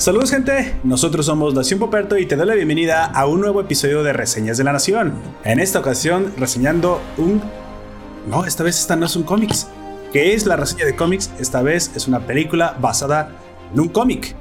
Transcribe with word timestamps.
Saludos 0.00 0.30
gente, 0.30 0.76
nosotros 0.82 1.26
somos 1.26 1.52
Nación 1.52 1.78
Poperto 1.78 2.16
y 2.16 2.24
te 2.24 2.34
doy 2.34 2.46
la 2.46 2.54
bienvenida 2.54 3.04
a 3.04 3.26
un 3.26 3.42
nuevo 3.42 3.60
episodio 3.60 4.02
de 4.02 4.14
Reseñas 4.14 4.56
de 4.56 4.64
la 4.64 4.72
Nación. 4.72 5.12
En 5.44 5.60
esta 5.60 5.78
ocasión 5.78 6.32
reseñando 6.38 7.02
un... 7.18 7.42
No, 8.26 8.46
esta 8.46 8.64
vez 8.64 8.78
esta 8.78 8.96
no 8.96 9.04
es 9.04 9.14
un 9.14 9.24
cómics. 9.24 9.68
¿Qué 10.10 10.32
es 10.32 10.46
la 10.46 10.56
reseña 10.56 10.86
de 10.86 10.96
cómics? 10.96 11.30
Esta 11.38 11.60
vez 11.60 11.90
es 11.94 12.08
una 12.08 12.20
película 12.20 12.78
basada 12.80 13.32
en 13.74 13.78
un 13.78 13.88
cómic. 13.90 14.34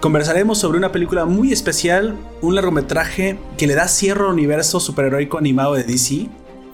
Conversaremos 0.00 0.58
sobre 0.58 0.78
una 0.78 0.90
película 0.90 1.26
muy 1.26 1.52
especial, 1.52 2.16
un 2.40 2.56
largometraje 2.56 3.38
que 3.56 3.68
le 3.68 3.76
da 3.76 3.86
cierre 3.86 4.24
al 4.24 4.32
universo 4.32 4.80
superheroico 4.80 5.38
animado 5.38 5.74
de 5.74 5.84
DC. 5.84 6.26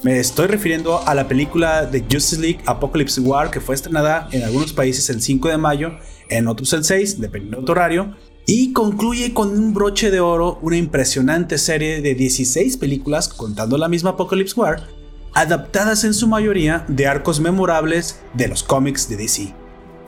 Me 0.03 0.19
estoy 0.19 0.47
refiriendo 0.47 1.07
a 1.07 1.15
la 1.15 1.29
película 1.29 1.85
de 1.85 2.01
Justice 2.01 2.41
League 2.41 2.61
Apocalypse 2.65 3.21
War 3.21 3.51
que 3.51 3.61
fue 3.61 3.75
estrenada 3.75 4.31
en 4.33 4.45
algunos 4.45 4.73
países 4.73 5.11
el 5.11 5.21
5 5.21 5.49
de 5.49 5.59
mayo 5.59 5.99
en 6.29 6.49
otros 6.49 6.73
el 6.73 6.85
6, 6.85 7.21
dependiendo 7.21 7.63
de 7.63 7.73
horario. 7.73 8.15
Y 8.47 8.73
concluye 8.73 9.33
con 9.33 9.51
un 9.51 9.73
broche 9.73 10.11
de 10.11 10.21
oro 10.21 10.59
una 10.61 10.77
impresionante 10.77 11.57
serie 11.57 12.03
de 12.03 12.15
16 12.15 12.77
películas, 12.77 13.29
contando 13.29 13.79
la 13.79 13.89
misma 13.89 14.11
Apocalypse 14.11 14.59
War, 14.59 14.87
adaptadas 15.33 16.05
en 16.05 16.13
su 16.15 16.29
mayoría 16.29 16.85
de 16.89 17.07
arcos 17.07 17.41
memorables 17.41 18.21
de 18.35 18.49
los 18.49 18.63
cómics 18.63 19.09
de 19.09 19.17
DC. 19.17 19.55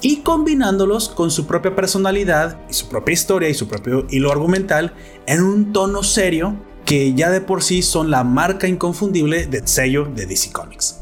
Y 0.03 0.19
combinándolos 0.19 1.09
con 1.09 1.31
su 1.31 1.47
propia 1.47 1.75
personalidad 1.75 2.61
y 2.69 2.75
su 2.75 2.89
propia 2.89 3.15
historia 3.15 3.49
y 3.49 3.55
su 3.55 3.67
propio 3.67 4.07
hilo 4.11 4.31
argumental 4.31 4.93
en 5.27 5.43
un 5.43 5.73
tono 5.73 6.03
serio 6.03 6.61
que 6.85 7.15
ya 7.15 7.31
de 7.31 7.41
por 7.41 7.63
sí 7.63 7.83
son 7.83 8.11
la 8.11 8.23
marca 8.23 8.69
inconfundible 8.69 9.47
del 9.47 9.67
sello 9.67 10.05
de 10.05 10.27
DC 10.27 10.53
Comics. 10.53 11.01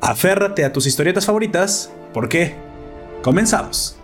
Aférrate 0.00 0.64
a 0.64 0.72
tus 0.72 0.86
historietas 0.86 1.26
favoritas, 1.26 1.92
porque 2.14 2.54
comenzamos. 3.22 3.95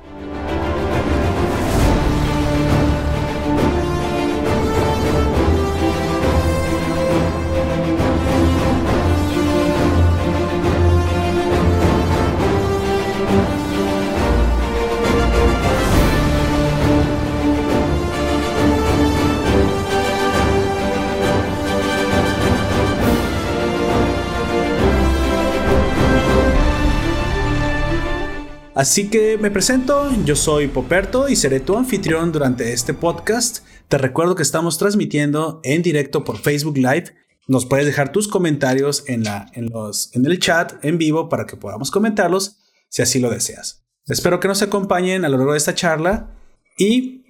Así 28.83 29.11
que 29.11 29.39
me 29.39 29.53
presento, 29.53 30.11
yo 30.25 30.35
soy 30.35 30.67
Poperto 30.67 31.29
y 31.29 31.37
seré 31.37 31.61
tu 31.61 31.77
anfitrión 31.77 32.33
durante 32.33 32.73
este 32.73 32.95
podcast. 32.95 33.65
Te 33.87 33.97
recuerdo 33.97 34.35
que 34.35 34.43
estamos 34.43 34.77
transmitiendo 34.77 35.61
en 35.63 35.83
directo 35.83 36.25
por 36.25 36.37
Facebook 36.37 36.77
Live. 36.79 37.15
Nos 37.47 37.65
puedes 37.65 37.87
dejar 37.87 38.11
tus 38.11 38.27
comentarios 38.27 39.05
en, 39.07 39.23
la, 39.23 39.47
en, 39.53 39.67
los, 39.67 40.11
en 40.17 40.27
el 40.27 40.41
chat 40.41 40.85
en 40.85 40.99
vivo 40.99 41.29
para 41.29 41.47
que 41.47 41.57
podamos 41.57 41.93
comentarlos 41.93 42.59
si 42.89 43.03
así 43.03 43.21
lo 43.21 43.31
deseas. 43.31 43.85
Espero 44.09 44.41
que 44.41 44.49
nos 44.49 44.63
acompañen 44.63 45.25
a 45.25 45.29
lo 45.29 45.37
largo 45.37 45.53
de 45.53 45.59
esta 45.59 45.77
charla 45.77 46.35
y 46.77 47.23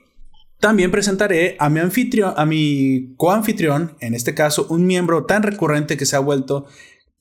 también 0.59 0.91
presentaré 0.91 1.57
a 1.59 1.69
mi 1.69 1.81
anfitrión, 1.81 2.33
a 2.35 2.47
mi 2.47 3.15
coanfitrión, 3.19 3.95
en 4.01 4.15
este 4.15 4.33
caso 4.33 4.69
un 4.71 4.87
miembro 4.87 5.27
tan 5.27 5.43
recurrente 5.43 5.99
que 5.99 6.07
se 6.07 6.17
ha 6.17 6.21
vuelto 6.21 6.65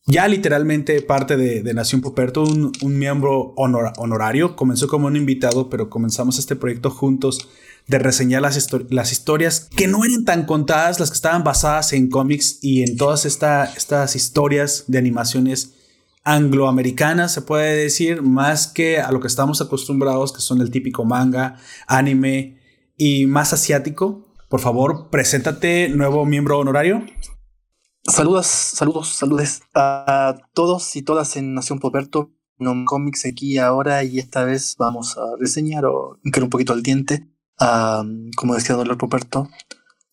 ya 0.05 0.27
literalmente 0.27 1.01
parte 1.01 1.37
de, 1.37 1.73
Nación 1.73 2.01
Poperto, 2.01 2.43
un, 2.43 2.97
miembro 2.97 3.53
honorario. 3.55 4.55
Comenzó 4.55 4.87
como 4.87 5.07
un 5.07 5.15
invitado, 5.15 5.69
pero 5.69 5.89
comenzamos 5.89 6.39
este 6.39 6.55
proyecto 6.55 6.89
juntos 6.89 7.49
de 7.87 7.99
reseñar 7.99 8.41
las, 8.41 8.67
las 8.89 9.11
historias 9.11 9.69
que 9.75 9.87
no 9.87 10.03
eran 10.05 10.25
tan 10.25 10.45
contadas, 10.45 10.99
las 10.99 11.09
que 11.09 11.15
estaban 11.15 11.43
basadas 11.43 11.93
en 11.93 12.09
cómics 12.09 12.59
y 12.61 12.83
en 12.83 12.97
todas 12.97 13.25
estas 13.25 14.15
historias 14.15 14.85
de 14.87 14.97
animaciones 14.97 15.73
angloamericanas, 16.23 17.33
se 17.33 17.41
puede 17.41 17.75
decir, 17.75 18.21
más 18.21 18.67
que 18.67 18.99
a 18.99 19.11
lo 19.11 19.19
que 19.19 19.27
estamos 19.27 19.61
acostumbrados, 19.61 20.31
que 20.31 20.41
son 20.41 20.61
el 20.61 20.69
típico 20.69 21.03
manga, 21.03 21.57
anime 21.87 22.59
y 22.97 23.25
más 23.25 23.53
asiático. 23.53 24.27
Por 24.49 24.59
favor, 24.59 25.09
preséntate, 25.09 25.89
nuevo 25.89 26.25
miembro 26.25 26.59
honorario. 26.59 27.03
Saludos, 28.03 28.47
saludos, 28.47 29.09
saludes 29.09 29.61
a 29.75 30.35
todos 30.53 30.95
y 30.95 31.03
todas 31.03 31.35
en 31.35 31.53
Nación 31.53 31.77
Poperto, 31.77 32.31
no 32.57 32.73
Comics 32.85 33.27
aquí 33.27 33.59
ahora 33.59 34.03
y 34.03 34.17
esta 34.17 34.43
vez 34.43 34.75
vamos 34.79 35.19
a 35.19 35.35
reseñar 35.39 35.85
o 35.85 36.19
que 36.33 36.41
un 36.41 36.49
poquito 36.49 36.73
al 36.73 36.81
diente, 36.81 37.29
como 38.35 38.55
decía 38.55 38.75
Don 38.75 38.97
Poperto, 38.97 39.49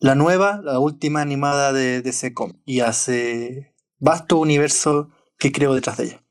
la 0.01 0.15
nueva, 0.15 0.61
la 0.63 0.79
última 0.79 1.23
animada 1.23 1.73
de 1.73 2.03
DC 2.03 2.35
y 2.67 2.81
hace 2.81 3.75
vasto 3.99 4.37
universo 4.37 5.09
que 5.39 5.51
creo 5.51 5.75
detrás 5.75 5.97
de 5.97 6.05
ella. 6.05 6.25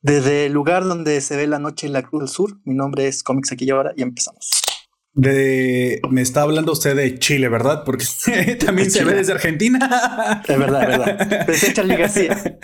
Desde 0.00 0.46
el 0.46 0.54
lugar 0.54 0.84
donde 0.84 1.20
se 1.20 1.36
ve 1.36 1.46
la 1.46 1.58
noche 1.58 1.86
en 1.86 1.92
la 1.92 2.02
Cruz 2.02 2.20
del 2.20 2.28
Sur, 2.30 2.60
mi 2.64 2.74
nombre 2.74 3.08
es 3.08 3.22
Comics 3.22 3.52
aquí 3.52 3.68
ahora 3.68 3.92
y 3.94 4.02
empezamos. 4.02 4.63
De, 5.14 6.00
me 6.10 6.22
está 6.22 6.42
hablando 6.42 6.72
usted 6.72 6.96
de 6.96 7.18
Chile, 7.18 7.48
¿verdad? 7.48 7.84
Porque 7.84 8.04
también 8.64 8.90
se 8.90 9.04
ve 9.04 9.14
desde 9.14 9.32
Argentina. 9.32 10.42
Es 10.46 10.58
verdad, 10.58 10.90
es 10.90 10.98
verdad. 10.98 11.46
Pero 11.46 12.60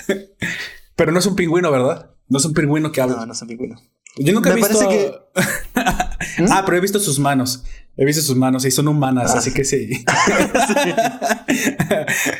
Pero 0.96 1.12
no 1.12 1.18
es 1.20 1.26
un 1.26 1.36
pingüino, 1.36 1.70
¿verdad? 1.70 2.10
No 2.28 2.38
es 2.38 2.44
un 2.44 2.54
pingüino 2.54 2.90
que 2.92 3.00
habla. 3.00 3.16
No, 3.16 3.26
no 3.26 3.32
es 3.32 3.42
un 3.42 3.48
pingüino. 3.48 3.80
Yo 4.16 4.32
nunca 4.32 4.50
he 4.50 4.54
visto. 4.54 4.88
Que... 4.88 5.12
Ah, 6.50 6.62
pero 6.64 6.76
he 6.76 6.80
visto 6.80 7.00
sus 7.00 7.18
manos. 7.18 7.64
He 7.96 8.04
visto 8.04 8.22
sus 8.22 8.36
manos 8.36 8.64
y 8.64 8.70
son 8.70 8.88
humanas, 8.88 9.32
ah. 9.34 9.38
así 9.38 9.52
que 9.52 9.64
sí. 9.66 9.90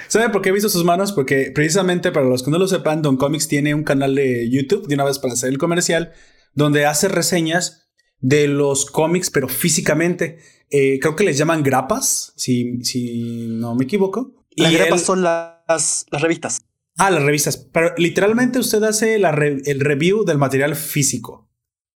¿Sabe 0.09 0.31
por 0.31 0.43
qué 0.43 0.51
he 0.51 0.53
visto 0.53 0.69
sus 0.69 0.85
manos? 0.85 1.13
Porque 1.13 1.51
precisamente 1.55 2.13
para 2.13 2.27
los 2.27 2.43
que 2.43 2.51
no 2.51 2.59
lo 2.59 2.69
sepan, 2.69 3.03
Don 3.03 3.17
Comics 3.17 3.49
tiene 3.49 3.75
un 3.75 3.83
canal 3.83 4.15
de 4.15 4.49
YouTube 4.49 4.87
de 4.87 4.95
una 4.95 5.05
vez 5.05 5.19
para 5.19 5.35
hacer 5.35 5.51
el 5.51 5.59
comercial, 5.59 6.13
donde 6.55 6.87
hace 6.87 7.09
reseñas 7.09 7.90
de 8.21 8.49
los 8.49 8.87
cómics, 8.87 9.31
pero 9.31 9.49
físicamente. 9.49 10.39
Eh, 10.71 10.99
creo 11.01 11.17
que 11.17 11.25
les 11.25 11.37
llaman 11.37 11.63
grapas, 11.63 12.33
si, 12.37 12.83
si 12.85 13.49
no 13.49 13.75
me 13.75 13.85
equivoco. 13.85 14.35
Las 14.57 14.73
grapas 14.73 15.03
son 15.03 15.23
las, 15.23 16.07
las 16.11 16.23
revistas. 16.23 16.63
Ah, 16.97 17.11
las 17.11 17.23
revistas. 17.23 17.57
Pero 17.57 17.95
literalmente 17.97 18.59
usted 18.59 18.83
hace 18.85 19.19
la 19.19 19.31
el 19.31 19.81
review 19.81 20.25
del 20.25 20.39
material 20.39 20.77
físico. 20.77 21.49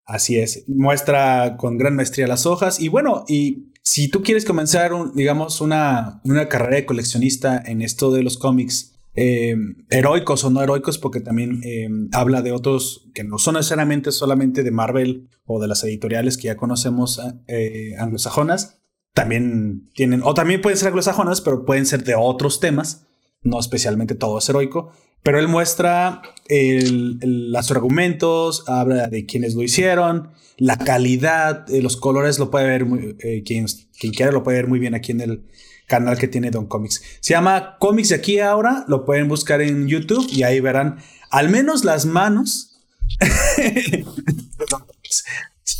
Así 0.06 0.38
es. 0.38 0.64
Muestra 0.68 1.56
con 1.56 1.78
gran 1.78 1.96
maestría 1.96 2.26
las 2.26 2.46
hojas. 2.46 2.80
Y 2.80 2.88
bueno, 2.88 3.24
y 3.28 3.72
si 3.82 4.08
tú 4.08 4.22
quieres 4.22 4.44
comenzar, 4.44 4.92
un, 4.92 5.14
digamos, 5.14 5.60
una, 5.60 6.20
una 6.24 6.48
carrera 6.48 6.76
de 6.76 6.86
coleccionista 6.86 7.62
en 7.64 7.82
esto 7.82 8.10
de 8.10 8.22
los 8.22 8.38
cómics, 8.38 8.93
eh, 9.16 9.54
heroicos 9.90 10.42
o 10.44 10.50
no 10.50 10.62
heroicos, 10.62 10.98
porque 10.98 11.20
también 11.20 11.60
eh, 11.64 11.88
habla 12.12 12.42
de 12.42 12.50
otros 12.50 13.08
que 13.14 13.22
no 13.22 13.38
son 13.38 13.54
necesariamente 13.54 14.10
solamente 14.10 14.64
de 14.64 14.72
Marvel 14.72 15.28
o 15.44 15.60
de 15.60 15.68
las 15.68 15.84
editoriales 15.84 16.36
que 16.36 16.48
ya 16.48 16.56
conocemos 16.56 17.20
eh, 17.46 17.94
anglosajonas. 17.98 18.80
También 19.12 19.88
tienen, 19.94 20.22
o 20.24 20.34
también 20.34 20.60
pueden 20.60 20.76
ser 20.76 20.88
anglosajonas, 20.88 21.40
pero 21.40 21.64
pueden 21.64 21.86
ser 21.86 22.02
de 22.02 22.16
otros 22.16 22.58
temas, 22.58 23.06
no 23.42 23.60
especialmente 23.60 24.16
todo 24.16 24.38
es 24.38 24.48
heroico. 24.48 24.90
Pero 25.22 25.38
él 25.38 25.48
muestra 25.48 26.20
los 26.50 27.70
argumentos, 27.70 28.64
habla 28.68 29.06
de 29.06 29.24
quienes 29.24 29.54
lo 29.54 29.62
hicieron, 29.62 30.32
la 30.58 30.76
calidad, 30.76 31.66
los 31.68 31.96
colores, 31.96 32.38
lo 32.38 32.50
puede 32.50 32.66
ver, 32.66 32.84
muy, 32.84 33.14
quien, 33.42 33.64
quien 33.98 34.12
quiera 34.12 34.32
lo 34.32 34.42
puede 34.42 34.58
ver 34.58 34.68
muy 34.68 34.78
bien 34.80 34.94
aquí 34.94 35.12
en 35.12 35.22
el, 35.22 35.44
canal 35.86 36.18
que 36.18 36.28
tiene 36.28 36.50
Don 36.50 36.66
Comics. 36.66 37.02
Se 37.20 37.34
llama 37.34 37.76
Comics 37.78 38.10
de 38.10 38.16
aquí 38.16 38.40
ahora, 38.40 38.84
lo 38.88 39.04
pueden 39.04 39.28
buscar 39.28 39.60
en 39.60 39.86
YouTube 39.88 40.26
y 40.30 40.42
ahí 40.42 40.60
verán 40.60 40.98
al 41.30 41.48
menos 41.48 41.84
las 41.84 42.06
manos. 42.06 42.80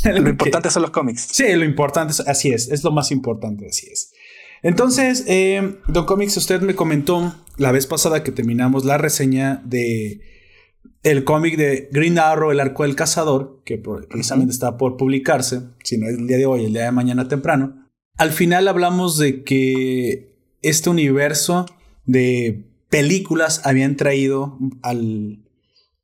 lo 0.04 0.28
importante 0.28 0.70
son 0.70 0.82
los 0.82 0.90
cómics. 0.90 1.28
Sí, 1.32 1.54
lo 1.54 1.64
importante 1.64 2.12
es, 2.12 2.20
así 2.20 2.50
es, 2.50 2.70
es 2.70 2.84
lo 2.84 2.90
más 2.90 3.10
importante, 3.10 3.66
así 3.66 3.88
es. 3.90 4.12
Entonces, 4.62 5.24
eh, 5.26 5.78
Don 5.88 6.06
Comics, 6.06 6.36
usted 6.36 6.60
me 6.62 6.74
comentó 6.74 7.34
la 7.58 7.70
vez 7.70 7.86
pasada 7.86 8.22
que 8.22 8.32
terminamos 8.32 8.84
la 8.84 8.98
reseña 8.98 9.60
de 9.64 10.20
el 11.02 11.24
cómic 11.24 11.56
de 11.58 11.88
Green 11.92 12.18
Arrow, 12.18 12.50
El 12.50 12.60
Arco 12.60 12.82
del 12.82 12.96
Cazador, 12.96 13.60
que 13.64 13.76
precisamente 13.76 14.52
está 14.52 14.78
por 14.78 14.96
publicarse, 14.96 15.60
si 15.82 15.98
no 15.98 16.08
es 16.08 16.14
el 16.18 16.26
día 16.26 16.38
de 16.38 16.46
hoy, 16.46 16.64
el 16.64 16.72
día 16.72 16.84
de 16.84 16.92
mañana 16.92 17.28
temprano. 17.28 17.83
Al 18.16 18.30
final 18.30 18.68
hablamos 18.68 19.18
de 19.18 19.42
que 19.42 20.36
este 20.62 20.90
universo 20.90 21.66
de 22.04 22.64
películas 22.88 23.62
habían 23.64 23.96
traído 23.96 24.58
al, 24.82 25.44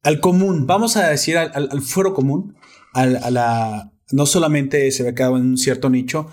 al 0.02 0.20
común, 0.20 0.66
vamos 0.66 0.96
a 0.96 1.08
decir 1.08 1.38
al, 1.38 1.52
al, 1.54 1.82
fuero 1.82 2.14
común, 2.14 2.56
a 2.94 3.06
la, 3.06 3.92
no 4.10 4.26
solamente 4.26 4.90
se 4.90 5.02
había 5.02 5.14
quedado 5.14 5.36
en 5.36 5.44
un 5.44 5.56
cierto 5.56 5.88
nicho, 5.88 6.26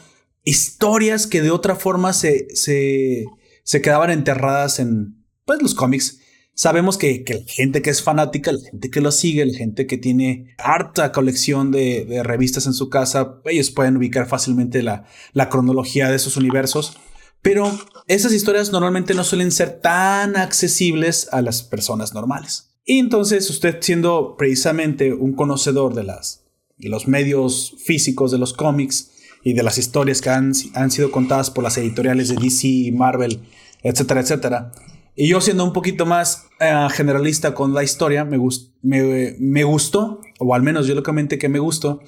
historias 0.44 1.27
que 1.27 1.41
de 1.41 1.51
otra 1.51 1.75
forma 1.75 2.13
se, 2.13 2.47
se, 2.56 3.25
se 3.63 3.81
quedaban 3.81 4.09
enterradas 4.09 4.79
en 4.79 5.25
pues, 5.45 5.62
los 5.62 5.75
cómics. 5.75 6.19
Sabemos 6.57 6.98
que, 6.98 7.24
la 7.27 7.54
gente 7.54 7.81
que 7.81 7.92
es 7.92 8.04
fanática, 8.04 8.51
la 8.51 8.59
gente 8.59 8.89
que 8.89 9.00
lo 9.00 9.12
sigue, 9.12 9.45
la 9.45 9.57
gente 9.57 9.86
que 9.86 9.98
tiene 9.98 10.56
harta 10.57 11.12
colección 11.12 11.71
de, 11.71 12.21
revistas 12.24 12.65
en 12.65 12.74
su 12.74 12.89
casa, 12.89 13.39
ellos 13.45 13.69
pueden 13.69 13.95
ubicar 13.95 14.27
fácilmente 14.27 14.81
la, 14.83 15.06
la 15.33 15.50
cronología 15.50 16.09
de 16.09 16.15
esos 16.15 16.36
universos. 16.36 16.98
Pero 17.44 17.71
esas 18.07 18.33
historias 18.33 18.71
normalmente 18.71 19.13
no 19.13 19.24
suelen 19.24 19.51
ser 19.51 19.80
tan 19.80 20.36
accesibles 20.36 21.30
a 21.31 21.42
las 21.42 21.62
personas 21.62 22.13
normales. 22.13 22.71
Y 22.83 22.98
entonces 22.98 23.50
usted 23.50 23.77
siendo 23.80 24.36
precisamente 24.38 25.13
un 25.13 25.33
conocedor 25.33 25.94
de, 25.94 26.03
las, 26.03 26.44
de 26.77 26.89
los 26.89 27.07
medios 27.07 27.75
físicos 27.86 28.31
de 28.31 28.39
los 28.39 28.53
cómics 28.53 29.12
y 29.44 29.53
de 29.53 29.62
las 29.62 29.77
historias 29.77 30.21
que 30.21 30.31
han, 30.31 30.53
han 30.74 30.89
sido 30.89 31.12
contadas 31.12 31.51
por 31.51 31.63
las 31.63 31.77
editoriales 31.77 32.30
de 32.30 32.36
DC, 32.36 32.92
Marvel, 32.94 33.42
etcétera, 33.83 34.21
etcétera, 34.21 34.71
y 35.19 35.27
yo 35.27 35.41
siendo 35.41 35.63
un 35.63 35.73
poquito 35.73 36.05
más 36.05 36.45
eh, 36.59 36.87
generalista 36.91 37.55
con 37.55 37.73
la 37.73 37.83
historia, 37.83 38.23
me, 38.23 38.37
gustó, 38.37 40.21
o 40.39 40.53
al 40.53 40.61
menos 40.61 40.85
yo 40.85 40.93
lo 40.93 41.01
que 41.01 41.49
me 41.49 41.59
gustó, 41.59 42.01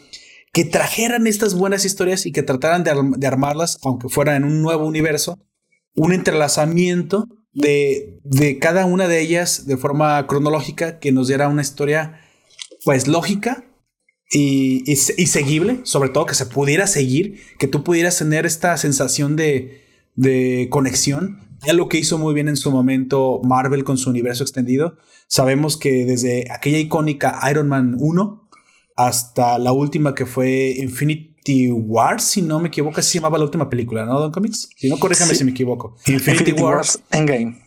que 0.54 0.64
trajeran 0.64 1.26
estas 1.26 1.56
buenas 1.56 1.86
historias 1.86 2.28
y 2.28 2.32
que 2.32 2.44
trataran 2.44 2.84
de, 2.84 3.28
armarlas, 3.28 3.80
aunque 3.84 4.10
fuera 4.10 4.36
en 4.36 4.44
un 4.44 4.62
nuevo 4.62 4.86
universo, 4.86 5.40
un 5.96 6.14
entrelazamiento 6.14 7.28
de, 7.52 8.20
de, 8.24 8.60
cada 8.60 8.86
una 8.86 9.08
de 9.08 9.22
ellas 9.22 9.66
de 9.66 9.78
forma 9.78 10.28
cronológica 10.28 11.00
que 11.00 11.12
nos 11.12 11.28
diera 11.28 11.50
una 11.50 11.64
historia 11.64 12.22
pues 12.86 13.08
lógica 13.08 13.66
y, 14.32 14.84
y, 14.86 14.96
seguible, 14.96 15.80
sobre 15.82 16.10
todo 16.10 16.28
que 16.28 16.36
se 16.36 16.46
pudiera 16.46 16.86
seguir, 16.86 17.42
que 17.58 17.68
tú 17.68 17.84
pudieras 17.84 18.20
tener 18.20 18.46
esta 18.46 18.78
sensación 18.78 19.36
de, 19.36 19.84
de 20.16 20.68
conexión 20.70 21.49
ya 21.66 21.74
lo 21.74 21.90
que 21.90 21.98
hizo 21.98 22.18
muy 22.18 22.34
bien 22.34 22.48
en 22.48 22.58
su 22.58 22.72
momento 22.72 23.42
Marvel 23.44 23.84
con 23.84 23.98
su 23.98 24.10
universo 24.10 24.44
extendido. 24.44 24.98
Sabemos 25.28 25.78
que 25.78 26.06
desde 26.06 26.52
aquella 26.52 26.80
icónica 26.80 27.40
Iron 27.50 27.68
Man 27.68 27.96
1 28.00 28.50
hasta 28.96 29.58
la 29.60 29.72
última 29.72 30.14
que 30.14 30.26
fue 30.26 30.76
Infinity 30.78 31.72
Wars, 31.72 32.24
si 32.24 32.42
no 32.42 32.60
me 32.60 32.68
equivoco, 32.68 33.00
así 33.00 33.12
se 33.12 33.18
llamaba 33.20 33.38
la 33.38 33.46
última 33.46 33.70
película, 33.70 34.06
¿no, 34.06 34.20
Don 34.20 34.32
Comics? 34.32 34.70
Si 34.76 34.90
no, 34.90 35.00
corríjame 35.00 35.36
si 35.36 35.44
me 35.44 35.52
equivoco. 35.52 35.96
Infinity, 36.06 36.52
Wars, 36.52 37.00
Endgame. 37.12 37.62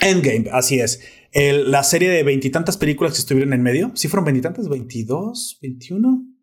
Endgame, 0.00 0.50
así 0.52 0.80
es. 0.80 1.00
la 1.32 1.82
serie 1.82 2.10
de 2.10 2.22
veintitantas 2.22 2.76
películas 2.76 3.14
que 3.14 3.20
estuvieron 3.20 3.52
en 3.52 3.62
medio, 3.62 3.92
¿sí 3.94 4.08
fueron 4.08 4.26
veintitantas? 4.26 4.68
¿22? 4.68 5.58
¿21? 5.62 6.36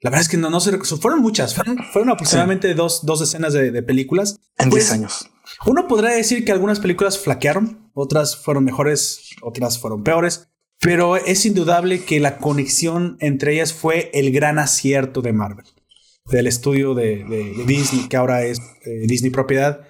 La 0.00 0.10
verdad 0.10 0.20
es 0.20 0.28
que 0.28 0.36
no, 0.36 0.48
no 0.48 0.60
sé, 0.60 0.76
fueron 0.78 1.20
muchas, 1.20 1.54
fueron, 1.54 2.10
aproximadamente 2.10 2.72
dos, 2.74 3.04
dos, 3.04 3.20
decenas 3.20 3.52
de, 3.52 3.82
películas. 3.82 4.38
En 4.58 4.70
10 4.70 4.70
pues, 4.70 4.92
años. 4.92 5.30
Uno 5.66 5.88
podría 5.88 6.10
decir 6.10 6.44
que 6.44 6.52
algunas 6.52 6.80
películas 6.80 7.18
flaquearon, 7.18 7.90
otras 7.94 8.36
fueron 8.36 8.64
mejores, 8.64 9.30
otras 9.42 9.78
fueron 9.78 10.04
peores, 10.04 10.48
pero 10.80 11.16
es 11.16 11.44
indudable 11.44 12.04
que 12.04 12.20
la 12.20 12.38
conexión 12.38 13.16
entre 13.20 13.54
ellas 13.54 13.72
fue 13.72 14.10
el 14.14 14.30
gran 14.32 14.58
acierto 14.58 15.22
de 15.22 15.32
Marvel, 15.32 15.66
del 16.26 16.46
estudio 16.46 16.94
de, 16.94 17.24
Disney, 17.66 18.08
que 18.08 18.16
ahora 18.16 18.44
es 18.44 18.60
eh, 18.84 19.06
Disney 19.06 19.30
propiedad. 19.30 19.80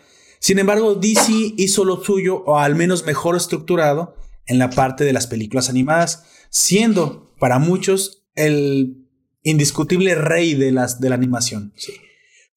Sin 0.40 0.58
embargo, 0.58 0.94
DC 0.94 1.54
hizo 1.56 1.84
lo 1.84 2.02
suyo, 2.02 2.42
o 2.44 2.58
al 2.58 2.74
menos 2.74 3.04
mejor 3.04 3.36
estructurado, 3.36 4.16
en 4.46 4.58
la 4.58 4.70
parte 4.70 5.04
de 5.04 5.12
las 5.12 5.26
películas 5.26 5.68
animadas, 5.68 6.24
siendo 6.48 7.34
para 7.38 7.58
muchos 7.58 8.24
el 8.34 9.06
indiscutible 9.42 10.14
rey 10.14 10.54
de, 10.54 10.72
las, 10.72 11.00
de 11.00 11.10
la 11.10 11.16
animación. 11.16 11.72
Sí. 11.76 11.92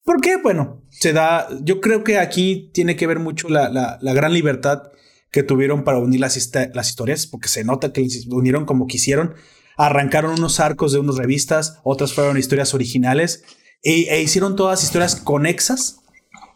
¿Por 0.04 0.20
qué? 0.20 0.36
Bueno, 0.36 0.82
se 0.90 1.12
da, 1.12 1.48
yo 1.62 1.80
creo 1.80 2.02
que 2.02 2.18
aquí 2.18 2.70
tiene 2.74 2.96
que 2.96 3.06
ver 3.06 3.20
mucho 3.20 3.48
la, 3.48 3.68
la, 3.68 4.12
gran 4.12 4.32
libertad 4.32 4.90
que 5.30 5.44
tuvieron 5.44 5.84
para 5.84 5.98
unir 5.98 6.20
las, 6.20 6.50
las 6.74 6.88
historias, 6.88 7.26
porque 7.26 7.48
se 7.48 7.64
nota 7.64 7.92
que 7.92 8.06
unieron 8.28 8.64
como 8.64 8.88
quisieron, 8.88 9.34
arrancaron 9.76 10.32
unos 10.32 10.58
arcos 10.58 10.92
de 10.92 10.98
unas 10.98 11.16
revistas, 11.16 11.78
otras 11.84 12.14
fueron 12.14 12.36
historias 12.36 12.74
originales, 12.74 13.44
e, 13.84 14.08
e 14.10 14.22
hicieron 14.22 14.56
todas 14.56 14.82
historias 14.82 15.14
conexas, 15.14 16.00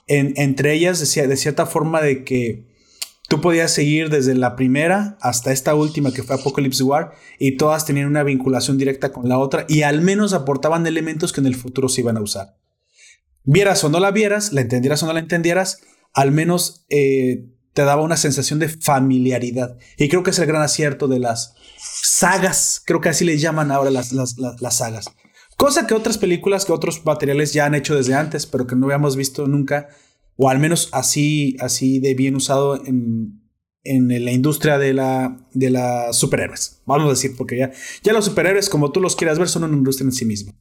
en, 0.09 0.35
entre 0.37 0.73
ellas 0.73 0.99
de, 0.99 1.27
de 1.27 1.37
cierta 1.37 1.67
forma 1.67 2.01
de 2.01 2.25
que 2.25 2.67
tú 3.29 3.41
podías 3.41 3.73
seguir 3.73 4.11
desde 4.11 4.35
la 4.35 4.57
primera 4.57 5.19
hasta 5.21 5.53
esta 5.53 5.75
última 5.75 6.13
que 6.13 6.23
fue 6.23 6.37
Apocalypse 6.37 6.83
War 6.83 7.13
y 7.39 7.57
todas 7.57 7.87
tenían 7.87 8.07
una 8.07 8.23
vinculación 8.23 8.79
directa 8.79 9.13
con 9.13 9.29
la 9.29 9.39
otra 9.39 9.67
y 9.69 9.83
al 9.83 10.03
menos 10.03 10.33
aportaban 10.33 10.87
elementos 10.87 11.33
que 11.33 11.41
en 11.41 11.47
el 11.47 11.57
futuro 11.57 11.89
se 11.89 12.03
iban 12.03 12.17
a 12.17 12.23
usar 12.23 12.55
vieras 13.47 13.83
o 13.85 13.89
no 13.89 14.01
la 14.01 14.11
vieras, 14.11 14.53
la 14.53 14.61
entendieras 14.61 15.03
o 15.03 15.07
no 15.07 15.15
la 15.15 15.21
entendieras, 15.21 15.81
al 16.13 16.33
menos 16.33 16.85
eh, 16.91 17.47
te 17.73 17.83
daba 17.83 18.03
una 18.03 18.17
sensación 18.17 18.59
de 18.59 18.69
familiaridad. 18.69 19.79
Y 19.97 20.09
creo 20.09 20.23
que 20.23 20.31
es 20.31 20.39
el 20.39 20.47
gran 20.47 20.63
acierto 20.63 21.09
de 21.09 21.21
las 21.21 21.55
sagas, 21.79 22.83
creo 22.85 23.01
que 23.01 23.09
así 23.09 23.25
le 23.25 23.39
llaman 23.39 23.71
ahora 23.71 23.91
las, 23.91 24.13
las, 24.13 24.77
sagas. 24.77 25.07
Cosa 25.57 25.87
que 25.87 25.95
otras 25.95 26.19
películas, 26.19 26.65
que 26.65 26.73
otros 26.73 27.05
materiales 27.07 27.53
ya 27.53 27.65
han 27.65 27.75
hecho 27.75 27.95
desde 27.95 28.15
antes, 28.15 28.47
pero 28.47 28.67
que 28.67 28.77
no 28.77 28.87
habíamos 28.87 29.17
visto 29.17 29.47
nunca, 29.47 29.89
o 30.37 30.51
al 30.51 30.59
menos 30.59 30.91
así, 30.93 31.57
así 31.61 31.99
de 31.99 32.15
bien 32.15 32.37
usado 32.37 32.85
en, 32.85 33.43
en 33.85 34.25
la 34.25 34.33
industria 34.33 34.77
de 34.79 34.93
la 34.93 35.49
de 35.53 35.71
las 35.71 36.17
superhéroes. 36.17 36.83
Vamos 36.85 37.07
a 37.07 37.11
decir, 37.11 37.37
porque 37.37 37.57
ya, 37.57 37.73
ya 38.03 38.13
los 38.13 38.27
superhéroes, 38.27 38.69
como 38.69 38.91
tú 38.91 39.01
los 39.01 39.17
quieras 39.17 39.39
ver, 39.39 39.49
son 39.49 39.65
una 39.65 39.77
industria 39.77 40.07
en 40.07 40.13
sí 40.13 40.25
misma. 40.25 40.53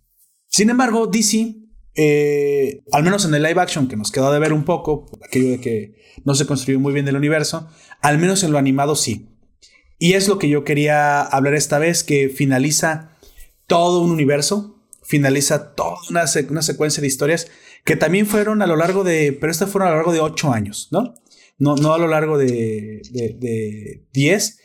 Sin 0.48 0.70
embargo, 0.70 1.08
DC 1.08 1.65
eh, 1.96 2.84
al 2.92 3.04
menos 3.04 3.26
en 3.26 3.34
el 3.34 3.44
live 3.44 3.62
action, 3.62 3.88
que 3.88 3.96
nos 3.96 4.12
quedó 4.12 4.32
de 4.32 4.40
ver 4.40 4.54
un 4.54 4.66
poco, 4.66 5.06
aquello 5.24 5.52
de 5.52 5.60
que 5.60 5.96
no 6.24 6.36
se 6.36 6.46
construyó 6.46 6.80
muy 6.80 6.94
bien 6.94 7.08
el 7.08 7.16
universo, 7.16 7.70
al 8.02 8.18
menos 8.18 8.44
en 8.44 8.52
lo 8.52 8.58
animado 8.58 8.96
sí. 8.96 9.30
Y 9.98 10.14
es 10.14 10.28
lo 10.28 10.38
que 10.38 10.50
yo 10.50 10.64
quería 10.64 11.22
hablar 11.22 11.54
esta 11.54 11.80
vez, 11.80 12.04
que 12.04 12.30
finaliza 12.30 13.18
todo 13.68 14.02
un 14.02 14.12
universo, 14.12 14.76
finaliza 15.04 15.74
toda 15.74 15.98
una, 16.10 16.28
secuencia 16.28 17.02
de 17.02 17.08
historias 17.08 17.48
que 17.84 17.96
también 17.96 18.26
fueron 18.26 18.62
a 18.62 18.68
lo 18.68 18.76
largo 18.76 19.04
de, 19.04 19.38
pero 19.40 19.52
estas 19.52 19.70
fueron 19.70 19.88
a 19.88 19.92
lo 19.92 19.98
largo 19.98 20.12
de 20.12 20.20
ocho 20.20 20.52
años, 20.52 20.90
¿no? 20.92 21.14
No, 21.58 21.94
a 21.94 21.98
lo 21.98 22.08
largo 22.08 22.38
de, 22.38 23.02
de, 23.12 24.04
10, 24.12 24.60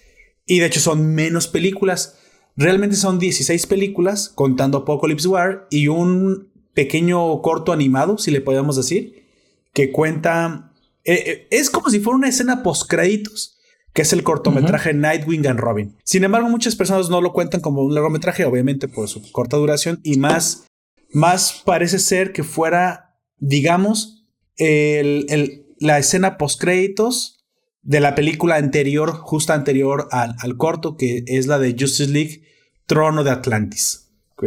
y 0.47 0.59
de 0.59 0.67
hecho 0.67 0.81
son 0.81 1.15
menos 1.15 1.47
películas. 1.47 2.17
Realmente 2.56 2.97
son 2.97 3.21
16 3.21 3.67
películas, 3.67 4.29
contando 4.29 4.79
Apocalypse 4.79 5.29
War, 5.29 5.69
y 5.71 5.87
un 5.87 6.50
pequeño 6.81 7.43
corto 7.43 7.73
animado, 7.73 8.17
si 8.17 8.31
le 8.31 8.41
podemos 8.41 8.75
decir, 8.75 9.27
que 9.75 9.93
cuenta... 9.93 10.73
Eh, 11.05 11.25
eh, 11.27 11.49
es 11.50 11.69
como 11.69 11.91
si 11.91 12.00
fuera 12.00 12.17
una 12.17 12.31
escena 12.31 12.62
post 12.62 12.88
créditos, 12.88 13.59
que 13.93 14.00
es 14.00 14.15
el 14.15 14.23
cortometraje 14.23 14.94
Nightwing 14.94 15.47
and 15.47 15.61
Robin. 15.61 15.99
Sin 16.05 16.25
embargo, 16.25 16.49
muchas 16.49 16.77
personas 16.77 17.10
no 17.10 17.20
lo 17.20 17.34
cuentan 17.34 17.60
como 17.60 17.82
un 17.82 17.93
largometraje, 17.93 18.46
obviamente 18.46 18.89
por 18.89 19.08
su 19.08 19.31
corta 19.31 19.58
duración, 19.58 20.01
y 20.05 20.17
más, 20.17 20.65
más 21.13 21.60
parece 21.67 21.99
ser 21.99 22.32
que 22.32 22.44
fuera, 22.44 23.19
digamos, 23.37 24.25
la 24.56 25.99
escena 25.99 26.39
post 26.39 26.63
créditos 26.63 27.44
de 27.82 28.01
la 28.01 28.15
película 28.15 28.56
anterior, 28.56 29.13
justo 29.19 29.53
anterior 29.53 30.08
al, 30.13 30.34
al 30.39 30.56
corto, 30.56 30.96
que 30.96 31.25
es 31.27 31.46
la 31.46 31.58
de 31.58 31.77
Justice 31.79 32.10
League, 32.10 32.43
Trono 32.87 33.22
de 33.22 33.32
Atlantis 33.32 34.00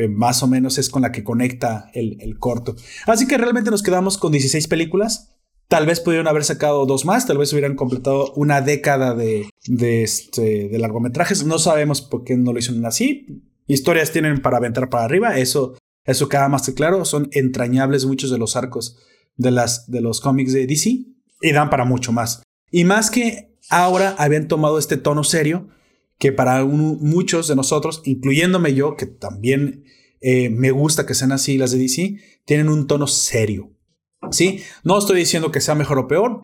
más 0.10 0.44
o 0.44 0.48
menos 0.48 0.78
es 0.78 0.90
con 0.90 1.04
la 1.04 1.12
que 1.12 1.24
conecta 1.24 1.90
el, 1.94 2.38
corto. 2.40 2.76
Así 3.06 3.28
que 3.28 3.38
realmente 3.38 3.72
nos 3.72 3.84
quedamos 3.84 4.18
con 4.18 4.32
16 4.32 4.68
películas. 4.68 5.36
Tal 5.68 5.86
vez 5.86 6.00
pudieron 6.00 6.28
haber 6.28 6.44
sacado 6.44 6.86
dos 6.86 7.06
más, 7.06 7.26
tal 7.26 7.38
vez 7.38 7.52
hubieran 7.54 7.76
completado 7.76 8.34
una 8.34 8.62
década 8.62 9.16
de, 9.16 9.50
de, 9.66 10.04
este, 10.04 10.70
de 10.70 10.80
largometrajes. 10.80 11.46
No 11.46 11.58
sabemos 11.60 12.02
por 12.02 12.24
qué 12.24 12.38
no 12.38 12.54
lo 12.54 12.60
hicieron 12.60 12.86
así. 12.86 13.44
Historias 13.68 14.12
tienen 14.12 14.42
para 14.42 14.58
aventar 14.58 14.90
para 14.90 15.06
arriba, 15.06 15.38
eso, 15.38 15.76
eso 16.06 16.30
queda 16.30 16.50
más 16.50 16.66
que 16.66 16.74
claro. 16.74 17.06
Son 17.06 17.30
entrañables 17.32 18.06
muchos 18.06 18.30
de 18.30 18.38
los 18.38 18.56
arcos 18.56 18.98
de, 19.36 19.52
las, 19.52 19.90
de 19.90 20.02
los 20.02 20.22
cómics 20.22 20.54
de 20.54 20.68
DC 20.68 21.06
y 21.42 21.52
dan 21.52 21.70
para 21.70 21.86
mucho 21.86 22.12
más. 22.12 22.44
Y 22.72 22.84
más 22.84 23.10
que 23.10 23.58
ahora 23.70 24.16
habían 24.18 24.48
tomado 24.48 24.80
este 24.80 24.98
tono 24.98 25.24
serio, 25.24 25.68
que 26.18 26.32
para 26.32 26.64
muchos 26.66 27.48
de 27.48 27.56
nosotros, 27.56 28.02
incluyéndome 28.06 28.74
yo, 28.74 28.96
que 28.96 29.06
también 29.06 29.84
eh, 30.22 30.50
me 30.50 30.72
gusta 30.72 31.06
que 31.06 31.14
sean 31.14 31.32
así 31.32 31.58
las 31.58 31.72
de 31.72 31.80
DC, 31.80 32.18
tienen 32.46 32.70
un 32.70 32.88
tono 32.88 33.08
serio. 33.08 33.72
¿Sí? 34.32 34.64
No 34.84 34.98
estoy 34.98 35.20
diciendo 35.20 35.52
que 35.52 35.60
sea 35.60 35.76
mejor 35.76 36.00
o 36.00 36.08
peor, 36.08 36.44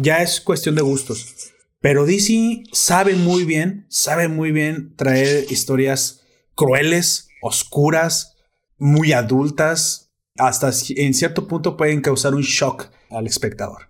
ya 0.00 0.22
es 0.22 0.40
cuestión 0.40 0.74
de 0.74 0.82
gustos. 0.82 1.52
Pero 1.80 2.06
DC 2.06 2.62
sabe 2.72 3.14
muy 3.14 3.44
bien, 3.44 3.86
sabe 3.88 4.28
muy 4.28 4.52
bien 4.52 4.94
traer 4.96 5.46
historias 5.50 6.22
crueles, 6.54 7.28
oscuras, 7.42 8.36
muy 8.78 9.12
adultas, 9.12 10.12
hasta 10.38 10.70
en 10.90 11.14
cierto 11.14 11.46
punto 11.46 11.76
pueden 11.76 12.00
causar 12.00 12.34
un 12.34 12.42
shock 12.42 12.90
al 13.10 13.26
espectador. 13.26 13.88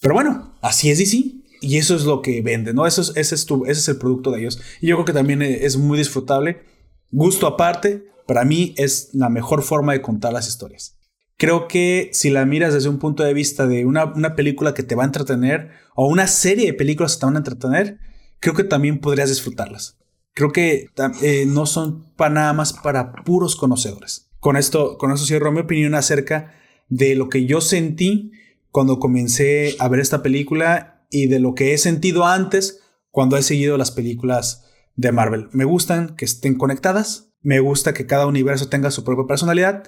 Pero 0.00 0.14
bueno, 0.14 0.56
así 0.60 0.90
es 0.90 0.98
DC. 0.98 1.35
Y 1.66 1.78
eso 1.78 1.96
es 1.96 2.04
lo 2.04 2.22
que 2.22 2.42
vende, 2.42 2.72
¿no? 2.72 2.86
Eso 2.86 3.02
es, 3.02 3.08
ese, 3.16 3.34
es 3.34 3.44
ese 3.44 3.72
es 3.72 3.88
el 3.88 3.96
producto 3.96 4.30
de 4.30 4.38
ellos. 4.38 4.60
Y 4.80 4.86
yo 4.86 4.94
creo 4.94 5.04
que 5.04 5.12
también 5.12 5.42
es 5.42 5.76
muy 5.76 5.98
disfrutable. 5.98 6.62
Gusto 7.10 7.48
aparte, 7.48 8.06
para 8.28 8.44
mí 8.44 8.72
es 8.76 9.10
la 9.14 9.28
mejor 9.30 9.64
forma 9.64 9.92
de 9.92 10.00
contar 10.00 10.32
las 10.32 10.46
historias. 10.46 10.96
Creo 11.36 11.66
que 11.66 12.10
si 12.12 12.30
la 12.30 12.46
miras 12.46 12.72
desde 12.72 12.88
un 12.88 13.00
punto 13.00 13.24
de 13.24 13.34
vista 13.34 13.66
de 13.66 13.84
una, 13.84 14.04
una 14.04 14.36
película 14.36 14.74
que 14.74 14.84
te 14.84 14.94
va 14.94 15.02
a 15.02 15.06
entretener 15.06 15.70
o 15.96 16.06
una 16.06 16.28
serie 16.28 16.66
de 16.66 16.74
películas 16.74 17.14
que 17.14 17.20
te 17.20 17.26
van 17.26 17.34
a 17.34 17.38
entretener, 17.38 17.98
creo 18.38 18.54
que 18.54 18.62
también 18.62 19.00
podrías 19.00 19.28
disfrutarlas. 19.28 19.98
Creo 20.34 20.52
que 20.52 20.86
eh, 21.20 21.46
no 21.48 21.66
son 21.66 22.12
para 22.14 22.32
nada 22.32 22.52
más 22.52 22.74
para 22.74 23.12
puros 23.24 23.56
conocedores. 23.56 24.30
Con 24.38 24.56
esto, 24.56 24.98
con 24.98 25.10
eso 25.10 25.26
cierro 25.26 25.50
mi 25.50 25.62
opinión 25.62 25.96
acerca 25.96 26.54
de 26.88 27.16
lo 27.16 27.28
que 27.28 27.44
yo 27.44 27.60
sentí 27.60 28.30
cuando 28.70 29.00
comencé 29.00 29.74
a 29.80 29.88
ver 29.88 29.98
esta 29.98 30.22
película 30.22 30.95
y 31.10 31.26
de 31.26 31.40
lo 31.40 31.54
que 31.54 31.74
he 31.74 31.78
sentido 31.78 32.26
antes 32.26 32.80
cuando 33.10 33.36
he 33.36 33.42
seguido 33.42 33.76
las 33.76 33.90
películas 33.90 34.64
de 34.94 35.12
Marvel. 35.12 35.48
Me 35.52 35.64
gustan 35.64 36.16
que 36.16 36.24
estén 36.24 36.56
conectadas, 36.56 37.30
me 37.42 37.60
gusta 37.60 37.94
que 37.94 38.06
cada 38.06 38.26
universo 38.26 38.68
tenga 38.68 38.90
su 38.90 39.04
propia 39.04 39.26
personalidad, 39.26 39.84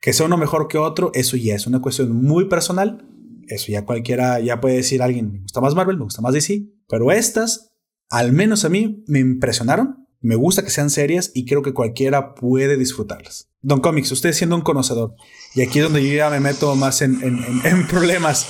que 0.00 0.12
sea 0.12 0.26
uno 0.26 0.36
mejor 0.36 0.68
que 0.68 0.78
otro, 0.78 1.10
eso 1.14 1.36
ya 1.36 1.54
es 1.54 1.66
una 1.66 1.80
cuestión 1.80 2.12
muy 2.12 2.46
personal. 2.46 3.06
Eso 3.48 3.72
ya 3.72 3.84
cualquiera 3.84 4.38
ya 4.40 4.60
puede 4.60 4.76
decir 4.76 5.02
alguien, 5.02 5.32
me 5.32 5.40
gusta 5.40 5.60
más 5.60 5.74
Marvel, 5.74 5.96
me 5.96 6.04
gusta 6.04 6.22
más 6.22 6.32
DC, 6.32 6.68
pero 6.88 7.10
estas, 7.10 7.68
al 8.08 8.32
menos 8.32 8.64
a 8.64 8.68
mí, 8.68 9.02
me 9.08 9.18
impresionaron. 9.18 10.06
Me 10.22 10.36
gusta 10.36 10.62
que 10.62 10.70
sean 10.70 10.90
serias 10.90 11.32
y 11.34 11.46
creo 11.46 11.62
que 11.62 11.72
cualquiera 11.72 12.34
puede 12.34 12.76
disfrutarlas. 12.76 13.48
Don 13.62 13.80
Comics, 13.80 14.12
usted 14.12 14.32
siendo 14.32 14.54
un 14.56 14.62
conocedor, 14.62 15.14
y 15.54 15.62
aquí 15.62 15.78
es 15.78 15.84
donde 15.84 16.06
yo 16.06 16.14
ya 16.14 16.30
me 16.30 16.40
meto 16.40 16.76
más 16.76 17.02
en, 17.02 17.16
problemas. 17.88 18.46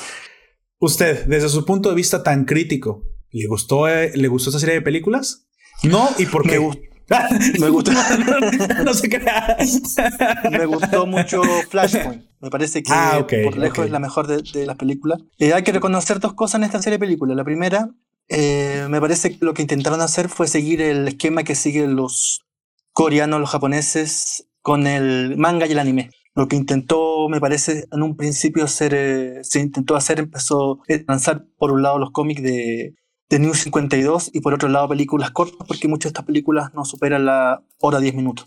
Usted, 0.81 1.27
desde 1.27 1.51
su 1.51 1.67
punto 1.67 1.91
de 1.91 1.95
vista 1.95 2.23
tan 2.23 2.47
crítico, 2.47 3.05
¿le 3.31 3.47
gustó, 3.47 3.87
eh, 3.87 4.13
¿le 4.15 4.29
gustó 4.29 4.49
esta 4.49 4.61
serie 4.61 4.77
de 4.77 4.83
películas? 4.83 5.47
No, 5.83 6.09
¿y 6.19 6.25
por 6.25 6.43
qué? 6.43 6.59
Me, 6.59 7.69
gustó. 7.69 7.93
no 8.83 8.95
sé 8.95 9.11
qué. 9.11 9.21
me 10.51 10.65
gustó 10.65 11.07
mucho 11.07 11.43
Flashpoint. 11.69 12.25
Me 12.41 12.49
parece 12.49 12.83
que 12.83 12.91
ah, 12.95 13.27
por 13.45 13.59
lejos 13.59 13.85
es 13.85 13.91
la 13.91 13.99
mejor 13.99 14.27
de, 14.27 14.65
las 14.65 14.77
películas. 14.77 15.21
Eh, 15.39 15.53
hay 15.53 15.63
que 15.63 15.73
reconocer 15.73 16.19
dos 16.19 16.33
cosas 16.33 16.61
en 16.61 16.65
esta 16.65 16.81
serie 16.81 16.97
de 16.97 17.01
películas. 17.01 17.37
La 17.37 17.45
primera, 17.45 17.91
eh, 18.29 18.87
me 18.89 19.03
parece 19.03 19.37
que 19.37 19.45
lo 19.45 19.53
que 19.53 19.61
intentaron 19.61 20.01
hacer 20.01 20.31
fue 20.31 20.49
seguir 20.49 20.81
el 20.81 21.09
esquema 21.09 21.43
que 21.43 21.57
siguen 21.57 21.95
los 21.95 22.47
coreanos, 22.93 23.39
los 23.39 23.51
japoneses 23.51 24.47
con 24.63 24.87
el 24.87 25.37
manga 25.37 25.67
y 25.67 25.73
el 25.73 25.79
anime. 25.79 26.11
Lo 26.35 26.47
que 26.47 26.57
intentó, 26.57 27.29
me 27.29 27.41
parece, 27.41 27.87
en 27.91 28.03
un 28.03 28.17
principio 28.17 28.65
hacer, 28.65 28.95
eh, 28.95 29.41
se 29.43 29.61
intentó 29.61 29.97
hacer, 29.97 30.21
empezó 30.21 30.81
a 30.89 30.95
lanzar 31.09 31.45
por 31.59 31.73
un 31.73 31.83
lado 31.83 31.99
los 31.99 32.13
cómics 32.13 32.43
de, 32.43 32.95
de 33.29 33.39
New 33.39 33.55
52 33.55 34.31
y 34.33 34.41
por 34.41 34.55
otro 34.55 34.69
lado 34.69 34.89
películas 34.89 35.31
cortas, 35.31 35.67
porque 35.67 35.89
muchas 35.89 36.05
de 36.05 36.09
estas 36.11 36.27
películas 36.27 36.73
no 36.75 36.85
superan 36.85 37.25
la 37.25 37.63
hora 37.79 38.01
10 38.01 38.15
minutos. 38.15 38.47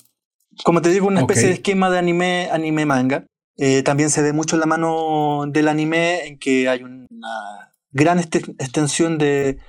Como 0.64 0.82
te 0.82 0.90
digo, 0.90 1.08
una 1.08 1.22
especie 1.22 1.48
de 1.48 1.56
esquema 1.56 1.90
de 1.90 1.98
anime, 1.98 2.50
anime 2.52 2.86
manga. 2.86 3.26
Eh, 3.58 3.84
también 3.84 4.10
se 4.10 4.22
ve 4.22 4.34
mucho 4.34 4.56
en 4.56 4.62
la 4.62 4.66
mano 4.66 5.46
del 5.48 5.68
anime 5.68 6.28
en 6.28 6.38
que 6.38 6.68
hay 6.70 6.84
una 6.84 7.72
gran 7.92 8.20
extensión 8.20 9.18
de 9.18 9.60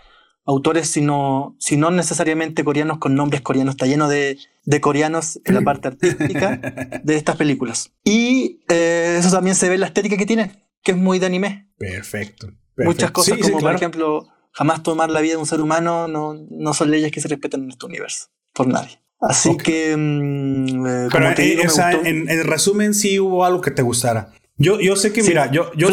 autores, 0.45 0.89
sino, 0.89 1.57
si 1.59 1.77
no 1.77 1.91
necesariamente 1.91 2.65
coreanos 2.65 2.99
con 2.99 3.15
nombres 3.15 3.41
coreanos. 3.41 3.75
Está 3.75 3.87
lleno 3.87 4.09
de, 4.09 4.39
de 4.65 4.81
coreanos 4.81 5.41
en 5.45 5.55
la 5.55 5.63
parte 5.63 5.89
artística 5.89 6.57
de 7.03 7.17
estas 7.17 7.37
películas. 7.37 7.93
Y 8.05 8.61
eh, 8.69 9.17
eso 9.19 9.31
también 9.31 9.57
se 9.57 9.69
ve 9.69 9.75
en 9.75 9.81
la 9.81 9.87
estética 9.87 10.17
que 10.17 10.27
tiene, 10.27 10.69
que 10.83 10.93
es 10.93 10.99
muy 10.99 11.19
de 11.19 11.27
anime. 11.27 11.71
Perfecto. 11.79 12.49
Muchas 12.77 13.11
cosas 13.11 13.39
como, 13.39 13.61
por 13.61 13.75
ejemplo, 13.75 14.27
jamás 14.53 14.83
tomar 14.83 15.11
la 15.11 15.21
vida 15.21 15.33
de 15.33 15.39
un 15.39 15.47
ser 15.47 15.61
humano 15.61 16.09
no, 16.09 16.35
no 16.35 16.75
son 16.75 16.91
leyes 16.91 17.13
que 17.13 17.21
se 17.21 17.29
respetan 17.29 17.63
en 17.63 17.71
este 17.71 17.87
universo, 17.87 18.27
por 18.53 18.67
nadie. 18.67 19.01
Así 19.21 19.57
que, 19.57 19.97
mm, 19.97 20.87
eh, 20.87 21.09
Pero, 21.11 21.31
eh, 21.31 22.05
en, 22.05 22.45
resumen, 22.45 22.95
sí 22.95 23.19
hubo 23.19 23.45
algo 23.45 23.61
que 23.61 23.71
te 23.71 23.81
gustara. 23.81 24.33
Yo, 24.57 24.81
yo 24.81 24.97
sé 24.97 25.13
que, 25.13 25.23
mira, 25.23 25.51
yo, 25.51 25.73
yo 25.75 25.89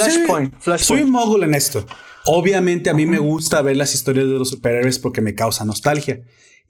soy 0.78 1.02
un 1.02 1.12
mogul 1.12 1.44
en 1.44 1.56
esto. 1.56 1.86
Obviamente 2.26 2.90
a 2.90 2.94
mí 2.94 3.06
me 3.06 3.20
gusta 3.20 3.62
ver 3.62 3.78
las 3.78 3.94
historias 3.94 4.28
de 4.28 4.34
los 4.34 4.50
superhéroes 4.50 5.00
porque 5.00 5.22
me 5.22 5.36
causa 5.36 5.66
nostalgia. 5.66 6.22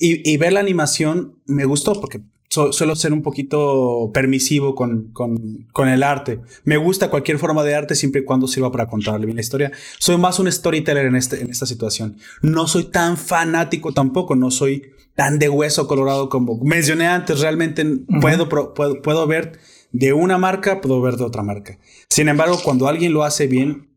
Y, 0.04 0.36
ver 0.38 0.54
la 0.54 0.62
animación 0.62 1.40
me 1.46 1.66
gustó 1.66 1.94
porque 2.00 2.22
suelo 2.50 2.96
ser 2.96 3.14
un 3.14 3.22
poquito 3.22 4.10
permisivo 4.12 4.74
con, 4.74 5.12
con, 5.12 5.88
el 5.88 6.02
arte. 6.02 6.42
Me 6.64 6.78
gusta 6.78 7.12
cualquier 7.12 7.38
forma 7.38 7.64
de 7.64 7.76
arte 7.76 7.94
siempre 7.94 8.22
y 8.22 8.26
cuando 8.26 8.48
sirva 8.48 8.72
para 8.72 8.88
contarle 8.88 9.28
bien 9.28 9.36
la 9.36 9.42
historia. 9.42 9.72
Soy 10.00 10.18
más 10.18 10.40
un 10.40 10.52
storyteller 10.52 11.06
en, 11.06 11.16
este, 11.16 11.42
en 11.42 11.52
esta 11.52 11.68
situación. 11.68 12.18
No 12.42 12.66
soy 12.66 12.86
tan 12.86 13.16
fanático 13.16 13.94
tampoco, 13.94 14.36
no 14.36 14.50
soy 14.50 14.92
tan 15.14 15.38
de 15.38 15.50
hueso 15.50 15.88
colorado 15.88 16.30
como 16.30 16.58
mencioné 16.64 17.06
antes. 17.06 17.40
Realmente 17.40 17.86
puedo, 18.22 18.50
puedo, 18.50 19.04
puedo 19.04 19.28
ver 19.28 19.60
de 19.92 20.14
una 20.14 20.40
marca, 20.40 20.82
puedo 20.82 21.00
ver 21.00 21.18
de 21.18 21.26
otra 21.26 21.44
marca. 21.44 21.78
Sin 22.10 22.28
embargo, 22.28 22.60
cuando 22.64 22.88
alguien 22.88 23.14
lo 23.14 23.24
hace 23.24 23.46
bien, 23.46 23.91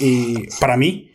y 0.00 0.48
para 0.60 0.76
mí, 0.76 1.10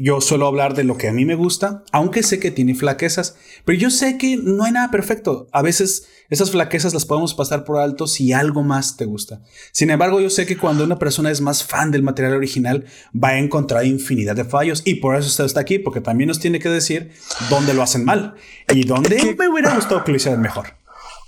yo 0.00 0.20
suelo 0.20 0.46
hablar 0.46 0.74
de 0.74 0.84
lo 0.84 0.96
que 0.96 1.08
a 1.08 1.12
mí 1.12 1.24
me 1.24 1.34
gusta, 1.34 1.84
aunque 1.92 2.22
sé 2.22 2.40
que 2.40 2.50
tiene 2.50 2.74
flaquezas, 2.74 3.36
pero 3.64 3.78
yo 3.78 3.90
sé 3.90 4.16
que 4.16 4.36
no 4.36 4.64
hay 4.64 4.72
nada 4.72 4.90
perfecto. 4.90 5.46
A 5.52 5.60
veces 5.60 6.08
esas 6.30 6.50
flaquezas 6.50 6.94
las 6.94 7.04
podemos 7.04 7.34
pasar 7.34 7.64
por 7.64 7.78
alto 7.78 8.06
si 8.06 8.32
algo 8.32 8.62
más 8.62 8.96
te 8.96 9.04
gusta. 9.04 9.42
Sin 9.72 9.90
embargo, 9.90 10.20
yo 10.20 10.30
sé 10.30 10.46
que 10.46 10.56
cuando 10.56 10.84
una 10.84 10.98
persona 10.98 11.30
es 11.30 11.42
más 11.42 11.64
fan 11.64 11.90
del 11.90 12.02
material 12.02 12.34
original, 12.34 12.86
va 13.14 13.30
a 13.30 13.38
encontrar 13.38 13.84
infinidad 13.84 14.36
de 14.36 14.44
fallos 14.44 14.82
y 14.86 14.96
por 14.96 15.16
eso 15.16 15.28
usted 15.28 15.44
está 15.44 15.60
aquí, 15.60 15.78
porque 15.78 16.00
también 16.00 16.28
nos 16.28 16.40
tiene 16.40 16.60
que 16.60 16.70
decir 16.70 17.12
dónde 17.50 17.74
lo 17.74 17.82
hacen 17.82 18.04
mal 18.04 18.34
y 18.72 18.84
dónde 18.84 19.36
me 19.38 19.48
hubiera 19.48 19.74
gustado 19.74 20.02
que 20.02 20.12
lo 20.12 20.16
hicieran 20.16 20.40
mejor. 20.40 20.68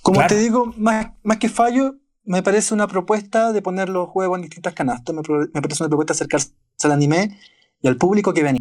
Como 0.03 0.25
te 0.27 0.39
digo, 0.39 0.73
más, 0.79 1.09
más 1.23 1.37
que 1.37 1.49
fallo, 1.49 1.97
me 2.27 2.43
parece 2.43 2.75
una 2.75 2.89
propuesta 2.89 3.53
de 3.53 3.63
poner 3.63 3.89
los 3.89 4.09
juegos 4.09 4.37
en 4.37 4.43
distintas 4.43 4.75
canastas. 4.75 5.15
Me, 5.15 5.23
parece 5.23 5.83
una 5.83 5.89
propuesta 5.89 6.13
de 6.13 6.17
acercarse 6.17 6.49
al 6.85 6.93
anime 6.93 7.39
y 7.81 7.89
al 7.89 7.97
público 7.97 8.33
que 8.35 8.43
ven. 8.43 8.57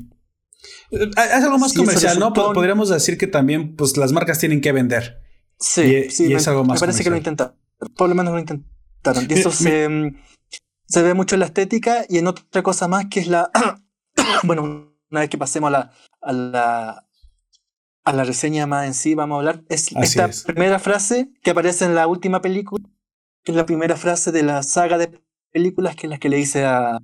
Eh, 0.91 1.09
es 1.15 1.43
algo 1.43 1.57
más 1.57 1.73
comercial, 1.73 2.19
¿no? 2.19 2.33
Podríamos 2.33 2.89
decir 2.89 3.17
que 3.17 3.27
también 3.27 3.75
pues, 3.75 3.97
las 3.97 4.11
marcas 4.11 4.39
tienen 4.39 4.61
que 4.61 4.71
vender. 4.71 5.21
Sí, 5.59 6.09
sí, 6.09 6.33
es 6.33 6.47
algo 6.47 6.63
más 6.63 6.81
me 6.81 6.87
parece 6.87 7.03
que 7.03 7.09
lo 7.09 7.17
intentaron. 7.17 7.55
Por 7.95 8.09
lo 8.09 8.15
menos 8.15 8.33
lo 8.33 8.39
intentaron. 8.39 9.27
Y 9.29 9.33
eso 9.33 9.51
se, 9.51 9.87
se, 10.87 11.01
ve 11.01 11.13
mucho 11.13 11.35
en 11.35 11.39
la 11.39 11.45
estética 11.45 12.05
y 12.09 12.17
en 12.17 12.27
otra 12.27 12.63
cosa 12.63 12.87
más 12.87 13.05
que 13.09 13.21
es 13.21 13.27
la. 13.27 13.51
bueno, 14.43 14.91
una 15.11 15.19
vez 15.21 15.29
que 15.29 15.37
pasemos 15.37 15.69
a 15.69 15.71
la, 15.71 15.91
a 16.21 16.33
la, 16.33 17.07
a 18.03 18.13
la 18.13 18.23
reseña 18.23 18.67
más 18.67 18.85
en 18.87 18.93
sí, 18.93 19.15
vamos 19.15 19.35
a 19.35 19.39
hablar. 19.39 19.63
Es 19.69 19.91
esta 19.91 20.29
primera 20.45 20.79
frase 20.79 21.29
que 21.41 21.51
aparece 21.51 21.85
en 21.85 21.95
la 21.95 22.07
última 22.07 22.41
película 22.41 22.85
que 23.45 23.51
es 23.51 23.55
la 23.55 23.65
primera 23.65 23.95
frase 23.95 24.31
de 24.31 24.43
la 24.43 24.63
saga 24.63 24.97
de 24.97 25.21
películas 25.51 25.95
que 25.95 26.07
es 26.07 26.09
la 26.09 26.17
que 26.17 26.29
le 26.29 26.37
dice 26.37 26.65
a 26.65 26.99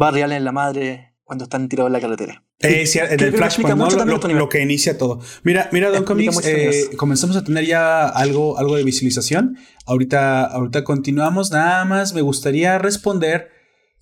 Barry 0.00 0.22
Allen, 0.22 0.44
la 0.44 0.52
madre, 0.52 1.12
cuando 1.24 1.44
están 1.44 1.68
tirados 1.68 1.90
en 1.90 1.92
la 1.92 2.00
carretera. 2.00 2.42
Eh, 2.60 2.86
sí, 2.86 2.98
en 2.98 3.20
el 3.20 3.34
Flashpoint, 3.34 3.76
¿no? 3.76 4.34
lo, 4.34 4.48
que 4.48 4.62
inicia 4.62 4.96
todo. 4.96 5.20
Mira, 5.42 5.68
mira, 5.72 5.90
Don 5.90 6.04
Comics, 6.04 6.40
eh, 6.46 6.88
comenzamos 6.96 7.36
a 7.36 7.44
tener 7.44 7.66
ya 7.66 8.08
algo, 8.08 8.58
algo 8.58 8.76
de 8.76 8.84
visualización. 8.84 9.58
Ahorita, 9.84 10.46
ahorita 10.46 10.84
continuamos. 10.84 11.50
Nada 11.50 11.84
más 11.84 12.14
me 12.14 12.22
gustaría 12.22 12.78
responder 12.78 13.50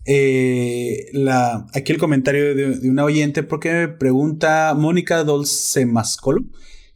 eh, 0.07 1.07
la, 1.15 1.67
aquí 1.75 1.91
el 1.91 1.99
comentario 1.99 2.55
de, 2.55 2.89
una 2.89 3.03
oyente 3.03 3.43
porque 3.43 3.73
me 3.73 3.89
pregunta 3.89 4.75
Mónica 4.77 5.25
Dolce 5.25 5.85
Mascolo 5.85 6.43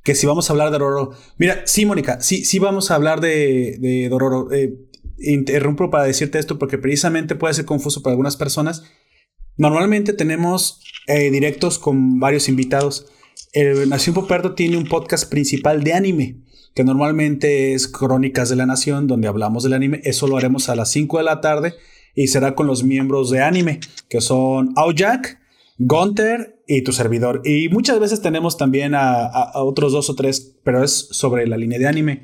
que 0.04 0.14
si 0.14 0.28
vamos 0.28 0.49
a 0.49 0.52
hablar 0.52 0.71
de 0.71 0.78
Dororo. 0.78 1.11
Mira, 1.38 1.62
sí, 1.64 1.87
Mónica, 1.87 2.21
sí, 2.21 2.44
sí 2.44 2.61
vamos 2.61 2.92
a 2.92 2.94
hablar 2.94 3.21
de, 3.21 3.78
de 3.80 4.09
Dororo. 4.09 4.52
Eh, 4.52 4.75
interrumpo 5.23 5.91
para 5.91 6.05
decirte 6.05 6.38
esto 6.38 6.59
porque 6.59 6.79
precisamente 6.79 7.35
puede 7.35 7.55
ser 7.55 7.64
confuso 7.64 8.02
para 8.02 8.12
algunas 8.12 8.37
personas. 8.37 8.85
Normalmente 9.57 10.12
tenemos 10.12 10.81
eh, 11.07 11.31
directos 11.31 11.79
con 11.79 12.21
varios 12.21 12.49
invitados. 12.49 13.07
El 13.52 13.88
Nación 13.88 14.14
Poperto 14.14 14.55
tiene 14.55 14.76
un 14.76 14.85
podcast 14.87 15.31
principal 15.31 15.85
de 15.85 15.93
anime, 15.93 16.37
que 16.75 16.85
normalmente 16.85 17.75
es 17.75 17.87
Crónicas 17.87 18.49
de 18.49 18.57
la 18.57 18.67
Nación, 18.67 19.07
donde 19.07 19.29
hablamos 19.29 19.62
del 19.62 19.75
anime. 19.75 20.00
Eso 20.05 20.26
lo 20.26 20.37
haremos 20.37 20.69
a 20.69 20.76
las 20.76 20.91
5 20.91 21.19
de 21.19 21.25
la 21.25 21.41
tarde 21.41 21.75
y 22.14 22.29
será 22.29 22.55
con 22.55 22.67
los 22.67 22.85
miembros 22.85 23.31
de 23.31 23.43
anime, 23.43 23.81
que 24.09 24.21
son 24.21 24.73
Aoyak, 24.76 25.38
Gunter 25.79 26.62
y 26.67 26.83
tu 26.83 26.93
servidor. 26.93 27.43
Y 27.45 27.69
muchas 27.69 27.99
veces 27.99 28.23
tenemos 28.23 28.57
también 28.57 28.95
a, 28.95 29.52
otros 29.55 29.93
dos 29.93 30.09
o 30.11 30.14
tres, 30.14 30.57
pero 30.64 30.83
es 30.83 31.09
sobre 31.11 31.47
la 31.47 31.57
línea 31.57 31.79
de 31.79 31.88
anime. 31.88 32.23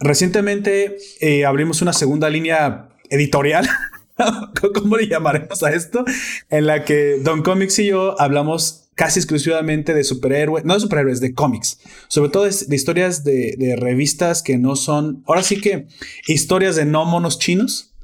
Recientemente 0.00 0.96
eh, 1.20 1.44
abrimos 1.44 1.82
una 1.82 1.92
segunda 1.92 2.28
línea 2.30 2.88
editorial. 3.10 3.68
¿Cómo 4.74 4.96
le 4.96 5.08
llamaremos 5.08 5.62
a 5.62 5.70
esto? 5.72 6.04
En 6.48 6.66
la 6.66 6.84
que 6.84 7.18
Don 7.22 7.42
Comics 7.42 7.78
y 7.78 7.86
yo 7.86 8.20
hablamos 8.20 8.88
casi 8.94 9.18
exclusivamente 9.18 9.94
de 9.94 10.04
superhéroes, 10.04 10.64
no 10.64 10.74
de 10.74 10.80
superhéroes, 10.80 11.20
de 11.20 11.34
cómics. 11.34 11.80
Sobre 12.08 12.30
todo 12.30 12.44
de, 12.44 12.76
historias 12.76 13.24
de, 13.24 13.76
revistas 13.78 14.42
que 14.42 14.58
no 14.58 14.76
son, 14.76 15.22
ahora 15.26 15.42
sí 15.42 15.60
que 15.60 15.86
historias 16.26 16.76
de 16.76 16.84
no 16.84 17.04
monos 17.04 17.38
chinos. 17.38 17.94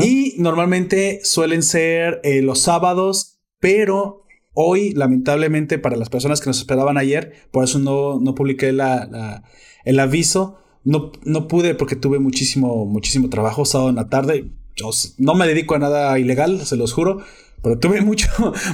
Y 0.00 0.36
normalmente 0.38 1.20
suelen 1.24 1.64
ser 1.64 2.20
eh, 2.22 2.40
los 2.40 2.60
sábados 2.60 3.32
pero 3.62 4.24
hoy, 4.54 4.90
lamentablemente, 4.92 5.78
para 5.78 5.96
las 5.96 6.08
personas 6.08 6.40
que 6.40 6.50
nos 6.50 6.58
esperaban 6.58 6.98
ayer, 6.98 7.32
por 7.52 7.62
eso 7.62 7.78
no, 7.78 8.18
no 8.18 8.34
publiqué 8.34 8.70
el 8.70 10.00
aviso, 10.00 10.61
no, 10.84 11.12
no 11.24 11.48
pude 11.48 11.74
porque 11.74 11.96
tuve 11.96 12.18
muchísimo, 12.18 12.86
muchísimo 12.86 13.28
trabajo 13.28 13.64
sábado 13.64 13.90
en 13.90 13.96
la 13.96 14.08
tarde. 14.08 14.46
Yo 14.76 14.90
no 15.18 15.34
me 15.34 15.46
dedico 15.46 15.74
a 15.74 15.78
nada 15.78 16.18
ilegal, 16.18 16.64
se 16.64 16.76
los 16.76 16.92
juro, 16.92 17.22
pero 17.62 17.78
tuve 17.78 18.00
mucho, 18.02 18.28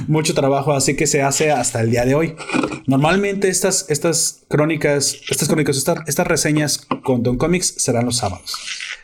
mucho 0.07 0.33
trabajo, 0.33 0.73
así 0.73 0.95
que 0.95 1.07
se 1.07 1.21
hace 1.21 1.51
hasta 1.51 1.81
el 1.81 1.91
día 1.91 2.05
de 2.05 2.15
hoy. 2.15 2.35
Normalmente 2.87 3.49
estas, 3.49 3.85
estas 3.89 4.43
crónicas, 4.47 5.17
estas 5.29 5.47
crónicas, 5.47 5.77
estas, 5.77 6.27
reseñas 6.27 6.87
con 7.03 7.23
Don 7.23 7.37
Comics 7.37 7.75
serán 7.77 8.05
los 8.05 8.17
sábados. 8.17 8.57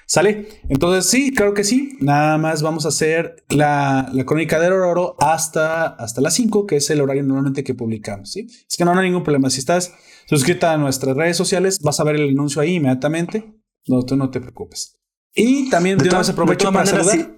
¿Sale? 0.08 0.48
Entonces 0.70 1.10
sí, 1.10 1.34
claro 1.34 1.56
que 1.56 1.64
sí. 1.64 1.98
Nada 2.00 2.38
más 2.38 2.62
vamos 2.62 2.86
a 2.86 2.90
hacer 2.90 3.44
la, 3.50 4.08
la 4.14 4.24
crónica 4.24 4.60
del 4.60 4.74
oro 4.74 5.16
hasta, 5.20 5.88
hasta 5.88 6.22
las 6.22 6.36
5, 6.36 6.68
que 6.68 6.76
es 6.76 6.90
el 6.92 7.02
horario 7.02 7.24
normalmente 7.24 7.64
que 7.64 7.74
publicamos. 7.74 8.32
¿sí? 8.32 8.48
Es 8.70 8.78
que 8.78 8.86
no, 8.86 8.98
hay 8.98 9.08
ningún 9.08 9.24
problema. 9.24 9.50
Si 9.50 9.60
estás 9.60 9.94
suscrita 10.26 10.74
a 10.74 10.78
nuestras 10.78 11.16
redes 11.16 11.38
sociales, 11.38 11.80
vas 11.82 12.00
a 12.00 12.04
ver 12.04 12.16
el 12.16 12.30
anuncio 12.30 12.62
ahí 12.62 12.76
inmediatamente. 12.76 13.56
No, 13.88 14.04
tú 14.04 14.16
no 14.16 14.30
te 14.30 14.42
preocupes. 14.42 14.98
Y 15.34 15.70
también 15.70 15.98
de, 15.98 16.10
una 16.10 16.20
vez 16.20 16.30
aprovecho 16.30 16.72
para 16.72 16.86
saludar. 16.86 17.36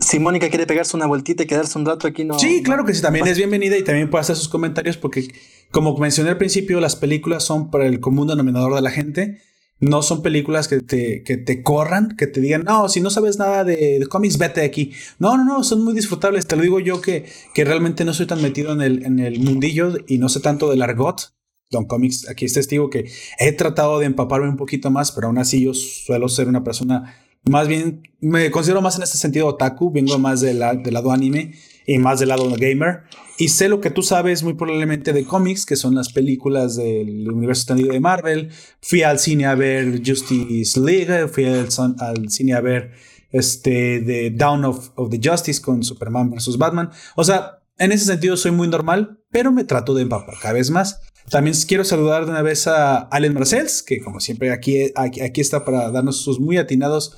Si 0.00 0.18
Mónica 0.18 0.48
quiere 0.48 0.66
pegarse 0.66 0.96
una 0.96 1.06
vueltita 1.06 1.44
y 1.44 1.46
quedarse 1.46 1.78
un 1.78 1.86
rato 1.86 2.08
aquí, 2.08 2.24
no. 2.24 2.38
Sí, 2.38 2.62
claro 2.62 2.84
que 2.84 2.94
sí, 2.94 3.02
también 3.02 3.26
es 3.26 3.36
bienvenida 3.36 3.76
y 3.76 3.84
también 3.84 4.10
puede 4.10 4.22
hacer 4.22 4.36
sus 4.36 4.48
comentarios 4.48 4.96
porque, 4.96 5.28
como 5.70 5.96
mencioné 5.98 6.30
al 6.30 6.38
principio, 6.38 6.80
las 6.80 6.96
películas 6.96 7.44
son 7.44 7.70
para 7.70 7.86
el 7.86 8.00
común 8.00 8.28
denominador 8.28 8.74
de 8.74 8.82
la 8.82 8.90
gente. 8.90 9.40
No 9.78 10.02
son 10.02 10.22
películas 10.22 10.68
que 10.68 10.80
te, 10.80 11.24
que 11.24 11.36
te 11.36 11.62
corran, 11.64 12.16
que 12.16 12.28
te 12.28 12.40
digan, 12.40 12.62
no, 12.62 12.88
si 12.88 13.00
no 13.00 13.10
sabes 13.10 13.38
nada 13.38 13.64
de, 13.64 14.04
cómics, 14.08 14.38
vete 14.38 14.60
de 14.60 14.66
aquí. 14.66 14.92
No, 15.18 15.36
no, 15.36 15.44
no, 15.44 15.64
son 15.64 15.84
muy 15.84 15.92
disfrutables. 15.92 16.46
Te 16.46 16.54
lo 16.54 16.62
digo 16.62 16.78
yo 16.78 17.00
que, 17.00 17.26
que 17.52 17.64
realmente 17.64 18.04
no 18.04 18.14
soy 18.14 18.26
tan 18.26 18.40
metido 18.40 18.72
en 18.72 18.80
el, 18.80 19.04
en 19.04 19.18
el 19.18 19.40
mundillo 19.40 19.94
y 20.06 20.18
no 20.18 20.28
sé 20.28 20.40
tanto 20.40 20.70
del 20.70 20.82
argot. 20.82 21.32
Don 21.72 21.86
Comics 21.86 22.28
aquí 22.28 22.44
es 22.44 22.52
testigo 22.52 22.88
que 22.88 23.10
he 23.40 23.50
tratado 23.50 23.98
de 23.98 24.06
empaparme 24.06 24.48
un 24.48 24.56
poquito 24.56 24.92
más, 24.92 25.10
pero 25.10 25.26
aún 25.26 25.38
así 25.38 25.60
yo 25.62 25.74
suelo 25.74 26.28
ser 26.28 26.46
una 26.46 26.62
persona 26.62 27.16
más 27.48 27.66
bien, 27.66 28.02
me 28.20 28.50
considero 28.52 28.80
más 28.80 28.96
en 28.96 29.02
este 29.02 29.18
sentido 29.18 29.48
otaku, 29.48 29.90
vengo 29.90 30.16
más 30.18 30.40
del 30.40 30.60
lado 30.60 31.10
anime 31.10 31.54
y 31.86 31.98
más 31.98 32.20
del 32.20 32.28
lado 32.28 32.48
gamer. 32.56 33.02
Y 33.36 33.48
sé 33.48 33.68
lo 33.68 33.80
que 33.80 33.90
tú 33.90 34.02
sabes 34.02 34.44
muy 34.44 34.54
probablemente 34.54 35.12
de 35.12 35.24
cómics, 35.24 35.66
que 35.66 35.74
son 35.74 35.96
las 35.96 36.12
películas 36.12 36.76
del 36.76 37.28
universo 37.28 37.62
extendido 37.62 37.92
de 37.92 37.98
Marvel. 37.98 38.50
Fui 38.80 39.02
al 39.02 39.18
cine 39.18 39.46
a 39.46 39.56
ver 39.56 40.02
Justice 40.06 40.78
League, 40.78 41.26
fui 41.28 41.46
al, 41.46 42.30
cine 42.30 42.54
a 42.54 42.60
ver 42.60 42.92
este, 43.32 44.00
The 44.06 44.30
Down 44.30 44.64
of, 44.64 44.90
of, 44.94 45.10
the 45.10 45.20
Justice 45.22 45.60
con 45.60 45.82
Superman 45.82 46.30
vs. 46.30 46.58
Batman. 46.58 46.90
O 47.16 47.24
sea, 47.24 47.58
en 47.78 47.90
ese 47.90 48.04
sentido 48.04 48.36
soy 48.36 48.52
muy 48.52 48.68
normal, 48.68 49.18
pero 49.30 49.50
me 49.50 49.64
trato 49.64 49.94
de 49.94 50.02
empapar 50.02 50.36
cada 50.40 50.54
vez 50.54 50.70
más. 50.70 51.00
También 51.30 51.56
quiero 51.66 51.84
saludar 51.84 52.24
de 52.24 52.30
una 52.30 52.42
vez 52.42 52.66
a 52.66 52.98
Allen 52.98 53.34
Marcells, 53.34 53.82
que 53.82 54.00
como 54.00 54.20
siempre 54.20 54.50
aquí, 54.50 54.92
aquí, 54.96 55.40
está 55.40 55.64
para 55.64 55.90
darnos 55.90 56.20
sus 56.22 56.40
muy 56.40 56.58
atinados 56.58 57.16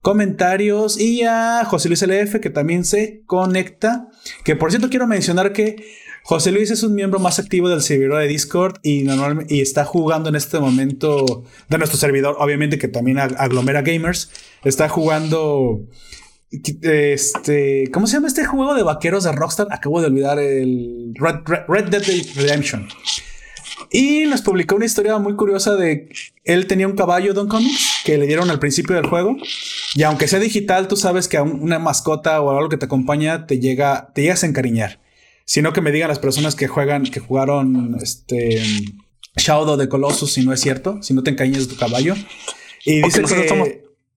comentarios 0.00 0.98
y 0.98 1.22
a 1.22 1.64
José 1.64 1.88
Luis 1.88 2.02
LF 2.02 2.40
que 2.40 2.50
también 2.50 2.84
se 2.84 3.22
conecta. 3.26 4.08
Que 4.44 4.56
por 4.56 4.70
cierto 4.70 4.88
quiero 4.90 5.06
mencionar 5.06 5.52
que 5.52 5.76
José 6.24 6.50
Luis 6.50 6.70
es 6.70 6.82
un 6.82 6.94
miembro 6.94 7.20
más 7.20 7.38
activo 7.38 7.68
del 7.68 7.82
servidor 7.82 8.18
de 8.18 8.26
Discord 8.26 8.78
y, 8.82 9.06
y 9.48 9.60
está 9.60 9.84
jugando 9.84 10.28
en 10.28 10.36
este 10.36 10.58
momento 10.58 11.44
de 11.68 11.78
nuestro 11.78 11.98
servidor, 11.98 12.36
obviamente 12.38 12.78
que 12.78 12.88
también 12.88 13.18
aglomera 13.18 13.82
gamers. 13.82 14.30
Está 14.64 14.88
jugando 14.88 15.86
este, 16.82 17.90
¿cómo 17.92 18.06
se 18.06 18.14
llama 18.14 18.28
este 18.28 18.44
juego 18.44 18.74
de 18.74 18.82
vaqueros 18.82 19.24
de 19.24 19.32
Rockstar? 19.32 19.68
Acabo 19.70 20.00
de 20.00 20.08
olvidar 20.08 20.38
el 20.38 21.14
Red 21.14 21.84
Dead 21.84 22.02
Redemption. 22.36 22.88
Y 23.92 24.24
nos 24.24 24.40
publicó 24.40 24.76
una 24.76 24.86
historia 24.86 25.18
muy 25.18 25.36
curiosa 25.36 25.76
de 25.76 26.08
él 26.44 26.66
tenía 26.66 26.88
un 26.88 26.96
caballo 26.96 27.34
Don 27.34 27.46
Comics 27.46 28.00
que 28.04 28.16
le 28.16 28.26
dieron 28.26 28.50
al 28.50 28.58
principio 28.58 28.96
del 28.96 29.06
juego. 29.06 29.36
Y 29.94 30.02
aunque 30.02 30.28
sea 30.28 30.38
digital, 30.38 30.88
tú 30.88 30.96
sabes 30.96 31.28
que 31.28 31.36
a 31.36 31.42
una 31.42 31.78
mascota 31.78 32.40
o 32.40 32.50
algo 32.50 32.70
que 32.70 32.78
te 32.78 32.86
acompaña 32.86 33.46
te 33.46 33.60
llega, 33.60 34.10
te 34.14 34.22
llegas 34.22 34.44
a 34.44 34.46
encariñar. 34.46 35.00
Sino 35.44 35.74
que 35.74 35.82
me 35.82 35.92
digan 35.92 36.08
las 36.08 36.18
personas 36.18 36.54
que 36.54 36.68
juegan, 36.68 37.04
que 37.04 37.20
jugaron 37.20 37.98
este 38.00 38.62
Shadow 39.36 39.76
de 39.76 39.88
Colossus 39.88 40.32
si 40.32 40.44
no 40.44 40.54
es 40.54 40.60
cierto, 40.60 41.02
si 41.02 41.12
no 41.12 41.22
te 41.22 41.30
encariñas 41.30 41.68
de 41.68 41.74
tu 41.74 41.78
caballo. 41.78 42.14
Y 42.86 43.02
dice 43.02 43.22
que 43.22 43.48
somos 43.48 43.68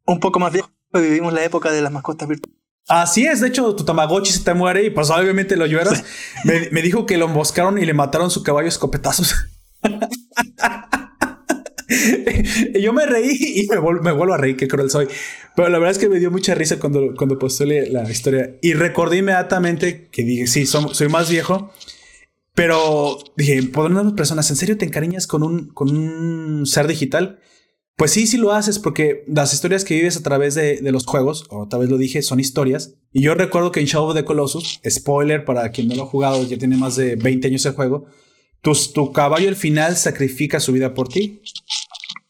un 0.06 0.20
poco 0.22 0.40
más 0.40 0.54
viejos, 0.54 0.72
vivimos 0.94 1.34
la 1.34 1.44
época 1.44 1.72
de 1.72 1.82
las 1.82 1.92
mascotas 1.92 2.30
virtuales. 2.30 2.58
Así 2.88 3.26
es, 3.26 3.42
de 3.42 3.48
hecho, 3.48 3.76
tu 3.76 3.84
Tamagotchi 3.84 4.32
se 4.32 4.44
te 4.44 4.54
muere 4.54 4.86
y 4.86 4.90
pues 4.92 5.10
obviamente 5.10 5.56
lo 5.58 5.66
lloras. 5.66 6.04
me, 6.46 6.70
me, 6.70 6.84
dijo 6.84 7.08
que 7.08 7.18
lo 7.18 7.26
emboscaron 7.26 7.80
y 7.80 7.86
le 7.86 7.96
mataron 7.96 8.30
su 8.30 8.44
caballo 8.44 8.68
escopetazos. 8.68 9.36
yo 12.80 12.94
me 12.94 13.06
reí 13.06 13.62
y 13.62 13.68
me, 13.68 13.78
vuelvo 13.78 14.34
a 14.34 14.38
reír, 14.38 14.56
qué 14.58 14.68
cruel 14.68 14.90
soy. 14.90 15.08
Pero 15.56 15.70
la 15.70 15.80
verdad 15.80 15.92
es 15.92 15.98
que 15.98 16.10
me 16.10 16.20
dio 16.20 16.32
mucha 16.32 16.56
risa 16.56 16.80
cuando, 16.80 17.14
cuando 17.16 17.38
posté 17.40 17.66
la 17.66 18.10
historia. 18.10 18.58
Y 18.62 18.74
recordé 18.74 19.18
inmediatamente 19.18 20.10
que 20.12 20.24
dije, 20.24 20.48
sí, 20.48 20.66
soy, 20.66 21.08
más 21.10 21.30
viejo. 21.30 21.72
Pero 22.54 23.18
dije, 23.36 23.64
¿por 23.64 23.92
unas 23.92 24.14
personas 24.14 24.50
en 24.50 24.56
serio 24.56 24.78
te 24.78 24.86
encariñas 24.86 25.28
con 25.28 25.44
un, 25.44 25.68
con 25.68 25.96
un 25.96 26.66
ser 26.66 26.88
digital? 26.88 27.40
Pues 27.98 28.12
sí, 28.12 28.28
sí 28.28 28.38
lo 28.38 28.52
haces 28.52 28.80
porque 28.80 29.24
las 29.28 29.54
historias 29.54 29.86
que 29.86 29.96
vives 29.96 30.18
a 30.18 30.24
través 30.24 30.54
de, 30.56 30.82
de, 30.82 30.92
los 30.92 31.06
juegos, 31.06 31.46
o 31.50 31.68
tal 31.68 31.82
vez 31.82 31.90
lo 31.90 31.98
dije, 31.98 32.22
son 32.22 32.42
historias. 32.42 32.96
Y 33.14 33.22
yo 33.22 33.36
recuerdo 33.36 33.72
que 33.72 33.80
en 33.80 33.86
Shadow 33.86 34.10
of 34.10 34.16
the 34.16 34.26
Colossus, 34.26 34.82
spoiler 34.90 35.46
para 35.46 35.70
quien 35.72 35.88
no 35.88 35.96
lo 35.96 36.04
ha 36.04 36.08
jugado, 36.08 36.44
ya 36.46 36.58
tiene 36.58 36.76
más 36.76 36.98
de 36.98 37.16
20 37.16 37.48
años 37.48 37.66
el 37.66 37.74
juego, 37.74 38.06
tu, 38.94 39.12
caballo 39.12 39.48
al 39.48 39.56
final 39.56 39.96
sacrifica 39.96 40.60
su 40.60 40.72
vida 40.72 40.94
por 40.94 41.08
ti. 41.08 41.42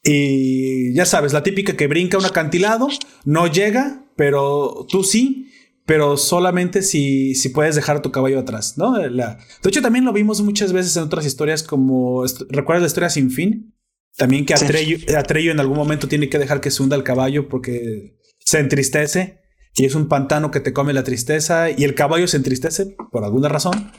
Y 0.02 0.94
ya 0.94 1.04
sabes, 1.04 1.32
la 1.32 1.42
típica 1.42 1.76
que 1.76 1.88
brinca 1.88 2.18
un 2.18 2.26
acantilado, 2.26 2.88
no 3.24 3.46
llega, 3.46 4.04
pero 4.16 4.86
tú 4.88 5.02
sí, 5.02 5.50
pero 5.84 6.16
solamente 6.16 6.82
si, 6.82 7.34
si 7.34 7.48
puedes 7.48 7.74
dejar 7.74 8.02
tu 8.02 8.12
caballo 8.12 8.38
atrás, 8.38 8.76
¿no? 8.76 8.92
de 8.98 9.36
hecho, 9.64 9.82
también 9.82 10.04
lo 10.04 10.12
vimos 10.12 10.42
muchas 10.42 10.72
veces 10.72 10.96
en 10.96 11.04
otras 11.04 11.26
historias 11.26 11.62
como, 11.62 12.24
¿recuerdas 12.50 12.82
la 12.82 12.88
historia 12.88 13.10
sin 13.10 13.30
fin? 13.30 13.74
También 14.16 14.46
que 14.46 14.54
Atreyu, 14.54 15.50
en 15.50 15.60
algún 15.60 15.76
momento 15.76 16.08
tiene 16.08 16.28
que 16.28 16.38
dejar 16.38 16.60
que 16.60 16.70
se 16.70 16.82
hunda 16.82 16.96
el 16.96 17.02
caballo 17.02 17.48
porque 17.48 18.16
se 18.38 18.58
entristece 18.58 19.40
y 19.74 19.84
es 19.84 19.94
un 19.94 20.08
pantano 20.08 20.50
que 20.50 20.60
te 20.60 20.72
come 20.72 20.92
la 20.92 21.04
tristeza 21.04 21.70
y 21.70 21.84
el 21.84 21.94
caballo 21.94 22.26
se 22.26 22.38
entristece 22.38 22.96
por 23.10 23.24
alguna 23.24 23.48
razón 23.48 23.92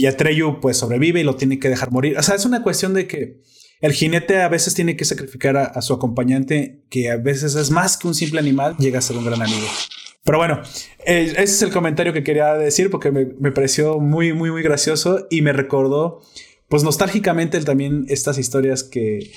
y 0.00 0.06
Atreyu 0.06 0.60
pues 0.60 0.78
sobrevive 0.78 1.20
y 1.20 1.24
lo 1.24 1.36
tiene 1.36 1.58
que 1.58 1.68
dejar 1.68 1.90
morir. 1.90 2.16
O 2.16 2.22
sea, 2.22 2.34
es 2.34 2.46
una 2.46 2.62
cuestión 2.62 2.94
de 2.94 3.06
que 3.06 3.40
el 3.82 3.92
jinete 3.92 4.40
a 4.40 4.48
veces 4.48 4.74
tiene 4.74 4.96
que 4.96 5.04
sacrificar 5.04 5.58
a, 5.58 5.82
su 5.82 5.92
acompañante, 5.92 6.82
que 6.88 7.10
a 7.10 7.18
veces 7.18 7.54
es 7.54 7.70
más 7.70 7.98
que 7.98 8.08
un 8.08 8.14
simple 8.14 8.40
animal, 8.40 8.76
llega 8.78 8.98
a 8.98 9.02
ser 9.02 9.18
un 9.18 9.26
gran 9.26 9.42
amigo. 9.42 9.66
Pero 10.24 10.38
bueno, 10.38 10.62
eh, 11.04 11.32
ese 11.32 11.42
es 11.42 11.62
el 11.62 11.70
comentario 11.70 12.14
que 12.14 12.22
quería 12.22 12.54
decir 12.54 12.90
porque 12.90 13.10
me, 13.10 13.52
pareció 13.52 13.98
muy, 13.98 14.32
muy, 14.32 14.50
muy 14.50 14.62
gracioso 14.62 15.26
y 15.30 15.42
me 15.42 15.52
recordó, 15.52 16.22
pues 16.68 16.82
nostálgicamente 16.82 17.60
también 17.60 18.06
estas 18.08 18.38
historias 18.38 18.82
que, 18.82 19.30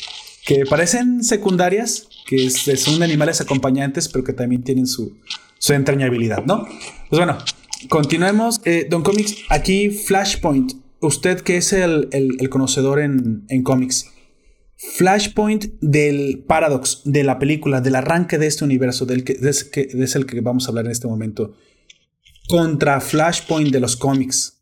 que 0.45 0.65
parecen 0.65 1.25
secundarias, 1.25 2.07
que 2.25 2.49
son 2.49 3.03
animales 3.03 3.41
acompañantes, 3.41 4.07
pero 4.07 4.23
que 4.23 4.33
también 4.33 4.63
tienen 4.63 4.87
su, 4.87 5.17
su 5.57 5.73
entrañabilidad, 5.73 6.45
¿no? 6.45 6.65
Pues 7.09 7.17
bueno, 7.17 7.37
Continuemos. 7.89 8.61
Eh, 8.65 8.87
Don 8.89 9.03
Comics, 9.03 9.37
aquí 9.49 9.89
Flashpoint. 9.89 10.73
Usted 10.99 11.41
que 11.41 11.57
es 11.57 11.73
el, 11.73 12.09
conocedor 12.49 12.99
en, 12.99 13.63
cómics. 13.63 14.09
Flashpoint 14.95 15.65
del 15.81 16.43
paradox 16.47 17.01
de 17.03 17.23
la 17.23 17.39
película, 17.39 17.81
del 17.81 17.95
arranque 17.95 18.37
de 18.37 18.47
este 18.47 18.63
universo, 18.63 19.05
del 19.05 19.23
que, 19.23 19.33
es, 19.33 20.15
el 20.15 20.25
que 20.25 20.41
vamos 20.41 20.65
a 20.65 20.69
hablar 20.69 20.85
en 20.85 20.91
este 20.91 21.07
momento. 21.07 21.55
Contra 22.47 23.01
Flashpoint 23.01 23.71
de 23.71 23.79
los 23.79 23.97
cómics. 23.97 24.61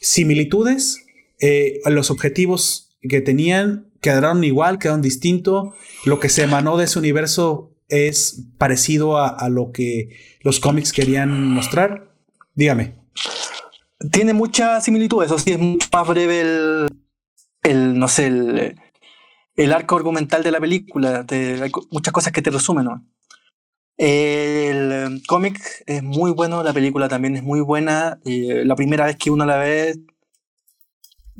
Similitudes, 0.00 1.04
eh, 1.40 1.80
los 1.86 2.10
objetivos 2.10 2.96
que 3.02 3.20
tenían 3.20 3.90
quedaron 4.00 4.42
igual, 4.44 4.78
quedaron 4.78 5.02
distinto. 5.02 5.74
Lo 6.06 6.18
que 6.18 6.28
se 6.30 6.44
emanó 6.44 6.76
de 6.76 6.84
ese 6.84 6.98
universo 6.98 7.74
es 7.88 8.46
parecido 8.56 9.18
a, 9.18 9.28
a 9.28 9.50
lo 9.50 9.70
que 9.70 10.10
los 10.40 10.60
cómics 10.60 10.92
querían 10.92 11.48
mostrar. 11.48 12.13
Dígame. 12.54 12.94
Tiene 14.12 14.32
mucha 14.32 14.80
similitud, 14.80 15.24
eso 15.24 15.38
sí, 15.38 15.52
es 15.52 15.58
mucho 15.58 15.88
más 15.92 16.06
breve 16.06 16.40
el, 17.62 17.98
no 17.98 18.08
sé, 18.08 18.26
el, 18.26 18.80
el, 19.56 19.72
arco 19.72 19.96
argumental 19.96 20.42
de 20.42 20.50
la 20.50 20.60
película. 20.60 21.24
hay 21.28 21.72
muchas 21.90 22.12
cosas 22.12 22.32
que 22.32 22.42
te 22.42 22.50
resumen. 22.50 22.86
El 23.96 25.22
cómic 25.26 25.60
es 25.86 26.02
muy 26.02 26.32
bueno, 26.32 26.62
la 26.62 26.72
película 26.72 27.08
también 27.08 27.36
es 27.36 27.42
muy 27.42 27.60
buena. 27.60 28.20
la 28.24 28.76
primera 28.76 29.06
vez 29.06 29.16
que 29.16 29.30
uno 29.30 29.46
la 29.46 29.56
ve, 29.56 29.94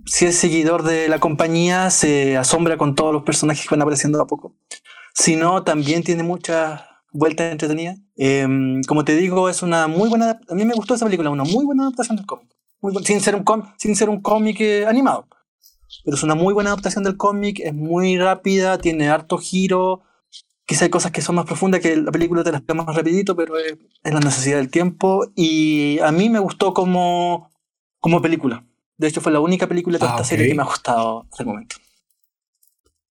si 0.07 0.27
es 0.27 0.37
seguidor 0.37 0.83
de 0.83 1.09
la 1.09 1.19
compañía, 1.19 1.91
se 1.91 2.37
asombra 2.37 2.77
con 2.77 2.95
todos 2.95 3.13
los 3.13 3.25
personajes 3.25 3.67
que 3.67 3.75
van 3.75 3.83
apareciendo 3.83 4.21
a 4.21 4.27
poco. 4.27 4.57
Si 5.13 5.37
no, 5.37 5.63
también 5.65 6.03
tiene 6.03 6.23
muchas 6.23 6.83
vuelta 7.15 7.51
entretenida. 7.51 7.97
Em, 8.17 8.83
como 8.83 9.05
te 9.05 9.17
digo, 9.17 9.49
es 9.49 9.63
una 9.63 9.87
muy 9.87 10.11
buena. 10.11 10.41
A 10.49 10.55
mí 10.55 10.65
me 10.67 10.75
gustó 10.75 10.95
esa 10.95 11.07
película, 11.07 11.31
una 11.31 11.45
muy 11.45 11.65
buena 11.65 11.85
adaptación 11.85 12.17
del 12.17 12.27
cómic. 12.27 12.51
sin 13.05 13.21
ser 13.21 13.35
un 13.35 13.45
cómic, 13.45 13.67
sin 13.79 13.97
ser 13.97 14.11
un 14.11 14.21
cómic 14.21 14.61
eh, 14.61 14.85
animado. 14.87 15.27
Pero 16.05 16.17
es 16.17 16.23
una 16.23 16.35
muy 16.35 16.53
buena 16.53 16.71
adaptación 16.71 17.05
del 17.05 17.17
cómic, 17.17 17.61
es 17.61 17.73
muy 17.73 18.19
rápida, 18.19 18.79
tiene 18.79 19.09
harto 19.09 19.39
giro. 19.39 20.03
Quizá 20.67 20.85
hay 20.85 20.91
cosas 20.91 21.13
que 21.13 21.23
son 21.23 21.37
más 21.37 21.47
profundas 21.47 21.81
que 21.81 21.97
la 21.97 22.11
película 22.11 22.43
te 22.43 22.51
las 22.51 22.61
explica 22.61 22.83
más 22.83 22.97
rapidito, 22.97 23.37
pero 23.37 23.57
es, 23.59 23.77
la 24.03 24.21
necesidad 24.21 24.57
del 24.57 24.71
tiempo. 24.71 25.31
Y 25.37 25.99
a 26.01 26.11
mí 26.11 26.29
me 26.29 26.41
gustó 26.41 26.75
como, 26.75 27.51
como 28.01 28.21
película. 28.21 28.67
De 28.97 29.09
hecho, 29.09 29.21
fue 29.21 29.33
la 29.33 29.41
única 29.41 29.67
película 29.67 29.99
de 29.99 30.07
ah, 30.07 30.11
esta 30.11 30.25
serie 30.25 30.49
que 30.49 30.55
me 30.55 30.63
ha 30.63 30.67
gustado 30.67 31.27
hasta 31.31 31.43
el 31.43 31.49
momento. 31.49 31.77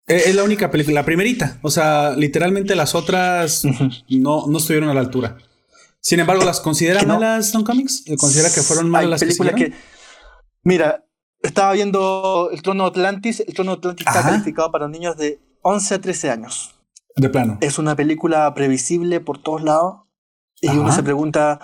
Eh, 0.07 0.23
es 0.25 0.35
la 0.35 0.43
única 0.43 0.69
película, 0.69 1.01
la 1.01 1.05
primerita. 1.05 1.59
O 1.61 1.71
sea, 1.71 2.11
literalmente 2.15 2.75
las 2.75 2.95
otras 2.95 3.63
no, 4.09 4.47
no 4.47 4.57
estuvieron 4.57 4.89
a 4.89 4.93
la 4.93 4.99
altura. 4.99 5.37
Sin 5.99 6.19
embargo, 6.19 6.43
¿las 6.43 6.59
considera 6.59 7.01
malas 7.03 7.53
Don 7.53 7.63
Comics? 7.63 8.03
¿Considera 8.17 8.49
que 8.53 8.61
fueron 8.61 8.89
malas 8.89 9.09
las 9.09 9.19
películas 9.21 9.55
que, 9.55 9.73
Mira, 10.63 11.05
estaba 11.41 11.73
viendo 11.73 12.49
El 12.51 12.61
Trono 12.61 12.83
de 12.83 12.89
Atlantis. 12.89 13.41
El 13.41 13.53
Trono 13.53 13.71
de 13.71 13.77
Atlantis 13.77 14.07
está 14.07 14.21
calificado 14.21 14.71
para 14.71 14.87
niños 14.87 15.17
de 15.17 15.41
11 15.61 15.95
a 15.95 16.01
13 16.01 16.31
años. 16.31 16.75
De 17.15 17.29
plano. 17.29 17.57
Es 17.61 17.77
una 17.77 17.95
película 17.95 18.53
previsible 18.53 19.19
por 19.19 19.41
todos 19.41 19.61
lados. 19.63 20.01
Y 20.61 20.69
uno 20.69 20.91
se 20.93 21.03
pregunta, 21.03 21.59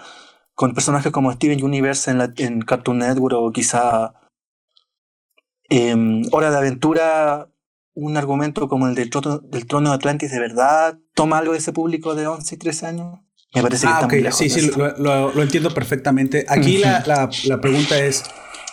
con 0.53 0.73
personajes 0.73 1.11
como 1.11 1.31
Steven 1.31 1.63
Universe 1.63 2.11
en, 2.11 2.33
en 2.37 2.61
Cartoon 2.61 2.99
Network 2.99 3.35
o 3.37 3.51
quizá 3.51 4.13
eh, 5.69 5.95
Hora 6.31 6.51
de 6.51 6.57
Aventura, 6.57 7.49
un 7.99 8.17
argumento 8.17 8.67
como 8.67 8.87
el 8.87 8.95
del 8.95 9.09
trono, 9.09 9.39
del 9.39 9.65
trono 9.65 9.89
de 9.89 9.95
Atlantis 9.95 10.31
de 10.31 10.39
verdad 10.39 10.97
toma 11.13 11.37
algo 11.37 11.53
de 11.53 11.59
ese 11.59 11.73
público 11.73 12.15
de 12.15 12.27
11 12.27 12.55
y 12.55 12.57
13 12.57 12.85
años. 12.85 13.19
Me 13.53 13.63
parece 13.63 13.87
que 13.87 13.93
ah, 13.93 13.99
está 14.01 14.07
muy 14.07 14.31
Sí, 14.31 14.49
sí, 14.49 14.71
lo, 14.71 15.33
lo, 15.33 15.41
entiendo 15.41 15.73
perfectamente. 15.73 16.45
Aquí 16.47 16.77
la, 16.77 17.03
la, 17.05 17.29
la, 17.45 17.61
pregunta 17.61 17.97
es, 17.97 18.23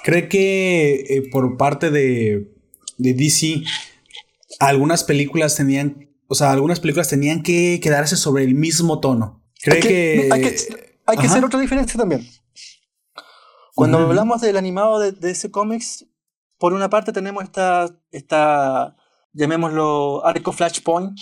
¿cree 0.05 0.29
que 0.29 0.95
eh, 1.09 1.29
por 1.33 1.57
parte 1.57 1.91
de, 1.91 2.53
de 2.99 3.15
DC 3.15 3.63
algunas 4.61 5.03
películas 5.03 5.57
tenían, 5.57 6.11
o 6.29 6.35
sea, 6.35 6.53
algunas 6.53 6.81
películas 6.81 7.09
tenían 7.09 7.43
que 7.43 7.81
quedarse 7.83 8.17
sobre 8.17 8.45
el 8.45 8.55
mismo 8.55 9.01
tono? 9.01 9.43
¿Cree 9.63 9.81
que, 9.81 10.29
Hay 10.31 10.43
que, 10.43 10.57
hay 11.07 11.17
que 11.17 11.27
hacer 11.27 11.45
otra 11.45 11.59
diferencia 11.59 11.99
también. 11.99 12.29
Cuando 13.75 13.99
hablamos 13.99 14.41
del 14.43 14.57
animado 14.57 14.99
de, 14.99 15.13
de, 15.13 15.31
ese 15.31 15.51
cómics, 15.51 16.07
por 16.59 16.73
una 16.73 16.91
parte 16.91 17.13
tenemos 17.13 17.45
esta, 17.45 17.89
esta 18.11 18.97
llamémoslo 19.37 20.25
arco 20.27 20.53
Flashpoint, 20.53 21.19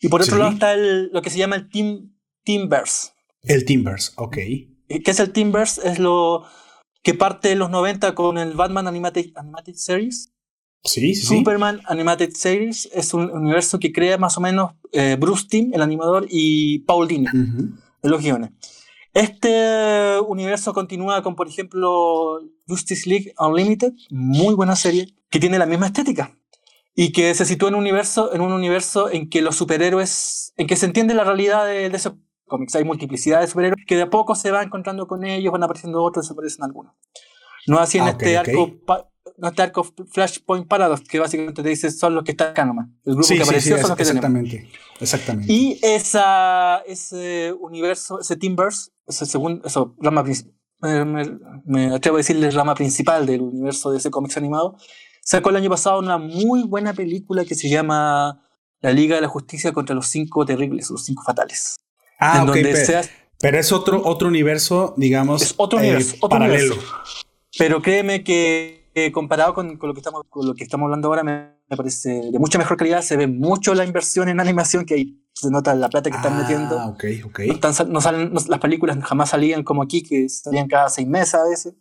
y 0.00 0.08
por 0.08 0.20
otro 0.20 0.36
lado 0.36 0.52
está 0.52 0.74
el, 0.74 1.10
lo 1.12 1.22
que 1.22 1.30
se 1.30 1.38
llama 1.38 1.56
el 1.56 1.68
Team, 1.70 2.12
Teamverse. 2.44 3.12
El 3.42 3.64
Teamverse, 3.64 4.12
ok. 4.16 4.34
¿Qué 4.34 5.02
es 5.06 5.18
el 5.18 5.32
Teamverse? 5.32 5.80
Es 5.88 5.98
lo 5.98 6.44
que 7.02 7.14
parte 7.14 7.48
de 7.48 7.56
los 7.56 7.70
90 7.70 8.14
con 8.14 8.36
el 8.36 8.52
Batman 8.52 8.86
Animated, 8.86 9.30
Animated 9.34 9.74
Series. 9.74 10.30
Sí, 10.84 11.14
sí, 11.14 11.38
Superman 11.38 11.80
Animated 11.86 12.32
Series 12.34 12.90
es 12.92 13.14
un 13.14 13.30
universo 13.30 13.78
que 13.78 13.92
crea 13.92 14.18
más 14.18 14.36
o 14.36 14.42
menos 14.42 14.72
eh, 14.92 15.16
Bruce 15.18 15.46
Timm, 15.48 15.72
el 15.72 15.80
animador, 15.80 16.26
y 16.28 16.80
Paul 16.80 17.08
Dini, 17.08 17.26
en 17.32 17.80
los 18.02 18.20
guiones. 18.22 18.50
Este 19.14 20.18
universo 20.20 20.74
continúa 20.74 21.22
con, 21.22 21.34
por 21.34 21.48
ejemplo, 21.48 22.40
Justice 22.68 23.08
League 23.08 23.32
Unlimited, 23.38 23.94
muy 24.10 24.54
buena 24.54 24.76
serie, 24.76 25.14
que 25.30 25.40
tiene 25.40 25.58
la 25.58 25.64
misma 25.64 25.86
estética 25.86 26.36
y 26.94 27.12
que 27.12 27.34
se 27.34 27.44
sitúa 27.44 27.70
en 27.70 27.74
un 27.74 27.80
universo, 27.80 28.32
en 28.32 28.40
un 28.40 28.52
universo 28.52 29.10
en 29.10 29.28
que 29.28 29.42
los 29.42 29.56
superhéroes, 29.56 30.52
en 30.56 30.66
que 30.66 30.76
se 30.76 30.86
entiende 30.86 31.14
la 31.14 31.24
realidad 31.24 31.66
de, 31.66 31.90
de 31.90 31.96
esos 31.96 32.14
cómics. 32.46 32.74
Hay 32.74 32.84
multiplicidad 32.84 33.40
de 33.40 33.46
superhéroes 33.46 33.84
que 33.86 33.96
de 33.96 34.02
a 34.02 34.10
poco 34.10 34.34
se 34.34 34.50
va 34.50 34.62
encontrando 34.62 35.06
con 35.06 35.24
ellos, 35.24 35.52
van 35.52 35.62
apareciendo 35.62 36.02
otros, 36.02 36.26
desaparecen 36.26 36.64
algunos. 36.64 36.94
No 37.66 37.78
así 37.78 37.98
en 37.98 38.04
ah, 38.04 38.10
este 38.10 38.36
arco. 38.36 38.70
No 39.38 39.48
este 39.48 39.62
arco 39.62 39.84
Flashpoint 40.10 40.68
Paradox, 40.68 41.08
que 41.08 41.18
básicamente 41.18 41.62
te 41.62 41.68
dice 41.68 41.90
son 41.90 42.14
los 42.14 42.24
que 42.24 42.32
están 42.32 42.48
acá 42.48 42.64
nomás. 42.64 42.88
El 43.04 43.14
grupo 43.14 43.28
que 43.28 43.42
apareció 43.42 43.78
son 43.78 43.88
los 43.88 43.96
que 43.96 44.02
exactamente, 44.02 44.70
Exactamente. 45.00 45.52
Y 45.52 45.80
esa, 45.82 46.78
ese 46.86 47.52
universo, 47.58 48.20
ese 48.20 48.36
Teamverse, 48.36 48.90
ese 49.06 49.26
segundo, 49.26 49.66
eso, 49.66 49.96
rama 49.98 50.22
me, 50.80 51.38
me, 51.64 51.94
atrevo 51.94 52.18
a 52.18 52.18
decirle 52.18 52.50
rama 52.50 52.74
principal 52.74 53.26
del 53.26 53.40
universo 53.40 53.90
de 53.90 53.98
ese 53.98 54.10
cómics 54.10 54.36
animado, 54.36 54.76
sacó 55.24 55.50
el 55.50 55.56
año 55.56 55.70
pasado 55.70 55.98
una 55.98 56.18
muy 56.18 56.62
buena 56.62 56.92
película 56.92 57.44
que 57.44 57.54
se 57.54 57.68
llama 57.68 58.42
La 58.80 58.92
Liga 58.92 59.16
de 59.16 59.22
la 59.22 59.28
Justicia 59.28 59.72
contra 59.72 59.94
los 59.94 60.06
Cinco 60.06 60.44
Terribles, 60.44 60.90
los 60.90 61.04
Cinco 61.04 61.22
Fatales. 61.24 61.76
Ah, 62.20 62.44
ok, 62.44 62.56
pero, 63.40 63.58
es 63.58 63.72
otro, 63.72 64.00
otro 64.04 64.28
universo, 64.28 64.94
digamos, 64.96 65.42
es 65.42 65.54
otro 65.56 65.78
universo, 65.78 66.16
eh, 66.16 66.28
paralelo. 66.28 66.76
Pero 67.58 67.82
créeme 67.82 68.22
que 68.22 68.84
comparado 69.12 69.54
con, 69.54 69.78
lo 69.80 69.94
que 69.94 70.00
estamos, 70.00 70.22
con 70.28 70.46
lo 70.46 70.54
que 70.54 70.64
estamos 70.64 70.84
hablando 70.86 71.08
ahora, 71.08 71.24
me, 71.24 71.76
parece 71.76 72.30
de 72.30 72.38
mucha 72.38 72.58
mejor 72.58 72.76
calidad. 72.76 73.02
Se 73.02 73.16
ve 73.16 73.26
mucho 73.26 73.74
la 73.74 73.84
inversión 73.84 74.28
en 74.28 74.40
animación, 74.40 74.86
que 74.86 74.94
ahí 74.94 75.20
se 75.32 75.50
nota 75.50 75.74
la 75.74 75.88
plata 75.88 76.10
que 76.10 76.16
están 76.16 76.34
ah, 76.34 76.42
metiendo. 76.42 76.76
ok, 76.86 77.04
ok. 77.24 77.40
No, 77.88 78.00
salen, 78.00 78.32
las 78.32 78.60
películas 78.60 78.96
jamás 79.02 79.30
salían 79.30 79.64
como 79.64 79.82
aquí, 79.82 80.02
que 80.02 80.28
salían 80.28 80.68
cada 80.68 80.88
seis 80.88 81.08
meses 81.08 81.34
a 81.34 81.44
veces, 81.44 81.74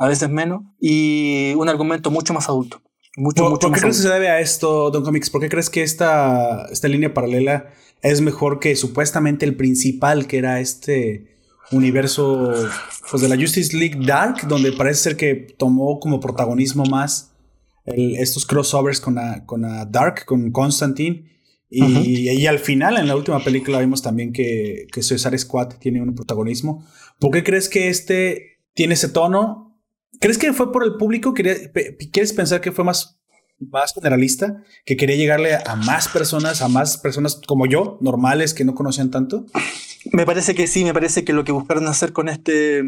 a 0.00 0.08
veces 0.08 0.30
menos. 0.30 0.62
Y 0.80 1.52
un 1.54 1.68
argumento 1.68 2.10
mucho 2.10 2.34
más 2.34 2.48
adulto. 2.48 2.82
Mucho, 3.16 3.42
¿Por, 3.42 3.50
mucho 3.52 3.68
¿por 3.68 3.76
qué 3.76 3.82
crees 3.82 3.96
que 3.98 4.02
se 4.02 4.08
debe 4.08 4.30
a 4.30 4.40
esto, 4.40 4.90
Don 4.90 5.04
Comics? 5.04 5.30
¿Por 5.30 5.42
qué 5.42 5.48
crees 5.48 5.68
que 5.68 5.82
esta, 5.82 6.66
esta 6.72 6.88
línea 6.88 7.12
paralela 7.12 7.70
es 8.02 8.20
mejor 8.22 8.60
que 8.60 8.74
supuestamente 8.76 9.44
el 9.44 9.56
principal, 9.56 10.26
que 10.26 10.38
era 10.38 10.58
este 10.60 11.36
universo 11.70 12.52
pues, 13.10 13.22
de 13.22 13.28
la 13.28 13.36
Justice 13.36 13.76
League 13.76 14.00
Dark, 14.04 14.48
donde 14.48 14.72
parece 14.72 15.02
ser 15.02 15.16
que 15.16 15.34
tomó 15.34 16.00
como 16.00 16.18
protagonismo 16.18 16.84
más 16.86 17.32
estos 17.84 18.46
crossovers 18.46 19.00
con, 19.00 19.18
con 19.44 19.62
Dark, 19.90 20.24
con 20.24 20.50
Constantine. 20.50 21.28
Y, 21.68 22.30
y, 22.30 22.46
al 22.46 22.58
final, 22.58 22.96
en 22.96 23.06
la 23.06 23.16
última 23.16 23.44
película, 23.44 23.78
vimos 23.78 24.02
también 24.02 24.32
que, 24.32 24.86
que 24.90 25.02
Cesar 25.02 25.38
Squad 25.38 25.74
tiene 25.78 26.00
un 26.00 26.14
protagonismo. 26.14 26.84
¿Por 27.18 27.30
qué 27.32 27.44
crees 27.44 27.68
que 27.68 27.88
este 27.88 28.60
tiene 28.74 28.94
ese 28.94 29.08
tono? 29.08 29.69
¿Crees 30.20 30.36
que 30.36 30.52
fue 30.52 30.70
por 30.70 30.84
el 30.84 30.96
público? 30.96 31.32
¿Quieres 31.32 32.32
pensar 32.34 32.60
que 32.60 32.72
fue 32.72 32.84
más, 32.84 33.18
más 33.58 33.94
generalista? 33.94 34.62
¿Que 34.84 34.96
quería 34.96 35.16
llegarle 35.16 35.54
a 35.54 35.76
más 35.76 36.08
personas, 36.08 36.60
a 36.60 36.68
más 36.68 36.98
personas 36.98 37.40
como 37.46 37.66
yo, 37.66 37.98
normales, 38.02 38.52
que 38.52 38.64
no 38.64 38.74
conocían 38.74 39.10
tanto? 39.10 39.46
Me 40.12 40.26
parece 40.26 40.54
que 40.54 40.66
sí, 40.66 40.84
me 40.84 40.92
parece 40.92 41.24
que 41.24 41.32
lo 41.32 41.44
que 41.44 41.52
buscaron 41.52 41.86
hacer 41.86 42.12
con 42.12 42.28
este 42.28 42.82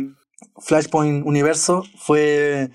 Flashpoint 0.59 1.27
universo 1.27 1.85
fue 1.97 2.71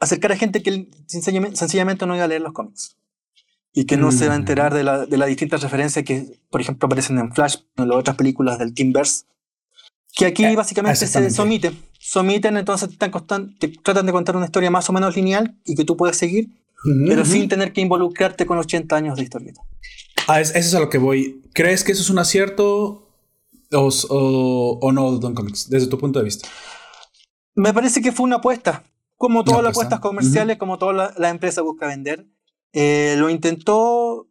acercar 0.00 0.32
a 0.32 0.36
gente 0.36 0.62
que 0.62 0.88
sencillamente 1.06 2.06
no 2.06 2.14
iba 2.14 2.24
a 2.24 2.28
leer 2.28 2.40
los 2.40 2.52
cómics 2.52 2.96
y 3.74 3.84
que 3.84 3.96
no 3.96 4.10
se 4.10 4.26
va 4.26 4.34
a 4.34 4.36
enterar 4.36 4.74
de, 4.74 4.84
la, 4.84 5.06
de 5.06 5.16
las 5.16 5.28
distintas 5.28 5.62
referencias 5.62 6.04
que, 6.04 6.40
por 6.50 6.60
ejemplo, 6.60 6.86
aparecen 6.86 7.18
en 7.18 7.32
Flash, 7.32 7.56
en 7.76 7.88
las 7.88 7.98
otras 7.98 8.16
películas 8.16 8.58
del 8.58 8.74
Teamverse, 8.74 9.24
que 10.14 10.26
aquí 10.26 10.44
eh, 10.44 10.56
básicamente 10.56 11.06
se 11.06 11.30
someten. 11.30 11.78
Someten, 11.98 12.56
entonces 12.56 12.90
te, 12.90 13.08
tratan 13.08 14.06
de 14.06 14.12
contar 14.12 14.36
una 14.36 14.46
historia 14.46 14.70
más 14.70 14.88
o 14.90 14.92
menos 14.92 15.16
lineal 15.16 15.56
y 15.64 15.74
que 15.74 15.84
tú 15.84 15.96
puedes 15.96 16.16
seguir, 16.16 16.50
pero 17.06 17.24
sin 17.24 17.48
tener 17.48 17.72
que 17.72 17.80
involucrarte 17.80 18.44
con 18.44 18.58
80 18.58 18.94
años 18.96 19.16
de 19.16 19.22
historieta. 19.22 19.62
Ah, 20.26 20.40
eso 20.40 20.52
es 20.56 20.74
a 20.74 20.80
lo 20.80 20.90
que 20.90 20.98
voy. 20.98 21.42
¿Crees 21.52 21.84
que 21.84 21.92
eso 21.92 22.02
es 22.02 22.10
un 22.10 22.18
acierto 22.18 23.08
o, 23.72 24.92
no, 24.92 25.12
Don 25.12 25.34
Comics, 25.34 25.70
desde 25.70 25.86
tu 25.86 25.98
punto 25.98 26.18
de 26.18 26.26
vista? 26.26 26.48
Me 27.54 27.72
parece 27.72 28.02
que 28.02 28.12
fue 28.12 28.24
una 28.24 28.36
apuesta. 28.36 28.84
Como 29.16 29.44
todas 29.44 29.62
las 29.62 29.70
apuestas 29.70 30.00
comerciales, 30.00 30.58
como 30.58 30.78
toda 30.78 30.92
la, 30.92 31.14
la, 31.16 31.28
empresa 31.28 31.62
busca 31.62 31.86
vender. 31.86 32.26
Eh, 32.72 33.14
lo 33.18 33.30
intentó. 33.30 34.26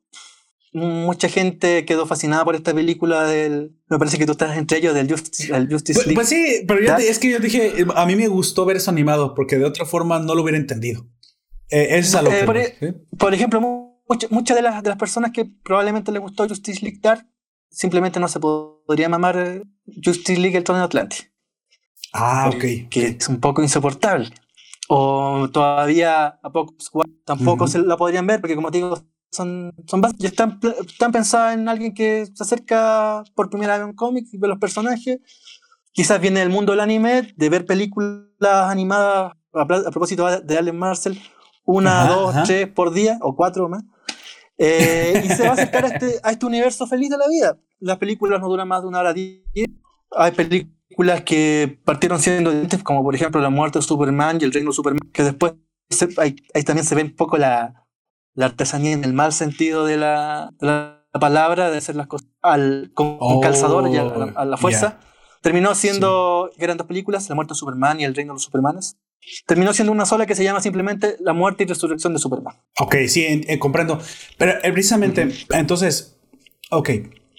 Mucha 0.73 1.27
gente 1.27 1.83
quedó 1.83 2.05
fascinada 2.07 2.45
por 2.45 2.55
esta 2.55 2.73
película 2.73 3.25
del. 3.25 3.75
Me 3.89 3.99
parece 3.99 4.17
que 4.17 4.25
tú 4.25 4.31
estás 4.31 4.57
entre 4.57 4.77
ellos, 4.77 4.93
del 4.93 5.09
Justice, 5.11 5.49
pues, 5.49 6.05
League. 6.05 6.15
Pues, 6.15 6.29
sí, 6.29 6.63
pero 6.65 6.97
es 6.97 7.19
que 7.19 7.29
yo 7.29 7.39
dije, 7.39 7.85
a 7.93 8.05
mí 8.05 8.15
me 8.15 8.27
gustó 8.29 8.65
ver 8.65 8.77
eso 8.77 8.89
animado, 8.89 9.35
porque 9.35 9.57
de 9.57 9.65
otra 9.65 9.85
forma 9.85 10.19
no 10.19 10.33
lo 10.33 10.43
hubiera 10.43 10.57
entendido. 10.57 11.05
Eh, 11.69 11.97
es 11.97 12.15
algo 12.15 12.31
eh, 12.31 12.43
por, 12.45 12.57
e, 12.57 12.75
por, 13.17 13.33
ejemplo, 13.33 13.59
muchas 14.29 14.55
de 14.55 14.61
las, 14.61 14.81
de 14.81 14.89
las 14.89 14.97
personas 14.97 15.31
que 15.31 15.45
probablemente 15.45 16.11
les 16.11 16.21
gustó 16.21 16.47
Justice 16.47 16.81
League 16.81 16.99
Dark 17.01 17.25
simplemente 17.71 18.19
no 18.19 18.27
se 18.27 18.39
podría 18.39 19.09
mamar 19.09 19.37
eh, 19.37 19.63
Justice 20.03 20.39
League 20.39 20.57
el 20.57 20.63
torneo 20.63 20.83
Atlantis. 20.83 21.31
Ah, 22.13 22.49
ok. 22.53 22.89
Que 22.89 23.17
es 23.17 23.27
un 23.29 23.39
poco 23.39 23.63
insoportable. 23.63 24.29
O 24.89 25.49
todavía 25.51 26.27
a 26.27 26.51
poco 26.51 26.75
tampoco 27.23 27.67
se 27.67 27.79
la 27.79 27.95
podrían 27.95 28.27
ver, 28.27 28.41
porque 28.41 28.55
como 28.55 28.69
te 28.71 28.79
digo, 28.79 29.01
son, 29.31 29.73
son 29.87 30.01
ya 30.17 30.27
están, 30.27 30.59
están 30.87 31.11
pensadas 31.11 31.55
en 31.55 31.67
alguien 31.69 31.93
que 31.93 32.25
se 32.25 32.43
acerca 32.43 33.23
por 33.35 33.49
primera 33.49 33.77
vez 33.77 33.83
a 33.83 33.85
un 33.87 33.95
cómic 33.95 34.27
y 34.31 34.37
ve 34.37 34.47
los 34.47 34.59
personajes. 34.59 35.19
Quizás 35.93 36.21
viene 36.21 36.41
del 36.41 36.49
mundo 36.49 36.71
del 36.71 36.81
anime, 36.81 37.33
de 37.35 37.49
ver 37.49 37.65
películas 37.65 38.25
animadas 38.41 39.33
a, 39.53 39.65
propósito 39.65 40.27
de 40.41 40.57
Allen 40.57 40.77
Marcel, 40.77 41.19
una, 41.65 42.07
dos, 42.07 42.35
tres 42.45 42.67
por 42.67 42.93
día, 42.93 43.17
o 43.21 43.35
cuatro 43.35 43.67
más. 43.67 43.83
Eh, 44.57 45.23
y 45.25 45.27
se 45.29 45.43
va 45.43 45.49
a 45.49 45.53
acercar 45.53 45.85
a 45.85 45.87
este, 45.87 46.19
a 46.23 46.31
este 46.31 46.45
universo 46.45 46.85
feliz 46.87 47.09
de 47.09 47.17
la 47.17 47.27
vida. 47.27 47.57
Las 47.79 47.97
películas 47.97 48.39
no 48.39 48.47
duran 48.47 48.67
más 48.67 48.81
de 48.81 48.87
una 48.87 48.99
hora 48.99 49.13
diez. 49.13 49.41
Hay 50.15 50.31
películas 50.31 51.23
que 51.23 51.79
partieron 51.83 52.19
siendo 52.19 52.51
como 52.83 53.03
por 53.03 53.15
ejemplo 53.15 53.41
La 53.41 53.49
muerte 53.49 53.79
de 53.79 53.83
Superman 53.83 54.37
y 54.39 54.43
El 54.43 54.53
reino 54.53 54.69
de 54.69 54.75
Superman, 54.75 55.09
que 55.11 55.23
después 55.23 55.53
ahí, 56.17 56.35
también 56.63 56.85
se 56.85 56.95
ve 56.95 57.03
un 57.03 57.15
poco 57.15 57.37
la, 57.37 57.80
la, 58.33 58.45
artesanía 58.45 58.93
en 58.93 59.03
el 59.03 59.13
mal 59.13 59.33
sentido 59.33 59.85
de 59.85 59.97
la, 59.97 60.53
palabra, 61.19 61.69
de 61.71 61.77
hacer 61.77 61.95
las 61.95 62.07
cosas 62.07 62.27
al, 62.41 62.91
con, 62.93 63.17
calzador 63.41 63.89
y 63.89 63.97
a, 63.97 64.45
la, 64.45 64.57
fuerza. 64.57 64.99
Terminó 65.41 65.73
siendo, 65.75 66.51
eran 66.57 66.77
dos 66.77 66.87
películas, 66.87 67.27
La 67.29 67.35
muerte 67.35 67.53
de 67.53 67.57
Superman 67.57 67.99
y 67.99 68.03
El 68.03 68.15
reino 68.15 68.33
de 68.33 68.35
los 68.35 68.43
Supermanes. 68.43 68.97
Terminó 69.45 69.73
siendo 69.73 69.91
una 69.91 70.05
sola 70.05 70.25
que 70.25 70.35
se 70.35 70.43
llama 70.43 70.61
simplemente 70.61 71.15
La 71.19 71.33
muerte 71.33 71.63
y 71.63 71.67
resurrección 71.67 72.13
de 72.13 72.19
Superman. 72.19 72.55
Ok, 72.79 72.95
sí, 73.07 73.45
comprendo. 73.59 73.99
Pero 74.37 74.53
eh, 74.63 74.71
precisamente, 74.71 75.29
entonces, 75.51 76.19
ok, 76.69 76.89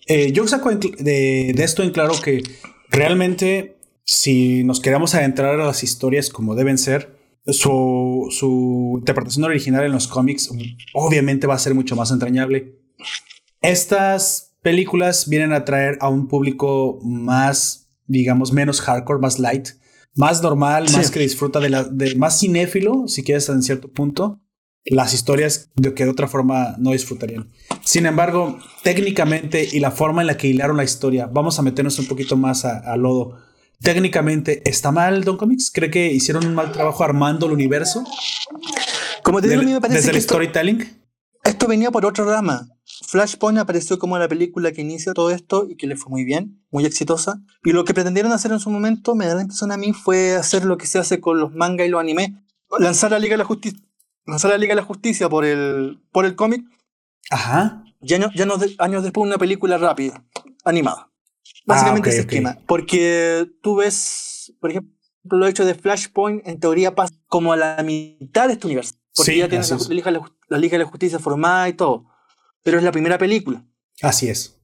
eh, 0.06 0.32
yo 0.32 0.46
saco 0.48 0.70
de, 0.70 1.50
esto 1.50 1.82
en 1.82 1.90
claro 1.90 2.14
que 2.20 2.42
realmente 2.90 3.76
si 4.04 4.64
nos 4.64 4.80
queremos 4.80 5.14
adentrar 5.14 5.60
a 5.60 5.64
las 5.64 5.82
historias 5.82 6.28
como 6.28 6.54
deben 6.54 6.78
ser, 6.78 7.16
su, 7.46 8.28
su 8.30 8.96
interpretación 8.98 9.44
original 9.44 9.84
en 9.84 9.92
los 9.92 10.08
cómics 10.08 10.50
obviamente 10.94 11.46
va 11.46 11.54
a 11.54 11.58
ser 11.58 11.74
mucho 11.74 11.96
más 11.96 12.10
entrañable. 12.10 12.78
Estas 13.60 14.54
películas 14.62 15.28
vienen 15.28 15.52
a 15.52 15.64
traer 15.64 15.98
a 16.00 16.08
un 16.08 16.28
público 16.28 16.98
más, 17.02 17.90
digamos, 18.06 18.52
menos 18.52 18.80
hardcore, 18.80 19.20
más 19.20 19.38
light, 19.38 19.68
más 20.14 20.42
normal, 20.42 20.86
más 20.92 21.10
que 21.10 21.20
disfruta 21.20 21.58
de 21.60 21.70
la, 21.70 21.84
de 21.84 22.14
más 22.16 22.38
cinéfilo, 22.38 23.04
si 23.08 23.22
quieres, 23.22 23.48
en 23.48 23.62
cierto 23.62 23.90
punto, 23.90 24.40
las 24.84 25.14
historias 25.14 25.70
de 25.76 25.94
que 25.94 26.04
de 26.04 26.10
otra 26.10 26.28
forma 26.28 26.74
no 26.78 26.92
disfrutarían. 26.92 27.50
Sin 27.84 28.06
embargo, 28.06 28.58
técnicamente 28.82 29.68
y 29.70 29.80
la 29.80 29.90
forma 29.90 30.22
en 30.22 30.26
la 30.26 30.36
que 30.36 30.48
hilaron 30.48 30.76
la 30.76 30.84
historia, 30.84 31.26
vamos 31.26 31.58
a 31.58 31.62
meternos 31.62 31.98
un 31.98 32.06
poquito 32.06 32.36
más 32.36 32.64
a, 32.64 32.96
lodo. 32.96 33.38
Técnicamente, 33.82 34.62
¿está 34.64 34.92
mal 34.92 35.24
Don 35.24 35.36
Comics? 35.36 35.70
¿Cree 35.72 35.90
que 35.90 36.12
hicieron 36.12 36.46
un 36.46 36.54
mal 36.54 36.70
trabajo 36.70 37.02
armando 37.02 37.46
el 37.46 37.52
universo? 37.52 38.04
Como 39.24 39.40
te 39.40 39.48
digo, 39.48 39.62
me 39.62 39.80
parece 39.80 39.98
desde 39.98 40.12
el 40.12 40.22
storytelling. 40.22 41.02
Esto 41.42 41.66
venía 41.66 41.90
por 41.90 42.06
otra 42.06 42.24
rama. 42.24 42.68
Flashpoint 43.08 43.58
apareció 43.58 43.98
como 43.98 44.16
la 44.18 44.28
película 44.28 44.70
que 44.70 44.82
inicia 44.82 45.12
todo 45.12 45.30
esto 45.30 45.66
y 45.68 45.76
que 45.76 45.88
le 45.88 45.96
fue 45.96 46.10
muy 46.10 46.24
bien, 46.24 46.64
muy 46.70 46.84
exitosa. 46.84 47.42
Y 47.64 47.72
lo 47.72 47.84
que 47.84 47.94
pretendieron 47.94 48.30
hacer 48.30 48.52
en 48.52 48.60
su 48.60 48.70
momento, 48.70 49.16
me 49.16 49.26
da 49.26 49.34
la 49.34 49.42
impresión 49.42 49.72
a 49.72 49.76
mí, 49.76 49.92
fue 49.92 50.36
hacer 50.36 50.64
lo 50.64 50.78
que 50.78 50.86
se 50.86 51.00
hace 51.00 51.20
con 51.20 51.40
los 51.40 51.52
manga 51.52 51.84
y 51.84 51.88
los 51.88 52.00
anime. 52.00 52.44
Lanzar 52.78 53.10
la 53.10 53.18
Liga 53.18 53.34
de 53.34 53.38
la 53.38 53.44
Justicia, 53.44 53.78
lanzar 54.26 54.52
la 54.52 54.58
Liga 54.58 54.72
de 54.74 54.80
la 54.80 54.86
Justicia 54.86 55.28
por 55.28 55.44
el, 55.44 56.00
por 56.12 56.24
el 56.24 56.36
cómic. 56.36 56.64
Ajá. 57.30 57.82
Ya, 58.00 58.18
no, 58.18 58.30
ya 58.34 58.46
no, 58.46 58.54
años 58.78 59.02
después 59.02 59.26
una 59.26 59.38
película 59.38 59.76
rápida, 59.78 60.24
animada. 60.64 61.11
Básicamente 61.66 62.08
ah, 62.08 62.12
ese 62.12 62.20
esquema. 62.22 62.58
Porque 62.66 63.46
tú 63.62 63.76
ves, 63.76 64.52
por 64.60 64.70
ejemplo, 64.70 64.92
lo 65.24 65.46
hecho 65.46 65.64
de 65.64 65.74
Flashpoint, 65.74 66.46
en 66.46 66.58
teoría 66.58 66.94
pasa 66.94 67.14
como 67.28 67.52
a 67.52 67.56
la 67.56 67.82
mitad 67.82 68.48
de 68.48 68.54
este 68.54 68.66
universo. 68.66 68.94
Porque 69.14 69.38
ya 69.38 69.48
tienes 69.48 69.70
la, 69.70 70.58
Liga 70.58 70.78
de 70.78 70.84
la 70.84 70.90
Justicia 70.90 71.18
formada 71.18 71.68
y 71.68 71.74
todo. 71.74 72.06
Pero 72.62 72.78
es 72.78 72.84
la 72.84 72.92
primera 72.92 73.18
película. 73.18 73.64
Así 74.00 74.28
es. 74.28 74.58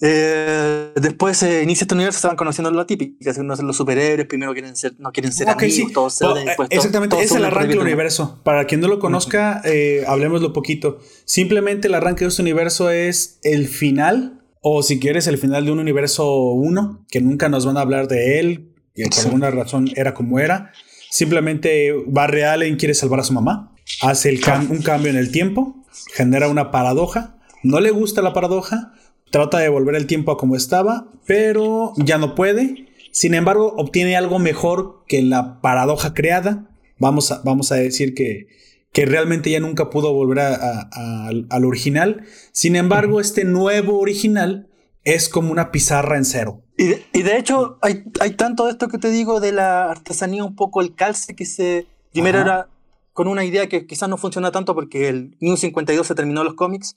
Eh, 0.00 0.92
después 0.94 1.38
se 1.38 1.62
inicia 1.64 1.84
este 1.84 1.94
universo, 1.94 2.20
se 2.20 2.28
van 2.28 2.36
conociendo 2.36 2.70
lo 2.70 2.86
típico, 2.86 3.16
que 3.18 3.42
los 3.42 3.76
superhéroes, 3.76 4.28
primero 4.28 4.52
quieren 4.52 4.76
ser, 4.76 4.94
no 4.98 5.10
quieren 5.10 5.32
ser 5.32 5.48
amigos, 5.48 5.92
todos 5.92 6.22
eh, 6.22 6.54
Exactamente, 6.70 7.20
es 7.20 7.32
el 7.32 7.44
arranque 7.44 7.70
del 7.70 7.80
universo. 7.80 8.38
Para 8.44 8.64
quien 8.66 8.80
no 8.80 8.86
lo 8.86 9.00
conozca, 9.00 9.60
eh, 9.64 10.04
hablemoslo 10.06 10.52
poquito. 10.52 11.00
Simplemente 11.24 11.88
el 11.88 11.94
arranque 11.94 12.24
de 12.24 12.28
este 12.28 12.42
universo 12.42 12.90
es 12.90 13.40
el 13.42 13.66
final, 13.66 14.37
o 14.60 14.82
si 14.82 14.98
quieres, 14.98 15.26
el 15.26 15.38
final 15.38 15.64
de 15.64 15.72
un 15.72 15.78
universo 15.78 16.52
1, 16.52 17.06
que 17.10 17.20
nunca 17.20 17.48
nos 17.48 17.66
van 17.66 17.76
a 17.76 17.80
hablar 17.80 18.08
de 18.08 18.40
él, 18.40 18.72
y 18.94 19.04
por 19.08 19.26
alguna 19.26 19.50
razón 19.50 19.88
era 19.94 20.14
como 20.14 20.38
era. 20.38 20.72
Simplemente 21.10 21.94
Barry 22.06 22.42
Allen 22.42 22.76
quiere 22.76 22.94
salvar 22.94 23.20
a 23.20 23.24
su 23.24 23.32
mamá, 23.32 23.74
hace 24.02 24.28
el 24.30 24.40
un 24.70 24.82
cambio 24.82 25.10
en 25.10 25.16
el 25.16 25.30
tiempo, 25.30 25.84
genera 26.14 26.48
una 26.48 26.70
paradoja, 26.70 27.38
no 27.62 27.80
le 27.80 27.90
gusta 27.90 28.22
la 28.22 28.32
paradoja, 28.32 28.92
Trata 29.30 29.58
de 29.58 29.68
volver 29.68 29.94
el 29.94 30.06
tiempo 30.06 30.32
a 30.32 30.38
como 30.38 30.56
estaba, 30.56 31.08
pero 31.26 31.92
ya 31.96 32.18
no 32.18 32.34
puede. 32.34 32.86
Sin 33.10 33.34
embargo, 33.34 33.74
obtiene 33.76 34.16
algo 34.16 34.38
mejor 34.38 35.04
que 35.06 35.22
la 35.22 35.60
paradoja 35.60 36.14
creada. 36.14 36.70
Vamos 36.98 37.30
a, 37.30 37.42
vamos 37.44 37.70
a 37.70 37.76
decir 37.76 38.14
que, 38.14 38.48
que 38.92 39.06
realmente 39.06 39.50
ya 39.50 39.60
nunca 39.60 39.90
pudo 39.90 40.12
volver 40.12 40.38
al 40.40 41.64
original. 41.64 42.24
Sin 42.52 42.76
embargo, 42.76 43.20
este 43.20 43.44
nuevo 43.44 43.98
original 43.98 44.68
es 45.04 45.28
como 45.28 45.52
una 45.52 45.70
pizarra 45.70 46.16
en 46.16 46.24
cero. 46.24 46.62
Y 46.76 47.22
de, 47.22 47.36
hecho, 47.36 47.78
hay, 47.82 48.04
hay, 48.20 48.30
tanto 48.32 48.66
de 48.66 48.72
esto 48.72 48.88
que 48.88 48.98
te 48.98 49.10
digo 49.10 49.40
de 49.40 49.52
la 49.52 49.90
artesanía, 49.90 50.44
un 50.44 50.54
poco 50.54 50.80
el 50.80 50.94
calce 50.94 51.34
que 51.34 51.44
se. 51.44 51.86
Primero 52.12 52.40
era 52.40 52.68
con 53.12 53.26
una 53.26 53.44
idea 53.44 53.68
que 53.68 53.86
quizás 53.86 54.08
no 54.08 54.16
funciona 54.16 54.52
tanto 54.52 54.74
porque 54.74 55.08
el 55.08 55.36
New 55.40 55.56
52 55.56 56.06
se 56.06 56.14
terminó 56.14 56.44
los 56.44 56.54
cómics 56.54 56.94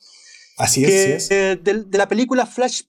Así 0.58 0.86
es. 0.86 1.30
de, 1.30 1.86
la 1.92 2.08
película 2.08 2.46
Flash, 2.46 2.84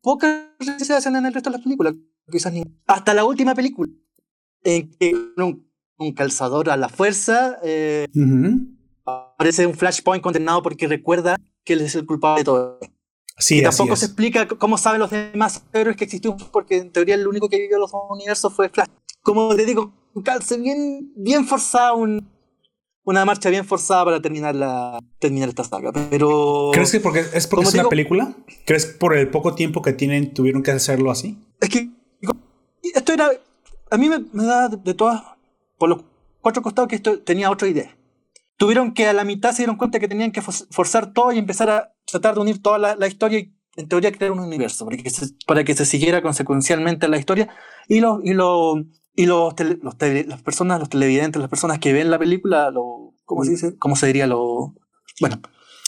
pocas 0.00 0.46
se 0.78 0.94
hacen 0.94 1.16
en 1.16 1.26
el 1.26 1.34
resto 1.34 1.50
de 1.50 1.56
las 1.56 1.64
películas. 1.64 1.94
Quizás 2.30 2.52
ni. 2.52 2.62
Hasta 2.86 3.14
la 3.14 3.24
última 3.24 3.54
película. 3.54 3.90
En 4.62 4.90
que 4.90 5.14
un, 5.36 5.67
calzador 6.14 6.70
a 6.70 6.76
la 6.76 6.88
fuerza. 6.88 7.58
Eh, 7.62 8.06
aparece 9.04 9.66
un 9.66 9.74
Flashpoint 9.74 10.22
condenado 10.22 10.62
porque 10.62 10.86
recuerda 10.86 11.36
que 11.64 11.74
él 11.74 11.80
es 11.82 11.94
el 11.94 12.06
culpable 12.06 12.40
de 12.40 12.44
todo. 12.44 12.78
Sí, 13.38 13.58
y 13.58 13.62
tampoco 13.62 13.94
se 13.94 14.06
explica 14.06 14.48
cómo 14.48 14.78
saben 14.78 15.00
los 15.00 15.10
demás 15.10 15.62
héroes 15.72 15.96
que 15.96 16.04
existió, 16.04 16.36
porque 16.50 16.78
en 16.78 16.90
teoría 16.90 17.14
el 17.14 17.26
único 17.26 17.48
que 17.48 17.58
vivió 17.58 17.78
los 17.78 17.92
universos 18.10 18.52
fue 18.52 18.68
Flash. 18.68 18.88
Como 19.22 19.54
te 19.54 19.64
digo, 19.64 19.92
un 20.14 20.22
calce 20.22 20.56
bien, 20.58 21.12
bien 21.14 21.46
forzado, 21.46 21.96
un, 21.96 22.28
una 23.04 23.24
marcha 23.24 23.48
bien 23.48 23.64
forzada 23.64 24.04
para 24.04 24.20
terminar, 24.20 24.54
la, 24.54 24.98
terminar 25.18 25.48
esta 25.48 25.64
saga. 25.64 25.92
Pero. 26.10 26.70
¿Crees 26.72 26.92
que 26.92 27.00
porque 27.00 27.24
es 27.32 27.46
porque 27.46 27.66
es 27.66 27.74
una 27.74 27.88
película? 27.88 28.34
¿Crees 28.66 28.86
por 28.86 29.16
el 29.16 29.30
poco 29.30 29.54
tiempo 29.54 29.80
que 29.80 29.92
tienen 29.92 30.34
tuvieron 30.34 30.62
que 30.62 30.72
hacerlo 30.72 31.10
así? 31.10 31.38
Es 31.60 31.68
que. 31.70 31.90
Esto 32.94 33.12
era. 33.12 33.30
A 33.90 33.96
mí 33.96 34.10
me, 34.10 34.44
da 34.44 34.68
de 34.68 34.94
todas. 34.94 35.22
Por 35.78 35.88
los 35.88 36.04
cuatro 36.40 36.62
costados 36.62 36.88
que 36.88 36.96
esto 36.96 37.20
tenía 37.20 37.50
otra 37.50 37.68
idea. 37.68 37.96
Tuvieron 38.56 38.92
que 38.92 39.06
a 39.06 39.12
la 39.12 39.24
mitad 39.24 39.52
se 39.52 39.58
dieron 39.58 39.76
cuenta 39.76 40.00
que 40.00 40.08
tenían 40.08 40.32
que 40.32 40.42
forzar 40.42 41.12
todo 41.12 41.32
y 41.32 41.38
empezar 41.38 41.70
a 41.70 41.94
tratar 42.04 42.34
de 42.34 42.40
unir 42.40 42.60
toda 42.60 42.96
la, 42.96 43.06
historia 43.06 43.38
y 43.38 43.54
en 43.76 43.88
teoría 43.88 44.10
crear 44.10 44.32
un 44.32 44.40
universo 44.40 44.84
para 44.84 44.96
que 44.96 45.10
se, 45.10 45.26
para 45.46 45.62
que 45.62 45.74
se 45.74 45.86
siguiera 45.86 46.20
consecuencialmente 46.22 47.06
la 47.06 47.18
historia. 47.18 47.48
Y 47.86 48.00
lo, 48.00 48.20
y 48.22 48.34
lo 48.34 48.84
y 49.18 49.26
los, 49.26 49.54
las 49.58 50.42
personas, 50.42 50.78
los 50.78 50.88
televidentes, 50.88 51.40
las 51.40 51.50
personas 51.50 51.80
que 51.80 51.92
ven 51.92 52.08
la 52.08 52.20
película, 52.20 52.70
lo, 52.70 53.14
¿cómo 53.24 53.44
se 53.44 53.50
dice? 53.50 53.76
¿Cómo 53.76 53.96
se 53.96 54.06
diría? 54.06 54.28
Lo, 54.28 54.74
bueno. 55.20 55.40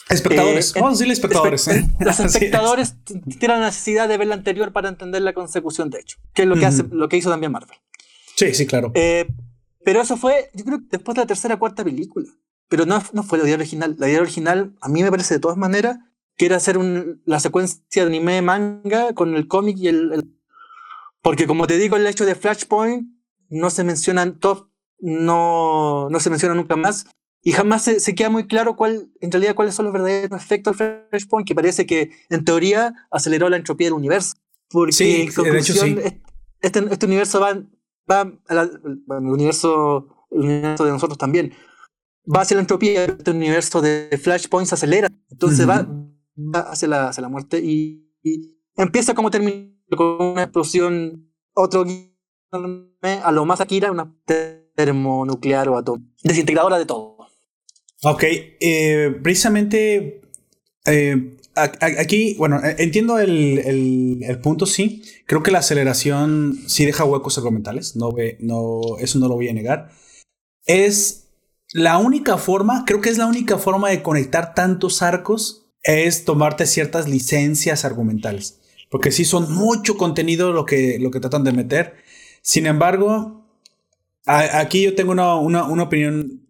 Espectadores. 0.08 0.70
Eh, 0.74 0.80
Vamos 0.80 0.90
a 0.90 0.94
decirle 0.94 1.12
espectadores. 1.12 1.68
¿eh? 1.68 1.88
Los 2.00 2.18
espectadores 2.20 2.96
tienen 3.04 3.60
la 3.60 3.66
necesidad 3.66 4.08
de 4.08 4.18
ver 4.18 4.26
la 4.26 4.34
anterior 4.34 4.72
para 4.72 4.88
entender 4.88 5.22
la 5.22 5.32
consecución 5.32 5.90
de 5.90 6.00
hecho, 6.00 6.18
que 6.34 6.42
es 6.42 6.48
lo 6.48 6.56
que, 6.56 6.66
hace, 6.66 6.82
lo 6.90 7.08
que 7.08 7.18
hizo 7.18 7.30
también 7.30 7.52
Marvel. 7.52 7.78
Sí, 8.34 8.52
sí, 8.52 8.66
claro. 8.66 8.90
Eh, 8.94 9.28
pero 9.84 10.00
eso 10.00 10.16
fue, 10.16 10.50
yo 10.54 10.64
creo, 10.64 10.78
después 10.90 11.14
de 11.14 11.22
la 11.22 11.26
tercera 11.26 11.54
o 11.54 11.58
cuarta 11.58 11.84
película. 11.84 12.28
Pero 12.68 12.86
no, 12.86 13.02
no 13.12 13.22
fue 13.22 13.38
la 13.38 13.44
idea 13.44 13.56
original. 13.56 13.96
La 13.98 14.08
idea 14.08 14.20
original, 14.20 14.74
a 14.80 14.88
mí 14.88 15.02
me 15.02 15.10
parece 15.10 15.34
de 15.34 15.40
todas 15.40 15.56
maneras, 15.56 15.98
que 16.36 16.46
era 16.46 16.56
hacer 16.56 16.78
un, 16.78 17.22
la 17.24 17.40
secuencia 17.40 18.02
de 18.02 18.08
anime 18.08 18.40
manga 18.42 19.12
con 19.14 19.34
el 19.34 19.48
cómic 19.48 19.76
y 19.78 19.88
el, 19.88 20.36
Porque 21.22 21.46
como 21.46 21.66
te 21.66 21.78
digo, 21.78 21.96
el 21.96 22.06
hecho 22.06 22.24
de 22.24 22.34
Flashpoint 22.34 23.08
no 23.48 23.70
se 23.70 23.84
mencionan 23.84 24.38
top, 24.38 24.68
no, 25.00 26.08
no 26.10 26.20
se 26.20 26.30
menciona 26.30 26.54
nunca 26.54 26.76
más. 26.76 27.06
Y 27.42 27.52
jamás 27.52 27.82
se, 27.84 28.14
queda 28.14 28.28
muy 28.28 28.46
claro 28.46 28.76
cuál, 28.76 29.10
en 29.20 29.32
realidad 29.32 29.54
cuáles 29.54 29.74
son 29.74 29.86
los 29.86 29.94
verdaderos 29.94 30.40
efectos 30.40 30.76
del 30.76 31.06
Flashpoint, 31.10 31.48
que 31.48 31.54
parece 31.54 31.86
que 31.86 32.10
en 32.28 32.44
teoría 32.44 32.94
aceleró 33.10 33.48
la 33.48 33.56
entropía 33.56 33.86
del 33.86 33.94
universo. 33.94 34.36
Porque 34.68 34.92
sí, 34.92 35.28
de 35.28 35.58
hecho, 35.58 35.72
sí. 35.72 35.96
este, 36.60 36.84
este, 36.90 37.06
universo 37.06 37.40
va, 37.40 37.60
va 38.10 38.32
el, 38.48 39.26
universo, 39.26 40.26
el 40.30 40.40
universo 40.40 40.84
de 40.84 40.90
nosotros 40.90 41.18
también. 41.18 41.52
Va 42.32 42.42
hacia 42.42 42.56
la 42.56 42.62
entropía, 42.62 43.04
este 43.04 43.30
universo 43.30 43.80
de 43.80 44.18
Flashpoint 44.22 44.68
se 44.68 44.74
acelera. 44.74 45.08
Entonces 45.30 45.68
va, 45.68 45.86
hacia, 46.70 46.88
la, 46.88 47.08
hacia 47.08 47.22
la 47.22 47.28
muerte 47.28 47.60
y, 47.60 48.10
y 48.22 48.56
empieza 48.76 49.14
como 49.14 49.30
termina 49.30 49.70
con 49.96 50.20
una 50.20 50.42
explosión, 50.42 51.32
otro 51.54 51.84
a 52.52 53.32
lo 53.32 53.44
más 53.46 53.60
Akira, 53.60 53.90
una 53.90 54.14
termonuclear 54.74 55.68
o 55.68 55.78
atómica, 55.78 56.12
desintegradora 56.22 56.78
de 56.78 56.86
todo. 56.86 57.16
Ok, 58.02 58.24
eh, 58.24 59.18
precisamente 59.22 60.22
eh, 60.86 61.36
aquí, 61.54 62.34
bueno, 62.38 62.64
eh, 62.64 62.76
entiendo 62.78 63.18
el, 63.18 63.58
el, 64.22 64.38
punto, 64.40 64.66
sí. 64.66 65.02
Creo 65.26 65.42
que 65.42 65.50
la 65.50 65.58
aceleración 65.58 66.58
sí 66.66 66.84
deja 66.86 67.04
huecos 67.04 67.38
argumentales, 67.38 67.96
no, 67.96 68.14
no, 68.40 68.80
eso 68.98 69.18
no 69.18 69.28
lo 69.28 69.34
voy 69.34 69.48
a 69.48 69.54
negar. 69.54 69.90
Es 70.66 71.28
la 71.72 71.98
única 71.98 72.36
forma, 72.36 72.84
creo 72.86 73.00
que 73.00 73.10
es 73.10 73.18
la 73.18 73.26
única 73.26 73.58
forma 73.58 73.90
de 73.90 74.02
conectar 74.02 74.54
tantos 74.54 75.02
arcos, 75.02 75.66
es 75.82 76.24
tomarte 76.24 76.66
ciertas 76.66 77.08
licencias 77.08 77.84
argumentales. 77.84 78.58
Porque 78.90 79.12
sí 79.12 79.24
son 79.24 79.52
mucho 79.54 79.96
contenido 79.96 80.52
lo 80.52 80.66
que, 80.66 80.98
lo 80.98 81.10
que 81.10 81.20
tratan 81.20 81.44
de 81.44 81.52
meter. 81.52 81.94
Sin 82.42 82.66
embargo, 82.66 83.46
aquí 84.26 84.82
yo 84.82 84.94
tengo 84.94 85.12
una, 85.12 85.82
opinión 85.82 86.46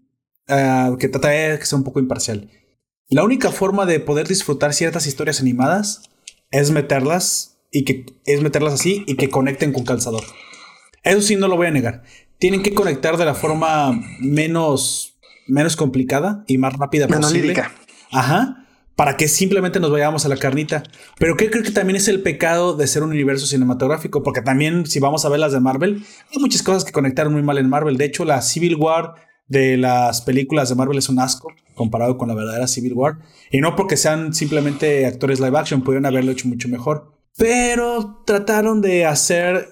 ah, 0.48 0.96
que 0.98 1.08
trata 1.08 1.28
de 1.28 1.58
que 1.58 1.66
sea 1.66 1.78
un 1.78 1.84
poco 1.84 2.00
imparcial. 2.00 2.50
La 3.10 3.24
única 3.24 3.50
forma 3.50 3.86
de 3.86 4.00
poder 4.00 4.26
disfrutar 4.28 4.72
ciertas 4.72 5.06
historias 5.06 5.40
animadas 5.40 6.10
es 6.50 6.70
meterlas 6.70 7.58
y 7.72 7.84
que 7.84 8.06
es 8.24 8.42
meterlas 8.42 8.74
así 8.74 9.04
y 9.06 9.16
que 9.16 9.30
conecten 9.30 9.72
con 9.72 9.84
calzador. 9.84 10.24
Eso 11.02 11.20
sí 11.22 11.36
no 11.36 11.48
lo 11.48 11.56
voy 11.56 11.68
a 11.68 11.70
negar. 11.70 12.02
Tienen 12.38 12.62
que 12.62 12.74
conectar 12.74 13.16
de 13.16 13.24
la 13.24 13.34
forma 13.34 13.92
menos 14.20 15.10
menos 15.50 15.76
complicada 15.76 16.44
y 16.46 16.58
más 16.58 16.74
rápida 16.74 17.08
posible. 17.08 17.60
Ajá. 18.10 18.56
Para 18.96 19.16
que 19.16 19.28
simplemente 19.28 19.80
nos 19.80 19.90
vayamos 19.90 20.26
a 20.26 20.28
la 20.28 20.36
carnita. 20.36 20.82
Pero 21.18 21.36
¿qué 21.36 21.50
creo 21.50 21.62
que 21.62 21.70
también 21.70 21.96
es 21.96 22.08
el 22.08 22.22
pecado 22.22 22.76
de 22.76 22.86
ser 22.86 23.02
un 23.02 23.10
universo 23.10 23.46
cinematográfico? 23.46 24.22
Porque 24.22 24.42
también, 24.42 24.86
si 24.86 25.00
vamos 25.00 25.24
a 25.24 25.30
ver 25.30 25.40
las 25.40 25.52
de 25.52 25.60
Marvel, 25.60 26.04
hay 26.32 26.38
muchas 26.38 26.62
cosas 26.62 26.84
que 26.84 26.92
conectaron 26.92 27.32
muy 27.32 27.42
mal 27.42 27.58
en 27.58 27.68
Marvel. 27.68 27.96
De 27.96 28.04
hecho, 28.04 28.24
la 28.24 28.42
Civil 28.42 28.76
War 28.76 29.14
de 29.50 29.76
las 29.76 30.22
películas 30.22 30.68
de 30.68 30.76
Marvel 30.76 30.96
es 30.96 31.08
un 31.08 31.18
asco 31.18 31.48
comparado 31.74 32.16
con 32.16 32.28
la 32.28 32.34
verdadera 32.34 32.68
Civil 32.68 32.94
War. 32.94 33.18
Y 33.50 33.60
no 33.60 33.76
porque 33.76 33.96
sean 33.96 34.32
simplemente 34.32 35.04
actores 35.06 35.40
live 35.40 35.58
action, 35.58 35.82
pudieron 35.82 36.06
haberlo 36.06 36.30
hecho 36.30 36.48
mucho 36.48 36.68
mejor. 36.68 37.12
Pero 37.36 38.22
trataron 38.24 38.80
de 38.80 39.04
hacer 39.06 39.68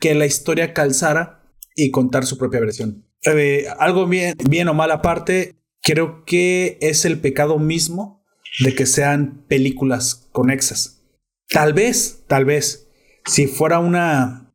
que 0.00 0.14
la 0.14 0.26
historia 0.26 0.72
calzara 0.72 1.42
y 1.74 1.90
contar 1.90 2.24
su 2.24 2.38
propia 2.38 2.60
versión. 2.60 3.04
Eh, 3.24 3.66
algo 3.78 4.06
bien, 4.06 4.36
bien 4.48 4.68
o 4.68 4.74
mal 4.74 4.92
aparte, 4.92 5.56
creo 5.82 6.24
que 6.24 6.78
es 6.80 7.04
el 7.04 7.18
pecado 7.18 7.58
mismo 7.58 8.24
de 8.60 8.74
que 8.74 8.86
sean 8.86 9.44
películas 9.48 10.28
conexas. 10.32 11.02
Tal 11.48 11.72
vez, 11.72 12.24
tal 12.28 12.44
vez, 12.44 12.88
si 13.24 13.46
fuera 13.48 13.80
una 13.80 14.54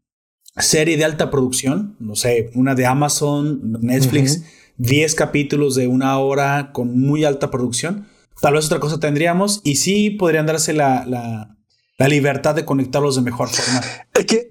serie 0.58 0.98
de 0.98 1.06
alta 1.06 1.30
producción, 1.30 1.96
no 2.00 2.16
sé, 2.16 2.52
una 2.56 2.76
de 2.76 2.86
Amazon, 2.86 3.80
Netflix, 3.82 4.44
10 4.82 5.14
capítulos 5.14 5.76
de 5.76 5.88
una 5.88 6.18
hora 6.18 6.72
con 6.74 7.00
muy 7.00 7.24
alta 7.24 7.52
producción, 7.52 8.08
tal 8.42 8.56
vez 8.56 8.66
otra 8.66 8.80
cosa 8.80 9.00
tendríamos 9.00 9.62
y 9.64 9.76
sí 9.76 10.10
podrían 10.10 10.48
darse 10.48 10.74
la, 10.74 11.06
la, 11.06 11.56
la 12.00 12.08
libertad 12.08 12.56
de 12.56 12.66
conectarlos 12.66 13.16
de 13.16 13.22
mejor 13.22 13.50
forma. 13.50 13.82
Es 14.16 14.26
que 14.26 14.48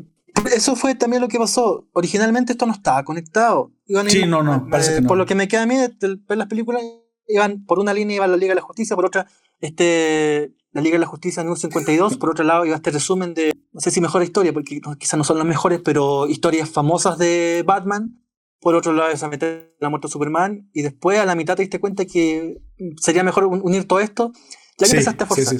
eso 0.54 0.76
fue 0.76 0.94
también 0.94 1.20
lo 1.20 1.26
que 1.26 1.38
pasó. 1.38 1.88
Originalmente 1.92 2.52
esto 2.52 2.64
no 2.64 2.72
estaba 2.72 3.02
conectado. 3.04 3.72
sí, 4.06 4.24
no, 4.24 4.44
no, 4.44 4.68
eh, 4.72 5.02
Por 5.02 5.18
lo 5.18 5.26
que 5.26 5.34
me 5.34 5.48
queda 5.48 5.62
a 5.62 5.66
mí 5.66 5.74
ver 5.76 6.38
las 6.38 6.46
películas, 6.46 6.80
iban 7.26 7.64
por 7.64 7.80
una 7.80 7.92
línea 7.92 8.16
iba 8.16 8.28
la 8.28 8.36
Liga 8.36 8.52
de 8.52 8.60
la 8.60 8.66
Justicia, 8.66 8.94
por 8.94 9.06
otra 9.06 9.26
este 9.60 10.52
la 10.72 10.80
Liga 10.80 10.94
de 10.94 11.00
la 11.00 11.06
Justicia 11.06 11.42
en 11.42 11.56
52, 11.56 12.18
por 12.18 12.30
otro 12.30 12.44
lado 12.44 12.64
iba 12.64 12.76
este 12.76 12.92
resumen 12.92 13.34
de, 13.34 13.52
no 13.72 13.80
sé 13.80 13.90
si 13.90 14.00
mejor 14.00 14.22
historia, 14.22 14.52
porque 14.52 14.80
quizás 14.96 15.18
no 15.18 15.24
son 15.24 15.38
las 15.38 15.46
mejores, 15.46 15.80
pero 15.84 16.28
historias 16.28 16.70
famosas 16.70 17.18
de 17.18 17.64
Batman. 17.66 18.20
Por 18.60 18.74
otro 18.74 18.92
lado, 18.92 19.10
a 19.20 19.28
meter 19.28 19.74
la 19.80 19.88
muerte 19.88 20.08
de 20.08 20.12
Superman. 20.12 20.70
Y 20.72 20.82
después 20.82 21.18
a 21.18 21.24
la 21.24 21.34
mitad 21.34 21.56
te 21.56 21.62
diste 21.62 21.80
cuenta 21.80 22.04
que 22.04 22.58
sería 23.00 23.22
mejor 23.22 23.46
unir 23.46 23.86
todo 23.86 24.00
esto. 24.00 24.32
Ya 24.78 24.86
que 24.86 24.92
empezaste 24.92 25.24
a 25.24 25.26
forzar. 25.26 25.56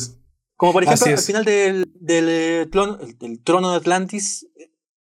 Como 0.61 0.75
por 0.75 0.83
ejemplo, 0.83 1.07
al 1.07 1.19
final 1.19 1.45
del, 1.47 1.91
del, 1.95 2.29
eh, 2.29 2.69
del, 3.19 3.43
trono 3.43 3.71
de 3.71 3.77
Atlantis, 3.77 4.47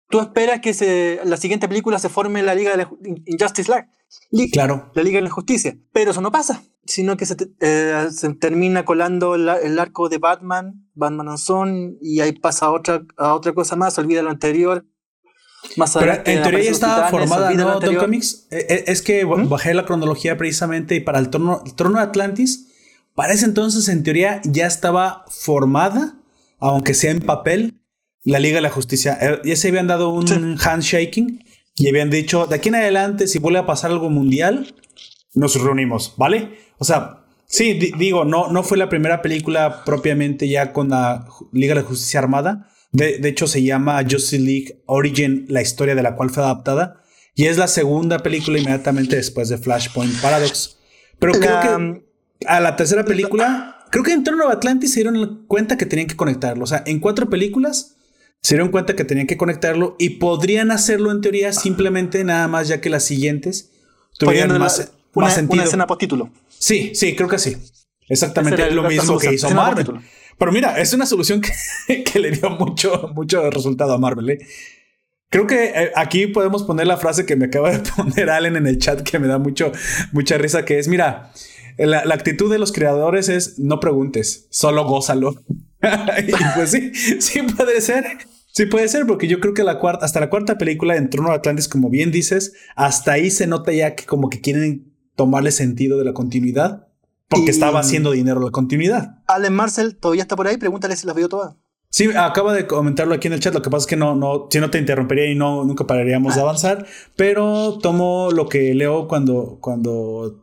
tú 0.10 0.22
esperas 0.22 0.62
que 0.62 0.74
se, 0.74 1.20
la 1.26 1.36
siguiente 1.36 1.68
película 1.68 2.00
se 2.00 2.08
forme 2.08 2.42
la 2.42 2.56
Liga 2.56 2.72
de 2.72 2.78
la 2.78 2.90
Injustice 3.26 3.70
League. 3.70 4.50
claro. 4.54 4.90
La 4.96 5.04
Liga 5.04 5.18
de 5.18 5.24
la 5.24 5.30
Justicia. 5.30 5.78
Pero 5.92 6.12
eso 6.12 6.22
no 6.22 6.32
pasa, 6.32 6.64
sino 6.86 7.18
que 7.18 7.26
se, 7.26 7.36
eh, 7.60 8.08
se 8.12 8.34
termina 8.36 8.86
colando 8.86 9.36
el 9.36 9.78
arco 9.78 10.08
de 10.08 10.20
Batman, 10.20 10.88
Batman 10.94 11.28
and 11.28 11.38
Son, 11.38 11.98
y 12.00 12.22
ahí 12.22 12.32
pasa 12.32 12.68
a 12.68 12.72
otra, 12.72 13.06
a 13.18 13.36
otra 13.36 13.54
cosa 13.54 13.76
más, 13.76 13.98
olvida 13.98 14.24
lo 14.24 14.30
anterior. 14.30 14.86
Más 15.78 15.94
Pero 15.94 16.14
en 16.14 16.42
teoría 16.42 16.64
ya 16.64 16.72
estaba 16.72 17.10
formada, 17.10 17.52
¿no? 17.52 17.80
Don 17.80 17.96
Comics. 17.96 18.48
Eh, 18.52 18.66
eh, 18.70 18.84
es 18.88 19.02
que 19.02 19.26
¿Mm? 19.26 19.48
bajé 19.48 19.74
la 19.74 19.86
cronología 19.86 20.38
precisamente 20.38 20.96
y 20.96 21.00
para 21.00 21.20
el 21.20 21.30
trono, 21.30 21.62
el 21.66 21.74
trono 21.76 21.98
de 21.98 22.04
Atlantis, 22.04 22.68
para 23.16 23.34
ese 23.34 23.46
entonces 23.46 23.88
en 23.88 24.04
teoría 24.04 24.42
ya 24.44 24.68
estaba 24.68 25.26
formada, 25.30 26.16
aunque 26.60 26.94
sea 26.94 27.12
en 27.12 27.22
papel, 27.22 27.76
la 28.24 28.40
Liga 28.40 28.56
de 28.56 28.62
la 28.62 28.70
Justicia. 28.70 29.18
Eh, 29.22 29.42
ya 29.44 29.56
se 29.56 29.70
habían 29.70 29.88
dado 29.88 30.10
un 30.10 30.58
handshaking 30.58 31.44
y 31.78 31.90
habían 31.90 32.10
dicho, 32.10 32.48
de 32.48 32.56
aquí 32.56 32.70
en 32.70 32.76
adelante, 32.76 33.28
si 33.28 33.40
vuelve 33.40 33.60
a 33.60 33.66
pasar 33.66 33.92
algo 33.92 34.10
mundial, 34.10 34.76
nos 35.34 35.60
reunimos, 35.62 36.14
¿vale? 36.18 36.58
O 36.78 36.86
sea, 36.86 37.24
sí, 37.46 37.74
digo, 37.74 38.26
no, 38.26 38.52
no 38.52 38.64
fue 38.64 38.78
la 38.78 38.90
primera 38.90 39.22
película 39.22 39.84
propiamente 39.84 40.48
ya 40.48 40.74
con 40.74 40.90
la 40.90 41.26
Liga 41.52 41.74
de 41.74 41.82
la 41.82 41.88
Justicia 41.88 42.20
Armada. 42.20 42.70
De, 42.92 43.20
de 43.20 43.30
hecho, 43.30 43.48
se 43.48 43.64
llama 43.64 44.02
Justice 44.04 44.40
League 44.40 44.82
Origin, 44.86 45.46
la 45.48 45.62
historia 45.62 45.96
de 45.96 46.04
la 46.04 46.16
cual 46.16 46.30
fue 46.30 46.44
adaptada. 46.44 47.02
Y 47.36 47.46
es 47.46 47.58
la 47.58 47.68
segunda 47.68 48.20
película 48.20 48.60
inmediatamente 48.60 49.16
después 49.16 49.50
de 49.50 49.58
Flashpoint 49.58 50.22
Paradox. 50.22 50.78
Pero 51.20 51.34
creo 51.34 51.62
que 51.62 52.02
a 52.48 52.60
la 52.60 52.76
tercera 52.76 53.06
película, 53.06 53.86
creo 53.90 54.04
que 54.04 54.12
en 54.12 54.24
Trono 54.24 54.48
de 54.48 54.54
Atlantis 54.54 54.94
se 54.94 55.02
dieron 55.02 55.46
cuenta 55.48 55.78
que 55.78 55.86
tenían 55.86 56.08
que 56.08 56.16
conectarlo. 56.16 56.64
O 56.64 56.68
sea, 56.68 56.84
en 56.86 57.00
cuatro 57.00 57.30
películas 57.30 57.96
se 58.42 58.56
dieron 58.56 58.70
cuenta 58.70 58.96
que 58.96 59.06
tenían 59.06 59.28
que 59.28 59.38
conectarlo 59.38 59.96
y 60.00 60.12
podrían 60.12 60.72
hacerlo 60.72 61.12
en 61.12 61.22
teoría 61.22 61.54
simplemente 61.54 62.24
nada 62.24 62.48
más 62.48 62.68
ya 62.68 62.82
que 62.82 62.90
las 62.90 63.04
siguientes 63.04 63.70
tuvieran 64.18 64.58
más, 64.58 64.92
una, 65.14 65.30
sentido. 65.30 65.54
Una 65.54 65.64
escena 65.66 65.88
postítulo. 65.88 66.32
Sí, 66.50 66.92
sí, 66.96 67.16
creo 67.16 67.30
que 67.30 67.38
sí. 67.38 67.56
Exactamente 68.10 68.70
lo 68.72 68.84
mismo 68.84 69.18
que 69.18 69.34
hizo 69.34 69.50
Marvel. 69.52 69.88
Pero 70.38 70.52
mira, 70.52 70.80
es 70.80 70.94
una 70.94 71.06
solución 71.06 71.42
que, 71.88 72.20
le 72.20 72.32
dio 72.32 72.50
mucho, 72.52 73.12
mucho 73.16 73.50
resultado 73.50 73.94
a 73.94 73.98
Marvel. 73.98 74.32
¿eh? 74.32 74.40
Creo 75.30 75.48
que 75.48 75.66
eh, 75.66 75.92
aquí 75.96 76.28
podemos 76.28 76.64
poner 76.64 76.88
la 76.88 76.98
frase 76.98 77.26
que 77.26 77.36
me 77.36 77.46
acaba 77.46 77.72
de 77.72 77.80
poner 77.96 78.30
Allen 78.30 78.56
en 78.56 78.68
el 78.68 78.78
chat 78.78 79.02
que 79.02 79.20
me 79.20 79.28
da 79.28 79.38
mucho, 79.38 79.72
mucha 80.12 80.38
risa, 80.38 80.66
que 80.66 80.80
es, 80.80 80.88
mira, 80.88 81.32
la, 81.78 82.06
la 82.06 82.16
actitud 82.16 82.52
de 82.52 82.60
los 82.60 82.72
creadores 82.72 83.30
es 83.30 83.60
no 83.60 83.80
preguntes, 83.80 84.48
solo 84.50 84.86
gózalo. 84.86 85.44
y 86.28 86.32
pues 86.56 86.72
sí, 86.72 86.92
sí 86.94 87.42
puede 87.44 87.82
ser. 87.82 88.06
Sí 88.54 88.66
puede 88.66 88.90
ser, 88.90 89.08
porque 89.08 89.30
yo 89.30 89.40
creo 89.40 89.54
que 89.54 89.64
la 89.64 89.80
cuarta, 89.80 90.06
hasta 90.06 90.20
la 90.20 90.30
cuarta 90.30 90.58
película 90.58 90.98
en 90.98 91.10
Trono 91.10 91.30
de 91.30 91.36
Atlantis, 91.36 91.70
como 91.70 91.90
bien 91.90 92.12
dices, 92.12 92.54
hasta 92.76 93.14
ahí 93.14 93.32
se 93.32 93.48
nota 93.48 93.72
ya 93.72 93.96
que 93.96 94.06
como 94.06 94.30
que 94.30 94.42
quieren 94.42 94.94
tomarle 95.16 95.52
sentido 95.52 95.98
de 95.98 96.04
la 96.04 96.14
continuidad, 96.14 96.88
porque 97.32 97.52
estaba 97.52 97.80
haciendo 97.80 98.12
dinero 98.12 98.40
la 98.40 98.52
continuidad. 98.52 99.16
Allen 99.28 99.54
Marcel 99.54 99.96
todavía 99.96 100.22
está 100.22 100.36
por 100.36 100.48
ahí, 100.48 100.58
pregúntale 100.58 100.96
si 100.96 101.08
las 101.08 101.16
vio 101.16 101.30
todas. 101.30 101.56
Sí, 101.90 102.10
acaba 102.16 102.54
de 102.54 102.68
comentarlo 102.68 103.14
aquí 103.14 103.28
en 103.28 103.34
el 103.34 103.42
chat. 103.42 103.54
Lo 103.54 103.62
que 103.62 103.70
pasa 103.70 103.84
es 103.84 103.88
que 103.88 103.98
no, 103.98 104.16
no, 104.16 104.48
si 104.50 104.60
no 104.60 104.70
te 104.70 104.78
interrumpería 104.78 105.30
y 105.30 105.36
no, 105.36 105.66
nunca 105.66 105.86
pararíamos 105.86 106.36
de 106.36 106.42
ah. 106.42 106.44
avanzar. 106.44 106.86
Pero 107.18 107.80
tomo 107.82 108.30
lo 108.32 108.48
que 108.48 108.74
leo 108.74 109.10
cuando, 109.10 109.58
cuando 109.60 110.42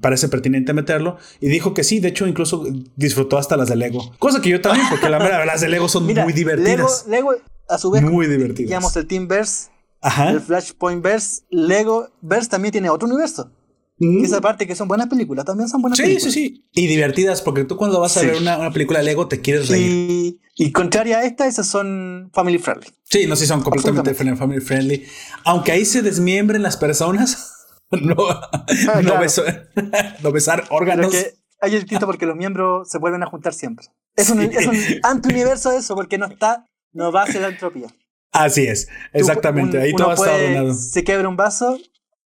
parece 0.00 0.28
pertinente 0.28 0.72
meterlo. 0.72 1.16
Y 1.40 1.48
dijo 1.48 1.72
que 1.72 1.84
sí, 1.84 2.00
de 2.00 2.08
hecho, 2.08 2.26
incluso 2.26 2.64
disfrutó 2.96 3.38
hasta 3.38 3.56
las 3.56 3.68
de 3.68 3.76
Lego. 3.76 4.12
Cosa 4.18 4.40
que 4.40 4.48
yo 4.48 4.60
también, 4.60 4.86
porque 4.90 5.08
la 5.08 5.18
verdad, 5.18 5.46
las 5.46 5.60
de 5.60 5.68
Lego 5.68 5.88
son 5.88 6.04
muy 6.04 6.32
divertidas. 6.32 7.06
Lego, 7.08 7.32
a 7.68 7.78
su 7.78 7.90
vez, 7.90 8.02
muy 8.02 8.26
divertidas. 8.26 8.68
Digamos 8.68 8.96
el 8.96 9.06
Teamverse, 9.06 9.70
el 10.28 10.40
Flashpoint 10.40 11.02
Verse, 11.02 11.42
Lego 11.50 12.08
Verse 12.20 12.48
también 12.48 12.72
tiene 12.72 12.90
otro 12.90 13.06
universo. 13.06 13.52
Mm. 13.98 14.24
Esa 14.24 14.40
parte 14.40 14.66
que 14.66 14.76
son 14.76 14.86
buenas 14.86 15.08
películas, 15.08 15.44
también 15.44 15.68
son 15.68 15.82
buenas 15.82 15.96
sí, 15.96 16.04
películas. 16.04 16.32
Sí, 16.32 16.48
sí, 16.48 16.64
Y 16.72 16.86
divertidas, 16.86 17.42
porque 17.42 17.64
tú 17.64 17.76
cuando 17.76 18.00
vas 18.00 18.16
a 18.16 18.22
ver 18.22 18.36
una, 18.36 18.56
una, 18.58 18.72
película 18.72 19.02
Lego 19.02 19.26
te 19.26 19.40
quieres 19.40 19.68
reír. 19.68 19.90
Y, 19.90 20.40
y 20.56 20.72
contraria 20.72 21.18
a 21.18 21.24
esta, 21.24 21.46
esas 21.46 21.66
son 21.66 22.30
family 22.32 22.58
friendly. 22.58 22.88
Sí, 23.04 23.26
no, 23.26 23.34
sí, 23.34 23.46
son 23.46 23.62
completamente 23.62 24.14
family 24.14 24.60
friendly. 24.60 25.04
Aunque 25.44 25.72
ahí 25.72 25.84
se 25.84 26.02
desmiembren 26.02 26.62
las 26.62 26.76
personas. 26.76 27.54
no, 27.90 28.14
ah, 28.28 29.02
no, 29.02 30.32
besar 30.32 30.64
órganos. 30.70 31.10
Que 31.10 31.34
hay 31.60 31.72
distinto 31.72 32.06
porque 32.06 32.26
los 32.26 32.36
miembros 32.36 32.88
se 32.88 32.98
vuelven 32.98 33.22
a 33.22 33.26
juntar 33.26 33.52
siempre. 33.52 33.86
Es 34.14 34.30
un, 34.30 34.40
es 34.40 34.66
un 34.66 34.76
antiuniverso 35.02 35.72
eso, 35.72 35.94
porque 35.94 36.18
no 36.18 36.26
está, 36.26 36.66
no 36.92 37.10
va 37.10 37.24
hacia 37.24 37.40
la 37.40 37.48
entropía. 37.48 37.88
Así 38.30 38.66
es, 38.66 38.88
exactamente. 39.12 39.80
Ahí 39.80 39.92
todo 39.94 40.12
está 40.12 40.34
ordenado. 40.34 40.74
Se 40.74 41.02
quebra 41.02 41.28
un 41.28 41.36
vaso 41.36 41.78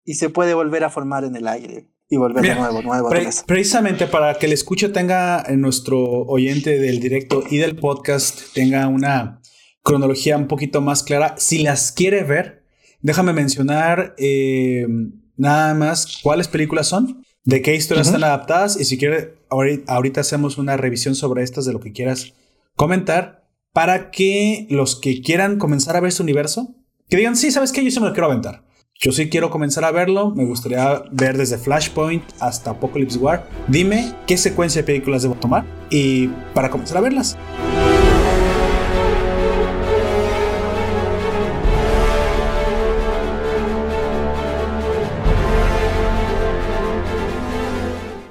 y 0.07 0.13
se 0.13 0.29
puede 0.29 0.53
volver 0.53 0.85
a 0.85 0.89
formar 0.89 1.25
en 1.25 1.35
el 1.35 1.47
aire 1.49 1.89
y 2.09 2.15
volver 2.15 2.41
de 2.41 2.55
nuevo, 2.55 2.81
nuevo. 2.81 3.09
precisamente 3.45 4.07
para 4.07 4.35
que 4.35 4.45
el 4.45 4.53
escucha 4.53 4.93
tenga 4.93 5.43
en 5.45 5.59
nuestro 5.59 5.99
oyente 5.99 6.79
del 6.79 7.01
directo 7.01 7.43
y 7.51 7.57
del 7.57 7.75
podcast 7.75 8.53
tenga 8.53 8.87
una 8.87 9.41
cronología 9.83 10.37
un 10.37 10.47
poquito 10.47 10.79
más 10.79 11.03
clara. 11.03 11.35
Si 11.37 11.59
las 11.59 11.91
quiere 11.91 12.23
ver, 12.23 12.63
déjame 13.01 13.33
mencionar 13.33 14.15
eh, 14.17 14.87
nada 15.35 15.73
más 15.73 16.19
cuáles 16.23 16.47
películas 16.47 16.87
son, 16.87 17.25
de 17.43 17.61
qué 17.61 17.75
historias 17.75 18.07
están 18.07 18.23
adaptadas 18.23 18.79
y 18.79 18.85
si 18.85 18.97
quieres, 18.97 19.27
ahorita, 19.49 20.21
hacemos 20.21 20.57
una 20.57 20.77
revisión 20.77 21.15
sobre 21.15 21.43
estas 21.43 21.65
de 21.65 21.73
lo 21.73 21.81
que 21.81 21.91
quieras 21.91 22.33
comentar 22.75 23.45
para 23.73 24.09
que 24.09 24.67
los 24.69 24.95
que 24.95 25.21
quieran 25.21 25.57
comenzar 25.57 25.97
a 25.97 25.99
ver 25.99 26.07
este 26.07 26.23
universo, 26.23 26.75
que 27.09 27.17
digan, 27.17 27.35
sí, 27.35 27.51
¿sabes 27.51 27.73
qué? 27.73 27.83
Yo 27.83 27.91
sí 27.91 27.99
me 27.99 28.07
lo 28.07 28.13
quiero 28.13 28.27
aventar. 28.27 28.66
Yo 28.99 29.11
sí 29.11 29.29
quiero 29.29 29.51
comenzar 29.51 29.85
a 29.85 29.91
verlo, 29.91 30.31
me 30.31 30.43
gustaría 30.43 31.03
ver 31.11 31.37
desde 31.37 31.59
Flashpoint 31.59 32.23
hasta 32.39 32.71
Apocalypse 32.71 33.19
War. 33.19 33.47
Dime 33.67 34.11
qué 34.25 34.37
secuencia 34.37 34.81
de 34.81 34.87
películas 34.87 35.21
debo 35.21 35.35
tomar 35.35 35.65
y 35.91 36.29
para 36.55 36.71
comenzar 36.71 36.97
a 36.97 37.01
verlas. 37.01 37.37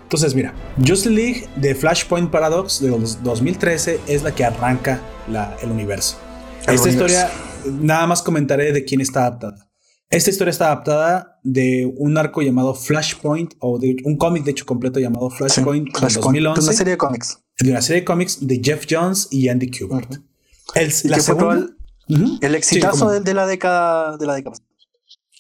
Entonces, 0.02 0.34
mira, 0.34 0.52
Justice 0.78 1.10
League 1.10 1.48
de 1.54 1.76
Flashpoint 1.76 2.28
Paradox 2.28 2.80
de 2.80 2.88
2013 2.90 4.00
es 4.08 4.24
la 4.24 4.34
que 4.34 4.44
arranca 4.44 5.00
el 5.62 5.70
universo. 5.70 6.16
Esta 6.66 6.88
historia, 6.88 7.30
nada 7.66 8.08
más 8.08 8.20
comentaré 8.20 8.72
de 8.72 8.84
quién 8.84 9.00
está 9.00 9.20
adaptada. 9.20 9.65
Esta 10.08 10.30
historia 10.30 10.50
está 10.50 10.66
adaptada 10.66 11.40
de 11.42 11.92
un 11.96 12.16
arco 12.16 12.40
llamado 12.40 12.74
Flashpoint, 12.74 13.54
o 13.58 13.78
de 13.78 13.96
un 14.04 14.16
cómic, 14.16 14.44
de 14.44 14.52
hecho, 14.52 14.64
completo 14.64 15.00
llamado 15.00 15.30
Flashpoint, 15.30 15.86
de 15.86 16.00
2011. 16.00 16.60
De 16.60 16.66
una 16.66 16.72
serie 16.72 16.90
de 16.92 16.96
cómics. 16.96 17.38
De 17.58 17.70
una 17.70 17.82
serie 17.82 18.00
de 18.02 18.04
cómics 18.04 18.46
de 18.46 18.60
Jeff 18.62 18.86
Jones 18.88 19.28
y 19.30 19.48
Andy 19.48 19.70
Kubert. 19.70 20.14
el, 20.74 20.92
la 21.04 21.20
segunda, 21.20 21.66
el, 22.40 22.54
exitazo 22.54 23.10
de, 23.10 23.34
la 23.34 23.46
década 23.46 24.16
de 24.16 24.26
la 24.26 24.34
década 24.34 24.56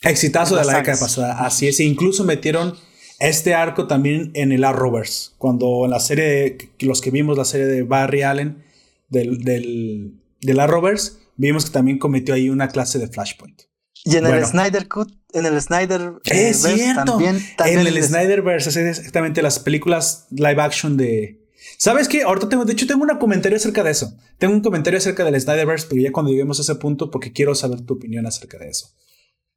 Exitazo 0.02 0.56
de 0.56 0.64
la 0.64 0.78
década 0.78 0.98
pasada, 0.98 1.46
así 1.46 1.68
es. 1.68 1.78
E 1.80 1.84
incluso 1.84 2.24
metieron 2.24 2.74
este 3.20 3.54
arco 3.54 3.86
también 3.86 4.30
en 4.34 4.52
el 4.52 4.64
Arrowverse, 4.64 5.30
cuando 5.38 5.84
en 5.84 5.90
la 5.90 6.00
serie, 6.00 6.24
de, 6.24 6.86
los 6.86 7.00
que 7.00 7.10
vimos 7.10 7.38
la 7.38 7.44
serie 7.44 7.66
de 7.66 7.82
Barry 7.82 8.22
Allen 8.22 8.64
del, 9.08 9.42
del, 9.44 10.20
del 10.40 10.60
Arrowverse, 10.60 11.12
vimos 11.36 11.64
que 11.66 11.70
también 11.70 11.98
cometió 11.98 12.34
ahí 12.34 12.50
una 12.50 12.68
clase 12.68 12.98
de 12.98 13.08
Flashpoint. 13.08 13.65
Y 14.06 14.16
en 14.16 14.24
el 14.24 14.44
Snyder 14.46 14.86
Cut, 14.86 15.12
en 15.32 15.46
el 15.46 15.60
Snyder 15.60 16.12
eh, 16.26 16.50
es 16.50 16.62
cierto. 16.62 17.18
También, 17.18 17.42
en 17.58 17.86
el 17.88 18.00
Snyderverse, 18.00 18.70
es 18.70 18.76
exactamente 18.76 19.42
las 19.42 19.58
películas 19.58 20.28
live 20.30 20.62
action 20.62 20.96
de. 20.96 21.44
¿Sabes 21.76 22.06
qué? 22.06 22.22
Ahorita 22.22 22.48
tengo, 22.48 22.64
de 22.64 22.72
hecho, 22.72 22.86
tengo 22.86 23.02
un 23.02 23.18
comentario 23.18 23.56
acerca 23.56 23.82
de 23.82 23.90
eso. 23.90 24.16
Tengo 24.38 24.54
un 24.54 24.62
comentario 24.62 24.98
acerca 24.98 25.24
del 25.24 25.38
Snyderverse, 25.40 25.88
pero 25.90 26.00
ya 26.00 26.12
cuando 26.12 26.30
lleguemos 26.30 26.60
a 26.60 26.62
ese 26.62 26.76
punto, 26.76 27.10
porque 27.10 27.32
quiero 27.32 27.56
saber 27.56 27.80
tu 27.80 27.94
opinión 27.94 28.26
acerca 28.26 28.58
de 28.58 28.68
eso. 28.68 28.94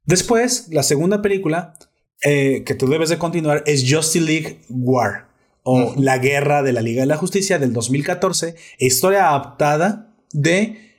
Después, 0.04 0.66
la 0.70 0.82
segunda 0.82 1.22
película 1.22 1.78
eh, 2.24 2.64
que 2.66 2.74
tú 2.74 2.88
debes 2.88 3.08
de 3.08 3.18
continuar 3.18 3.62
es 3.66 3.84
Justice 3.88 4.24
League 4.24 4.62
War 4.68 5.28
o 5.62 5.94
La 5.96 6.18
Guerra 6.18 6.64
de 6.64 6.72
la 6.72 6.82
Liga 6.82 7.02
de 7.02 7.06
la 7.06 7.16
Justicia 7.16 7.60
del 7.60 7.72
2014, 7.72 8.56
historia 8.78 9.28
adaptada 9.28 10.16
de 10.32 10.89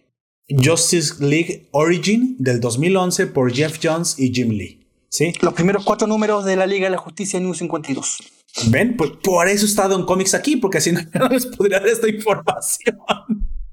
Justice 0.57 1.15
League 1.19 1.67
Origin 1.71 2.35
del 2.39 2.59
2011 2.59 3.27
por 3.27 3.53
Jeff 3.53 3.79
Jones 3.81 4.17
y 4.17 4.33
Jim 4.33 4.49
Lee. 4.49 4.87
¿Sí? 5.09 5.33
Los 5.41 5.53
primeros 5.53 5.83
cuatro 5.83 6.07
números 6.07 6.45
de 6.45 6.55
la 6.55 6.65
Liga 6.65 6.85
de 6.85 6.91
la 6.91 6.97
Justicia 6.97 7.39
New 7.39 7.53
52. 7.53 8.19
Ven, 8.67 8.95
pues 8.95 9.11
por 9.23 9.47
eso 9.47 9.65
he 9.65 9.69
estado 9.69 9.97
en 9.97 10.05
cómics 10.05 10.33
aquí, 10.33 10.55
porque 10.55 10.77
así 10.77 10.91
no, 10.91 11.01
no 11.13 11.29
les 11.29 11.45
podría 11.45 11.79
dar 11.79 11.89
esta 11.89 12.07
información. 12.07 12.97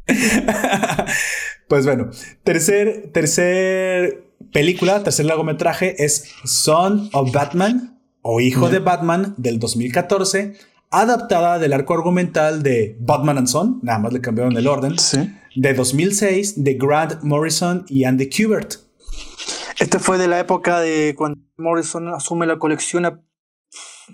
pues 1.68 1.84
bueno, 1.84 2.10
tercer, 2.44 3.10
tercer 3.12 4.24
película, 4.52 5.02
tercer 5.02 5.26
largometraje 5.26 6.04
es 6.04 6.32
Son 6.44 7.08
of 7.12 7.32
Batman 7.32 8.00
o 8.22 8.40
Hijo 8.40 8.68
de 8.68 8.78
Batman 8.78 9.34
del 9.36 9.58
2014, 9.58 10.54
adaptada 10.90 11.58
del 11.58 11.72
arco 11.72 11.94
argumental 11.94 12.62
de 12.62 12.96
Batman 13.00 13.38
and 13.38 13.48
Son, 13.48 13.80
nada 13.82 13.98
más 13.98 14.12
le 14.12 14.20
cambiaron 14.20 14.56
el 14.56 14.66
orden, 14.66 14.98
sí. 14.98 15.30
de 15.54 15.74
2006 15.74 16.64
de 16.64 16.74
Grant 16.74 17.22
Morrison 17.22 17.84
y 17.88 18.04
Andy 18.04 18.28
Kubert. 18.30 18.74
Este 19.78 19.98
fue 19.98 20.18
de 20.18 20.28
la 20.28 20.40
época 20.40 20.80
de 20.80 21.14
cuando 21.16 21.40
Morrison 21.56 22.08
asume 22.08 22.46
la 22.46 22.58
colección 22.58 23.06
a 23.06 23.22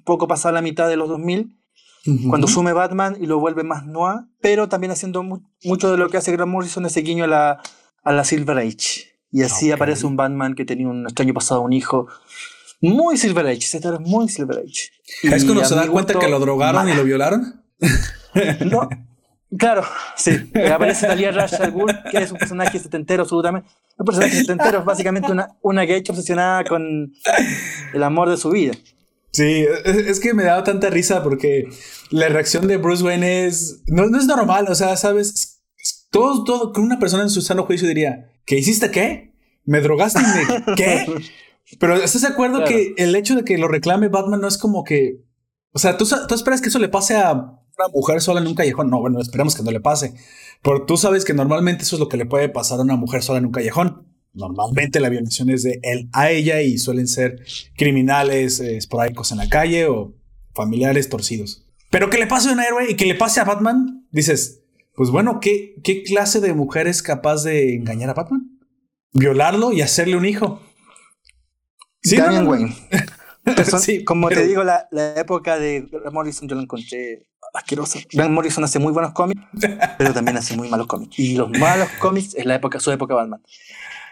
poco 0.04 0.28
pasada 0.28 0.52
la 0.52 0.62
mitad 0.62 0.88
de 0.88 0.96
los 0.96 1.08
2000, 1.08 1.56
cuando 2.28 2.46
asume 2.46 2.74
Batman 2.74 3.16
y 3.18 3.26
lo 3.26 3.40
vuelve 3.40 3.62
más 3.62 3.86
noir, 3.86 4.26
pero 4.42 4.68
también 4.68 4.90
haciendo 4.90 5.22
mucho 5.22 5.90
de 5.90 5.96
lo 5.96 6.10
que 6.10 6.18
hace 6.18 6.32
Grant 6.32 6.50
Morrison 6.50 6.84
ese 6.84 7.00
guiño 7.00 7.24
a 7.24 7.28
la, 7.28 7.62
a 8.02 8.12
la 8.12 8.24
Silver 8.24 8.58
Age. 8.58 9.14
Y 9.30 9.42
así 9.42 9.72
aparece 9.72 10.06
un 10.06 10.16
Batman 10.16 10.54
que 10.54 10.64
tenía 10.64 10.86
un 10.86 11.04
extraño 11.04 11.34
pasado, 11.34 11.62
un 11.62 11.72
hijo. 11.72 12.06
Muy 12.84 13.16
Silver 13.16 13.46
Age, 13.46 13.58
ese 13.58 13.78
es 13.78 14.00
muy 14.00 14.28
Silver 14.28 14.58
Age. 14.58 14.90
¿Es 15.22 15.44
cuando 15.44 15.64
se 15.64 15.74
da 15.74 15.88
cuenta 15.88 16.18
que 16.18 16.28
lo 16.28 16.38
drogaron 16.38 16.86
y 16.88 16.94
lo 16.94 17.02
violaron? 17.04 17.62
No, 18.66 18.88
claro, 19.56 19.84
sí. 20.16 20.50
Aparece 20.70 21.06
Talia 21.06 21.30
Rash 21.30 21.54
al 21.54 21.72
que 22.10 22.18
es 22.18 22.32
un 22.32 22.38
personaje 22.38 22.78
setentero, 22.78 23.22
absolutamente. 23.22 23.70
Un 23.96 24.04
personaje 24.04 24.34
setentero 24.36 24.80
es 24.80 24.84
básicamente 24.84 25.30
una, 25.30 25.56
una 25.62 25.84
hecho 25.84 26.12
obsesionada 26.12 26.64
con 26.64 27.12
el 27.92 28.02
amor 28.02 28.28
de 28.28 28.36
su 28.36 28.50
vida. 28.50 28.72
Sí, 29.30 29.64
es 29.84 30.20
que 30.20 30.34
me 30.34 30.42
daba 30.42 30.64
tanta 30.64 30.90
risa 30.90 31.22
porque 31.22 31.68
la 32.10 32.28
reacción 32.28 32.66
de 32.66 32.76
Bruce 32.76 33.02
Wayne 33.02 33.46
es. 33.46 33.82
No, 33.86 34.06
no 34.06 34.18
es 34.18 34.26
normal, 34.26 34.66
o 34.68 34.74
sea, 34.74 34.96
sabes. 34.96 35.62
Todo, 36.10 36.44
todo, 36.44 36.72
con 36.72 36.84
una 36.84 36.98
persona 36.98 37.22
en 37.22 37.30
su 37.30 37.40
sano 37.40 37.64
juicio 37.64 37.88
diría: 37.88 38.32
¿Qué 38.44 38.58
hiciste 38.58 38.90
qué? 38.90 39.32
¿Me 39.64 39.80
drogaste 39.80 40.20
y 40.20 40.22
me 40.22 40.74
qué? 40.74 41.06
Pero 41.78 41.96
¿estás 41.96 42.22
de 42.22 42.28
acuerdo 42.28 42.64
que 42.64 42.94
el 42.96 43.16
hecho 43.16 43.34
de 43.34 43.44
que 43.44 43.58
lo 43.58 43.68
reclame 43.68 44.08
Batman 44.08 44.40
no 44.40 44.48
es 44.48 44.58
como 44.58 44.84
que. 44.84 45.22
O 45.72 45.78
sea, 45.78 45.96
¿tú, 45.96 46.06
tú 46.28 46.34
esperas 46.34 46.60
que 46.60 46.68
eso 46.68 46.78
le 46.78 46.88
pase 46.88 47.16
a 47.16 47.32
una 47.32 47.88
mujer 47.92 48.20
sola 48.20 48.40
en 48.40 48.46
un 48.46 48.54
callejón? 48.54 48.90
No, 48.90 49.00
bueno, 49.00 49.20
esperamos 49.20 49.54
que 49.54 49.62
no 49.62 49.70
le 49.70 49.80
pase. 49.80 50.14
Pero 50.62 50.84
tú 50.84 50.96
sabes 50.96 51.24
que 51.24 51.34
normalmente 51.34 51.82
eso 51.82 51.96
es 51.96 52.00
lo 52.00 52.08
que 52.08 52.16
le 52.16 52.26
puede 52.26 52.48
pasar 52.48 52.78
a 52.78 52.82
una 52.82 52.96
mujer 52.96 53.22
sola 53.22 53.38
en 53.38 53.46
un 53.46 53.52
callejón. 53.52 54.06
Normalmente 54.34 54.98
la 55.00 55.08
violación 55.08 55.48
es 55.50 55.62
de 55.62 55.78
él 55.82 56.08
a 56.12 56.30
ella 56.30 56.60
y 56.60 56.78
suelen 56.78 57.06
ser 57.06 57.44
criminales 57.76 58.60
eh, 58.60 58.76
esporádicos 58.76 59.30
en 59.30 59.38
la 59.38 59.48
calle 59.48 59.86
o 59.86 60.14
familiares 60.54 61.08
torcidos. 61.08 61.66
Pero 61.90 62.10
que 62.10 62.18
le 62.18 62.26
pase 62.26 62.48
a 62.48 62.52
un 62.52 62.60
héroe 62.60 62.90
y 62.90 62.96
que 62.96 63.06
le 63.06 63.14
pase 63.14 63.40
a 63.40 63.44
Batman, 63.44 64.06
dices, 64.10 64.64
pues 64.96 65.10
bueno, 65.10 65.38
¿qué, 65.40 65.76
qué 65.84 66.02
clase 66.02 66.40
de 66.40 66.52
mujer 66.52 66.88
es 66.88 67.02
capaz 67.02 67.44
de 67.44 67.74
engañar 67.74 68.10
a 68.10 68.14
Batman? 68.14 68.58
Violarlo 69.12 69.72
y 69.72 69.82
hacerle 69.82 70.16
un 70.16 70.24
hijo. 70.24 70.60
Sí, 72.04 72.16
Damian 72.16 72.46
Wayne. 72.46 72.76
sí, 73.80 74.04
como 74.04 74.28
te 74.28 74.46
digo, 74.46 74.62
la, 74.62 74.86
la, 74.90 75.14
época 75.14 75.58
de 75.58 75.88
Morrison 76.12 76.46
yo 76.46 76.54
lo 76.54 76.62
encontré 76.62 77.26
asqueroso. 77.54 77.98
Grant 78.12 78.32
Morrison 78.32 78.62
hace 78.62 78.78
muy 78.78 78.92
buenos 78.92 79.12
cómics, 79.12 79.40
pero 79.98 80.12
también 80.12 80.36
hace 80.36 80.56
muy 80.56 80.68
malos 80.68 80.86
cómics. 80.86 81.18
Y 81.18 81.36
los 81.36 81.50
malos 81.50 81.88
cómics 82.00 82.34
es 82.34 82.44
la 82.44 82.56
época, 82.56 82.78
su 82.78 82.90
época 82.90 83.14
Batman. 83.14 83.42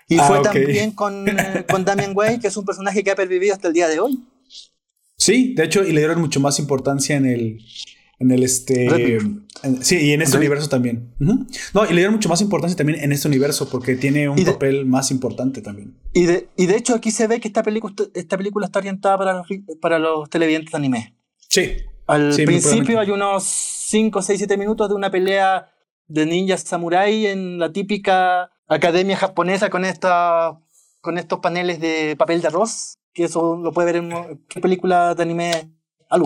Y 0.09 0.19
fue 0.19 0.39
ah, 0.39 0.43
también 0.43 0.93
con, 0.93 1.27
con 1.69 1.85
Damian 1.85 2.13
Wayne, 2.15 2.41
que 2.41 2.49
es 2.49 2.57
un 2.57 2.65
personaje 2.65 3.05
que 3.05 3.11
ha 3.11 3.15
pervivido 3.15 3.55
hasta 3.55 3.69
el 3.69 3.75
día 3.75 3.89
de 3.89 4.01
hoy. 4.01 4.23
Sí, 5.17 5.55
de 5.55 5.65
hecho, 5.65 5.85
y 5.85 5.93
le 5.93 6.01
dieron 6.01 6.21
mucho 6.21 6.41
más 6.41 6.59
importancia 6.59 7.17
en 7.17 7.27
el, 7.27 7.65
en 8.23 8.31
el 8.31 8.45
este. 8.45 9.19
sí, 9.81 9.99
y 9.99 10.13
en 10.13 10.23
este 10.23 10.37
universo 10.37 10.69
también. 10.69 11.13
No, 11.19 11.45
y 11.85 11.89
le 11.89 11.97
dieron 11.97 12.15
mucho 12.15 12.29
más 12.29 12.41
importancia 12.41 12.77
también 12.77 13.01
en 13.01 13.11
este 13.11 13.27
universo 13.27 13.69
porque 13.69 13.97
tiene 13.97 14.29
un 14.29 14.43
papel 14.45 14.87
más 14.87 15.11
importante 15.11 15.61
también. 15.61 15.95
Y 16.13 16.25
de, 16.25 16.49
y 16.57 16.67
de 16.67 16.77
hecho, 16.77 16.95
aquí 16.95 17.11
se 17.11 17.27
ve 17.27 17.41
que 17.41 17.49
esta 17.49 17.63
película, 17.63 17.95
esta 18.15 18.37
película 18.39 18.67
está 18.67 18.79
orientada 18.79 19.19
para 19.19 19.35
los, 19.35 19.47
para 19.81 19.99
los 19.99 20.31
televidentes 20.31 20.71
de 20.71 20.79
anime. 20.79 21.17
Sí. 21.49 21.73
Al 22.07 22.33
principio 22.35 23.01
hay 23.01 23.11
unos 23.11 23.43
5, 23.43 24.23
6, 24.23 24.39
7 24.39 24.57
minutos 24.57 24.89
de 24.89 24.95
una 24.95 25.11
pelea 25.11 25.69
de 26.07 26.27
ninjas 26.27 26.63
samurai 26.63 27.27
en 27.27 27.59
la 27.59 27.73
típica 27.73 28.51
academia 28.69 29.17
japonesa 29.17 29.69
con, 29.69 29.85
esta, 29.85 30.61
con 31.01 31.19
estos 31.19 31.41
paneles 31.41 31.81
de 31.81 32.15
papel 32.17 32.41
de 32.41 32.49
arroz. 32.49 32.99
Que 33.13 33.25
eso 33.25 33.57
lo 33.57 33.73
puede 33.73 33.87
ver 33.87 33.97
en 33.97 34.07
una 34.07 34.27
película 34.61 35.15
de 35.15 35.23
anime 35.23 35.73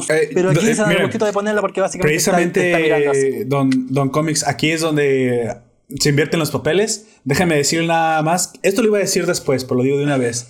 eh, 0.09 0.30
Pero 0.34 0.51
aquí 0.51 0.68
es 0.68 0.78
eh, 0.78 0.84
poquito 1.03 1.24
de 1.24 1.32
ponerla 1.32 1.61
porque 1.61 1.80
básicamente. 1.80 2.14
Precisamente, 2.14 3.45
Don, 3.45 3.70
Don 3.89 4.09
Comics, 4.09 4.47
aquí 4.47 4.70
es 4.70 4.80
donde 4.80 5.57
se 5.99 6.09
invierten 6.09 6.41
los 6.41 6.51
papeles. 6.51 7.07
Déjame 7.24 7.57
decir 7.57 7.84
nada 7.84 8.22
más. 8.22 8.53
Esto 8.62 8.82
lo 8.82 8.89
iba 8.89 8.99
a 8.99 9.01
decir 9.01 9.26
después, 9.26 9.64
pero 9.64 9.76
lo 9.76 9.82
digo 9.84 9.99
de 9.99 10.05
una 10.05 10.16
vez. 10.16 10.49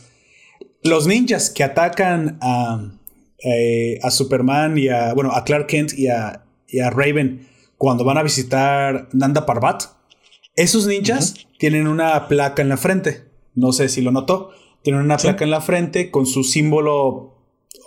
Los 0.82 1.06
ninjas 1.06 1.50
que 1.50 1.64
atacan 1.64 2.38
a, 2.40 2.92
eh, 3.44 3.98
a 4.02 4.10
Superman 4.10 4.78
y 4.78 4.88
a. 4.88 5.12
Bueno, 5.14 5.32
a 5.32 5.44
Clark 5.44 5.66
Kent 5.66 5.92
y 5.94 6.08
a, 6.08 6.44
y 6.68 6.80
a 6.80 6.90
Raven 6.90 7.46
cuando 7.76 8.04
van 8.04 8.18
a 8.18 8.22
visitar 8.22 9.08
Nanda 9.12 9.44
Parbat. 9.44 9.84
Esos 10.54 10.86
ninjas 10.86 11.34
tienen 11.58 11.86
una 11.86 12.28
placa 12.28 12.62
en 12.62 12.70
la 12.70 12.78
frente. 12.78 13.24
No 13.54 13.72
sé 13.72 13.88
si 13.90 14.00
lo 14.00 14.10
notó. 14.12 14.50
Tienen 14.82 15.02
una 15.02 15.18
placa 15.18 15.44
en 15.44 15.50
la 15.50 15.60
frente 15.60 16.10
con 16.10 16.26
su 16.26 16.44
símbolo 16.44 17.34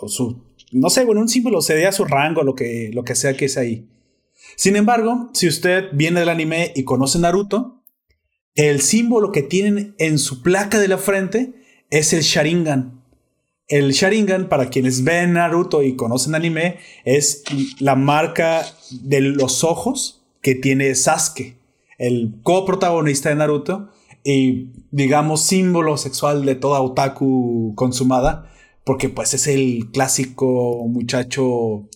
o 0.00 0.08
su 0.08 0.49
no 0.72 0.90
sé, 0.90 1.04
bueno, 1.04 1.20
un 1.20 1.28
símbolo 1.28 1.60
se 1.60 1.74
dé 1.74 1.86
a 1.86 1.92
su 1.92 2.04
rango, 2.04 2.42
lo 2.42 2.54
que, 2.54 2.90
lo 2.92 3.04
que 3.04 3.14
sea 3.14 3.36
que 3.36 3.46
es 3.46 3.56
ahí. 3.56 3.88
Sin 4.56 4.76
embargo, 4.76 5.30
si 5.32 5.48
usted 5.48 5.88
viene 5.92 6.20
del 6.20 6.28
anime 6.28 6.72
y 6.74 6.84
conoce 6.84 7.18
Naruto, 7.18 7.82
el 8.54 8.80
símbolo 8.80 9.32
que 9.32 9.42
tienen 9.42 9.94
en 9.98 10.18
su 10.18 10.42
placa 10.42 10.78
de 10.78 10.88
la 10.88 10.98
frente 10.98 11.54
es 11.90 12.12
el 12.12 12.22
Sharingan. 12.22 13.02
El 13.68 13.92
Sharingan, 13.92 14.48
para 14.48 14.68
quienes 14.68 15.04
ven 15.04 15.34
Naruto 15.34 15.82
y 15.82 15.94
conocen 15.94 16.34
anime, 16.34 16.78
es 17.04 17.44
la 17.78 17.94
marca 17.94 18.66
de 18.90 19.20
los 19.20 19.62
ojos 19.62 20.22
que 20.42 20.54
tiene 20.54 20.94
Sasuke, 20.94 21.56
el 21.98 22.34
coprotagonista 22.42 23.28
de 23.28 23.36
Naruto 23.36 23.90
y, 24.24 24.70
digamos, 24.90 25.42
símbolo 25.42 25.96
sexual 25.96 26.44
de 26.44 26.54
toda 26.54 26.80
otaku 26.80 27.74
consumada 27.76 28.50
porque 28.84 29.08
pues 29.08 29.34
es 29.34 29.46
el 29.46 29.90
clásico 29.92 30.84
muchacho 30.88 31.88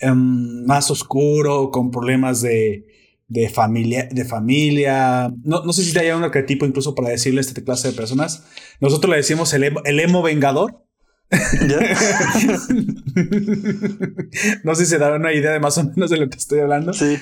em, 0.00 0.64
más 0.66 0.90
oscuro, 0.90 1.70
con 1.70 1.90
problemas 1.90 2.42
de, 2.42 2.86
de 3.28 3.48
familia, 3.48 4.08
de 4.10 4.24
familia. 4.24 5.32
No, 5.44 5.64
no 5.64 5.72
sé 5.72 5.84
si 5.84 5.96
hay 5.98 6.10
un 6.10 6.24
arquetipo 6.24 6.66
incluso 6.66 6.94
para 6.94 7.10
decirle 7.10 7.40
a 7.40 7.42
esta 7.42 7.62
clase 7.62 7.88
de 7.88 7.94
personas. 7.94 8.44
Nosotros 8.80 9.10
le 9.10 9.16
decimos 9.16 9.52
el 9.54 9.64
emo, 9.64 9.80
el 9.84 10.00
emo 10.00 10.22
vengador, 10.22 10.82
no 14.62 14.76
sé 14.76 14.84
si 14.84 14.90
se 14.90 14.98
da 14.98 15.12
una 15.14 15.32
idea 15.32 15.52
de 15.52 15.58
más 15.58 15.76
o 15.78 15.84
menos 15.84 16.10
de 16.10 16.18
lo 16.18 16.28
que 16.28 16.38
estoy 16.38 16.60
hablando. 16.60 16.92
Sí. 16.92 17.18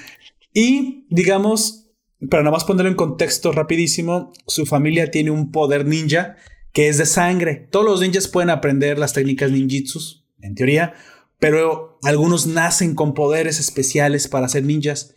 Y 0.52 1.06
digamos, 1.08 1.84
para 2.30 2.42
nada 2.42 2.52
más 2.52 2.64
ponerlo 2.64 2.90
en 2.90 2.96
contexto 2.96 3.52
rapidísimo, 3.52 4.32
su 4.46 4.66
familia 4.66 5.10
tiene 5.10 5.30
un 5.30 5.50
poder 5.50 5.86
ninja 5.86 6.36
que 6.74 6.88
es 6.88 6.98
de 6.98 7.06
sangre. 7.06 7.68
Todos 7.70 7.86
los 7.86 8.00
ninjas 8.00 8.28
pueden 8.28 8.50
aprender 8.50 8.98
las 8.98 9.14
técnicas 9.14 9.50
ninjitsus, 9.50 10.26
en 10.42 10.54
teoría, 10.54 10.92
pero 11.38 11.98
algunos 12.02 12.46
nacen 12.46 12.94
con 12.94 13.14
poderes 13.14 13.58
especiales 13.60 14.28
para 14.28 14.48
ser 14.48 14.64
ninjas. 14.64 15.14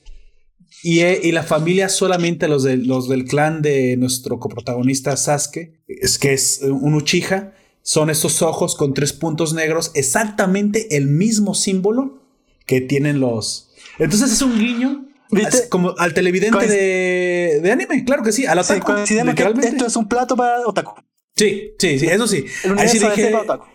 Y, 0.83 0.99
eh, 0.99 1.19
y, 1.23 1.31
la 1.31 1.43
familia 1.43 1.89
solamente 1.89 2.47
los, 2.47 2.61
de, 2.63 2.77
los 2.77 3.09
del 3.09 3.25
clan 3.25 3.63
de 3.63 3.97
nuestro 3.97 4.39
coprotagonista 4.39 5.17
Sasuke, 5.17 5.81
es 5.87 6.19
que 6.19 6.33
es 6.33 6.61
un 6.61 6.93
Uchiha, 6.93 7.55
son 7.81 8.11
estos 8.11 8.43
ojos 8.43 8.75
con 8.75 8.93
tres 8.93 9.11
puntos 9.11 9.53
negros, 9.53 9.91
exactamente 9.95 10.95
el 10.95 11.07
mismo 11.07 11.55
símbolo 11.55 12.21
que 12.67 12.81
tienen 12.81 13.19
los... 13.19 13.71
Entonces 13.97 14.31
es 14.31 14.41
un 14.43 14.59
guiño 14.59 15.07
¿Viste? 15.31 15.67
Como 15.69 15.93
al 15.97 16.13
televidente 16.13 16.67
de, 16.67 17.59
de, 17.61 17.71
anime, 17.71 18.05
claro 18.05 18.23
que 18.23 18.31
sí, 18.31 18.45
al 18.45 18.59
otaku. 18.59 18.93
Sí, 19.05 19.17
esto 19.17 19.85
es 19.85 19.95
un 19.95 20.07
plato 20.07 20.37
para 20.37 20.65
otaku. 20.65 20.93
Sí, 21.37 21.71
sí, 21.77 21.99
sí, 21.99 22.05
eso 22.07 22.27
sí. 22.27 22.45
Ahí 22.77 22.89
sí 22.89 22.99
dije, 22.99 23.33
otaku. 23.35 23.65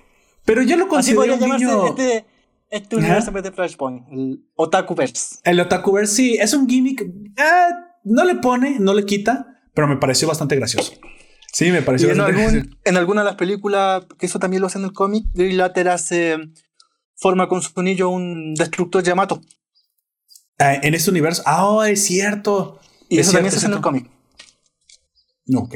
Pero 0.45 0.63
yo 0.63 0.77
lo 0.77 0.89
considero 0.89 1.35
un 1.35 1.41
guiño... 1.41 1.87
Este, 1.87 2.27
este 2.71 2.97
universo 2.97 3.31
de 3.31 3.53
Flashpoint, 3.53 4.09
el 4.11 4.45
Otakuverse. 4.55 5.37
El 5.45 5.61
Otakuverse, 5.61 6.15
sí, 6.15 6.37
es 6.41 6.55
un 6.55 6.67
gimmick. 6.67 7.03
Eh, 7.03 7.69
no 8.05 8.25
le 8.25 8.37
pone, 8.37 8.79
no 8.81 8.95
le 8.95 9.05
quita, 9.05 9.61
pero 9.75 9.87
me 9.87 9.97
pareció 9.97 10.27
bastante 10.27 10.57
gracioso. 10.57 10.95
Sí, 11.53 11.71
me 11.71 11.83
pareció 11.83 12.09
y 12.09 12.17
bastante 12.17 12.41
en, 12.41 12.49
algún, 12.49 12.79
en 12.85 12.97
alguna 12.97 13.21
de 13.21 13.27
las 13.27 13.37
películas, 13.37 14.05
que 14.19 14.25
eso 14.25 14.39
también 14.39 14.63
lo 14.63 14.69
hace 14.69 14.79
en 14.79 14.85
el 14.85 14.93
cómic, 14.93 15.27
Green 15.35 15.59
Latter 15.59 15.91
hace 15.91 16.39
forma 17.15 17.47
con 17.49 17.61
su 17.61 17.79
anillo 17.79 18.09
un 18.09 18.55
destructor 18.55 19.03
Yamato. 19.03 19.43
Ah, 20.59 20.75
en 20.75 20.95
este 20.95 21.11
universo. 21.11 21.43
Ah, 21.45 21.85
es 21.89 22.05
cierto. 22.05 22.81
Y 23.09 23.19
eso 23.19 23.33
también 23.33 23.53
se 23.53 23.59
hace 23.59 23.67
en 23.67 23.75
el 23.75 23.81
cómic. 23.81 24.09
Ok. 25.55 25.75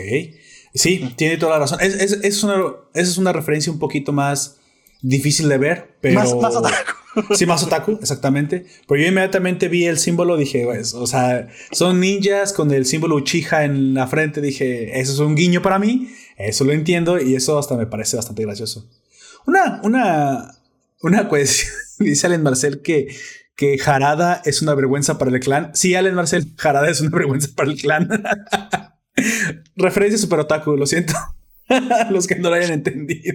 Sí, 0.77 1.13
tiene 1.17 1.37
toda 1.37 1.53
la 1.53 1.59
razón. 1.61 1.81
Es, 1.81 1.95
es, 1.95 2.13
es, 2.23 2.43
una, 2.43 2.63
es 2.95 3.19
una 3.19 3.33
referencia 3.33 3.73
un 3.73 3.79
poquito 3.79 4.13
más 4.13 4.59
difícil 5.03 5.49
de 5.49 5.59
ver, 5.59 5.97
pero... 6.01 6.21
Más, 6.21 6.35
más 6.37 6.57
otaku. 6.57 7.35
Sí, 7.35 7.47
más 7.47 7.63
otaku, 7.63 7.99
exactamente. 8.01 8.67
Pero 8.87 9.01
yo 9.01 9.09
inmediatamente 9.09 9.69
vi 9.69 9.87
el 9.87 9.99
símbolo, 9.99 10.37
dije, 10.37 10.65
pues, 10.67 10.93
o 10.93 11.07
sea, 11.07 11.49
son 11.73 12.01
ninjas 12.01 12.53
con 12.53 12.71
el 12.71 12.85
símbolo 12.85 13.17
Uchiha 13.17 13.65
en 13.65 13.95
la 13.95 14.07
frente, 14.07 14.43
dije, 14.43 15.01
eso 15.01 15.13
es 15.15 15.19
un 15.19 15.35
guiño 15.35 15.63
para 15.63 15.79
mí, 15.79 16.11
eso 16.37 16.65
lo 16.65 16.73
entiendo 16.73 17.19
y 17.19 17.35
eso 17.35 17.59
hasta 17.59 17.75
me 17.77 17.87
parece 17.87 18.17
bastante 18.17 18.43
gracioso. 18.43 18.87
Una, 19.47 19.81
una, 19.83 20.59
una 21.01 21.29
cuestión, 21.29 21.73
dice 22.01 22.27
Allen 22.27 22.43
Marcel 22.43 22.83
que 22.83 23.09
que 23.57 23.79
Jarada 23.79 24.43
es 24.45 24.61
una 24.61 24.75
vergüenza 24.75 25.17
para 25.17 25.31
el 25.31 25.41
clan. 25.41 25.71
Sí, 25.75 25.95
Allen 25.95 26.15
Marcel, 26.15 26.53
Jarada 26.59 26.91
es 26.91 27.01
una 27.01 27.17
vergüenza 27.17 27.49
para 27.57 27.71
el 27.71 27.81
clan. 27.81 28.09
Referencia 29.77 30.19
super 30.19 30.41
otaku, 30.41 30.77
lo 30.77 30.87
siento. 30.87 31.15
Los 32.11 32.27
que 32.27 32.37
no 32.37 32.51
lo 32.51 32.57
hayan 32.57 32.73
entendido. 32.73 33.35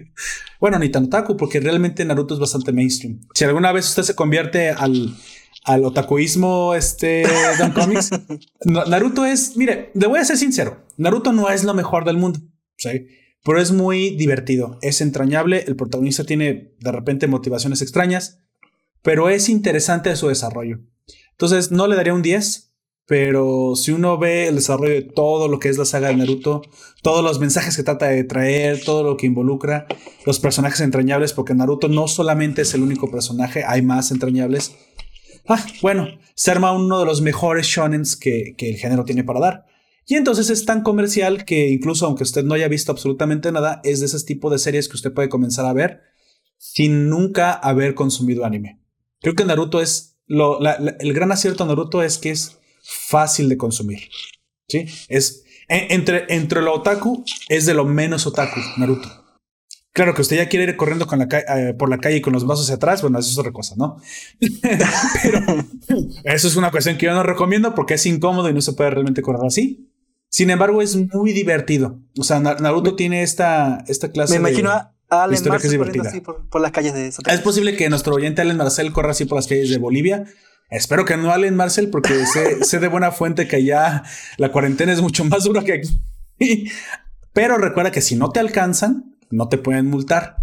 Bueno, 0.59 0.79
ni 0.79 0.89
tan 0.89 1.05
otaku, 1.05 1.35
porque 1.35 1.59
realmente 1.59 2.05
Naruto 2.05 2.33
es 2.33 2.39
bastante 2.39 2.71
mainstream. 2.71 3.19
Si 3.33 3.43
alguna 3.43 3.71
vez 3.71 3.89
usted 3.89 4.03
se 4.03 4.15
convierte 4.15 4.69
al, 4.69 5.15
al 5.65 5.83
otakuismo 5.83 6.73
este 6.73 7.25
Don 7.59 7.71
Comics, 7.71 8.11
Naruto 8.65 9.25
es, 9.25 9.57
mire, 9.57 9.91
le 9.93 10.07
voy 10.07 10.19
a 10.19 10.25
ser 10.25 10.37
sincero, 10.37 10.85
Naruto 10.97 11.33
no 11.33 11.49
es 11.49 11.63
lo 11.63 11.73
mejor 11.73 12.05
del 12.05 12.17
mundo, 12.17 12.39
¿sí? 12.77 13.07
pero 13.43 13.59
es 13.59 13.71
muy 13.71 14.15
divertido, 14.15 14.77
es 14.81 15.01
entrañable, 15.01 15.63
el 15.67 15.75
protagonista 15.75 16.23
tiene 16.23 16.75
de 16.79 16.91
repente 16.91 17.27
motivaciones 17.27 17.81
extrañas, 17.81 18.39
pero 19.01 19.29
es 19.29 19.49
interesante 19.49 20.15
su 20.15 20.27
desarrollo. 20.27 20.79
Entonces, 21.31 21.71
no 21.71 21.87
le 21.87 21.95
daría 21.95 22.13
un 22.13 22.21
10, 22.21 22.70
pero 23.11 23.73
si 23.75 23.91
uno 23.91 24.17
ve 24.17 24.47
el 24.47 24.55
desarrollo 24.55 24.93
de 24.93 25.01
todo 25.01 25.49
lo 25.49 25.59
que 25.59 25.67
es 25.67 25.77
la 25.77 25.83
saga 25.83 26.07
de 26.07 26.15
Naruto, 26.15 26.61
todos 27.01 27.21
los 27.21 27.41
mensajes 27.41 27.75
que 27.75 27.83
trata 27.83 28.07
de 28.07 28.23
traer, 28.23 28.81
todo 28.85 29.03
lo 29.03 29.17
que 29.17 29.25
involucra, 29.25 29.85
los 30.25 30.39
personajes 30.39 30.79
entrañables, 30.79 31.33
porque 31.33 31.53
Naruto 31.53 31.89
no 31.89 32.07
solamente 32.07 32.61
es 32.61 32.73
el 32.73 32.83
único 32.83 33.11
personaje, 33.11 33.65
hay 33.67 33.81
más 33.81 34.11
entrañables. 34.11 34.75
Ah, 35.45 35.61
bueno, 35.81 36.07
se 36.35 36.51
arma 36.51 36.71
uno 36.71 37.01
de 37.01 37.05
los 37.05 37.21
mejores 37.21 37.67
shonens 37.67 38.15
que, 38.15 38.55
el 38.57 38.77
género 38.77 39.03
tiene 39.03 39.25
para 39.25 39.41
dar. 39.41 39.65
Y 40.07 40.15
entonces 40.15 40.49
es 40.49 40.63
tan 40.63 40.81
comercial 40.81 41.43
que 41.43 41.67
incluso 41.67 42.05
aunque 42.05 42.23
usted 42.23 42.45
no 42.45 42.53
haya 42.53 42.69
visto 42.69 42.93
absolutamente 42.93 43.51
nada, 43.51 43.81
es 43.83 43.99
de 43.99 44.05
ese 44.05 44.23
tipo 44.23 44.49
de 44.49 44.57
series 44.57 44.87
que 44.87 44.95
usted 44.95 45.11
puede 45.11 45.27
comenzar 45.27 45.65
a 45.65 45.73
ver 45.73 45.99
sin 46.57 47.09
nunca 47.09 47.51
haber 47.51 47.93
consumido 47.93 48.45
anime. 48.45 48.79
Creo 49.19 49.35
que 49.35 49.43
Naruto 49.43 49.81
es. 49.81 50.17
El 50.29 51.13
gran 51.13 51.33
acierto 51.33 51.65
de 51.65 51.67
Naruto 51.71 52.03
es 52.03 52.17
que 52.17 52.29
es 52.29 52.60
fácil 52.91 53.49
de 53.49 53.57
consumir. 53.57 54.09
¿Sí? 54.67 54.85
Es. 55.07 55.43
entre, 55.67 56.25
entre 56.33 56.61
lo 56.61 56.73
otaku, 56.73 57.23
es 57.49 57.65
de 57.65 57.73
lo 57.73 57.85
menos 57.85 58.25
otaku, 58.27 58.59
Naruto. 58.77 59.21
Claro 59.93 60.13
que 60.13 60.21
usted 60.21 60.37
ya 60.37 60.47
quiere 60.47 60.71
ir 60.71 60.77
corriendo 60.77 61.05
con 61.05 61.19
la 61.19 61.27
eh, 61.29 61.73
por 61.73 61.89
la 61.89 61.97
calle 61.97 62.21
con 62.21 62.31
los 62.31 62.47
brazos 62.47 62.65
hacia 62.65 62.75
atrás, 62.75 63.01
bueno, 63.01 63.19
eso 63.19 63.29
es 63.29 63.37
otra 63.37 63.51
cosa, 63.51 63.75
¿no? 63.77 63.97
Pero 65.23 65.65
eso 66.23 66.47
es 66.47 66.55
una 66.55 66.71
cuestión 66.71 66.97
que 66.97 67.07
yo 67.07 67.13
no 67.13 67.23
recomiendo 67.23 67.75
porque 67.75 67.95
es 67.95 68.05
incómodo 68.05 68.49
y 68.49 68.53
no 68.53 68.61
se 68.61 68.71
puede 68.71 68.91
realmente 68.91 69.21
correr 69.21 69.45
así. 69.45 69.91
Sin 70.29 70.49
embargo, 70.49 70.81
es 70.81 70.95
muy 70.95 71.33
divertido. 71.33 71.99
O 72.17 72.23
sea, 72.23 72.39
Naruto 72.39 72.95
tiene 72.95 73.21
esta, 73.21 73.83
esta 73.87 74.11
clase 74.11 74.39
Me 74.39 74.49
imagino 74.49 74.71
de... 74.71 75.33
Historia 75.33 75.59
que 75.59 75.67
es 75.67 75.71
divertida. 75.71 76.07
Así 76.07 76.21
por, 76.21 76.61
las 76.61 76.71
calles 76.71 76.93
de 76.93 77.07
Es 77.07 77.41
posible 77.41 77.75
que 77.75 77.89
nuestro 77.89 78.15
oyente 78.15 78.41
Allen 78.41 78.55
Marcel 78.55 78.93
corra 78.93 79.11
así 79.11 79.25
por 79.25 79.37
las 79.37 79.47
calles 79.47 79.69
de 79.69 79.77
Bolivia. 79.77 80.23
Espero 80.71 81.03
que 81.03 81.17
no 81.17 81.31
Allen 81.31 81.55
Marcel, 81.55 81.89
porque 81.89 82.25
sé, 82.33 82.63
sé, 82.63 82.79
de 82.79 82.87
buena 82.87 83.11
fuente 83.11 83.47
que 83.47 83.57
allá 83.57 84.03
la 84.37 84.51
cuarentena 84.51 84.91
es 84.93 85.01
mucho 85.01 85.23
más 85.25 85.43
dura 85.43 85.63
que 85.63 85.73
aquí. 85.73 86.69
Pero 87.33 87.57
recuerda 87.57 87.91
que 87.91 88.01
si 88.01 88.15
no 88.15 88.31
te 88.31 88.39
alcanzan, 88.39 89.15
no 89.29 89.49
te 89.49 89.57
pueden 89.57 89.87
multar. 89.87 90.37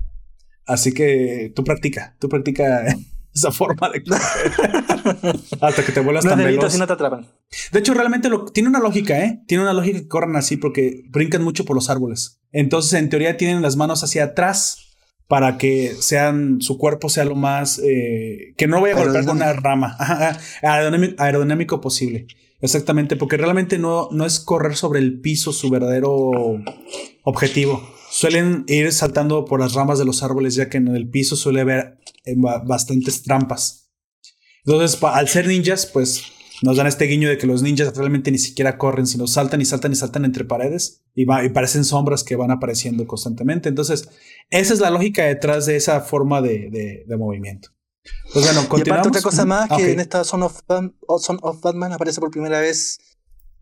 Así 0.66 0.92
que 0.92 1.50
tú 1.56 1.64
practica, 1.64 2.14
tú 2.18 2.28
practica 2.28 2.84
esa 3.34 3.50
forma 3.52 3.88
de 3.90 4.02
hasta 5.60 5.84
que 5.84 5.92
te 5.92 6.00
vuelas 6.00 6.24
no 6.24 6.30
tan 6.32 6.40
veloz. 6.40 6.74
Si 6.74 6.78
no 6.78 6.86
te 6.86 6.92
atrapan. 6.92 7.26
De 7.72 7.78
hecho, 7.78 7.94
realmente 7.94 8.28
lo, 8.28 8.44
tiene 8.44 8.68
una 8.68 8.80
lógica, 8.80 9.18
¿eh? 9.18 9.42
Tiene 9.46 9.62
una 9.62 9.72
lógica 9.72 9.98
que 9.98 10.08
corran 10.08 10.36
así 10.36 10.58
porque 10.58 11.04
brincan 11.08 11.42
mucho 11.42 11.64
por 11.64 11.74
los 11.74 11.88
árboles. 11.88 12.40
Entonces, 12.52 12.92
en 12.94 13.08
teoría, 13.08 13.38
tienen 13.38 13.62
las 13.62 13.76
manos 13.76 14.04
hacia 14.04 14.24
atrás 14.24 14.87
para 15.28 15.58
que 15.58 15.94
sean 16.00 16.60
su 16.62 16.78
cuerpo 16.78 17.10
sea 17.10 17.26
lo 17.26 17.36
más 17.36 17.78
eh, 17.84 18.54
que 18.56 18.66
no 18.66 18.80
vaya 18.80 18.96
a 18.96 19.04
golpear 19.04 19.26
con 19.26 19.36
una 19.36 19.52
rama 19.52 19.96
aerodinámico, 20.62 21.22
aerodinámico, 21.22 21.80
posible. 21.80 22.26
Exactamente, 22.60 23.14
porque 23.14 23.36
realmente 23.36 23.78
no, 23.78 24.08
no 24.10 24.24
es 24.26 24.40
correr 24.40 24.74
sobre 24.74 24.98
el 24.98 25.20
piso 25.20 25.52
su 25.52 25.70
verdadero 25.70 26.32
objetivo. 27.22 27.88
Suelen 28.10 28.64
ir 28.66 28.90
saltando 28.90 29.44
por 29.44 29.60
las 29.60 29.74
ramas 29.74 29.98
de 29.98 30.06
los 30.06 30.22
árboles, 30.22 30.54
ya 30.54 30.68
que 30.70 30.78
en 30.78 30.88
el 30.88 31.08
piso 31.08 31.36
suele 31.36 31.60
haber 31.60 31.98
eh, 32.24 32.34
bastantes 32.36 33.22
trampas. 33.22 33.90
Entonces, 34.64 35.00
al 35.02 35.28
ser 35.28 35.46
ninjas, 35.46 35.86
pues 35.86 36.32
nos 36.62 36.76
dan 36.76 36.86
este 36.86 37.04
guiño 37.04 37.28
de 37.28 37.38
que 37.38 37.46
los 37.46 37.62
ninjas 37.62 37.96
realmente 37.96 38.30
ni 38.30 38.38
siquiera 38.38 38.78
corren, 38.78 39.06
sino 39.06 39.26
saltan 39.26 39.60
y 39.60 39.64
saltan 39.64 39.92
y 39.92 39.96
saltan 39.96 40.24
entre 40.24 40.44
paredes 40.44 41.02
y, 41.14 41.24
parecen 41.24 41.84
sombras 41.84 42.24
que 42.24 42.36
van 42.36 42.50
apareciendo 42.50 43.06
constantemente. 43.06 43.68
Entonces, 43.68 44.08
esa 44.50 44.74
es 44.74 44.80
la 44.80 44.90
lógica 44.90 45.24
detrás 45.24 45.66
de 45.66 45.76
esa 45.76 46.00
forma 46.00 46.40
de, 46.40 47.04
movimiento. 47.18 47.70
Pues 48.32 48.44
bueno, 48.44 48.68
continuamos. 48.68 49.06
Y 49.06 49.08
otra 49.10 49.22
cosa 49.22 49.44
más, 49.44 49.68
que 49.68 49.92
en 49.92 50.00
esta 50.00 50.24
Son 50.24 50.42
of, 50.42 50.60
of, 51.06 51.60
Batman 51.60 51.92
aparece 51.92 52.20
por 52.20 52.30
primera 52.30 52.60
vez 52.60 52.98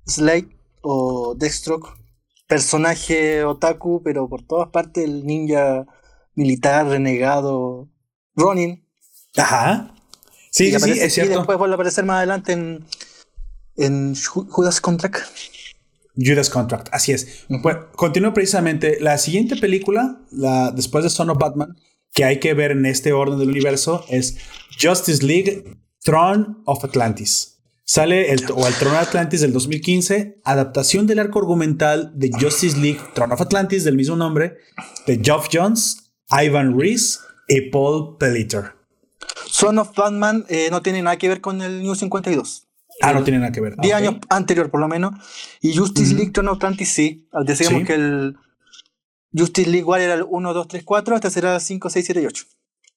Slade 0.06 0.48
o 0.82 1.34
Deathstroke, 1.34 1.88
personaje 2.46 3.44
otaku, 3.44 4.02
pero 4.04 4.28
por 4.28 4.42
todas 4.42 4.68
partes 4.68 5.04
el 5.04 5.26
ninja 5.26 5.84
militar 6.34 6.86
renegado 6.86 7.88
Ronin. 8.36 8.86
Ajá. 9.36 9.95
Sí, 10.56 10.72
sí, 10.78 10.90
es 10.92 11.12
cierto. 11.12 11.34
Y 11.34 11.36
después 11.36 11.58
vuelve 11.58 11.74
a 11.74 11.76
aparecer 11.76 12.06
más 12.06 12.16
adelante 12.16 12.52
en, 12.52 12.82
en 13.76 14.14
Judas 14.14 14.80
Contract. 14.80 15.18
Judas 16.16 16.48
Contract, 16.48 16.88
así 16.92 17.12
es. 17.12 17.44
Pues, 17.62 17.76
continúo 17.94 18.32
precisamente. 18.32 18.96
La 18.98 19.18
siguiente 19.18 19.56
película, 19.56 20.22
la, 20.30 20.70
después 20.70 21.04
de 21.04 21.10
Son 21.10 21.28
of 21.28 21.36
Batman, 21.36 21.76
que 22.14 22.24
hay 22.24 22.40
que 22.40 22.54
ver 22.54 22.70
en 22.70 22.86
este 22.86 23.12
orden 23.12 23.38
del 23.38 23.50
universo, 23.50 24.06
es 24.08 24.38
Justice 24.80 25.22
League 25.22 25.76
Throne 26.02 26.56
of 26.64 26.82
Atlantis. 26.82 27.58
Sale 27.84 28.32
el, 28.32 28.42
o 28.54 28.66
el 28.66 28.72
Throne 28.72 28.96
of 28.96 29.08
Atlantis 29.08 29.42
del 29.42 29.52
2015, 29.52 30.40
adaptación 30.42 31.06
del 31.06 31.18
arco 31.18 31.38
argumental 31.38 32.12
de 32.14 32.30
Justice 32.32 32.78
League 32.78 33.00
Throne 33.14 33.34
of 33.34 33.42
Atlantis 33.42 33.84
del 33.84 33.96
mismo 33.96 34.16
nombre, 34.16 34.56
de 35.06 35.20
Geoff 35.22 35.48
Jones, 35.52 36.14
Ivan 36.30 36.80
Reese 36.80 37.18
y 37.46 37.60
Paul 37.70 38.16
Pelliter. 38.16 38.75
Son 39.46 39.78
of 39.78 39.94
Batman 39.94 40.44
eh, 40.48 40.68
no 40.70 40.82
tiene 40.82 41.02
nada 41.02 41.16
que 41.16 41.28
ver 41.28 41.40
con 41.40 41.62
el 41.62 41.82
New 41.82 41.94
52. 41.94 42.66
Ah, 43.02 43.12
no 43.12 43.24
tiene 43.24 43.38
nada 43.38 43.52
que 43.52 43.60
ver. 43.60 43.76
10 43.76 43.94
años 43.94 44.16
anterior, 44.28 44.70
por 44.70 44.80
lo 44.80 44.88
menos. 44.88 45.14
Y 45.60 45.76
Justice 45.76 46.14
League 46.14 46.30
Throne 46.30 46.50
of 46.50 46.56
Atlantis 46.56 46.88
sí. 46.88 47.28
Decíamos 47.44 47.84
que 47.84 47.94
el 47.94 48.36
Justice 49.36 49.68
League 49.70 49.84
War 49.84 50.00
era 50.00 50.14
el 50.14 50.24
1, 50.28 50.54
2, 50.54 50.68
3, 50.68 50.84
4, 50.84 51.16
esta 51.16 51.30
será 51.30 51.54
el 51.56 51.60
5, 51.60 51.90
6, 51.90 52.04
7 52.06 52.22
y 52.22 52.26
8. 52.26 52.44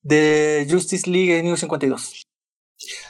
De 0.01 0.67
Justice 0.69 1.09
League 1.09 1.43
New 1.43 1.57
52. 1.57 2.25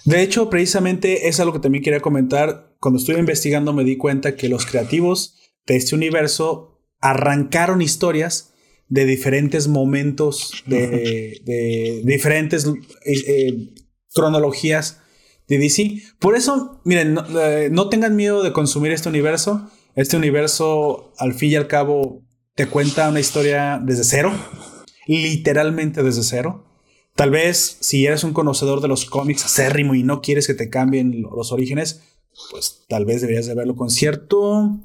De 0.06 0.22
hecho, 0.22 0.50
precisamente 0.50 1.28
es 1.28 1.40
algo 1.40 1.54
que 1.54 1.60
también 1.60 1.84
quería 1.84 2.00
comentar. 2.00 2.76
Cuando 2.80 3.00
estuve 3.00 3.20
investigando 3.20 3.74
me 3.74 3.84
di 3.84 3.98
cuenta 3.98 4.36
que 4.36 4.50
los 4.50 4.66
creativos 4.66 5.38
de 5.68 5.76
este 5.76 5.96
universo 5.96 6.82
arrancaron 7.02 7.82
historias 7.82 8.54
de 8.90 9.06
diferentes 9.06 9.68
momentos, 9.68 10.64
de, 10.66 11.42
de 11.46 12.02
diferentes 12.04 12.66
eh, 12.66 12.74
eh, 13.06 13.70
cronologías 14.14 15.02
de 15.48 15.60
DC. 15.60 16.02
Por 16.20 16.36
eso, 16.36 16.82
miren, 16.84 17.14
no, 17.14 17.40
eh, 17.40 17.70
no, 17.72 17.90
tengan 17.90 18.16
miedo 18.16 18.44
de 18.44 18.52
consumir 18.52 18.92
este 18.92 19.10
universo. 19.10 19.70
Este 19.96 20.18
universo, 20.18 21.14
al 21.18 21.34
fin 21.34 21.52
y 21.52 21.56
al 21.56 21.68
cabo, 21.68 22.24
te 22.56 22.68
cuenta 22.68 23.10
una 23.10 23.20
historia 23.20 23.80
desde 23.84 24.04
cero, 24.04 24.32
literalmente 25.08 26.04
desde 26.04 26.24
cero. 26.24 26.66
Tal 27.16 27.32
vez 27.32 27.78
si 27.82 28.06
eres 28.06 28.24
un 28.24 28.34
conocedor 28.34 28.82
de 28.82 28.88
los 28.88 29.06
cómics 29.06 29.46
acérrimo 29.46 29.94
y 29.94 30.04
no 30.04 30.22
quieres 30.22 30.48
que 30.48 30.54
te 30.54 30.70
cambien 30.70 31.22
los 31.22 31.52
orígenes, 31.52 32.02
pues 32.50 32.86
tal 32.88 33.06
vez 33.06 33.22
deberías 33.22 33.46
de 33.46 33.56
verlo 33.56 33.76
con 33.76 33.90
cierto 33.90 34.80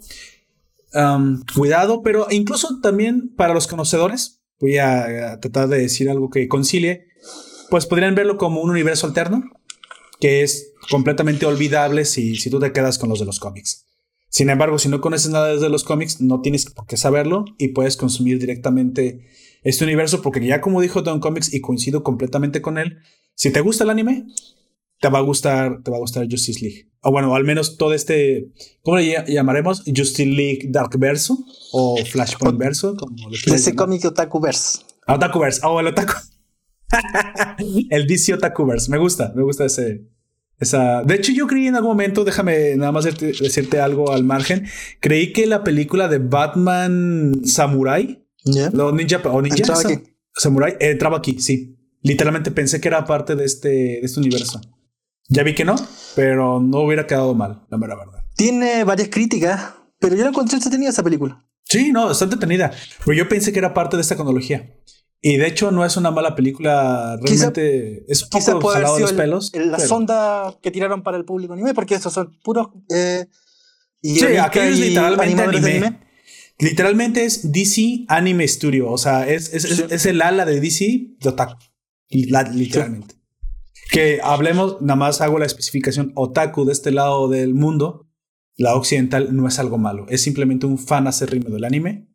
cuidado, 1.54 2.02
pero 2.02 2.26
incluso 2.30 2.80
también 2.80 3.34
para 3.34 3.54
los 3.54 3.66
conocedores, 3.66 4.42
voy 4.60 4.78
a, 4.78 5.38
tratar 5.40 5.68
de 5.68 5.78
decir 5.78 6.08
algo 6.08 6.30
que 6.30 6.48
concilie, 6.48 7.06
pues 7.70 7.86
podrían 7.86 8.14
verlo 8.14 8.36
como 8.36 8.60
un 8.60 8.70
universo 8.70 9.06
alterno, 9.06 9.44
que 10.20 10.42
es 10.42 10.72
completamente 10.90 11.46
olvidable 11.46 12.04
si, 12.04 12.38
tú 12.50 12.60
te 12.60 12.72
quedas 12.72 12.98
con 12.98 13.08
los 13.08 13.18
de 13.18 13.26
los 13.26 13.40
cómics. 13.40 13.86
Sin 14.28 14.50
embargo, 14.50 14.78
si 14.78 14.88
no 14.88 15.00
conoces 15.00 15.30
nada 15.30 15.56
de 15.56 15.68
los 15.68 15.84
cómics, 15.84 16.20
no 16.20 16.40
tienes 16.40 16.66
por 16.66 16.86
qué 16.86 16.96
saberlo 16.96 17.44
y 17.58 17.68
puedes 17.68 17.96
consumir 17.96 18.38
directamente 18.38 19.26
este 19.62 19.84
universo 19.84 20.22
porque 20.22 20.44
ya 20.44 20.60
como 20.60 20.80
dijo 20.80 21.02
Don 21.02 21.20
Comics 21.20 21.54
y 21.54 21.60
coincido 21.60 22.02
completamente 22.02 22.60
con 22.60 22.78
él, 22.78 22.98
si 23.34 23.50
te 23.50 23.60
gusta 23.60 23.84
el 23.84 23.90
anime, 23.90 24.26
te 25.00 25.08
va 25.08 25.18
a 25.18 25.22
gustar, 25.22 25.82
te 25.82 25.90
va 25.90 25.98
a 25.98 26.00
gustar 26.00 26.26
Justice 26.28 26.60
League. 26.60 26.93
O 27.04 27.10
bueno, 27.10 27.34
al 27.34 27.44
menos 27.44 27.76
todo 27.76 27.94
este, 27.94 28.48
¿cómo 28.82 28.96
le 28.96 29.24
llamaremos? 29.26 29.82
Justice 29.86 30.26
League 30.26 30.68
Dark 30.70 30.98
Verso 30.98 31.38
o 31.72 31.96
Flashpoint 32.04 32.58
Verso. 32.58 32.96
Como 32.96 33.14
Ese 33.30 33.74
cómic 33.74 34.04
Otaku 34.04 34.40
Verse. 34.40 34.80
Ah, 35.06 35.14
Otaku 35.14 35.38
Verse. 35.38 35.60
Oh, 35.62 35.78
el 35.80 35.88
Otaku. 35.88 36.14
el 37.90 38.06
DC 38.06 38.34
Otaku 38.34 38.66
Verse. 38.66 38.90
Me 38.90 38.98
gusta, 38.98 39.32
me 39.36 39.42
gusta 39.42 39.66
ese. 39.66 40.08
Esa... 40.58 41.02
De 41.02 41.16
hecho, 41.16 41.32
yo 41.32 41.46
creí 41.46 41.66
en 41.66 41.76
algún 41.76 41.90
momento, 41.90 42.24
déjame 42.24 42.76
nada 42.76 42.92
más 42.92 43.04
decirte, 43.04 43.80
algo 43.80 44.12
al 44.12 44.24
margen. 44.24 44.66
Creí 45.00 45.32
que 45.32 45.46
la 45.46 45.62
película 45.62 46.08
de 46.08 46.18
Batman 46.18 47.42
Samurai 47.44 48.24
no, 48.72 48.92
ninja 48.92 49.20
o 49.24 49.42
ninja. 49.42 49.74
Samurai 50.36 50.76
entraba 50.80 51.18
aquí, 51.18 51.38
sí. 51.38 51.76
Literalmente 52.02 52.50
pensé 52.50 52.80
que 52.80 52.88
era 52.88 53.04
parte 53.04 53.34
de 53.34 53.44
este, 53.44 53.68
de 53.68 54.00
este 54.02 54.20
universo. 54.20 54.60
Ya 55.28 55.42
vi 55.42 55.54
que 55.54 55.64
no, 55.64 55.74
pero 56.14 56.60
no 56.60 56.80
hubiera 56.80 57.06
quedado 57.06 57.34
mal, 57.34 57.64
la 57.70 57.78
mera 57.78 57.96
verdad. 57.96 58.24
Tiene 58.36 58.84
varias 58.84 59.08
críticas, 59.08 59.74
pero 59.98 60.16
yo 60.16 60.22
la 60.22 60.30
encontré 60.30 60.56
entretenida 60.56 60.90
esa 60.90 61.02
película. 61.02 61.44
Sí, 61.64 61.92
no, 61.92 62.10
está 62.10 62.24
entretenida. 62.24 62.72
Pero 63.04 63.16
yo 63.16 63.28
pensé 63.28 63.52
que 63.52 63.58
era 63.58 63.72
parte 63.72 63.96
de 63.96 64.02
esta 64.02 64.16
cronología. 64.16 64.76
Y 65.22 65.38
de 65.38 65.46
hecho 65.46 65.70
no 65.70 65.86
es 65.86 65.96
una 65.96 66.10
mala 66.10 66.36
película, 66.36 67.18
realmente 67.22 68.04
es 68.12 68.24
un 68.24 68.28
poco 68.28 68.68
jalado 68.68 68.96
de 68.96 69.00
los 69.00 69.12
pelos. 69.14 69.52
la 69.54 69.78
sonda 69.78 70.54
que 70.60 70.70
tiraron 70.70 71.02
para 71.02 71.16
el 71.16 71.24
público 71.24 71.54
anime, 71.54 71.72
porque 71.72 71.94
estos 71.94 72.12
son 72.12 72.38
puros... 72.42 72.68
Eh, 72.94 73.26
y 74.02 74.16
sí, 74.16 74.36
aquello 74.36 74.74
es 74.74 74.78
literalmente 74.80 75.42
anime. 75.42 76.00
Literalmente 76.58 77.24
es 77.24 77.50
DC 77.50 78.04
Anime 78.08 78.46
Studio. 78.46 78.90
O 78.90 78.98
sea, 78.98 79.26
es, 79.26 79.52
es, 79.54 80.06
el 80.06 80.20
ala 80.20 80.44
de 80.44 80.60
DC 80.60 81.16
de 81.18 81.28
Otaku. 81.28 81.56
literalmente. 82.10 83.14
Que 83.90 84.20
hablemos, 84.22 84.80
nada 84.80 84.96
más 84.96 85.20
hago 85.20 85.38
la 85.38 85.46
especificación 85.46 86.12
Otaku 86.14 86.64
de 86.64 86.72
este 86.72 86.90
lado 86.90 87.28
del 87.28 87.54
mundo. 87.54 88.06
La 88.56 88.74
occidental 88.74 89.34
no 89.34 89.48
es 89.48 89.58
algo 89.58 89.78
malo. 89.78 90.06
Es 90.08 90.22
simplemente 90.22 90.66
un 90.66 90.78
fan 90.78 91.06
acérrimo 91.06 91.50
del 91.50 91.64
anime. 91.64 92.08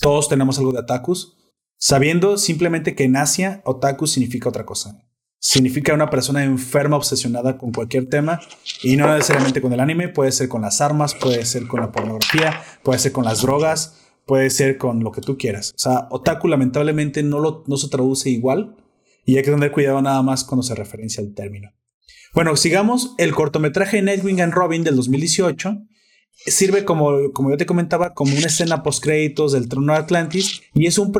Todos 0.00 0.28
tenemos 0.28 0.58
algo 0.58 0.72
de 0.72 0.80
otakus. 0.80 1.36
Sabiendo 1.78 2.38
simplemente 2.38 2.94
que 2.94 3.04
en 3.04 3.16
Asia, 3.16 3.62
otaku 3.64 4.06
significa 4.06 4.48
otra 4.48 4.66
cosa 4.66 5.06
significa 5.38 5.94
una 5.94 6.10
persona 6.10 6.44
enferma, 6.44 6.96
obsesionada 6.96 7.56
con 7.56 7.72
cualquier 7.72 8.08
tema 8.08 8.40
y 8.82 8.96
no 8.96 9.12
necesariamente 9.12 9.60
con 9.60 9.72
el 9.72 9.80
anime, 9.80 10.08
puede 10.08 10.32
ser 10.32 10.48
con 10.48 10.62
las 10.62 10.80
armas, 10.80 11.14
puede 11.14 11.44
ser 11.44 11.66
con 11.66 11.80
la 11.80 11.92
pornografía, 11.92 12.62
puede 12.82 12.98
ser 12.98 13.12
con 13.12 13.24
las 13.24 13.42
drogas, 13.42 13.96
puede 14.24 14.50
ser 14.50 14.76
con 14.76 15.04
lo 15.04 15.12
que 15.12 15.20
tú 15.20 15.38
quieras. 15.38 15.72
O 15.76 15.78
sea, 15.78 16.08
otaku 16.10 16.48
lamentablemente 16.48 17.22
no, 17.22 17.38
lo, 17.38 17.62
no 17.66 17.76
se 17.76 17.88
traduce 17.88 18.30
igual 18.30 18.76
y 19.26 19.36
hay 19.36 19.42
que 19.42 19.50
tener 19.50 19.72
cuidado 19.72 20.00
nada 20.00 20.22
más 20.22 20.44
cuando 20.44 20.62
se 20.62 20.74
referencia 20.74 21.22
al 21.22 21.34
término. 21.34 21.72
Bueno, 22.32 22.56
sigamos. 22.56 23.14
El 23.18 23.34
cortometraje 23.34 24.00
Nightwing 24.00 24.40
and 24.40 24.54
Robin 24.54 24.84
del 24.84 24.96
2018 24.96 25.76
sirve 26.46 26.84
como, 26.84 27.32
como 27.32 27.50
yo 27.50 27.56
te 27.56 27.66
comentaba, 27.66 28.14
como 28.14 28.36
una 28.36 28.46
escena 28.46 28.82
post 28.82 29.02
créditos 29.02 29.52
del 29.52 29.68
trono 29.68 29.92
de 29.92 29.98
Atlantis 29.98 30.62
y 30.74 30.86
es 30.86 30.98
un, 30.98 31.12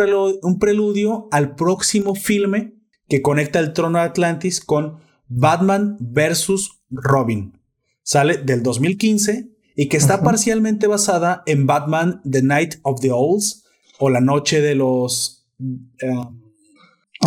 un 0.42 0.58
preludio 0.58 1.28
al 1.32 1.54
próximo 1.54 2.14
filme 2.14 2.74
que 3.08 3.22
conecta 3.22 3.58
el 3.58 3.72
trono 3.72 3.98
de 3.98 4.04
Atlantis 4.04 4.60
con 4.60 4.98
Batman 5.28 5.96
versus 6.00 6.82
Robin. 6.90 7.58
Sale 8.02 8.38
del 8.38 8.62
2015 8.62 9.50
y 9.74 9.88
que 9.88 9.96
está 9.96 10.22
parcialmente 10.22 10.86
basada 10.86 11.42
en 11.46 11.66
Batman 11.66 12.20
The 12.30 12.42
Night 12.42 12.76
of 12.82 13.00
the 13.00 13.10
Owls 13.10 13.64
o 13.98 14.10
La 14.10 14.20
Noche 14.20 14.60
de 14.60 14.74
los... 14.74 15.48
Eh, 15.58 16.14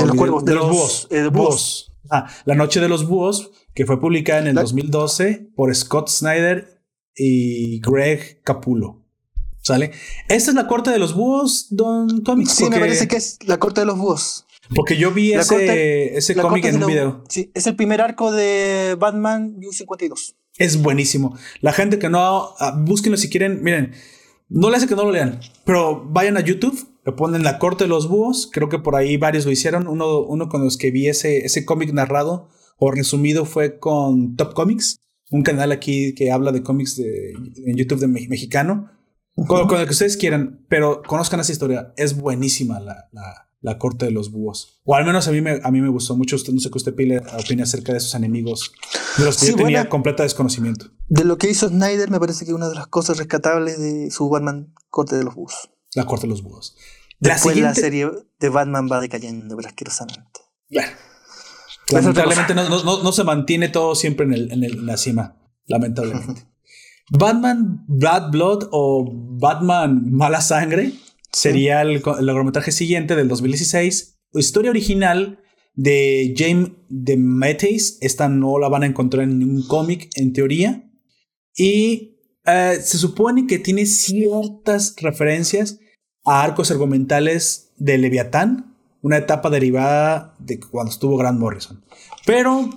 de 0.01 0.07
los 0.07 0.15
cuervos, 0.15 0.45
de, 0.45 0.55
los, 0.55 0.69
búhos. 0.69 1.07
Eh, 1.11 1.29
ah, 2.11 2.27
la 2.45 2.55
Noche 2.55 2.79
de 2.79 2.89
los 2.89 3.07
Búhos, 3.07 3.51
que 3.73 3.85
fue 3.85 3.99
publicada 3.99 4.41
en 4.41 4.47
el 4.47 4.55
2012 4.55 5.51
por 5.55 5.73
Scott 5.75 6.09
Snyder 6.09 6.83
y 7.15 7.79
Greg 7.81 8.41
Capullo. 8.43 9.03
¿Sale? 9.61 9.91
Esta 10.27 10.51
es 10.51 10.55
la 10.55 10.67
corte 10.67 10.89
de 10.89 10.99
los 10.99 11.13
búhos, 11.13 11.67
Don 11.69 12.21
Comics. 12.21 12.51
Sí, 12.51 12.69
me 12.69 12.79
parece 12.79 13.07
que 13.07 13.17
es 13.17 13.37
la 13.45 13.57
corte 13.57 13.81
de 13.81 13.85
los 13.85 13.97
búhos. 13.97 14.45
Porque 14.73 14.97
yo 14.97 15.11
vi 15.11 15.33
ese, 15.33 16.15
ese 16.17 16.35
cómic 16.35 16.65
en 16.65 16.81
un 16.81 16.87
video. 16.87 17.23
Sí, 17.27 17.51
es 17.53 17.67
el 17.67 17.75
primer 17.75 18.01
arco 18.01 18.31
de 18.31 18.95
Batman 18.99 19.59
U52. 19.59 20.35
Es 20.57 20.81
buenísimo. 20.81 21.37
La 21.61 21.73
gente 21.73 21.99
que 21.99 22.09
no, 22.09 22.53
ah, 22.59 22.75
búsquenlo 22.77 23.17
si 23.17 23.29
quieren. 23.29 23.63
Miren, 23.63 23.93
no 24.49 24.69
le 24.69 24.77
hace 24.77 24.87
que 24.87 24.95
no 24.95 25.03
lo 25.03 25.11
lean, 25.11 25.39
pero 25.63 26.03
vayan 26.05 26.37
a 26.37 26.41
YouTube, 26.41 26.88
le 27.09 27.15
ponen 27.15 27.43
La 27.43 27.59
Corte 27.59 27.85
de 27.85 27.89
los 27.89 28.07
Búhos. 28.07 28.49
Creo 28.51 28.69
que 28.69 28.79
por 28.79 28.95
ahí 28.95 29.17
varios 29.17 29.45
lo 29.45 29.51
hicieron. 29.51 29.87
Uno, 29.87 30.21
uno 30.21 30.49
con 30.49 30.63
los 30.63 30.77
que 30.77 30.91
vi 30.91 31.07
ese, 31.07 31.39
ese 31.39 31.65
cómic 31.65 31.93
narrado 31.93 32.49
o 32.77 32.91
resumido 32.91 33.45
fue 33.45 33.79
con 33.79 34.35
Top 34.35 34.53
Comics, 34.53 34.99
un 35.29 35.43
canal 35.43 35.71
aquí 35.71 36.15
que 36.15 36.31
habla 36.31 36.51
de 36.51 36.63
cómics 36.63 36.95
de, 36.95 37.33
en 37.65 37.75
YouTube 37.75 37.99
de 37.99 38.07
mexicano. 38.07 38.91
Con, 39.47 39.79
el 39.79 39.85
que 39.85 39.91
ustedes 39.91 40.17
quieran, 40.17 40.65
pero 40.67 41.01
conozcan 41.01 41.39
esa 41.39 41.51
historia. 41.51 41.93
Es 41.97 42.17
buenísima 42.17 42.79
la, 42.79 43.07
la 43.11 43.49
la 43.61 43.77
corte 43.77 44.05
de 44.05 44.11
los 44.11 44.31
búhos. 44.31 44.81
O 44.85 44.95
al 44.95 45.05
menos 45.05 45.27
a 45.27 45.31
mí 45.31 45.41
me, 45.41 45.59
a 45.63 45.71
mí 45.71 45.81
me 45.81 45.89
gustó 45.89 46.15
mucho. 46.15 46.35
Usted, 46.35 46.53
no 46.53 46.59
sé 46.59 46.69
qué 46.69 46.77
usted 46.77 46.93
opina 46.93 47.63
acerca 47.63 47.91
de 47.91 47.97
esos 47.97 48.15
enemigos 48.15 48.71
de 49.17 49.25
los 49.25 49.37
que 49.37 49.47
yo 49.47 49.55
tenía 49.55 49.89
completa 49.89 50.23
desconocimiento. 50.23 50.87
De 51.07 51.25
lo 51.25 51.37
que 51.37 51.49
hizo 51.49 51.67
Snyder, 51.67 52.09
me 52.09 52.19
parece 52.19 52.45
que 52.45 52.53
una 52.53 52.69
de 52.69 52.75
las 52.75 52.87
cosas 52.87 53.17
rescatables 53.17 53.79
de 53.79 54.11
su 54.11 54.29
Batman, 54.29 54.73
Corte 54.89 55.15
de 55.17 55.23
los 55.23 55.35
Búhos. 55.35 55.71
La 55.93 56.05
Corte 56.05 56.27
de 56.27 56.31
los 56.31 56.43
Búhos. 56.43 56.75
Después 57.19 57.57
la, 57.57 57.75
serie 57.75 58.09
de 58.39 58.49
Batman 58.49 58.87
va 58.89 59.01
decayendo, 59.01 59.55
pero 59.55 59.67
asquerosamente. 59.67 60.39
Bueno. 60.69 60.87
Lamentablemente 61.91 62.53
no, 62.53 63.11
se 63.11 63.23
mantiene 63.23 63.69
todo 63.69 63.95
siempre 63.95 64.25
en, 64.25 64.33
el, 64.33 64.51
en, 64.51 64.85
la 64.85 64.97
cima. 64.97 65.37
Lamentablemente. 65.65 66.45
Batman 67.09 67.83
Bad 67.87 68.31
Blood 68.31 68.69
o 68.71 69.09
Batman 69.39 70.11
Mala 70.11 70.41
Sangre 70.41 70.93
sería 71.31 71.81
el, 71.81 72.01
largometraje 72.21 72.71
siguiente 72.71 73.15
del 73.15 73.27
2016. 73.27 74.19
Historia 74.33 74.69
original 74.69 75.39
de 75.73 76.35
James 76.37 76.71
de 76.89 77.17
Matthews. 77.17 77.97
Esta 78.01 78.29
no 78.29 78.59
la 78.59 78.69
van 78.69 78.83
a 78.83 78.85
encontrar 78.85 79.23
en 79.23 79.39
ningún 79.39 79.67
cómic, 79.67 80.09
en 80.15 80.33
teoría. 80.33 80.89
Y 81.55 82.19
eh, 82.45 82.77
se 82.81 82.97
supone 82.97 83.47
que 83.47 83.57
tiene 83.57 83.85
ciertas 83.87 84.95
referencias 84.97 85.79
a 86.29 86.43
arcos 86.43 86.69
argumentales 86.69 87.71
de 87.77 87.97
Leviatán, 87.97 88.75
una 89.01 89.17
etapa 89.17 89.49
derivada 89.49 90.35
de 90.37 90.59
cuando 90.59 90.91
estuvo 90.91 91.17
Grant 91.17 91.39
Morrison. 91.39 91.83
Pero 92.23 92.69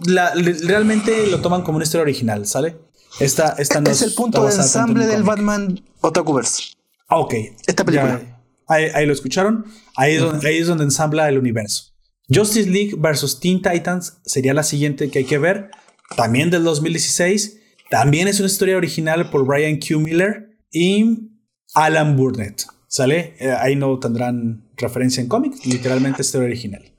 realmente 0.64 1.26
lo 1.26 1.42
toman 1.42 1.62
como 1.62 1.76
una 1.76 1.84
historia 1.84 2.03
original, 2.03 2.46
¿sale? 2.46 2.78
Esta, 3.20 3.55
esta 3.59 3.78
este 3.80 3.90
es 3.90 4.03
el 4.03 4.14
punto 4.14 4.46
de 4.46 4.55
ensamble 4.55 5.07
del 5.07 5.22
Batman 5.22 5.84
Otakuverse. 6.00 6.72
Ah, 7.09 7.18
ok. 7.18 7.34
Esta 7.66 7.84
película. 7.84 8.22
Ahí, 8.66 9.05
lo 9.05 9.12
escucharon. 9.12 9.66
Ahí 9.96 10.14
es, 10.14 10.22
donde, 10.22 10.48
ahí 10.48 10.57
es 10.57 10.66
donde 10.66 10.84
ensambla 10.84 11.28
el 11.28 11.36
universo. 11.36 11.92
Justice 12.34 12.70
League 12.70 12.94
versus 12.96 13.38
Teen 13.38 13.61
Titans 13.61 14.14
sería 14.24 14.55
la 14.55 14.62
siguiente 14.62 15.11
que 15.11 15.18
hay 15.18 15.24
que 15.26 15.36
ver. 15.36 15.70
También 16.16 16.48
del 16.48 16.64
2016. 16.64 17.59
También 17.90 18.28
es 18.28 18.38
una 18.40 18.46
historia 18.46 18.78
original 18.78 19.28
por 19.28 19.44
Brian 19.44 19.78
Q. 19.78 20.00
Miller 20.00 20.57
y 20.70 21.28
Alan 21.74 22.16
Burnett. 22.16 22.72
¿Sale? 22.93 23.34
Eh, 23.38 23.51
ahí 23.51 23.74
no 23.74 23.99
tendrán 23.99 24.64
referencia 24.76 25.22
en 25.22 25.28
cómics, 25.28 25.64
literalmente 25.64 26.20
es 26.20 26.34
el 26.34 26.43
original. 26.43 26.93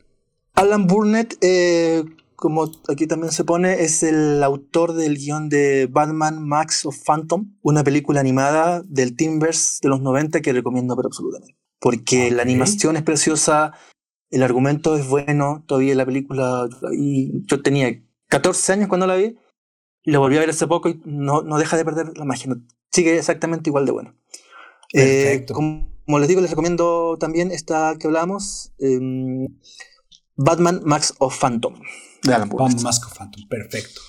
Alan 0.56 0.88
Burnett, 0.88 1.38
eh, 1.42 2.04
como 2.36 2.72
aquí 2.90 3.06
también 3.06 3.32
se 3.32 3.44
pone, 3.44 3.84
es 3.84 4.02
el 4.02 4.42
autor 4.42 4.94
del 4.94 5.18
guion 5.18 5.50
de 5.50 5.88
Batman 5.92 6.42
Max 6.48 6.88
of 6.88 6.98
Phantom, 7.06 7.54
una 7.62 7.84
película 7.84 8.22
animada 8.22 8.82
del 8.88 9.16
Timbers 9.16 9.82
de 9.84 9.90
los 9.90 10.02
90 10.02 10.42
que 10.42 10.52
recomiendo 10.52 10.96
pero 10.96 11.10
absolutamente. 11.10 11.56
Porque 11.80 12.32
la 12.32 12.42
animación 12.42 12.98
es 12.98 13.04
preciosa, 13.04 13.74
el 14.32 14.42
argumento 14.42 14.98
es 14.98 15.08
bueno, 15.08 15.64
todavía 15.68 15.94
la 15.94 16.08
película, 16.08 16.70
y 16.98 17.46
yo 17.46 17.62
tenía 17.62 18.02
14 18.30 18.74
años 18.74 18.88
cuando 18.88 19.06
la 19.06 19.16
vi, 19.16 19.38
y 20.02 20.10
la 20.10 20.18
volví 20.18 20.38
a 20.38 20.40
ver 20.40 20.50
hace 20.50 20.66
poco 20.66 20.90
y 20.90 21.00
no, 21.06 21.44
no 21.44 21.60
deja 21.60 21.78
de 21.78 21.86
perder 21.86 22.18
la 22.18 22.26
magia, 22.26 22.52
sigue 22.92 23.16
exactamente 23.16 23.70
igual 23.70 23.86
de 23.86 23.92
bueno. 23.92 24.16
Eh, 24.94 25.46
como, 25.52 26.20
les 26.20 26.28
digo, 26.28 26.42
les 26.42 26.50
recomiendo 26.50 27.18
también 27.20 27.52
esta 27.52 27.96
que 28.00 28.08
hablamos, 28.08 28.72
em, 28.80 29.48
Batman 30.36 30.82
Max 30.86 31.14
of 31.20 31.38
Phantom. 31.38 31.76
Batman 32.24 32.82
Mask 32.82 33.06
of 33.08 33.18
Phantom, 33.18 33.48
perfecto. 33.50 34.02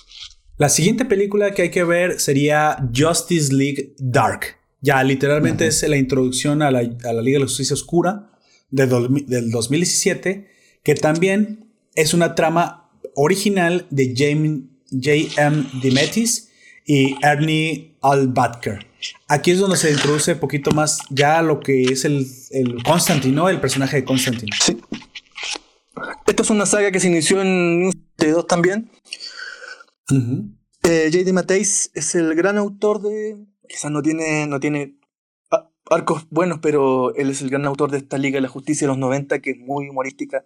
La 0.57 0.69
siguiente 0.69 1.03
película 1.03 1.51
que 1.51 1.63
hay 1.63 1.69
que 1.69 1.83
ver 1.83 2.19
sería 2.19 2.77
Justice 2.95 3.53
League 3.53 3.93
Dark. 3.97 4.57
Ya 4.79 5.03
literalmente 5.03 5.67
es 5.67 5.83
la 5.87 5.97
introducción 5.97 6.61
a 6.61 6.71
la, 6.71 6.79
a 6.79 7.13
la, 7.13 7.21
Liga 7.21 7.37
de 7.37 7.39
la 7.41 7.47
Justicia 7.47 7.73
Oscura 7.73 8.31
de 8.69 8.85
del 9.27 9.51
2017, 9.51 10.47
que 10.83 10.95
también 10.95 11.73
es 11.95 12.13
una 12.13 12.35
trama 12.35 12.89
original 13.15 13.87
de 13.89 14.13
J.M. 14.15 15.65
Demetis 15.81 16.49
y 16.85 17.15
Ernie 17.21 17.97
Albatker. 18.01 18.85
Aquí 19.27 19.51
es 19.51 19.59
donde 19.59 19.77
se 19.77 19.91
introduce 19.91 20.33
un 20.33 20.39
poquito 20.39 20.71
más 20.71 20.99
ya 21.09 21.41
lo 21.41 21.59
que 21.59 21.83
es 21.83 22.05
el, 22.05 22.27
el 22.51 22.83
Constantine, 22.83 23.35
¿no? 23.35 23.49
El 23.49 23.59
personaje 23.59 23.97
de 23.97 24.05
Constantine. 24.05 24.51
Sí. 24.61 24.77
Esta 26.27 26.43
es 26.43 26.49
una 26.49 26.65
saga 26.65 26.91
que 26.91 26.99
se 26.99 27.07
inició 27.07 27.41
en 27.41 27.79
News 27.79 27.95
2 28.17 28.47
también. 28.47 28.89
Eh, 30.83 31.09
J.D. 31.11 31.33
Mateis 31.33 31.91
es 31.93 32.15
el 32.15 32.35
gran 32.35 32.57
autor 32.57 33.01
de. 33.01 33.37
Quizás 33.67 33.91
no 33.91 34.01
tiene, 34.01 34.45
no 34.47 34.59
tiene 34.59 34.97
arcos 35.89 36.27
buenos, 36.29 36.59
pero 36.59 37.13
él 37.15 37.29
es 37.29 37.41
el 37.41 37.49
gran 37.49 37.65
autor 37.65 37.91
de 37.91 37.97
esta 37.97 38.17
Liga 38.17 38.37
de 38.37 38.41
la 38.41 38.49
Justicia 38.49 38.85
de 38.85 38.89
los 38.89 38.97
90, 38.97 39.39
que 39.39 39.51
es 39.51 39.57
muy 39.57 39.89
humorística. 39.89 40.45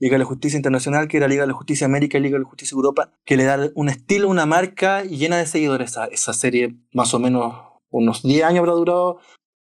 Liga 0.00 0.14
de 0.14 0.20
la 0.20 0.24
Justicia 0.26 0.56
Internacional, 0.56 1.08
que 1.08 1.16
era 1.16 1.26
Liga 1.26 1.42
de 1.42 1.48
la 1.48 1.54
Justicia 1.54 1.86
América 1.86 2.18
y 2.18 2.20
Liga 2.20 2.36
de 2.36 2.44
la 2.44 2.48
Justicia 2.48 2.74
Europa, 2.76 3.10
que 3.24 3.36
le 3.36 3.44
da 3.44 3.70
un 3.74 3.88
estilo, 3.88 4.28
una 4.28 4.46
marca 4.46 5.04
y 5.04 5.16
llena 5.16 5.38
de 5.38 5.46
seguidores. 5.46 5.90
Esa, 5.90 6.06
esa 6.06 6.32
serie, 6.34 6.76
más 6.92 7.14
o 7.14 7.18
menos 7.18 7.67
unos 7.90 8.22
10 8.22 8.44
años 8.44 8.60
habrá 8.60 8.72
durado 8.72 9.20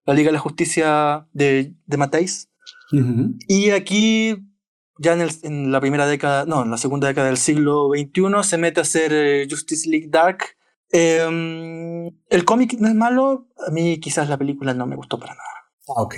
la 0.06 0.14
Liga 0.14 0.30
de 0.30 0.34
la 0.34 0.40
Justicia 0.40 1.28
de, 1.34 1.76
de 1.86 1.98
Mateis. 1.98 2.50
Y 3.48 3.72
aquí, 3.72 4.36
ya 4.98 5.14
en, 5.14 5.28
en, 5.44 5.72
la 5.72 5.82
primera 5.82 6.08
década, 6.08 6.46
no, 6.46 6.64
en 6.64 6.72
la 6.72 6.78
segunda 6.78 7.08
década 7.08 7.28
del 7.28 7.38
siglo 7.38 7.90
XXI, 7.90 8.44
se 8.44 8.58
mete 8.58 8.80
a 8.80 8.84
hacer 8.84 9.12
eh, 9.14 9.48
Justice 9.50 9.90
League 9.90 10.08
Dark. 10.10 10.40
Eh, 10.92 12.12
el 12.30 12.46
cómic 12.46 12.78
no 12.80 12.88
es 12.88 12.96
malo, 12.96 13.50
a 13.68 13.72
mí 13.72 14.00
quizás 14.00 14.30
la 14.30 14.38
película 14.38 14.74
no 14.74 14.88
me 14.88 14.96
gustó 14.96 15.20
para 15.20 15.34
nada. 15.34 15.48
Ah, 15.90 16.02
ok. 16.02 16.16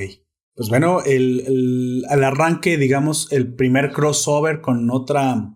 Pues 0.55 0.69
bueno, 0.69 1.01
el, 1.05 1.39
el, 1.47 2.05
al 2.09 2.23
arranque, 2.23 2.77
digamos, 2.77 3.31
el 3.31 3.55
primer 3.55 3.91
crossover 3.91 4.61
con 4.61 4.91
otra, 4.91 5.55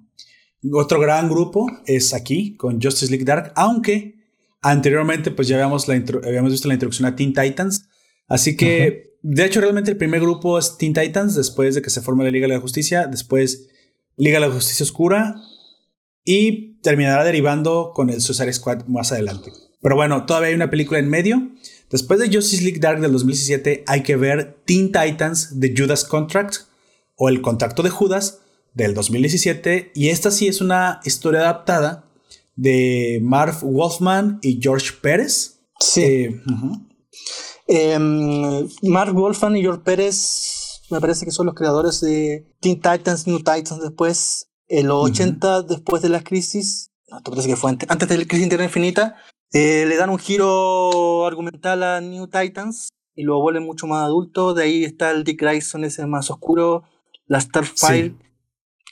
otro 0.71 0.99
gran 0.99 1.29
grupo 1.29 1.67
es 1.85 2.13
aquí, 2.13 2.55
con 2.55 2.81
Justice 2.81 3.11
League 3.11 3.25
Dark, 3.25 3.51
aunque 3.55 4.22
anteriormente 4.63 5.29
pues 5.29 5.47
ya 5.47 5.57
habíamos, 5.57 5.87
la 5.87 5.95
habíamos 5.95 6.51
visto 6.51 6.67
la 6.67 6.73
introducción 6.73 7.07
a 7.07 7.15
Teen 7.15 7.33
Titans, 7.33 7.87
así 8.27 8.57
que 8.57 9.17
de 9.21 9.45
hecho 9.45 9.61
realmente 9.61 9.91
el 9.91 9.97
primer 9.97 10.21
grupo 10.21 10.57
es 10.57 10.77
Teen 10.77 10.93
Titans, 10.93 11.35
después 11.35 11.75
de 11.75 11.81
que 11.81 11.89
se 11.89 12.01
forma 12.01 12.23
la 12.23 12.31
Liga 12.31 12.47
de 12.47 12.53
la 12.53 12.59
Justicia, 12.59 13.07
después 13.07 13.67
Liga 14.15 14.39
de 14.39 14.47
la 14.47 14.53
Justicia 14.53 14.83
Oscura 14.83 15.35
y 16.23 16.79
terminará 16.81 17.23
derivando 17.23 17.91
con 17.93 18.09
el 18.09 18.21
Suicide 18.21 18.53
Squad 18.53 18.85
más 18.85 19.11
adelante. 19.11 19.51
Pero 19.81 19.95
bueno, 19.95 20.25
todavía 20.25 20.49
hay 20.49 20.55
una 20.55 20.69
película 20.69 20.99
en 20.99 21.09
medio. 21.09 21.51
Después 21.89 22.19
de 22.19 22.33
Justice 22.33 22.63
League 22.63 22.79
Dark 22.79 23.01
del 23.01 23.11
2017 23.11 23.83
hay 23.85 24.01
que 24.01 24.15
ver 24.15 24.57
Teen 24.65 24.91
Titans 24.91 25.59
The 25.59 25.73
Judas 25.75 26.05
Contract 26.05 26.55
o 27.15 27.29
El 27.29 27.41
Contrato 27.41 27.83
de 27.83 27.89
Judas 27.89 28.39
del 28.73 28.93
2017 28.93 29.91
y 29.93 30.09
esta 30.09 30.31
sí 30.31 30.47
es 30.47 30.61
una 30.61 30.99
historia 31.03 31.41
adaptada 31.41 32.05
de 32.55 33.19
Marv 33.21 33.61
Wolfman 33.61 34.39
y 34.41 34.59
George 34.61 34.91
Pérez. 35.01 35.59
Sí. 35.79 36.01
Eh, 36.01 36.41
em, 37.67 38.67
Marv 38.83 39.13
Wolfman 39.13 39.55
y 39.57 39.61
George 39.61 39.81
Pérez 39.83 40.81
me 40.89 41.01
parece 41.01 41.25
que 41.25 41.31
son 41.31 41.45
los 41.45 41.55
creadores 41.55 42.01
de 42.01 42.45
Teen 42.59 42.75
Titans, 42.75 43.27
New 43.27 43.39
Titans 43.39 43.81
después, 43.81 44.49
en 44.67 44.87
los 44.87 45.05
80 45.05 45.63
después 45.63 46.01
de 46.01 46.09
la 46.09 46.23
crisis, 46.23 46.91
no, 47.09 47.21
parece 47.21 47.49
que 47.49 47.55
fue 47.55 47.71
antes, 47.71 47.89
antes 47.89 48.07
de 48.09 48.17
la 48.17 48.25
crisis 48.25 48.43
interna 48.43 48.65
infinita, 48.65 49.15
eh, 49.51 49.85
le 49.87 49.95
dan 49.97 50.09
un 50.09 50.17
giro 50.17 51.25
argumental 51.25 51.83
a 51.83 52.01
New 52.01 52.27
Titans 52.27 52.89
y 53.15 53.23
lo 53.23 53.39
vuelven 53.39 53.63
mucho 53.63 53.85
más 53.85 54.03
adulto. 54.03 54.53
De 54.53 54.63
ahí 54.63 54.83
está 54.83 55.11
el 55.11 55.23
Dick 55.23 55.39
Grayson, 55.39 55.83
ese 55.83 56.05
más 56.07 56.31
oscuro, 56.31 56.83
la 57.27 57.39
Starfire, 57.39 58.15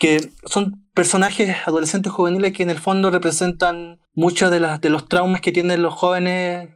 que 0.02 0.32
son 0.46 0.84
personajes 0.96 1.56
adolescentes 1.64 2.12
juveniles 2.12 2.54
que 2.54 2.64
en 2.64 2.72
el 2.72 2.80
fondo 2.80 3.12
representan 3.12 4.00
muchos 4.16 4.50
de, 4.50 4.60
las, 4.60 4.82
de 4.82 4.90
los 4.90 5.08
traumas 5.08 5.42
que 5.42 5.52
tienen 5.52 5.84
los 5.84 5.94
jóvenes. 5.94 6.70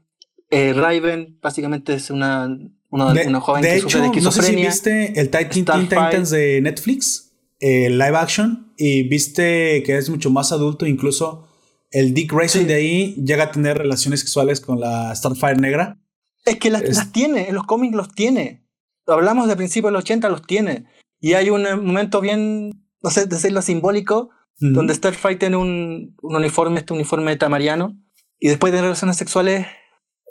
Eh, 0.52 0.74
Raven, 0.74 1.40
básicamente, 1.42 1.96
es 1.96 2.12
una, 2.12 2.56
una, 2.92 3.14
de, 3.14 3.34
joven 3.40 3.64
de 3.64 3.70
que 3.70 3.76
hecho, 3.78 3.90
sufre 3.90 4.02
de 4.02 4.08
esquizofrenia. 4.10 4.66
No 4.68 4.72
sé 4.72 4.82
si 4.84 5.08
viste 5.08 5.20
el 5.20 5.32
Titan 5.50 5.90
Titans 5.90 6.30
de 6.30 6.62
Netflix, 6.62 7.32
eh, 7.60 7.90
live 7.90 8.16
action, 8.16 8.72
y 8.78 9.10
viste 9.10 9.82
que 9.82 9.98
es 9.98 10.08
mucho 10.08 10.30
más 10.30 10.52
adulto, 10.52 10.86
incluso 10.86 11.48
el 11.90 12.14
Dick 12.14 12.32
Grayson 12.32 12.62
sí. 12.62 12.68
de 12.68 12.76
ahí 12.76 13.16
llega 13.16 13.46
a 13.46 13.52
tener 13.52 13.76
relaciones 13.80 14.20
sexuales 14.20 14.62
con 14.62 14.80
la 14.80 15.16
Starfire 15.16 15.56
negra. 15.56 15.98
Es 16.46 16.60
que 16.60 16.70
las, 16.70 16.84
es... 16.84 16.96
las 16.96 17.12
tiene, 17.12 17.50
en 17.50 17.56
los 17.56 17.64
cómics 17.64 17.96
los 17.96 18.14
tiene. 18.14 18.68
Hablamos 19.08 19.48
de 19.48 19.56
principios 19.56 19.90
de 19.90 19.94
los 19.94 20.04
80, 20.04 20.30
los 20.30 20.46
tiene. 20.46 20.86
Y 21.20 21.34
hay 21.34 21.50
un 21.50 21.64
momento 21.84 22.22
bien, 22.22 22.85
no 23.06 23.12
sé, 23.12 23.28
decirlo 23.28 23.62
simbólico, 23.62 24.32
-huh. 24.60 24.74
donde 24.74 24.94
Starfire 24.94 25.36
tiene 25.36 25.58
un, 25.58 26.16
un, 26.22 26.36
uniforme, 26.36 26.80
este 26.80 26.94
uniforme 26.94 27.36
tamariano, 27.38 27.98
y 28.40 28.50
después 28.50 28.74
de 28.74 28.82
relaciones 28.82 29.18
sexuales 29.18 29.68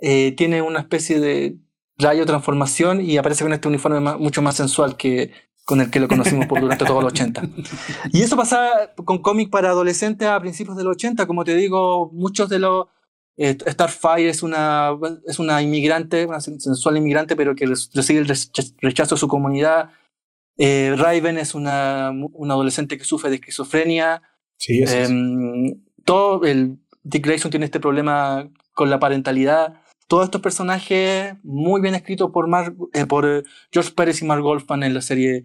eh, 0.02 0.32
tiene 0.32 0.62
una 0.62 0.80
especie 0.80 1.20
de 1.20 1.56
rayo 1.96 2.26
transformación 2.26 3.00
y 3.00 3.16
aparece 3.16 3.44
con 3.44 3.52
este 3.52 3.68
uniforme 3.68 4.00
más, 4.00 4.18
mucho 4.18 4.42
más 4.42 4.56
sensual 4.56 4.96
que 4.96 5.32
con 5.64 5.80
el 5.80 5.90
que 5.90 6.00
lo 6.00 6.08
conocimos 6.08 6.46
por 6.46 6.60
durante 6.60 6.84
todos 6.84 7.02
los 7.02 7.12
80. 7.12 7.42
Y 8.12 8.20
eso 8.20 8.36
pasaba 8.36 8.92
con 8.96 9.22
cómic 9.22 9.48
para 9.48 9.70
adolescentes 9.70 10.28
a 10.28 10.38
principios 10.40 10.76
de 10.76 10.84
los 10.84 10.96
80, 10.96 11.26
como 11.26 11.44
te 11.44 11.54
digo, 11.54 12.10
muchos 12.12 12.48
de 12.48 12.58
los... 12.58 12.86
Eh, 13.36 13.56
Starfire 13.66 14.28
es 14.28 14.42
una, 14.42 14.90
es 15.26 15.38
una 15.38 15.62
inmigrante, 15.62 16.26
una 16.26 16.40
sensual 16.40 16.98
inmigrante, 16.98 17.34
pero 17.34 17.54
que 17.54 17.66
recibe 17.66 18.20
el 18.20 18.28
rechazo 18.80 19.14
de 19.14 19.18
su 19.18 19.26
comunidad. 19.26 19.90
Eh, 20.56 20.94
Raven 20.96 21.38
es 21.38 21.54
una, 21.54 22.12
una, 22.32 22.54
adolescente 22.54 22.96
que 22.96 23.04
sufre 23.04 23.30
de 23.30 23.36
esquizofrenia. 23.36 24.22
Sí, 24.56 24.84
eh, 24.86 25.76
todo 26.04 26.44
el 26.44 26.78
Dick 27.02 27.26
Grayson 27.26 27.50
tiene 27.50 27.66
este 27.66 27.80
problema 27.80 28.50
con 28.72 28.90
la 28.90 28.98
parentalidad. 28.98 29.80
Todos 30.06 30.24
estos 30.24 30.40
personajes 30.40 31.34
muy 31.42 31.80
bien 31.80 31.94
escritos 31.94 32.30
por, 32.30 32.46
Mar, 32.46 32.74
eh, 32.92 33.06
por 33.06 33.44
George 33.72 33.92
Pérez 33.92 34.22
y 34.22 34.26
Mark 34.26 34.42
Goldman 34.42 34.82
en 34.82 34.94
la 34.94 35.00
serie 35.00 35.44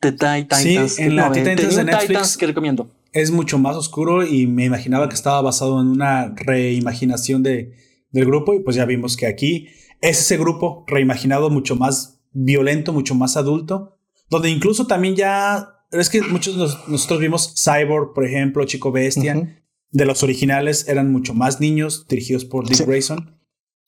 The 0.00 0.12
Titans. 0.12 0.62
Sí, 0.62 1.02
en 1.02 1.16
la 1.16 1.28
no, 1.28 1.32
Titans 1.32 1.76
de 1.76 1.84
Netflix 1.84 2.08
Titans 2.08 2.36
que 2.36 2.46
recomiendo. 2.46 2.90
Es 3.12 3.30
mucho 3.30 3.58
más 3.58 3.76
oscuro 3.76 4.26
y 4.26 4.46
me 4.46 4.64
imaginaba 4.64 5.08
que 5.08 5.14
estaba 5.14 5.40
basado 5.40 5.80
en 5.80 5.86
una 5.86 6.34
reimaginación 6.36 7.42
de, 7.42 7.72
del 8.10 8.26
grupo 8.26 8.54
y 8.54 8.60
pues 8.60 8.76
ya 8.76 8.84
vimos 8.84 9.16
que 9.16 9.26
aquí 9.26 9.68
es 10.00 10.20
ese 10.20 10.36
grupo 10.36 10.84
reimaginado 10.86 11.48
mucho 11.48 11.76
más 11.76 12.20
violento, 12.32 12.92
mucho 12.92 13.14
más 13.14 13.36
adulto, 13.36 13.93
donde 14.30 14.50
incluso 14.50 14.86
también 14.86 15.16
ya 15.16 15.74
es 15.90 16.10
que 16.10 16.22
muchos 16.22 16.56
nos, 16.56 16.88
nosotros 16.88 17.20
vimos 17.20 17.54
Cyborg, 17.56 18.14
por 18.14 18.24
ejemplo, 18.26 18.64
Chico 18.64 18.90
Bestia, 18.90 19.36
uh 19.36 19.40
-huh. 19.40 19.62
de 19.90 20.04
los 20.04 20.22
originales 20.22 20.88
eran 20.88 21.12
mucho 21.12 21.34
más 21.34 21.60
niños 21.60 22.06
dirigidos 22.08 22.44
por 22.44 22.66
Dick 22.66 22.78
sí. 22.78 22.84
Grayson. 22.84 23.38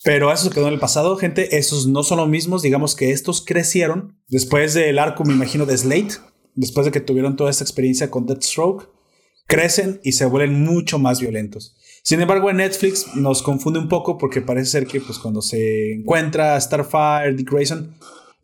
Pero 0.05 0.32
eso 0.32 0.51
quedó 0.51 0.68
en 0.68 0.74
el 0.74 0.80
pasado, 0.80 1.16
gente. 1.16 1.57
Esos 1.57 1.87
no 1.87 2.03
son 2.03 2.18
los 2.18 2.28
mismos. 2.28 2.62
Digamos 2.62 2.95
que 2.95 3.11
estos 3.11 3.45
crecieron 3.45 4.20
después 4.28 4.74
del 4.74 4.99
arco, 4.99 5.24
me 5.24 5.32
imagino, 5.32 5.66
de 5.66 5.76
Slate. 5.76 6.16
Después 6.55 6.84
de 6.87 6.93
que 6.93 7.01
tuvieron 7.01 7.34
toda 7.34 7.51
esta 7.51 7.64
experiencia 7.64 8.11
con 8.11 8.26
Deathstroke. 8.26 8.89
Crecen 9.47 10.01
y 10.05 10.12
se 10.12 10.26
vuelven 10.26 10.62
mucho 10.62 10.99
más 10.99 11.20
violentos. 11.20 11.76
Sin 12.03 12.20
embargo, 12.20 12.51
en 12.51 12.59
Netflix 12.59 13.16
nos 13.16 13.43
confunde 13.43 13.78
un 13.78 13.89
poco 13.89 14.18
porque 14.18 14.41
parece 14.41 14.70
ser 14.70 14.87
que 14.87 15.01
pues, 15.01 15.18
cuando 15.18 15.43
se 15.43 15.95
encuentra 15.95 16.61
Starfire, 16.61 17.34
Dick 17.34 17.51
Grayson, 17.51 17.97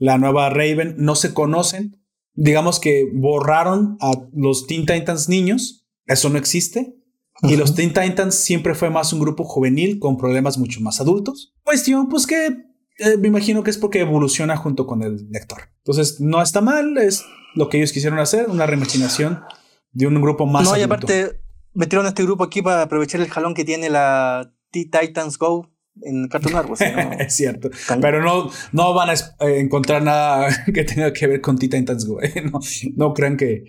la 0.02 0.18
nueva 0.18 0.50
Raven, 0.50 0.96
no 0.98 1.14
se 1.14 1.32
conocen. 1.32 2.02
Digamos 2.34 2.80
que 2.80 3.08
borraron 3.14 3.96
a 4.00 4.10
los 4.34 4.66
Teen 4.66 4.84
Titans 4.84 5.28
niños. 5.28 5.86
Eso 6.06 6.28
no 6.28 6.38
existe. 6.38 6.96
Uh 7.40 7.46
-huh. 7.46 7.52
Y 7.52 7.56
los 7.56 7.76
Teen 7.76 7.92
Titans 7.92 8.34
siempre 8.34 8.74
fue 8.74 8.90
más 8.90 9.12
un 9.12 9.20
grupo 9.20 9.44
juvenil 9.44 10.00
con 10.00 10.16
problemas 10.16 10.58
mucho 10.58 10.80
más 10.80 11.00
adultos. 11.00 11.54
Cuestión, 11.62 12.08
pues 12.08 12.26
que 12.26 12.46
eh, 12.46 13.16
me 13.16 13.28
imagino 13.28 13.62
que 13.62 13.70
es 13.70 13.78
porque 13.78 14.00
evoluciona 14.00 14.56
junto 14.56 14.88
con 14.88 15.04
el 15.04 15.28
lector. 15.30 15.70
Entonces, 15.78 16.20
no 16.20 16.42
está 16.42 16.60
mal, 16.60 16.98
es 16.98 17.24
lo 17.54 17.68
que 17.68 17.76
ellos 17.76 17.92
quisieron 17.92 18.18
hacer, 18.18 18.50
una 18.50 18.66
reimaginación 18.66 19.44
de 19.92 20.08
un 20.08 20.20
grupo 20.20 20.46
más. 20.46 20.64
No, 20.64 20.76
y 20.76 20.82
aparte, 20.82 21.40
metieron 21.74 22.06
a 22.06 22.08
este 22.08 22.24
grupo 22.24 22.42
aquí 22.42 22.60
para 22.60 22.82
aprovechar 22.82 23.20
el 23.20 23.30
jalón 23.30 23.54
que 23.54 23.64
tiene 23.64 23.88
la 23.88 24.52
T-Titans 24.72 25.38
Go 25.38 25.71
en 26.00 26.28
Cartoon 26.28 26.54
Network. 26.54 26.80
es 27.20 27.34
cierto. 27.34 27.70
Pero 28.00 28.22
no, 28.22 28.50
no 28.72 28.94
van 28.94 29.10
a 29.10 29.12
eh, 29.12 29.60
encontrar 29.60 30.02
nada 30.02 30.64
que 30.74 30.84
tenga 30.84 31.12
que 31.12 31.26
ver 31.26 31.40
con 31.40 31.58
T-Titans 31.58 32.06
Go. 32.06 32.22
¿eh? 32.22 32.42
No, 32.50 32.60
no 32.96 33.14
crean 33.14 33.36
que 33.36 33.64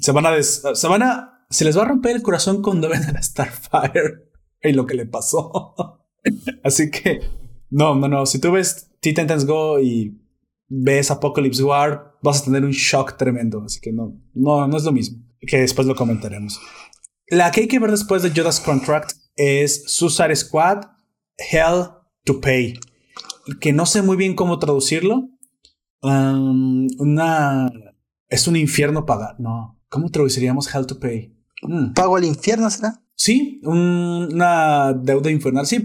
se 0.00 0.12
van 0.12 0.26
a, 0.26 0.42
se 0.42 0.88
van 0.88 1.02
a, 1.02 1.46
se 1.50 1.64
les 1.64 1.76
va 1.76 1.82
a 1.82 1.86
romper 1.86 2.16
el 2.16 2.22
corazón 2.22 2.62
cuando 2.62 2.88
ven 2.88 3.02
a 3.04 3.22
Starfire 3.22 4.30
y 4.62 4.72
lo 4.72 4.86
que 4.86 4.94
le 4.94 5.06
pasó. 5.06 5.74
Así 6.64 6.90
que, 6.90 7.20
no, 7.70 7.94
no, 7.94 8.08
no. 8.08 8.26
Si 8.26 8.40
tú 8.40 8.52
ves 8.52 8.90
T-Titans 9.00 9.46
Go 9.46 9.80
y 9.80 10.20
ves 10.68 11.10
Apocalypse 11.10 11.62
War, 11.62 12.16
vas 12.22 12.40
a 12.40 12.44
tener 12.44 12.64
un 12.64 12.72
shock 12.72 13.16
tremendo. 13.16 13.62
Así 13.64 13.80
que 13.80 13.92
no, 13.92 14.20
no, 14.34 14.66
no 14.66 14.76
es 14.76 14.84
lo 14.84 14.92
mismo. 14.92 15.22
Que 15.40 15.60
después 15.60 15.86
lo 15.86 15.94
comentaremos. 15.94 16.60
La 17.28 17.50
que 17.50 17.62
hay 17.62 17.68
que 17.68 17.78
ver 17.78 17.90
después 17.90 18.22
de 18.22 18.30
Judas 18.30 18.60
Contract 18.60 19.12
es 19.36 19.84
Suicide 19.86 20.34
Squad 20.34 20.95
Hell 21.38 21.88
to 22.24 22.40
Pay. 22.40 22.78
Que 23.60 23.72
no 23.72 23.86
sé 23.86 24.02
muy 24.02 24.16
bien 24.16 24.34
cómo 24.34 24.58
traducirlo. 24.58 25.30
Um, 26.02 26.88
una. 26.98 27.70
Es 28.28 28.48
un 28.48 28.56
infierno 28.56 29.06
pagar. 29.06 29.38
No. 29.38 29.80
¿Cómo 29.88 30.10
traduciríamos 30.10 30.72
Hell 30.74 30.86
to 30.86 30.98
Pay? 30.98 31.36
Mm. 31.62 31.92
¿Pago 31.92 32.16
al 32.16 32.24
infierno 32.24 32.68
será? 32.70 33.02
Sí, 33.14 33.60
una 33.64 34.92
deuda 34.92 35.30
infernal. 35.30 35.66
Sí, 35.66 35.84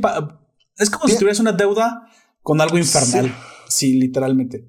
es 0.78 0.90
como 0.90 1.08
si 1.08 1.18
tuvieras 1.18 1.40
una 1.40 1.54
deuda 1.54 2.08
con 2.42 2.60
algo 2.60 2.78
infernal. 2.78 3.34
sí, 3.68 3.98
literalmente. 3.98 4.68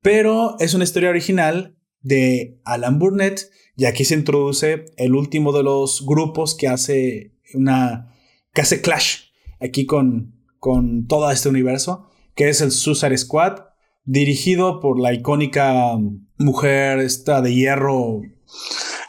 Pero 0.00 0.56
es 0.58 0.74
una 0.74 0.84
historia 0.84 1.10
original 1.10 1.76
de 2.00 2.60
Alan 2.64 2.98
Burnett 2.98 3.50
y 3.76 3.84
aquí 3.84 4.04
se 4.04 4.14
introduce 4.14 4.86
el 4.96 5.14
último 5.14 5.52
de 5.52 5.62
los 5.62 6.04
grupos 6.04 6.56
que 6.56 6.68
hace 6.68 7.36
una 7.54 8.12
que 8.52 8.62
hace 8.62 8.80
clash 8.82 9.31
aquí 9.62 9.86
con, 9.86 10.34
con 10.58 11.06
todo 11.06 11.30
este 11.30 11.48
universo, 11.48 12.08
que 12.34 12.48
es 12.48 12.60
el 12.60 12.70
Suicide 12.70 13.16
Squad, 13.16 13.60
dirigido 14.04 14.80
por 14.80 15.00
la 15.00 15.12
icónica 15.12 15.96
mujer 16.38 16.98
esta 16.98 17.40
de 17.40 17.54
hierro. 17.54 18.22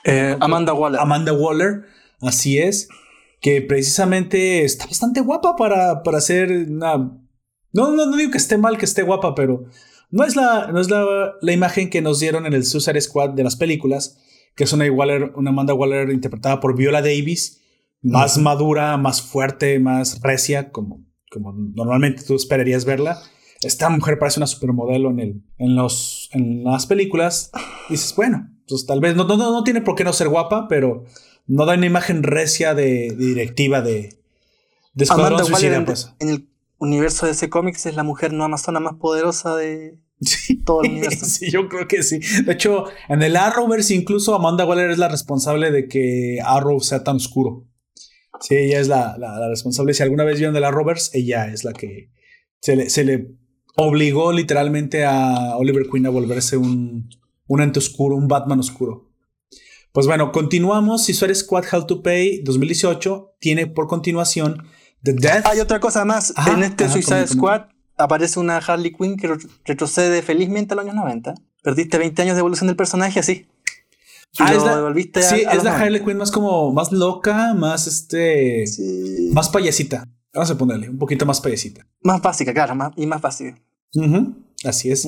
Eh, 0.06 0.38
Amanda 0.40 0.74
Waller. 0.74 1.00
Amanda 1.00 1.34
Waller, 1.34 1.86
así 2.22 2.60
es, 2.60 2.88
que 3.42 3.62
precisamente 3.62 4.64
está 4.64 4.86
bastante 4.86 5.22
guapa 5.22 5.56
para, 5.56 6.04
para 6.04 6.20
hacer 6.20 6.52
una... 6.70 6.98
No, 7.76 7.92
no, 7.92 8.06
no 8.06 8.18
digo 8.18 8.32
que 8.32 8.38
esté 8.38 8.58
mal 8.58 8.78
que 8.78 8.86
esté 8.86 9.02
guapa, 9.02 9.34
pero 9.34 9.66
no 10.12 10.24
es, 10.26 10.36
la, 10.36 10.68
no 10.72 10.80
es 10.80 10.92
la, 10.92 11.34
la 11.42 11.52
imagen 11.54 11.90
que 11.90 12.02
nos 12.02 12.20
dieron 12.20 12.46
en 12.46 12.54
el 12.54 12.66
Suicide 12.66 13.02
Squad 13.02 13.32
de 13.32 13.44
las 13.44 13.56
películas, 13.56 14.20
que 14.56 14.66
es 14.66 14.74
una, 14.74 14.90
Waller, 14.92 15.34
una 15.36 15.50
Amanda 15.50 15.74
Waller 15.74 16.12
interpretada 16.12 16.60
por 16.60 16.78
Viola 16.78 17.02
Davis, 17.02 17.63
más 18.04 18.38
madura, 18.38 18.98
más 18.98 19.22
fuerte, 19.22 19.80
más 19.80 20.22
recia, 20.22 20.72
como, 20.72 21.04
como 21.32 21.54
normalmente 21.54 22.24
tú 22.24 22.36
esperarías 22.36 22.86
verla. 22.86 23.20
Esta 23.64 23.90
mujer 23.90 24.20
parece 24.20 24.40
una 24.40 24.48
supermodelo 24.48 25.10
en, 25.10 25.20
el, 25.20 25.44
en, 25.58 25.76
los, 25.76 26.30
en 26.34 26.64
las 26.66 26.86
películas. 26.86 27.50
dices, 27.90 28.14
bueno, 28.16 28.50
pues 28.68 28.86
tal 28.86 29.00
vez 29.00 29.16
no, 29.16 29.24
no, 29.24 29.38
no 29.38 29.64
tiene 29.64 29.82
por 29.82 29.96
qué 29.96 30.04
no 30.04 30.12
ser 30.12 30.28
guapa, 30.28 30.68
pero 30.68 31.06
no 31.48 31.66
da 31.66 31.76
una 31.76 31.86
imagen 31.86 32.24
recia 32.24 32.76
de, 32.76 33.16
directiva 33.18 33.82
de, 33.82 34.20
de 34.94 35.04
Escuadrón 35.04 35.46
Suicida. 35.46 35.84
Pues. 35.86 36.14
En 36.20 36.30
el 36.30 36.50
universo 36.78 37.26
de 37.26 37.32
ese 37.32 37.50
cómics 37.50 37.86
es 37.86 37.96
la 37.96 38.04
mujer 38.04 38.34
no 38.34 38.44
amazona 38.44 38.82
más 38.82 38.96
poderosa 38.96 39.56
de 39.56 39.98
todo 40.66 40.84
el 40.84 40.92
universo. 40.92 41.26
sí, 41.26 41.50
yo 41.50 41.70
creo 41.70 41.88
que 41.88 42.04
sí. 42.04 42.20
De 42.44 42.52
hecho, 42.52 42.86
en 43.08 43.24
el 43.24 43.38
Arrowverse 43.38 43.94
incluso 43.94 44.36
Amanda 44.36 44.66
Waller 44.66 44.92
es 44.92 44.98
la 44.98 45.08
responsable 45.08 45.72
de 45.72 45.88
que 45.88 46.40
Arrow 46.46 46.82
sea 46.82 47.04
tan 47.04 47.16
oscuro. 47.16 47.66
Sí, 48.40 48.56
ella 48.56 48.80
es 48.80 48.88
la, 48.88 49.48
responsable. 49.50 49.94
Si 49.94 50.04
alguna 50.04 50.24
vez 50.24 50.38
vieron 50.38 50.54
de 50.54 50.60
la 50.60 50.72
Roberts, 50.72 51.12
ella 51.14 51.48
es 51.48 51.64
la 51.64 51.74
que 51.74 52.12
se 52.60 52.76
le, 52.76 52.90
se 52.90 53.04
le 53.04 53.36
obligó 53.76 54.32
literalmente 54.32 55.06
a 55.06 55.56
Oliver 55.58 55.88
Queen 55.90 56.06
a 56.06 56.10
volverse 56.10 56.58
un, 56.58 57.10
un 57.48 57.62
ente 57.62 57.80
oscuro, 57.80 58.16
un 58.16 58.28
Batman 58.28 58.60
oscuro. 58.60 59.10
Pues 59.92 60.08
bueno, 60.08 60.32
continuamos. 60.32 61.06
Si 61.06 61.14
Suárez 61.14 61.40
Squad 61.40 61.66
How 61.72 61.86
to 61.86 62.02
Pay 62.02 62.42
2018 62.44 63.36
tiene 63.40 63.68
por 63.68 63.88
continuación 63.88 64.68
The 65.04 65.14
Death. 65.14 65.46
Hay 65.46 65.60
otra 65.60 65.80
cosa 65.80 66.04
más. 66.04 66.34
en 66.48 66.64
este 66.64 66.90
Suicide 66.90 67.28
Squad 67.28 67.68
aparece 67.98 68.40
una 68.40 68.58
Harley 68.58 68.92
Quinn 68.92 69.18
que 69.18 69.38
retrocede 69.66 70.24
felizmente 70.24 70.74
a 70.74 70.78
los 70.78 70.86
años 70.86 70.96
90. 70.96 71.36
Perdiste 71.62 71.98
20 71.98 72.22
años 72.24 72.36
de 72.36 72.40
evolución 72.40 72.68
del 72.68 72.76
personaje 72.76 73.20
así. 73.20 73.48
Ah, 74.40 74.54
es 74.54 74.64
la, 74.64 75.22
sí, 75.22 75.44
es 75.52 75.64
la 75.64 75.78
Harley 75.78 76.04
Quinn 76.04 76.18
más 76.18 76.32
como 76.32 76.74
más 76.74 76.92
loca, 76.92 77.54
más 77.54 77.86
este, 77.86 78.66
más 79.32 79.50
payasita. 79.50 80.08
Vamos 80.34 80.50
a 80.50 80.58
ponerle 80.58 80.90
un 80.90 80.98
poquito 80.98 81.26
más 81.26 81.40
payasita. 81.40 81.86
Más 82.02 82.20
básica, 82.20 82.52
claro, 82.52 82.74
más, 82.74 82.94
y 82.96 83.06
más 83.06 83.22
básica. 83.22 83.62
Así 84.66 84.92
es. 84.92 85.08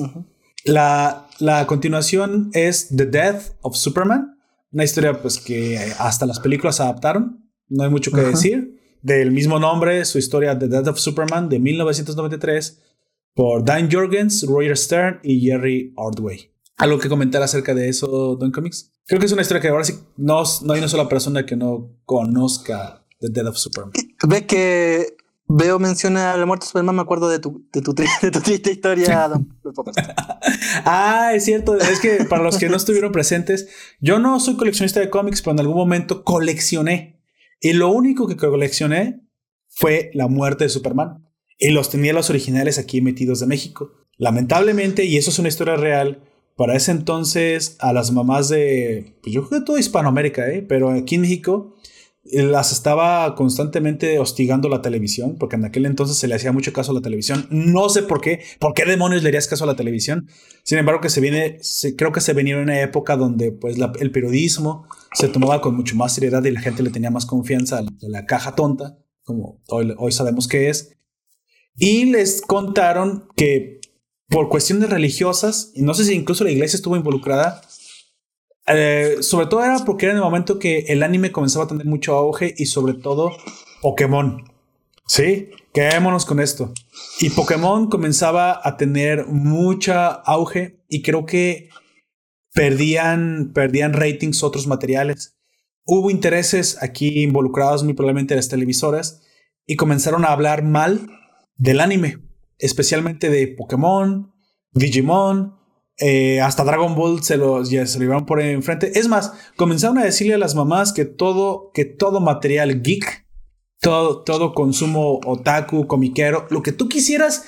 la, 0.64 1.26
la 1.40 1.66
continuación 1.66 2.50
es 2.52 2.88
The 2.94 3.06
Death 3.06 3.56
of 3.62 3.74
Superman, 3.76 4.38
una 4.70 4.84
historia 4.84 5.20
pues 5.20 5.38
que 5.38 5.92
hasta 5.98 6.26
las 6.26 6.38
películas 6.38 6.80
adaptaron. 6.80 7.50
No 7.68 7.82
hay 7.82 7.90
mucho 7.90 8.12
que 8.12 8.20
decir. 8.20 8.76
Del 9.02 9.30
mismo 9.32 9.58
nombre, 9.58 10.04
su 10.04 10.18
historia 10.18 10.56
The 10.58 10.68
Death 10.68 10.88
of 10.88 10.98
Superman 10.98 11.48
de 11.48 11.58
1993 11.58 12.82
por 13.34 13.64
Dan 13.64 13.90
Jorgens, 13.90 14.46
Roger 14.46 14.76
Stern 14.76 15.20
y 15.22 15.40
Jerry 15.40 15.92
Ordway. 15.96 16.52
¿Algo 16.76 16.98
que 16.98 17.08
comentar 17.08 17.42
acerca 17.42 17.74
de 17.74 17.88
eso, 17.88 18.36
Don 18.36 18.52
Comics? 18.52 18.92
Creo 19.06 19.18
que 19.18 19.26
es 19.26 19.32
una 19.32 19.42
historia 19.42 19.62
que 19.62 19.68
ahora 19.68 19.84
sí 19.84 19.94
no, 20.16 20.42
no 20.62 20.72
hay 20.72 20.78
una 20.78 20.88
sola 20.88 21.08
persona 21.08 21.46
que 21.46 21.56
no 21.56 21.96
conozca 22.04 23.06
The 23.20 23.28
Death 23.30 23.46
of 23.46 23.56
Superman. 23.56 23.92
Ves 24.28 24.42
que 24.42 25.16
veo 25.48 25.78
menciona 25.78 26.36
la 26.36 26.44
muerte 26.44 26.64
de 26.64 26.68
Superman, 26.68 26.96
me 26.96 27.02
acuerdo 27.02 27.28
de 27.28 27.38
tu, 27.38 27.66
de 27.72 27.80
tu, 27.80 27.94
de 28.22 28.30
tu 28.30 28.40
triste 28.40 28.72
historia, 28.72 29.28
Don 29.28 29.48
Ah, 30.84 31.32
es 31.34 31.44
cierto. 31.44 31.76
Es 31.78 32.00
que 32.00 32.24
para 32.28 32.42
los 32.42 32.58
que 32.58 32.68
no 32.68 32.76
estuvieron 32.76 33.12
presentes, 33.12 33.68
yo 34.00 34.18
no 34.18 34.38
soy 34.40 34.56
coleccionista 34.56 35.00
de 35.00 35.08
cómics, 35.08 35.40
pero 35.40 35.52
en 35.52 35.60
algún 35.60 35.76
momento 35.76 36.24
coleccioné. 36.24 37.22
Y 37.60 37.72
lo 37.72 37.90
único 37.90 38.26
que 38.26 38.36
coleccioné 38.36 39.26
fue 39.68 40.10
la 40.14 40.28
muerte 40.28 40.64
de 40.64 40.70
Superman. 40.70 41.26
Y 41.58 41.70
los 41.70 41.88
tenía 41.88 42.12
los 42.12 42.28
originales 42.28 42.78
aquí 42.78 43.00
metidos 43.00 43.40
de 43.40 43.46
México. 43.46 43.92
Lamentablemente, 44.18 45.04
y 45.04 45.16
eso 45.16 45.30
es 45.30 45.38
una 45.38 45.48
historia 45.48 45.76
real, 45.76 46.22
para 46.56 46.74
ese 46.74 46.90
entonces 46.90 47.76
a 47.80 47.92
las 47.92 48.10
mamás 48.10 48.48
de, 48.48 49.14
pues 49.22 49.34
yo 49.34 49.46
creo 49.46 49.60
que 49.60 49.66
toda 49.66 49.78
Hispanoamérica, 49.78 50.48
¿eh? 50.48 50.62
pero 50.62 50.90
aquí 50.90 51.16
en 51.16 51.20
México 51.20 51.76
eh, 52.24 52.42
las 52.42 52.72
estaba 52.72 53.34
constantemente 53.34 54.18
hostigando 54.18 54.70
la 54.70 54.80
televisión, 54.80 55.36
porque 55.38 55.56
en 55.56 55.66
aquel 55.66 55.84
entonces 55.84 56.16
se 56.16 56.26
le 56.26 56.34
hacía 56.34 56.52
mucho 56.52 56.72
caso 56.72 56.92
a 56.92 56.94
la 56.94 57.02
televisión. 57.02 57.46
No 57.50 57.90
sé 57.90 58.02
por 58.02 58.22
qué, 58.22 58.40
por 58.58 58.72
qué 58.72 58.86
demonios 58.86 59.22
le 59.22 59.28
harías 59.28 59.46
caso 59.46 59.64
a 59.64 59.66
la 59.66 59.76
televisión. 59.76 60.28
Sin 60.64 60.78
embargo, 60.78 61.02
que 61.02 61.10
se 61.10 61.20
viene, 61.20 61.60
creo 61.96 62.10
que 62.10 62.22
se 62.22 62.32
venía 62.32 62.54
en 62.54 62.62
una 62.62 62.80
época 62.80 63.16
donde 63.16 63.52
pues 63.52 63.76
el 64.00 64.10
periodismo 64.10 64.88
se 65.12 65.28
tomaba 65.28 65.60
con 65.60 65.76
mucho 65.76 65.94
más 65.94 66.14
seriedad 66.14 66.42
y 66.44 66.50
la 66.50 66.60
gente 66.60 66.82
le 66.82 66.90
tenía 66.90 67.10
más 67.10 67.26
confianza 67.26 67.78
a 67.78 67.84
la, 68.00 68.24
caja 68.24 68.54
tonta, 68.54 68.98
como 69.22 69.60
hoy, 69.68 69.94
hoy 69.98 70.12
sabemos 70.12 70.48
que 70.48 70.70
es. 70.70 70.96
Y 71.76 72.06
les 72.06 72.40
contaron 72.40 73.28
que 73.36 73.80
por 74.28 74.48
cuestiones 74.48 74.90
religiosas, 74.90 75.72
no 75.76 75.94
sé 75.94 76.04
si 76.04 76.14
incluso 76.14 76.44
la 76.44 76.50
iglesia 76.50 76.76
estuvo 76.76 76.96
involucrada, 76.96 77.62
eh, 78.66 79.18
sobre 79.20 79.46
todo 79.46 79.62
era 79.62 79.78
porque 79.84 80.06
era 80.06 80.12
en 80.12 80.18
el 80.18 80.24
momento 80.24 80.58
que 80.58 80.86
el 80.88 81.02
anime 81.02 81.30
comenzaba 81.30 81.66
a 81.66 81.68
tener 81.68 81.86
mucho 81.86 82.16
auge 82.16 82.54
y 82.56 82.66
sobre 82.66 82.94
todo 82.94 83.30
Pokémon. 83.80 84.44
Sí, 85.06 85.50
quedémonos 85.72 86.26
con 86.26 86.40
esto. 86.40 86.72
Y 87.20 87.30
Pokémon 87.30 87.88
comenzaba 87.88 88.60
a 88.62 88.76
tener 88.76 89.26
mucha 89.26 90.08
auge 90.08 90.80
y 90.88 91.02
creo 91.02 91.26
que 91.26 91.68
perdían, 92.52 93.52
perdían 93.54 93.92
ratings 93.92 94.42
otros 94.42 94.66
materiales. 94.66 95.36
Hubo 95.84 96.10
intereses 96.10 96.82
aquí 96.82 97.22
involucrados 97.22 97.84
muy 97.84 97.94
probablemente 97.94 98.34
las 98.34 98.48
televisoras 98.48 99.22
y 99.64 99.76
comenzaron 99.76 100.24
a 100.24 100.32
hablar 100.32 100.64
mal 100.64 101.08
del 101.56 101.80
anime 101.80 102.25
especialmente 102.58 103.30
de 103.30 103.48
Pokémon, 103.48 104.32
Digimon, 104.72 105.56
eh, 105.98 106.40
hasta 106.42 106.64
Dragon 106.64 106.94
Ball 106.94 107.22
se 107.22 107.38
lo, 107.38 107.62
ya 107.64 107.86
se 107.86 107.98
lo 107.98 108.04
llevaron 108.04 108.26
por 108.26 108.40
enfrente. 108.40 108.98
Es 108.98 109.08
más, 109.08 109.32
comenzaron 109.56 109.98
a 109.98 110.04
decirle 110.04 110.34
a 110.34 110.38
las 110.38 110.54
mamás 110.54 110.92
que 110.92 111.04
todo, 111.04 111.70
que 111.72 111.84
todo 111.84 112.20
material 112.20 112.82
geek, 112.82 113.26
todo, 113.80 114.22
todo 114.22 114.54
consumo 114.54 115.20
otaku, 115.24 115.86
comiquero, 115.86 116.46
lo 116.50 116.62
que 116.62 116.72
tú 116.72 116.88
quisieras, 116.88 117.44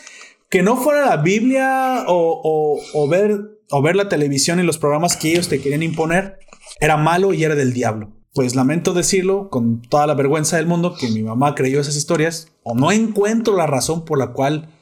que 0.51 0.63
no 0.63 0.77
fuera 0.77 1.05
la 1.05 1.19
Biblia 1.19 2.05
o, 2.09 2.81
o, 2.95 3.09
ver, 3.09 3.39
o 3.71 3.83
ver 3.83 3.97
la 3.97 4.09
televisión 4.09 4.61
y 4.61 4.63
los 4.63 4.79
programas 4.79 5.17
que 5.17 5.33
ellos 5.33 5.49
te 5.49 5.61
querían 5.61 5.83
imponer, 5.83 6.39
era 6.81 6.97
malo 6.97 7.35
y 7.35 7.45
era 7.45 7.55
del 7.55 7.75
diablo. 7.75 8.15
Pues 8.33 8.55
lamento 8.55 8.95
decirlo 8.95 9.51
con 9.51 9.83
toda 9.83 10.07
la 10.07 10.15
vergüenza 10.15 10.57
del 10.57 10.67
mundo 10.67 10.95
que 10.99 11.09
mi 11.09 11.23
mamá 11.23 11.55
creyó 11.55 11.81
esas 11.81 11.97
historias 11.97 12.49
o 12.63 12.75
no 12.75 12.93
encuentro 12.93 13.57
la 13.57 13.67
razón 13.67 14.05
por 14.05 14.19
la 14.19 14.33
cual 14.33 14.78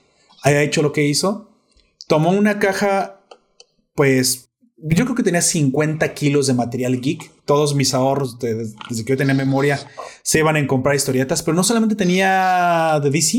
haya 0.47 0.63
hecho 0.63 0.83
lo 0.83 0.93
que 0.93 1.05
hizo. 1.05 1.51
Tomó 2.07 2.31
una 2.31 2.61
caja, 2.61 3.21
pues 3.95 4.51
yo 4.77 5.05
creo 5.05 5.17
que 5.17 5.25
tenía 5.25 5.43
50 5.43 6.15
kilos 6.15 6.47
de 6.47 6.55
material 6.55 7.01
geek. 7.01 7.33
Todos 7.45 7.75
mis 7.75 7.95
ahorros 7.95 8.39
desde 8.39 9.05
que 9.05 9.13
yo 9.13 9.17
tenía 9.17 9.35
memoria 9.35 9.81
se 10.23 10.39
iban 10.39 10.57
a 10.57 10.67
comprar 10.67 10.95
historietas, 10.95 11.43
pero 11.43 11.57
no 11.57 11.65
solamente 11.65 11.97
tenía 11.97 13.01
de 13.03 13.11
DC, 13.11 13.39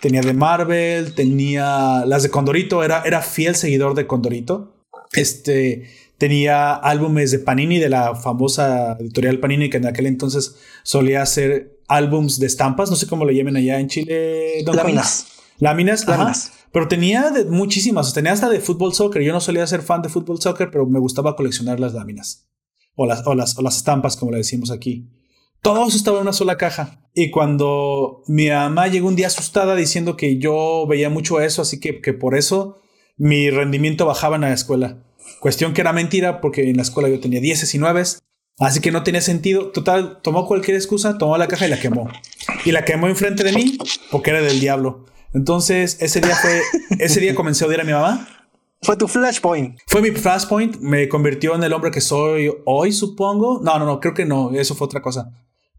tenía 0.00 0.22
de 0.22 0.32
Marvel, 0.32 1.14
tenía 1.14 2.04
las 2.06 2.22
de 2.22 2.30
Condorito, 2.30 2.82
era, 2.82 3.02
era 3.04 3.20
fiel 3.20 3.54
seguidor 3.54 3.94
de 3.94 4.06
Condorito. 4.06 4.72
Este 5.12 5.90
tenía 6.16 6.72
álbumes 6.74 7.32
de 7.32 7.38
Panini, 7.40 7.78
de 7.78 7.90
la 7.90 8.14
famosa 8.14 8.96
editorial 8.98 9.40
Panini, 9.40 9.68
que 9.68 9.76
en 9.76 9.86
aquel 9.86 10.06
entonces 10.06 10.56
solía 10.82 11.20
hacer 11.20 11.80
álbums 11.88 12.38
de 12.38 12.46
estampas, 12.46 12.88
no 12.88 12.96
sé 12.96 13.06
cómo 13.06 13.26
lo 13.26 13.32
llamen 13.32 13.56
allá 13.56 13.78
en 13.78 13.88
Chile. 13.88 14.64
Láminas. 14.64 15.35
Láminas, 15.58 16.06
Láminas. 16.06 16.52
Pero 16.72 16.88
tenía 16.88 17.30
de 17.30 17.44
muchísimas, 17.46 18.12
tenía 18.12 18.32
hasta 18.32 18.48
de 18.48 18.60
fútbol 18.60 18.94
soccer. 18.94 19.22
Yo 19.22 19.32
no 19.32 19.40
solía 19.40 19.66
ser 19.66 19.82
fan 19.82 20.02
de 20.02 20.08
fútbol 20.08 20.40
soccer, 20.40 20.70
pero 20.70 20.86
me 20.86 20.98
gustaba 20.98 21.36
coleccionar 21.36 21.80
las 21.80 21.94
láminas 21.94 22.46
o 22.96 23.06
las, 23.06 23.26
o 23.26 23.34
las, 23.34 23.56
o 23.56 23.62
las 23.62 23.76
estampas, 23.76 24.16
como 24.16 24.32
le 24.32 24.38
decimos 24.38 24.70
aquí. 24.70 25.08
Todo 25.62 25.86
eso 25.86 25.96
estaba 25.96 26.18
en 26.18 26.22
una 26.22 26.32
sola 26.32 26.56
caja. 26.56 27.00
Y 27.14 27.30
cuando 27.30 28.22
mi 28.26 28.48
mamá 28.48 28.88
llegó 28.88 29.08
un 29.08 29.16
día 29.16 29.28
asustada 29.28 29.74
diciendo 29.74 30.16
que 30.16 30.38
yo 30.38 30.86
veía 30.86 31.08
mucho 31.10 31.40
eso, 31.40 31.62
así 31.62 31.80
que, 31.80 32.00
que 32.00 32.12
por 32.12 32.36
eso 32.36 32.80
mi 33.16 33.50
rendimiento 33.50 34.06
bajaba 34.06 34.36
en 34.36 34.42
la 34.42 34.52
escuela. 34.52 35.02
Cuestión 35.40 35.72
que 35.72 35.80
era 35.80 35.92
mentira 35.92 36.40
porque 36.40 36.68
en 36.68 36.76
la 36.76 36.82
escuela 36.82 37.08
yo 37.08 37.20
tenía 37.20 37.40
10 37.40 37.74
y 37.74 37.78
9, 37.78 38.02
así 38.58 38.80
que 38.80 38.92
no 38.92 39.02
tenía 39.02 39.20
sentido. 39.20 39.70
Total, 39.72 40.20
tomó 40.22 40.46
cualquier 40.46 40.76
excusa, 40.76 41.18
tomó 41.18 41.36
la 41.36 41.48
caja 41.48 41.66
y 41.66 41.70
la 41.70 41.80
quemó. 41.80 42.08
Y 42.64 42.72
la 42.72 42.84
quemó 42.84 43.08
enfrente 43.08 43.44
de 43.44 43.52
mí 43.52 43.78
porque 44.10 44.30
era 44.30 44.40
del 44.40 44.60
diablo. 44.60 45.06
Entonces, 45.34 45.98
ese 46.00 46.20
día 46.20 46.34
fue, 46.36 46.60
ese 46.98 47.20
día 47.20 47.34
comencé 47.34 47.64
a 47.64 47.68
odiar 47.68 47.82
a 47.82 47.84
mi 47.84 47.92
mamá. 47.92 48.28
Fue 48.82 48.96
tu 48.96 49.08
flashpoint. 49.08 49.78
Fue 49.86 50.02
mi 50.02 50.10
flashpoint, 50.10 50.76
me 50.78 51.08
convirtió 51.08 51.54
en 51.54 51.64
el 51.64 51.72
hombre 51.72 51.90
que 51.90 52.00
soy 52.00 52.52
hoy, 52.64 52.92
supongo. 52.92 53.60
No, 53.62 53.78
no, 53.78 53.86
no, 53.86 54.00
creo 54.00 54.14
que 54.14 54.24
no, 54.24 54.52
eso 54.52 54.74
fue 54.74 54.86
otra 54.86 55.02
cosa. 55.02 55.32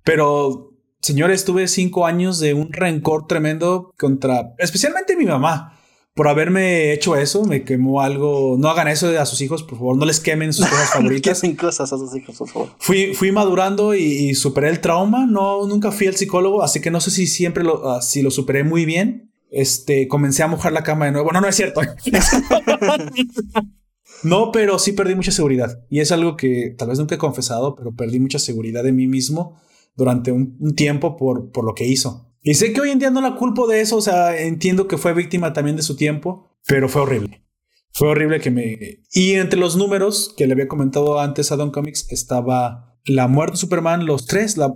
Pero, 0.04 0.74
señores, 1.02 1.46
tuve 1.46 1.68
cinco 1.68 2.06
años 2.06 2.40
de 2.40 2.54
un 2.54 2.72
rencor 2.72 3.28
tremendo 3.28 3.94
contra, 3.98 4.54
especialmente 4.58 5.16
mi 5.16 5.26
mamá 5.26 5.78
por 6.18 6.28
haberme 6.28 6.92
hecho 6.94 7.16
eso, 7.16 7.46
me 7.46 7.64
quemó 7.64 8.02
algo. 8.02 8.56
No 8.58 8.70
hagan 8.70 8.88
eso 8.88 9.08
a 9.18 9.26
sus 9.28 9.40
hijos, 9.40 9.62
por 9.62 9.78
favor, 9.78 9.96
no 9.96 10.04
les 10.04 10.20
quemen 10.20 10.52
sus 10.52 10.66
cosas 10.66 10.90
favoritas. 10.94 11.44
no 11.44 11.56
cosas 11.56 11.94
a 11.94 11.98
sus 11.98 12.14
hijos, 12.16 12.36
por 12.36 12.50
favor. 12.50 12.70
Fui, 12.80 13.14
fui 13.14 13.32
madurando 13.32 13.94
y, 13.94 14.34
superé 14.34 14.70
el 14.70 14.82
trauma. 14.82 15.28
No, 15.28 15.68
nunca 15.68 15.92
fui 15.92 16.08
al 16.08 16.16
psicólogo, 16.16 16.64
así 16.64 16.82
que 16.82 16.90
no 16.90 17.00
sé 17.00 17.12
si 17.12 17.28
siempre 17.28 17.64
lo, 17.64 17.98
uh, 17.98 18.02
si 18.02 18.24
lo 18.24 18.32
superé 18.32 18.64
muy 18.64 18.84
bien. 18.84 19.32
Este, 19.50 20.08
comencé 20.08 20.44
a 20.44 20.48
mojar 20.48 20.72
la 20.72 20.84
cama 20.84 21.06
de 21.06 21.12
nuevo. 21.12 21.32
No, 21.32 21.42
no 21.42 21.48
es 21.48 21.56
cierto. 21.56 21.82
no, 24.24 24.52
pero 24.52 24.80
sí 24.80 24.92
perdí 24.92 25.16
mucha 25.16 25.32
seguridad. 25.32 25.86
Y 25.90 26.00
es 26.00 26.12
algo 26.12 26.36
que 26.36 26.76
tal 26.78 26.90
vez 26.90 27.00
nunca 27.00 27.16
he 27.16 27.20
confesado, 27.20 27.76
pero 27.76 27.96
perdí 27.96 28.20
mucha 28.20 28.40
seguridad 28.40 28.84
de 28.84 28.92
mí 28.92 29.08
mismo 29.08 29.60
durante 29.96 30.32
un, 30.32 30.58
un 30.60 30.76
tiempo 30.76 31.18
por, 31.18 31.52
por 31.52 31.66
lo 31.66 31.74
que 31.74 31.86
hizo. 31.86 32.32
Y 32.42 32.54
sé 32.54 32.72
que 32.72 32.82
hoy 32.82 32.92
en 32.92 33.00
día 33.00 33.10
no 33.10 33.22
la 33.22 33.36
culpo 33.36 33.68
de 33.68 33.82
eso, 33.82 33.98
o 33.98 34.02
sea, 34.02 34.40
entiendo 34.40 34.88
que 34.88 34.98
fue 34.98 35.14
víctima 35.14 35.54
también 35.54 35.76
de 35.76 35.82
su 35.82 35.96
tiempo, 35.96 36.56
pero 36.66 36.88
fue 36.88 37.02
horrible. 37.02 37.44
Fue 37.92 38.10
horrible 38.10 38.40
que 38.40 38.52
me... 38.52 39.02
Y 39.12 39.34
entre 39.34 39.60
los 39.60 39.76
números 39.76 40.34
que 40.38 40.46
le 40.46 40.54
había 40.54 40.68
comentado 40.68 41.20
antes 41.20 41.52
a 41.52 41.56
Don 41.56 41.72
Comics 41.72 42.06
estaba 42.12 42.96
La 43.06 43.28
muerte 43.28 43.54
de 43.54 43.58
Superman, 43.58 44.06
los 44.06 44.28
tres, 44.28 44.56
la 44.56 44.72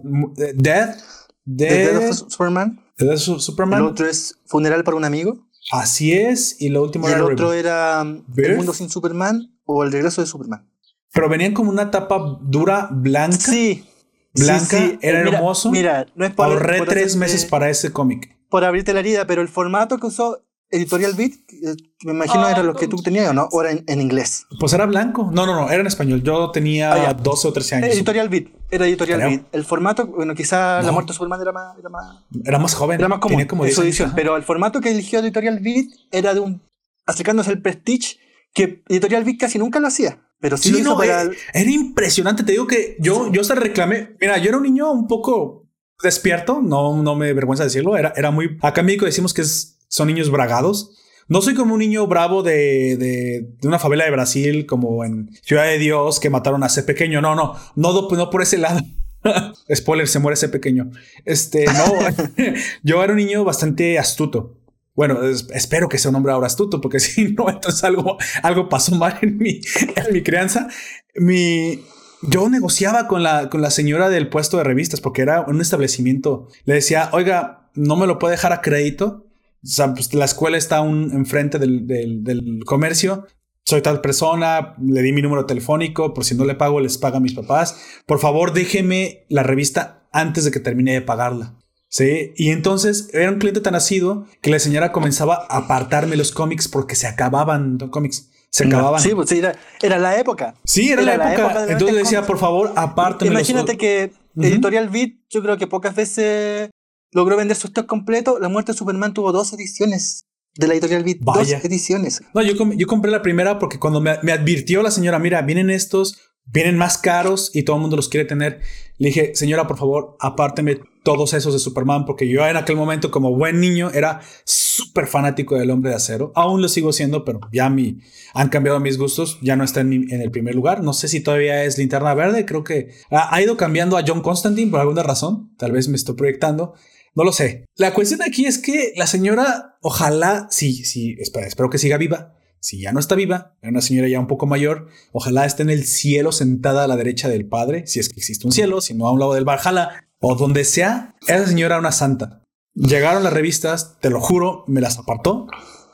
Death, 0.56 0.98
Death, 1.46 2.10
of 2.10 2.32
Superman. 2.32 2.80
Superman. 3.18 3.80
El 3.80 3.86
otro 3.86 4.08
es 4.08 4.40
Funeral 4.46 4.84
para 4.84 4.98
un 4.98 5.06
amigo. 5.06 5.48
Así 5.72 6.12
es, 6.14 6.60
y 6.60 6.70
lo 6.70 6.84
último 6.84 7.08
y 7.08 7.14
el 7.14 7.22
otro 7.22 7.54
era 7.54 8.02
El 8.02 8.58
mundo 8.58 8.74
sin 8.74 8.90
Superman 8.90 9.58
o 9.66 9.84
El 9.84 9.92
regreso 9.92 10.22
de 10.22 10.28
Superman. 10.28 10.68
Pero 11.14 11.30
venían 11.30 11.54
como 11.54 11.70
una 11.70 11.92
tapa 11.92 12.40
dura, 12.42 12.90
blanca. 12.92 13.38
Sí, 13.38 13.86
Blanca 14.34 14.98
era 15.02 15.20
hermoso. 15.20 15.72
Mira, 15.72 16.06
no 16.16 16.26
es 16.26 16.34
por, 16.34 16.46
Ahorré 16.46 16.82
tres 16.86 17.16
meses 17.16 17.46
para 17.46 17.70
ese 17.70 17.92
cómic. 17.92 18.38
Por 18.50 18.64
abrirte 18.64 18.94
la 18.94 19.00
herida, 19.00 19.28
pero 19.28 19.42
el 19.42 19.50
formato 19.50 19.98
que 19.98 20.08
usó 20.08 20.44
Editorial 20.72 21.14
Beat, 21.16 21.34
eh, 21.52 21.76
me 22.06 22.14
imagino 22.14 22.48
era 22.48 22.64
lo 22.64 22.74
que 22.74 22.88
tú 22.88 22.98
tenías, 22.98 23.30
¿o 23.30 23.34
no? 23.34 23.50
¿O 23.52 23.62
era 23.62 23.72
en, 23.86 24.02
inglés? 24.02 24.48
Pues 24.58 24.72
era 24.72 24.86
blanco. 24.86 25.30
No, 25.32 25.46
no, 25.46 25.54
no, 25.54 25.70
era 25.70 25.82
en 25.82 25.88
español. 25.88 26.24
Yo 26.24 26.50
tenía 26.52 27.14
12 27.14 27.48
o 27.50 27.54
13 27.54 27.76
años. 27.76 27.90
Editorial 27.90 28.30
Beat, 28.30 28.48
era 28.70 28.88
Editorial 28.88 29.20
Beat. 29.20 29.44
El 29.52 29.66
formato, 29.66 30.08
bueno, 30.08 30.34
quizá 30.34 30.82
La 30.82 30.94
muerte 30.94 31.12
de 31.12 31.16
Superman 31.16 31.42
era 31.42 31.52
más, 31.52 31.78
era 31.78 31.90
más... 31.90 32.18
Era 32.46 32.60
más 32.60 32.74
joven. 32.74 33.00
Era 33.00 33.10
más 33.10 33.20
común, 33.20 33.46
como 33.46 33.66
edición. 33.66 34.14
Pero 34.16 34.38
el 34.38 34.44
formato 34.44 34.80
que 34.80 34.92
eligió 34.92 35.20
Editorial 35.20 35.60
Beat 35.60 35.88
era 36.10 36.34
de 36.34 36.40
un... 36.40 36.62
acercándose 37.06 37.50
al 37.50 37.62
Prestige, 37.62 38.18
que 38.54 38.82
Editorial 38.88 39.26
Beat 39.26 39.40
casi 39.40 39.60
nunca 39.60 39.82
lo 39.82 39.88
hacía. 39.88 40.20
Pero 40.40 40.58
sí, 40.58 40.82
no, 40.82 41.02
era, 41.04 41.30
era, 41.54 41.70
impresionante. 41.70 42.44
Te 42.44 42.54
digo 42.54 42.66
que 42.66 42.98
yo, 43.00 43.32
yo 43.32 43.42
hasta 43.42 43.54
reclamé. 43.54 44.16
Mira, 44.20 44.40
yo 44.40 44.50
era 44.50 44.58
un 44.58 44.64
niño 44.64 44.92
un 44.92 45.08
poco 45.08 45.70
despierto. 46.02 46.62
No, 46.64 47.04
no 47.04 47.16
me 47.16 47.32
vergüenza 47.34 47.64
decirlo. 47.64 47.96
Era, 47.96 48.12
era 48.16 48.32
muy. 48.32 48.58
Acá 48.62 48.82
en 48.82 48.88
México 48.88 49.06
decimos 49.06 49.36
que 49.36 49.44
son 49.92 50.08
niños 50.08 50.32
bragados. 50.32 50.98
No 51.28 51.42
soy 51.42 51.54
como 51.54 51.76
un 51.76 51.80
niño 51.80 52.08
bravo 52.08 52.44
de, 52.44 52.98
de, 52.98 53.48
de, 53.60 53.68
una 53.68 53.78
favela 53.78 54.06
de 54.06 54.12
Brasil, 54.12 54.66
como 54.66 55.06
en 55.06 55.30
Ciudad 55.44 55.66
de 55.66 55.78
Dios, 55.78 56.20
que 56.20 56.30
mataron 56.30 56.64
a 56.64 56.68
ese 56.68 56.84
pequeño. 56.84 57.22
No, 57.22 57.36
no, 57.36 57.56
no, 57.76 58.08
no 58.10 58.30
por 58.30 58.42
ese 58.42 58.58
lado. 58.58 58.82
Spoiler, 59.74 60.08
se 60.08 60.20
muere 60.20 60.34
ese 60.34 60.50
pequeño. 60.50 60.92
Este, 61.26 61.66
no, 61.66 61.94
yo 62.84 63.04
era 63.04 63.14
un 63.14 63.20
niño 63.20 63.44
bastante 63.44 64.00
astuto. 64.00 64.58
Bueno, 64.94 65.22
espero 65.54 65.88
que 65.88 65.98
sea 65.98 66.10
un 66.10 66.16
hombre 66.16 66.34
ahora 66.34 66.48
astuto, 66.48 66.82
porque 66.82 67.00
si 67.02 67.34
no, 67.34 67.50
entonces 67.50 67.84
algo, 67.84 68.18
algo 68.44 68.70
pasó 68.70 68.96
mal 68.96 69.18
en 69.22 69.38
mi, 69.38 69.62
en 69.96 70.14
mi 70.14 70.24
crianza. 70.24 70.70
Mi, 71.16 71.84
yo 72.24 72.50
negociaba 72.50 73.08
con 73.08 73.24
la, 73.24 73.50
con 73.50 73.62
la 73.62 73.72
señora 73.72 74.10
del 74.10 74.30
puesto 74.30 74.58
de 74.58 74.64
revistas, 74.64 75.02
porque 75.02 75.22
era 75.22 75.42
un 75.42 75.60
establecimiento. 75.60 76.48
Le 76.66 76.76
decía, 76.76 77.10
oiga, 77.12 77.70
no 77.74 77.96
me 77.96 78.08
lo 78.08 78.20
puede 78.20 78.36
dejar 78.36 78.54
a 78.54 78.62
crédito. 78.62 79.28
O 79.64 79.68
sea, 79.68 79.94
pues 79.94 80.14
la 80.14 80.26
escuela 80.26 80.58
está 80.58 80.82
un, 80.82 81.12
enfrente 81.12 81.60
del, 81.60 81.86
del, 81.86 82.24
del 82.24 82.64
comercio 82.66 83.26
soy 83.72 83.82
tal 83.82 84.02
persona, 84.02 84.76
le 84.84 85.02
di 85.02 85.14
mi 85.14 85.22
número 85.22 85.46
telefónico, 85.46 86.14
por 86.14 86.26
si 86.26 86.36
no 86.36 86.46
le 86.46 86.56
pago, 86.56 86.80
les 86.80 86.98
paga 86.98 87.18
a 87.18 87.20
mis 87.22 87.34
papás. 87.34 87.78
Por 88.06 88.20
favor, 88.20 88.54
déjeme 88.54 89.26
la 89.30 89.44
revista 89.44 90.08
antes 90.12 90.44
de 90.44 90.52
que 90.52 90.60
termine 90.60 90.94
de 90.94 91.02
pagarla. 91.02 91.56
Sí, 91.88 92.34
y 92.36 92.50
entonces 92.50 93.10
era 93.14 93.30
un 93.30 93.38
cliente 93.38 93.62
tan 93.62 93.76
asido 93.76 94.26
que 94.42 94.50
la 94.50 94.60
señora 94.60 94.92
comenzaba 94.92 95.46
a 95.50 95.58
apartarme 95.58 96.16
los 96.16 96.32
cómics 96.32 96.68
porque 96.68 96.96
se 96.96 97.08
acababan 97.08 97.78
los 97.80 97.90
cómics. 97.90 98.30
Se 98.50 98.66
acababan. 98.66 99.00
Sí, 99.00 99.12
pues 99.14 99.32
era, 99.32 99.56
era 99.82 99.98
la 99.98 100.20
época. 100.20 100.56
Sí, 100.66 100.90
era, 100.90 101.02
la, 101.04 101.34
época. 101.34 101.66
entonces 101.70 101.96
decía, 101.96 102.26
por 102.26 102.38
favor, 102.38 102.74
apártame 102.76 103.32
Imagínate 103.32 103.78
que 103.78 104.12
Editorial 104.36 104.90
Beat, 104.90 105.12
yo 105.30 105.42
creo 105.42 105.58
que 105.58 105.68
pocas 105.68 105.96
veces 105.96 106.70
logró 107.12 107.38
vender 107.38 107.58
su 107.58 107.68
stock 107.68 107.86
completo. 107.86 108.40
La 108.40 108.50
muerte 108.50 108.72
de 108.72 108.78
Superman 108.78 109.14
tuvo 109.14 109.32
dos 109.32 109.54
ediciones 109.54 110.26
de 110.56 110.68
la 110.68 110.74
editorial 110.74 111.04
Beat. 111.04 111.20
Dos 111.20 111.52
ediciones. 111.52 112.22
No, 112.34 112.42
yo, 112.42 112.54
yo 112.74 112.88
compré 112.88 113.12
la 113.12 113.22
primera 113.22 113.60
porque 113.60 113.80
cuando 113.80 114.02
me, 114.02 114.18
me, 114.24 114.32
advirtió 114.32 114.82
la 114.82 114.92
señora, 114.92 115.20
mira, 115.20 115.42
vienen 115.42 115.70
estos, 115.70 116.20
vienen 116.46 116.78
más 116.78 116.98
caros 116.98 117.52
y 117.54 117.64
todo 117.64 117.78
el 117.78 117.82
mundo 117.82 117.96
los 117.96 118.10
quiere 118.10 118.26
tener. 118.26 118.62
Le 118.98 119.08
dije, 119.08 119.32
señora, 119.36 119.68
por 119.68 119.78
favor, 119.78 120.16
apárteme 120.20 120.80
todos 121.04 121.34
esos 121.34 121.54
de 121.54 121.60
Superman, 121.60 122.06
porque 122.06 122.30
yo 122.30 122.46
en 122.46 122.58
aquel 122.58 122.76
momento, 122.76 123.10
como 123.10 123.36
buen 123.36 123.60
niño, 123.60 123.90
era 123.92 124.22
súper 124.44 125.08
fanático 125.08 125.56
del 125.56 125.72
hombre 125.72 125.90
de 125.90 125.96
acero. 125.96 126.32
Aún 126.36 126.62
lo 126.62 126.68
sigo 126.68 126.94
siendo, 126.94 127.26
pero 127.26 127.40
ya 127.52 127.70
mi, 127.70 128.00
han 128.34 128.50
cambiado 128.50 128.80
mis 128.80 128.98
gustos. 128.98 129.40
Ya 129.42 129.56
no 129.56 129.64
está 129.64 129.82
en, 129.82 130.12
en 130.12 130.22
el 130.22 130.30
primer 130.32 130.54
lugar. 130.54 130.84
No 130.84 130.94
sé 130.94 131.08
si 131.08 131.22
todavía 131.22 131.64
es 131.64 131.78
linterna 131.78 132.14
verde. 132.14 132.46
Creo 132.46 132.64
que 132.64 132.90
ha, 133.10 133.34
ha, 133.34 133.42
ido 133.42 133.58
cambiando 133.58 133.98
a 133.98 134.04
John 134.06 134.22
Constantine 134.22 134.70
por 134.70 134.80
alguna 134.80 135.02
razón. 135.02 135.56
Tal 135.58 135.72
vez 135.72 135.88
me 135.88 135.96
estoy 135.96 136.16
proyectando. 136.16 136.76
No 137.16 137.24
lo 137.24 137.34
sé. 137.34 137.66
La 137.76 137.94
cuestión 137.94 138.22
aquí 138.22 138.46
es 138.46 138.58
que 138.58 138.94
la 138.96 139.08
señora, 139.08 139.78
ojalá, 139.82 140.48
sí, 140.50 140.86
sí, 140.86 141.16
espero, 141.20 141.70
que 141.70 141.78
siga 141.78 141.98
viva 141.98 142.38
si 142.62 142.80
ya 142.80 142.92
no 142.92 143.00
está 143.00 143.16
viva, 143.16 143.56
era 143.62 143.72
una 143.72 143.82
señora 143.82 144.08
ya 144.08 144.20
un 144.20 144.28
poco 144.28 144.46
mayor, 144.46 144.88
ojalá 145.12 145.46
esté 145.46 145.64
en 145.64 145.72
el 145.72 145.84
cielo 145.84 146.32
sentada 146.32 146.84
a 146.84 146.88
la 146.88 146.96
derecha 146.96 147.28
del 147.28 147.48
Padre, 147.48 147.88
si 147.88 148.00
es 148.00 148.08
que 148.08 148.20
existe 148.20 148.46
un 148.46 148.54
cielo, 148.54 148.82
si 148.82 148.94
no 148.94 149.08
a 149.08 149.12
un 149.12 149.20
lado 149.20 149.34
del 149.34 149.46
Valhalla, 149.46 150.06
o 150.20 150.36
donde 150.36 150.64
sea, 150.64 151.16
esa 151.28 151.48
señora 151.48 151.76
era 151.76 151.80
una 151.80 151.92
santa. 151.92 152.44
Llegaron 152.76 153.24
las 153.24 153.34
revistas, 153.34 153.98
te 154.00 154.12
lo 154.12 154.22
juro, 154.22 154.64
me 154.68 154.80
las 154.80 155.00
apartó. 155.00 155.48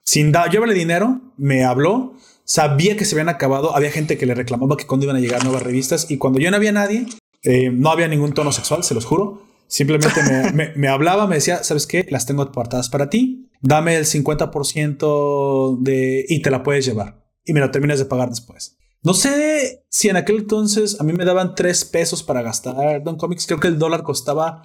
Sin 0.03 0.33
dar, 0.33 0.51
llévale 0.51 0.73
dinero, 0.73 1.21
me 1.37 1.63
habló, 1.63 2.13
sabía 2.43 2.97
que 2.97 3.05
se 3.05 3.15
habían 3.15 3.29
acabado, 3.29 3.73
había 3.73 3.89
gente 3.89 4.17
que 4.17 4.25
le 4.25 4.35
reclamaba 4.35 4.75
que 4.75 4.85
cuando 4.85 5.05
iban 5.05 5.15
a 5.15 5.21
llegar 5.21 5.43
nuevas 5.43 5.63
revistas 5.63 6.11
y 6.11 6.17
cuando 6.17 6.39
yo 6.39 6.51
no 6.51 6.57
había 6.57 6.73
nadie, 6.73 7.05
eh, 7.43 7.69
no 7.71 7.91
había 7.91 8.09
ningún 8.09 8.33
tono 8.33 8.51
sexual, 8.51 8.83
se 8.83 8.93
los 8.93 9.05
juro. 9.05 9.46
Simplemente 9.67 10.21
me, 10.53 10.73
me, 10.75 10.87
hablaba, 10.87 11.27
me 11.27 11.35
decía, 11.35 11.63
¿sabes 11.63 11.87
qué? 11.87 12.05
Las 12.09 12.25
tengo 12.25 12.43
apartadas 12.43 12.89
para 12.89 13.09
ti. 13.09 13.49
Dame 13.61 13.95
el 13.97 14.05
50% 14.05 15.79
de... 15.79 16.25
y 16.27 16.41
te 16.41 16.51
la 16.51 16.63
puedes 16.63 16.85
llevar. 16.85 17.25
Y 17.43 17.53
me 17.53 17.59
lo 17.59 17.71
terminas 17.71 17.99
de 17.99 18.05
pagar 18.05 18.29
después. 18.29 18.77
No 19.03 19.13
sé 19.13 19.85
si 19.89 20.09
en 20.09 20.17
aquel 20.17 20.37
entonces 20.37 20.99
a 20.99 21.03
mí 21.03 21.13
me 21.13 21.25
daban 21.25 21.55
3 21.55 21.85
pesos 21.85 22.23
para 22.23 22.41
gastar 22.41 23.03
Don 23.03 23.17
Comics. 23.17 23.45
Creo 23.45 23.59
que 23.59 23.67
el 23.67 23.79
dólar 23.79 24.03
costaba... 24.03 24.63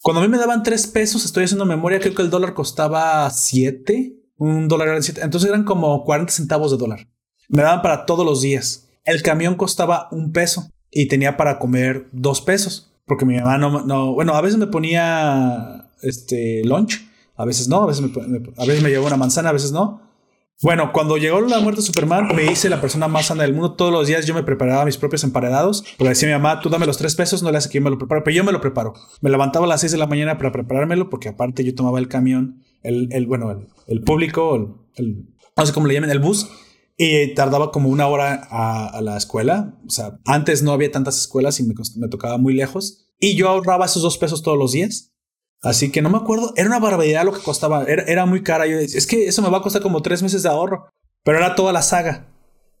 Cuando 0.00 0.20
a 0.20 0.24
mí 0.24 0.30
me 0.30 0.38
daban 0.38 0.62
3 0.62 0.86
pesos, 0.88 1.24
estoy 1.24 1.44
haciendo 1.44 1.64
memoria, 1.64 2.00
creo 2.00 2.14
que 2.14 2.22
el 2.22 2.30
dólar 2.30 2.54
costaba 2.54 3.30
7 3.30 4.16
Un 4.36 4.66
dólar 4.66 4.88
era 4.88 4.96
de 4.96 5.02
7. 5.02 5.20
Entonces 5.22 5.48
eran 5.48 5.64
como 5.64 6.04
40 6.04 6.32
centavos 6.32 6.70
de 6.72 6.78
dólar. 6.78 7.08
Me 7.48 7.62
daban 7.62 7.82
para 7.82 8.06
todos 8.06 8.26
los 8.26 8.42
días. 8.42 8.88
El 9.04 9.22
camión 9.22 9.56
costaba 9.56 10.08
un 10.10 10.32
peso 10.32 10.70
y 10.90 11.06
tenía 11.06 11.36
para 11.36 11.58
comer 11.58 12.08
dos 12.12 12.40
pesos. 12.40 12.91
Porque 13.06 13.24
mi 13.24 13.36
mamá 13.36 13.58
no, 13.58 13.84
no 13.84 14.14
bueno, 14.14 14.34
a 14.34 14.40
veces 14.40 14.58
me 14.58 14.66
ponía 14.66 15.90
este 16.02 16.62
lunch, 16.64 17.00
a 17.36 17.44
veces 17.44 17.68
no, 17.68 17.82
a 17.82 17.86
veces 17.86 18.02
me, 18.02 18.10
a 18.56 18.64
veces 18.64 18.82
me 18.82 18.90
llevaba 18.90 19.08
una 19.08 19.16
manzana, 19.16 19.50
a 19.50 19.52
veces 19.52 19.72
no. 19.72 20.00
Bueno, 20.62 20.92
cuando 20.92 21.16
llegó 21.16 21.40
la 21.40 21.58
muerte 21.58 21.80
de 21.80 21.86
Superman, 21.86 22.28
me 22.36 22.44
hice 22.52 22.68
la 22.68 22.80
persona 22.80 23.08
más 23.08 23.26
sana 23.26 23.42
del 23.42 23.52
mundo. 23.52 23.72
Todos 23.74 23.92
los 23.92 24.06
días 24.06 24.26
yo 24.26 24.34
me 24.34 24.44
preparaba 24.44 24.84
mis 24.84 24.96
propios 24.96 25.24
emparedados. 25.24 25.82
Porque 25.98 26.10
decía 26.10 26.28
mi 26.28 26.34
mamá, 26.34 26.60
tú 26.60 26.68
dame 26.68 26.86
los 26.86 26.98
tres 26.98 27.16
pesos, 27.16 27.42
no 27.42 27.50
le 27.50 27.58
hace 27.58 27.68
que 27.68 27.78
yo 27.78 27.82
me 27.82 27.90
lo 27.90 27.98
preparo, 27.98 28.22
pero 28.22 28.36
yo 28.36 28.44
me 28.44 28.52
lo 28.52 28.60
preparo. 28.60 28.94
Me 29.22 29.30
levantaba 29.30 29.66
a 29.66 29.68
las 29.68 29.80
seis 29.80 29.90
de 29.90 29.98
la 29.98 30.06
mañana 30.06 30.38
para 30.38 30.52
preparármelo, 30.52 31.10
porque 31.10 31.28
aparte 31.28 31.64
yo 31.64 31.74
tomaba 31.74 31.98
el 31.98 32.06
camión, 32.06 32.62
el, 32.84 33.08
el 33.10 33.26
bueno, 33.26 33.50
el, 33.50 33.66
el 33.88 34.02
público, 34.02 34.86
el, 34.94 35.26
no 35.56 35.66
sé 35.66 35.72
cómo 35.72 35.88
le 35.88 35.94
llaman, 35.94 36.10
el 36.10 36.20
bus, 36.20 36.48
y 37.04 37.34
tardaba 37.34 37.72
como 37.72 37.88
una 37.88 38.06
hora 38.06 38.46
a, 38.48 39.00
la 39.02 39.16
escuela. 39.16 39.74
O 39.84 39.90
sea, 39.90 40.20
antes 40.24 40.62
no 40.62 40.72
había 40.72 40.92
tantas 40.92 41.18
escuelas 41.18 41.58
y 41.58 41.64
me, 41.64 42.08
tocaba 42.08 42.38
muy 42.38 42.54
lejos. 42.54 43.08
Y 43.18 43.34
yo 43.34 43.48
ahorraba 43.48 43.86
esos 43.86 44.02
dos 44.02 44.18
pesos 44.18 44.42
todos 44.42 44.56
los 44.56 44.70
días. 44.70 45.12
Así 45.62 45.90
que 45.90 46.00
no 46.00 46.10
me 46.10 46.18
acuerdo, 46.18 46.52
era 46.56 46.68
una 46.68 46.78
barbaridad 46.78 47.24
lo 47.24 47.32
que 47.32 47.40
costaba, 47.40 47.84
era, 47.84 48.04
era 48.04 48.24
muy 48.24 48.42
cara. 48.42 48.66
Yo 48.66 48.78
es 48.78 49.06
que 49.06 49.26
eso 49.26 49.42
me 49.42 49.50
va 49.50 49.58
a 49.58 49.62
costar 49.62 49.82
como 49.82 50.02
tres 50.02 50.22
meses 50.22 50.44
de 50.44 50.48
ahorro, 50.48 50.90
pero 51.24 51.38
era 51.38 51.56
toda 51.56 51.72
la 51.72 51.82
saga. 51.82 52.28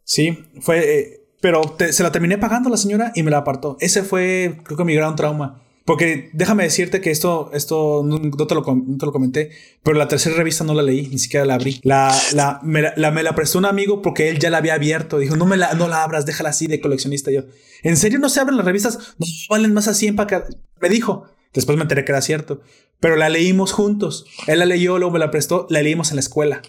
Sí, 0.04 0.38
fue, 0.60 0.98
eh, 0.98 1.28
pero 1.40 1.62
se 1.90 2.02
la 2.02 2.12
terminé 2.12 2.38
pagando 2.38 2.70
la 2.70 2.76
señora 2.76 3.12
y 3.14 3.22
me 3.22 3.30
la 3.30 3.38
apartó. 3.38 3.76
Ese 3.80 4.02
fue, 4.02 4.60
creo 4.64 4.76
que 4.76 4.84
mi 4.84 4.94
gran 4.94 5.16
trauma. 5.16 5.62
Porque 5.92 6.30
déjame 6.32 6.62
decirte 6.62 7.02
que 7.02 7.10
esto, 7.10 7.50
esto 7.52 8.02
no, 8.02 8.18
te 8.18 8.54
lo, 8.54 8.62
te 8.62 9.04
lo, 9.04 9.12
comenté, 9.12 9.50
pero 9.82 9.98
la 9.98 10.08
tercera 10.08 10.36
revista 10.36 10.64
no 10.64 10.72
la 10.72 10.82
leí, 10.82 11.06
ni 11.08 11.18
siquiera 11.18 11.44
la 11.44 11.54
abrí. 11.54 11.80
La, 11.82 12.18
la, 12.32 12.60
me, 12.62 12.80
la, 12.96 13.10
me 13.10 13.22
la 13.22 13.34
prestó 13.34 13.58
un 13.58 13.66
amigo 13.66 14.00
porque 14.00 14.30
él 14.30 14.38
ya 14.38 14.48
la 14.48 14.56
había 14.56 14.72
abierto. 14.72 15.18
Dijo, 15.18 15.36
no 15.36 15.44
me 15.44 15.58
la, 15.58 15.74
no 15.74 15.88
la 15.88 16.02
abras, 16.02 16.24
déjala 16.24 16.48
así 16.48 16.66
de 16.66 16.80
coleccionista. 16.80 17.30
Yo, 17.30 17.42
¿en 17.82 17.98
serio 17.98 18.18
no 18.18 18.30
se 18.30 18.40
abren 18.40 18.56
las 18.56 18.64
revistas? 18.64 19.14
No 19.18 19.26
valen 19.50 19.74
más 19.74 19.86
así 19.86 20.06
en 20.06 20.16
Me 20.16 20.88
dijo, 20.88 21.26
Después 21.52 21.76
me 21.76 21.82
enteré 21.82 22.04
que 22.04 22.12
era 22.12 22.22
cierto. 22.22 22.62
Pero 23.00 23.16
la 23.16 23.28
leímos 23.28 23.72
juntos. 23.72 24.24
Él 24.46 24.60
la 24.60 24.64
leyó, 24.64 24.98
luego 24.98 25.12
me 25.12 25.18
la 25.18 25.30
prestó, 25.30 25.66
la 25.68 25.82
leímos 25.82 26.10
en 26.10 26.16
la 26.16 26.20
escuela. 26.20 26.62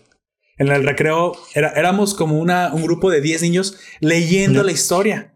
En 0.57 0.67
el 0.67 0.83
recreo 0.83 1.33
era, 1.55 1.69
éramos 1.69 2.13
como 2.13 2.37
una, 2.39 2.73
un 2.73 2.83
grupo 2.83 3.09
de 3.09 3.21
10 3.21 3.41
niños 3.43 3.77
leyendo 4.01 4.63
la 4.63 4.71
historia. 4.71 5.33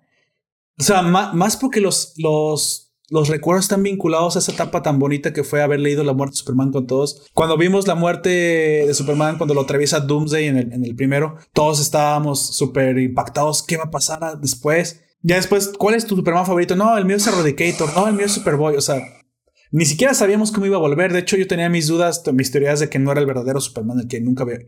O 0.77 0.83
sea, 0.83 1.01
más, 1.01 1.55
porque 1.57 1.79
los, 1.79 2.13
los, 2.17 2.86
los 3.10 3.30
recuerdos 3.30 3.66
están 3.66 3.84
vinculados 3.84 4.36
a 4.36 4.39
esa 4.39 4.51
etapa 4.51 4.82
tan 4.82 4.99
bonita 4.99 5.32
que 5.32 5.43
fue 5.43 5.62
haber 5.62 5.80
leído 5.80 6.03
la 6.03 6.14
muerte 6.14 6.34
de 6.34 6.38
Superman 6.38 6.72
con 6.72 6.88
todos. 6.88 7.26
Cuando 7.34 7.58
vimos 7.58 7.88
la 7.88 7.95
muerte 7.95 8.30
de 8.30 8.93
Superman, 8.93 9.38
cuando 9.38 9.53
lo 9.53 9.62
atraviesa 9.62 10.01
Doomsday 10.01 10.47
en 10.47 10.84
el, 10.84 10.95
primero, 10.95 11.36
todos 11.53 11.80
estábamos 11.80 12.55
súper 12.55 12.97
impactados. 12.97 13.64
¿Qué 13.64 13.78
va 13.78 13.86
a 13.86 13.91
pasar 13.91 14.39
después? 14.39 15.01
Ya 15.22 15.36
después, 15.38 15.72
¿cuál 15.78 15.95
es 15.95 16.05
tu 16.05 16.16
Superman 16.16 16.45
favorito? 16.45 16.76
No, 16.76 16.97
el 16.97 17.05
mío 17.05 17.16
es 17.16 17.28
Eradicator. 17.28 17.93
No, 17.95 18.08
el 18.08 18.14
mío 18.14 18.26
es 18.26 18.34
Superboy. 18.34 18.76
O 18.76 18.82
sea, 18.82 19.01
ni 19.72 19.86
siquiera 19.86 20.14
sabíamos 20.14 20.51
cómo 20.51 20.66
iba 20.66 20.78
a 20.78 20.82
volver. 20.82 21.12
De 21.12 21.20
hecho, 21.20 21.38
yo 21.38 21.47
tenía 21.47 21.70
mis 21.70 21.88
dudas, 21.88 22.24
mis 22.34 22.51
teorías 22.51 22.80
de 22.80 22.89
que 22.89 22.99
no 22.99 23.12
era 23.12 23.22
el 23.22 23.28
verdadero 23.28 23.60
Superman, 23.60 23.99
el 23.99 24.08
que 24.08 24.22
nunca 24.22 24.43
había. 24.43 24.60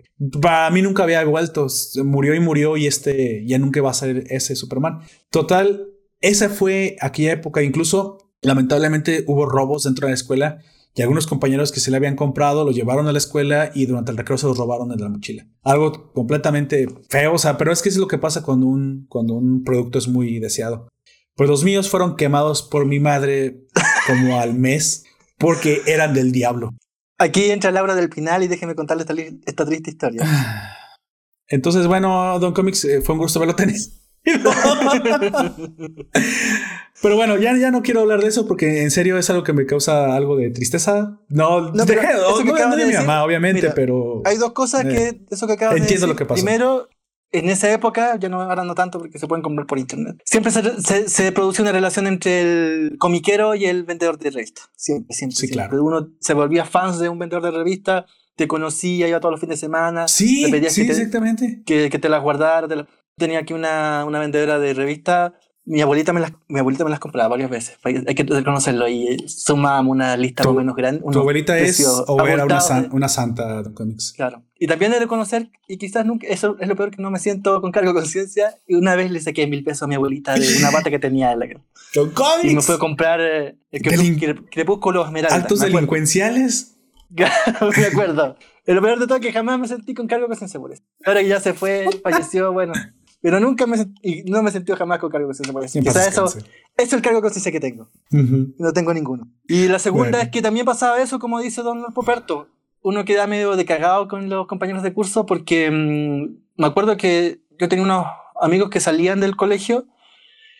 Para 0.41 0.69
mí 0.71 0.81
nunca 0.81 1.03
había 1.03 1.23
vuelto. 1.25 1.67
Murió 2.03 2.33
y 2.35 2.39
murió, 2.39 2.77
y 2.77 2.87
este 2.87 3.45
ya 3.45 3.57
nunca 3.57 3.81
va 3.81 3.91
a 3.91 3.93
ser 3.93 4.23
ese 4.29 4.55
Superman. 4.55 4.99
Total, 5.29 5.87
esa 6.21 6.49
fue 6.49 6.95
aquella 6.99 7.33
época. 7.33 7.63
Incluso, 7.63 8.28
lamentablemente, 8.41 9.23
hubo 9.27 9.45
robos 9.45 9.83
dentro 9.83 10.07
de 10.07 10.11
la 10.11 10.15
escuela. 10.15 10.59
Y 10.95 11.01
algunos 11.01 11.27
compañeros 11.27 11.71
que 11.71 11.79
se 11.79 11.91
le 11.91 11.97
habían 11.97 12.15
comprado 12.15 12.65
lo 12.65 12.71
llevaron 12.71 13.07
a 13.07 13.11
la 13.11 13.19
escuela 13.19 13.71
y 13.73 13.85
durante 13.85 14.11
el 14.11 14.17
recreo 14.17 14.37
se 14.37 14.47
los 14.47 14.57
robaron 14.57 14.91
en 14.91 14.99
la 14.99 15.07
mochila. 15.07 15.45
Algo 15.63 16.11
completamente 16.13 16.87
feo, 17.09 17.33
o 17.33 17.37
sea, 17.37 17.57
pero 17.57 17.71
es 17.71 17.81
que 17.81 17.89
es 17.89 17.97
lo 17.97 18.07
que 18.07 18.17
pasa 18.17 18.41
cuando 18.41 18.65
un, 18.65 19.05
cuando 19.07 19.35
un 19.35 19.63
producto 19.63 19.99
es 19.99 20.07
muy 20.07 20.39
deseado. 20.39 20.89
Pues 21.35 21.49
los 21.49 21.63
míos 21.63 21.89
fueron 21.89 22.15
quemados 22.15 22.63
por 22.63 22.85
mi 22.85 22.99
madre 22.99 23.65
como 24.07 24.39
al 24.39 24.55
mes 24.55 25.05
porque 25.37 25.83
eran 25.85 26.13
del 26.13 26.31
diablo. 26.31 26.71
Aquí 27.17 27.51
entra 27.51 27.71
Laura 27.71 27.95
del 27.95 28.11
final 28.11 28.43
y 28.43 28.47
déjeme 28.47 28.75
contarle 28.75 29.05
esta, 29.45 29.65
triste 29.65 29.89
historia. 29.89 30.25
Entonces, 31.47 31.87
bueno, 31.87 32.37
Don 32.39 32.53
Comics, 32.53 32.85
eh, 32.85 33.01
fue 33.01 33.13
un 33.13 33.19
gusto 33.19 33.39
verlo 33.39 33.55
tener. 33.55 33.75
pero 37.01 37.15
bueno, 37.15 37.37
ya, 37.37 37.57
ya 37.57 37.71
no 37.71 37.81
quiero 37.81 38.01
hablar 38.01 38.21
de 38.21 38.27
eso 38.27 38.45
porque 38.47 38.83
en 38.83 38.91
serio 38.91 39.17
es 39.17 39.29
algo 39.29 39.43
que 39.43 39.53
me 39.53 39.65
causa 39.65 40.13
algo 40.15 40.35
de 40.35 40.49
tristeza. 40.51 41.19
No, 41.29 41.71
no, 41.71 41.85
pero 41.85 42.01
eso 42.01 42.43
que 42.43 42.51
no, 42.51 42.75
de, 42.75 42.85
mi 42.85 42.93
mamá, 42.93 43.23
obviamente, 43.23 43.71
pero. 43.71 44.21
Hay 44.25 44.37
dos 44.37 44.51
cosas 44.53 44.83
que 44.83 45.09
eh, 45.09 45.21
eso 45.29 45.47
que 45.47 45.53
acabas 45.53 45.75
de 45.75 45.81
decir. 45.81 45.95
Entiendo 45.95 46.13
lo 46.13 46.17
que 46.17 46.25
pasó. 46.25 46.43
Primero, 46.43 46.89
en 47.31 47.49
esa 47.49 47.71
época, 47.71 48.17
ya 48.17 48.29
no 48.29 48.41
ahora 48.41 48.63
no 48.63 48.75
tanto 48.75 48.99
porque 48.99 49.19
se 49.19 49.27
pueden 49.27 49.43
comprar 49.43 49.67
por 49.67 49.77
internet. 49.77 50.21
Siempre 50.25 50.51
se, 50.51 51.07
se, 51.07 51.31
produce 51.31 51.61
una 51.61 51.71
relación 51.71 52.07
entre 52.07 52.41
el 52.41 52.97
comiquero 52.97 53.55
y 53.55 53.65
el 53.65 53.83
vendedor 53.83 54.17
de 54.17 54.31
revista. 54.31 54.63
Siempre, 54.75 55.15
siempre. 55.15 55.37
Sí, 55.37 55.49
claro. 55.49 55.83
Uno 55.83 56.09
se 56.19 56.33
volvía 56.33 56.65
fans 56.65 56.99
de 56.99 57.09
un 57.09 57.19
vendedor 57.19 57.43
de 57.43 57.51
revista, 57.51 58.05
te 58.35 58.47
conocía, 58.47 59.07
iba 59.07 59.19
todos 59.19 59.33
los 59.33 59.39
fines 59.39 59.59
de 59.59 59.67
semana. 59.67 60.07
Sí, 60.07 60.45
sí, 60.69 60.81
exactamente. 60.81 61.61
Que, 61.65 61.89
que, 61.89 61.99
te 61.99 62.09
las 62.09 62.23
guardara. 62.23 62.87
Tenía 63.19 63.39
aquí 63.39 63.53
una, 63.53 64.03
una 64.05 64.17
vendedora 64.17 64.57
de 64.57 64.73
revista 64.73 65.35
mi 65.69 65.81
abuelita 65.81 66.13
me 66.13 66.19
las, 66.19 66.33
mi 66.47 66.59
abuelita 66.59 66.83
me 66.83 66.89
las 66.89 66.99
compraba 66.99 67.29
varias 67.29 67.51
veces. 67.51 67.77
Hay 67.83 68.15
que 68.15 68.23
reconocerlo. 68.23 68.87
Y 68.87 69.27
sumábamos 69.27 69.91
una 69.91 70.17
lista 70.17 70.43
muy 70.43 70.57
menos 70.57 70.75
grande. 70.75 71.03
¿Tu 71.11 71.19
abuelita 71.19 71.59
es 71.59 71.85
o 72.07 72.25
era 72.25 72.43
una, 72.43 72.89
una 72.91 73.07
santa 73.07 73.61
de 73.61 73.71
cómics? 73.71 74.13
Claro. 74.15 74.41
Y 74.57 74.65
también 74.65 74.91
de 74.91 74.97
reconocer, 74.97 75.51
y 75.67 75.77
quizás 75.77 76.07
nunca, 76.07 76.25
eso 76.27 76.57
es 76.59 76.67
lo 76.67 76.75
peor 76.75 76.89
que 76.89 77.01
no 77.01 77.11
me 77.11 77.19
siento 77.19 77.61
con 77.61 77.71
cargo 77.71 77.93
de 77.93 77.99
conciencia. 77.99 78.57
Y 78.65 78.73
una 78.73 78.95
vez 78.95 79.11
le 79.11 79.21
saqué 79.21 79.45
mil 79.45 79.63
pesos 79.63 79.83
a 79.83 79.87
mi 79.87 79.93
abuelita 79.93 80.33
de 80.33 80.57
una 80.57 80.71
bata 80.71 80.89
que 80.89 80.97
tenía. 80.97 81.35
La, 81.35 81.47
¿Con 81.93 82.09
cómics? 82.13 82.51
Y 82.51 82.55
me 82.55 82.63
fue 82.63 82.73
a 82.73 82.79
comprar 82.79 83.21
eh, 83.21 83.55
el 83.71 84.49
Crepúsculo 84.49 85.05
Esmeralda. 85.05 85.35
¿Altos 85.35 85.59
delincuenciales? 85.59 86.77
me 87.11 87.85
acuerdo. 87.85 88.37
Lo 88.65 88.81
peor 88.81 88.99
de 88.99 89.05
todo 89.05 89.17
es 89.17 89.21
que 89.21 89.33
jamás 89.33 89.59
me 89.59 89.67
sentí 89.67 89.93
con 89.93 90.07
cargo 90.07 90.23
de 90.23 90.29
conciencia 90.29 90.59
por 90.59 90.71
eso. 90.71 90.83
Ahora 91.05 91.21
que 91.21 91.27
ya 91.27 91.39
se 91.39 91.53
fue, 91.53 91.87
falleció, 92.03 92.51
bueno. 92.53 92.73
Pero 93.21 93.39
nunca 93.39 93.67
me 93.67 93.77
y 94.01 94.23
no 94.23 94.41
me 94.41 94.49
he 94.49 94.53
sentido 94.53 94.77
jamás 94.77 94.99
con 94.99 95.09
cargo 95.09 95.27
de 95.27 95.51
conciencia. 95.51 95.81
Quizás 95.81 96.07
eso, 96.07 96.25
eso 96.25 96.43
es 96.77 96.93
el 96.93 97.01
cargo 97.01 97.17
de 97.17 97.23
conciencia 97.23 97.51
que 97.51 97.59
tengo. 97.59 97.89
No 98.11 98.71
tengo 98.73 98.93
ninguno. 98.93 99.27
Y 99.47 99.67
la 99.67 99.79
segunda 99.79 100.21
es 100.21 100.29
que 100.29 100.41
también 100.41 100.65
pasaba 100.65 101.01
eso, 101.01 101.19
como 101.19 101.39
dice 101.39 101.61
Don 101.61 101.93
Poperto. 101.93 102.47
Uno 102.81 103.03
queda 103.03 103.27
medio 103.27 103.57
de 103.57 103.65
cagado 103.65 104.07
con 104.07 104.29
los 104.29 104.47
compañeros 104.47 104.83
de 104.83 104.93
curso 104.93 105.25
porque 105.25 105.69
mm, 105.69 106.61
me 106.61 106.67
acuerdo 106.67 106.95
que 106.95 107.41
yo 107.59 107.67
tenía 107.67 107.83
unos 107.83 108.05
amigos 108.39 108.69
que 108.69 108.79
salían 108.79 109.19
del 109.19 109.35
colegio 109.35 109.85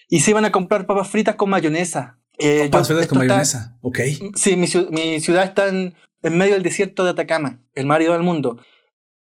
y 0.10 0.20
se 0.20 0.32
iban 0.32 0.44
a 0.44 0.52
comprar 0.52 0.86
papas 0.86 1.08
fritas 1.08 1.36
con 1.36 1.50
mayonesa. 1.50 2.20
Eh, 2.38 2.68
papas 2.70 2.90
fritas 2.90 3.08
con 3.08 3.20
mayonesa, 3.20 3.78
ok. 3.82 4.00
Sí, 4.36 4.58
mi, 4.58 4.68
mi 4.92 5.22
ciudad 5.22 5.46
está 5.46 5.70
en, 5.70 5.94
en, 6.24 6.38
medio 6.38 6.56
del 6.56 6.64
desierto 6.64 7.06
de 7.06 7.12
Atacama, 7.12 7.62
el 7.74 7.86
mar 7.86 8.02
del 8.04 8.24
mundo 8.24 8.60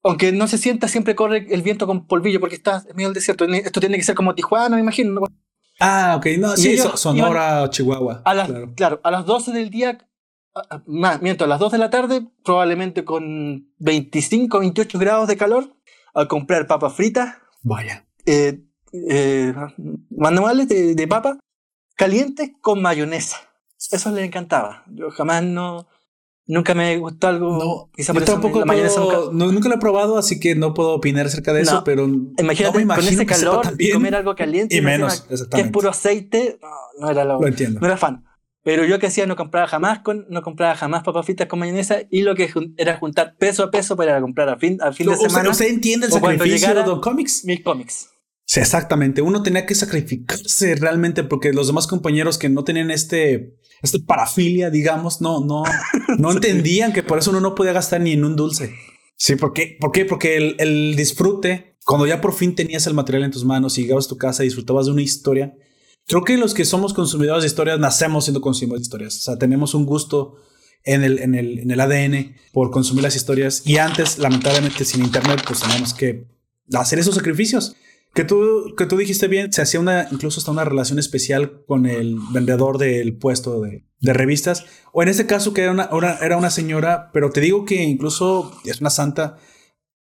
aunque 0.05 0.31
no 0.31 0.47
se 0.47 0.59
sienta, 0.59 0.87
siempre 0.87 1.15
corre 1.15 1.47
el 1.49 1.63
viento 1.63 1.87
con 1.87 2.05
polvillo 2.05 2.39
porque 2.39 2.55
está 2.55 2.83
en 2.87 2.95
medio 2.95 3.09
del 3.09 3.15
desierto. 3.15 3.45
Esto 3.45 3.79
tiene 3.79 3.97
que 3.97 4.03
ser 4.03 4.13
como 4.13 4.35
Tijuana, 4.35 4.75
me 4.75 4.81
imagino. 4.81 5.21
Ah, 5.79 6.15
ok, 6.17 6.27
no, 6.37 6.55
sí, 6.55 6.77
Sonora, 6.77 7.67
Chihuahua. 7.71 8.21
claro. 8.75 9.01
a 9.03 9.11
las 9.11 9.25
12 9.25 9.51
del 9.51 9.71
día, 9.71 10.07
más, 10.85 11.21
miento, 11.23 11.45
a 11.45 11.47
las 11.47 11.59
2 11.59 11.71
de 11.71 11.77
la 11.79 11.89
tarde, 11.89 12.27
probablemente 12.43 13.03
con 13.03 13.73
25, 13.79 14.59
28 14.59 14.99
grados 14.99 15.27
de 15.27 15.37
calor, 15.37 15.75
a 16.13 16.27
comprar 16.27 16.67
papas 16.67 16.93
fritas. 16.93 17.37
Vaya. 17.63 18.05
Eh, 18.27 18.63
eh, 19.09 19.53
manuales 20.11 20.69
de, 20.69 20.93
de 20.93 21.07
papa 21.07 21.39
calientes 21.95 22.51
con 22.61 22.79
mayonesa. 22.79 23.37
Eso 23.91 24.11
le 24.11 24.23
encantaba. 24.23 24.83
Yo 24.87 25.09
jamás 25.09 25.43
no 25.43 25.87
Nunca 26.47 26.75
me 26.75 26.97
gustó 26.97 27.27
algo. 27.27 27.57
No, 27.57 27.89
quizá 27.95 28.13
yo 28.13 28.23
tampoco 28.23 28.63
nunca... 29.31 29.69
lo 29.69 29.75
he 29.75 29.79
probado, 29.79 30.17
así 30.17 30.39
que 30.39 30.55
no 30.55 30.75
puedo 30.75 30.93
opinar 30.93 31.25
acerca 31.25 31.53
de 31.53 31.61
eso, 31.61 31.83
pero. 31.83 32.07
Imagínate 32.37 32.85
con 32.85 33.07
ese 33.07 33.25
calor 33.25 33.61
comer 33.93 34.15
algo 34.15 34.35
caliente 34.35 34.75
y 34.75 34.81
menos, 34.81 35.21
que 35.51 35.61
es 35.61 35.67
puro 35.69 35.89
aceite. 35.89 36.59
No, 36.99 37.09
era 37.09 37.25
lo, 37.25 37.41
lo 37.41 37.47
entiendo. 37.47 37.79
No 37.79 37.87
era 37.87 37.97
fan. 37.97 38.23
Pero 38.65 38.83
yo 38.83 38.97
que 38.97 39.05
hacía 39.05 39.27
no 39.27 39.35
compraba 39.35 39.67
jamás 39.67 39.99
con, 39.99 40.25
no 40.27 40.41
compraba 40.41 40.75
jamás 40.75 41.03
papas 41.03 41.23
fritas 41.23 41.47
con 41.47 41.59
mayonesa 41.59 41.99
y 42.09 42.23
lo 42.23 42.33
que 42.33 42.51
era 42.77 42.97
juntar 42.97 43.35
peso 43.37 43.63
a 43.63 43.69
peso 43.69 43.95
para 43.95 44.19
comprar 44.19 44.49
a 44.49 44.57
fin, 44.57 44.79
a 44.81 44.91
fin 44.91 45.07
de 45.07 45.17
semana. 45.17 45.51
¿Usted 45.51 45.67
entiende 45.67 46.07
el 46.07 46.11
sacrificio 46.11 46.73
de 46.73 46.81
Don 46.81 46.99
Comics? 46.99 47.45
Mis 47.45 47.61
cómics. 47.61 48.09
Sí, 48.45 48.59
exactamente. 48.59 49.21
Uno 49.21 49.41
tenía 49.41 49.65
que 49.65 49.73
sacrificarse 49.73 50.75
realmente 50.75 51.23
porque 51.23 51.51
los 51.51 51.67
demás 51.67 51.87
compañeros 51.87 52.37
que 52.37 52.47
no 52.47 52.63
tenían 52.63 52.91
este, 52.91 53.57
este 53.81 53.99
parafilia, 53.99 54.69
digamos, 54.69 55.19
no, 55.19 55.43
no, 55.43 55.63
no 56.19 56.31
entendían 56.31 56.93
que 56.93 57.03
por 57.03 57.17
eso 57.17 57.31
uno 57.31 57.41
no 57.41 57.55
podía 57.55 57.73
gastar 57.73 58.01
ni 58.01 58.11
en 58.13 58.23
un 58.23 58.35
dulce. 58.35 58.73
Sí, 59.17 59.35
¿por 59.35 59.53
qué? 59.53 59.77
¿Por 59.79 59.91
qué? 59.91 60.05
Porque 60.05 60.37
el, 60.37 60.55
el 60.59 60.95
disfrute, 60.95 61.77
cuando 61.85 62.05
ya 62.05 62.21
por 62.21 62.33
fin 62.33 62.53
tenías 62.53 62.85
el 62.85 62.93
material 62.93 63.23
en 63.23 63.31
tus 63.31 63.45
manos 63.45 63.77
y 63.77 63.83
llegabas 63.83 64.05
a 64.05 64.09
tu 64.09 64.17
casa 64.17 64.43
y 64.43 64.47
disfrutabas 64.47 64.85
de 64.85 64.91
una 64.91 65.01
historia, 65.01 65.55
creo 66.07 66.23
que 66.23 66.37
los 66.37 66.53
que 66.53 66.65
somos 66.65 66.93
consumidores 66.93 67.43
de 67.43 67.47
historias 67.47 67.79
nacemos 67.79 68.25
siendo 68.25 68.41
consumidores 68.41 68.81
de 68.81 68.85
historias. 68.85 69.17
O 69.17 69.21
sea, 69.21 69.37
tenemos 69.37 69.73
un 69.73 69.85
gusto 69.85 70.35
en 70.83 71.03
el, 71.03 71.19
en 71.19 71.33
el, 71.33 71.59
en 71.59 71.71
el 71.71 71.79
ADN 71.79 72.35
por 72.53 72.71
consumir 72.71 73.03
las 73.03 73.15
historias. 73.15 73.63
Y 73.65 73.77
antes, 73.77 74.19
lamentablemente, 74.19 74.85
sin 74.85 75.03
internet, 75.03 75.41
pues 75.45 75.61
teníamos 75.61 75.93
que 75.93 76.27
hacer 76.73 76.99
esos 76.99 77.15
sacrificios. 77.15 77.75
Que 78.15 78.23
tú, 78.23 78.73
que 78.77 78.85
tú 78.85 78.95
dijiste 78.95 79.27
bien, 79.27 79.51
se 79.51 79.61
hacía 79.61 79.81
una, 79.81 80.07
incluso 80.09 80.39
hasta 80.39 80.49
una 80.49 80.63
relación 80.63 80.99
especial 80.99 81.65
con 81.65 81.85
el 81.85 82.17
vendedor 82.31 82.77
del 82.77 83.17
puesto 83.17 83.59
de, 83.59 83.83
revistas. 84.01 84.65
O 84.93 85.03
en 85.03 85.09
este 85.09 85.25
caso, 85.25 85.53
que 85.53 85.63
era 85.63 85.73
una, 85.73 85.89
era 86.21 86.37
una 86.37 86.49
señora, 86.49 87.11
pero 87.11 87.29
te 87.29 87.41
digo 87.41 87.65
que 87.65 87.83
incluso 87.83 88.57
es 88.63 88.79
una 88.79 88.89
santa, 88.89 89.37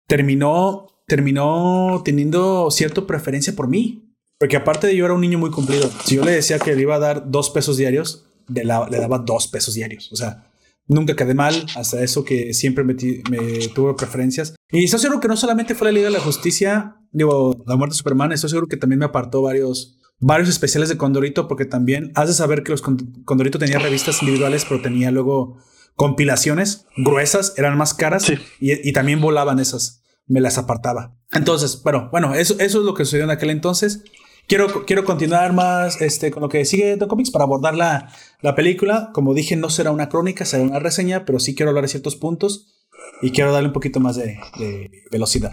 terminó, 0.09 0.89
terminó 1.07 2.03
teniendo 2.05 2.69
cierta 2.73 3.07
preferencia 3.07 3.55
por 3.55 3.69
mí. 3.69 4.12
Porque 4.41 4.57
aparte 4.57 4.89
de 4.89 4.97
yo 4.97 5.05
era 5.05 5.15
un 5.15 5.20
niño 5.20 5.39
muy 5.39 5.53
cumplido. 5.53 5.89
Si 6.05 6.16
yo 6.16 6.24
le 6.24 6.32
decía 6.32 6.59
que 6.59 6.74
le 6.74 6.82
iba 6.82 6.97
a 6.97 6.99
dar 6.99 7.31
dos 7.31 7.51
pesos 7.51 7.77
diarios, 7.77 8.27
le 8.49 8.65
daba 8.65 9.19
dos 9.19 9.47
pesos 9.47 9.74
diarios. 9.74 10.11
O 10.11 10.16
sea, 10.16 10.51
nunca 10.89 11.15
quedé 11.15 11.35
mal, 11.35 11.65
hasta 11.77 12.03
eso 12.03 12.24
que 12.24 12.55
siempre 12.55 12.82
me, 12.82 12.95
me 13.31 13.69
tuvo 13.69 13.95
preferencias. 13.95 14.55
Y 14.73 14.85
estoy 14.85 15.01
seguro 15.01 15.21
que 15.21 15.29
no 15.29 15.37
solamente 15.37 15.75
fue 15.75 15.87
la 15.89 15.93
Liga 15.93 16.07
de 16.07 16.13
la 16.13 16.21
Justicia, 16.21 16.97
digo, 17.11 17.65
la 17.67 17.77
muerte 17.77 17.95
de 17.95 17.99
Superman, 17.99 18.33
estoy 18.33 18.51
seguro 18.51 18.69
que 18.69 18.77
también 18.77 19.01
me 19.01 19.05
apartó 19.05 19.43
varios, 19.43 19.99
varios 20.19 20.49
especiales 20.49 20.89
de 20.89 20.97
Condorito, 20.97 21.49
porque 21.49 21.65
también 21.65 22.13
has 22.15 22.29
de 22.29 22.35
saber 22.35 22.63
que 22.63 22.71
los 22.71 22.83
Condorito 22.83 23.59
tenía 23.59 23.79
revistas 23.79 24.23
individuales, 24.23 24.65
pero 24.69 24.81
tenía 24.81 25.11
luego 25.11 25.59
compilaciones 25.97 26.87
gruesas, 26.97 27.55
eran 27.57 27.77
más 27.77 27.95
caras 27.95 28.31
y, 28.31 28.39
y, 28.61 28.93
también 28.93 29.21
volaban 29.21 29.59
esas, 29.59 30.03
me 30.27 30.41
las 30.41 30.57
apartaba. 30.57 31.17
Entonces, 31.33 31.83
bueno, 31.83 32.09
bueno, 32.13 32.35
eso, 32.35 32.55
eso 32.59 32.79
es 32.79 32.85
lo 32.85 32.95
que 32.95 33.05
sucedió 33.05 33.25
en 33.25 33.31
aquel 33.31 33.51
entonces. 33.51 34.05
Quiero, 34.47 34.87
quiero 34.87 35.05
continuar 35.05 35.53
más 35.53 36.01
este, 36.01 36.31
con 36.31 36.43
lo 36.43 36.49
que 36.49 36.65
sigue 36.65 36.97
de 36.97 37.07
Comics 37.07 37.31
para 37.31 37.45
abordar 37.45 37.75
la, 37.75 38.13
la 38.41 38.55
película. 38.55 39.11
Como 39.13 39.35
dije, 39.35 39.57
no 39.57 39.69
será 39.69 39.91
una 39.91 40.09
crónica, 40.09 40.45
será 40.45 40.63
una 40.63 40.79
reseña, 40.79 41.25
pero 41.25 41.39
sí 41.39 41.55
quiero 41.55 41.71
hablar 41.71 41.85
de 41.85 41.89
ciertos 41.89 42.17
puntos 42.17 42.80
y 43.22 43.31
quiero 43.31 43.52
darle 43.52 43.68
un 43.68 43.72
poquito 43.72 44.01
más 44.01 44.16
de, 44.16 44.39
de 44.59 44.90
velocidad. 45.10 45.52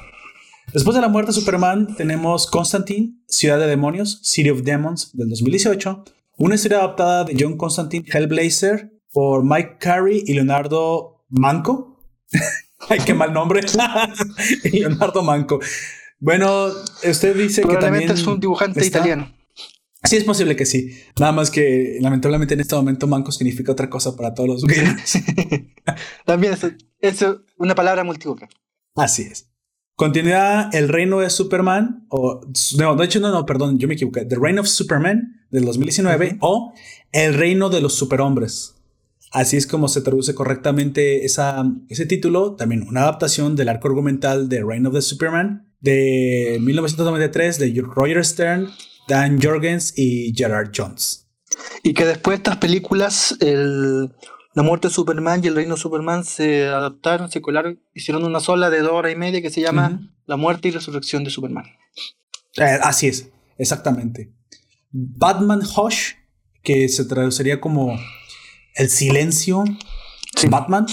Después 0.73 0.95
de 0.95 1.01
la 1.01 1.07
muerte 1.07 1.31
de 1.31 1.39
Superman, 1.39 1.95
tenemos 1.95 2.47
Constantine, 2.47 3.13
Ciudad 3.27 3.57
de 3.57 3.67
Demonios, 3.67 4.19
City 4.23 4.49
of 4.49 4.63
Demons, 4.63 5.15
del 5.15 5.29
2018. 5.29 6.03
Una 6.37 6.55
historia 6.55 6.79
adaptada 6.79 7.23
de 7.23 7.35
John 7.39 7.57
Constantine 7.57 8.05
Hellblazer 8.11 8.91
por 9.11 9.43
Mike 9.43 9.77
Carey 9.79 10.23
y 10.25 10.33
Leonardo 10.33 11.25
Manco. 11.29 12.03
Ay, 12.89 12.99
qué 13.05 13.13
mal 13.13 13.33
nombre. 13.33 13.61
Leonardo 14.71 15.23
Manco. 15.23 15.59
Bueno, 16.19 16.67
usted 17.07 17.35
dice 17.35 17.63
que 17.63 17.77
también 17.77 18.11
es 18.11 18.27
un 18.27 18.39
dibujante 18.39 18.85
italiano. 18.85 19.31
Sí, 20.03 20.17
es 20.17 20.23
posible 20.23 20.55
que 20.55 20.65
sí. 20.65 20.91
Nada 21.19 21.31
más 21.31 21.49
que 21.49 21.97
lamentablemente 22.01 22.53
en 22.53 22.59
este 22.59 22.75
momento 22.75 23.07
manco 23.07 23.31
significa 23.31 23.71
otra 23.71 23.89
cosa 23.89 24.15
para 24.15 24.33
todos 24.33 24.49
los 24.49 24.63
También 26.25 26.53
es, 26.53 26.65
es, 26.99 27.25
una 27.57 27.75
palabra 27.75 28.03
multivocal. 28.03 28.49
Así 28.95 29.23
es. 29.23 29.49
Continúa 29.95 30.69
El 30.73 30.89
Reino 30.89 31.19
de 31.19 31.29
Superman, 31.31 32.05
o 32.09 32.41
no, 32.77 32.95
de 32.95 33.05
hecho, 33.05 33.19
no, 33.19 33.31
no, 33.31 33.45
perdón, 33.47 33.79
yo 33.79 33.87
me 33.87 33.95
equivoqué. 33.95 34.25
The 34.25 34.35
Reign 34.39 34.59
of 34.59 34.67
Superman 34.67 35.45
del 35.49 35.65
2019 35.65 36.37
o 36.41 36.71
El 37.11 37.33
Reino 37.33 37.69
de 37.69 37.81
los 37.81 37.95
Superhombres. 37.95 38.75
Así 39.31 39.57
es 39.57 39.67
como 39.67 39.87
se 39.87 40.01
traduce 40.01 40.35
correctamente 40.35 41.25
esa, 41.25 41.63
ese 41.89 42.05
título. 42.05 42.55
También 42.55 42.83
una 42.87 43.01
adaptación 43.01 43.55
del 43.55 43.69
arco 43.69 43.87
argumental 43.87 44.49
de 44.49 44.63
Reign 44.63 44.85
of 44.85 44.93
the 44.93 45.01
Superman 45.01 45.73
de 45.79 46.59
1993 46.61 47.59
de 47.59 47.81
Roger 47.81 48.23
Stern, 48.23 48.69
Dan 49.07 49.41
Jorgens 49.41 49.93
y 49.97 50.33
Gerard 50.35 50.71
Jones. 50.75 51.27
Y 51.83 51.93
que 51.93 52.05
después 52.05 52.37
estas 52.37 52.57
películas, 52.57 53.35
el, 53.39 54.13
La 54.53 54.63
muerte 54.63 54.89
de 54.89 54.93
Superman 54.93 55.41
y 55.43 55.47
El 55.47 55.55
reino 55.55 55.75
de 55.75 55.81
Superman, 55.81 56.23
se 56.25 56.67
adaptaron, 56.67 57.31
se 57.31 57.41
colaron, 57.41 57.81
hicieron 57.93 58.23
una 58.25 58.39
sola 58.39 58.69
de 58.69 58.81
dos 58.81 58.91
horas 58.91 59.13
y 59.13 59.15
media 59.15 59.41
que 59.41 59.49
se 59.49 59.61
llama 59.61 60.13
La 60.25 60.35
muerte 60.35 60.67
y 60.67 60.71
resurrección 60.71 61.23
de 61.23 61.29
Superman. 61.29 61.65
Eh, 62.57 62.79
así 62.81 63.07
es, 63.07 63.29
exactamente. 63.57 64.33
Batman 64.91 65.61
Hush, 65.61 66.13
que 66.63 66.89
se 66.89 67.05
traduciría 67.05 67.61
como 67.61 67.97
El 68.75 68.89
silencio. 68.89 69.63
Batman. 70.49 70.85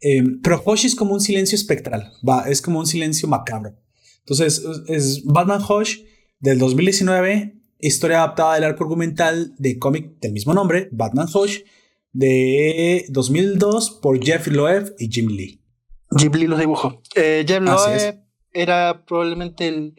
Eh, 0.00 0.22
pero 0.42 0.62
Hush 0.64 0.84
es 0.84 0.94
como 0.94 1.14
un 1.14 1.20
silencio 1.20 1.56
espectral, 1.56 2.12
va, 2.26 2.48
es 2.48 2.62
como 2.62 2.78
un 2.78 2.86
silencio 2.86 3.26
macabro. 3.26 3.74
Entonces, 4.20 4.62
es 4.86 5.24
Batman 5.24 5.62
Hush 5.66 6.00
del 6.40 6.58
2019, 6.58 7.56
historia 7.78 8.18
adaptada 8.18 8.54
del 8.54 8.64
arco 8.64 8.84
argumental 8.84 9.54
de 9.58 9.78
cómic 9.78 10.18
del 10.20 10.32
mismo 10.32 10.54
nombre, 10.54 10.88
Batman 10.92 11.28
Hush, 11.32 11.60
de 12.12 13.04
2002 13.10 13.98
por 14.02 14.22
Jeff 14.22 14.46
Loeb 14.46 14.94
y 14.98 15.08
Jim 15.08 15.28
Lee. 15.28 15.62
Jim 16.16 16.32
Lee 16.32 16.46
los 16.46 16.58
dibujó. 16.58 17.02
Eh, 17.14 17.44
Jeff 17.46 17.60
Loeb 17.60 18.22
era 18.52 19.04
probablemente 19.06 19.68
el, 19.68 19.94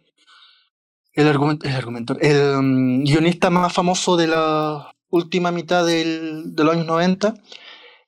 el, 1.14 1.28
argumento, 1.28 2.18
el 2.20 2.58
um, 2.58 3.04
guionista 3.04 3.50
más 3.50 3.72
famoso 3.72 4.18
de 4.18 4.28
la 4.28 4.92
última 5.10 5.52
mitad 5.52 5.86
del, 5.86 6.56
de 6.56 6.64
los 6.64 6.74
años 6.74 6.88
90. 6.88 7.36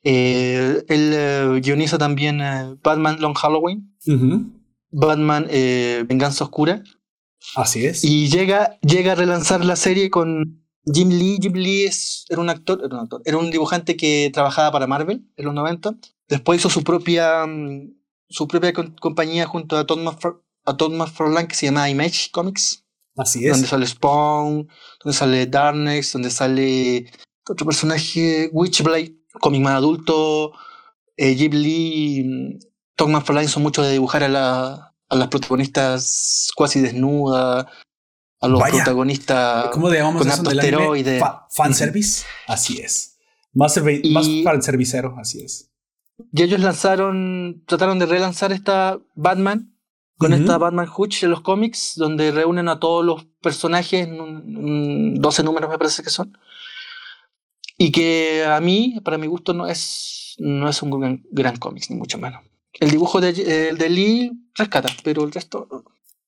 Eh, 0.04 0.84
él 0.88 1.12
eh, 1.14 1.60
guioniza 1.62 1.98
también 1.98 2.40
Batman 2.84 3.18
Long 3.20 3.36
Halloween. 3.36 3.94
Batman 4.92 5.48
eh, 5.50 6.04
Venganza 6.08 6.44
Oscura. 6.46 6.84
Así 7.56 7.86
es. 7.86 8.04
Y 8.04 8.30
llega, 8.30 8.80
llega 8.82 9.14
a 9.14 9.16
relanzar 9.16 9.66
la 9.66 9.76
serie 9.76 10.10
con 10.10 10.64
Jim 10.86 11.10
Lee. 11.10 11.38
Jim 11.42 11.54
Lee 11.54 11.84
es, 11.84 12.26
era, 12.30 12.42
un 12.42 12.50
actor, 12.50 12.82
era 12.84 12.96
un 12.96 13.02
actor, 13.02 13.22
era 13.26 13.38
un 13.38 13.52
dibujante 13.52 13.96
que 13.96 14.30
trabajaba 14.34 14.72
para 14.72 14.88
Marvel 14.88 15.26
en 15.36 15.46
los 15.46 15.54
90. 15.54 15.96
Después 16.28 16.60
hizo 16.60 16.70
su 16.70 16.84
propia, 16.84 17.46
mm, 17.46 17.94
su 18.30 18.48
propia 18.48 18.74
compañía 18.74 19.46
junto 19.46 19.78
a 19.78 19.86
Todd, 19.86 20.92
McFarlane 20.92 21.48
que 21.48 21.56
se 21.56 21.68
llama 21.68 21.90
Image 21.90 22.32
Comics. 22.32 22.86
Así 23.18 23.46
es. 23.46 23.52
Donde 23.52 23.68
sale 23.68 23.86
Spawn, 23.86 24.68
donde 25.04 25.18
sale 25.18 25.46
Darkness, 25.46 26.14
donde 26.14 26.30
sale 26.30 27.12
otro 27.48 27.66
personaje, 27.66 28.50
Witchblade, 28.54 29.18
cómic 29.42 29.62
más 29.62 29.74
adulto. 29.74 30.54
Eh, 31.18 31.36
Jim 31.36 31.52
Lee 31.52 32.24
mm, 32.24 32.60
Tom 32.96 33.12
McFarlane 33.12 33.46
hizo 33.46 33.60
mucho 33.60 33.84
de 33.84 33.92
dibujar 33.92 34.24
a, 34.24 34.30
la, 34.30 34.91
a 35.12 35.16
las 35.16 35.28
protagonistas 35.28 36.50
cuasi 36.56 36.80
desnudas, 36.80 37.66
a 38.40 38.48
los 38.48 38.64
protagonistas 38.64 39.68
¿cómo 39.72 39.88
con 39.88 40.28
esteroides. 40.30 41.22
fanservice, 41.50 42.26
así 42.48 42.80
es. 42.80 43.20
Más, 43.54 43.78
más 44.10 44.30
para 44.46 44.56
el 44.56 44.64
servicero, 44.64 45.16
así 45.20 45.42
es. 45.44 45.70
Y 46.32 46.44
ellos 46.44 46.62
lanzaron, 46.62 47.64
trataron 47.68 48.00
de 48.00 48.06
relanzar 48.06 48.54
esta 48.54 49.00
Batman 49.16 49.76
con 50.18 50.34
esta 50.34 50.60
Batman 50.60 50.88
Hutch 50.96 51.22
de 51.22 51.28
los 51.28 51.42
cómics, 51.42 51.94
donde 51.96 52.32
reúnen 52.32 52.70
a 52.70 52.80
todos 52.80 53.04
los 53.04 53.26
personajes, 53.42 54.08
en 54.08 55.16
12 55.16 55.44
números 55.44 55.70
me 55.70 55.80
parece 55.80 56.04
que 56.04 56.12
son. 56.12 56.38
Y 57.76 57.92
que 57.92 58.46
a 58.46 58.62
mí, 58.62 59.02
para 59.04 59.18
mi 59.18 59.26
gusto, 59.26 59.54
no 59.54 59.66
es, 59.66 60.36
no 60.38 60.70
es 60.70 60.82
un 60.84 60.92
gran, 60.92 61.24
gran 61.32 61.58
cómic, 61.58 61.86
ni 61.90 61.96
mucho 61.96 62.20
menos. 62.20 62.44
El 62.80 62.92
dibujo 62.92 63.20
de, 63.20 63.34
de 63.34 63.90
Lee 63.90 64.32
rescata, 64.56 64.90
pero 65.04 65.24
el 65.24 65.32
resto. 65.32 65.68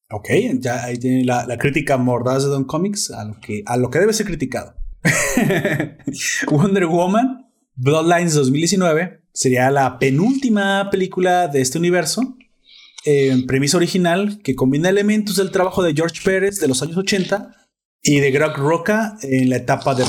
Ok, 0.10 0.30
ya 0.60 0.84
ahí 0.84 0.98
tiene 0.98 1.26
la, 1.26 1.46
la 1.46 1.58
crítica 1.58 1.98
mordaz 1.98 2.44
de 2.44 2.50
Don 2.50 2.66
Comics 2.66 3.12
a 3.12 3.26
lo 3.26 3.40
que, 3.40 3.64
a 3.66 3.78
lo 3.78 3.90
que 3.90 4.00
debe 4.00 4.14
ser 4.14 4.26
criticado. 4.26 4.76
Wonder 6.52 6.86
Woman, 6.86 7.50
Bloodlines 7.76 8.34
2019, 8.36 9.24
sería 9.34 9.72
la 9.72 10.00
penúltima 10.00 10.90
película 10.92 11.48
de 11.48 11.62
este 11.62 11.78
universo. 11.78 12.38
En 13.06 13.46
premisa 13.48 13.76
original 13.76 14.40
que 14.44 14.56
combina 14.56 14.88
elementos 14.88 15.36
del 15.36 15.52
trabajo 15.52 15.84
de 15.84 15.94
George 15.94 16.22
Pérez 16.24 16.62
de 16.62 16.70
los 16.70 16.82
años 16.82 16.96
80 16.96 17.54
y 18.02 18.22
de 18.22 18.32
Greg 18.32 18.56
Roca 18.56 19.18
en 19.22 19.50
la 19.50 19.58
etapa 19.58 19.94
de 19.94 20.06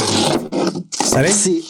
¿Sabes? 0.91 1.35
Sí. 1.35 1.65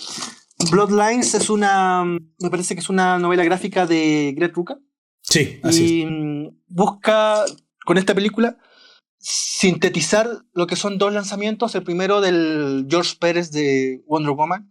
Bloodlines 0.71 1.35
es 1.35 1.49
una, 1.49 2.05
me 2.05 2.51
parece 2.51 2.75
que 2.75 2.81
es 2.81 2.91
una 2.91 3.19
novela 3.19 3.45
gráfica 3.45 3.87
de 3.87 4.35
Greg 4.37 4.53
Rucka. 4.55 4.79
Sí, 5.25 5.59
así 5.63 6.03
y 6.03 6.07
mm, 6.07 6.61
busca 6.69 7.45
con 7.85 7.99
esta 7.99 8.15
película 8.15 8.59
sintetizar 9.19 10.29
lo 10.53 10.67
que 10.67 10.77
son 10.77 10.99
dos 10.99 11.13
lanzamientos. 11.13 11.75
El 11.75 11.83
primero 11.83 12.21
del 12.21 12.87
George 12.89 13.17
Pérez 13.19 13.51
de 13.51 14.03
Wonder 14.07 14.33
Woman, 14.33 14.71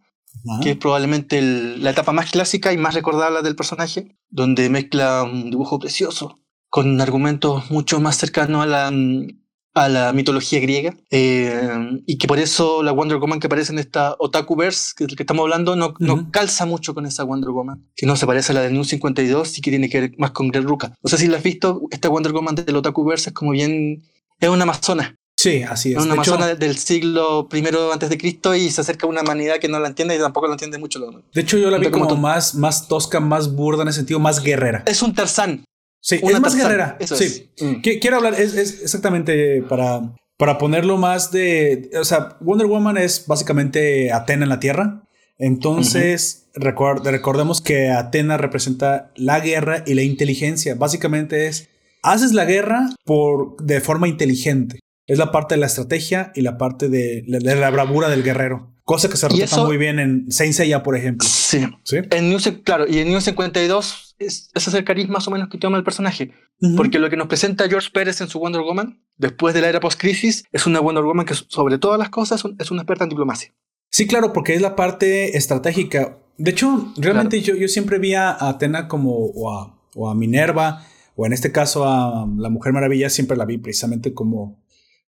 que 0.61 0.71
es 0.71 0.77
probablemente 0.77 1.41
la 1.41 1.89
etapa 1.89 2.11
más 2.11 2.31
clásica 2.31 2.71
y 2.71 2.77
más 2.77 2.93
recordable 2.93 3.41
del 3.41 3.55
personaje, 3.55 4.15
donde 4.29 4.69
mezcla 4.69 5.23
un 5.23 5.49
dibujo 5.49 5.79
precioso 5.79 6.39
con 6.69 6.99
argumentos 7.01 7.69
mucho 7.69 7.99
más 7.99 8.17
cercanos 8.17 8.63
a 8.63 8.65
la, 8.65 8.89
mm, 8.89 9.42
a 9.73 9.89
la 9.89 10.13
mitología 10.13 10.59
griega 10.59 10.95
eh, 11.09 12.01
y 12.05 12.17
que 12.17 12.27
por 12.27 12.39
eso 12.39 12.83
la 12.83 12.91
Wonder 12.91 13.17
Woman 13.17 13.39
que 13.39 13.47
aparece 13.47 13.71
en 13.71 13.79
esta 13.79 14.15
Otakuverse 14.19 14.93
que, 14.95 15.07
que 15.07 15.23
estamos 15.23 15.43
hablando 15.43 15.75
no, 15.75 15.95
no, 15.99 16.29
calza 16.31 16.65
mucho 16.65 16.93
con 16.93 17.05
esa 17.05 17.23
Wonder 17.23 17.49
Woman 17.49 17.83
que 17.95 18.05
no 18.05 18.15
se 18.15 18.27
parece 18.27 18.51
a 18.51 18.55
la 18.55 18.61
de 18.61 18.71
New 18.71 18.83
52 18.83 19.57
y 19.57 19.61
que 19.61 19.71
tiene 19.71 19.89
que 19.89 20.01
ver 20.01 20.11
más 20.17 20.31
con 20.31 20.49
Greg 20.49 20.63
Ruka 20.63 20.93
no 21.01 21.09
sé 21.09 21.17
si 21.17 21.27
la 21.27 21.37
has 21.37 21.43
visto 21.43 21.81
esta 21.89 22.09
Wonder 22.09 22.33
Woman 22.33 22.55
del 22.55 22.75
Otakuverse 22.75 23.29
es 23.29 23.33
como 23.33 23.51
bien 23.51 24.03
es 24.39 24.49
una 24.49 24.63
amazona 24.63 25.17
Sí, 25.35 25.61
así 25.61 25.91
es. 25.91 25.97
Una 25.97 26.13
amazona 26.13 26.55
del 26.55 26.77
siglo 26.77 27.49
primero 27.49 27.91
antes 27.91 28.09
de 28.09 28.17
Cristo 28.17 28.55
y 28.55 28.69
se 28.69 28.79
acerca 28.79 29.07
a 29.07 29.09
una 29.09 29.23
humanidad 29.23 29.59
que 29.59 29.67
no 29.67 29.77
la 29.77 29.89
entiende 29.89 30.15
y 30.15 30.19
tampoco 30.19 30.47
la 30.47 30.53
entiende 30.53 30.77
mucho. 30.77 31.01
De 31.33 31.41
hecho, 31.41 31.57
yo 31.57 31.69
la 31.69 31.79
vi 31.79 31.91
como, 31.91 32.15
más, 32.15 32.55
más 32.55 32.87
tosca, 32.87 33.19
más 33.19 33.53
burda 33.53 33.81
en 33.81 33.89
el 33.89 33.93
sentido, 33.93 34.19
más 34.21 34.41
guerrera. 34.41 34.83
Es 34.85 35.01
un 35.01 35.13
Tarzán. 35.13 35.65
Sí, 36.03 36.19
es 36.21 36.39
más 36.41 36.55
guerrera. 36.55 36.97
Eso 36.99 37.15
sí. 37.15 37.49
Mm. 37.61 37.75
Quiero 38.01 38.17
hablar, 38.17 38.33
es, 38.33 38.55
exactamente 38.55 39.63
para, 39.63 40.13
para 40.37 40.57
ponerlo 40.57 40.97
más 40.97 41.31
de. 41.31 41.89
O 41.97 42.03
sea, 42.03 42.37
Wonder 42.41 42.67
Woman 42.67 42.97
es 42.97 43.25
básicamente 43.25 44.11
Atena 44.11 44.43
en 44.43 44.49
la 44.49 44.59
Tierra. 44.59 45.03
Entonces, 45.39 46.49
recordemos 46.55 47.61
que 47.61 47.89
Atena 47.89 48.37
representa 48.37 49.11
la 49.15 49.39
guerra 49.39 49.83
y 49.85 49.93
la 49.93 50.03
inteligencia. 50.03 50.75
Básicamente 50.75 51.47
es, 51.47 51.69
haces 52.01 52.33
la 52.33 52.45
guerra 52.45 52.89
por, 53.05 53.55
de 53.63 53.79
forma 53.79 54.09
inteligente. 54.09 54.79
Es 55.07 55.17
la 55.17 55.31
parte 55.31 55.55
de 55.55 55.61
la 55.61 55.67
estrategia 55.67 56.33
y 56.35 56.41
la 56.41 56.57
parte 56.57 56.89
de, 56.89 57.23
la 57.27 57.69
bravura 57.69 58.09
del 58.09 58.23
guerrero. 58.23 58.72
Cosa 58.85 59.09
que 59.09 59.15
se 59.15 59.29
refleja 59.29 59.63
muy 59.63 59.77
bien 59.77 59.99
en 59.99 60.31
Saint 60.31 60.53
Seiya, 60.53 60.83
por 60.83 60.97
ejemplo. 60.97 61.27
Sí. 61.27 61.65
¿Sí? 61.83 61.97
En 62.11 62.29
New, 62.29 62.39
claro, 62.63 62.85
y 62.87 62.99
en 62.99 63.07
New 63.07 63.21
52 63.21 64.15
es, 64.19 64.49
ese 64.53 64.69
es 64.69 64.73
el 64.73 64.83
carisma 64.83 65.13
más 65.13 65.27
o 65.27 65.31
menos 65.31 65.47
que 65.49 65.57
toma 65.57 65.77
el 65.77 65.83
personaje. 65.83 66.31
Porque 66.77 66.99
lo 66.99 67.09
que 67.09 67.17
nos 67.17 67.27
presenta 67.27 67.67
George 67.67 67.89
Pérez 67.93 68.21
en 68.21 68.29
su 68.29 68.39
Wonder 68.39 68.61
Woman, 68.61 69.03
después 69.17 69.53
de 69.53 69.61
la 69.61 69.67
era 69.67 69.79
post-crisis, 69.79 70.45
es 70.51 70.65
una 70.65 70.79
Wonder 70.79 71.03
Woman 71.03 71.25
que 71.25 71.33
sobre 71.33 71.77
todas 71.77 71.99
las 71.99 72.09
cosas 72.09 72.43
es 72.59 72.71
una 72.71 72.81
experta 72.81 73.03
en 73.03 73.09
diplomacia. 73.09 73.53
Sí, 73.89 74.07
claro, 74.07 74.33
porque 74.33 74.55
es 74.55 74.61
la 74.61 74.75
parte 74.75 75.37
estratégica. 75.37 76.17
De 76.37 76.51
hecho, 76.51 76.93
realmente 76.97 77.41
yo, 77.41 77.55
yo 77.55 77.67
siempre 77.67 77.99
vi 77.99 78.13
a 78.13 78.49
Atena 78.49 78.87
como 78.87 79.13
o 79.13 80.09
a, 80.09 80.15
Minerva, 80.15 80.85
o 81.15 81.25
en 81.25 81.33
este 81.33 81.51
caso 81.51 81.85
a 81.85 82.27
la 82.37 82.49
Mujer 82.49 82.73
Maravilla, 82.73 83.09
siempre 83.09 83.37
la 83.37 83.45
vi 83.45 83.57
precisamente 83.57 84.13
como 84.13 84.63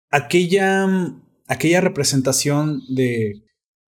aquella, 0.10 0.88
aquella 1.48 1.81
representación 1.81 2.81
de, 2.88 3.44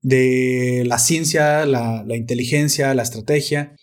de 0.05 0.83
la 0.85 0.99
ciencia, 0.99 1.65
la, 1.65 2.05
inteligencia, 2.15 2.93
la 2.93 3.01
estrategia, 3.01 3.75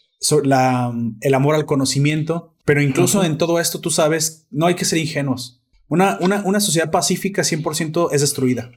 la, 0.44 0.94
el 1.20 1.34
amor 1.34 1.56
al 1.56 1.66
conocimiento. 1.66 2.54
Pero 2.64 2.80
incluso 2.80 3.24
en 3.24 3.38
todo 3.38 3.58
esto, 3.58 3.80
tú 3.80 3.90
sabes, 3.90 4.46
no 4.52 4.66
hay 4.66 4.76
que 4.76 4.84
ser 4.84 5.00
ingenuos. 5.00 5.64
Una, 5.88 6.18
una, 6.20 6.42
una 6.44 6.60
sociedad 6.60 6.92
pacífica 6.92 7.42
100% 7.42 8.10
es 8.12 8.20
destruida. 8.20 8.70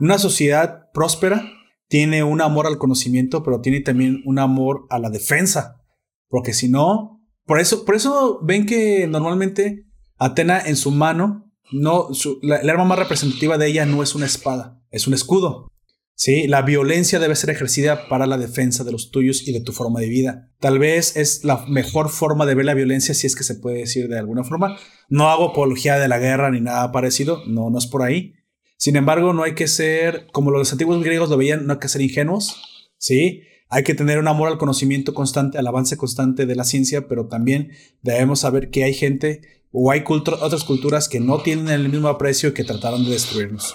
Una 0.00 0.18
sociedad 0.18 0.90
próspera 0.94 1.52
tiene 1.88 2.24
un 2.24 2.40
amor 2.40 2.66
al 2.66 2.78
conocimiento, 2.78 3.42
pero 3.42 3.60
tiene 3.60 3.80
también 3.80 4.22
un 4.24 4.38
amor 4.38 4.86
a 4.88 4.98
la 4.98 5.10
defensa. 5.10 5.82
Porque 6.28 6.54
si 6.54 6.70
no, 6.70 7.20
por 7.44 7.60
eso, 7.60 7.84
por 7.84 7.94
eso 7.94 8.40
ven 8.42 8.64
que 8.64 9.06
normalmente 9.06 9.84
Atena 10.16 10.62
en 10.64 10.76
su 10.76 10.92
mano, 10.92 11.52
no, 11.72 12.08
la, 12.40 12.56
el 12.56 12.70
arma 12.70 12.84
más 12.84 12.98
representativa 12.98 13.58
de 13.58 13.66
ella 13.66 13.84
no 13.84 14.02
es 14.02 14.14
una 14.14 14.24
espada, 14.24 14.82
es 14.90 15.06
un 15.06 15.12
escudo. 15.12 15.70
Sí, 16.22 16.46
la 16.48 16.60
violencia 16.60 17.18
debe 17.18 17.34
ser 17.34 17.48
ejercida 17.48 18.06
para 18.06 18.26
la 18.26 18.36
defensa 18.36 18.84
de 18.84 18.92
los 18.92 19.10
tuyos 19.10 19.48
y 19.48 19.52
de 19.52 19.62
tu 19.62 19.72
forma 19.72 20.00
de 20.00 20.10
vida. 20.10 20.50
Tal 20.60 20.78
vez 20.78 21.16
es 21.16 21.44
la 21.44 21.64
mejor 21.66 22.10
forma 22.10 22.44
de 22.44 22.54
ver 22.54 22.66
la 22.66 22.74
violencia, 22.74 23.14
si 23.14 23.26
es 23.26 23.34
que 23.34 23.42
se 23.42 23.54
puede 23.54 23.78
decir 23.78 24.06
de 24.06 24.18
alguna 24.18 24.44
forma. 24.44 24.76
No 25.08 25.30
hago 25.30 25.52
apología 25.52 25.98
de 25.98 26.08
la 26.08 26.18
guerra 26.18 26.50
ni 26.50 26.60
nada 26.60 26.92
parecido, 26.92 27.42
no, 27.46 27.70
no 27.70 27.78
es 27.78 27.86
por 27.86 28.02
ahí. 28.02 28.34
Sin 28.76 28.96
embargo, 28.96 29.32
no 29.32 29.44
hay 29.44 29.54
que 29.54 29.66
ser, 29.66 30.26
como 30.30 30.50
los 30.50 30.70
antiguos 30.70 31.02
griegos 31.02 31.30
lo 31.30 31.38
veían, 31.38 31.66
no 31.66 31.72
hay 31.72 31.78
que 31.78 31.88
ser 31.88 32.02
ingenuos, 32.02 32.90
¿sí? 32.98 33.40
Hay 33.70 33.82
que 33.82 33.94
tener 33.94 34.18
un 34.18 34.28
amor 34.28 34.48
al 34.48 34.58
conocimiento 34.58 35.14
constante, 35.14 35.56
al 35.56 35.66
avance 35.68 35.96
constante 35.96 36.44
de 36.44 36.54
la 36.54 36.64
ciencia, 36.64 37.08
pero 37.08 37.28
también 37.28 37.70
debemos 38.02 38.40
saber 38.40 38.68
que 38.68 38.84
hay 38.84 38.92
gente 38.92 39.40
o 39.72 39.90
hay 39.90 40.04
otras 40.06 40.64
culturas 40.64 41.08
que 41.08 41.18
no 41.18 41.40
tienen 41.40 41.68
el 41.70 41.88
mismo 41.88 42.08
aprecio 42.08 42.52
que 42.52 42.64
trataron 42.64 43.04
de 43.04 43.12
destruirnos. 43.12 43.74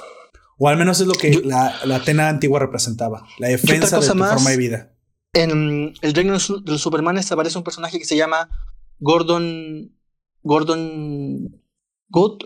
O 0.57 0.69
al 0.69 0.77
menos 0.77 1.01
es 1.01 1.07
lo 1.07 1.13
que 1.13 1.41
la, 1.43 1.75
Atena 1.95 2.29
antigua 2.29 2.59
representaba, 2.59 3.25
la 3.39 3.49
defensa 3.49 3.99
de 3.99 4.07
tu 4.07 4.13
forma 4.13 4.49
de 4.49 4.57
vida. 4.57 4.91
En 5.33 5.93
el 6.01 6.13
reino 6.13 6.37
de 6.37 6.71
los 6.71 6.81
Supermanes 6.81 7.31
aparece 7.31 7.57
un 7.57 7.63
personaje 7.63 7.99
que 7.99 8.05
se 8.05 8.15
llama 8.15 8.49
Gordon. 8.99 9.91
Gordon. 10.43 11.61
Good, 12.07 12.43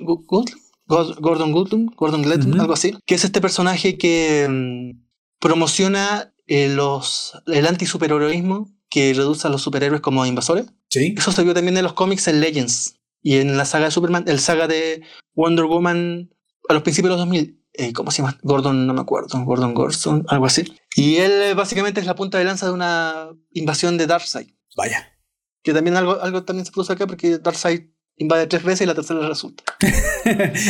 Gordon 0.87 1.51
Guttum, 1.51 1.87
Gordon 1.95 2.23
Gletton, 2.23 2.59
algo 2.59 2.73
así, 2.73 2.95
que 3.05 3.13
es 3.13 3.23
este 3.23 3.41
personaje 3.41 3.97
que 3.97 4.47
mm, 4.49 4.99
promociona 5.39 6.33
eh, 6.47 6.69
los, 6.69 7.33
el 7.45 7.67
anti-superheroísmo 7.67 8.67
que 8.89 9.13
reduce 9.13 9.45
a 9.45 9.51
los 9.51 9.61
superhéroes 9.61 10.01
como 10.01 10.25
invasores. 10.25 10.65
Sí. 10.89 11.13
Eso 11.15 11.31
se 11.31 11.43
vio 11.43 11.53
también 11.53 11.77
en 11.77 11.83
los 11.83 11.93
cómics 11.93 12.27
en 12.27 12.41
Legends 12.41 12.95
y 13.21 13.37
en 13.37 13.55
la 13.55 13.65
saga 13.65 13.85
de 13.85 13.91
Superman, 13.91 14.23
el 14.27 14.39
saga 14.39 14.67
de 14.67 15.03
Wonder 15.35 15.65
Woman 15.65 16.31
a 16.67 16.73
los 16.73 16.81
principios 16.81 17.09
de 17.09 17.17
los 17.17 17.19
2000. 17.19 17.58
Eh, 17.79 17.93
¿Cómo 17.93 18.11
se 18.11 18.21
llama? 18.21 18.37
Gordon, 18.43 18.85
no 18.85 18.93
me 18.93 18.99
acuerdo. 18.99 19.41
Gordon 19.45 19.73
Gordon, 19.73 20.25
algo 20.27 20.45
así. 20.45 20.65
Y 20.95 21.15
él 21.15 21.31
eh, 21.31 21.53
básicamente 21.53 22.01
es 22.01 22.05
la 22.05 22.15
punta 22.15 22.37
de 22.37 22.43
lanza 22.43 22.65
de 22.65 22.73
una 22.73 23.29
invasión 23.53 23.97
de 23.97 24.05
Darkseid. 24.05 24.49
Vaya. 24.75 25.13
Que 25.63 25.73
también 25.73 25.95
algo, 25.95 26.21
algo 26.21 26.43
también 26.43 26.65
se 26.65 26.73
puso 26.73 26.91
acá 26.91 27.07
porque 27.07 27.37
Darkseid 27.37 27.83
invade 28.17 28.47
tres 28.47 28.63
veces 28.63 28.81
y 28.81 28.85
la 28.85 28.95
tercera 28.95 29.25
resulta. 29.25 29.63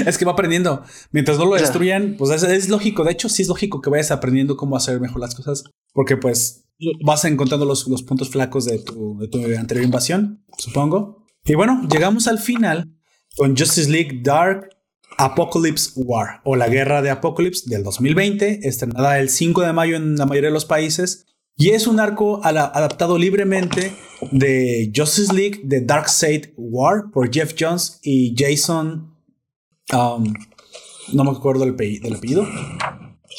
es 0.05 0.19
que 0.19 0.25
va 0.25 0.33
aprendiendo. 0.33 0.83
Mientras 1.11 1.39
no 1.39 1.45
lo 1.45 1.55
destruyan, 1.55 2.13
pues 2.15 2.43
es, 2.43 2.69
lógico. 2.69 3.03
De 3.03 3.11
hecho, 3.11 3.27
sí 3.27 3.41
es 3.41 3.47
lógico 3.47 3.81
que 3.81 3.89
vayas 3.89 4.11
aprendiendo 4.11 4.55
cómo 4.55 4.77
hacer 4.77 4.99
mejor 4.99 5.19
las 5.19 5.33
cosas. 5.33 5.63
Porque 5.93 6.15
pues 6.15 6.67
vas 7.03 7.25
encontrando 7.25 7.65
los, 7.65 7.87
los 7.87 8.03
puntos 8.03 8.29
flacos 8.29 8.65
de 8.65 8.77
tu, 8.77 9.17
de 9.17 9.27
tu 9.27 9.43
anterior 9.57 9.83
invasión, 9.83 10.45
supongo. 10.59 11.25
Y 11.43 11.55
bueno, 11.55 11.87
llegamos 11.89 12.27
al 12.27 12.37
final 12.37 12.87
con 13.35 13.57
Justice 13.57 13.89
League 13.89 14.21
Dark 14.21 14.69
Apocalypse 15.19 15.91
War 15.97 16.39
o 16.45 16.55
la 16.55 16.69
Guerra 16.69 17.01
de 17.01 17.09
Apocalypse 17.09 17.69
del 17.69 17.83
2020, 17.83 18.61
estrenada 18.67 19.19
el 19.19 19.29
5 19.29 19.61
de 19.61 19.73
mayo 19.73 19.97
en 19.97 20.15
la 20.15 20.25
mayoría 20.25 20.49
de 20.49 20.53
los 20.53 20.65
países. 20.65 21.25
Y 21.57 21.71
es 21.71 21.87
un 21.87 21.99
arco 21.99 22.39
adaptado 22.41 23.17
libremente 23.17 23.93
de 24.31 24.89
Justice 24.95 25.33
League 25.33 25.59
de 25.65 25.81
Darkseid 25.81 26.51
War 26.55 27.11
por 27.11 27.33
Jeff 27.33 27.53
Jones 27.59 27.99
y 28.01 28.33
Jason. 28.37 29.13
Um, 29.91 30.33
no 31.11 31.25
me 31.25 31.31
acuerdo 31.31 31.65
del, 31.65 31.73
apellido. 31.73 32.47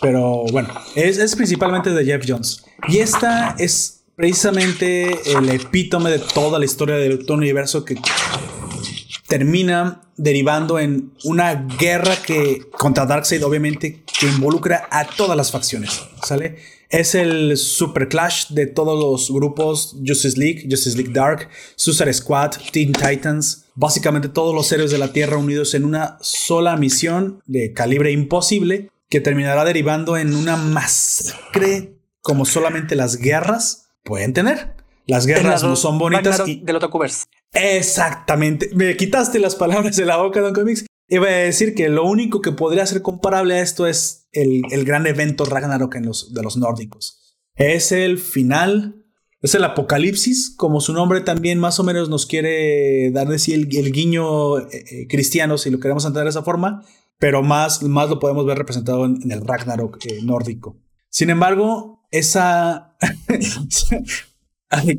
Pero 0.03 0.45
bueno, 0.53 0.69
es, 0.95 1.17
es, 1.17 1.35
principalmente 1.35 1.91
de 1.91 2.05
Jeff 2.05 2.27
Jones. 2.29 2.63
Y 2.89 2.99
esta 2.99 3.57
es 3.59 4.05
precisamente 4.15 5.19
el 5.33 5.49
epítome 5.49 6.11
de 6.11 6.19
toda 6.19 6.59
la 6.59 6.67
historia 6.67 6.97
del 6.97 7.25
universo 7.31 7.87
que 7.87 7.95
termina 9.31 10.03
derivando 10.17 10.81
en 10.81 11.13
una 11.23 11.55
guerra 11.79 12.17
que 12.21 12.69
contra 12.73 13.07
Darkseid, 13.07 13.47
obviamente, 13.47 14.03
que 14.19 14.27
involucra 14.27 14.89
a 14.91 15.07
todas 15.07 15.37
las 15.37 15.53
facciones. 15.53 16.03
¿Sale? 16.25 16.57
Es 16.91 17.15
el 17.15 17.57
super 17.57 18.09
clash 18.09 18.49
de 18.49 18.67
todos 18.67 18.99
los 18.99 19.31
grupos 19.31 19.97
Justice 20.05 20.37
League, 20.37 20.67
Justice 20.69 20.97
League 20.97 21.13
Dark, 21.13 21.49
Suicide 21.77 22.13
Squad, 22.13 22.51
Teen 22.73 22.93
Titans, 22.93 23.67
básicamente 23.77 24.29
todos 24.29 24.53
los 24.53 24.71
héroes 24.73 24.91
de 24.91 24.99
la 24.99 25.13
Tierra 25.13 25.37
unidos 25.37 25.75
en 25.75 25.85
una 25.85 26.19
sola 26.21 26.77
misión 26.77 27.41
de 27.47 27.73
calibre 27.73 28.11
imposible 28.11 28.91
que 29.09 29.21
terminará 29.21 29.65
derivando 29.65 30.17
en 30.17 30.35
una 30.35 30.57
masacre 30.57 31.95
como 32.21 32.45
solamente 32.45 32.97
las 32.97 33.17
guerras 33.17 33.91
pueden 34.03 34.33
tener. 34.33 34.80
Las 35.07 35.27
guerras 35.27 35.63
no 35.63 35.77
son 35.77 35.99
bonitas. 35.99 36.43
Y... 36.47 36.61
Del 36.61 36.79
Exactamente. 37.53 38.71
Me 38.75 38.97
quitaste 38.97 39.39
las 39.39 39.57
palabras 39.57 39.97
de 39.97 40.07
la 40.07 40.17
boca, 40.17 40.41
Don 40.41 40.55
Comics. 40.55 40.87
Iba 41.09 41.27
a 41.27 41.31
decir 41.31 41.75
que 41.75 41.89
lo 41.89 42.05
único 42.05 42.41
que 42.41 42.53
podría 42.53 42.87
ser 42.87 43.03
comparable 43.03 43.55
a 43.55 43.61
esto 43.61 43.87
es 43.87 44.29
el, 44.33 44.63
gran 44.85 45.07
evento 45.09 45.45
Ragnarok 45.45 45.97
en 45.97 46.07
los, 46.07 46.33
de 46.33 46.43
los 46.43 46.57
nórdicos. 46.57 47.37
Es 47.57 47.91
el 47.91 48.19
final, 48.19 49.05
es 49.41 49.57
el 49.57 49.65
apocalipsis, 49.65 50.55
como 50.57 50.81
su 50.81 50.93
nombre 50.93 51.21
también 51.21 51.59
más 51.59 51.81
o 51.81 51.83
menos 51.83 52.09
nos 52.09 52.27
quiere 52.27 53.11
dar 53.11 53.27
decir 53.27 53.69
el, 53.73 53.93
guiño 53.93 54.61
eh, 54.61 54.69
eh, 54.71 55.07
cristiano, 55.09 55.59
si 55.59 55.71
lo 55.71 55.81
queremos 55.81 56.05
entender 56.05 56.25
de 56.25 56.31
esa 56.31 56.45
forma, 56.45 56.85
pero 57.19 57.43
más, 57.43 57.83
más 57.83 58.09
lo 58.09 58.21
podemos 58.21 58.47
ver 58.47 58.59
representado 58.59 59.05
en, 59.05 59.31
el 59.33 59.45
Ragnarok 59.45 59.99
eh, 60.07 60.21
nórdico. 60.23 60.79
Sin 61.09 61.31
embargo, 61.31 62.07
esa... 62.13 62.97
hay, 64.71 64.99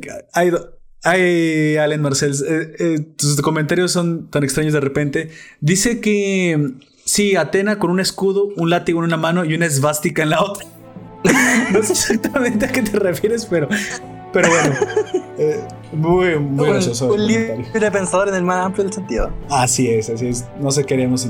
Ay, 1.04 1.76
Allen 1.78 2.00
Marcel, 2.00 2.32
eh, 2.48 2.76
eh, 2.78 3.00
tus 3.16 3.40
comentarios 3.42 3.90
son 3.90 4.30
tan 4.30 4.44
extraños 4.44 4.72
de 4.72 4.80
repente. 4.80 5.30
Dice 5.60 6.00
que 6.00 6.74
sí, 7.04 7.34
Atena 7.34 7.80
con 7.80 7.90
un 7.90 7.98
escudo, 7.98 8.48
un 8.56 8.70
látigo 8.70 9.00
en 9.00 9.06
una 9.06 9.16
mano 9.16 9.44
y 9.44 9.54
una 9.54 9.66
esvástica 9.66 10.22
en 10.22 10.30
la 10.30 10.42
otra. 10.42 10.64
no 11.72 11.82
sé 11.82 11.92
exactamente 11.92 12.66
a 12.66 12.68
qué 12.68 12.82
te 12.82 12.98
refieres, 13.00 13.46
pero, 13.46 13.68
pero 14.32 14.48
bueno. 14.48 14.76
Eh, 15.38 15.60
muy, 15.92 16.38
muy 16.38 16.68
gracioso. 16.68 17.12
Un 17.12 17.26
libre 17.26 17.90
pensador 17.90 18.28
en 18.28 18.34
el 18.34 18.44
más 18.44 18.64
amplio 18.64 18.84
del 18.84 18.92
sentido. 18.92 19.32
Así 19.50 19.88
es, 19.88 20.08
así 20.08 20.28
es. 20.28 20.44
No 20.60 20.70
sé 20.70 20.84
qué 20.84 20.94
haríamos 20.94 21.24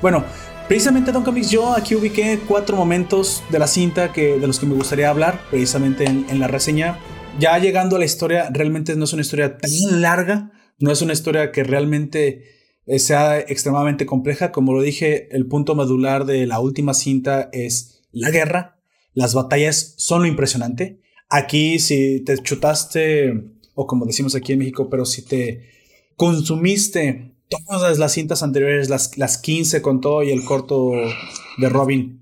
Bueno, 0.00 0.24
Precisamente, 0.68 1.12
Don 1.12 1.24
Comics, 1.24 1.50
yo 1.50 1.72
aquí 1.72 1.94
ubiqué 1.94 2.40
cuatro 2.46 2.76
momentos 2.76 3.42
de 3.50 3.58
la 3.58 3.66
cinta 3.66 4.12
que, 4.12 4.38
de 4.38 4.46
los 4.46 4.60
que 4.60 4.66
me 4.66 4.74
gustaría 4.74 5.08
hablar, 5.08 5.40
precisamente 5.48 6.04
en, 6.04 6.38
la 6.38 6.46
reseña. 6.46 6.98
Ya 7.40 7.58
llegando 7.58 7.96
a 7.96 7.98
la 7.98 8.04
historia, 8.04 8.50
realmente 8.52 8.94
no 8.94 9.04
es 9.04 9.14
una 9.14 9.22
historia 9.22 9.56
tan 9.56 10.02
larga, 10.02 10.52
no 10.78 10.92
es 10.92 11.00
una 11.00 11.14
historia 11.14 11.52
que 11.52 11.64
realmente 11.64 12.44
eh, 12.84 12.98
sea 12.98 13.40
extremadamente 13.40 14.04
compleja. 14.04 14.52
Como 14.52 14.74
lo 14.74 14.82
dije, 14.82 15.34
el 15.34 15.46
punto 15.46 15.74
medular 15.74 16.26
de 16.26 16.46
la 16.46 16.60
última 16.60 16.92
cinta 16.92 17.48
es 17.50 18.02
la 18.12 18.30
guerra. 18.30 18.78
Las 19.14 19.32
batallas 19.32 19.94
son 19.96 20.20
lo 20.20 20.28
impresionante. 20.28 21.00
Aquí, 21.30 21.78
si 21.78 22.20
te 22.20 22.36
chutaste, 22.36 23.32
o 23.72 23.86
como 23.86 24.04
decimos 24.04 24.34
aquí 24.34 24.52
en 24.52 24.58
México, 24.58 24.90
pero 24.90 25.06
si 25.06 25.22
te 25.22 25.62
consumiste 26.14 27.37
todas 27.48 27.98
las 27.98 28.12
cintas 28.12 28.42
anteriores, 28.42 28.88
las, 28.88 29.16
las 29.18 29.38
15 29.38 29.82
con 29.82 30.00
todo 30.00 30.22
y 30.22 30.30
el 30.30 30.44
corto 30.44 30.92
de 31.58 31.68
Robin, 31.68 32.18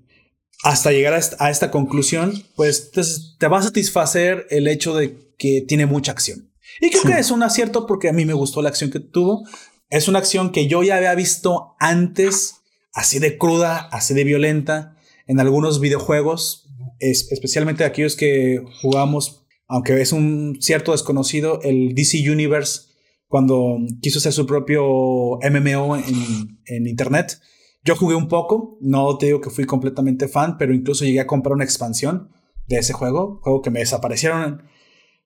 hasta 0.63 0.91
llegar 0.91 1.13
a 1.13 1.49
esta, 1.49 1.71
conclusión, 1.71 2.43
pues 2.55 2.91
te, 2.91 3.47
va 3.47 3.59
a 3.59 3.63
satisfacer 3.63 4.47
el 4.49 4.67
hecho 4.67 4.95
de 4.95 5.33
que 5.37 5.63
tiene 5.67 5.85
mucha 5.85 6.11
acción. 6.11 6.51
Y 6.81 6.89
creo 6.89 7.03
que 7.03 7.19
es 7.19 7.31
un 7.31 7.43
acierto 7.43 7.85
porque 7.85 8.09
a 8.09 8.13
mí 8.13 8.25
me 8.25 8.33
gustó 8.33 8.61
la 8.61 8.69
acción 8.69 8.89
que 8.89 8.99
tuvo. 8.99 9.47
Es 9.89 10.07
una 10.07 10.19
acción 10.19 10.51
que 10.51 10.67
yo 10.67 10.83
ya 10.83 10.97
había 10.97 11.15
visto 11.15 11.75
antes, 11.79 12.55
así 12.93 13.19
de 13.19 13.37
cruda, 13.37 13.87
así 13.91 14.13
de 14.13 14.23
violenta, 14.23 14.97
en 15.27 15.39
algunos 15.39 15.79
videojuegos, 15.79 16.67
especialmente 16.99 17.83
aquellos 17.83 18.15
que 18.15 18.63
jugamos, 18.81 19.45
aunque 19.67 20.01
es 20.01 20.11
un 20.11 20.57
cierto 20.59 20.91
desconocido, 20.91 21.61
el 21.61 21.93
DC 21.93 22.29
Universe 22.29 22.87
cuando 23.27 23.77
quiso 24.01 24.19
hacer 24.19 24.33
su 24.33 24.45
propio 24.45 25.37
MMO 25.37 25.97
en, 25.97 26.87
internet. 26.87 27.39
Yo 27.83 27.95
jugué 27.95 28.15
un 28.15 28.27
poco, 28.27 28.77
no 28.81 29.17
te 29.17 29.27
digo 29.27 29.41
que 29.41 29.49
fui 29.49 29.65
completamente 29.65 30.27
fan, 30.27 30.57
pero 30.57 30.73
incluso 30.73 31.05
llegué 31.05 31.19
a 31.19 31.27
comprar 31.27 31.53
una 31.53 31.63
expansión 31.63 32.29
de 32.67 32.77
ese 32.77 32.93
juego, 32.93 33.39
juego 33.41 33.61
que 33.61 33.69
me 33.69 33.79
desaparecieron 33.79 34.63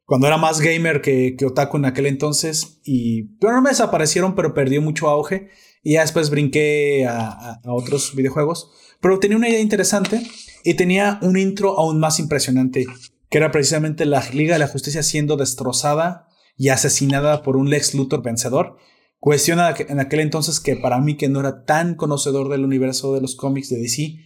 cuando 0.05 0.27
era 0.27 0.37
más 0.37 0.59
gamer 0.59 1.01
que, 1.01 1.37
otaku 1.45 1.77
en 1.77 1.85
aquel 1.85 2.05
entonces, 2.05 2.81
y 2.83 3.37
pero 3.39 3.53
no 3.53 3.61
me 3.61 3.69
desaparecieron, 3.69 4.35
pero 4.35 4.53
perdió 4.53 4.81
mucho 4.81 5.07
auge, 5.07 5.49
y 5.83 5.93
ya 5.93 6.01
después 6.01 6.29
brinqué 6.29 7.05
a 7.07 7.61
otros 7.65 8.13
videojuegos, 8.13 8.71
pero 8.99 9.19
tenía 9.19 9.37
una 9.37 9.49
idea 9.49 9.61
interesante 9.61 10.21
y 10.63 10.75
tenía 10.75 11.19
un 11.21 11.37
intro 11.37 11.79
aún 11.79 11.99
más 11.99 12.19
impresionante, 12.19 12.85
que 13.29 13.37
era 13.37 13.51
precisamente 13.51 14.05
la 14.05 14.23
Liga 14.31 14.53
de 14.53 14.59
la 14.59 14.67
Justicia 14.67 15.01
siendo 15.01 15.37
destrozada 15.37 16.27
y 16.57 16.69
asesinada 16.69 17.43
por 17.43 17.57
un 17.57 17.69
Lex 17.69 17.93
Luthor 17.95 18.21
vencedor. 18.23 18.77
Cuestiona 19.19 19.73
en 19.77 19.99
aquel 19.99 20.19
entonces 20.19 20.59
que 20.59 20.75
para 20.75 20.99
mí, 20.99 21.15
que 21.15 21.29
no 21.29 21.39
era 21.39 21.63
tan 21.63 21.95
conocedor 21.95 22.49
del 22.49 22.65
universo 22.65 23.13
de 23.13 23.21
los 23.21 23.35
cómics 23.35 23.69
de 23.69 23.77
DC, 23.77 24.17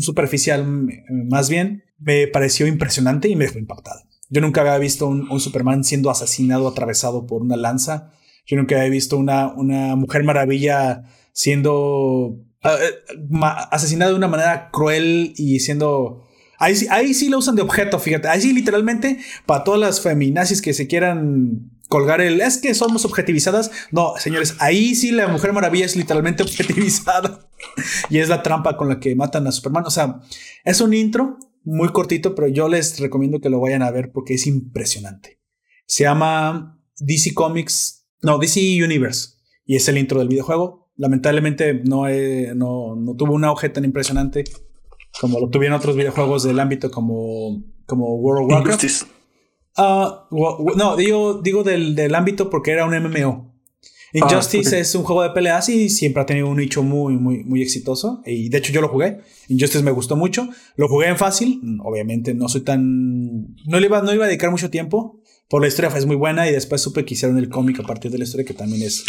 superficial 0.00 0.66
más 1.28 1.48
bien, 1.48 1.84
me 1.98 2.26
pareció 2.26 2.66
impresionante 2.66 3.28
y 3.28 3.36
me 3.36 3.46
dejó 3.46 3.58
impactado. 3.58 4.00
Yo 4.28 4.40
nunca 4.40 4.62
había 4.62 4.78
visto 4.78 5.06
un, 5.06 5.40
Superman 5.40 5.84
siendo 5.84 6.10
asesinado, 6.10 6.66
atravesado 6.66 7.26
por 7.26 7.42
una 7.42 7.56
lanza. 7.56 8.10
Yo 8.44 8.56
nunca 8.56 8.76
había 8.76 8.90
visto 8.90 9.16
una, 9.16 9.52
una 9.54 9.94
Mujer 9.94 10.24
Maravilla 10.24 11.04
siendo 11.32 12.40
ah, 12.62 12.76
eh, 12.80 13.16
asesinada 13.70 14.10
de 14.10 14.16
una 14.16 14.28
manera 14.28 14.70
cruel 14.72 15.32
y 15.36 15.60
siendo 15.60 16.25
Ahí, 16.58 16.74
ahí 16.90 17.14
sí 17.14 17.28
lo 17.28 17.38
usan 17.38 17.56
de 17.56 17.62
objeto, 17.62 17.98
fíjate. 17.98 18.28
Ahí 18.28 18.40
sí, 18.40 18.52
literalmente, 18.52 19.18
para 19.44 19.64
todas 19.64 19.80
las 19.80 20.00
feminazis 20.00 20.62
que 20.62 20.72
se 20.72 20.86
quieran 20.86 21.70
colgar 21.88 22.20
el 22.20 22.40
es 22.40 22.58
que 22.58 22.74
somos 22.74 23.04
objetivizadas. 23.04 23.70
No, 23.90 24.14
señores, 24.18 24.56
ahí 24.58 24.94
sí 24.94 25.10
la 25.10 25.28
Mujer 25.28 25.52
Maravilla 25.52 25.86
es 25.86 25.96
literalmente 25.96 26.42
objetivizada. 26.44 27.48
y 28.10 28.18
es 28.18 28.28
la 28.28 28.42
trampa 28.42 28.76
con 28.76 28.88
la 28.88 29.00
que 29.00 29.14
matan 29.14 29.46
a 29.46 29.52
Superman. 29.52 29.84
O 29.86 29.90
sea, 29.90 30.20
es 30.64 30.80
un 30.80 30.94
intro 30.94 31.38
muy 31.64 31.88
cortito, 31.88 32.34
pero 32.34 32.48
yo 32.48 32.68
les 32.68 32.98
recomiendo 33.00 33.40
que 33.40 33.50
lo 33.50 33.60
vayan 33.60 33.82
a 33.82 33.90
ver 33.90 34.12
porque 34.12 34.34
es 34.34 34.46
impresionante. 34.46 35.40
Se 35.86 36.04
llama 36.04 36.80
DC 36.98 37.34
Comics, 37.34 38.06
no, 38.22 38.38
DC 38.38 38.60
Universe. 38.82 39.30
Y 39.64 39.76
es 39.76 39.88
el 39.88 39.98
intro 39.98 40.20
del 40.20 40.28
videojuego. 40.28 40.90
Lamentablemente 40.96 41.74
no, 41.84 42.04
no, 42.54 42.96
no 42.96 43.16
tuvo 43.16 43.34
un 43.34 43.44
auge 43.44 43.68
tan 43.68 43.84
impresionante 43.84 44.44
como 45.20 45.40
lo 45.40 45.48
tuvieron 45.48 45.78
otros 45.78 45.96
videojuegos 45.96 46.42
del 46.42 46.60
ámbito 46.60 46.90
como, 46.90 47.62
como 47.86 48.16
World 48.16 48.44
of 48.44 48.52
Warcraft. 48.52 49.06
Ah, 49.76 50.28
no, 50.30 50.96
digo, 50.96 51.40
digo 51.42 51.62
del, 51.62 51.94
del, 51.94 52.14
ámbito 52.14 52.48
porque 52.48 52.70
era 52.70 52.86
un 52.86 52.94
MMO. 52.98 53.52
Ah, 54.14 54.18
Injustice 54.24 54.78
es 54.78 54.94
un 54.94 55.02
juego 55.02 55.22
de 55.22 55.30
peleas 55.30 55.68
y 55.68 55.90
siempre 55.90 56.22
ha 56.22 56.26
tenido 56.26 56.48
un 56.48 56.56
nicho 56.56 56.82
muy, 56.82 57.16
muy, 57.16 57.44
muy 57.44 57.60
exitoso. 57.60 58.22
Y 58.24 58.48
de 58.48 58.58
hecho 58.58 58.72
yo 58.72 58.80
lo 58.80 58.88
jugué. 58.88 59.20
Injustice 59.48 59.84
me 59.84 59.90
gustó 59.90 60.16
mucho. 60.16 60.48
Lo 60.76 60.88
jugué 60.88 61.08
en 61.08 61.18
fácil. 61.18 61.60
Obviamente 61.82 62.32
no 62.32 62.48
soy 62.48 62.62
tan... 62.62 63.54
No 63.66 63.78
le 63.78 63.86
iba, 63.86 64.00
no 64.00 64.14
iba 64.14 64.24
a 64.24 64.28
dedicar 64.28 64.50
mucho 64.50 64.70
tiempo. 64.70 65.20
Por 65.48 65.60
la 65.60 65.68
historia 65.68 65.92
es 65.94 66.06
muy 66.06 66.16
buena 66.16 66.48
y 66.48 66.52
después 66.52 66.80
supe 66.80 67.04
que 67.04 67.14
hicieron 67.14 67.38
el 67.38 67.48
cómic 67.48 67.78
a 67.80 67.82
partir 67.82 68.10
de 68.10 68.18
la 68.18 68.24
historia 68.24 68.46
que 68.46 68.54
también 68.54 68.82
es, 68.82 69.04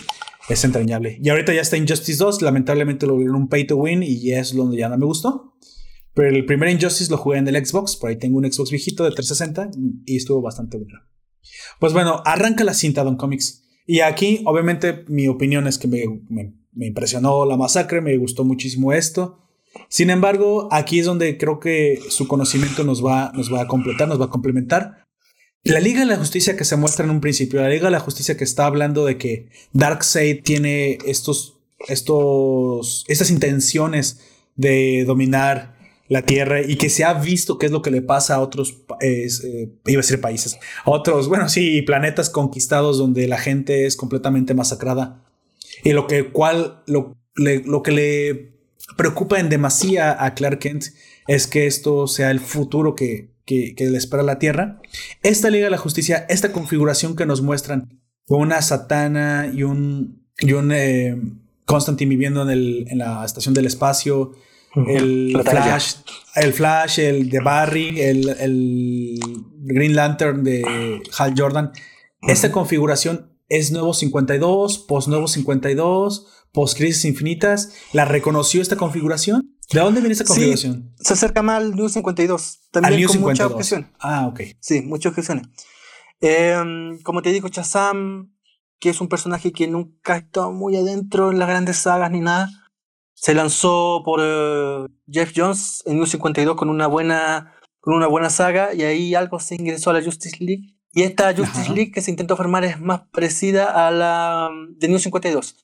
es 0.49 0.63
entrañable. 0.65 1.19
Y 1.23 1.29
ahorita 1.29 1.53
ya 1.53 1.61
está 1.61 1.77
Injustice 1.77 2.17
2. 2.21 2.41
Lamentablemente 2.41 3.07
lo 3.07 3.17
vieron 3.17 3.35
un 3.35 3.47
pay 3.47 3.65
to 3.65 3.77
win 3.77 4.03
y 4.03 4.33
es 4.33 4.53
donde 4.53 4.77
ya 4.77 4.89
no 4.89 4.97
me 4.97 5.05
gustó. 5.05 5.53
Pero 6.17 6.35
el 6.35 6.45
primer 6.47 6.69
Injustice 6.69 7.11
lo 7.11 7.17
jugué 7.17 7.37
en 7.37 7.47
el 7.47 7.63
Xbox, 7.63 7.95
por 7.95 8.09
ahí 8.09 8.15
tengo 8.15 8.39
un 8.39 8.51
Xbox 8.51 8.71
viejito 8.71 9.03
de 9.03 9.11
360 9.11 9.69
y 10.03 10.17
estuvo 10.17 10.41
bastante 10.41 10.77
bueno. 10.77 10.99
Pues 11.79 11.93
bueno, 11.93 12.23
arranca 12.25 12.63
la 12.63 12.73
cinta 12.73 13.03
Don 13.03 13.17
Comics. 13.17 13.63
Y 13.85 13.99
aquí, 13.99 14.41
obviamente, 14.45 15.05
mi 15.09 15.27
opinión 15.27 15.67
es 15.67 15.77
que 15.77 15.87
me, 15.87 16.03
me, 16.27 16.87
impresionó 16.87 17.45
la 17.45 17.55
masacre, 17.55 18.01
me 18.01 18.17
gustó 18.17 18.43
muchísimo 18.43 18.93
esto. 18.93 19.37
Sin 19.89 20.09
embargo, 20.09 20.69
aquí 20.71 20.97
es 20.97 21.05
donde 21.05 21.37
creo 21.37 21.59
que 21.59 21.99
su 22.09 22.27
conocimiento 22.27 22.83
nos 22.83 23.05
va, 23.05 23.31
nos 23.35 23.53
va 23.53 23.61
a 23.61 23.67
completar, 23.67 24.07
nos 24.07 24.19
va 24.19 24.25
a 24.25 24.31
complementar. 24.31 25.05
La 25.61 25.79
Liga 25.79 25.99
de 25.99 26.07
la 26.07 26.17
Justicia 26.17 26.57
que 26.57 26.65
se 26.65 26.77
muestra 26.77 27.05
en 27.05 27.11
un 27.11 27.21
principio, 27.21 27.61
la 27.61 27.69
Liga 27.69 27.85
de 27.85 27.91
la 27.91 27.99
Justicia 27.99 28.35
que 28.35 28.43
está 28.43 28.65
hablando 28.65 29.05
de 29.05 29.19
que 29.19 29.49
Darkseid 29.73 30.41
tiene 30.41 30.97
estos, 31.05 31.59
estos, 31.87 33.05
estas 33.07 33.29
intenciones 33.29 34.19
de 34.55 35.03
dominar 35.05 35.76
la 36.07 36.21
Tierra 36.21 36.61
y 36.61 36.77
que 36.77 36.89
se 36.89 37.03
ha 37.03 37.13
visto 37.13 37.57
qué 37.57 37.65
es 37.65 37.71
lo 37.71 37.81
que 37.81 37.91
le 37.91 38.01
pasa 38.01 38.35
a 38.35 38.39
otros, 38.39 38.77
eh, 39.01 39.27
iba 39.85 39.99
a 39.99 40.03
decir 40.03 40.21
países, 40.21 40.57
otros, 40.85 41.27
bueno, 41.27 41.49
sí, 41.49 41.81
planetas 41.81 42.29
conquistados 42.29 42.97
donde 42.97 43.27
la 43.27 43.37
gente 43.37 43.85
es 43.85 43.95
completamente 43.95 44.53
masacrada. 44.53 45.23
Y 45.83 45.91
lo 45.91 46.07
que, 46.07 46.31
cual, 46.31 46.81
lo, 46.87 47.15
lo 47.35 47.83
que 47.83 47.91
le 47.91 48.57
preocupa 48.95 49.39
en 49.39 49.49
demasía 49.49 50.23
a 50.23 50.33
Clark 50.33 50.59
Kent 50.59 50.85
es 51.27 51.47
que 51.47 51.67
esto 51.67 52.07
sea 52.07 52.31
el 52.31 52.39
futuro 52.39 52.95
que, 52.95 53.31
que, 53.45 53.75
le 53.77 53.97
espera 53.97 54.23
a 54.23 54.25
la 54.25 54.39
Tierra. 54.39 54.81
Esta 55.23 55.49
Liga 55.49 55.65
de 55.65 55.71
la 55.71 55.77
Justicia, 55.77 56.25
esta 56.29 56.51
configuración 56.51 57.15
que 57.15 57.25
nos 57.25 57.41
muestran 57.41 58.01
con 58.25 58.41
una 58.41 58.61
Satana 58.61 59.51
y 59.53 59.63
un, 59.63 60.25
y 60.39 60.53
un 60.53 60.71
eh, 60.71 61.19
Constantine 61.65 62.09
viviendo 62.09 62.41
en, 62.43 62.49
el, 62.49 62.85
en 62.89 62.97
la 62.99 63.25
estación 63.25 63.53
del 63.53 63.65
espacio, 63.65 64.33
el 64.85 65.41
Flash, 65.43 65.95
el 66.35 66.53
Flash, 66.53 66.99
el 66.99 67.29
de 67.29 67.39
Barry, 67.39 68.01
el, 68.01 69.19
Green 69.69 69.95
Lantern 69.95 70.43
de 70.43 71.01
Hal 71.17 71.33
Jordan. 71.37 71.71
Esta 72.21 72.51
configuración 72.51 73.37
es 73.49 73.71
nuevo 73.71 73.93
52, 73.93 74.79
post 74.79 75.07
nuevo 75.07 75.27
52, 75.27 76.27
post 76.51 76.77
crisis 76.77 77.05
infinitas. 77.05 77.73
¿La 77.93 78.05
reconoció 78.05 78.61
esta 78.61 78.75
configuración? 78.75 79.57
¿De 79.71 79.79
dónde 79.79 79.99
viene 79.99 80.13
esta 80.13 80.25
configuración? 80.25 80.93
se 80.99 81.13
acerca 81.13 81.41
más 81.41 81.57
al 81.57 81.75
New 81.75 81.89
52. 81.89 82.59
También 82.71 83.07
con 83.07 83.21
mucha 83.21 83.47
objeción. 83.47 83.91
Ah, 83.99 84.27
ok. 84.27 84.41
Sí, 84.59 84.81
muchas 84.81 85.11
objeciones. 85.11 85.47
Em, 86.21 86.99
como 87.01 87.21
te 87.21 87.31
digo, 87.31 87.49
Chazam, 87.49 88.33
que 88.79 88.89
es 88.89 89.01
un 89.01 89.09
personaje 89.09 89.51
que 89.51 89.67
nunca 89.67 90.13
ha 90.13 90.17
estado 90.17 90.51
muy 90.51 90.77
adentro 90.77 91.31
en 91.31 91.39
las 91.39 91.47
grandes 91.47 91.77
sagas 91.77 92.11
ni 92.11 92.21
nada 92.21 92.49
se 93.19 93.33
lanzó 93.33 94.03
por 94.05 94.19
eh, 94.21 94.85
Jeff 95.09 95.33
Jones 95.35 95.81
en 95.87 95.93
1952 95.93 96.55
con 96.55 96.69
una 96.69 96.85
buena 96.85 97.55
con 97.79 97.95
una 97.95 98.05
buena 98.05 98.29
saga 98.29 98.75
y 98.75 98.83
ahí 98.83 99.15
algo 99.15 99.39
se 99.39 99.55
ingresó 99.55 99.89
a 99.89 99.93
la 99.93 100.03
Justice 100.03 100.37
League 100.39 100.75
y 100.93 101.01
esta 101.01 101.35
Justice 101.35 101.73
League 101.73 101.91
que 101.91 102.01
se 102.01 102.11
intentó 102.11 102.37
formar 102.37 102.63
es 102.63 102.79
más 102.79 103.01
parecida 103.11 103.87
a 103.87 103.89
la 103.89 104.49
de 104.75 104.87
New 104.87 104.99
52. 104.99 105.55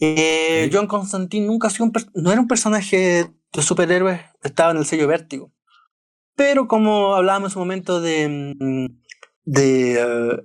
Eh, 0.00 0.70
John 0.72 0.86
Constantine 0.86 1.46
nunca 1.46 1.68
ha 1.68 1.70
sido 1.70 1.84
un 1.84 1.92
no 2.14 2.32
era 2.32 2.40
un 2.40 2.48
personaje 2.48 3.30
de 3.52 3.62
superhéroes, 3.62 4.20
estaba 4.42 4.70
en 4.70 4.78
el 4.78 4.86
sello 4.86 5.06
Vértigo. 5.06 5.52
Pero 6.34 6.66
como 6.66 7.14
hablábamos 7.14 7.50
en 7.50 7.52
su 7.52 7.58
momento 7.58 8.00
de 8.00 8.54
mm, 8.58 8.86
de 9.44 10.44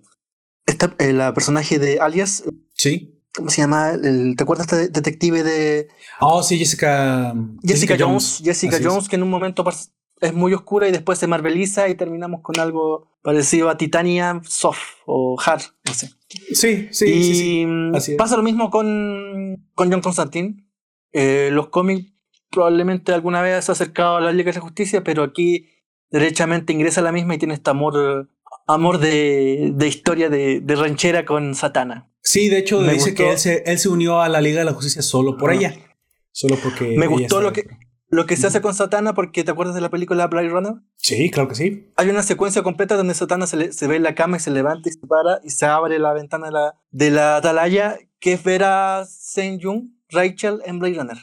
eh, 0.98 1.14
la 1.14 1.34
personaje 1.34 1.80
de 1.80 2.00
Alias, 2.02 2.44
sí 2.74 3.21
¿Cómo 3.34 3.50
se 3.50 3.62
llama? 3.62 3.94
¿Te 4.36 4.44
acuerdas 4.44 4.68
de 4.68 4.84
este 4.84 4.90
detective 4.90 5.44
de. 5.44 5.88
Oh, 6.20 6.44
sí, 6.44 6.58
Jessica. 6.58 7.34
Jessica, 7.64 7.96
Jones. 7.98 8.42
Jessica 8.44 8.78
Jones, 8.84 9.08
que 9.08 9.16
en 9.16 9.24
un 9.24 9.30
momento 9.30 9.64
es 10.22 10.34
muy 10.34 10.54
oscura 10.54 10.88
y 10.88 10.92
después 10.92 11.18
se 11.18 11.28
marveliza 11.28 11.90
y 11.90 11.96
terminamos 11.96 12.42
con 12.42 12.60
algo 12.60 13.08
parecido 13.22 13.70
a 13.70 13.78
Titania 13.78 14.42
Soft 14.46 14.98
o 15.06 15.38
Hard, 15.44 15.62
no 15.86 15.94
sé. 15.94 16.12
Sí, 16.54 16.88
sí, 16.92 17.06
y 17.06 17.34
sí, 18.00 18.16
Pasa 18.18 18.38
lo 18.38 18.44
mismo 18.44 18.70
con, 18.70 19.68
con 19.74 19.92
John 19.92 20.02
Constantine. 20.02 20.66
eh, 21.12 21.50
los 21.52 21.68
cómics 21.70 22.12
probablemente 22.52 23.14
alguna 23.14 23.42
vez 23.42 23.66
se 23.66 23.72
ha 23.72 23.74
acercado 23.74 24.18
a 24.18 24.22
la 24.22 24.32
Liga 24.32 24.52
de 24.52 24.58
la 24.58 24.62
Justicia, 24.62 25.04
pero 25.04 25.24
aquí 25.24 25.70
derechamente 26.10 26.74
ingresa 26.74 27.02
a 27.02 27.04
la 27.04 27.12
misma 27.12 27.36
y 27.36 27.38
tiene 27.38 27.54
este 27.54 27.70
amor, 27.70 28.30
amor 28.68 29.00
de, 29.00 29.72
de 29.74 29.88
historia 29.88 30.30
de, 30.30 30.60
de, 30.60 30.76
ranchera 30.76 31.26
con 31.26 31.56
Satana. 31.56 32.11
Sí, 32.32 32.48
de 32.48 32.60
hecho 32.60 32.80
me 32.80 32.94
dice 32.94 33.14
que 33.14 33.32
él 33.32 33.38
se, 33.38 33.62
él 33.66 33.78
se, 33.78 33.90
unió 33.90 34.22
a 34.22 34.30
la 34.30 34.40
Liga 34.40 34.60
de 34.60 34.66
la 34.66 34.72
Justicia 34.72 35.02
solo 35.02 35.36
por 35.36 35.52
ella. 35.52 35.76
Solo 36.32 36.56
porque... 36.64 36.96
Me 36.98 37.06
gustó 37.06 37.42
lo 37.42 37.52
que, 37.52 37.68
lo 38.08 38.26
que 38.26 38.38
se 38.38 38.48
hace 38.48 38.62
con 38.62 38.74
Satana 38.74 39.14
porque 39.14 39.44
¿te 39.44 39.52
acuerdas 39.52 39.76
de 39.76 39.82
la 39.82 39.90
película 39.90 40.28
Blade 40.28 40.48
Runner? 40.48 40.76
Sí, 40.96 41.30
claro 41.30 41.50
que 41.50 41.56
sí. 41.56 41.92
Hay 41.98 42.08
una 42.08 42.24
secuencia 42.24 42.64
completa 42.64 42.96
donde 42.96 43.16
Satana 43.16 43.48
se, 43.48 43.74
se 43.74 43.86
ve 43.86 43.98
en 43.98 44.04
la 44.04 44.16
cama 44.16 44.38
y 44.38 44.40
se 44.40 44.50
levanta 44.50 44.88
y 44.88 44.94
se 44.94 45.06
para 45.06 45.42
y 45.44 45.50
se 45.50 45.66
abre 45.66 46.00
la 46.00 46.14
ventana 46.14 46.46
de 46.46 46.54
la, 46.54 46.76
de 46.92 47.12
la 47.12 47.36
atalaya 47.36 47.98
que 48.22 48.32
es 48.32 48.44
ver 48.46 48.64
a 48.64 49.04
Saint 49.06 49.62
Jung, 49.62 49.90
Rachel 50.08 50.62
en 50.64 50.80
Blade 50.80 50.96
Runner. 51.00 51.18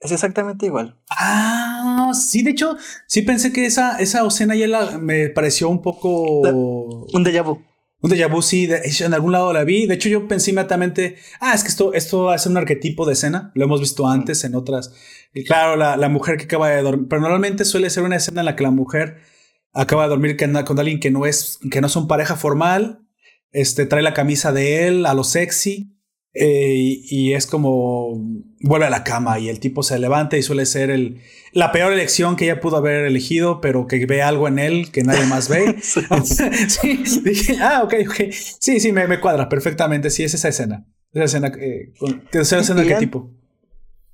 Es 0.00 0.10
exactamente 0.10 0.66
igual. 0.66 0.98
Ah, 1.10 2.10
sí, 2.12 2.42
de 2.42 2.50
hecho, 2.50 2.76
sí 3.06 3.22
pensé 3.22 3.52
que 3.52 3.66
esa, 3.66 3.98
esa 4.00 4.26
escena 4.26 4.56
ya 4.56 4.66
la, 4.66 4.98
me 4.98 5.28
pareció 5.28 5.68
un 5.68 5.80
poco... 5.80 6.40
un 6.40 7.24
déjà 7.24 7.44
vu. 7.44 7.69
Un 8.02 8.10
déjà 8.10 8.28
vu, 8.28 8.40
sí, 8.40 8.68
en 9.00 9.14
algún 9.14 9.32
lado 9.32 9.52
la 9.52 9.64
vi. 9.64 9.86
De 9.86 9.94
hecho, 9.94 10.08
yo 10.08 10.26
pensé 10.26 10.50
inmediatamente, 10.50 11.16
ah, 11.38 11.52
es 11.54 11.62
que 11.62 11.68
esto, 11.68 11.92
esto 11.92 12.24
va 12.24 12.34
a 12.34 12.38
ser 12.38 12.50
un 12.52 12.58
arquetipo 12.58 13.04
de 13.04 13.12
escena. 13.12 13.52
Lo 13.54 13.64
hemos 13.64 13.80
visto 13.80 14.08
antes 14.08 14.42
en 14.44 14.54
otras. 14.54 14.92
Y 15.34 15.44
claro, 15.44 15.76
la, 15.76 15.98
la, 15.98 16.08
mujer 16.08 16.38
que 16.38 16.44
acaba 16.44 16.70
de 16.70 16.80
dormir. 16.82 17.08
Pero 17.08 17.20
normalmente 17.20 17.66
suele 17.66 17.90
ser 17.90 18.02
una 18.04 18.16
escena 18.16 18.40
en 18.40 18.46
la 18.46 18.56
que 18.56 18.62
la 18.62 18.70
mujer 18.70 19.18
acaba 19.74 20.04
de 20.04 20.08
dormir 20.08 20.36
con, 20.38 20.52
con 20.64 20.78
alguien 20.78 20.98
que 20.98 21.10
no 21.10 21.26
es, 21.26 21.58
que 21.70 21.82
no 21.82 21.90
son 21.90 22.08
pareja 22.08 22.36
formal. 22.36 23.06
Este 23.52 23.84
trae 23.84 24.02
la 24.02 24.14
camisa 24.14 24.50
de 24.52 24.86
él 24.86 25.04
a 25.04 25.12
lo 25.12 25.24
sexy. 25.24 25.99
Eh, 26.32 27.00
y, 27.02 27.32
es 27.32 27.46
como 27.46 28.16
vuelve 28.60 28.86
a 28.86 28.90
la 28.90 29.02
cama 29.02 29.40
y 29.40 29.48
el 29.48 29.58
tipo 29.58 29.82
se 29.82 29.98
levanta 29.98 30.36
y 30.36 30.42
suele 30.42 30.64
ser 30.64 30.90
el, 30.90 31.20
la 31.52 31.72
peor 31.72 31.92
elección 31.92 32.36
que 32.36 32.44
ella 32.44 32.60
pudo 32.60 32.76
haber 32.76 33.04
elegido, 33.04 33.60
pero 33.60 33.88
que 33.88 34.06
ve 34.06 34.22
algo 34.22 34.46
en 34.46 34.60
él 34.60 34.92
que 34.92 35.02
nadie 35.02 35.26
más 35.26 35.48
ve. 35.48 35.76
sí, 35.82 37.02
dije, 37.24 37.56
ah, 37.60 37.82
ok, 37.82 37.94
ok. 38.08 38.32
Sí, 38.32 38.78
sí, 38.78 38.92
me, 38.92 39.08
me, 39.08 39.18
cuadra 39.18 39.48
perfectamente. 39.48 40.10
Sí, 40.10 40.22
es 40.22 40.34
esa 40.34 40.48
escena. 40.48 40.86
Esa 41.12 41.24
escena, 41.24 41.52
eh, 41.58 41.92
esa 42.32 42.58
escena 42.60 42.84
qué 42.84 42.94
tipo. 42.94 43.30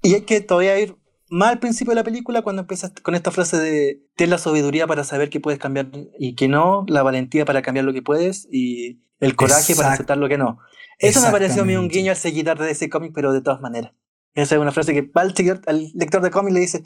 Y 0.02 0.14
es 0.14 0.22
que 0.22 0.40
todavía 0.40 0.78
ir 0.80 0.96
más 1.28 1.50
al 1.50 1.58
principio 1.58 1.90
de 1.90 1.96
la 1.96 2.04
película 2.04 2.42
cuando 2.42 2.62
empiezas 2.62 2.92
con 3.02 3.14
esta 3.14 3.30
frase 3.30 3.58
de 3.58 4.02
tienes 4.16 4.30
la 4.30 4.38
sabiduría 4.38 4.86
para 4.86 5.04
saber 5.04 5.28
que 5.28 5.40
puedes 5.40 5.58
cambiar 5.58 5.90
y 6.18 6.34
que 6.34 6.48
no, 6.48 6.84
la 6.88 7.02
valentía 7.02 7.44
para 7.44 7.62
cambiar 7.62 7.84
lo 7.84 7.92
que 7.92 8.02
puedes 8.02 8.48
y 8.50 9.00
el 9.20 9.34
coraje 9.34 9.74
para 9.74 9.92
aceptar 9.92 10.18
lo 10.18 10.28
que 10.28 10.38
no. 10.38 10.58
Eso 10.98 11.20
me 11.20 11.30
pareció 11.30 11.62
a 11.62 11.64
mí 11.64 11.76
un 11.76 11.88
guiño 11.88 12.10
al 12.10 12.16
seguidor 12.16 12.58
de 12.58 12.70
ese 12.70 12.88
cómic, 12.88 13.12
pero 13.14 13.32
de 13.32 13.42
todas 13.42 13.60
maneras. 13.60 13.92
Esa 14.34 14.54
es 14.54 14.60
una 14.60 14.72
frase 14.72 14.92
que 14.92 15.02
va 15.02 15.22
al, 15.22 15.90
lector 15.94 16.22
de 16.22 16.30
cómic 16.30 16.52
le 16.52 16.60
dice, 16.60 16.82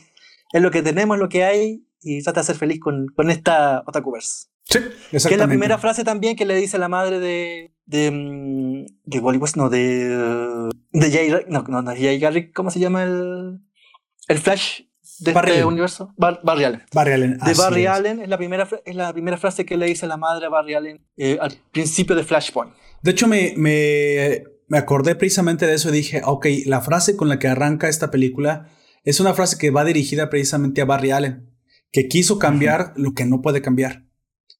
es 0.53 0.63
lo 0.63 0.71
que 0.71 0.83
tenemos, 0.83 1.19
lo 1.19 1.29
que 1.29 1.45
hay, 1.45 1.85
y 2.01 2.23
trata 2.23 2.41
de 2.41 2.47
ser 2.47 2.57
feliz 2.57 2.81
con, 2.81 3.09
con 3.09 3.31
esta 3.31 3.83
Otakuverse. 3.87 4.49
Sí, 4.65 4.79
exactamente. 4.79 5.29
Que 5.29 5.35
es 5.35 5.39
la 5.39 5.49
primera 5.49 5.79
frase 5.79 6.05
también 6.05 6.37
que 6.37 6.47
le 6.47 6.55
dice 6.55 6.79
la 6.79 6.89
madre 6.89 7.19
de. 7.19 7.75
de. 7.87 8.11
Mm, 8.11 8.87
de 9.05 9.19
Wally 9.19 9.39
West, 9.39 9.57
no, 9.57 9.69
de. 9.69 10.69
de 10.93 11.11
Jay. 11.11 11.31
No, 11.49 11.63
no, 11.63 11.83
no, 11.83 11.91
Jay 11.91 12.19
Garrick, 12.21 12.55
¿cómo 12.55 12.71
se 12.71 12.79
llama 12.79 13.03
el. 13.03 13.61
el 14.29 14.39
Flash 14.39 14.83
de 15.21 15.33
Barry 15.33 15.53
este 15.53 15.65
universo? 15.65 16.15
Barry 16.17 16.65
Allen. 16.65 16.83
Barry 16.93 17.13
Allen. 17.13 17.39
De 17.39 17.55
Barry 17.55 17.87
Allen 17.87 18.21
es 18.21 18.29
la, 18.29 18.39
primera, 18.39 18.69
es 18.85 18.95
la 18.95 19.13
primera 19.13 19.37
frase 19.37 19.65
que 19.65 19.77
le 19.77 19.87
dice 19.87 20.07
la 20.07 20.17
madre 20.17 20.47
a 20.47 20.49
Barry 20.49 20.75
Allen 20.75 21.07
eh, 21.17 21.39
al 21.41 21.53
principio 21.73 22.17
de 22.17 22.25
Flashpoint. 22.25 22.73
De 23.03 23.11
hecho, 23.11 23.27
me, 23.27 23.55
me, 23.57 24.45
me 24.69 24.79
acordé 24.79 25.15
precisamente 25.15 25.67
de 25.67 25.75
eso 25.75 25.89
y 25.91 25.93
dije, 25.93 26.23
ok, 26.25 26.47
la 26.67 26.81
frase 26.81 27.17
con 27.17 27.29
la 27.29 27.39
que 27.39 27.49
arranca 27.49 27.89
esta 27.89 28.11
película 28.11 28.69
es 29.05 29.21
una 29.21 29.35
frase 29.35 29.59
que 29.59 29.71
va 29.71 29.85
dirigida 29.85 30.31
precisamente 30.31 30.81
a 30.81 30.85
Barry 30.85 31.11
Allen, 31.11 31.51
que 31.91 32.09
quiso 32.09 32.39
cambiar 32.39 32.93
lo 32.97 33.13
que 33.15 33.25
no 33.25 33.41
puede 33.41 33.63
cambiar. 33.63 34.07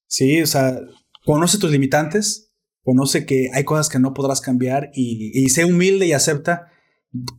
Sí, 0.07 0.41
o 0.41 0.47
sea, 0.47 0.79
conoce 1.25 1.59
tus 1.59 1.71
limitantes, 1.71 2.53
conoce 2.83 3.25
que 3.25 3.49
hay 3.53 3.63
cosas 3.63 3.89
que 3.89 3.99
no 3.99 4.13
podrás 4.13 4.41
cambiar 4.41 4.91
y, 4.93 5.31
y 5.33 5.49
sé 5.49 5.65
humilde 5.65 6.07
y 6.07 6.13
acepta 6.13 6.67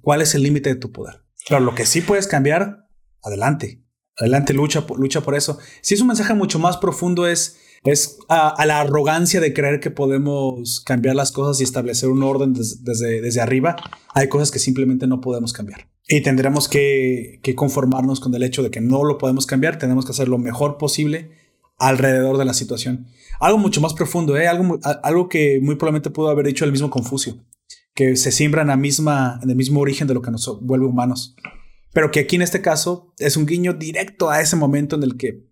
cuál 0.00 0.22
es 0.22 0.34
el 0.34 0.42
límite 0.42 0.70
de 0.70 0.76
tu 0.76 0.92
poder. 0.92 1.22
Claro, 1.44 1.64
lo 1.64 1.74
que 1.74 1.86
sí 1.86 2.00
puedes 2.00 2.26
cambiar, 2.26 2.81
adelante. 3.22 3.82
Adelante, 4.16 4.52
lucha, 4.52 4.84
lucha 4.96 5.22
por 5.22 5.34
eso. 5.34 5.58
Si 5.80 5.94
es 5.94 6.00
un 6.00 6.08
mensaje 6.08 6.34
mucho 6.34 6.58
más 6.58 6.76
profundo, 6.76 7.26
es 7.26 7.56
es 7.84 8.18
a, 8.28 8.64
la 8.64 8.80
arrogancia 8.80 9.40
de 9.40 9.52
creer 9.52 9.80
que 9.80 9.90
podemos 9.90 10.80
cambiar 10.80 11.16
las 11.16 11.32
cosas 11.32 11.60
y 11.60 11.64
establecer 11.64 12.08
un 12.10 12.22
orden 12.22 12.52
desde, 12.54 13.20
desde 13.20 13.40
arriba. 13.40 13.76
Hay 14.14 14.28
cosas 14.28 14.50
que 14.50 14.58
simplemente 14.58 15.06
no 15.06 15.20
podemos 15.20 15.52
cambiar. 15.52 15.88
Y 16.08 16.20
tendremos 16.20 16.68
que, 16.68 17.40
conformarnos 17.56 18.20
con 18.20 18.34
el 18.34 18.42
hecho 18.44 18.62
de 18.62 18.70
que 18.70 18.80
no 18.80 19.04
lo 19.04 19.18
podemos 19.18 19.46
cambiar. 19.46 19.78
Tenemos 19.78 20.04
que 20.04 20.12
hacer 20.12 20.28
lo 20.28 20.38
mejor 20.38 20.78
posible 20.78 21.30
alrededor 21.78 22.38
de 22.38 22.44
la 22.44 22.54
situación. 22.54 23.06
Algo 23.40 23.58
mucho 23.58 23.80
más 23.80 23.94
profundo, 23.94 24.36
¿eh? 24.36 24.46
algo, 24.46 24.78
algo 25.02 25.28
que 25.28 25.58
muy 25.60 25.74
probablemente 25.74 26.10
pudo 26.10 26.28
haber 26.28 26.46
dicho 26.46 26.64
el 26.64 26.70
mismo 26.70 26.90
Confucio, 26.90 27.44
que 27.94 28.14
se 28.14 28.30
siembra 28.30 28.62
en, 28.62 28.80
misma, 28.80 29.40
en 29.42 29.50
el 29.50 29.56
mismo 29.56 29.80
origen 29.80 30.06
de 30.06 30.14
lo 30.14 30.22
que 30.22 30.30
nos 30.30 30.60
vuelve 30.60 30.86
humanos. 30.86 31.34
Pero 31.92 32.10
que 32.10 32.20
aquí 32.20 32.36
en 32.36 32.42
este 32.42 32.62
caso 32.62 33.12
es 33.18 33.36
un 33.36 33.46
guiño 33.46 33.74
directo 33.74 34.30
a 34.30 34.40
ese 34.40 34.56
momento 34.56 34.96
en 34.96 35.02
el 35.02 35.16
que 35.16 35.44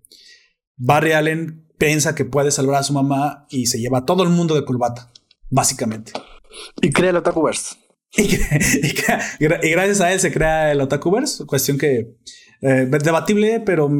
Barry 0.76 1.12
Allen 1.12 1.66
piensa 1.78 2.14
que 2.14 2.24
puede 2.24 2.50
salvar 2.50 2.80
a 2.80 2.82
su 2.82 2.92
mamá 2.92 3.46
y 3.50 3.66
se 3.66 3.78
lleva 3.78 3.98
a 3.98 4.04
todo 4.06 4.22
el 4.22 4.28
mundo 4.30 4.54
de 4.54 4.64
corbata, 4.64 5.10
básicamente. 5.48 6.12
Y 6.80 6.90
crea 6.90 7.10
el 7.10 7.16
Otakuverse. 7.16 7.76
Y, 8.16 8.22
y, 9.40 9.70
gracias 9.70 10.00
a 10.00 10.12
él 10.12 10.20
se 10.20 10.32
crea 10.32 10.72
el 10.72 10.80
Otakuverse, 10.80 11.46
cuestión 11.46 11.78
que 11.78 12.16
eh, 12.62 12.86
debatible, 12.86 13.60
pero 13.60 13.90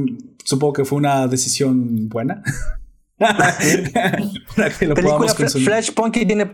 supongo 0.45 0.73
que 0.73 0.85
fue 0.85 0.99
una 0.99 1.27
decisión 1.27 2.09
buena. 2.09 2.43
para 4.57 4.71
que 4.79 4.87
lo 4.87 4.95
Película 4.95 5.29
Flashpoint 5.29 6.15
que 6.15 6.25
tiene 6.25 6.47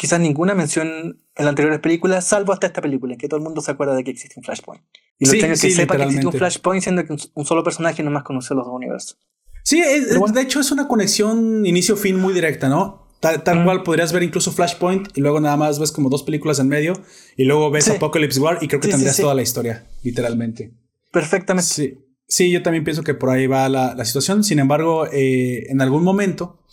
quizás 0.00 0.18
ninguna 0.18 0.54
mención 0.54 0.88
en 0.88 1.18
las 1.36 1.48
anteriores 1.48 1.78
películas, 1.80 2.26
salvo 2.26 2.54
hasta 2.54 2.66
esta 2.66 2.80
película, 2.80 3.12
en 3.12 3.18
que 3.18 3.28
todo 3.28 3.36
el 3.36 3.44
mundo 3.44 3.60
se 3.60 3.70
acuerda 3.70 3.94
de 3.94 4.02
que 4.02 4.10
existe 4.10 4.34
un 4.38 4.42
Flashpoint. 4.42 4.82
Y 5.18 5.26
lo 5.26 5.32
tengo 5.32 5.48
que 5.48 5.56
sepa 5.70 5.94
que 5.98 6.04
existe 6.04 6.26
un 6.26 6.32
Flashpoint, 6.32 6.82
siendo 6.82 7.04
que 7.04 7.12
un, 7.12 7.44
solo 7.44 7.62
personaje 7.62 8.02
no 8.02 8.10
más 8.10 8.22
conoce 8.22 8.54
los 8.54 8.64
dos 8.64 8.74
universos. 8.74 9.18
Sí, 9.62 9.82
de 9.82 10.40
hecho 10.40 10.58
es 10.58 10.70
una 10.70 10.88
conexión 10.88 11.66
inicio-fin 11.66 12.16
muy 12.16 12.32
directa, 12.32 12.70
¿no? 12.70 13.10
Tal, 13.20 13.42
cual 13.62 13.82
podrías 13.82 14.10
ver 14.14 14.22
incluso 14.22 14.52
Flashpoint 14.52 15.18
y 15.18 15.20
luego 15.20 15.38
nada 15.38 15.58
más 15.58 15.78
ves 15.78 15.92
como 15.92 16.08
dos 16.08 16.22
películas 16.22 16.58
en 16.60 16.68
medio 16.68 16.94
y 17.36 17.44
luego 17.44 17.70
ves 17.70 17.90
Apocalypse 17.90 18.40
War 18.40 18.56
y 18.62 18.68
creo 18.68 18.80
que 18.80 18.88
tendrías 18.88 19.18
toda 19.18 19.34
la 19.34 19.42
historia, 19.42 19.86
literalmente. 20.02 20.72
Perfectamente. 21.12 21.68
Sí, 21.68 21.98
sí, 22.26 22.50
yo 22.50 22.62
también 22.62 22.84
pienso 22.84 23.02
que 23.02 23.12
por 23.12 23.28
ahí 23.28 23.46
va 23.46 23.68
la, 23.68 24.02
situación. 24.06 24.44
Sin 24.44 24.60
embargo, 24.60 25.06
eh, 25.12 25.66
en 25.68 25.82
algún 25.82 26.04
momento, 26.04 26.64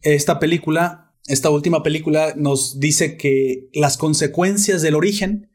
esta 0.00 0.38
película, 0.38 1.07
esta 1.28 1.50
última 1.50 1.82
película, 1.82 2.34
nos 2.36 2.80
dice 2.80 3.16
que 3.16 3.68
las 3.72 3.96
consecuencias 3.96 4.82
del 4.82 4.94
origen 4.94 5.50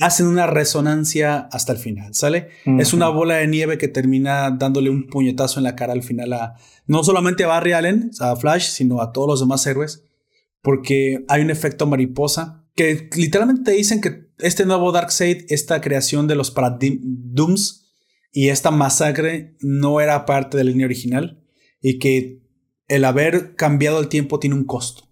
hacen 0.00 0.26
una 0.26 0.46
resonancia 0.46 1.48
hasta 1.52 1.72
el 1.72 1.78
final, 1.78 2.14
¿sale? 2.14 2.48
Es 2.78 2.92
una 2.92 3.08
bola 3.08 3.36
de 3.36 3.46
nieve 3.46 3.78
que 3.78 3.88
termina 3.88 4.50
dándole 4.50 4.90
un 4.90 5.06
puñetazo 5.06 5.60
en 5.60 5.64
la 5.64 5.76
cara 5.76 5.92
al 5.92 6.02
final 6.02 6.32
a 6.32 6.54
no 6.86 7.04
solamente 7.04 7.44
a 7.44 7.48
Barry 7.48 7.72
Allen, 7.72 8.10
a 8.20 8.34
Flash, 8.36 8.68
sino 8.70 9.00
a 9.00 9.12
todos 9.12 9.28
los 9.28 9.40
demás 9.40 9.66
héroes, 9.66 10.04
porque 10.62 11.24
hay 11.28 11.42
un 11.42 11.50
efecto 11.50 11.86
mariposa 11.86 12.66
que 12.74 13.08
literalmente 13.16 13.70
dicen 13.70 14.00
que 14.00 14.30
este 14.38 14.66
nuevo 14.66 14.90
Darkseid, 14.90 15.44
esta 15.48 15.80
creación 15.80 16.26
de 16.26 16.34
los 16.34 16.50
Paradigms 16.50 17.92
y 18.32 18.48
esta 18.48 18.72
masacre 18.72 19.56
no 19.60 20.00
era 20.00 20.26
parte 20.26 20.56
de 20.56 20.64
la 20.64 20.70
línea 20.70 20.86
original 20.86 21.44
y 21.80 21.98
que 21.98 22.42
el 22.88 23.04
haber 23.04 23.54
cambiado 23.54 24.00
el 24.00 24.08
tiempo 24.08 24.40
tiene 24.40 24.56
un 24.56 24.64
costo. 24.64 25.08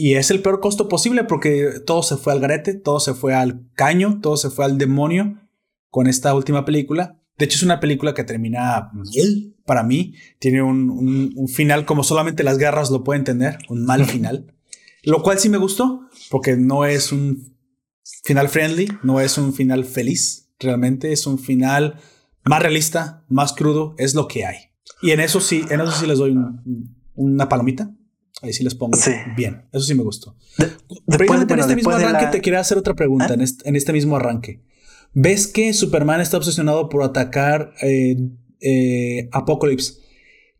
Y 0.00 0.14
es 0.14 0.30
el 0.30 0.42
peor 0.42 0.60
costo 0.60 0.88
posible 0.88 1.24
porque 1.24 1.80
todo 1.84 2.04
se 2.04 2.16
fue 2.16 2.32
al 2.32 2.38
garete, 2.38 2.74
todo 2.74 3.00
se 3.00 3.14
fue 3.14 3.34
al 3.34 3.68
caño, 3.74 4.20
todo 4.22 4.36
se 4.36 4.48
fue 4.48 4.64
al 4.64 4.78
demonio 4.78 5.40
con 5.90 6.06
esta 6.06 6.36
última 6.36 6.64
película. 6.64 7.20
De 7.36 7.46
hecho, 7.46 7.56
es 7.56 7.64
una 7.64 7.80
película 7.80 8.14
que 8.14 8.22
termina 8.22 8.92
para 9.66 9.82
mí. 9.82 10.14
Tiene 10.38 10.62
un, 10.62 11.48
final 11.48 11.84
como 11.84 12.04
solamente 12.04 12.44
las 12.44 12.58
guerras 12.58 12.92
lo 12.92 13.02
pueden 13.02 13.24
tener, 13.24 13.58
un 13.68 13.84
mal 13.84 14.04
final. 14.06 14.54
Lo 15.02 15.20
cual 15.24 15.40
sí 15.40 15.48
me 15.48 15.58
gustó, 15.58 16.08
porque 16.30 16.56
no 16.56 16.84
es 16.84 17.10
un 17.10 17.56
final 18.22 18.48
friendly, 18.48 18.86
no 19.02 19.18
es 19.18 19.36
un 19.36 19.52
final 19.52 19.84
feliz, 19.84 20.48
realmente 20.60 21.12
es 21.12 21.26
un 21.26 21.40
final 21.40 21.98
más 22.44 22.62
realista, 22.62 23.24
más 23.28 23.52
crudo, 23.52 23.96
es 23.98 24.14
lo 24.14 24.28
que 24.28 24.46
hay. 24.46 24.58
Y 25.02 25.10
en 25.10 25.18
eso 25.18 25.40
sí, 25.40 25.64
en 25.70 25.80
eso 25.80 25.90
sí 25.90 26.06
les 26.06 26.18
doy 26.18 26.38
una 27.16 27.48
palomita. 27.48 27.92
Ahí 28.40 28.52
sí 28.52 28.62
les 28.62 28.74
pongo 28.74 28.96
bien. 29.36 29.68
Eso 29.72 29.84
sí 29.84 29.94
me 29.94 30.02
gustó. 30.02 30.36
después, 31.06 31.42
en 31.42 31.58
este 31.58 31.76
mismo 31.76 31.90
arranque 31.90 32.26
te 32.30 32.40
quería 32.40 32.60
hacer 32.60 32.78
otra 32.78 32.94
pregunta. 32.94 33.28
¿Ah? 33.30 33.44
En, 33.64 33.76
este, 33.76 33.92
mismo 33.92 34.16
arranque. 34.16 34.62
¿Ves 35.12 35.48
que 35.48 35.72
Superman 35.72 36.20
está 36.20 36.36
obsesionado 36.36 36.88
por 36.88 37.02
atacar 37.02 37.72
eh, 37.82 38.16
eh, 38.60 39.28
Apocalypse? 39.32 39.94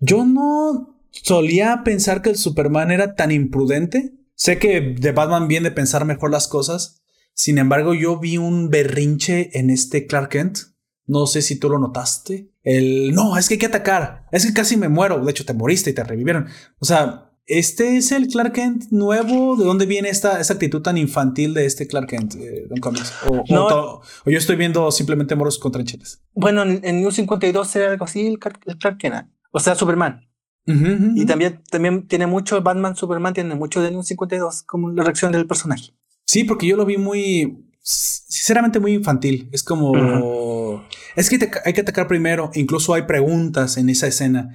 Yo 0.01 0.25
no 0.25 1.01
solía 1.11 1.83
pensar 1.85 2.23
que 2.23 2.31
el 2.31 2.37
Superman 2.37 2.91
era 2.91 3.15
tan 3.15 3.31
imprudente. 3.31 4.15
Sé 4.35 4.59
que 4.59 4.81
de 4.81 5.13
Batman 5.13 5.49
viene 5.49 5.69
de 5.69 5.75
pensar 5.75 6.05
mejor 6.05 6.31
las 6.31 6.49
cosas. 6.49 7.03
Sin 7.35 7.59
embargo, 7.59 7.95
yo 7.95 8.19
vi 8.19 8.39
un 8.39 8.71
berrinche 8.71 9.57
en 9.59 9.71
este 9.71 10.07
Clark 10.07 10.31
Kent. 10.31 10.59
No 11.07 11.27
sé 11.27 11.43
si 11.43 11.57
tú 11.59 11.71
lo 11.71 11.79
notaste. 11.79 12.51
El 12.63 13.15
no, 13.15 13.39
es 13.39 13.49
que 13.49 13.55
hay 13.55 13.59
que 13.59 13.67
atacar. 13.67 14.27
Es 14.33 14.45
que 14.45 14.53
casi 14.53 14.77
me 14.77 14.89
muero. 14.89 15.25
De 15.25 15.31
hecho, 15.31 15.45
te 15.45 15.55
moriste 15.55 15.91
y 15.91 15.95
te 15.95 16.05
revivieron. 16.05 16.49
O 16.79 16.85
sea, 16.85 17.28
este 17.49 17.97
es 17.97 18.13
el 18.13 18.29
Clark 18.29 18.53
Kent 18.53 18.85
nuevo. 18.91 19.57
¿De 19.57 19.65
dónde 19.65 19.87
viene 19.87 20.09
esta, 20.11 20.41
esta 20.41 20.53
actitud 20.55 20.83
tan 20.83 20.97
infantil 20.99 21.55
de 21.55 21.67
este 21.67 21.87
Clark 21.87 22.09
Kent, 22.09 22.35
eh, 22.37 22.67
Don 22.69 22.79
Comics? 22.79 23.13
O, 23.27 23.43
No. 23.49 23.67
o- 23.67 24.03
o 24.27 24.31
yo 24.31 24.39
estoy 24.39 24.57
viendo 24.57 24.91
simplemente 24.93 25.35
moros 25.35 25.59
con 25.59 25.73
tranchetes. 25.73 26.21
Bueno, 26.35 26.63
en, 26.63 26.81
en 26.85 27.01
New 27.01 27.11
52 27.11 27.75
era 27.77 27.91
algo 27.91 28.05
así 28.05 28.27
el, 28.27 28.39
Clark- 28.39 28.61
el 28.67 28.79
Clark 28.79 28.99
Kent. 28.99 29.27
O 29.51 29.61
sea, 29.61 29.75
Superman. 29.75 30.29
Ujú, 30.67 31.13
Y 31.17 31.25
también, 31.25 31.63
también 31.71 32.07
tiene 32.07 32.27
mucho, 32.27 32.61
Batman, 32.61 32.95
Superman 32.95 33.33
tiene 33.33 33.55
mucho 33.55 33.81
de 33.81 33.91
New 33.91 34.03
52, 34.03 34.63
como 34.65 34.91
la 34.91 35.03
reacción 35.03 35.33
del 35.33 35.47
personaje. 35.47 35.95
Sí, 36.27 36.45
porque 36.45 36.67
yo 36.67 36.77
lo 36.77 36.85
vi 36.85 36.99
muy, 36.99 37.65
sinceramente 37.81 38.79
muy 38.79 38.93
infantil. 38.93 39.49
Es 39.53 39.63
como, 39.63 40.85
es 41.17 41.31
que 41.31 41.39
te- 41.39 41.51
hay 41.65 41.73
que 41.73 41.81
atacar 41.81 42.07
primero. 42.07 42.51
Incluso 42.55 42.93
hay 42.95 43.03
preguntas 43.03 43.79
en 43.79 43.89
esa 43.89 44.07
escena. 44.07 44.55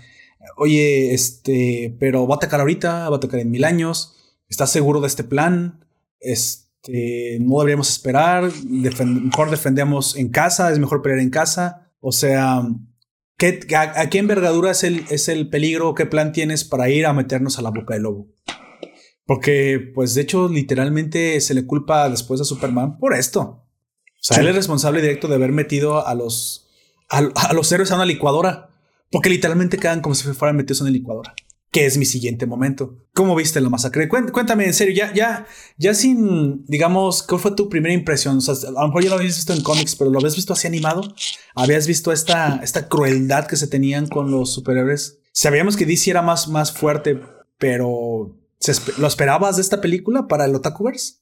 Oye, 0.58 1.14
este, 1.14 1.96
pero 2.00 2.28
va 2.28 2.36
a 2.36 2.38
atacar 2.38 2.60
ahorita, 2.60 3.10
va 3.10 3.16
a 3.16 3.18
atacar 3.18 3.40
en 3.40 3.52
mil 3.52 3.64
años. 3.64 4.16
¿Estás 4.50 4.72
seguro 4.72 5.02
de 5.02 5.08
este 5.08 5.24
plan? 5.24 5.86
Este, 6.20 7.38
no 7.42 7.60
deberíamos 7.60 7.90
esperar. 7.90 8.52
Mejor 8.66 9.50
defendemos 9.50 10.16
en 10.16 10.30
casa. 10.30 10.72
Es 10.72 10.80
mejor 10.80 11.02
pelear 11.02 11.20
en 11.22 11.30
casa. 11.30 11.92
O 12.00 12.12
sea, 12.12 12.62
¿qué, 13.38 13.60
a, 13.76 14.02
a 14.02 14.10
qué 14.10 14.20
envergadura 14.20 14.72
es 14.72 14.84
el, 14.84 15.06
es 15.10 15.28
el 15.30 15.50
peligro? 15.50 15.96
¿Qué 15.96 16.06
plan 16.06 16.32
tienes 16.34 16.64
para 16.64 16.90
ir 16.90 17.06
a 17.06 17.14
meternos 17.14 17.58
a 17.58 17.62
la 17.62 17.70
boca 17.72 17.94
del 17.94 18.04
lobo? 18.04 18.28
Porque, 19.26 19.80
pues, 19.96 20.14
de 20.16 20.22
hecho, 20.22 20.50
literalmente 20.50 21.40
se 21.40 21.54
le 21.54 21.66
culpa 21.66 22.10
después 22.10 22.42
a 22.42 22.46
Superman 22.46 22.98
por 22.98 23.16
esto. 23.16 23.42
O 23.42 23.66
sea, 24.20 24.36
Sí. 24.36 24.42
él 24.42 24.50
es 24.50 24.56
responsable 24.56 25.02
directo 25.02 25.28
de 25.30 25.36
haber 25.36 25.54
metido 25.54 26.06
a 26.06 26.14
los, 26.14 26.68
a, 27.10 27.20
a 27.20 27.54
los 27.54 27.72
héroes 27.72 27.92
a 27.92 27.96
una 27.96 28.06
licuadora. 28.06 28.70
Porque 29.14 29.30
literalmente 29.30 29.78
quedan 29.78 30.02
como 30.02 30.14
si 30.16 30.28
fueran 30.34 30.58
metidos 30.58 30.82
en 30.82 30.88
una 30.88 30.92
licuadora. 30.94 31.34
Que 31.72 31.86
es 31.88 31.98
mi 31.98 32.06
siguiente 32.06 32.46
momento. 32.46 33.00
¿Cómo 33.14 33.36
viste 33.36 33.60
la 33.62 33.70
masacre? 33.70 34.08
Cuént- 34.10 34.32
Cuéntame, 34.32 34.66
en 34.66 34.74
serio, 34.76 34.94
ya, 34.94 35.12
ya, 35.14 35.48
ya 35.78 35.94
sin, 35.94 36.66
digamos, 36.66 37.24
¿cuál 37.24 37.42
fue 37.42 37.56
tu 37.56 37.68
primera 37.70 37.94
impresión? 37.96 38.38
O 38.38 38.42
sea, 38.42 38.54
a 38.68 38.72
lo 38.72 38.88
mejor 38.88 39.04
ya 39.04 39.10
lo 39.10 39.16
habías 39.16 39.36
visto 39.38 39.54
en 39.54 39.64
cómics, 39.64 39.96
pero 39.96 40.12
lo 40.12 40.20
habías 40.20 40.36
visto 40.36 40.54
así 40.54 40.68
animado. 40.68 41.02
¿Habías 41.56 41.88
visto 41.88 42.12
esta, 42.12 42.60
esta 42.62 42.90
crueldad 42.90 43.48
que 43.48 43.56
se 43.56 43.68
tenían 43.68 44.08
con 44.08 44.30
los 44.30 44.54
superhéroes? 44.54 45.20
Sabíamos 45.32 45.76
que 45.78 45.86
DC 45.88 46.12
era 46.12 46.22
más, 46.22 46.48
más 46.48 46.72
fuerte, 46.72 47.20
pero 47.58 48.38
¿se 48.60 48.74
espe- 48.74 48.96
¿lo 48.98 49.08
esperabas 49.08 49.56
de 49.56 49.64
esta 49.64 49.82
película 49.82 50.28
para 50.28 50.46
el 50.46 50.54
Otakuverse? 50.54 51.16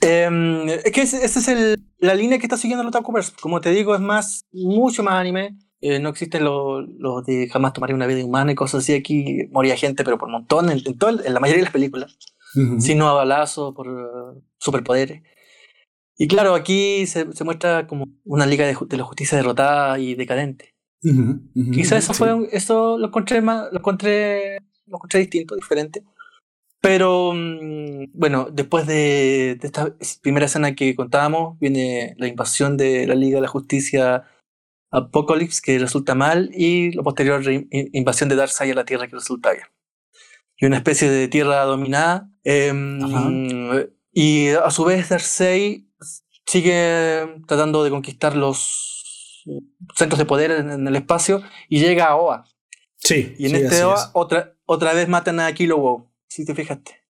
Em, 0.00 0.68
es 0.68 0.90
que 0.92 1.02
esa 1.02 1.18
es 1.24 1.78
la 1.98 2.14
línea 2.14 2.38
que 2.38 2.46
está 2.46 2.56
siguiendo 2.56 2.82
el 2.82 2.88
Otakuverse. 2.88 3.32
Como 3.40 3.60
te 3.60 3.70
digo, 3.70 3.94
es 3.94 4.00
más, 4.00 4.40
mucho 4.52 5.02
más 5.02 5.14
anime. 5.14 5.56
Eh, 5.88 6.00
no 6.00 6.08
existen 6.08 6.42
los 6.44 6.88
lo 6.98 7.22
de 7.22 7.48
jamás 7.48 7.72
tomaré 7.72 7.94
una 7.94 8.06
vida 8.06 8.24
humana 8.24 8.50
y 8.52 8.54
cosas 8.54 8.82
así. 8.82 8.94
Aquí 8.94 9.46
moría 9.52 9.76
gente, 9.76 10.02
pero 10.04 10.18
por 10.18 10.28
montón, 10.28 10.70
en, 10.70 10.80
en, 10.84 10.98
todo 10.98 11.10
en 11.24 11.32
la 11.34 11.40
mayoría 11.40 11.60
de 11.60 11.66
las 11.66 11.72
películas. 11.72 12.18
Sino 12.78 13.08
a 13.08 13.12
balazo, 13.12 13.74
por 13.74 13.86
eh, 13.86 14.40
superpoderes. 14.58 15.22
Y 16.16 16.26
claro, 16.26 16.54
aquí 16.54 17.06
se, 17.06 17.30
se 17.32 17.44
muestra 17.44 17.86
como 17.86 18.06
una 18.24 18.46
liga 18.46 18.64
de, 18.66 18.96
la 18.96 19.04
justicia 19.04 19.36
derrotada 19.36 19.98
y 19.98 20.14
decadente. 20.14 20.74
Ujú, 21.04 21.40
Quizás 21.72 22.04
eso 22.04 22.14
sí. 22.14 22.18
fue 22.18 22.32
un- 22.32 22.48
eso 22.50 22.96
lo 22.96 23.08
encontré 23.08 23.42
más, 23.42 23.68
lo 23.70 23.78
encontré, 23.80 24.56
lo 24.86 24.96
encontré 24.96 25.20
distinto, 25.20 25.54
diferente. 25.54 26.02
Pero 26.80 27.32
mm, 27.34 28.06
bueno, 28.14 28.48
después 28.50 28.86
de, 28.86 29.58
de 29.60 29.66
esta 29.66 29.94
primera 30.22 30.46
escena 30.46 30.74
que 30.74 30.94
contábamos, 30.94 31.58
viene 31.58 32.14
la 32.18 32.26
invasión 32.28 32.76
de 32.78 33.06
la 33.06 33.14
Liga 33.14 33.36
de 33.36 33.42
la 33.42 33.48
Justicia 33.48 34.24
Apocalypse, 34.90 35.60
que 35.62 35.78
resulta 35.78 36.14
mal, 36.14 36.50
y 36.54 36.92
la 36.92 37.02
posterior 37.02 37.42
invasión 37.70 38.28
de 38.28 38.36
Darkseid 38.36 38.72
a 38.72 38.74
la 38.74 38.84
Tierra, 38.84 39.08
que 39.08 39.16
resulta 39.16 39.52
bien. 39.52 39.64
Y 40.58 40.66
una 40.66 40.76
especie 40.76 41.10
de 41.10 41.28
tierra 41.28 41.64
dominada. 41.64 42.30
Ajá. 42.46 43.30
y 44.12 44.48
a 44.48 44.70
su 44.70 44.84
vez 44.84 45.08
Darkseid 45.08 45.82
sigue 46.46 47.42
tratando 47.46 47.82
de 47.82 47.90
conquistar 47.90 48.36
los 48.36 49.42
centros 49.96 50.18
de 50.18 50.24
poder 50.26 50.52
en, 50.52 50.70
en 50.70 50.86
el 50.86 50.96
espacio 50.96 51.42
y 51.68 51.80
llega 51.80 52.06
a 52.06 52.16
Oa. 52.16 52.44
Sí. 52.96 53.34
Y 53.38 53.46
en 53.46 53.50
sí, 53.50 53.56
este 53.56 53.84
Oa 53.84 53.94
es. 53.96 54.10
otra, 54.12 54.54
otra 54.64 54.94
vez 54.94 55.08
matan 55.08 55.40
a 55.40 55.52
Kilo 55.52 55.78
Wow, 55.78 56.08
si 56.28 56.44
te 56.44 56.54
fijaste. 56.54 57.02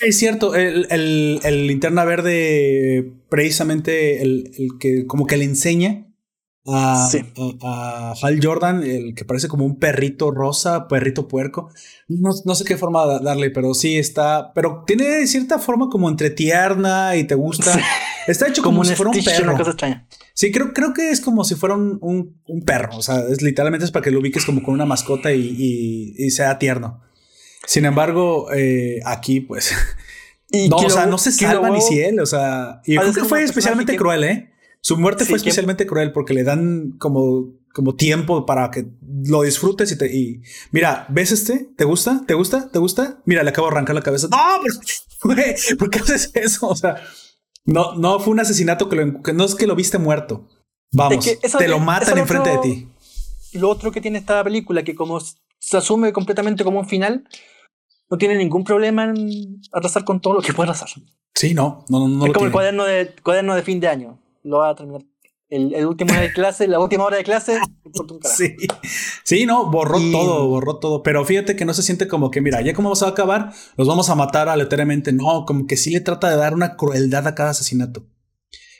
Es 0.00 0.18
cierto, 0.18 0.54
el, 0.54 0.86
el, 0.90 1.40
el 1.42 1.66
linterna 1.66 2.04
verde, 2.04 3.12
precisamente 3.28 4.20
el, 4.22 4.52
el 4.58 4.78
que 4.78 5.06
como 5.06 5.26
que 5.26 5.36
le 5.36 5.44
enseña 5.44 6.06
a, 6.66 7.08
Sí. 7.10 7.18
a, 7.62 8.12
a 8.12 8.26
Hal 8.26 8.38
Jordan, 8.42 8.82
el 8.84 9.14
que 9.14 9.24
parece 9.24 9.48
como 9.48 9.64
un 9.64 9.78
perrito 9.78 10.30
rosa, 10.30 10.86
perrito 10.88 11.26
puerco. 11.28 11.70
No, 12.08 12.30
no 12.44 12.54
sé 12.54 12.64
qué 12.64 12.76
forma 12.76 13.04
da- 13.04 13.18
darle, 13.18 13.50
pero 13.50 13.74
sí 13.74 13.96
está, 13.98 14.52
pero 14.54 14.84
tiene 14.86 15.26
cierta 15.26 15.58
forma 15.58 15.88
como 15.88 16.08
entre 16.08 16.30
tierna 16.30 17.16
y 17.16 17.24
te 17.24 17.34
gusta. 17.34 17.72
Sí. 17.74 17.80
Está 18.28 18.46
hecho 18.48 18.62
como, 18.62 18.84
si 18.84 18.94
fuera 18.94 19.10
un 19.10 19.24
perro. 19.24 19.44
una 19.44 19.58
cosa 19.58 19.70
extraña. 19.70 20.06
Sí, 20.34 20.52
creo, 20.52 20.72
creo 20.72 20.94
que 20.94 21.10
es 21.10 21.20
como 21.20 21.42
si 21.44 21.56
fuera 21.56 21.74
un, 21.74 21.98
un, 22.00 22.40
un 22.46 22.62
perro. 22.62 22.96
O 22.96 23.02
sea, 23.02 23.20
es 23.28 23.42
literalmente 23.42 23.84
es 23.84 23.90
para 23.90 24.04
que 24.04 24.10
lo 24.12 24.20
ubiques 24.20 24.44
como 24.44 24.62
con 24.62 24.74
una 24.74 24.86
mascota 24.86 25.32
y, 25.32 25.40
y- 25.58 26.14
y 26.16 26.30
sea 26.30 26.58
tierno. 26.58 27.00
Sin 27.66 27.84
embargo, 27.84 28.52
eh, 28.52 29.00
aquí, 29.04 29.40
pues. 29.40 29.72
Y 30.54 30.68
no, 30.68 30.76
o 30.76 30.90
sea, 30.90 31.06
no 31.06 31.16
se 31.18 31.32
salva 31.32 31.70
ni 31.70 31.80
si 31.80 31.98
él. 32.00 32.20
O 32.20 32.26
sea, 32.26 32.82
y 32.84 32.96
creo 32.96 33.12
que 33.14 33.24
fue 33.24 33.42
especialmente 33.42 33.96
cruel, 33.96 34.22
¿eh? 34.24 34.51
Su 34.82 34.96
muerte 34.96 35.24
Sí, 35.24 35.30
fue 35.30 35.38
que- 35.38 35.48
especialmente 35.48 35.86
cruel 35.86 36.12
porque 36.12 36.34
le 36.34 36.42
dan 36.44 36.92
como, 36.98 37.54
como 37.72 37.94
tiempo 37.94 38.44
para 38.44 38.70
que 38.70 38.86
lo 39.24 39.42
disfrutes 39.42 39.92
y 39.92 39.96
te. 39.98 40.14
Y 40.14 40.42
mira, 40.72 41.06
¿ves 41.08 41.30
este? 41.32 41.68
¿Te 41.76 41.84
gusta? 41.84 42.22
¿Te 42.26 42.34
gusta? 42.34 42.68
¿Te 42.70 42.78
gusta? 42.80 43.20
Mira, 43.24 43.42
le 43.44 43.50
acabo 43.50 43.68
de 43.68 43.72
arrancar 43.74 43.94
la 43.94 44.02
cabeza. 44.02 44.26
No, 44.30 44.38
pero, 44.62 44.74
güey, 45.36 45.54
¿por 45.78 45.88
qué 45.90 46.00
haces 46.00 46.32
eso? 46.34 46.66
O 46.68 46.74
sea, 46.76 46.96
no, 47.64 47.94
no 47.94 48.18
fue 48.18 48.32
un 48.32 48.40
asesinato 48.40 48.88
que, 48.88 48.96
lo, 48.96 49.22
que 49.22 49.32
no 49.32 49.44
es 49.44 49.54
que 49.54 49.66
lo 49.68 49.76
viste 49.76 49.98
muerto. 49.98 50.48
Vamos, 50.92 51.24
Es 51.26 51.38
que 51.38 51.46
eso- 51.46 51.58
te 51.58 51.68
lo 51.68 51.78
matan 51.78 52.18
enfrente 52.18 52.50
de 52.50 52.58
ti. 52.58 52.88
Lo 53.54 53.68
otro 53.70 53.92
que 53.92 54.00
tiene 54.00 54.18
esta 54.18 54.42
película, 54.42 54.82
que 54.82 54.94
como 54.94 55.20
se 55.20 55.76
asume 55.76 56.12
completamente 56.12 56.64
como 56.64 56.80
un 56.80 56.88
final, 56.88 57.28
no 58.10 58.18
tiene 58.18 58.36
ningún 58.36 58.64
problema 58.64 59.04
en 59.04 59.60
arrasar 59.72 60.04
con 60.04 60.20
todo 60.20 60.34
lo 60.34 60.42
que 60.42 60.52
puede 60.52 60.70
arrasar. 60.70 60.88
Sí, 61.34 61.54
no, 61.54 61.84
no, 61.88 62.00
no, 62.00 62.08
no 62.08 62.26
es 62.26 62.32
como 62.32 62.32
tiene. 62.32 62.46
el 62.46 62.52
cuaderno 62.52 62.84
de, 62.84 63.14
cuaderno 63.22 63.54
de 63.54 63.62
fin 63.62 63.78
de 63.78 63.88
año. 63.88 64.18
Lo 64.42 64.58
va 64.58 64.70
a 64.70 64.74
terminar. 64.74 65.02
El, 65.48 65.74
el 65.74 65.84
último 65.86 66.12
día 66.12 66.22
de 66.22 66.32
clase, 66.32 66.66
la 66.66 66.80
última 66.80 67.04
hora 67.04 67.18
de 67.18 67.24
clase, 67.24 67.58
un. 67.84 68.20
Sí, 68.24 68.56
sí, 69.22 69.44
no, 69.44 69.70
borró 69.70 69.98
Y- 70.00 70.10
todo, 70.12 70.48
borró 70.48 70.78
todo. 70.78 71.02
Pero 71.02 71.24
fíjate 71.26 71.56
que 71.56 71.64
no 71.66 71.74
se 71.74 71.82
siente 71.82 72.08
como 72.08 72.30
que, 72.30 72.40
mira, 72.40 72.62
ya 72.62 72.72
como 72.72 72.88
vamos 72.88 73.02
a 73.02 73.08
acabar, 73.08 73.52
los 73.76 73.86
vamos 73.86 74.08
a 74.08 74.14
matar 74.14 74.48
aleatoriamente. 74.48 75.12
No, 75.12 75.44
como 75.46 75.66
que 75.66 75.76
sí 75.76 75.90
le 75.90 76.00
trata 76.00 76.30
de 76.30 76.36
dar 76.36 76.54
una 76.54 76.76
crueldad 76.76 77.26
a 77.26 77.34
cada 77.34 77.50
asesinato. 77.50 78.06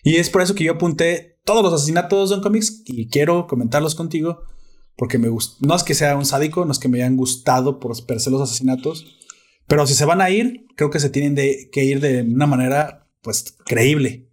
Y 0.03 0.17
es 0.17 0.31
por 0.31 0.41
eso 0.43 0.55
que 0.55 0.65
yo 0.65 0.73
apunté 0.73 1.39
todos 1.45 1.63
los 1.63 1.75
asesinatos 1.75 2.31
de 2.31 2.37
Don 2.37 2.43
Comics 2.43 2.83
y 2.87 3.09
quiero 3.09 3.47
comentarlos 3.47 3.95
contigo. 3.95 4.41
Porque 4.97 5.19
me 5.19 5.29
gusta. 5.29 5.57
No 5.67 5.75
es 5.75 5.83
que 5.85 5.95
sea 5.95 6.17
un 6.17 6.27
sádico, 6.27 6.65
no 6.67 6.73
es 6.73 6.79
que 6.79 6.89
me 6.89 6.99
hayan 6.99 7.17
gustado 7.17 7.81
por 7.81 7.93
per 8.07 8.21
se 8.21 8.31
los 8.31 8.43
asesinatos. 8.43 9.07
Pero 9.67 9.87
si 9.87 9.95
se 9.95 10.05
van 10.05 10.21
a 10.21 10.29
ir, 10.31 10.67
creo 10.77 10.91
que 10.91 11.01
se 11.01 11.09
tienen 11.09 11.35
de, 11.35 11.71
que 11.73 11.85
ir 11.85 12.01
de 12.01 12.23
una 12.23 12.47
manera, 12.47 13.09
pues, 13.23 13.57
creíble. 13.65 14.31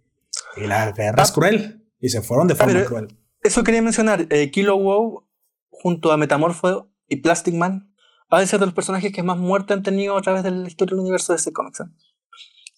Y 0.56 0.66
la 0.66 0.92
guerra 0.92 1.22
es 1.22 1.30
Ah. 1.30 1.34
cruel. 1.34 1.86
Y 2.00 2.08
se 2.08 2.22
fueron 2.22 2.46
de 2.48 2.54
forma 2.54 2.72
pero- 2.72 2.86
cruel. 2.86 3.08
Eso 3.42 3.62
quería 3.64 3.82
mencionar. 3.82 4.26
eh, 4.30 4.50
Kilo 4.50 4.76
Wow, 4.78 5.26
junto 5.70 6.12
a 6.12 6.16
Metamorfo 6.16 6.90
y 7.08 7.16
Plastic 7.16 7.54
Man, 7.54 7.94
ha 8.28 8.38
de 8.40 8.46
ser 8.46 8.60
de 8.60 8.66
los 8.66 8.74
personajes 8.74 9.12
que 9.12 9.22
más 9.22 9.38
muerte 9.38 9.72
han 9.72 9.82
tenido 9.82 10.16
a 10.16 10.22
través 10.22 10.42
de 10.42 10.50
la 10.50 10.68
historia 10.68 10.92
del 10.94 11.00
universo 11.00 11.32
de 11.32 11.38
ese 11.38 11.52
cómics. 11.52 11.80
¿eh? 11.80 11.84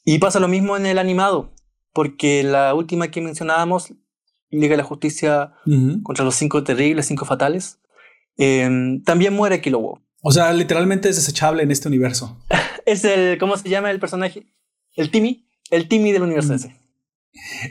Y 0.05 0.19
pasa 0.19 0.41
lo 0.41 0.49
mismo 0.49 0.77
en 0.77 0.87
el 0.87 0.99
animado, 0.99 1.53
porque 1.93 2.43
la 2.43 2.75
última 2.75 3.09
que 3.11 3.21
mencionábamos, 3.21 3.93
Liga 4.51 4.73
de 4.73 4.77
la 4.79 4.85
Justicia 4.85 5.53
contra 6.03 6.25
los 6.25 6.35
cinco 6.35 6.63
terribles, 6.63 7.07
cinco 7.07 7.25
fatales, 7.25 7.81
eh, 8.39 8.69
también 9.05 9.35
muere 9.35 9.61
Kilo 9.61 9.79
Wow. 9.81 9.99
O 10.23 10.31
sea, 10.33 10.53
literalmente 10.53 11.09
es 11.09 11.17
desechable 11.17 11.63
en 11.63 11.71
este 11.71 11.89
universo. 11.89 12.39
Es 12.87 13.05
el, 13.05 13.39
¿cómo 13.39 13.57
se 13.57 13.69
llama 13.69 13.91
el 13.93 14.01
personaje? 14.01 14.47
El 14.97 15.11
Timmy, 15.13 15.49
el 15.71 15.87
Timmy 15.89 16.11
del 16.13 16.23
universo 16.23 16.53
Mm. 16.53 16.57
ese. 16.57 16.77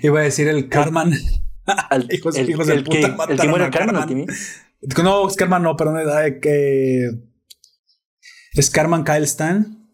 Iba 0.02 0.20
a 0.20 0.24
decir 0.24 0.48
el 0.48 0.70
Carman. 0.70 1.14
Al- 1.66 2.08
Hijos- 2.12 2.36
el, 2.38 2.50
hijos 2.50 2.68
el 2.70 2.84
puta, 2.84 3.16
que, 3.28 3.34
el 3.34 3.40
que 3.40 3.48
muere 3.48 3.66
el 3.66 3.96
el 3.96 4.06
Timmy. 4.08 4.26
No, 5.04 5.28
es 5.28 5.36
Carman 5.36 5.64
no, 5.64 5.76
perdón. 5.76 5.98
que 6.42 7.08
es 8.54 8.70
Carman 8.70 9.04
Kyle 9.04 9.24
Stan 9.24 9.88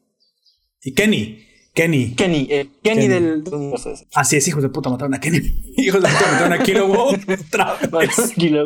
y 0.82 0.94
Kenny. 0.94 1.44
Kenny. 1.74 2.16
Kenny, 2.16 2.48
eh, 2.50 2.70
Kenny, 2.82 3.02
Kenny. 3.02 3.08
Del, 3.08 3.44
del 3.44 3.54
universo. 3.54 3.94
Así 4.16 4.36
es, 4.38 4.48
hijos 4.48 4.64
de 4.64 4.70
puta, 4.70 4.90
mataron 4.90 5.14
a 5.14 5.20
Kenny. 5.20 5.38
hijos 5.78 6.02
de 6.02 6.10
puta, 6.10 6.32
mataron 6.32 6.54
a 6.54 6.64
Kilo 6.64 6.92
otra 6.92 7.76
vez. 7.92 8.34
Kilo. 8.36 8.64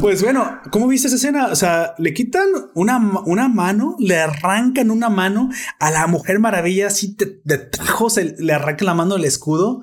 Pues 0.00 0.22
bueno, 0.22 0.60
¿cómo 0.70 0.88
viste 0.88 1.08
esa 1.08 1.16
escena? 1.16 1.46
O 1.46 1.56
sea, 1.56 1.94
le 1.98 2.14
quitan 2.14 2.46
una, 2.74 2.98
una 3.26 3.48
mano, 3.48 3.96
le 3.98 4.18
arrancan 4.18 4.90
una 4.90 5.08
mano 5.08 5.50
a 5.78 5.90
la 5.90 6.06
Mujer 6.06 6.38
Maravilla, 6.38 6.88
así 6.88 7.14
de, 7.18 7.40
de 7.44 7.58
tajos, 7.58 8.16
le 8.16 8.52
arrancan 8.52 8.86
la 8.86 8.94
mano 8.94 9.14
del 9.14 9.24
escudo. 9.24 9.82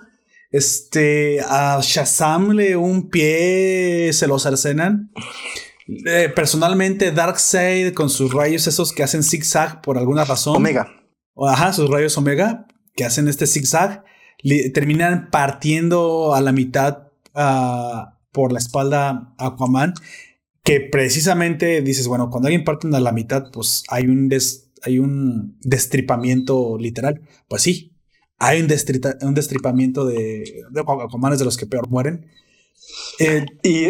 Este, 0.51 1.39
a 1.47 1.79
Shazam 1.81 2.51
le 2.51 2.75
un 2.75 3.09
pie, 3.09 4.11
se 4.13 4.27
lo 4.27 4.37
cercenan. 4.37 5.11
Eh, 6.05 6.31
personalmente, 6.35 7.11
Darkseid 7.11 7.93
con 7.93 8.09
sus 8.09 8.33
rayos 8.33 8.67
esos 8.67 8.91
que 8.91 9.03
hacen 9.03 9.23
zigzag 9.23 9.81
por 9.81 9.97
alguna 9.97 10.25
razón. 10.25 10.55
Omega. 10.55 10.87
Ajá, 11.35 11.73
sus 11.73 11.89
rayos 11.89 12.17
Omega 12.17 12.67
que 12.95 13.05
hacen 13.05 13.27
este 13.27 13.47
zigzag 13.47 14.03
terminan 14.73 15.29
partiendo 15.31 16.33
a 16.33 16.41
la 16.41 16.51
mitad 16.51 17.07
uh, 17.33 18.11
por 18.31 18.51
la 18.51 18.59
espalda 18.59 19.33
Aquaman, 19.37 19.93
que 20.63 20.79
precisamente 20.79 21.81
dices, 21.81 22.07
bueno, 22.07 22.29
cuando 22.29 22.47
alguien 22.47 22.63
parte 22.63 22.87
a 22.87 22.99
la 22.99 23.11
mitad, 23.11 23.51
pues 23.51 23.83
hay 23.89 24.05
un, 24.05 24.31
hay 24.83 24.99
un 24.99 25.57
destripamiento 25.61 26.77
literal. 26.77 27.21
Pues 27.47 27.61
sí, 27.63 27.95
hay 28.37 28.61
un, 28.61 28.71
un 29.21 29.33
destripamiento 29.33 30.05
de, 30.05 30.63
de 30.69 30.81
Aquaman 30.81 31.37
de 31.37 31.45
los 31.45 31.57
que 31.57 31.65
peor 31.65 31.89
mueren. 31.89 32.27
Eh, 33.19 33.45
y 33.63 33.85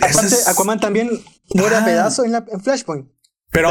aparte, 0.00 0.36
Aquaman 0.46 0.80
también 0.80 1.10
muere 1.54 1.76
a 1.76 1.84
pedazos 1.84 2.26
en, 2.26 2.34
en 2.34 2.60
Flashpoint. 2.60 3.08
Pero 3.52 3.70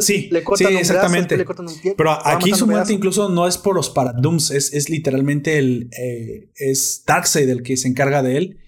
sí, 0.00 0.30
sí, 0.56 0.64
exactamente. 0.64 1.46
Pero 1.96 2.26
aquí 2.26 2.52
su 2.54 2.66
muerte 2.66 2.92
incluso 2.92 3.28
no 3.28 3.46
es 3.46 3.56
por 3.56 3.76
los 3.76 3.88
Paradooms, 3.90 4.50
es, 4.50 4.72
es 4.72 4.90
literalmente 4.90 5.58
el 5.58 5.90
eh, 5.96 6.50
es 6.56 7.04
Darkseid 7.06 7.48
el 7.48 7.62
que 7.62 7.76
se 7.76 7.86
encarga 7.86 8.22
de 8.22 8.36
él. 8.36 8.58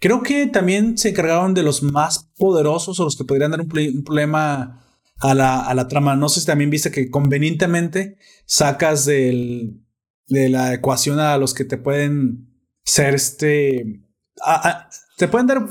Creo 0.00 0.22
que 0.22 0.46
también 0.46 0.96
se 0.96 1.10
encargaron 1.10 1.52
de 1.52 1.62
los 1.62 1.82
más 1.82 2.30
poderosos 2.38 2.98
o 2.98 3.04
los 3.04 3.16
que 3.16 3.24
podrían 3.24 3.50
dar 3.50 3.60
un, 3.60 3.68
problema 3.68 4.82
a 5.18 5.34
la, 5.34 5.60
a 5.60 5.74
la, 5.74 5.88
trama. 5.88 6.16
No 6.16 6.30
sé 6.30 6.40
si 6.40 6.46
también 6.46 6.70
viste 6.70 6.90
que 6.90 7.10
convenientemente 7.10 8.16
sacas 8.46 9.04
del, 9.04 9.84
de 10.26 10.48
la 10.48 10.72
ecuación 10.72 11.20
a 11.20 11.36
los 11.36 11.52
que 11.52 11.66
te 11.66 11.76
pueden 11.76 12.48
ser 12.82 13.14
este. 13.14 14.00
te 15.18 15.28
pueden 15.28 15.46
dar 15.46 15.68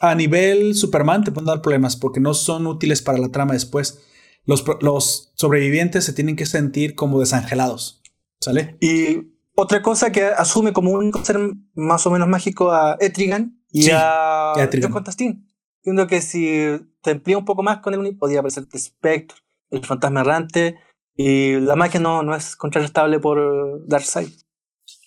a 0.00 0.14
nivel 0.14 0.74
Superman 0.74 1.24
te 1.24 1.32
pueden 1.32 1.46
dar 1.46 1.60
problemas 1.60 1.96
porque 1.96 2.20
no 2.20 2.34
son 2.34 2.66
útiles 2.66 3.00
para 3.00 3.18
la 3.18 3.28
trama 3.28 3.52
después. 3.52 4.00
Los, 4.44 4.64
los 4.80 5.32
sobrevivientes 5.36 6.04
se 6.04 6.12
tienen 6.12 6.34
que 6.34 6.46
sentir 6.46 6.96
como 6.96 7.20
desangelados. 7.20 8.02
¿Sale? 8.40 8.76
Y 8.80 9.34
otra 9.54 9.82
cosa 9.82 10.10
que 10.10 10.24
asume 10.24 10.72
como 10.72 10.92
un 10.92 11.12
ser 11.24 11.38
más 11.74 12.06
o 12.06 12.10
menos 12.10 12.28
mágico 12.28 12.72
a 12.72 12.96
Etrigan 13.00 13.57
y 13.70 13.90
a 13.90 14.52
John 14.56 14.92
Constantine. 14.92 15.44
Siendo 15.82 16.06
que 16.06 16.20
si 16.20 16.78
te 17.02 17.12
emplea 17.12 17.38
un 17.38 17.44
poco 17.44 17.62
más 17.62 17.78
con 17.78 17.94
él, 17.94 18.16
podría 18.16 18.40
aparecer 18.40 18.66
el 18.70 18.80
Spectre, 18.80 19.38
el 19.70 19.84
fantasma 19.84 20.20
errante, 20.20 20.76
y 21.16 21.54
la 21.60 21.76
magia 21.76 22.00
no, 22.00 22.22
no 22.22 22.34
es 22.34 22.56
contrarrestable 22.56 23.18
por 23.20 23.86
Darkseid. 23.86 24.30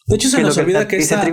De 0.07 0.15
hecho, 0.15 0.29
se 0.29 0.41
nos 0.41 0.57
olvida 0.57 0.87
que, 0.87 0.97
que 0.97 1.03
esa, 1.03 1.23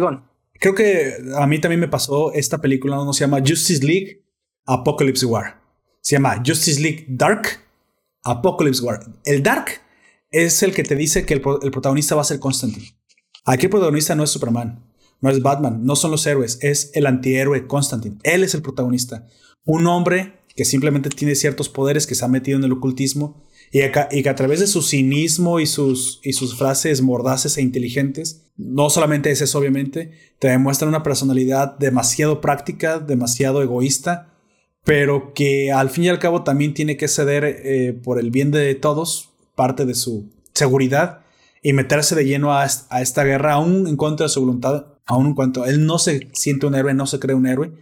Creo 0.61 0.75
que 0.75 1.15
a 1.37 1.47
mí 1.47 1.61
también 1.61 1.81
me 1.81 1.89
pasó 1.89 2.33
esta 2.33 2.59
película, 2.59 2.97
no 2.97 3.13
se 3.13 3.21
llama 3.21 3.39
Justice 3.39 3.85
League 3.85 4.25
Apocalypse 4.67 5.25
War. 5.25 5.61
Se 6.01 6.17
llama 6.17 6.43
Justice 6.45 6.81
League 6.81 7.07
Dark 7.09 7.61
Apocalypse 8.25 8.83
War. 8.83 9.01
El 9.25 9.43
Dark 9.43 9.81
es 10.31 10.63
el 10.63 10.75
que 10.75 10.83
te 10.83 10.95
dice 10.95 11.25
que 11.25 11.35
el, 11.35 11.41
protagonista 11.41 12.15
va 12.15 12.23
a 12.23 12.25
ser 12.25 12.41
Constantine. 12.41 12.89
Aquí 13.45 13.67
el 13.67 13.71
protagonista 13.71 14.15
no 14.15 14.25
es 14.25 14.31
Superman, 14.31 14.85
no 15.21 15.31
es 15.31 15.43
Batman, 15.43 15.85
no 15.85 15.97
son 15.97 16.11
los 16.11 16.27
héroes, 16.27 16.59
es 16.63 16.91
el 16.95 17.07
antihéroe 17.07 17.67
Constantine. 17.67 18.19
Él 18.23 18.45
es 18.45 18.55
el 18.55 18.63
protagonista. 18.63 19.27
Un 19.65 19.87
hombre 19.87 20.35
que 20.55 20.65
simplemente 20.65 21.09
tiene 21.11 21.35
ciertos 21.35 21.69
poderes, 21.69 22.07
que 22.07 22.15
se 22.15 22.25
ha 22.25 22.29
metido 22.29 22.59
en 22.59 22.65
el 22.65 22.73
ocultismo 22.73 23.45
y, 23.71 23.81
que 24.23 24.29
a 24.29 24.35
través 24.35 24.61
de 24.61 24.67
su 24.67 24.83
cinismo 24.83 25.61
y 25.61 25.67
sus, 25.67 26.21
y 26.23 26.33
sus 26.33 26.57
frases 26.57 27.03
mordaces 27.03 27.57
e 27.59 27.63
inteligentes, 27.63 28.43
no 28.57 28.91
solamente 28.91 29.31
es 29.31 29.41
eso 29.41 29.59
obviamente, 29.59 30.13
te 30.39 30.49
demuestran 30.49 30.89
una 30.89 31.03
personalidad 31.03 31.79
demasiado 31.79 32.41
práctica, 32.41 32.99
demasiado 32.99 33.63
egoísta, 33.63 34.35
pero 34.85 35.33
que 35.35 35.71
al 35.71 35.91
fin 35.91 36.05
y 36.05 36.09
al 36.09 36.19
cabo 36.19 36.45
también 36.45 36.75
tiene 36.75 36.97
que 36.97 37.09
ceder 37.09 37.45
eh, 37.45 37.93
por 37.93 38.19
el 38.19 38.31
bien 38.31 38.51
de 38.51 38.75
todos, 38.75 39.31
parte 39.55 39.85
de 39.85 39.95
su 39.95 40.31
seguridad, 40.55 41.21
y 41.63 41.73
meterse 41.73 42.15
de 42.15 42.25
lleno 42.25 42.55
a, 42.55 42.65
esta 42.65 43.25
guerra, 43.25 43.55
aún 43.55 43.87
en 43.87 43.97
contra 43.97 44.27
de 44.27 44.31
su 44.31 44.41
voluntad, 44.41 44.87
aún 45.09 45.27
en 45.27 45.35
cuanto 45.35 45.65
él 45.65 45.85
no 45.85 45.99
se 45.99 46.29
siente 46.33 46.67
un 46.67 46.77
héroe, 46.77 46.95
no 46.95 47.07
se 47.07 47.19
cree 47.19 47.35
un 47.35 47.47
héroe. 47.47 47.73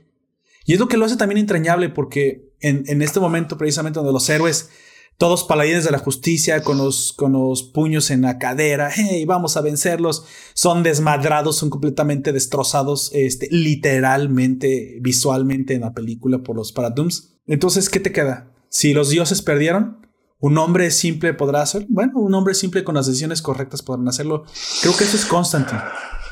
Y 0.65 0.73
es 0.73 0.81
lo 0.81 0.89
que 0.89 0.97
lo 0.97 1.05
hace 1.05 1.17
también 1.17 1.39
entrañable, 1.39 1.91
porque 1.91 2.51
en, 2.61 2.85
en 2.87 3.03
este 3.03 3.21
momento 3.21 3.59
precisamente 3.59 3.99
donde 3.99 4.13
los 4.13 4.29
héroes 4.31 4.71
todos 5.19 5.45
paladines 5.45 5.85
de 5.85 5.91
la 5.91 5.99
justicia 5.99 6.63
con 6.63 6.77
los, 6.79 7.13
con 7.15 7.33
los 7.33 7.63
puños 7.63 8.11
en 8.11 8.23
la 8.23 8.39
cadera, 8.39 8.91
hey, 8.95 9.25
vamos 9.25 9.57
a 9.57 9.63
vencerlos, 9.63 10.27
son 10.53 10.83
desmadrados, 10.83 11.57
son 11.57 11.71
completamente 11.71 12.33
destrozados, 12.33 13.11
este, 13.15 13.49
literalmente, 13.51 14.99
visualmente 15.01 15.75
en 15.75 15.83
la 15.83 15.95
película 15.95 16.39
por 16.39 16.57
los 16.57 16.73
Paradooms. 16.73 17.35
Entonces, 17.47 17.89
¿qué 17.89 18.01
te 18.01 18.13
queda? 18.13 18.51
Si 18.69 18.93
los 18.93 19.09
dioses 19.09 19.41
perdieron, 19.41 20.07
un 20.39 20.59
hombre 20.59 20.91
simple 20.91 21.33
podrá 21.33 21.63
hacer, 21.63 21.87
bueno, 21.89 22.19
un 22.19 22.35
hombre 22.35 22.55
simple 22.55 22.85
con 22.85 22.95
las 22.95 23.07
decisiones 23.07 23.41
correctas 23.41 23.81
podrán 23.81 24.09
hacerlo. 24.09 24.45
Creo 24.83 24.95
que 24.95 25.05
eso 25.05 25.17
es 25.17 25.25
Constantine, 25.25 25.81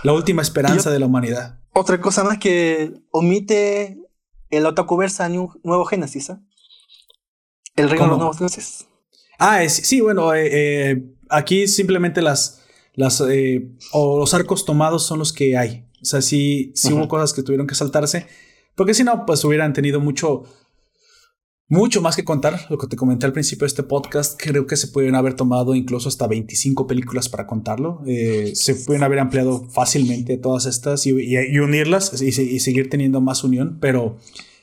la 0.04 0.12
última 0.12 0.42
esperanza 0.42 0.90
de 0.90 1.00
la 1.00 1.06
humanidad. 1.06 1.58
Otra 1.72 2.00
cosa 2.00 2.22
más 2.22 2.38
que 2.38 2.92
omite 3.10 3.98
el 4.50 4.66
Otakuversa 4.66 5.28
Nuevo 5.28 5.84
Génesis, 5.86 6.30
¿eh? 6.30 6.36
El 7.74 7.90
reino 7.90 8.04
de 8.04 8.10
los 8.10 8.18
nuevos 8.18 8.38
dioses. 8.38 8.86
Ah, 9.38 9.68
sí, 9.68 10.00
bueno, 10.00 10.32
eh, 10.32 10.48
eh, 10.52 11.04
aquí 11.28 11.66
simplemente 11.66 12.22
las, 12.22 12.62
las 12.92 13.20
eh, 13.28 13.72
o 13.92 14.18
los 14.20 14.32
arcos 14.34 14.64
tomados 14.64 15.04
son 15.04 15.18
los 15.18 15.32
que 15.32 15.56
hay. 15.56 15.88
O 16.00 16.04
sea, 16.04 16.22
sí, 16.22 16.70
sí 16.76 16.92
hubo 16.92 17.08
cosas 17.08 17.32
que 17.32 17.42
tuvieron 17.42 17.66
que 17.66 17.74
saltarse, 17.74 18.28
porque 18.76 18.94
si 18.94 19.02
no, 19.02 19.24
pues 19.26 19.44
hubieran 19.44 19.72
tenido 19.72 20.00
mucho, 20.00 20.44
mucho 21.68 22.00
más 22.00 22.16
que 22.16 22.24
contar. 22.24 22.66
Lo 22.70 22.78
que 22.78 22.86
te 22.86 22.96
comenté 22.96 23.26
al 23.26 23.32
principio 23.32 23.64
de 23.64 23.68
este 23.68 23.82
podcast, 23.82 24.40
creo 24.42 24.66
que 24.66 24.76
se 24.76 24.88
pudieron 24.88 25.16
haber 25.16 25.34
tomado 25.34 25.74
incluso 25.74 26.08
hasta 26.08 26.26
25 26.26 26.86
películas 26.86 27.28
para 27.28 27.46
contarlo. 27.46 28.02
se 28.54 28.74
pueden 28.74 29.02
haber 29.02 29.18
ampliado 29.18 29.68
fácilmente 29.70 30.36
todas 30.36 30.66
estas 30.66 31.06
y, 31.06 31.12
unirlas 31.58 32.20
y, 32.20 32.32
seguir 32.60 32.90
teniendo 32.90 33.20
más 33.20 33.44
unión, 33.44 33.78
pero 33.80 34.18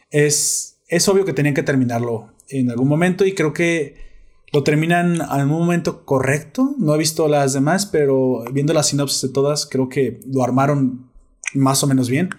es, 0.10 0.80
es 0.88 1.08
obvio 1.08 1.26
que 1.26 1.34
tenían 1.34 1.56
que 1.56 1.64
terminarlo 1.64 2.34
en 2.50 2.70
algún 2.70 2.88
momento 2.88 3.26
y 3.26 3.34
creo 3.34 3.54
que 3.54 4.12
lo 4.54 4.64
terminan 4.64 5.22
en 5.22 5.42
un 5.42 5.60
momento 5.60 6.06
correcto. 6.06 6.76
No 6.78 6.96
he 6.96 6.98
visto 6.98 7.28
las 7.28 7.54
demás, 7.54 7.86
pero 7.86 8.44
viendo 8.52 8.74
la 8.74 8.84
sinopsis 8.84 9.22
de 9.22 9.30
todas, 9.30 9.66
creo 9.66 9.88
que 9.88 10.20
lo 10.28 10.44
armaron 10.44 11.10
más 11.54 11.84
o 11.84 11.88
menos 11.88 12.10
bien. 12.10 12.30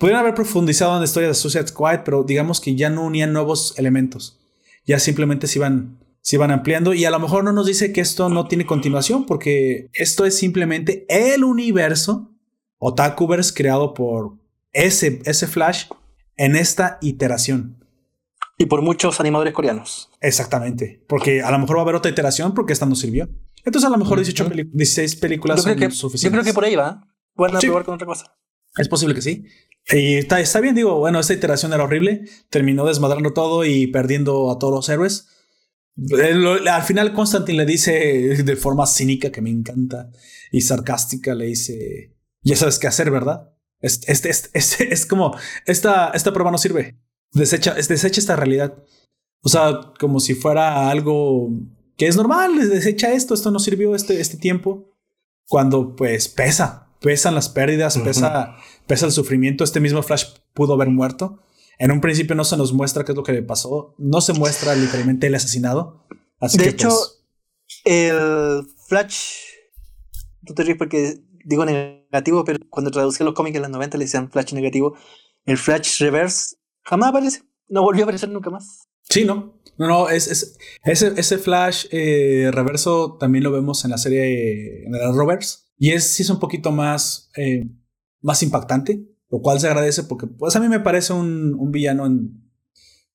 Pudieron 0.00 0.20
haber 0.20 0.34
profundizado 0.34 0.94
en 0.94 1.00
la 1.00 1.04
historia 1.04 1.28
de 1.28 1.34
Suicide 1.34 1.66
Squad, 1.66 2.04
pero 2.06 2.22
digamos 2.24 2.58
que 2.58 2.74
ya 2.74 2.88
no 2.88 3.04
unían 3.04 3.34
nuevos 3.34 3.74
elementos. 3.76 4.40
Ya 4.86 4.98
simplemente 4.98 5.46
se 5.46 5.58
iban, 5.58 5.98
se 6.22 6.36
iban 6.36 6.50
ampliando 6.50 6.94
y 6.94 7.04
a 7.04 7.10
lo 7.10 7.20
mejor 7.20 7.44
no 7.44 7.52
nos 7.52 7.66
dice 7.66 7.92
que 7.92 8.00
esto 8.00 8.30
no 8.30 8.48
tiene 8.48 8.64
continuación, 8.64 9.26
porque 9.26 9.90
esto 9.92 10.24
es 10.24 10.38
simplemente 10.38 11.04
el 11.10 11.44
universo 11.44 12.32
Otakuverse 12.78 13.52
creado 13.52 13.92
por 13.92 14.38
ese, 14.72 15.20
ese 15.26 15.46
Flash 15.46 15.84
en 16.38 16.56
esta 16.56 16.96
iteración. 17.02 17.84
Y 18.56 18.64
por 18.64 18.80
muchos 18.80 19.20
animadores 19.20 19.52
coreanos. 19.52 20.08
Exactamente. 20.22 21.04
Porque 21.08 21.42
a 21.42 21.50
lo 21.50 21.58
mejor 21.58 21.76
va 21.76 21.80
a 21.80 21.82
haber 21.82 21.96
otra 21.96 22.10
iteración 22.10 22.54
porque 22.54 22.72
esta 22.72 22.86
no 22.86 22.94
sirvió. 22.94 23.28
Entonces 23.66 23.86
a 23.86 23.90
lo 23.90 23.98
mejor 23.98 24.16
18 24.18 24.50
16 24.72 25.16
películas 25.16 25.60
son 25.60 25.74
suficientes. 25.92 26.22
Yo 26.22 26.30
creo 26.30 26.42
que 26.42 26.54
por 26.54 26.64
ahí 26.64 26.74
va. 26.74 27.06
Pueden 27.34 27.60
sí. 27.60 27.66
probar 27.66 27.84
con 27.84 27.96
otra 27.96 28.06
cosa. 28.06 28.34
Es 28.78 28.88
posible 28.88 29.14
que 29.14 29.22
sí. 29.22 29.44
Y 29.88 30.16
está, 30.16 30.40
está 30.40 30.60
bien, 30.60 30.74
digo, 30.74 30.98
bueno, 30.98 31.18
esta 31.20 31.32
iteración 31.32 31.72
era 31.72 31.84
horrible. 31.84 32.24
Terminó 32.48 32.84
desmadrando 32.84 33.32
todo 33.32 33.64
y 33.64 33.86
perdiendo 33.88 34.50
a 34.50 34.58
todos 34.58 34.72
los 34.72 34.88
héroes. 34.88 35.28
Al 36.70 36.82
final 36.82 37.12
Constantine 37.12 37.58
le 37.58 37.66
dice 37.66 37.92
de 37.92 38.56
forma 38.56 38.86
cínica 38.86 39.30
que 39.30 39.42
me 39.42 39.50
encanta 39.50 40.10
y 40.52 40.62
sarcástica, 40.62 41.34
le 41.34 41.46
dice, 41.46 42.16
ya 42.42 42.56
sabes 42.56 42.78
qué 42.78 42.86
hacer, 42.86 43.10
¿verdad? 43.10 43.50
Este, 43.80 44.12
este, 44.12 44.30
este, 44.52 44.92
es 44.92 45.06
como, 45.06 45.36
esta, 45.66 46.10
esta 46.10 46.32
prueba 46.32 46.50
no 46.50 46.58
sirve 46.58 46.98
desecha, 47.32 47.74
desecha 47.74 48.20
esta 48.20 48.36
realidad. 48.36 48.82
O 49.42 49.48
sea, 49.48 49.92
como 49.98 50.20
si 50.20 50.34
fuera 50.34 50.90
algo 50.90 51.50
que 51.96 52.06
es 52.06 52.16
normal, 52.16 52.68
desecha 52.68 53.12
esto, 53.12 53.34
esto 53.34 53.50
no 53.50 53.58
sirvió 53.58 53.94
este, 53.94 54.20
este 54.20 54.36
tiempo. 54.36 54.86
Cuando 55.46 55.96
pues 55.96 56.28
pesa, 56.28 56.88
pesan 57.00 57.34
las 57.34 57.48
pérdidas, 57.48 57.98
pesa, 57.98 58.56
pesa 58.90 59.06
el 59.06 59.12
sufrimiento. 59.12 59.62
Este 59.62 59.78
mismo 59.78 60.02
Flash 60.02 60.24
pudo 60.52 60.74
haber 60.74 60.88
muerto. 60.88 61.38
En 61.78 61.92
un 61.92 62.00
principio 62.00 62.34
no 62.34 62.42
se 62.42 62.56
nos 62.56 62.72
muestra 62.72 63.04
qué 63.04 63.12
es 63.12 63.16
lo 63.16 63.22
que 63.22 63.30
le 63.30 63.42
pasó. 63.42 63.94
No 63.98 64.20
se 64.20 64.32
muestra 64.32 64.74
literalmente 64.74 65.28
el 65.28 65.34
asesinado. 65.36 66.04
Así 66.40 66.58
de 66.58 66.64
que, 66.64 66.70
hecho, 66.70 66.88
pues, 66.88 67.22
el 67.84 68.66
Flash, 68.88 69.44
tú 70.44 70.54
te 70.54 70.64
ríes 70.64 70.76
porque 70.76 71.20
digo 71.44 71.64
negativo, 71.64 72.44
pero 72.44 72.58
cuando 72.68 72.90
traducí 72.90 73.22
los 73.22 73.32
cómics 73.32 73.54
en 73.54 73.62
los 73.62 73.70
90 73.70 73.96
le 73.96 74.04
decían 74.06 74.28
Flash 74.28 74.54
negativo. 74.54 74.96
El 75.44 75.56
Flash 75.56 76.00
Reverse 76.00 76.56
jamás 76.82 77.10
aparece. 77.10 77.42
No 77.68 77.82
volvió 77.82 78.02
a 78.02 78.06
aparecer 78.06 78.28
nunca 78.28 78.50
más. 78.50 78.88
Sí, 79.08 79.24
no. 79.24 79.60
No, 79.78 79.86
no, 79.86 80.08
es, 80.08 80.26
es 80.26 80.58
ese, 80.82 81.12
ese 81.16 81.38
Flash 81.38 81.86
eh, 81.92 82.50
reverso 82.52 83.18
también 83.18 83.44
lo 83.44 83.52
vemos 83.52 83.84
en 83.84 83.92
la 83.92 83.98
serie 83.98 84.84
en 84.84 84.90
la 84.90 85.12
Rovers. 85.12 85.70
Y 85.78 85.92
es, 85.92 86.08
sí 86.08 86.24
es 86.24 86.28
un 86.28 86.40
poquito 86.40 86.72
más, 86.72 87.30
eh, 87.36 87.64
más 88.20 88.42
impactante, 88.42 89.06
lo 89.30 89.40
cual 89.40 89.60
se 89.60 89.68
agradece 89.68 90.04
porque 90.04 90.26
pues 90.26 90.56
a 90.56 90.60
mí 90.60 90.68
me 90.68 90.80
parece 90.80 91.12
un, 91.12 91.54
un 91.54 91.70
villano 91.70 92.06
en, 92.06 92.50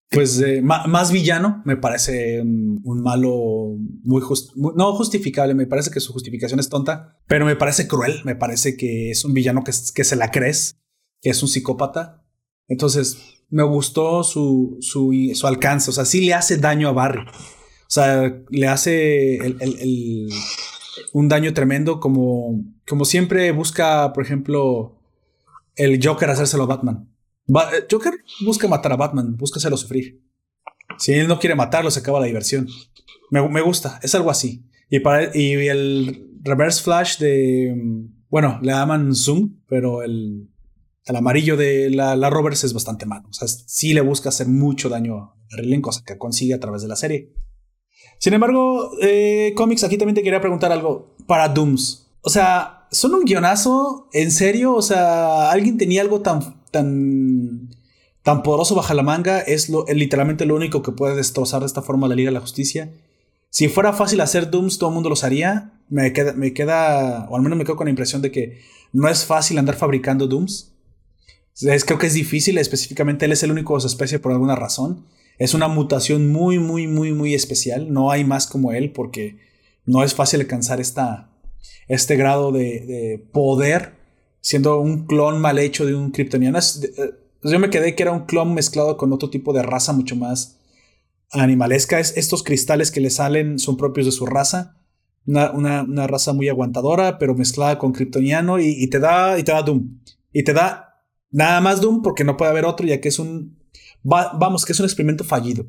pues 0.10 0.42
más 0.64 1.12
villano, 1.12 1.62
me 1.66 1.78
parece 1.78 2.42
un, 2.42 3.02
malo 3.02 3.76
muy, 4.04 4.22
no 4.56 4.94
justificable, 4.94 5.54
me 5.54 5.68
parece 5.68 5.92
que 5.92 6.00
su 6.00 6.14
justificación 6.14 6.60
es 6.60 6.70
tonta, 6.70 7.20
pero 7.28 7.46
me 7.46 7.56
parece 7.56 7.88
cruel, 7.88 8.22
me 8.24 8.36
parece 8.36 8.78
que 8.78 9.12
es 9.12 9.26
un 9.26 9.34
villano 9.34 9.64
que, 9.64 9.72
que 9.94 10.04
se 10.04 10.16
la 10.16 10.32
crees, 10.32 10.78
que 11.22 11.32
es 11.32 11.42
un 11.42 11.50
psicópata. 11.50 12.24
Entonces, 12.68 13.18
me 13.50 13.64
gustó 13.64 14.24
su, 14.24 14.78
su, 14.80 15.12
su, 15.34 15.48
alcance, 15.48 15.90
o 15.90 15.94
sea, 15.94 16.06
sí 16.06 16.22
le 16.22 16.34
hace 16.34 16.58
daño 16.58 16.88
a 16.88 16.94
Barry. 16.94 17.22
O 17.22 17.90
sea, 17.90 18.42
le 18.50 18.68
hace 18.68 19.36
el, 19.38 20.30
un 21.14 21.28
daño 21.28 21.54
tremendo 21.54 22.00
como, 22.00 22.64
como 22.88 23.06
siempre 23.06 23.52
busca, 23.52 24.14
por 24.14 24.24
ejemplo, 24.24 24.95
el 25.76 26.00
Joker 26.04 26.30
hacérselo 26.30 26.64
a 26.64 26.68
Batman. 26.68 27.10
Eh, 27.48 27.86
Joker 27.90 28.14
busca 28.46 28.68
matar 28.68 28.94
a 28.94 28.98
Batman, 28.98 29.36
busca 29.38 29.60
hacerlo 29.60 29.78
sufrir. 29.78 30.22
Si 30.98 31.14
él 31.14 31.28
no 31.28 31.40
quiere 31.40 31.56
matarlo, 31.56 31.92
se 31.92 32.00
acaba 32.00 32.20
la 32.20 32.28
diversión. 32.28 32.68
Me, 33.30 33.62
gusta, 33.62 34.00
es 34.02 34.16
algo 34.16 34.30
así. 34.30 34.66
Y, 34.90 34.98
el 35.68 36.30
Reverse 36.42 36.84
Flash 36.84 37.18
de. 37.18 37.74
Bueno, 38.30 38.60
le 38.62 38.72
llaman 38.72 39.16
Zoom, 39.16 39.62
pero 39.68 40.04
el, 40.04 40.50
el 41.06 41.16
amarillo 41.16 41.58
de 41.58 41.90
la, 41.90 42.16
la 42.16 42.30
Roberts 42.30 42.64
es 42.64 42.74
bastante 42.74 43.06
malo. 43.06 43.28
O 43.30 43.34
sea, 43.34 43.48
sí 43.48 43.94
le 43.94 44.02
busca 44.02 44.30
hacer 44.30 44.48
mucho 44.48 44.90
daño 44.90 45.18
a 45.18 45.36
Marilyn, 45.52 45.82
cosa 45.82 46.04
que 46.06 46.18
consigue 46.18 46.54
a 46.54 46.60
través 46.60 46.82
de 46.82 46.88
la 46.88 46.96
serie. 46.96 47.34
Sin 48.20 48.34
embargo, 48.34 48.92
eh, 49.02 49.54
cómics, 49.56 49.84
aquí 49.84 49.98
también 49.98 50.16
te 50.16 50.24
quería 50.24 50.42
preguntar 50.42 50.72
algo. 50.72 51.16
Para 51.28 51.50
Dooms. 51.50 52.12
O 52.22 52.30
sea, 52.30 52.75
¿son 52.92 53.14
un 53.14 53.26
guionazo? 53.26 54.10
¿En 54.14 54.32
serio? 54.32 54.74
O 54.74 54.82
sea, 54.82 55.52
¿alguien 55.52 55.78
tenía 55.78 56.02
algo 56.02 56.22
tan 56.22 56.56
tan, 56.76 57.70
tan 58.22 58.44
poderoso 58.44 58.76
bajo 58.76 58.94
la 58.94 59.02
manga 59.02 59.40
es, 59.40 59.70
lo, 59.70 59.86
literalmente 59.86 60.46
lo 60.46 60.56
único 60.56 60.82
que 60.82 60.92
puede 60.92 61.16
destrozar 61.16 61.62
de 61.62 61.68
esta 61.68 61.82
forma 61.82 62.10
la 62.10 62.16
Liga 62.16 62.30
de 62.30 62.34
la 62.34 62.42
Justicia. 62.42 62.92
Si 63.50 63.70
fuera 63.70 63.94
fácil 63.94 64.20
hacer 64.20 64.52
Dooms, 64.52 64.78
todo 64.78 64.90
el 64.90 64.96
mundo 64.96 65.10
los 65.10 65.24
haría. 65.24 65.80
Me 65.88 66.12
queda, 66.12 66.34
me 66.34 66.54
queda, 66.54 67.30
o 67.30 67.38
al 67.38 67.42
menos 67.42 67.58
me 67.58 67.64
quedo 67.64 67.78
con 67.78 67.86
la 67.86 67.92
impresión 67.92 68.22
de 68.22 68.32
que 68.32 68.60
no 68.92 69.08
es 69.08 69.24
fácil 69.24 69.58
andar 69.58 69.76
fabricando 69.76 70.28
Dooms. 70.28 70.74
Es, 71.62 71.86
creo 71.86 71.98
que 71.98 72.08
es 72.08 72.14
difícil, 72.14 72.58
específicamente 72.58 73.24
él 73.24 73.32
es 73.32 73.44
el 73.44 73.52
único 73.52 73.76
de 73.76 73.82
su 73.82 73.88
especie 73.88 74.20
por 74.20 74.34
alguna 74.34 74.58
razón. 74.58 75.06
Es 75.38 75.54
una 75.54 75.70
mutación 75.70 76.30
muy, 76.30 76.60
muy, 76.60 76.88
muy, 76.88 77.14
muy 77.14 77.34
especial. 77.34 77.94
No 77.94 78.12
hay 78.12 78.26
más 78.26 78.48
como 78.48 78.74
él 78.74 78.92
porque 78.92 79.38
no 79.86 80.04
es 80.04 80.14
fácil 80.14 80.42
alcanzar 80.42 80.82
esta, 80.82 81.30
este 81.88 82.16
grado 82.16 82.52
de, 82.52 82.82
de 82.82 83.26
poder 83.32 83.96
siendo 84.46 84.80
un 84.80 85.08
clon 85.08 85.42
mal 85.42 85.58
hecho 85.58 85.88
de 85.88 85.96
un 85.96 86.12
kryptoniano. 86.12 86.60
Eh, 86.60 87.16
pues 87.42 87.52
yo 87.52 87.58
me 87.58 87.72
quedé 87.72 87.96
que 87.96 88.04
era 88.04 88.12
un 88.12 88.28
clon 88.28 88.54
mezclado 88.54 88.96
con 88.96 89.12
otro 89.12 89.32
tipo 89.32 89.54
de 89.54 89.64
raza 89.64 89.92
mucho 89.92 90.16
más 90.16 90.60
animalesca. 91.32 92.00
Es, 92.00 92.16
estos 92.16 92.44
cristales 92.44 92.92
que 92.92 93.02
le 93.02 93.10
salen 93.10 93.58
son 93.58 93.76
propios 93.76 94.06
de 94.06 94.12
su 94.12 94.28
raza. 94.28 94.78
Una, 95.26 96.06
raza 96.06 96.34
muy 96.34 96.48
aguantadora, 96.48 97.18
pero 97.18 97.34
mezclada 97.34 97.80
con 97.80 97.92
kryptoniano 97.92 98.60
y, 98.60 98.88
te 98.88 99.00
da, 99.00 99.40
y 99.40 99.44
te 99.44 99.52
da 99.52 99.64
Doom. 99.64 100.00
Y 100.32 100.44
te 100.44 100.54
da 100.54 101.02
nada 101.32 101.60
más 101.60 101.82
Doom 101.82 102.04
porque 102.04 102.24
no 102.24 102.38
puede 102.38 102.52
haber 102.52 102.66
otro, 102.66 102.86
ya 102.86 103.02
que 103.02 103.10
es 103.10 103.18
un. 103.18 103.58
vamos, 104.04 104.64
que 104.64 104.74
es 104.74 104.80
un 104.80 104.86
experimento 104.86 105.24
fallido. 105.24 105.66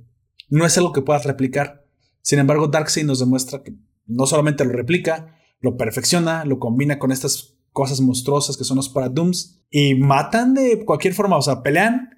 No 0.50 0.66
es 0.66 0.76
algo 0.76 0.92
que 0.92 1.00
puedas 1.00 1.24
replicar. 1.24 1.86
Sin 2.20 2.38
embargo, 2.40 2.68
Darkseid 2.68 3.06
nos 3.06 3.20
demuestra 3.20 3.62
que 3.62 3.74
no 4.06 4.26
solamente 4.26 4.66
lo 4.66 4.72
replica, 4.72 5.35
lo 5.60 5.76
perfecciona, 5.76 6.44
lo 6.44 6.58
combina 6.58 6.98
con 6.98 7.12
estas 7.12 7.56
cosas 7.72 8.00
monstruosas 8.00 8.56
que 8.56 8.64
son 8.64 8.76
los 8.76 8.88
Paradooms 8.88 9.60
y 9.70 9.94
matan 9.94 10.54
de 10.54 10.84
cualquier 10.84 11.14
forma, 11.14 11.36
o 11.36 11.42
sea, 11.42 11.62
pelean, 11.62 12.10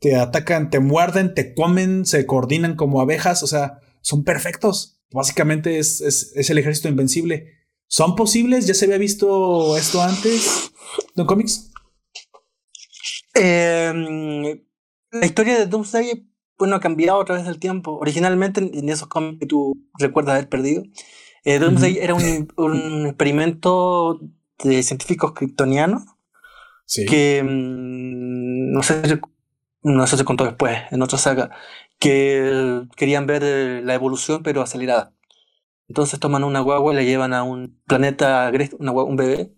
te 0.00 0.16
atacan, 0.16 0.70
te 0.70 0.80
muerden, 0.80 1.34
te 1.34 1.54
comen, 1.54 2.04
se 2.06 2.26
coordinan 2.26 2.76
como 2.76 3.00
abejas, 3.00 3.42
o 3.42 3.46
sea, 3.46 3.80
son 4.00 4.24
perfectos. 4.24 5.00
Básicamente 5.12 5.78
es, 5.78 6.00
es, 6.00 6.50
el 6.50 6.58
ejército 6.58 6.88
invencible. 6.88 7.52
¿Son 7.86 8.16
posibles? 8.16 8.66
¿Ya 8.66 8.74
se 8.74 8.86
había 8.86 8.98
visto 8.98 9.76
esto 9.76 10.02
antes? 10.02 10.72
¿No 11.14 11.26
cómics? 11.26 11.70
Em, 13.34 14.60
la 15.12 15.26
historia 15.26 15.58
de 15.58 15.66
Doomsday 15.66 16.26
bueno, 16.58 16.76
ha 16.76 16.80
cambiado 16.80 17.20
a 17.20 17.24
través 17.24 17.44
del 17.44 17.58
tiempo. 17.58 17.98
Originalmente, 17.98 18.60
en 18.60 18.88
esos 18.88 19.08
cómics 19.08 19.40
que 19.40 19.46
tú 19.46 19.74
recuerdas 19.98 20.34
haber 20.34 20.48
perdido, 20.48 20.82
eh, 21.46 21.60
Doomsday 21.60 21.98
era 21.98 22.12
un, 22.12 22.52
un, 22.56 23.06
experimento 23.06 24.18
de 24.64 24.82
científicos 24.82 25.32
kryptonianos 25.32 26.02
que 27.06 27.40
mm, 27.40 28.72
no 28.72 28.82
sé 28.82 29.20
no 29.82 30.06
sé 30.08 30.16
se 30.16 30.24
contó 30.24 30.44
después 30.44 30.76
en 30.90 31.02
otra 31.02 31.18
saga 31.18 31.50
que 32.00 32.82
querían 32.96 33.26
ver 33.26 33.44
eh, 33.44 33.80
la 33.84 33.94
evolución 33.94 34.42
pero 34.42 34.60
acelerada. 34.60 35.14
Entonces 35.88 36.18
toman 36.18 36.42
una 36.42 36.58
guagua 36.58 36.92
y 36.92 36.96
la 36.96 37.02
llevan 37.04 37.32
a 37.32 37.44
un 37.44 37.80
planeta 37.86 38.48
agreste, 38.48 38.74
una 38.80 38.90
un 38.90 39.14
bebé 39.14 39.52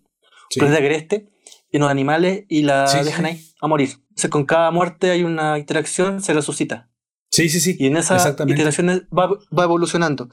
un 0.55 0.59
planeta 0.59 0.77
agreste 0.77 1.29
lleno 1.71 1.85
de 1.87 1.91
animales 1.91 2.45
y 2.49 2.61
la 2.61 2.85
dejan 3.03 3.25
ahí 3.25 3.43
a 3.61 3.67
morir. 3.67 3.93
Entonces 4.09 4.29
con 4.29 4.45
cada 4.45 4.69
muerte 4.69 5.09
hay 5.09 5.23
una 5.23 5.57
interacción 5.57 6.21
se 6.21 6.33
resucita 6.33 6.88
Sí, 7.31 7.47
sí, 7.47 7.59
sí. 7.59 7.75
Y 7.79 7.85
en 7.85 7.97
esa 7.97 8.35
iteración 8.47 9.07
va, 9.15 9.29
va 9.55 9.63
evolucionando. 9.63 10.29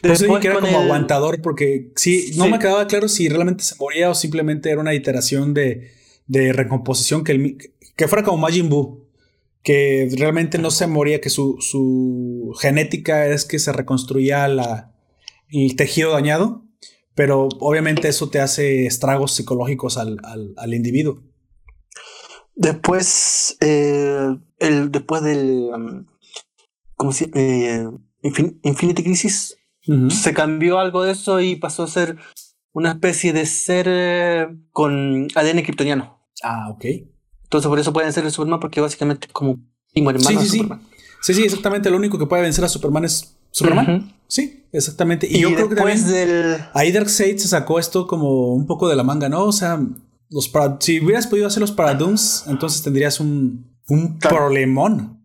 Por 0.00 0.10
eso 0.12 0.38
que 0.38 0.46
era 0.46 0.60
como 0.60 0.78
aguantador, 0.78 1.42
porque 1.42 1.90
sí, 1.96 2.32
no 2.36 2.48
me 2.48 2.60
quedaba 2.60 2.86
claro 2.86 3.08
si 3.08 3.28
realmente 3.28 3.64
se 3.64 3.74
moría 3.80 4.10
o 4.10 4.14
simplemente 4.14 4.70
era 4.70 4.80
una 4.80 4.94
iteración 4.94 5.54
de, 5.54 5.90
de 6.26 6.52
recomposición 6.52 7.24
que, 7.24 7.32
el, 7.32 7.58
que 7.96 8.06
fuera 8.06 8.24
como 8.24 8.38
Majin 8.38 8.68
Buu, 8.68 9.08
que 9.64 10.08
realmente 10.16 10.58
no 10.58 10.70
se 10.70 10.86
moría, 10.86 11.20
que 11.20 11.30
su, 11.30 11.56
su 11.58 12.54
genética 12.60 13.26
es 13.26 13.44
que 13.44 13.58
se 13.58 13.72
reconstruía 13.72 14.46
la, 14.46 14.94
el 15.50 15.74
tejido 15.74 16.12
dañado, 16.12 16.64
pero 17.16 17.48
obviamente 17.58 18.06
eso 18.06 18.30
te 18.30 18.38
hace 18.38 18.86
estragos 18.86 19.34
psicológicos 19.34 19.98
al, 19.98 20.18
al, 20.22 20.54
al 20.56 20.74
individuo. 20.74 21.24
Después, 22.54 23.56
eh, 23.60 24.28
el, 24.60 24.92
después 24.92 25.22
del... 25.22 25.70
Um, 25.74 26.06
como 26.96 27.12
si, 27.12 27.30
eh, 27.34 27.86
Infinity 28.22 29.02
Crisis 29.02 29.56
se 30.10 30.34
cambió 30.34 30.80
algo 30.80 31.04
de 31.04 31.12
eso 31.12 31.40
y 31.40 31.56
pasó 31.56 31.84
a 31.84 31.88
ser 31.88 32.16
una 32.72 32.90
especie 32.90 33.32
de 33.32 33.46
ser 33.46 33.86
eh, 33.88 34.48
con 34.72 35.28
ADN 35.34 35.62
kryptoniano. 35.62 36.18
Ah, 36.42 36.68
ok. 36.70 36.84
Entonces 37.44 37.68
por 37.68 37.78
eso 37.78 37.92
pueden 37.92 38.12
ser 38.12 38.24
el 38.24 38.32
Superman 38.32 38.58
porque 38.58 38.80
básicamente 38.80 39.28
es 39.28 39.32
como 39.32 39.58
primo 39.92 40.10
hermano 40.10 40.40
sí, 40.40 40.46
sí, 40.46 40.50
sí. 40.50 40.58
Superman. 40.58 40.82
Sí, 41.22 41.34
sí, 41.34 41.42
exactamente. 41.44 41.90
Lo 41.90 41.96
único 41.96 42.18
que 42.18 42.26
puede 42.26 42.42
vencer 42.42 42.64
a 42.64 42.68
Superman 42.68 43.04
es 43.04 43.36
Superman. 43.52 44.12
Sí, 44.26 44.64
exactamente. 44.72 45.28
Y, 45.30 45.40
yo 45.40 45.54
creo 45.54 45.68
que 45.68 45.76
también 45.76 46.04
del... 46.06 46.56
ahí 46.74 46.90
Darkseid 46.90 47.38
se 47.38 47.48
sacó 47.48 47.78
esto 47.78 48.06
como 48.06 48.52
un 48.52 48.66
poco 48.66 48.88
de 48.88 48.96
la 48.96 49.04
manga, 49.04 49.28
¿no? 49.28 49.44
O 49.44 49.52
sea, 49.52 49.80
los 50.30 50.50
si 50.80 51.00
hubieras 51.00 51.28
podido 51.28 51.46
hacer 51.46 51.60
los 51.60 51.72
Paradooms, 51.72 52.44
entonces 52.48 52.82
tendrías 52.82 53.20
un, 53.20 53.70
un 53.88 54.18
problemón 54.18 55.15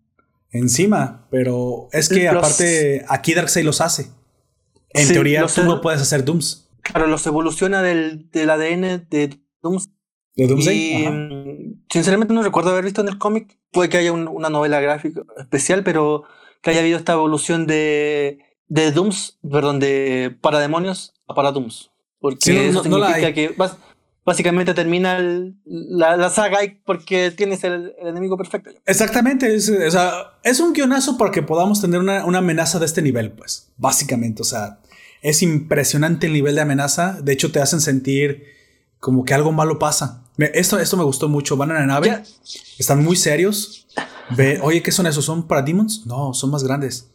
encima, 0.51 1.27
pero 1.29 1.87
es 1.91 2.09
que 2.09 2.27
aparte 2.27 3.05
aquí 3.07 3.33
Darkseid 3.33 3.65
los 3.65 3.81
hace. 3.81 4.11
En 4.93 5.07
teoría 5.07 5.45
tú 5.47 5.63
no 5.63 5.81
puedes 5.81 6.01
hacer 6.01 6.25
Dooms. 6.25 6.69
Claro, 6.81 7.07
los 7.07 7.25
evoluciona 7.25 7.81
del, 7.81 8.29
del 8.31 8.49
ADN 8.49 9.07
de 9.09 9.39
Dooms. 9.61 9.91
¿De 10.35 10.47
Doomsday? 10.47 10.77
Y, 10.77 11.07
mm, 11.07 11.83
sinceramente 11.89 12.33
no 12.33 12.43
recuerdo 12.43 12.71
haber 12.71 12.85
visto 12.85 13.01
en 13.01 13.09
el 13.09 13.17
cómic. 13.17 13.57
Puede 13.71 13.89
que 13.89 13.97
haya 13.97 14.11
una 14.11 14.49
novela 14.49 14.79
gráfica 14.79 15.21
especial, 15.37 15.83
pero 15.83 16.23
que 16.61 16.71
haya 16.71 16.81
habido 16.81 16.97
esta 16.97 17.13
evolución 17.13 17.67
de, 17.67 18.39
de 18.67 18.91
Dooms, 18.91 19.39
perdón, 19.49 19.79
de 19.79 20.35
parademonios 20.41 21.13
a 21.27 21.33
paradooms. 21.33 21.91
Porque 22.19 22.69
eso 22.69 22.83
significa 22.83 23.33
que 23.33 23.55
básicamente 24.25 24.73
termina 24.73 25.19
la, 25.65 26.29
saga 26.29 26.59
porque 26.85 27.31
tienes 27.31 27.63
el, 27.63 27.93
enemigo 28.01 28.37
perfecto. 28.37 28.71
Exactamente, 28.85 29.53
es, 29.53 29.69
o 29.69 29.91
sea, 29.91 30.37
es 30.43 30.59
un 30.59 30.73
guionazo 30.73 31.17
para 31.17 31.31
que 31.31 31.41
podamos 31.41 31.81
tener 31.81 31.99
una, 31.99 32.21
amenaza 32.21 32.79
de 32.79 32.85
este 32.85 33.01
nivel, 33.01 33.31
pues, 33.31 33.69
básicamente, 33.77 34.41
o 34.41 34.45
sea, 34.45 34.79
es 35.21 35.41
impresionante 35.41 36.27
el 36.27 36.33
nivel 36.33 36.55
de 36.55 36.61
amenaza, 36.61 37.19
de 37.21 37.33
hecho 37.33 37.51
te 37.51 37.59
hacen 37.59 37.81
sentir 37.81 38.45
como 38.99 39.25
que 39.25 39.33
algo 39.33 39.51
malo 39.51 39.79
pasa. 39.79 40.23
Esto, 40.37 40.79
esto 40.79 40.97
me 40.97 41.03
gustó 41.03 41.29
mucho, 41.29 41.57
van 41.57 41.71
a 41.71 41.75
la 41.75 41.85
nave, 41.85 42.23
están 42.77 43.03
muy 43.03 43.15
serios, 43.15 43.81
Ve, 44.35 44.59
oye, 44.61 44.81
¿qué 44.81 44.91
son 44.91 45.07
esos? 45.07 45.25
¿Son 45.25 45.47
Parademons? 45.47 46.05
No, 46.05 46.33
son 46.33 46.51
más 46.51 46.63
grandes. 46.63 47.09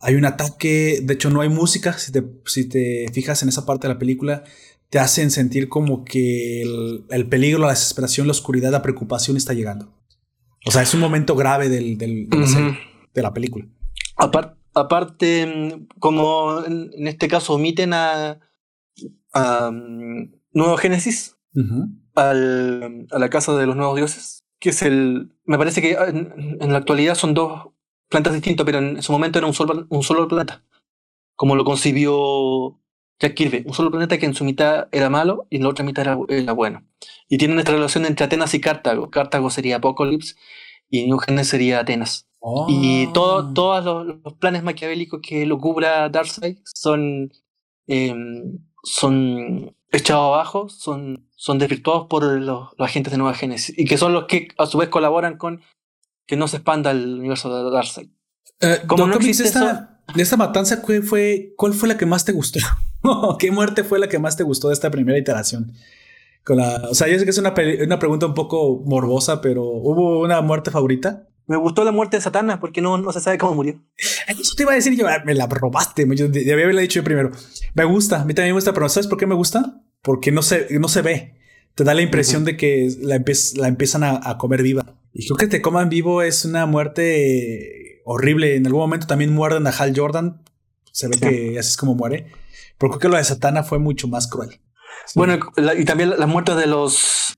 Hay 0.00 0.14
un 0.14 0.24
ataque, 0.24 1.00
de 1.02 1.14
hecho 1.14 1.30
no 1.30 1.40
hay 1.40 1.48
música, 1.48 1.96
si 1.98 2.12
te, 2.12 2.24
si 2.46 2.68
te 2.68 3.06
fijas 3.12 3.42
en 3.42 3.48
esa 3.48 3.66
parte 3.66 3.86
de 3.86 3.94
la 3.94 3.98
película, 3.98 4.44
te 4.90 4.98
hacen 4.98 5.30
sentir 5.30 5.68
como 5.68 6.04
que 6.04 6.62
el, 7.10 7.28
peligro, 7.28 7.60
la 7.60 7.68
desesperación, 7.70 8.26
la 8.26 8.30
oscuridad, 8.32 8.70
la 8.72 8.82
preocupación 8.82 9.36
está 9.36 9.52
llegando. 9.54 9.92
O 10.66 10.70
sea, 10.70 10.82
es 10.82 10.94
un 10.94 11.00
momento 11.00 11.36
grave 11.36 11.68
del, 11.68 11.98
del- 11.98 12.28
de, 12.28 12.36
la 12.38 12.46
serie, 12.46 12.78
de 13.14 13.22
la 13.22 13.32
película. 13.34 13.66
Apar- 14.16 14.56
aparte, 14.74 15.86
como 15.98 16.64
en, 16.64 16.90
en 16.94 17.06
este 17.06 17.28
caso 17.28 17.54
omiten 17.54 17.92
a, 17.92 18.40
a 19.34 19.70
Nuevo 20.52 20.76
Génesis, 20.76 21.36
al- 22.14 23.06
a 23.10 23.18
la 23.18 23.30
casa 23.30 23.56
de 23.56 23.66
los 23.66 23.76
nuevos 23.76 23.96
dioses, 23.96 24.44
que 24.58 24.70
es 24.70 24.82
el... 24.82 25.32
Me 25.44 25.58
parece 25.58 25.80
que 25.82 25.92
en, 25.92 26.56
en 26.60 26.72
la 26.72 26.78
actualidad 26.78 27.14
son 27.14 27.34
dos 27.34 27.68
planetas 28.08 28.34
distintos, 28.34 28.64
pero 28.64 28.78
en 28.78 29.02
su 29.02 29.12
momento 29.12 29.38
era 29.38 29.46
un 29.46 29.54
solo, 29.54 29.86
un 29.90 30.02
solo 30.02 30.26
planeta, 30.28 30.64
como 31.36 31.54
lo 31.56 31.64
concibió 31.64 32.80
Jack 33.20 33.34
Kirby, 33.34 33.64
un 33.66 33.74
solo 33.74 33.90
planeta 33.90 34.18
que 34.18 34.26
en 34.26 34.34
su 34.34 34.44
mitad 34.44 34.88
era 34.92 35.10
malo 35.10 35.46
y 35.50 35.56
en 35.56 35.64
la 35.64 35.70
otra 35.70 35.84
mitad 35.84 36.02
era, 36.02 36.18
era 36.28 36.52
bueno. 36.52 36.84
Y 37.28 37.38
tienen 37.38 37.58
esta 37.58 37.72
relación 37.72 38.06
entre 38.06 38.26
Atenas 38.26 38.54
y 38.54 38.60
Cartago. 38.60 39.10
Cartago 39.10 39.50
sería 39.50 39.76
Apocalypse 39.76 40.36
y 40.88 41.06
New 41.06 41.18
Genesis 41.18 41.50
sería 41.50 41.80
Atenas. 41.80 42.28
Y 42.68 43.06
Oh. 43.08 43.12
todo, 43.12 43.52
todos 43.52 43.84
los, 43.84 44.06
los 44.24 44.34
planes 44.34 44.62
maquiavélicos 44.62 45.20
que 45.20 45.44
lo 45.44 45.58
cubra 45.58 46.08
Darkseid 46.08 46.58
son, 46.64 47.32
em, 47.88 48.58
son 48.84 49.74
echados 49.90 50.26
abajo, 50.26 50.68
son, 50.68 51.28
son 51.34 51.58
desvirtuados 51.58 52.06
por 52.08 52.22
los, 52.22 52.68
los 52.78 52.88
agentes 52.88 53.10
de 53.10 53.18
Nueva 53.18 53.34
Génesis. 53.34 53.76
Y 53.76 53.86
que 53.86 53.98
son 53.98 54.12
los 54.12 54.26
que 54.26 54.48
a 54.56 54.66
su 54.66 54.78
vez 54.78 54.88
colaboran 54.88 55.36
con 55.36 55.62
que 56.26 56.36
no 56.36 56.46
se 56.46 56.58
expanda 56.58 56.92
el 56.92 57.18
universo 57.18 57.52
de 57.64 57.70
Darkseid. 57.70 58.08
Eh, 58.60 58.82
como 58.86 59.06
no 59.06 59.14
existe 59.16 59.44
esta, 59.44 60.00
de 60.14 60.22
esta 60.22 60.36
matanza, 60.36 60.80
¿cuál 60.82 61.02
fue, 61.02 61.54
¿cuál 61.56 61.74
fue 61.74 61.88
la 61.88 61.96
que 61.96 62.06
más 62.06 62.24
te 62.24 62.32
gustó? 62.32 62.60
¿Qué 63.38 63.50
muerte 63.50 63.84
fue 63.84 63.98
la 63.98 64.08
que 64.08 64.18
más 64.18 64.36
te 64.36 64.42
gustó 64.44 64.68
de 64.68 64.74
esta 64.74 64.90
primera 64.90 65.18
iteración? 65.18 65.72
Con 66.44 66.56
la, 66.58 66.76
o 66.90 66.94
sea, 66.94 67.08
yo 67.08 67.18
sé 67.18 67.24
que 67.24 67.30
es 67.30 67.38
una, 67.38 67.54
una 67.84 67.98
pregunta 67.98 68.26
un 68.26 68.34
poco 68.34 68.82
morbosa, 68.84 69.40
pero 69.40 69.64
¿hubo 69.64 70.20
una 70.20 70.40
muerte 70.40 70.70
favorita? 70.70 71.28
Me 71.46 71.56
gustó 71.56 71.82
la 71.84 71.92
muerte 71.92 72.16
de 72.18 72.22
Satanás 72.22 72.58
porque 72.60 72.80
no, 72.80 72.98
no 72.98 73.12
se 73.12 73.20
sabe 73.20 73.38
cómo 73.38 73.54
murió. 73.54 73.80
Eso 73.96 74.54
te 74.56 74.62
iba 74.64 74.72
a 74.72 74.74
decir 74.74 74.94
yo, 74.96 75.06
ah, 75.08 75.22
me 75.24 75.34
la 75.34 75.46
robaste, 75.46 76.06
yo 76.14 76.28
debía 76.28 76.52
haberla 76.54 76.82
dicho 76.82 77.00
yo 77.00 77.04
primero. 77.04 77.30
Me 77.74 77.84
gusta, 77.84 78.20
a 78.20 78.24
mí 78.24 78.34
también 78.34 78.52
me 78.52 78.58
gusta, 78.58 78.72
pero 78.74 78.88
¿sabes 78.88 79.06
por 79.06 79.18
qué 79.18 79.26
me 79.26 79.34
gusta? 79.34 79.82
Porque 80.02 80.30
no 80.30 80.42
se, 80.42 80.66
no 80.78 80.88
se 80.88 81.02
ve. 81.02 81.34
Te 81.74 81.84
da 81.84 81.94
la 81.94 82.02
impresión 82.02 82.44
de 82.44 82.56
que 82.56 82.90
la, 83.00 83.16
empe- 83.16 83.56
la 83.56 83.68
empiezan 83.68 84.02
a, 84.04 84.20
a 84.22 84.36
comer 84.36 84.62
viva. 84.62 84.96
Y 85.14 85.26
creo 85.26 85.36
que 85.36 85.46
te 85.46 85.62
coman 85.62 85.88
vivo 85.88 86.22
es 86.22 86.44
una 86.44 86.66
muerte 86.66 88.02
horrible. 88.04 88.56
En 88.56 88.66
algún 88.66 88.80
momento 88.80 89.06
también 89.06 89.32
muerden 89.32 89.66
a 89.66 89.70
Hal 89.70 89.92
Jordan. 89.96 90.42
Se 90.92 91.08
ve 91.08 91.16
que 91.18 91.58
así 91.58 91.70
es 91.70 91.76
como 91.76 91.94
muere. 91.94 92.26
Pero 92.78 92.90
creo 92.92 92.98
que 93.00 93.08
lo 93.08 93.16
de 93.16 93.24
Satana 93.24 93.62
fue 93.62 93.78
mucho 93.78 94.08
más 94.08 94.28
cruel. 94.28 94.50
Sí. 95.06 95.14
Bueno, 95.18 95.38
la- 95.56 95.74
y 95.74 95.84
también 95.84 96.10
las 96.10 96.28
muertes 96.28 96.56
de 96.56 96.66
los. 96.66 97.36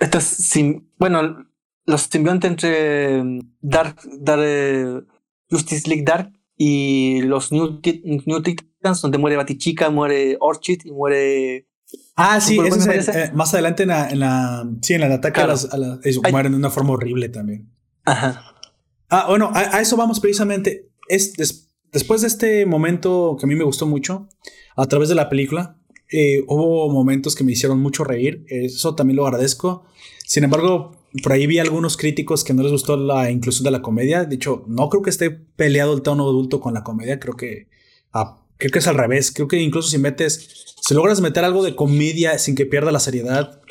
Estas 0.00 0.24
sim- 0.24 0.88
bueno, 0.98 1.46
los 1.86 2.02
simbiontes 2.02 2.50
entre 2.50 3.22
Dark, 3.60 3.96
Dark 4.18 4.42
eh, 4.44 5.00
Justice 5.50 5.88
League 5.88 6.04
Dark 6.04 6.32
y 6.56 7.22
los 7.22 7.52
New, 7.52 7.80
Tit- 7.80 8.02
New 8.26 8.42
Titans, 8.42 9.00
donde 9.00 9.18
muere 9.18 9.36
Batichica, 9.36 9.88
muere 9.90 10.36
Orchid 10.40 10.82
y 10.84 10.92
muere. 10.92 11.68
Ah, 12.16 12.40
sí, 12.40 12.56
¿Por 12.56 12.66
ese 12.66 12.78
qué 12.80 12.86
me 12.86 12.96
es 12.96 13.08
el- 13.08 13.16
eh, 13.16 13.30
más 13.34 13.52
adelante 13.54 13.84
en 13.84 13.88
la, 13.90 14.08
en 14.10 14.20
la- 14.20 14.68
sí, 14.82 14.94
en 14.94 15.02
el 15.02 15.12
ataque 15.12 15.40
a 15.40 15.46
las, 15.46 15.72
a 15.72 15.76
las- 15.78 16.00
mueren 16.30 16.52
de 16.52 16.58
una 16.58 16.70
forma 16.70 16.92
horrible 16.94 17.28
también. 17.28 17.70
Ajá. 18.04 18.42
Ah, 19.08 19.26
bueno, 19.28 19.50
a, 19.54 19.76
a 19.76 19.80
eso 19.80 19.96
vamos 19.96 20.18
precisamente. 20.20 20.90
Es 21.08 21.65
después 21.98 22.20
de 22.20 22.26
este 22.28 22.66
momento 22.66 23.36
que 23.38 23.46
a 23.46 23.48
mí 23.48 23.54
me 23.54 23.64
gustó 23.64 23.86
mucho, 23.86 24.28
a 24.76 24.86
través 24.86 25.08
de 25.08 25.14
la 25.14 25.28
película, 25.30 25.78
eh, 26.12 26.42
hubo 26.46 26.90
momentos 26.92 27.34
que 27.34 27.42
me 27.44 27.52
hicieron 27.52 27.80
mucho 27.80 28.04
reír. 28.04 28.44
Eso 28.48 28.94
también 28.94 29.16
lo 29.16 29.26
agradezco. 29.26 29.84
Sin 30.26 30.44
embargo, 30.44 30.92
por 31.22 31.32
ahí 31.32 31.46
vi 31.46 31.58
algunos 31.58 31.96
críticos 31.96 32.44
que 32.44 32.52
no 32.54 32.62
les 32.62 32.72
gustó 32.72 32.96
la 32.98 33.30
inclusión 33.30 33.64
de 33.64 33.70
la 33.70 33.80
comedia. 33.80 34.24
De 34.24 34.34
hecho, 34.36 34.64
no 34.68 34.88
creo 34.90 35.02
que 35.02 35.10
esté 35.10 35.30
peleado 35.30 35.94
el 35.94 36.02
tono 36.02 36.24
adulto 36.24 36.60
con 36.60 36.74
la 36.74 36.84
comedia. 36.84 37.18
Creo 37.18 37.34
que, 37.34 37.68
ah, 38.12 38.44
creo 38.58 38.70
que 38.70 38.78
es 38.80 38.86
al 38.86 38.96
revés. 38.96 39.32
Creo 39.32 39.48
que 39.48 39.60
incluso 39.60 39.88
si 39.88 39.98
metes, 39.98 40.74
si 40.80 40.94
logras 40.94 41.20
meter 41.22 41.44
algo 41.44 41.64
de 41.64 41.74
comedia 41.74 42.38
sin 42.38 42.54
que 42.54 42.66
pierda 42.66 42.92
la 42.92 43.00
seriedad, 43.00 43.62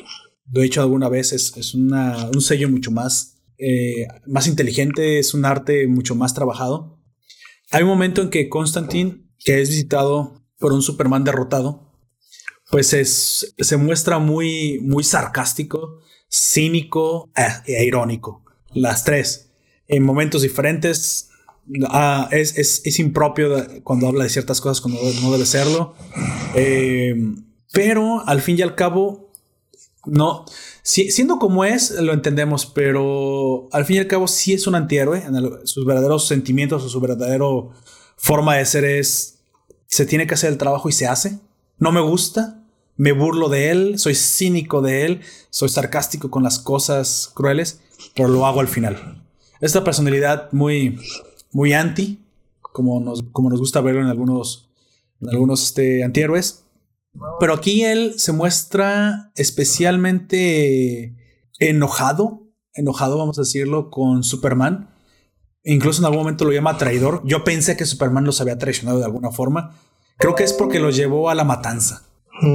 lo 0.52 0.62
he 0.62 0.66
hecho 0.66 0.82
alguna 0.82 1.08
vez, 1.08 1.32
es, 1.32 1.56
es 1.56 1.74
una- 1.74 2.28
un 2.34 2.40
sello 2.40 2.68
mucho 2.68 2.90
más, 2.90 3.38
eh, 3.58 4.06
más 4.26 4.46
inteligente, 4.48 5.18
es 5.20 5.32
un 5.34 5.44
arte 5.44 5.86
mucho 5.86 6.14
más 6.16 6.34
trabajado. 6.34 6.95
Hay 7.70 7.82
un 7.82 7.88
momento 7.88 8.22
en 8.22 8.30
que 8.30 8.48
Constantine, 8.48 9.22
que 9.38 9.60
es 9.60 9.68
visitado 9.70 10.42
por 10.58 10.72
un 10.72 10.82
Superman 10.82 11.24
derrotado, 11.24 11.92
pues 12.70 12.92
es, 12.92 13.54
se 13.58 13.76
muestra 13.76 14.18
muy, 14.18 14.80
muy 14.80 15.04
sarcástico, 15.04 15.98
cínico 16.30 17.30
eh, 17.36 17.46
e 17.66 17.84
irónico. 17.84 18.42
Las 18.72 19.04
tres. 19.04 19.50
En 19.88 20.02
momentos 20.02 20.42
diferentes. 20.42 21.30
ah, 21.88 22.28
es, 22.32 22.56
es, 22.58 22.82
es 22.84 22.98
impropio 22.98 23.50
de- 23.50 23.82
cuando 23.82 24.08
habla 24.08 24.24
de 24.24 24.30
ciertas 24.30 24.60
cosas 24.60 24.80
cuando 24.80 25.00
no 25.22 25.32
debe 25.32 25.46
serlo. 25.46 25.94
Eh, 26.54 27.14
pero 27.72 28.26
al 28.26 28.40
fin 28.40 28.56
y 28.58 28.62
al 28.62 28.74
cabo, 28.74 29.25
no. 30.06 30.44
si- 30.82 31.10
siendo 31.10 31.38
como 31.38 31.64
es, 31.64 31.90
lo 31.90 32.12
entendemos, 32.12 32.66
pero 32.66 33.68
al 33.72 33.84
fin 33.84 33.96
y 33.96 33.98
al 34.00 34.06
cabo 34.06 34.26
sí 34.28 34.52
es 34.52 34.66
un 34.66 34.74
antihéroe. 34.74 35.22
Sus 35.64 35.84
verdaderos 35.84 36.26
sentimientos 36.28 36.82
o 36.84 36.88
su 36.88 37.00
verdadero 37.00 37.70
forma 38.16 38.56
de 38.56 38.64
ser 38.64 38.84
es. 38.84 39.38
Se 39.88 40.06
tiene 40.06 40.26
que 40.26 40.34
hacer 40.34 40.50
el 40.50 40.58
trabajo 40.58 40.88
y 40.88 40.92
se 40.92 41.06
hace. 41.06 41.38
No 41.78 41.92
me 41.92 42.00
gusta. 42.00 42.62
Me 42.96 43.12
burlo 43.12 43.48
de 43.48 43.70
él. 43.70 43.98
Soy 43.98 44.14
cínico 44.14 44.80
de 44.82 45.04
él. 45.06 45.20
Soy 45.50 45.68
sarcástico 45.68 46.30
con 46.30 46.42
las 46.42 46.58
cosas 46.58 47.30
crueles. 47.34 47.80
Pero 48.14 48.28
lo 48.28 48.46
hago 48.46 48.60
al 48.60 48.68
final. 48.68 49.22
Esta 49.60 49.84
personalidad 49.84 50.50
muy, 50.52 50.98
muy 51.52 51.72
anti. 51.72 52.22
Como 52.60 53.00
nos, 53.00 53.22
como 53.32 53.48
nos 53.50 53.58
gusta 53.60 53.80
verlo 53.80 54.00
en 54.02 54.08
algunos, 54.08 54.68
en 55.20 55.30
algunos 55.30 55.62
este, 55.62 56.02
antihéroes. 56.04 56.64
Pero 57.40 57.54
aquí 57.54 57.84
él 57.84 58.14
se 58.18 58.32
muestra 58.32 59.30
especialmente 59.34 61.14
enojado, 61.58 62.42
enojado, 62.74 63.18
vamos 63.18 63.38
a 63.38 63.42
decirlo, 63.42 63.90
con 63.90 64.22
Superman. 64.24 64.90
Incluso 65.64 66.00
en 66.00 66.06
algún 66.06 66.20
momento 66.20 66.44
lo 66.44 66.52
llama 66.52 66.78
traidor. 66.78 67.22
Yo 67.24 67.42
pensé 67.44 67.76
que 67.76 67.84
Superman 67.86 68.24
los 68.24 68.40
había 68.40 68.58
traicionado 68.58 68.98
de 68.98 69.04
alguna 69.04 69.30
forma. 69.32 69.76
Creo 70.18 70.34
que 70.34 70.44
es 70.44 70.52
porque 70.52 70.78
los 70.78 70.96
llevó 70.96 71.28
a 71.28 71.34
la 71.34 71.44
matanza. 71.44 72.02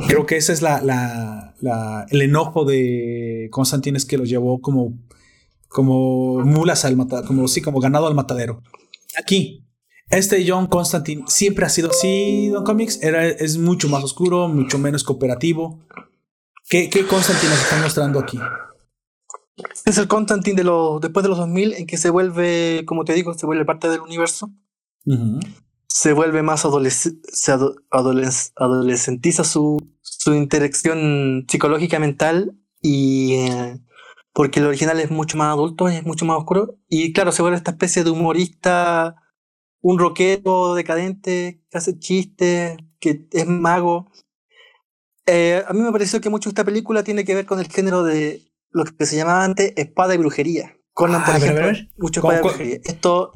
Creo 0.07 0.25
que 0.27 0.37
ese 0.37 0.53
es 0.53 0.61
la, 0.61 0.81
la- 0.81 1.55
la- 1.59 2.05
el 2.09 2.21
enojo 2.21 2.65
de 2.65 3.49
Constantine 3.51 3.97
es 3.97 4.05
que 4.05 4.17
los 4.17 4.29
llevó 4.29 4.61
como, 4.61 4.93
como 5.67 6.39
mulas 6.45 6.85
al 6.85 6.95
matadero, 6.95 7.27
como 7.27 7.47
sí, 7.47 7.61
como 7.61 7.79
ganado 7.79 8.05
al 8.07 8.13
matadero. 8.15 8.61
Aquí, 9.19 9.65
este 10.11 10.43
John 10.47 10.67
Constantine 10.67 11.23
siempre 11.27 11.65
ha 11.65 11.69
sido 11.69 11.89
así, 11.89 12.49
Don 12.49 12.63
Comics. 12.63 13.01
Era, 13.01 13.25
es 13.27 13.57
mucho 13.57 13.87
más 13.89 14.03
oscuro, 14.03 14.47
mucho 14.47 14.77
menos 14.77 15.03
cooperativo. 15.03 15.79
¿Qué, 16.69 16.89
qué 16.89 17.05
Constantine 17.05 17.49
nos 17.49 17.61
está 17.63 17.81
mostrando 17.81 18.19
aquí? 18.19 18.39
Es 19.85 19.97
el 19.97 20.07
Constantine 20.07 20.55
de 20.55 20.63
los, 20.63 21.01
después 21.01 21.23
de 21.23 21.29
los 21.29 21.37
2000 21.37 21.73
en 21.73 21.85
que 21.87 21.97
se 21.97 22.09
vuelve, 22.09 22.83
como 22.85 23.03
te 23.03 23.13
digo, 23.13 23.33
se 23.33 23.45
vuelve 23.45 23.65
parte 23.65 23.89
del 23.89 23.99
universo. 24.01 24.49
Ujú. 25.05 25.39
se 25.87 26.13
vuelve 26.13 26.43
más 26.43 26.63
adolesc 26.63 27.07
se 27.31 27.51
ado- 27.51 27.73
adolesc- 27.89 28.51
adolescentiza 28.55 29.43
su, 29.43 29.77
su 30.01 30.33
interacción 30.35 31.45
psicológica 31.49 31.97
mental 31.99 32.55
y 32.83 33.33
eh, 33.33 33.79
porque 34.31 34.59
el 34.59 34.67
original 34.67 34.99
es 34.99 35.09
mucho 35.09 35.37
más 35.37 35.51
adulto, 35.51 35.89
es 35.89 36.05
mucho 36.05 36.25
más 36.25 36.37
oscuro 36.37 36.77
y 36.87 37.11
claro, 37.13 37.31
se 37.31 37.41
vuelve 37.41 37.57
esta 37.57 37.71
especie 37.71 38.03
de 38.03 38.11
humorista, 38.11 39.15
un 39.81 39.97
rockero 39.99 40.75
decadente 40.75 41.61
que 41.69 41.77
hace 41.77 41.97
chistes, 41.99 42.77
que 42.99 43.27
es 43.31 43.47
mago. 43.47 44.11
Eh, 45.25 45.63
a 45.67 45.73
mí 45.73 45.79
me 45.81 45.91
pareció 45.91 46.19
que 46.21 46.29
mucho 46.29 46.49
esta 46.49 46.63
película 46.63 47.03
tiene 47.03 47.23
que 47.25 47.35
ver 47.35 47.45
con 47.45 47.59
el 47.59 47.67
género 47.67 48.03
de 48.03 48.41
lo 48.71 48.83
que 48.85 49.05
se 49.05 49.15
llamaba 49.15 49.43
antes 49.43 49.73
espada 49.75 50.13
y 50.15 50.17
brujería. 50.17 50.77
Conan, 50.93 51.21
Ah, 51.21 51.25
por 51.25 51.35
ejemplo, 51.35 51.65
ver. 51.65 51.89
mucho 51.97 52.21
¿Cómo- 52.21 52.33
espada 52.33 52.49
y 52.53 52.57
brujería. 52.57 52.79
Esto, 52.83 53.31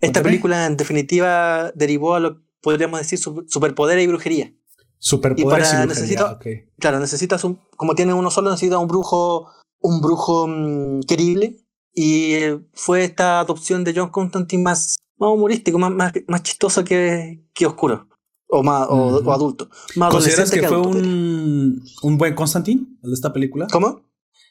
esta 0.00 0.22
película 0.22 0.66
en 0.66 0.76
definitiva 0.76 1.72
derivó 1.74 2.14
a 2.14 2.20
lo 2.20 2.34
que 2.36 2.40
podríamos 2.62 3.00
decir 3.00 3.18
su- 3.18 3.44
superpoderes 3.48 4.04
y 4.04 4.06
brujería. 4.06 4.54
Superpoderes 4.98 5.68
y, 5.68 5.72
para- 5.74 5.86
brujería, 5.86 6.16
necesito- 6.26 6.34
ok. 6.36 6.46
Claro, 6.78 7.00
necesitas 7.00 7.42
un, 7.44 7.58
como 7.76 7.94
tiene 7.94 8.12
uno 8.14 8.30
solo, 8.30 8.50
necesitas 8.50 8.78
un 8.78 8.86
brujo, 8.88 9.48
un 9.80 10.00
brujo 10.00 10.46
mm, 10.46 11.00
querible. 11.08 11.56
Y 11.92 12.34
eh, 12.34 12.60
fue 12.74 13.02
esta 13.04 13.40
adopción 13.40 13.82
de 13.82 13.92
John 13.96 14.10
Constantine 14.10 14.62
más, 14.62 14.98
más 15.20 15.30
humorístico, 15.30 15.78
más, 15.78 15.92
más, 15.92 16.12
más 16.26 16.42
chistoso 16.42 16.82
que, 16.84 17.44
que 17.54 17.66
oscuro. 17.66 18.08
O 18.48 18.62
más 18.64 18.88
o, 18.88 19.18
Ujú. 19.18 19.28
o 19.28 19.32
adulto. 19.32 19.68
Más 19.96 20.10
¿Consideras 20.10 20.50
que 20.50 20.62
fue 20.62 20.76
adulto, 20.76 20.98
diría. 20.98 21.12
un, 21.12 21.84
un 22.02 22.18
buen 22.18 22.34
Constantine, 22.34 22.86
el 23.02 23.10
de 23.10 23.14
esta 23.14 23.32
película? 23.32 23.68
¿Cómo? 23.70 24.02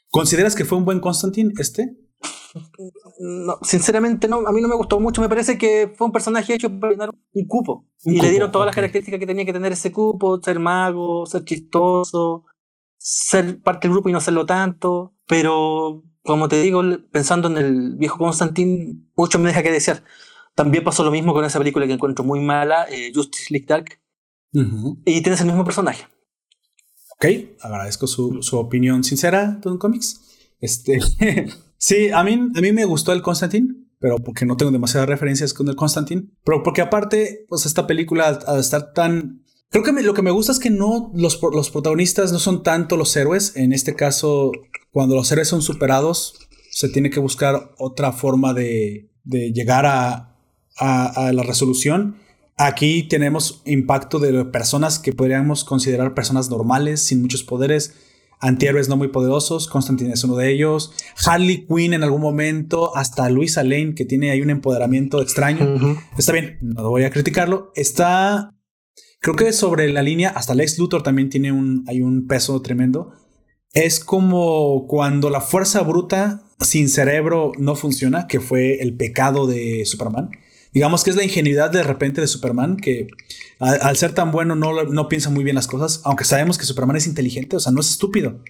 ¿Consideras 0.09 0.55
que 0.55 0.63
fue 0.65 0.77
un 0.77 0.85
buen 0.85 0.99
Constantine 1.01 1.51
este? 1.57 1.97
No, 3.19 3.57
sinceramente 3.61 4.27
no, 4.27 4.47
a 4.47 4.51
mí 4.51 4.61
no 4.61 4.67
me 4.67 4.75
gustó 4.75 4.99
mucho. 4.99 5.21
Me 5.21 5.29
parece 5.29 5.57
que 5.57 5.93
fue 5.95 6.07
un 6.07 6.13
personaje 6.13 6.53
hecho 6.53 6.69
para 6.79 6.91
llenar 6.93 7.09
un 7.33 7.45
cupo. 7.47 7.85
Un 8.05 8.13
y 8.13 8.15
cupo, 8.17 8.25
le 8.25 8.31
dieron 8.31 8.51
todas 8.51 8.65
las 8.67 8.73
ok. 8.73 8.75
características 8.77 9.19
que 9.19 9.27
tenía 9.27 9.45
que 9.45 9.53
tener 9.53 9.71
ese 9.71 9.91
cupo, 9.91 10.41
ser 10.41 10.59
mago, 10.59 11.25
ser 11.25 11.43
chistoso, 11.43 12.45
ser 12.97 13.61
parte 13.61 13.87
del 13.87 13.93
grupo 13.93 14.09
y 14.09 14.13
no 14.13 14.21
serlo 14.21 14.45
tanto. 14.45 15.13
Pero 15.27 16.03
como 16.23 16.47
te 16.47 16.61
digo, 16.61 16.81
pensando 17.11 17.47
en 17.49 17.57
el 17.57 17.95
viejo 17.97 18.17
Constantine, 18.17 18.95
mucho 19.15 19.37
me 19.39 19.49
deja 19.49 19.61
que 19.63 19.71
desear. 19.71 20.03
También 20.59 20.83
pasó 20.83 21.05
lo 21.05 21.11
mismo 21.11 21.31
con 21.31 21.45
esa 21.45 21.57
película 21.57 21.87
que 21.87 21.93
encuentro 21.93 22.25
muy 22.25 22.41
mala, 22.41 22.85
eh, 22.91 23.13
Justice 23.15 23.45
League 23.49 23.65
Dark. 23.65 23.97
Y 25.05 25.21
tienes 25.21 25.39
el 25.39 25.47
mismo 25.47 25.63
personaje. 25.63 26.03
Ok, 27.15 27.27
agradezco 27.61 28.07
su, 28.07 28.43
su 28.43 28.57
opinión 28.57 29.05
sincera, 29.05 29.57
Don 29.61 29.77
Comics. 29.77 30.19
Este, 30.59 30.99
sí, 31.77 32.09
a 32.09 32.25
mí, 32.25 32.33
a 32.53 32.59
mí 32.59 32.73
me 32.73 32.83
gustó 32.83 33.13
el 33.13 33.21
Constantine, 33.21 33.73
pero 33.99 34.17
porque 34.17 34.45
no 34.45 34.57
tengo 34.57 34.69
demasiadas 34.69 35.07
referencias 35.07 35.53
con 35.53 35.69
el 35.69 35.77
Constantine. 35.77 36.27
Pero 36.43 36.61
porque 36.61 36.81
aparte, 36.81 37.45
pues 37.47 37.65
esta 37.65 37.87
película, 37.87 38.27
al 38.27 38.59
estar 38.59 38.91
tan 38.91 39.45
Creo 39.69 39.85
que 39.85 39.93
lo 39.93 40.13
que 40.13 40.23
me 40.23 40.31
gusta 40.31 40.51
es 40.51 40.59
que 40.59 40.71
no 40.71 41.13
los, 41.15 41.39
los 41.53 41.69
protagonistas 41.69 42.33
no 42.33 42.39
son 42.39 42.63
tanto 42.63 42.97
los 42.97 43.15
héroes. 43.15 43.55
En 43.55 43.71
este 43.71 43.95
caso, 43.95 44.51
cuando 44.91 45.15
los 45.15 45.31
héroes 45.31 45.47
son 45.47 45.61
superados, 45.61 46.37
se 46.69 46.89
tiene 46.89 47.09
que 47.09 47.21
buscar 47.21 47.71
otra 47.77 48.11
forma 48.11 48.53
de, 48.53 49.09
de 49.23 49.53
llegar 49.53 49.85
a, 49.85 50.28
a, 50.79 51.31
la 51.33 51.43
resolución. 51.43 52.15
Aquí 52.57 53.03
tenemos 53.03 53.61
impacto 53.65 54.19
de 54.19 54.45
personas 54.45 54.99
que 54.99 55.13
podríamos 55.13 55.63
considerar 55.63 56.13
personas 56.13 56.49
normales, 56.49 57.01
sin 57.01 57.21
muchos 57.21 57.43
poderes, 57.43 57.95
antihéroes 58.39 58.89
no 58.89 58.97
muy 58.97 59.09
poderosos. 59.09 59.67
Constantine 59.67 60.13
es 60.13 60.23
uno 60.23 60.35
de 60.35 60.51
ellos. 60.51 60.93
Harley 61.25 61.65
Quinn 61.65 61.93
en 61.93 62.03
algún 62.03 62.21
momento, 62.21 62.95
hasta 62.95 63.29
Luisa 63.29 63.63
Lane, 63.63 63.93
que 63.95 64.05
tiene 64.05 64.31
ahí 64.31 64.41
un 64.41 64.49
empoderamiento 64.49 65.21
extraño. 65.21 65.97
Está 66.17 66.33
bien, 66.33 66.57
no 66.61 66.89
voy 66.89 67.03
a 67.03 67.11
criticarlo. 67.11 67.71
Está 67.75 68.55
Creo 69.21 69.35
que 69.35 69.51
sobre 69.51 69.91
la 69.91 70.01
línea, 70.01 70.29
hasta 70.29 70.55
Lex 70.55 70.79
Luthor 70.79 71.03
también 71.03 71.29
tiene 71.29 71.51
un, 71.51 71.83
hay 71.87 72.01
un 72.01 72.27
peso 72.27 72.61
tremendo. 72.61 73.11
Es 73.73 73.99
como 73.99 74.87
cuando 74.87 75.29
la 75.29 75.41
fuerza 75.41 75.81
bruta 75.81 76.43
sin 76.61 76.87
cerebro 76.87 77.51
no 77.57 77.75
funciona, 77.75 78.27
que 78.27 78.39
fue 78.39 78.81
el 78.81 78.95
pecado 78.95 79.45
de 79.45 79.83
Superman. 79.85 80.29
Digamos 80.71 81.03
que 81.03 81.09
es 81.09 81.15
la 81.15 81.23
ingenuidad 81.23 81.71
de 81.71 81.83
repente 81.83 82.21
de 82.21 82.27
Superman, 82.27 82.77
que 82.77 83.07
al, 83.59 83.97
ser 83.97 84.13
tan 84.13 84.31
bueno 84.31 84.55
no, 84.55 84.83
no 84.83 85.07
piensa 85.09 85.29
muy 85.29 85.43
bien 85.43 85.55
las 85.55 85.67
cosas, 85.67 86.01
aunque 86.03 86.25
sabemos 86.25 86.57
que 86.57 86.65
Superman 86.65 86.97
es 86.97 87.07
inteligente, 87.07 87.55
o 87.55 87.59
sea, 87.59 87.71
no 87.71 87.81
es 87.81 87.89
estúpido. 87.89 88.43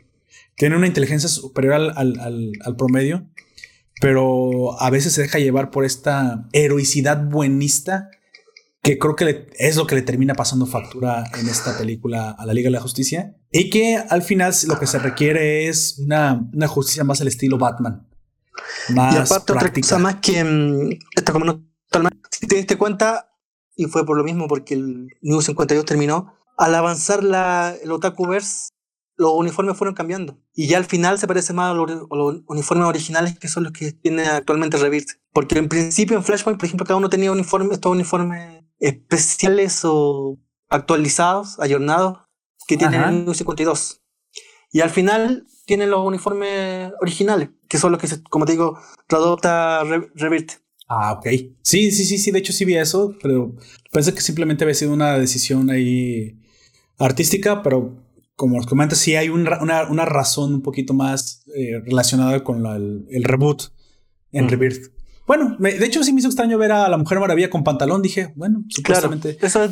Tiene 0.55 0.75
una 0.75 0.87
inteligencia 0.87 1.29
superior 1.29 1.75
al, 1.75 1.97
al, 1.97 2.51
al 2.61 2.75
promedio, 2.75 3.25
pero 4.01 4.79
a 4.81 4.89
veces 4.89 5.13
se 5.13 5.21
deja 5.21 5.39
llevar 5.39 5.71
por 5.71 5.85
esta 5.85 6.47
heroicidad 6.51 7.23
buenista 7.23 8.09
que 8.81 8.97
creo 8.97 9.15
que 9.15 9.47
es 9.57 9.75
lo 9.75 9.85
que 9.85 9.95
le 9.95 10.01
termina 10.01 10.33
pasando 10.33 10.65
factura 10.65 11.25
en 11.37 11.47
esta 11.49 11.77
película 11.77 12.31
a 12.31 12.45
la 12.45 12.53
Liga 12.53 12.67
de 12.67 12.71
la 12.71 12.79
Justicia 12.79 13.35
y 13.51 13.69
que 13.69 13.97
al 13.97 14.21
final 14.21 14.53
lo 14.67 14.79
que 14.79 14.87
se 14.87 14.99
requiere 14.99 15.67
es 15.67 15.99
una, 15.99 16.49
una 16.53 16.67
justicia 16.67 17.03
más 17.03 17.19
al 17.21 17.27
estilo 17.27 17.57
Batman. 17.57 18.07
Más 18.89 19.15
y 19.15 19.17
aparte 19.17 19.53
otra 19.53 19.73
cosa 19.73 19.99
más 19.99 20.15
que 20.15 20.43
mm, 20.43 20.91
esta 21.15 21.31
como 21.31 21.45
no, 21.45 21.68
si 22.31 22.47
te 22.47 22.55
diste 22.55 22.77
cuenta 22.77 23.33
y 23.75 23.85
fue 23.85 24.05
por 24.05 24.17
lo 24.17 24.23
mismo 24.23 24.47
porque 24.47 24.73
el 24.73 25.07
New 25.21 25.41
52 25.41 25.85
terminó 25.85 26.33
al 26.57 26.75
avanzar 26.75 27.23
la, 27.23 27.75
el 27.81 27.91
Otakuverse 27.91 28.69
los 29.19 29.33
uniformes 29.33 29.77
fueron 29.77 29.93
cambiando. 29.93 30.39
Y 30.55 30.67
ya 30.67 30.77
al 30.77 30.85
final 30.85 31.19
se 31.19 31.27
parece 31.27 31.51
más 31.51 31.71
a 31.71 31.73
los, 31.73 32.41
uniformes 32.47 32.87
originales 32.87 33.37
que 33.37 33.49
son 33.49 33.65
los 33.65 33.73
que 33.73 33.91
tiene 33.91 34.25
actualmente 34.25 34.77
Rebirth. 34.77 35.19
Porque 35.33 35.59
en 35.59 35.67
principio 35.67 36.15
en 36.15 36.23
Flashpoint, 36.23 36.57
por 36.57 36.65
ejemplo, 36.65 36.85
cada 36.85 36.97
uno 36.97 37.09
tenía 37.09 37.31
uniforme, 37.31 37.73
estos 37.73 37.91
uniformes 37.91 38.63
especiales 38.79 39.81
o 39.83 40.37
actualizados, 40.69 41.59
ayornados, 41.59 42.19
que 42.65 42.77
tienen 42.77 43.03
el 43.03 43.25
New 43.25 43.33
52. 43.33 44.01
Y 44.71 44.79
al 44.79 44.89
final 44.89 45.45
tienen 45.65 45.89
los 45.89 46.05
uniformes 46.05 46.93
originales, 47.01 47.49
que 47.67 47.77
son 47.77 47.91
los 47.91 47.99
que, 47.99 48.07
como 48.29 48.45
te 48.45 48.53
digo, 48.53 48.79
adopta 49.09 49.83
Rebirth. 50.15 50.61
Ah, 50.89 51.13
ok. 51.13 51.27
Sí, 51.61 51.91
sí, 51.91 52.03
sí, 52.03 52.17
sí, 52.17 52.31
de 52.31 52.39
hecho 52.39 52.51
sí 52.51 52.65
vi 52.65 52.75
eso, 52.75 53.15
pero 53.21 53.55
pensé 53.91 54.13
que 54.13 54.21
simplemente 54.21 54.63
había 54.63 54.73
sido 54.73 54.91
una 54.91 55.17
decisión 55.19 55.69
ahí 55.69 56.39
artística, 56.97 57.61
pero 57.61 57.95
como 58.35 58.57
os 58.57 58.65
comento, 58.65 58.95
sí 58.95 59.15
hay 59.15 59.29
una, 59.29 59.59
una, 59.61 60.05
razón 60.05 60.53
un 60.55 60.61
poquito 60.61 60.93
más 60.93 61.43
eh, 61.55 61.79
relacionada 61.85 62.43
con 62.43 62.65
el, 62.65 63.23
reboot 63.23 63.63
en 64.31 64.49
Rebirth. 64.49 64.91
Bueno, 65.27 65.57
de 65.59 65.85
hecho 65.85 66.03
sí 66.03 66.11
me 66.11 66.21
hizo 66.21 66.29
extraño 66.29 66.57
ver 66.57 66.71
a 66.71 66.89
la 66.89 66.97
Mujer 66.97 67.19
Maravilla 67.19 67.51
con 67.51 67.63
pantalón. 67.63 68.01
Dije, 68.01 68.33
bueno, 68.35 68.63
supuestamente. 68.67 69.37
eso 69.39 69.63
es 69.63 69.71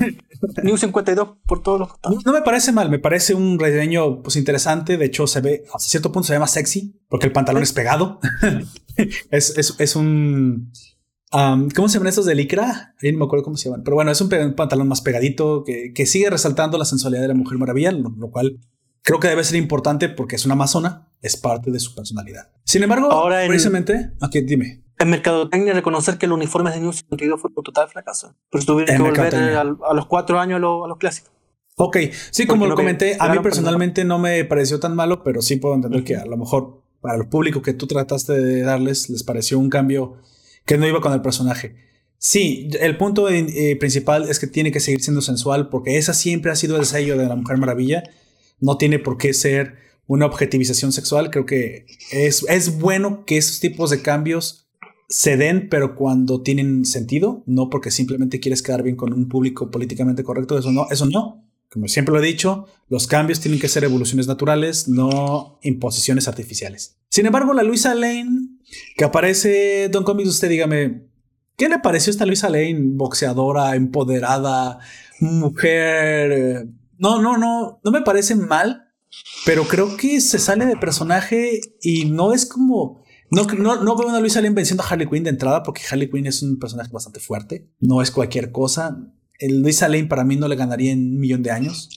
New 0.61 0.77
52 0.77 1.29
por 1.47 1.63
todos 1.63 1.79
los 1.79 1.89
no, 2.03 2.19
no, 2.23 2.31
me 2.31 2.43
parece 2.43 2.71
mal, 2.71 2.91
me 2.91 2.99
parece 2.99 3.33
un 3.33 3.57
rediseño 3.57 4.21
pues 4.21 4.35
interesante. 4.35 4.97
De 4.97 5.05
hecho, 5.05 5.25
se 5.25 5.41
ve, 5.41 5.63
a 5.73 5.79
cierto 5.79 6.11
punto 6.11 6.27
se 6.27 6.33
ve 6.33 6.39
más 6.39 6.51
sexy 6.51 7.01
porque 7.09 7.25
el 7.25 7.31
pantalón 7.31 7.63
es 7.63 7.73
pegado. 7.73 8.19
es, 9.31 9.57
es, 9.57 9.73
es, 9.79 9.95
un. 9.95 10.71
¿Cómo 11.31 11.89
se 11.89 11.93
llaman 11.95 12.07
estos 12.07 12.25
de 12.25 12.35
licra? 12.35 12.95
Ahí 13.01 13.11
no 13.11 13.19
me 13.19 13.25
acuerdo 13.25 13.43
cómo 13.43 13.57
se 13.57 13.65
llaman. 13.65 13.83
Pero 13.83 13.95
bueno, 13.95 14.11
es 14.11 14.21
un, 14.21 14.29
pantalón 14.55 14.87
más 14.87 15.01
pegadito 15.01 15.63
que, 15.65 15.91
que, 15.93 16.05
sigue 16.05 16.29
resaltando 16.29 16.77
la 16.77 16.85
sensualidad 16.85 17.21
de 17.21 17.27
la 17.29 17.33
Mujer 17.33 17.57
Maravilla, 17.57 17.91
lo 17.91 18.31
cual 18.31 18.59
creo 19.01 19.19
que 19.19 19.27
debe 19.27 19.43
ser 19.43 19.57
importante 19.57 20.09
porque 20.09 20.35
es 20.35 20.45
una 20.45 20.53
amazona, 20.53 21.09
es 21.21 21.37
parte 21.37 21.71
de 21.71 21.79
su 21.79 21.95
personalidad. 21.95 22.51
Sin 22.63 22.83
embargo, 22.83 23.11
ahora 23.11 23.45
precisamente, 23.47 24.11
aquí 24.21 24.41
dime 24.41 24.87
en 24.99 25.09
mercadotecnia 25.09 25.73
reconocer 25.73 26.17
que 26.17 26.25
el 26.25 26.31
uniforme 26.31 26.71
de 26.71 26.79
New 26.79 26.91
52 26.91 27.39
fue 27.39 27.51
un 27.55 27.63
total 27.63 27.87
fracaso. 27.87 28.35
Pero 28.49 28.65
tuvieron 28.65 28.95
que 28.95 29.21
volver 29.21 29.35
a, 29.35 29.63
los 29.63 30.05
cuatro 30.07 30.39
años 30.39 30.57
a, 30.57 30.59
los 30.59 30.97
clásicos. 30.97 31.31
Ok, 31.75 31.97
sí, 32.31 32.47
como 32.47 32.65
lo 32.65 32.75
comenté, 32.75 33.17
a 33.19 33.31
mí 33.31 33.39
personalmente 33.39 34.03
no 34.03 34.17
me 34.17 34.43
pareció 34.45 34.79
tan 34.79 34.95
malo, 34.95 35.23
pero 35.23 35.41
sí 35.41 35.57
puedo 35.57 35.75
entender 35.75 36.03
que 36.03 36.15
a 36.15 36.25
lo 36.25 36.35
mejor 36.35 36.81
para 37.01 37.15
el 37.15 37.27
público 37.29 37.61
que 37.61 37.73
tú 37.73 37.85
trataste 37.85 38.33
de 38.33 38.61
darles 38.63 39.09
les 39.11 39.23
pareció 39.23 39.59
un 39.59 39.69
cambio 39.69 40.17
que 40.67 40.77
no 40.77 40.87
iba 40.87 41.01
con 41.01 41.13
el 41.13 41.21
personaje. 41.21 41.75
Sí, 42.19 42.69
el 42.79 42.97
punto 42.97 43.29
eh, 43.29 43.75
principal 43.79 44.29
es 44.29 44.39
que 44.39 44.47
tiene 44.47 44.71
que 44.71 44.79
seguir 44.79 45.01
siendo 45.01 45.21
sensual 45.21 45.69
porque 45.69 45.97
esa 45.97 46.13
siempre 46.13 46.51
ha 46.51 46.55
sido 46.55 46.77
el 46.77 46.85
sello 46.85 47.17
de 47.17 47.25
la 47.25 47.35
Mujer 47.35 47.57
Maravilla. 47.57 48.03
No 48.59 48.77
tiene 48.77 48.99
por 48.99 49.17
qué 49.17 49.33
ser 49.33 49.75
una 50.07 50.25
objetivización 50.25 50.91
sexual. 50.91 51.31
Creo 51.31 51.45
que 51.45 51.85
es, 52.11 52.45
es 52.49 52.79
bueno 52.79 53.23
que 53.25 53.37
esos 53.37 53.59
tipos 53.59 53.89
de 53.89 54.01
cambios 54.01 54.67
se 55.09 55.37
den, 55.37 55.69
pero 55.69 55.95
cuando 55.95 56.41
tienen 56.41 56.83
sentido, 56.83 57.43
no 57.45 57.69
porque 57.69 57.91
simplemente 57.91 58.41
quieres 58.41 58.61
quedar 58.61 58.83
bien 58.83 58.97
con 58.97 59.13
un 59.13 59.29
público 59.29 59.71
políticamente 59.71 60.23
correcto, 60.23 60.57
eso 60.57 60.71
no, 60.71 60.87
eso 60.91 61.05
no. 61.05 61.45
Como 61.71 61.87
siempre 61.87 62.13
lo 62.13 62.21
he 62.21 62.27
dicho, 62.27 62.65
los 62.89 63.07
cambios 63.07 63.39
tienen 63.39 63.59
que 63.59 63.69
ser 63.69 63.83
evoluciones 63.83 64.27
naturales, 64.27 64.87
no 64.87 65.59
imposiciones 65.61 66.27
artificiales. 66.27 66.96
Sin 67.09 67.25
embargo, 67.25 67.53
la 67.53 67.63
Luisa 67.63 67.95
Lane, 67.95 68.59
que 68.95 69.05
aparece, 69.05 69.89
Don 69.89 70.03
Comics, 70.03 70.29
usted 70.29 70.49
dígame, 70.49 71.07
¿qué 71.55 71.69
le 71.69 71.79
pareció 71.79 72.11
esta 72.11 72.25
Luisa 72.25 72.49
Lane? 72.49 72.77
Boxeadora, 72.79 73.75
empoderada, 73.75 74.79
mujer. 75.19 76.67
No, 76.97 77.21
no, 77.21 77.37
no, 77.37 77.79
no 77.83 77.91
me 77.91 78.01
parece 78.01 78.35
mal, 78.35 78.91
pero 79.45 79.67
creo 79.67 79.97
que 79.97 80.19
se 80.21 80.39
sale 80.39 80.65
de 80.65 80.77
personaje 80.77 81.61
y 81.81 82.05
no 82.05 82.33
es 82.33 82.45
como 82.45 83.03
no, 83.29 83.43
no, 83.43 83.83
no 83.83 83.95
veo 83.97 84.09
a 84.09 84.19
Luisa 84.19 84.41
Lane 84.41 84.55
venciendo 84.55 84.83
a 84.83 84.87
Harley 84.87 85.07
Quinn 85.07 85.23
de 85.23 85.31
entrada 85.31 85.63
porque 85.63 85.81
Harley 85.89 86.09
Quinn 86.09 86.27
es 86.27 86.41
un 86.41 86.59
personaje 86.59 86.91
bastante 86.91 87.19
fuerte. 87.19 87.69
No 87.79 88.01
es 88.01 88.11
cualquier 88.11 88.51
cosa. 88.51 88.97
El 89.37 89.61
Luisa 89.61 89.87
Lane 89.87 90.05
para 90.05 90.23
mí 90.23 90.37
no 90.37 90.47
le 90.47 90.55
ganaría 90.55 90.93
en 90.93 90.99
un 90.99 91.19
millón 91.19 91.43
de 91.43 91.51
años. 91.51 91.89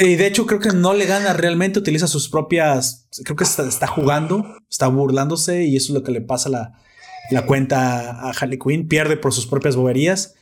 Y 0.00 0.14
de 0.14 0.26
hecho 0.26 0.46
creo 0.46 0.60
que 0.60 0.70
no 0.70 0.94
le 0.94 1.06
gana 1.06 1.32
realmente, 1.32 1.78
utiliza 1.78 2.06
sus 2.06 2.28
propias, 2.28 3.08
creo 3.24 3.36
que 3.36 3.44
está, 3.44 3.86
jugando, 3.86 4.44
está 4.70 4.86
burlándose 4.86 5.64
y 5.64 5.76
eso 5.76 5.92
es 5.92 5.98
lo 5.98 6.04
que 6.04 6.12
le 6.12 6.20
pasa 6.20 6.48
la, 6.48 6.80
la 7.30 7.46
cuenta 7.46 8.12
a 8.12 8.30
Harley 8.30 8.58
Quinn, 8.58 8.86
pierde 8.86 9.16
por 9.16 9.32
sus 9.32 9.46
propias 9.46 9.74
boberías. 9.74 10.34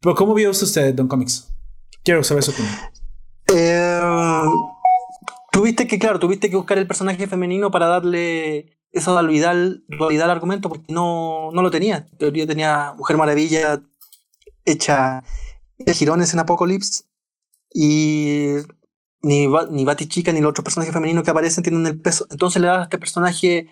Pero 0.00 0.14
¿cómo 0.14 0.34
vio 0.34 0.50
usted 0.50 0.94
Don 0.94 1.08
Comics? 1.08 1.48
Quiero 2.02 2.24
saber 2.24 2.42
su 2.42 2.50
opinión. 2.50 2.74
Eh, 3.54 4.00
tuviste 5.52 5.86
que, 5.86 5.98
claro, 5.98 6.18
tuviste 6.18 6.50
que 6.50 6.56
buscar 6.56 6.78
el 6.78 6.86
personaje 6.86 7.26
femenino 7.26 7.70
para 7.70 7.86
darle 7.86 8.76
esa 8.92 9.12
dualidad, 9.12 9.50
al 9.52 10.30
argumento 10.30 10.68
porque 10.68 10.92
no, 10.92 11.50
no 11.52 11.62
lo 11.62 11.70
tenía. 11.70 12.06
En 12.10 12.18
teoría 12.18 12.46
tenía 12.46 12.94
Mujer 12.96 13.16
Maravilla 13.16 13.82
hecha 14.64 15.22
de 15.78 15.94
girones 15.94 16.32
en 16.32 16.40
Apocalypse 16.40 17.04
y 17.72 18.54
ni, 19.26 19.48
ni 19.70 19.96
Chica 20.08 20.32
ni 20.32 20.40
los 20.40 20.50
otros 20.50 20.64
personajes 20.64 20.94
femeninos 20.94 21.24
que 21.24 21.30
aparecen 21.30 21.64
tienen 21.64 21.86
el 21.86 22.00
peso. 22.00 22.26
Entonces 22.30 22.62
le 22.62 22.68
das 22.68 22.78
a 22.78 22.82
este 22.84 22.98
personaje 22.98 23.68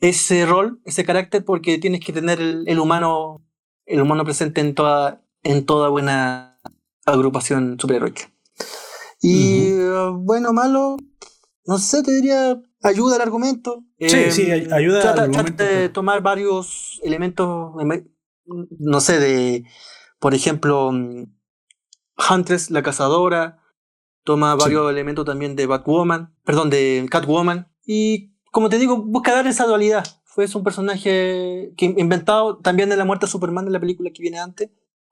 ese 0.00 0.46
rol, 0.46 0.80
ese 0.84 1.04
carácter, 1.04 1.44
porque 1.44 1.76
tienes 1.78 2.00
que 2.00 2.12
tener 2.12 2.40
el, 2.40 2.78
humano 2.78 3.44
el 3.84 4.00
humano 4.00 4.24
presente 4.24 4.60
en 4.62 4.74
toda, 4.74 5.22
en 5.42 5.66
toda 5.66 5.90
buena 5.90 6.58
agrupación 7.04 7.76
superheroica. 7.78 8.32
Y 9.20 9.72
bueno, 10.12 10.52
malo, 10.52 10.96
no 11.66 11.78
sé, 11.78 12.02
te 12.02 12.12
diría 12.12 12.58
ayuda 12.82 13.16
al 13.16 13.22
argumento. 13.22 13.84
Sí, 13.98 14.30
sí, 14.30 14.50
em, 14.50 14.72
ayuda 14.72 15.12
al 15.12 15.18
argumento. 15.18 15.54
Trata 15.54 15.64
de 15.64 15.88
tomar 15.90 16.22
varios 16.22 16.98
elementos, 17.02 17.72
no 18.46 19.00
sé, 19.00 19.18
de, 19.18 19.64
por 20.18 20.34
ejemplo, 20.34 20.90
Huntress, 22.30 22.70
la 22.70 22.82
cazadora, 22.82 23.58
toma 24.28 24.54
varios 24.56 24.90
elementos 24.90 25.24
también 25.24 25.56
de 25.56 25.64
Batwoman, 25.64 26.34
perdón, 26.44 26.68
de 26.68 27.06
Catwoman, 27.10 27.66
y 27.86 28.34
como 28.50 28.68
te 28.68 28.76
digo, 28.76 28.98
busca 28.98 29.32
dar 29.32 29.46
esa 29.46 29.64
dualidad. 29.64 30.06
Fue 30.26 30.44
un 30.54 30.62
personaje 30.62 31.72
que 31.78 31.94
inventado 31.96 32.58
también 32.58 32.92
en 32.92 32.98
la 32.98 33.06
muerte 33.06 33.24
de 33.24 33.32
Superman 33.32 33.64
de 33.64 33.70
la 33.70 33.80
película 33.80 34.10
que 34.12 34.20
viene 34.20 34.38
antes, 34.38 34.68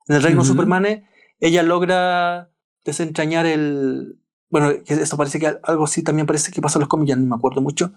en 0.07 0.15
el 0.15 0.21
reino 0.21 0.43
de 0.43 0.47
Superman, 0.47 0.85
ella 1.39 1.63
logra 1.63 2.51
desentrañar 2.85 3.47
el... 3.47 4.19
Bueno, 4.51 4.69
esto 4.85 5.17
parece 5.17 5.39
que 5.39 5.57
algo 5.63 5.85
así 5.85 6.03
también 6.03 6.27
parece 6.27 6.51
que 6.51 6.61
pasó 6.61 6.77
en 6.77 6.81
los 6.81 6.89
cómics, 6.89 7.09
ya 7.09 7.15
no 7.15 7.25
me 7.25 7.35
acuerdo 7.35 7.61
mucho. 7.61 7.93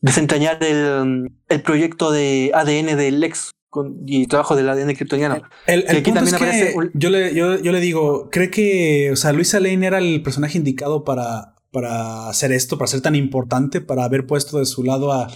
Desentrañar 0.00 0.64
el, 0.64 1.34
el 1.50 1.62
proyecto 1.62 2.10
de 2.10 2.50
ADN 2.54 2.96
del 2.96 3.20
Lex 3.20 3.50
con, 3.72 4.02
y 4.06 4.26
trabajo 4.26 4.54
del 4.54 4.68
ADN 4.68 4.94
kryptoniano. 4.94 5.42
El, 5.66 5.86
el 5.88 6.02
punto 6.02 6.24
es 6.24 6.34
que 6.34 6.74
yo, 6.92 7.08
le, 7.08 7.34
yo, 7.34 7.58
yo, 7.58 7.72
le 7.72 7.80
digo, 7.80 8.28
¿cree 8.30 8.50
que, 8.50 9.10
o 9.10 9.16
sea, 9.16 9.32
Luisa 9.32 9.60
Lane 9.60 9.86
era 9.86 9.96
el 9.96 10.22
personaje 10.22 10.58
indicado 10.58 11.04
para, 11.04 11.54
para 11.70 12.28
hacer 12.28 12.52
esto, 12.52 12.76
para 12.76 12.88
ser 12.88 13.00
tan 13.00 13.14
importante, 13.14 13.80
para 13.80 14.04
haber 14.04 14.26
puesto 14.26 14.58
de 14.58 14.66
su 14.66 14.84
lado 14.84 15.10
a, 15.10 15.28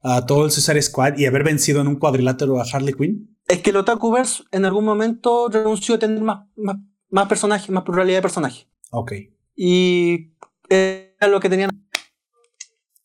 a 0.00 0.24
todo 0.24 0.46
el 0.46 0.50
Cesar 0.50 0.82
Squad 0.82 1.18
y 1.18 1.26
haber 1.26 1.44
vencido 1.44 1.82
en 1.82 1.86
un 1.86 1.96
cuadrilátero 1.96 2.58
a 2.58 2.64
Harley 2.64 2.94
Quinn? 2.94 3.36
Es 3.46 3.60
que 3.60 3.68
el 3.68 3.76
Otakuverse 3.76 4.44
en 4.52 4.64
algún 4.64 4.86
momento 4.86 5.50
renunció 5.50 5.96
a 5.96 5.98
tener 5.98 6.22
más, 6.22 6.46
más, 6.56 6.76
más 7.10 7.28
personajes, 7.28 7.68
más 7.68 7.84
pluralidad 7.84 8.16
de 8.18 8.22
personajes. 8.22 8.68
Ok. 8.90 9.12
Y 9.54 10.32
era 10.70 11.28
lo 11.28 11.40
que 11.40 11.50
tenían. 11.50 11.68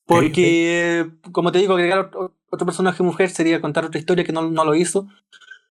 Porque, 0.08 1.06
como 1.34 1.52
te 1.52 1.60
digo, 1.60 1.74
agregar 1.74 2.12
otro 2.50 2.66
personaje 2.66 3.04
mujer 3.04 3.30
sería 3.30 3.62
contar 3.62 3.86
otra 3.86 4.00
historia 4.00 4.24
que 4.24 4.32
no, 4.32 4.50
no 4.50 4.64
lo 4.64 4.74
hizo. 4.74 5.08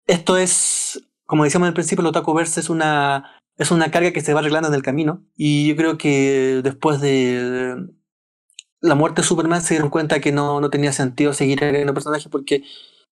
Esto 0.07 0.37
es, 0.37 1.01
como 1.25 1.45
decíamos 1.45 1.67
al 1.67 1.73
principio, 1.73 2.01
el 2.01 2.07
Otakuverse 2.07 2.59
es 2.59 2.69
una, 2.69 3.39
es 3.57 3.71
una 3.71 3.91
carga 3.91 4.11
que 4.11 4.21
se 4.21 4.33
va 4.33 4.41
arreglando 4.41 4.67
en 4.67 4.75
el 4.75 4.83
camino. 4.83 5.23
Y 5.35 5.69
yo 5.69 5.75
creo 5.77 5.97
que 5.97 6.59
después 6.63 6.99
de 6.99 7.77
la 8.81 8.95
muerte 8.95 9.21
de 9.21 9.27
Superman 9.27 9.61
se 9.61 9.75
dieron 9.75 9.89
cuenta 9.89 10.19
que 10.19 10.33
no, 10.33 10.59
no 10.59 10.69
tenía 10.69 10.91
sentido 10.91 11.33
seguir 11.33 11.63
agregando 11.63 11.93
personajes 11.93 12.27
porque 12.27 12.63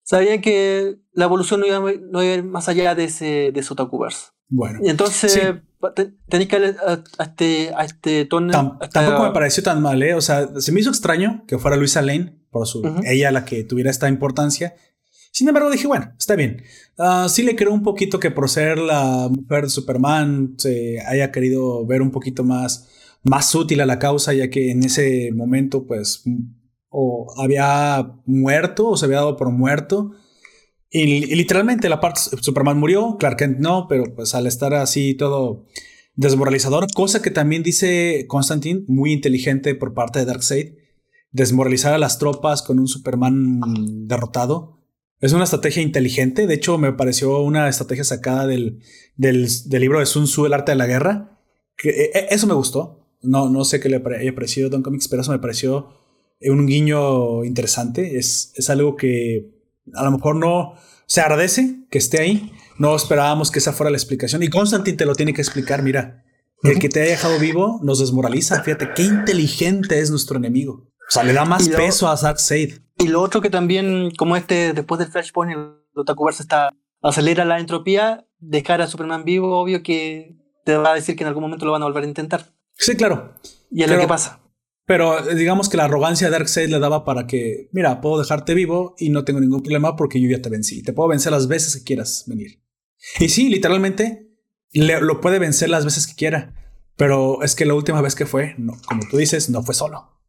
sabían 0.02 0.40
que 0.40 0.98
la 1.12 1.26
evolución 1.26 1.60
no 1.60 1.66
iba, 1.66 1.80
no 2.10 2.22
iba 2.22 2.42
más 2.42 2.68
allá 2.68 2.96
de 2.96 3.04
ese, 3.04 3.52
de 3.52 3.60
ese 3.60 3.72
Otakuverse. 3.72 4.30
Bueno. 4.48 4.80
Y 4.82 4.90
entonces 4.90 5.54
tenéis 6.28 6.48
que 6.48 6.56
a, 6.56 7.02
a, 7.18 7.24
este, 7.24 7.72
a 7.74 7.84
este 7.84 8.24
tono. 8.26 8.78
tampoco 8.92 9.24
me 9.24 9.32
pareció 9.32 9.62
tan 9.62 9.82
mal, 9.82 10.02
¿eh? 10.02 10.14
O 10.14 10.20
sea, 10.20 10.48
se 10.60 10.72
me 10.72 10.80
hizo 10.80 10.90
extraño 10.90 11.44
que 11.46 11.58
fuera 11.58 11.76
Luisa 11.76 12.02
Lane, 12.02 12.38
por 12.50 12.66
su, 12.66 12.82
ella 13.04 13.30
la 13.30 13.44
que 13.44 13.64
tuviera 13.64 13.90
esta 13.90 14.08
importancia. 14.08 14.74
Sin 15.30 15.48
embargo, 15.48 15.70
dije, 15.70 15.86
bueno, 15.86 16.12
está 16.18 16.36
bien. 16.36 16.62
Uh, 16.98 17.28
sí 17.28 17.42
le 17.42 17.56
creo 17.56 17.72
un 17.72 17.82
poquito 17.82 18.20
que 18.20 18.30
por 18.30 18.50
ser 18.50 18.78
la 18.78 19.28
mujer 19.30 19.64
de 19.64 19.70
Superman 19.70 20.54
se 20.58 21.00
haya 21.06 21.32
querido 21.32 21.86
ver 21.86 22.02
un 22.02 22.10
poquito 22.10 22.44
más, 22.44 22.88
más 23.22 23.54
útil 23.54 23.80
a 23.80 23.86
la 23.86 23.98
causa, 23.98 24.34
ya 24.34 24.50
que 24.50 24.70
en 24.70 24.84
ese 24.84 25.30
momento, 25.32 25.86
pues, 25.86 26.22
o 26.90 27.32
había 27.38 28.12
muerto 28.26 28.88
o 28.88 28.96
se 28.96 29.06
había 29.06 29.18
dado 29.18 29.36
por 29.36 29.50
muerto 29.50 30.12
y, 30.92 31.34
literalmente 31.34 31.88
la 31.88 32.00
parte 32.00 32.20
Superman 32.40 32.78
murió, 32.78 33.16
Clark 33.18 33.38
Kent 33.38 33.58
no, 33.58 33.86
pero 33.88 34.14
pues 34.14 34.34
al 34.34 34.46
estar 34.46 34.74
así 34.74 35.14
todo 35.14 35.64
desmoralizador, 36.14 36.86
cosa 36.92 37.22
que 37.22 37.30
también 37.30 37.62
dice 37.62 38.26
Constantine, 38.28 38.84
muy 38.86 39.12
inteligente 39.12 39.74
por 39.74 39.94
parte 39.94 40.18
de 40.18 40.26
Darkseid, 40.26 40.74
desmoralizar 41.30 41.94
a 41.94 41.98
las 41.98 42.18
tropas 42.18 42.60
con 42.60 42.78
un 42.78 42.88
Superman 42.88 44.06
derrotado. 44.06 44.78
Es 45.20 45.32
una 45.32 45.44
estrategia 45.44 45.82
inteligente, 45.82 46.46
de 46.46 46.54
hecho 46.54 46.76
me 46.76 46.92
pareció 46.92 47.40
una 47.40 47.68
estrategia 47.68 48.04
sacada 48.04 48.46
del, 48.46 48.80
del, 49.16 49.48
libro 49.70 49.98
de 49.98 50.06
Sun 50.06 50.24
Tzu, 50.24 50.44
El 50.44 50.52
arte 50.52 50.72
de 50.72 50.76
la 50.76 50.86
guerra, 50.86 51.40
que 51.76 51.88
e, 51.88 52.10
e, 52.12 52.26
eso 52.30 52.46
me 52.46 52.54
gustó. 52.54 52.98
No, 53.22 53.48
no 53.48 53.64
sé 53.64 53.80
qué 53.80 53.88
le 53.88 54.02
haya 54.18 54.34
parecido 54.34 54.68
Don 54.68 54.82
Comics, 54.82 55.08
pero 55.08 55.22
eso 55.22 55.32
me 55.32 55.38
pareció 55.38 55.88
un 56.40 56.66
guiño 56.66 57.44
interesante. 57.44 58.18
Es, 58.18 58.52
es 58.56 58.68
algo 58.68 58.96
que 58.96 59.61
a 59.94 60.04
lo 60.04 60.10
mejor 60.10 60.36
no 60.36 60.74
se 61.06 61.20
agradece 61.20 61.86
que 61.90 61.98
esté 61.98 62.20
ahí. 62.20 62.52
No 62.78 62.96
esperábamos 62.96 63.50
que 63.50 63.58
esa 63.58 63.72
fuera 63.72 63.90
la 63.90 63.96
explicación. 63.96 64.42
Y 64.42 64.48
Constantine 64.48 64.96
te 64.96 65.06
lo 65.06 65.14
tiene 65.14 65.34
que 65.34 65.42
explicar. 65.42 65.82
Mira, 65.82 66.24
el 66.62 66.78
que 66.78 66.88
te 66.88 67.02
haya 67.02 67.10
dejado 67.12 67.38
vivo 67.38 67.80
nos 67.82 67.98
desmoraliza. 68.00 68.62
Fíjate 68.62 68.90
qué 68.94 69.02
inteligente 69.02 69.98
es 69.98 70.10
nuestro 70.10 70.38
enemigo. 70.38 70.88
O 71.08 71.10
sea, 71.10 71.24
le 71.24 71.32
da 71.32 71.44
más 71.44 71.68
peso 71.68 72.08
a 72.08 72.16
Darkseid. 72.16 72.80
Y 72.98 73.08
lo 73.08 73.20
otro 73.20 73.40
que 73.40 73.50
también, 73.50 74.12
como 74.16 74.36
este, 74.36 74.72
después 74.72 74.98
del 74.98 75.08
Flashpoint, 75.08 75.52
el 75.52 75.74
Otakuverse 75.94 76.42
está 76.42 76.70
acelera 77.02 77.44
la 77.44 77.58
entropía, 77.58 78.26
dejar 78.38 78.80
a 78.80 78.86
Superman 78.86 79.24
vivo, 79.24 79.58
obvio 79.58 79.82
que 79.82 80.36
te 80.64 80.76
va 80.76 80.92
a 80.92 80.94
decir 80.94 81.16
que 81.16 81.24
en 81.24 81.28
algún 81.28 81.42
momento 81.42 81.66
lo 81.66 81.72
van 81.72 81.82
a 81.82 81.86
volver 81.86 82.04
a 82.04 82.06
intentar. 82.06 82.54
Sí, 82.74 82.96
claro. 82.96 83.34
Y 83.70 83.82
es 83.82 83.90
lo 83.90 83.98
que 83.98 84.06
pasa. 84.06 84.40
Pero 84.84 85.28
eh, 85.28 85.34
digamos 85.34 85.68
que 85.68 85.76
la 85.76 85.84
arrogancia 85.84 86.26
de 86.26 86.32
Darkseid 86.32 86.68
le 86.68 86.78
daba 86.78 87.04
para 87.04 87.26
que, 87.26 87.68
mira, 87.72 88.00
puedo 88.00 88.18
dejarte 88.18 88.54
vivo 88.54 88.94
y 88.98 89.10
no 89.10 89.24
tengo 89.24 89.40
ningún 89.40 89.62
problema 89.62 89.96
porque 89.96 90.20
yo 90.20 90.28
ya 90.28 90.42
te 90.42 90.48
vencí. 90.48 90.82
Te 90.82 90.92
puedo 90.92 91.08
vencer 91.08 91.32
las 91.32 91.48
veces 91.48 91.76
que 91.76 91.84
quieras 91.84 92.24
venir. 92.26 92.62
Y 93.18 93.28
sí, 93.28 93.48
literalmente 93.48 94.28
lo 94.72 95.20
puede 95.20 95.38
vencer 95.38 95.68
las 95.68 95.84
veces 95.84 96.06
que 96.06 96.14
quiera. 96.14 96.54
Pero 96.96 97.42
es 97.42 97.54
que 97.54 97.64
la 97.64 97.74
última 97.74 98.00
vez 98.00 98.14
que 98.14 98.26
fue, 98.26 98.54
no, 98.58 98.74
como 98.86 99.02
tú 99.10 99.16
dices, 99.16 99.50
no 99.50 99.62
fue 99.62 99.74
solo. 99.74 100.20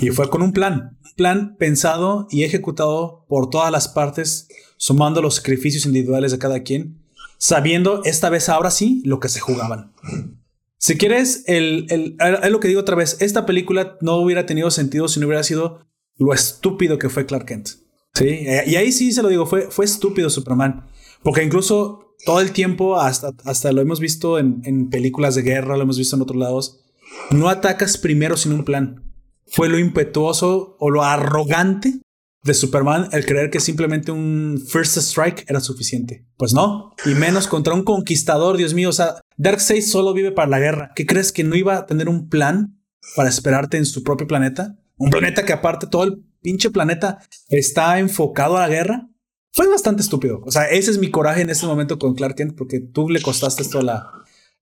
Y 0.00 0.10
fue 0.10 0.30
con 0.30 0.42
un 0.42 0.52
plan, 0.52 0.98
un 1.04 1.14
plan 1.16 1.56
pensado 1.58 2.26
y 2.30 2.44
ejecutado 2.44 3.26
por 3.28 3.50
todas 3.50 3.72
las 3.72 3.88
partes, 3.88 4.48
sumando 4.76 5.20
los 5.20 5.36
sacrificios 5.36 5.84
individuales 5.86 6.32
de 6.32 6.38
cada 6.38 6.62
quien, 6.62 7.02
sabiendo 7.38 8.02
esta 8.04 8.30
vez 8.30 8.48
ahora 8.48 8.70
sí 8.70 9.02
lo 9.04 9.18
que 9.20 9.28
se 9.28 9.40
jugaban. 9.40 9.92
Si 10.82 10.96
quieres, 10.96 11.44
el, 11.46 11.86
el, 11.90 12.16
es 12.42 12.50
lo 12.50 12.58
que 12.58 12.68
digo 12.68 12.80
otra 12.80 12.96
vez, 12.96 13.18
esta 13.20 13.44
película 13.44 13.98
no 14.00 14.16
hubiera 14.16 14.46
tenido 14.46 14.70
sentido 14.70 15.08
si 15.08 15.20
no 15.20 15.26
hubiera 15.26 15.42
sido 15.42 15.86
lo 16.16 16.32
estúpido 16.32 16.96
que 16.98 17.10
fue 17.10 17.26
Clark 17.26 17.44
Kent. 17.44 17.68
Sí, 18.14 18.46
y 18.66 18.76
ahí 18.76 18.90
sí 18.90 19.12
se 19.12 19.22
lo 19.22 19.28
digo, 19.28 19.44
fue, 19.44 19.70
fue 19.70 19.84
estúpido 19.84 20.30
Superman. 20.30 20.86
Porque 21.22 21.42
incluso 21.44 22.16
todo 22.24 22.40
el 22.40 22.52
tiempo, 22.52 22.98
hasta, 22.98 23.32
hasta 23.44 23.72
lo 23.72 23.82
hemos 23.82 24.00
visto 24.00 24.38
en, 24.38 24.62
en 24.64 24.88
películas 24.88 25.34
de 25.34 25.42
guerra, 25.42 25.76
lo 25.76 25.82
hemos 25.82 25.98
visto 25.98 26.16
en 26.16 26.22
otros 26.22 26.38
lados, 26.38 26.80
no 27.30 27.50
atacas 27.50 27.98
primero 27.98 28.38
sin 28.38 28.52
un 28.52 28.64
plan. 28.64 29.04
Fue 29.48 29.68
lo 29.68 29.78
impetuoso 29.78 30.76
o 30.78 30.88
lo 30.88 31.04
arrogante 31.04 32.00
de 32.42 32.54
Superman 32.54 33.08
el 33.12 33.26
creer 33.26 33.50
que 33.50 33.60
simplemente 33.60 34.12
un 34.12 34.62
first 34.66 34.96
strike 34.96 35.44
era 35.48 35.60
suficiente. 35.60 36.26
Pues 36.36 36.54
no, 36.54 36.94
y 37.04 37.10
menos 37.10 37.46
contra 37.46 37.74
un 37.74 37.84
conquistador, 37.84 38.56
Dios 38.56 38.74
mío, 38.74 38.88
o 38.88 38.92
sea, 38.92 39.20
Darkseid 39.36 39.82
solo 39.82 40.14
vive 40.14 40.32
para 40.32 40.48
la 40.48 40.58
guerra. 40.58 40.92
¿Qué 40.94 41.06
crees 41.06 41.32
que 41.32 41.44
no 41.44 41.56
iba 41.56 41.76
a 41.76 41.86
tener 41.86 42.08
un 42.08 42.28
plan 42.28 42.78
para 43.16 43.28
esperarte 43.28 43.76
en 43.76 43.86
su 43.86 44.02
propio 44.02 44.26
planeta? 44.26 44.76
Un 44.96 45.10
planeta 45.10 45.44
que 45.44 45.52
aparte 45.52 45.86
todo 45.86 46.04
el 46.04 46.24
pinche 46.42 46.70
planeta 46.70 47.18
está 47.48 47.98
enfocado 47.98 48.56
a 48.56 48.60
la 48.60 48.68
guerra. 48.68 49.08
Fue 49.52 49.66
bastante 49.68 50.02
estúpido. 50.02 50.42
O 50.44 50.50
sea, 50.50 50.64
ese 50.64 50.90
es 50.90 50.98
mi 50.98 51.10
coraje 51.10 51.40
en 51.40 51.50
este 51.50 51.66
momento 51.66 51.98
con 51.98 52.14
Clark 52.14 52.36
Kent 52.36 52.56
porque 52.56 52.80
tú 52.80 53.08
le 53.08 53.20
costaste 53.20 53.62
esto 53.62 53.80
a 53.80 53.82
la, 53.82 54.12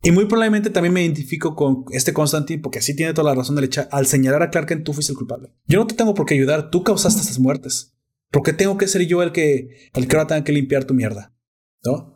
y 0.02 0.12
muy 0.12 0.26
probablemente 0.26 0.70
también 0.70 0.92
me 0.92 1.02
identifico 1.02 1.56
con 1.56 1.84
este 1.90 2.12
Constantine 2.12 2.62
porque 2.62 2.78
así 2.78 2.94
tiene 2.94 3.14
toda 3.14 3.30
la 3.30 3.34
razón 3.34 3.56
de 3.56 3.64
echar. 3.64 3.88
Al 3.90 4.06
señalar 4.06 4.42
a 4.42 4.50
Clark 4.50 4.68
Kent, 4.68 4.84
tú 4.84 4.92
fuiste 4.92 5.12
el 5.12 5.18
culpable. 5.18 5.52
Yo 5.66 5.80
no 5.80 5.86
te 5.86 5.94
tengo 5.96 6.14
por 6.14 6.24
qué 6.24 6.34
ayudar. 6.34 6.70
Tú 6.70 6.84
causaste 6.84 7.20
estas 7.20 7.38
muertes. 7.40 7.94
¿Por 8.30 8.42
qué 8.42 8.52
tengo 8.52 8.76
que 8.76 8.86
ser 8.86 9.06
yo 9.06 9.22
el 9.22 9.32
que, 9.32 9.90
el 9.94 10.06
que 10.06 10.16
ahora 10.16 10.28
tenga 10.28 10.44
que 10.44 10.52
limpiar 10.52 10.84
tu 10.84 10.94
mierda? 10.94 11.34
¿No? 11.84 12.14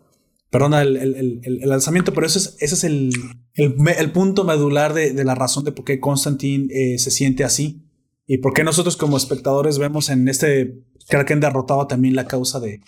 Perdona 0.50 0.82
el, 0.82 0.96
el, 0.96 1.40
el, 1.42 1.68
lanzamiento, 1.68 2.12
pero 2.12 2.26
ese 2.26 2.38
es, 2.38 2.56
ese 2.60 2.74
es 2.74 2.84
el, 2.84 3.10
el, 3.54 4.12
punto 4.12 4.44
medular 4.44 4.92
de, 4.92 5.12
de, 5.12 5.24
la 5.24 5.34
razón 5.34 5.64
de 5.64 5.72
por 5.72 5.86
qué 5.86 5.98
Constantine 5.98 6.68
eh, 6.70 6.98
se 6.98 7.10
siente 7.10 7.42
así. 7.42 7.88
Y 8.26 8.38
por 8.38 8.52
qué 8.52 8.62
nosotros 8.62 8.98
como 8.98 9.16
espectadores 9.16 9.78
vemos 9.78 10.10
en 10.10 10.28
este 10.28 10.84
Clark 11.08 11.26
Kent 11.26 11.42
derrotado 11.42 11.86
también 11.86 12.14
la 12.14 12.26
causa 12.26 12.60
de, 12.60 12.82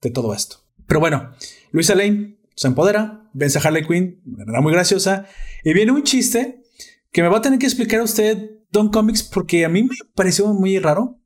de 0.00 0.10
todo 0.10 0.32
esto. 0.32 0.58
Pero 0.86 1.00
bueno, 1.00 1.32
Luisa 1.72 1.96
Lane 1.96 2.38
se 2.54 2.68
empodera, 2.68 3.21
vence 3.32 3.58
a 3.58 3.62
Harley 3.62 3.86
Quinn, 3.86 4.20
manera 4.24 4.60
muy 4.60 4.72
graciosa, 4.72 5.26
y 5.64 5.72
viene 5.72 5.92
un 5.92 6.02
chiste 6.02 6.62
que 7.10 7.22
me 7.22 7.28
va 7.28 7.38
a 7.38 7.42
tener 7.42 7.58
que 7.58 7.66
explicar 7.66 8.00
a 8.00 8.04
usted, 8.04 8.50
Don 8.70 8.90
Comics, 8.90 9.22
porque 9.22 9.64
a 9.64 9.68
mí 9.68 9.82
me 9.82 9.96
pareció 10.14 10.52
muy 10.54 10.78
raro. 10.78 11.18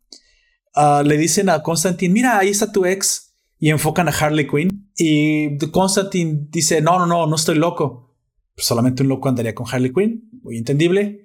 Uh, 0.75 1.03
le 1.05 1.17
dicen 1.17 1.49
a 1.49 1.63
Constantine, 1.63 2.13
mira, 2.13 2.39
ahí 2.39 2.49
está 2.49 2.73
tu 2.73 2.85
ex, 2.85 3.35
y 3.59 3.71
enfocan 3.71 4.09
a 4.09 4.11
Harley 4.11 4.47
Quinn, 4.47 4.91
y 4.97 5.57
Constantine 5.71 6.49
dice, 6.51 6.81
no, 6.81 6.99
no, 6.99 7.07
no, 7.07 7.27
no 7.27 7.37
estoy 7.37 7.57
loco. 7.57 8.15
Pues 8.55 8.67
solamente 8.67 9.03
un 9.03 9.09
loco 9.09 9.29
andaría 9.29 9.55
con 9.55 9.67
Harley 9.71 9.93
Quinn, 9.93 10.29
muy 10.43 10.59
entendible. 10.59 11.23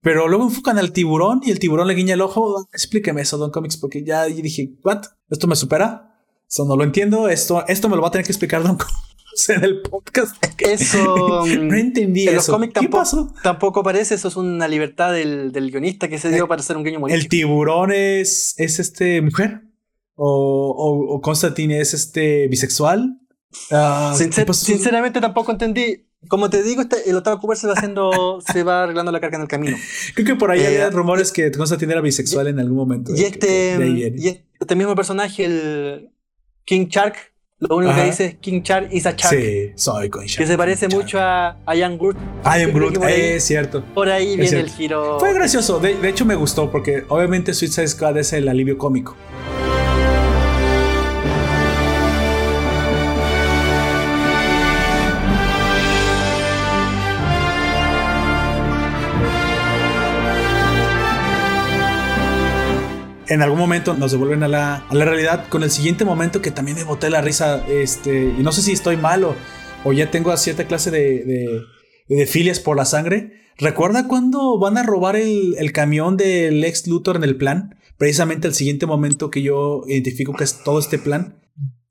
Pero 0.00 0.28
luego 0.28 0.44
enfocan 0.44 0.76
al 0.76 0.92
tiburón 0.92 1.40
y 1.44 1.50
el 1.50 1.58
tiburón 1.58 1.88
le 1.88 1.94
guiña 1.94 2.12
el 2.12 2.20
ojo. 2.20 2.68
Explíqueme 2.74 3.22
eso, 3.22 3.38
Don 3.38 3.50
Comics, 3.50 3.78
porque 3.78 4.04
ya 4.04 4.24
dije, 4.24 4.74
¿what? 4.82 5.02
¿Esto 5.30 5.46
me 5.46 5.56
supera? 5.56 6.20
Eso 6.46 6.66
no 6.66 6.76
lo 6.76 6.84
entiendo. 6.84 7.28
Esto, 7.28 7.64
esto 7.68 7.88
me 7.88 7.96
lo 7.96 8.02
va 8.02 8.08
a 8.08 8.10
tener 8.10 8.26
que 8.26 8.32
explicar 8.32 8.62
Don 8.62 8.76
Comics 8.76 9.13
en 9.48 9.64
el 9.64 9.82
podcast. 9.82 10.36
Eso. 10.58 11.44
no 11.46 11.74
entendí 11.74 12.28
en 12.28 12.36
Los 12.36 12.46
cómics 12.46 12.74
tampoco, 12.74 13.34
tampoco 13.42 13.82
parece, 13.82 14.14
eso 14.14 14.28
es 14.28 14.36
una 14.36 14.68
libertad 14.68 15.12
del, 15.12 15.52
del 15.52 15.70
guionista 15.70 16.08
que 16.08 16.18
se 16.18 16.30
dio 16.30 16.44
eh, 16.44 16.48
para 16.48 16.60
hacer 16.60 16.76
un 16.76 16.84
guiño 16.84 17.06
El 17.08 17.28
tiburón 17.28 17.92
es, 17.92 18.54
es 18.58 18.78
este 18.78 19.20
mujer. 19.20 19.62
O, 20.16 21.08
o, 21.08 21.20
Constantine 21.20 21.80
es 21.80 21.92
este 21.92 22.46
bisexual. 22.46 23.18
Uh, 23.70 24.14
sinceramente 24.52 25.20
tampoco 25.20 25.50
entendí. 25.50 26.06
como 26.28 26.50
te 26.50 26.62
digo, 26.62 26.82
este, 26.82 27.10
el 27.10 27.16
Otaku 27.16 27.40
Cooper 27.40 27.56
se 27.56 27.66
va 27.66 27.72
haciendo, 27.72 28.40
se 28.52 28.62
va 28.62 28.84
arreglando 28.84 29.10
la 29.10 29.20
carga 29.20 29.36
en 29.36 29.42
el 29.42 29.48
camino. 29.48 29.76
Creo 30.14 30.26
que 30.26 30.34
por 30.36 30.52
ahí 30.52 30.64
había 30.64 30.88
rumores 30.90 31.32
que 31.32 31.50
Constantine 31.50 31.92
era 31.92 32.00
bisexual 32.00 32.46
en 32.46 32.60
algún 32.60 32.76
momento. 32.76 33.12
Y 33.12 33.24
este, 33.24 33.76
y 34.16 34.44
este 34.60 34.76
mismo 34.76 34.94
personaje, 34.94 35.46
el 35.46 36.10
King 36.64 36.86
Shark, 36.86 37.33
lo 37.68 37.76
único 37.76 37.94
que 37.94 38.04
dice 38.04 38.24
es 38.26 38.34
King 38.36 38.60
Shark 38.62 38.88
is 38.90 39.06
a 39.06 39.12
Shark. 39.12 39.34
Sí, 39.34 39.72
soy 39.74 40.10
King 40.10 40.26
Shark. 40.26 40.38
Que 40.38 40.46
se 40.46 40.56
parece 40.56 40.88
mucho 40.88 41.18
a, 41.18 41.56
a 41.64 41.74
Young 41.74 41.98
Groot. 41.98 42.16
A 42.44 42.58
Young 42.58 42.72
Groot, 42.72 43.02
es 43.04 43.44
cierto. 43.44 43.82
Por 43.94 44.08
ahí 44.08 44.36
viene 44.36 44.60
el 44.60 44.70
giro. 44.70 45.18
Fue 45.18 45.32
gracioso, 45.32 45.80
de, 45.80 45.96
de, 45.96 46.08
hecho 46.08 46.24
me 46.24 46.34
gustó 46.34 46.70
porque 46.70 47.04
obviamente 47.08 47.54
Suicide 47.54 47.88
Squad 47.88 48.18
es 48.18 48.32
el 48.32 48.48
alivio 48.48 48.76
cómico. 48.76 49.16
En 63.34 63.42
algún 63.42 63.58
momento 63.58 63.94
nos 63.94 64.12
devuelven 64.12 64.44
a 64.44 64.48
la, 64.48 64.76
a 64.88 64.94
la, 64.94 65.04
realidad 65.04 65.48
con 65.48 65.64
el 65.64 65.70
siguiente 65.70 66.04
momento 66.04 66.40
que 66.40 66.52
también 66.52 66.76
me 66.76 66.84
boté 66.84 67.10
la 67.10 67.20
risa. 67.20 67.66
Este, 67.68 68.32
y 68.38 68.42
no 68.42 68.52
sé 68.52 68.62
si 68.62 68.72
estoy 68.72 68.96
malo 68.96 69.34
o 69.84 69.92
ya 69.92 70.10
tengo 70.10 70.34
cierta 70.36 70.66
clase 70.66 70.90
de, 70.90 71.64
de, 72.08 72.26
filias 72.26 72.60
por 72.60 72.76
la 72.76 72.84
sangre. 72.84 73.32
¿Recuerda 73.58 74.06
cuando 74.06 74.58
van 74.58 74.78
a 74.78 74.84
robar 74.84 75.16
el, 75.16 75.56
el 75.58 75.72
camión 75.72 76.16
del 76.16 76.62
ex 76.64 76.86
Luthor 76.86 77.16
en 77.16 77.24
el 77.24 77.36
plan? 77.36 77.76
Precisamente 77.98 78.46
el 78.46 78.54
siguiente 78.54 78.86
momento 78.86 79.30
que 79.30 79.42
yo 79.42 79.82
identifico 79.88 80.32
que 80.32 80.44
es 80.44 80.62
todo 80.62 80.78
este 80.78 80.98
plan. 80.98 81.40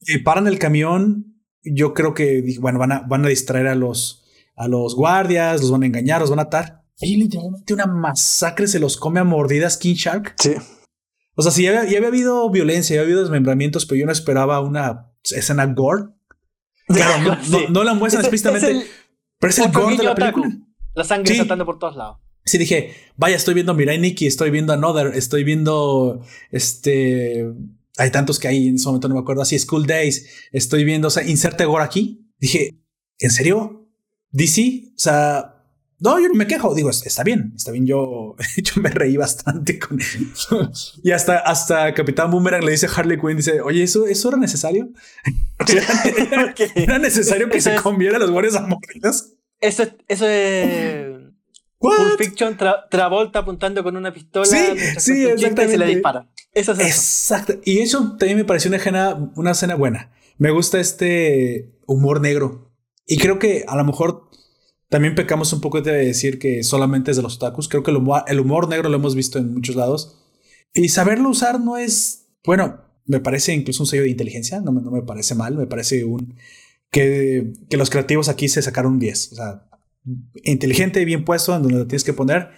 y 0.02 0.20
paran 0.20 0.48
el 0.48 0.60
camión. 0.60 1.42
Yo 1.62 1.94
creo 1.94 2.14
que 2.14 2.44
bueno, 2.60 2.80
van 2.80 2.92
a, 2.94 3.00
van 3.02 3.26
a 3.26 3.30
distraer 3.30 3.68
a 3.68 3.76
los, 3.76 4.24
a 4.56 4.70
los 4.70 4.96
guardias, 4.96 5.62
los 5.62 5.72
van 5.72 5.84
a 5.84 5.88
engañar, 5.88 6.22
los 6.22 6.30
van 6.30 6.40
a 6.40 6.44
atar. 6.44 6.84
Y 7.00 7.18
literalmente 7.18 7.74
una 7.74 7.86
masacre 7.86 8.68
se 8.68 8.80
los 8.80 8.96
come 8.96 9.20
a 9.20 9.24
mordidas 9.26 9.78
King 9.78 9.96
Shark. 9.96 10.36
Sí. 10.40 10.56
O 11.36 11.42
sea, 11.42 11.52
sí, 11.52 11.64
ya, 11.64 11.82
había 11.82 12.08
habido 12.08 12.50
violencia, 12.50 12.96
ya 12.96 13.02
había 13.02 13.14
habido 13.14 13.22
desmembramientos, 13.22 13.86
pero 13.86 14.00
yo 14.00 14.06
no 14.06 14.12
esperaba 14.12 14.60
una 14.62 15.12
escena 15.24 15.66
gore. 15.68 16.06
Claro, 16.86 17.38
no, 17.70 17.84
la 17.86 17.94
muestran 17.94 18.24
explícitamente, 18.24 18.86
pero 19.40 19.52
es 19.52 19.58
el 19.58 19.72
gore 19.72 19.96
de 19.96 20.04
la 20.04 20.14
película. 20.14 20.52
La 20.94 21.06
sangre 21.06 21.34
saltando 21.34 21.66
por 21.66 21.80
todos 21.80 21.96
lados. 21.96 22.18
Sí, 22.46 22.58
dije, 22.58 22.94
vaya, 23.16 23.38
estoy 23.38 23.54
viendo 23.54 23.74
Mirai 23.74 23.98
Nikki, 24.00 24.28
estoy 24.28 24.52
viendo 24.52 24.74
Another, 24.74 25.16
estoy 25.16 25.46
viendo 25.46 26.22
este. 26.52 27.46
Hay 27.98 28.12
tantos 28.12 28.38
que 28.38 28.50
hay 28.50 28.68
en 28.68 28.76
ese 28.76 28.88
momento, 28.88 29.08
no 29.08 29.16
me 29.16 29.22
acuerdo, 29.22 29.44
así, 29.44 29.58
School 29.58 29.86
Days, 29.86 30.28
estoy 30.52 30.84
viendo, 30.84 31.08
o 31.08 31.12
sea, 31.12 31.24
inserte 31.24 31.64
gore 31.64 31.86
aquí. 31.86 32.28
Dije, 32.38 32.82
¿en 33.20 33.32
serio? 33.32 33.88
DC, 34.32 34.90
o 34.90 35.00
sea, 35.00 35.53
no, 36.00 36.20
yo 36.20 36.28
no 36.28 36.34
me 36.34 36.48
quejo. 36.48 36.74
Digo, 36.76 36.90
está 36.90 37.24
bien, 37.24 37.54
está 37.56 37.72
bien. 37.72 37.86
Yo, 37.86 38.36
yo 38.58 38.82
me 38.82 38.90
reí 38.90 39.18
bastante 39.18 39.80
con 39.80 40.00
Y 41.04 41.12
hasta, 41.12 41.40
hasta 41.40 41.94
Capitán 41.94 42.32
Boomerang 42.32 42.64
le 42.64 42.72
dice 42.72 42.88
a 42.88 42.90
Harley 42.90 43.20
Quinn, 43.20 43.38
dice, 43.38 43.62
oye, 43.62 43.84
¿eso, 43.84 44.06
eso 44.06 44.30
era 44.30 44.38
necesario? 44.38 44.90
¿Era, 46.76 47.00
necesario 47.00 47.50
que 47.50 47.62
se 47.62 47.76
conviera 47.76 48.20
los 48.20 48.32
guardias 48.32 48.56
a 48.56 48.62
mordidas? 48.62 49.34
Eso, 49.60 49.84
eso 50.08 50.28
es... 50.28 51.24
Pulp 51.80 52.18
Fiction, 52.18 52.58
Travolta 52.90 53.40
apuntando 53.40 53.84
con 53.84 53.98
una 53.98 54.14
pistola. 54.14 54.46
Sí, 54.46 54.58
sí, 54.98 55.26
exactamente. 55.26 55.66
Y 55.66 55.70
se 55.70 55.78
le 55.78 55.86
dispara. 55.88 56.30
Eso 56.54 56.72
es 56.72 56.80
eso. 56.80 56.88
Exacto. 56.88 57.54
Y 57.66 57.80
eso 57.80 58.16
también 58.18 58.38
me 58.38 58.46
pareció 58.46 58.70
una 58.70 58.78
escena, 58.78 59.32
una 59.36 59.52
escena 59.52 59.76
buena. 59.76 60.12
Me 60.38 60.52
gusta 60.52 60.80
este 60.80 61.74
humor 61.86 62.22
negro. 62.22 62.72
Y 63.06 63.18
creo 63.18 63.38
que 63.38 63.66
a 63.68 63.76
lo 63.76 63.84
mejor 63.84 64.30
también 64.94 65.16
pecamos 65.16 65.52
un 65.54 65.60
poco 65.60 65.82
de 65.82 65.92
decir 65.92 66.38
que 66.38 66.62
solamente 66.62 67.10
es 67.10 67.18
de 67.18 67.24
los 67.24 67.38
otakus. 67.38 67.68
Creo 67.68 67.82
que 67.82 67.90
el 67.90 67.98
humor, 68.40 68.70
negro 68.70 68.90
lo 68.90 68.96
hemos 68.96 69.16
visto 69.16 69.40
en 69.40 69.52
muchos 69.52 69.76
lados. 69.76 70.20
Y 70.72 70.90
saberlo 70.90 71.30
usar 71.30 71.60
no 71.60 71.78
es, 71.78 72.28
bueno, 72.46 72.80
me 73.08 73.20
parece 73.20 73.56
incluso 73.56 73.82
un 73.82 73.88
sello 73.88 74.04
de 74.04 74.12
inteligencia, 74.12 74.62
no 74.62 74.72
me, 74.72 74.84
no 74.84 74.92
me 74.92 75.02
parece 75.02 75.34
mal, 75.34 75.58
me 75.58 75.66
parece 75.66 76.06
un 76.06 76.36
que, 76.92 77.54
que, 77.72 77.78
los 77.78 77.90
creativos 77.90 78.30
aquí 78.30 78.48
se 78.48 78.62
sacaron 78.62 78.94
un 78.94 79.00
10. 79.00 79.32
O 79.32 79.36
sea, 79.36 79.66
inteligente 80.44 81.02
y 81.02 81.06
bien 81.06 81.26
puesto 81.26 81.56
en 81.56 81.64
donde 81.64 81.80
lo 81.80 81.88
tienes 81.88 82.04
que 82.04 82.14
poner 82.14 82.50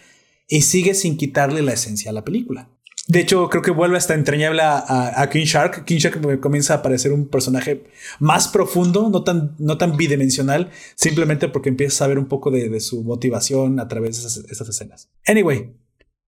y 0.50 0.64
sigue 0.64 0.94
sin 0.94 1.16
quitarle 1.16 1.62
la 1.62 1.72
esencia 1.72 2.12
a 2.12 2.14
la 2.14 2.26
película. 2.26 2.70
De 3.08 3.20
hecho, 3.20 3.50
creo 3.50 3.62
que 3.62 3.70
vuelve 3.70 3.98
hasta 3.98 4.16
entrañable 4.16 4.62
a, 4.64 5.30
King 5.32 5.46
Shark. 5.46 5.86
King 5.86 5.98
Shark 5.98 6.40
comienza 6.40 6.74
a 6.74 6.82
parecer 6.82 7.12
un 7.12 7.28
personaje 7.28 7.84
más 8.20 8.48
profundo, 8.48 9.10
no 9.12 9.24
tan, 9.24 9.56
no 9.60 9.78
tan 9.78 9.96
bidimensional, 9.96 10.72
simplemente 10.96 11.48
porque 11.48 11.70
empiezas 11.70 12.02
a 12.02 12.08
ver 12.08 12.18
un 12.18 12.26
poco 12.26 12.50
de, 12.50 12.80
su 12.80 13.04
motivación 13.04 13.80
a 13.80 13.88
través 13.88 14.22
de 14.22 14.28
esas, 14.52 14.70
escenas. 14.70 15.10
Anyway, 15.28 15.76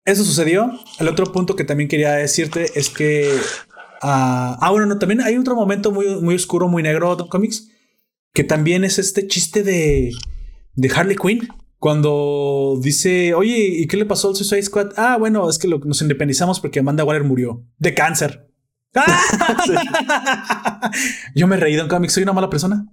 eso 0.06 0.24
sucedió. 0.24 0.70
El 0.98 1.08
otro 1.08 1.30
punto 1.30 1.56
que 1.56 1.64
también 1.64 1.90
quería 1.90 2.12
decirte 2.12 2.66
es 2.74 2.88
que. 2.88 3.30
ah, 4.00 4.56
ah 4.58 4.70
bueno, 4.70 4.86
no, 4.86 4.98
también 4.98 5.20
hay 5.20 5.36
otro 5.36 5.54
momento 5.54 5.92
muy, 5.92 6.20
muy 6.22 6.34
oscuro, 6.34 6.68
muy 6.68 6.82
negro 6.82 7.16
de 7.16 7.28
cómics, 7.28 7.68
que 8.32 8.44
también 8.44 8.84
es 8.84 8.98
este 8.98 9.26
chiste 9.26 9.62
de, 9.62 10.12
de 10.74 10.90
Harley 10.94 11.16
Quinn. 11.16 11.48
Cuando 11.82 12.78
dice, 12.80 13.34
oye, 13.34 13.58
¿y 13.58 13.88
qué 13.88 13.96
le 13.96 14.06
pasó 14.06 14.28
al 14.28 14.36
Suicide 14.36 14.62
Squad? 14.62 14.92
Ah, 14.96 15.16
bueno, 15.18 15.50
es 15.50 15.58
que 15.58 15.66
nos 15.66 16.00
independizamos 16.00 16.60
porque 16.60 16.78
Amanda 16.78 17.02
Waller 17.02 17.24
murió 17.24 17.64
de 17.78 17.92
cáncer. 17.92 18.48
Yo 21.34 21.48
me 21.48 21.56
he 21.56 21.58
reído 21.58 21.82
en 21.82 21.88
cómics, 21.88 22.12
soy 22.12 22.22
una 22.22 22.34
mala 22.34 22.48
persona. 22.48 22.86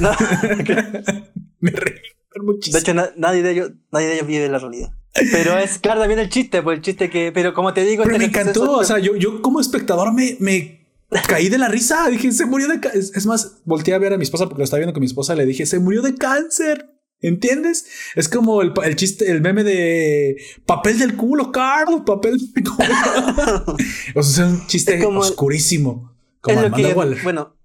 No. 0.00 0.10
me 1.60 1.70
reí 1.70 1.94
muchísimo. 2.42 2.74
De 2.74 2.80
hecho, 2.80 3.12
nadie, 3.16 3.44
de 3.44 3.52
ellos, 3.52 3.70
nadie 3.92 4.08
de 4.08 4.14
ellos 4.14 4.26
vive 4.26 4.48
la 4.48 4.58
realidad. 4.58 4.90
Pero 5.30 5.56
es 5.56 5.78
claro 5.78 6.00
también 6.00 6.18
el 6.18 6.30
chiste, 6.30 6.64
pues 6.64 6.78
el 6.78 6.82
chiste 6.82 7.08
que, 7.08 7.30
pero 7.30 7.54
como 7.54 7.74
te 7.74 7.84
digo, 7.84 8.02
pero 8.02 8.16
este 8.16 8.26
me 8.26 8.28
encantó. 8.28 8.72
O 8.72 8.82
sea, 8.82 8.98
yo, 8.98 9.14
yo 9.14 9.40
como 9.40 9.60
espectador 9.60 10.12
me, 10.12 10.36
me 10.40 10.80
caí 11.28 11.48
de 11.48 11.58
la 11.58 11.68
risa. 11.68 12.10
Dije, 12.10 12.32
se 12.32 12.44
murió 12.44 12.66
de 12.66 12.80
cáncer. 12.80 13.04
Es 13.14 13.24
más, 13.24 13.58
volteé 13.64 13.94
a 13.94 13.98
ver 13.98 14.14
a 14.14 14.16
mi 14.16 14.24
esposa 14.24 14.46
porque 14.46 14.62
lo 14.62 14.64
estaba 14.64 14.78
viendo 14.78 14.94
con 14.94 15.00
mi 15.00 15.06
esposa. 15.06 15.36
Le 15.36 15.46
dije, 15.46 15.64
se 15.64 15.78
murió 15.78 16.02
de 16.02 16.16
cáncer. 16.16 16.90
¿Entiendes? 17.20 17.86
Es 18.16 18.28
como 18.28 18.60
el, 18.60 18.96
chiste, 18.96 19.30
el 19.30 19.40
meme 19.40 19.64
de 19.64 20.36
papel 20.66 20.98
del 20.98 21.16
culo, 21.16 21.50
Carlos, 21.52 22.02
papel 22.04 22.36
del 22.38 22.64
culo. 22.64 23.76
o 24.14 24.22
sea, 24.22 24.46
es 24.46 24.52
un 24.52 24.66
chiste 24.66 25.04
oscurísimo. 25.06 26.12
Como 26.40 26.60
es 26.60 26.72
que, 26.74 26.92
bueno, 27.22 27.56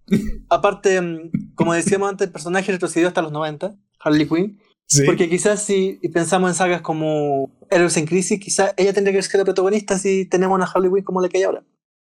aparte, 0.47 1.01
mm, 1.01 1.53
como 1.55 1.73
decíamos 1.73 2.09
antes, 2.09 2.27
el 2.27 2.31
personaje 2.31 2.71
retrocedió 2.71 3.09
hasta 3.09 3.21
los 3.21 3.31
90, 3.31 3.75
Harley 3.99 4.27
Quinn. 4.27 4.59
Porque 5.05 5.29
quizás 5.29 5.61
si 5.61 5.99
pensamos 6.11 6.49
en 6.49 6.55
sagas 6.55 6.81
como 6.81 7.51
Héroes 7.69 7.95
en 7.97 8.07
Crisis, 8.07 8.39
quizás 8.39 8.73
ella 8.75 8.91
tendría 8.91 9.15
que 9.15 9.21
ser 9.21 9.39
la 9.39 9.45
protagonista 9.45 9.99
si 9.99 10.25
tenemos 10.25 10.55
una 10.55 10.65
Harley 10.65 10.89
Quinn 10.89 11.03
como 11.03 11.21
la 11.21 11.29
que 11.29 11.37
hay 11.37 11.43
ahora. 11.43 11.63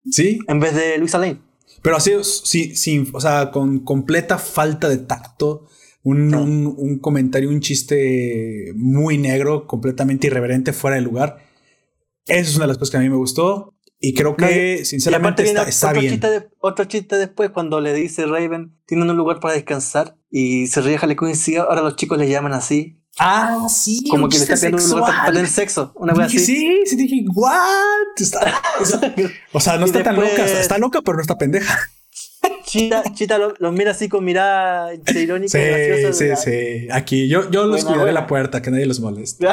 Sí. 0.10 0.40
En 0.48 0.60
vez 0.60 0.76
de 0.76 0.98
Luisa 0.98 1.18
Lane. 1.18 1.40
Pero 1.82 1.96
así, 1.96 2.12
sí, 2.24 2.76
sí, 2.76 3.08
o 3.14 3.22
sea, 3.22 3.52
con 3.52 3.80
completa 3.80 4.38
falta 4.38 4.90
de 4.90 4.98
tacto 4.98 5.68
un, 6.06 7.00
comentario, 7.00 7.50
un 7.50 7.62
chiste 7.62 8.72
muy 8.76 9.18
negro, 9.18 9.66
completamente 9.66 10.28
irreverente, 10.28 10.72
fuera 10.72 10.98
de 10.98 11.02
lugar. 11.02 11.40
Esa 12.28 12.50
es 12.50 12.56
una 12.56 12.66
de 12.66 12.70
las 12.70 12.78
cosas 12.78 12.92
que 12.92 12.98
a 12.98 13.02
mí 13.02 13.10
me 13.10 13.16
gustó. 13.16 13.74
Y 14.00 14.14
creo 14.14 14.36
que, 14.36 14.86
sinceramente, 14.86 15.44
está, 15.44 15.90
otro 15.90 16.02
bien. 16.02 16.14
Chiste 16.14 16.50
otro 16.60 16.86
chiste 16.86 17.18
después, 17.18 17.50
cuando 17.50 17.82
le 17.82 17.94
dice 17.94 18.26
Raven, 18.26 18.78
tienen 18.86 19.10
un 19.10 19.18
lugar 19.18 19.40
para 19.40 19.56
descansar. 19.56 20.18
Y 20.30 20.68
se 20.68 20.82
ríe 20.82 20.98
Harley 21.02 21.16
Quinn 21.16 21.34
y 21.48 21.56
ahora 21.56 21.82
los 21.82 21.96
chicos 21.96 22.18
le 22.18 22.30
llaman 22.30 22.54
así. 22.54 23.02
Ah, 23.18 23.66
sí. 23.70 24.04
Como 24.10 24.30
que 24.30 24.38
le 24.38 24.44
está 24.44 24.56
pidiendo 24.56 24.84
un 24.84 24.90
lugar 24.90 25.16
para 25.16 25.32
tener 25.32 25.48
sexo. 25.48 25.92
Una 25.96 26.14
vez 26.14 26.28
así. 26.28 26.40
Sí, 26.40 26.84
sí, 26.86 26.96
dije, 26.98 27.26
¿what? 27.34 27.50
o 29.54 29.60
sea, 29.60 29.78
no 29.78 29.86
está 29.86 30.04
tan 30.04 30.16
loca. 30.16 30.46
Está 30.46 30.78
loca, 30.78 31.02
pero 31.02 31.16
no 31.16 31.22
está 31.22 31.38
pendeja. 31.38 31.90
Chita, 32.66 33.04
Chita 33.14 33.38
los 33.38 33.74
mira 33.74 33.92
así 33.92 34.10
con 34.10 34.24
mirada 34.24 34.94
irónica. 34.94 35.58
Sí, 35.58 36.14
sí, 36.14 36.36
sí. 36.36 36.88
Aquí 36.92 37.28
yo, 37.28 37.50
yo 37.50 37.66
los 37.66 37.86
cuidaré 37.86 38.12
la 38.12 38.28
puerta, 38.28 38.62
que 38.62 38.72
nadie 38.72 38.86
los 38.86 39.00
moleste. 39.00 39.48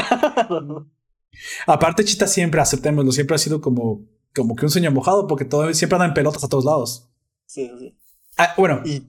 Aparte, 1.67 2.05
Chita 2.05 2.27
siempre, 2.27 2.61
aceptémoslo, 2.61 3.13
siempre 3.13 3.37
ha 3.37 3.39
sido 3.39 3.61
como, 3.61 4.07
como 4.35 4.57
que 4.57 4.65
un 4.65 4.71
sueño 4.71 4.91
mojado, 4.91 5.27
porque 5.27 5.45
todo, 5.45 5.73
siempre 5.75 5.97
anda 5.97 6.07
en 6.07 6.15
pelotas 6.15 6.45
a 6.45 6.49
todos 6.49 6.65
lados. 6.65 7.09
Sí, 7.47 7.71
sí. 7.79 7.97
Ah, 8.39 8.55
bueno, 8.57 8.83
y, 8.85 9.07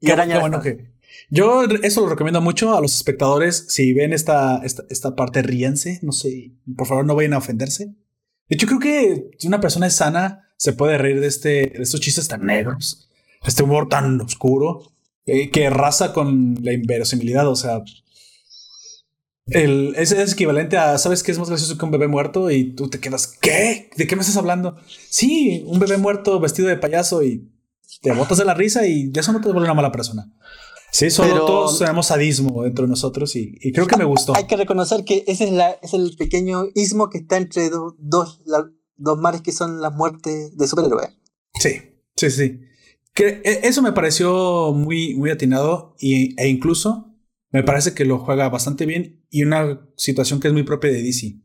bueno 0.00 0.60
que. 0.60 0.92
Yo 1.30 1.62
eso 1.82 2.00
lo 2.02 2.08
recomiendo 2.08 2.40
mucho 2.40 2.76
a 2.76 2.80
los 2.80 2.96
espectadores. 2.96 3.66
Si 3.68 3.92
ven 3.92 4.12
esta, 4.12 4.60
esta, 4.64 4.82
esta 4.90 5.14
parte, 5.14 5.42
ríense. 5.42 6.00
No 6.02 6.12
sé, 6.12 6.52
por 6.76 6.86
favor, 6.86 7.06
no 7.06 7.14
vayan 7.14 7.34
a 7.34 7.38
ofenderse. 7.38 7.86
De 8.48 8.56
hecho, 8.56 8.66
creo 8.66 8.80
que 8.80 9.30
si 9.38 9.46
una 9.46 9.60
persona 9.60 9.86
es 9.86 9.94
sana, 9.94 10.48
se 10.56 10.72
puede 10.72 10.98
reír 10.98 11.20
de, 11.20 11.28
este, 11.28 11.48
de 11.48 11.82
estos 11.82 12.00
chistes 12.00 12.28
tan 12.28 12.44
negros 12.44 13.03
este 13.44 13.62
humor 13.62 13.88
tan 13.88 14.20
oscuro 14.20 14.92
eh, 15.26 15.50
que 15.50 15.70
raza 15.70 16.12
con 16.12 16.58
la 16.62 16.72
inverosimilidad. 16.72 17.48
O 17.48 17.56
sea, 17.56 17.82
el, 19.46 19.94
es, 19.96 20.12
es, 20.12 20.32
equivalente 20.32 20.76
a, 20.76 20.98
¿sabes 20.98 21.22
qué 21.22 21.32
es 21.32 21.38
más 21.38 21.48
gracioso 21.48 21.78
que 21.78 21.84
un 21.84 21.90
bebé 21.90 22.08
muerto? 22.08 22.50
Y 22.50 22.74
tú 22.74 22.88
te 22.88 23.00
quedas, 23.00 23.26
¿qué? 23.26 23.90
¿De 23.96 24.06
qué 24.06 24.16
me 24.16 24.22
estás 24.22 24.36
hablando? 24.36 24.76
Sí, 25.08 25.64
un 25.66 25.78
bebé 25.78 25.98
muerto 25.98 26.40
vestido 26.40 26.68
de 26.68 26.76
payaso 26.76 27.22
y 27.22 27.50
te 28.02 28.12
botas 28.12 28.38
de 28.38 28.44
la 28.44 28.54
risa 28.54 28.86
y 28.86 29.08
de 29.08 29.20
eso 29.20 29.32
no 29.32 29.40
te 29.40 29.46
vuelve 29.46 29.62
una 29.62 29.74
mala 29.74 29.92
persona. 29.92 30.32
Sí, 30.90 31.10
solo 31.10 31.44
todos 31.44 31.80
tenemos 31.80 32.06
sadismo 32.06 32.62
dentro 32.62 32.84
de 32.84 32.90
nosotros 32.90 33.34
y, 33.34 33.72
creo 33.72 33.86
que 33.88 33.96
me 33.96 34.04
gustó. 34.04 34.36
Hay 34.36 34.46
que 34.46 34.56
reconocer 34.56 35.04
que 35.04 35.24
ese 35.26 35.44
es, 35.44 35.50
la, 35.50 35.72
es 35.82 35.92
el 35.92 36.14
pequeño 36.16 36.66
ismo 36.76 37.10
que 37.10 37.18
está 37.18 37.36
entre 37.36 37.68
dos, 37.68 37.96
dos 38.96 39.18
mares 39.18 39.42
que 39.42 39.50
son 39.50 39.80
las 39.80 39.92
muertes 39.92 40.56
de 40.56 40.68
superhéroes. 40.68 41.10
Sí, 41.58 41.80
sí, 42.14 42.30
sí. 42.30 42.60
Que 43.14 43.40
e, 43.44 43.60
eso 43.64 43.82
me 43.82 43.92
pareció 43.92 44.72
muy, 44.72 45.14
muy 45.14 45.30
atinado 45.30 45.94
y, 45.98 46.38
e 46.40 46.48
incluso 46.48 47.14
me 47.50 47.62
parece 47.62 47.94
que 47.94 48.04
lo 48.04 48.18
juega 48.18 48.48
bastante 48.48 48.84
bien 48.84 49.24
y 49.30 49.44
una 49.44 49.88
situación 49.96 50.40
que 50.40 50.48
es 50.48 50.54
muy 50.54 50.64
propia 50.64 50.90
de 50.90 51.02
DC. 51.02 51.36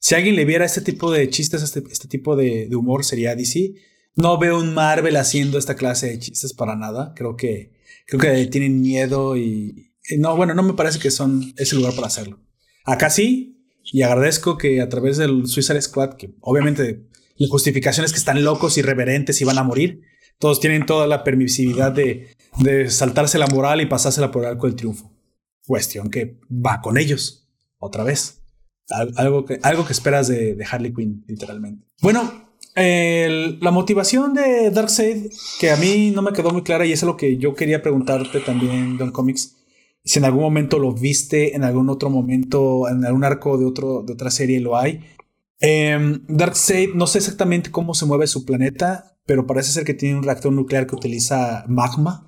Si 0.00 0.14
alguien 0.14 0.36
le 0.36 0.44
viera 0.44 0.64
este 0.64 0.80
tipo 0.80 1.10
de 1.10 1.28
chistes, 1.28 1.62
este, 1.62 1.82
este 1.90 2.08
tipo 2.08 2.36
de, 2.36 2.68
humor, 2.74 3.04
sería 3.04 3.34
DC. 3.34 3.74
No 4.14 4.38
veo 4.38 4.58
un 4.58 4.74
Marvel 4.74 5.16
haciendo 5.16 5.58
esta 5.58 5.76
clase 5.76 6.08
de 6.08 6.18
chistes 6.18 6.54
para 6.54 6.76
nada. 6.76 7.12
Creo 7.14 7.36
que 7.36 7.72
creo 8.06 8.20
que 8.20 8.46
tienen 8.46 8.80
miedo 8.80 9.36
y, 9.36 9.92
no, 10.18 10.34
bueno, 10.36 10.54
no 10.54 10.62
me 10.62 10.72
parece 10.72 10.98
que 10.98 11.10
son 11.10 11.52
ese 11.56 11.76
lugar 11.76 11.94
para 11.94 12.06
hacerlo. 12.06 12.40
Acá 12.84 13.10
sí, 13.10 13.66
y 13.92 14.02
agradezco 14.02 14.56
que 14.56 14.80
a 14.80 14.88
través 14.88 15.18
del 15.18 15.46
Suicide 15.46 15.82
Squad, 15.82 16.14
que 16.14 16.34
obviamente 16.40 17.06
la 17.36 17.48
justificación 17.48 18.06
es 18.06 18.12
que 18.12 18.18
están 18.18 18.42
locos, 18.42 18.78
irreverentes 18.78 19.40
y 19.40 19.44
van 19.44 19.58
a 19.58 19.62
morir, 19.62 20.00
todos 20.38 20.60
tienen 20.60 20.86
toda 20.86 21.06
la 21.06 21.24
permisividad 21.24 21.92
de, 21.92 22.28
de 22.58 22.90
saltarse 22.90 23.38
la 23.38 23.46
moral 23.46 23.80
y 23.80 23.86
pasársela 23.86 24.30
por 24.30 24.44
el 24.44 24.50
arco 24.50 24.66
del 24.66 24.76
triunfo. 24.76 25.12
Cuestión 25.66 26.10
que 26.10 26.40
va 26.50 26.80
con 26.80 26.96
ellos, 26.96 27.48
otra 27.78 28.04
vez. 28.04 28.42
algo, 29.16 29.44
que, 29.44 29.58
algo 29.62 29.84
que 29.84 29.92
esperas 29.92 30.28
de, 30.28 30.54
de 30.54 30.64
Harley 30.64 30.94
Quinn, 30.94 31.24
literalmente. 31.26 31.84
Bueno, 32.00 32.48
la 32.74 33.70
motivación 33.70 34.34
de 34.34 34.70
Darkseid, 34.70 35.30
que 35.60 35.70
a 35.70 35.76
mí 35.76 36.12
no 36.14 36.22
me 36.22 36.32
quedó 36.32 36.50
muy 36.50 36.62
clara 36.62 36.86
y 36.86 36.92
es 36.92 37.02
lo 37.02 37.16
que 37.16 37.36
yo 37.36 37.54
quería 37.54 37.82
preguntarte 37.82 38.40
también, 38.40 38.96
Don 38.96 39.10
Comics, 39.10 39.56
si 40.04 40.18
en 40.18 40.24
algún 40.24 40.42
momento 40.42 40.78
lo 40.78 40.92
viste, 40.92 41.54
en 41.54 41.64
algún 41.64 41.90
otro 41.90 42.08
momento, 42.08 42.88
en 42.88 43.04
algún 43.04 43.24
arco 43.24 43.58
de, 43.58 43.66
otro, 43.66 44.02
de 44.06 44.12
otra 44.12 44.30
serie 44.30 44.60
lo 44.60 44.78
hay. 44.78 45.00
Eh, 45.60 46.20
Darkseid, 46.28 46.94
no 46.94 47.06
sé 47.06 47.18
exactamente 47.18 47.70
cómo 47.70 47.94
se 47.94 48.06
mueve 48.06 48.26
su 48.26 48.44
planeta, 48.44 49.17
pero 49.28 49.46
parece 49.46 49.72
ser 49.72 49.84
que 49.84 49.92
tiene 49.92 50.16
un 50.16 50.24
reactor 50.24 50.50
nuclear 50.50 50.86
que 50.86 50.96
utiliza 50.96 51.66
magma. 51.68 52.26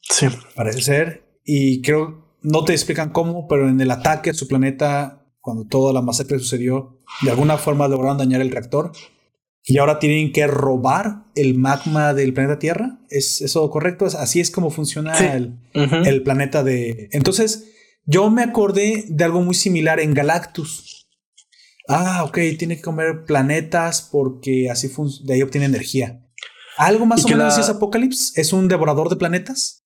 Sí. 0.00 0.28
Parece 0.54 0.80
ser. 0.80 1.40
Y 1.44 1.82
creo, 1.82 2.38
no 2.40 2.64
te 2.64 2.72
explican 2.72 3.10
cómo, 3.10 3.48
pero 3.48 3.68
en 3.68 3.80
el 3.80 3.90
ataque 3.90 4.30
a 4.30 4.34
su 4.34 4.46
planeta, 4.46 5.26
cuando 5.40 5.66
toda 5.66 5.92
la 5.92 6.02
masacre 6.02 6.38
sucedió, 6.38 7.02
de 7.22 7.32
alguna 7.32 7.58
forma 7.58 7.88
lograron 7.88 8.16
dañar 8.16 8.40
el 8.40 8.52
reactor 8.52 8.92
y 9.64 9.78
ahora 9.78 9.98
tienen 9.98 10.30
que 10.30 10.46
robar 10.46 11.24
el 11.34 11.56
magma 11.58 12.14
del 12.14 12.32
planeta 12.32 12.60
Tierra. 12.60 13.00
¿Es 13.10 13.40
eso 13.40 13.68
correcto? 13.68 14.06
Así 14.06 14.38
es 14.38 14.52
como 14.52 14.70
funciona 14.70 15.18
el, 15.34 16.22
planeta 16.22 16.62
de... 16.62 17.08
Entonces, 17.10 17.72
yo 18.04 18.30
me 18.30 18.44
acordé 18.44 19.04
de 19.08 19.24
algo 19.24 19.42
muy 19.42 19.56
similar 19.56 19.98
en 19.98 20.14
Galactus. 20.14 21.08
Ah, 21.88 22.22
ok, 22.22 22.38
tiene 22.56 22.76
que 22.76 22.82
comer 22.82 23.24
planetas 23.24 24.08
porque 24.12 24.70
así 24.70 24.88
de 25.24 25.34
ahí 25.34 25.42
obtiene 25.42 25.66
energía. 25.66 26.22
¿Algo 26.76 27.06
más 27.06 27.24
o 27.24 27.28
menos 27.28 27.58
es 27.58 27.68
Apocalypse? 27.68 28.40
¿Es 28.40 28.52
un 28.52 28.68
devorador 28.68 29.08
de 29.08 29.16
planetas? 29.16 29.84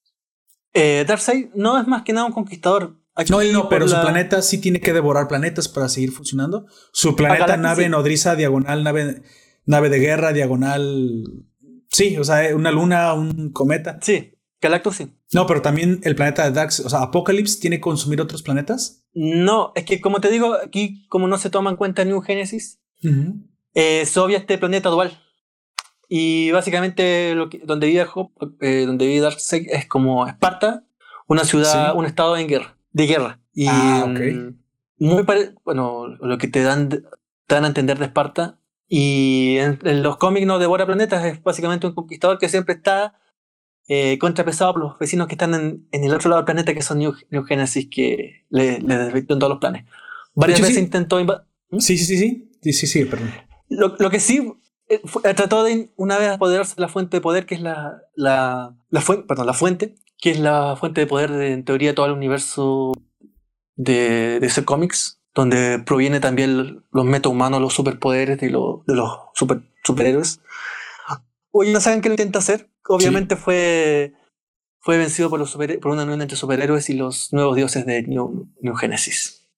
Eh, 0.72 1.04
Darkseid 1.06 1.48
no 1.54 1.80
es 1.80 1.86
más 1.86 2.02
que 2.02 2.12
nada 2.12 2.26
un 2.26 2.32
conquistador. 2.32 2.96
no, 3.28 3.42
no, 3.42 3.68
pero 3.68 3.88
su 3.88 4.00
planeta 4.00 4.42
sí 4.42 4.58
tiene 4.58 4.80
que 4.80 4.92
devorar 4.92 5.28
planetas 5.28 5.68
para 5.68 5.88
seguir 5.88 6.12
funcionando. 6.12 6.66
Su 6.92 7.16
planeta, 7.16 7.56
nave 7.56 7.88
nodriza, 7.88 8.36
diagonal, 8.36 8.84
nave 8.84 9.22
nave 9.66 9.88
de 9.88 9.98
guerra, 9.98 10.32
diagonal. 10.32 11.24
Sí, 11.88 12.16
o 12.16 12.24
sea, 12.24 12.54
una 12.54 12.70
luna, 12.70 13.14
un 13.14 13.50
cometa. 13.52 13.98
Sí, 14.02 14.34
Galactus 14.60 14.96
sí. 14.96 15.12
No, 15.32 15.46
pero 15.46 15.62
también 15.62 16.00
el 16.02 16.14
planeta 16.14 16.44
de 16.44 16.52
Dax, 16.52 16.80
o 16.80 16.90
sea, 16.90 17.02
Apocalypse 17.02 17.60
tiene 17.60 17.76
que 17.76 17.82
consumir 17.82 18.20
otros 18.20 18.42
planetas. 18.42 19.04
No, 19.14 19.72
es 19.74 19.84
que 19.84 20.00
como 20.00 20.20
te 20.20 20.30
digo, 20.30 20.54
aquí 20.54 21.06
como 21.08 21.26
no 21.28 21.38
se 21.38 21.50
toma 21.50 21.70
en 21.70 21.76
cuenta 21.76 22.04
New 22.04 22.20
Genesis, 22.20 22.80
eh, 23.74 24.04
se 24.06 24.20
obvia 24.20 24.38
este 24.38 24.58
planeta 24.58 24.88
dual. 24.90 25.18
Y 26.12 26.50
básicamente 26.50 27.36
lo 27.36 27.48
que, 27.48 27.58
donde 27.58 27.86
vive 27.86 28.04
eh, 28.60 28.84
donde 28.84 29.06
vive 29.06 29.20
Darkseid 29.20 29.68
es 29.70 29.86
como 29.86 30.26
Esparta, 30.26 30.82
una 31.28 31.44
ciudad, 31.44 31.94
un 31.94 32.04
estado 32.04 32.36
en 32.36 32.48
guerra, 32.48 32.76
de 32.90 33.06
guerra. 33.06 33.38
Y 33.54 33.68
ah, 33.68 34.06
mm, 34.08 34.56
muy 34.98 35.24
bueno, 35.64 36.08
lo 36.08 36.36
que 36.36 36.48
te 36.48 36.64
dan, 36.64 36.88
te 36.88 37.04
dan 37.46 37.62
a 37.62 37.68
entender 37.68 38.00
de 38.00 38.06
Esparta 38.06 38.58
y 38.88 39.58
en, 39.58 40.02
los 40.02 40.16
cómics 40.16 40.48
no 40.48 40.58
devora 40.58 40.84
planetas, 40.84 41.24
es 41.24 41.40
básicamente 41.44 41.86
un 41.86 41.94
conquistador 41.94 42.40
que 42.40 42.48
siempre 42.48 42.74
está 42.74 43.14
eh, 43.86 44.18
contrapesado 44.18 44.72
por 44.72 44.82
los 44.82 44.98
vecinos 44.98 45.28
que 45.28 45.34
están 45.34 45.54
en, 45.54 45.86
el 45.92 46.12
otro 46.12 46.28
lado 46.28 46.42
del 46.42 46.46
planeta, 46.46 46.74
que 46.74 46.82
son 46.82 46.98
New, 46.98 47.44
Genesis, 47.46 47.86
que 47.88 48.46
le, 48.50 48.80
le 48.80 49.22
todos 49.22 49.48
los 49.48 49.60
planes. 49.60 49.84
Varias 50.34 50.60
veces 50.60 50.78
intentó 50.78 51.20
invadir. 51.20 51.44
¿Mm? 51.70 51.78
Sí, 51.78 51.96
sí, 51.96 52.18
sí, 52.18 52.50
sí, 52.60 52.72
sí, 52.72 52.86
sí, 52.88 53.04
perdón. 53.04 53.30
Lo, 53.68 53.94
lo 53.96 54.10
que 54.10 54.18
sí 54.18 54.59
eh, 54.90 55.34
trató 55.34 55.64
de 55.64 55.88
una 55.96 56.18
vez 56.18 56.28
apoderarse 56.28 56.74
de 56.74 56.82
la 56.82 56.88
fuente 56.88 57.16
de 57.16 57.20
poder, 57.20 57.46
que 57.46 57.54
es 57.54 57.62
la, 57.62 58.02
la, 58.14 58.76
la 58.90 59.00
fuente, 59.00 59.24
perdón, 59.26 59.46
la 59.46 59.54
fuente, 59.54 59.94
que 60.18 60.30
es 60.30 60.40
la 60.40 60.76
fuente 60.76 61.00
de 61.00 61.06
poder 61.06 61.30
de, 61.30 61.52
en 61.52 61.64
teoría, 61.64 61.94
todo 61.94 62.06
el 62.06 62.12
universo 62.12 62.92
de, 63.76 64.40
de 64.40 64.46
ese 64.46 64.64
cómics, 64.64 65.20
donde 65.34 65.78
proviene 65.78 66.20
también 66.20 66.84
los 66.90 67.04
metahumanos, 67.04 67.60
los 67.60 67.72
superpoderes 67.72 68.38
de, 68.40 68.50
los, 68.50 68.84
de 68.84 68.94
los 68.94 69.10
super, 69.34 69.62
superhéroes. 69.84 70.40
Oye, 71.52 71.72
¿no 71.72 71.80
saben 71.80 72.00
qué 72.00 72.08
lo 72.08 72.14
intenta 72.14 72.40
hacer? 72.40 72.68
Obviamente 72.88 73.36
fue, 73.36 74.14
fue 74.80 74.98
vencido 74.98 75.30
por, 75.30 75.38
los 75.38 75.56
por 75.56 75.92
una 75.92 76.02
unión 76.02 76.20
entre 76.20 76.36
superhéroes 76.36 76.90
y 76.90 76.94
los 76.94 77.32
nuevos 77.32 77.56
dioses 77.56 77.86
de 77.86 78.02
New, 78.02 78.48
New 78.60 78.74
Genesis. 78.74 79.48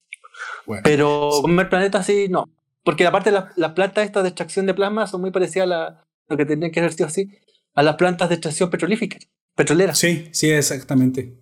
Pero 0.85 1.31
con 1.43 1.59
el 1.59 1.69
planeta 1.69 2.03
sí, 2.03 2.29
no. 2.29 2.49
Porque 2.85 3.07
aparte 3.07 3.31
las 3.31 3.57
la 3.57 3.75
plantas 3.75 4.05
estas 4.05 4.23
de 4.23 4.31
extracción 4.31 4.67
de 4.67 4.75
plasma 4.75 5.07
son 5.07 5.21
muy 5.21 5.31
parecidas 5.31 5.65
a 5.65 5.69
la, 5.69 6.05
lo 6.29 6.37
que 6.37 6.47
tendrían 6.47 6.73
que 6.73 6.81
haber 6.81 6.93
sido 6.93 7.07
así, 7.07 7.31
a 7.75 7.83
las 7.83 7.97
plantas 7.97 8.29
de 8.29 8.37
extracción 8.37 8.71
petrolífica, 8.71 9.19
petrolera. 9.55 9.95
Sí, 9.95 10.29
sí, 10.33 10.51
exactamente. 10.51 11.39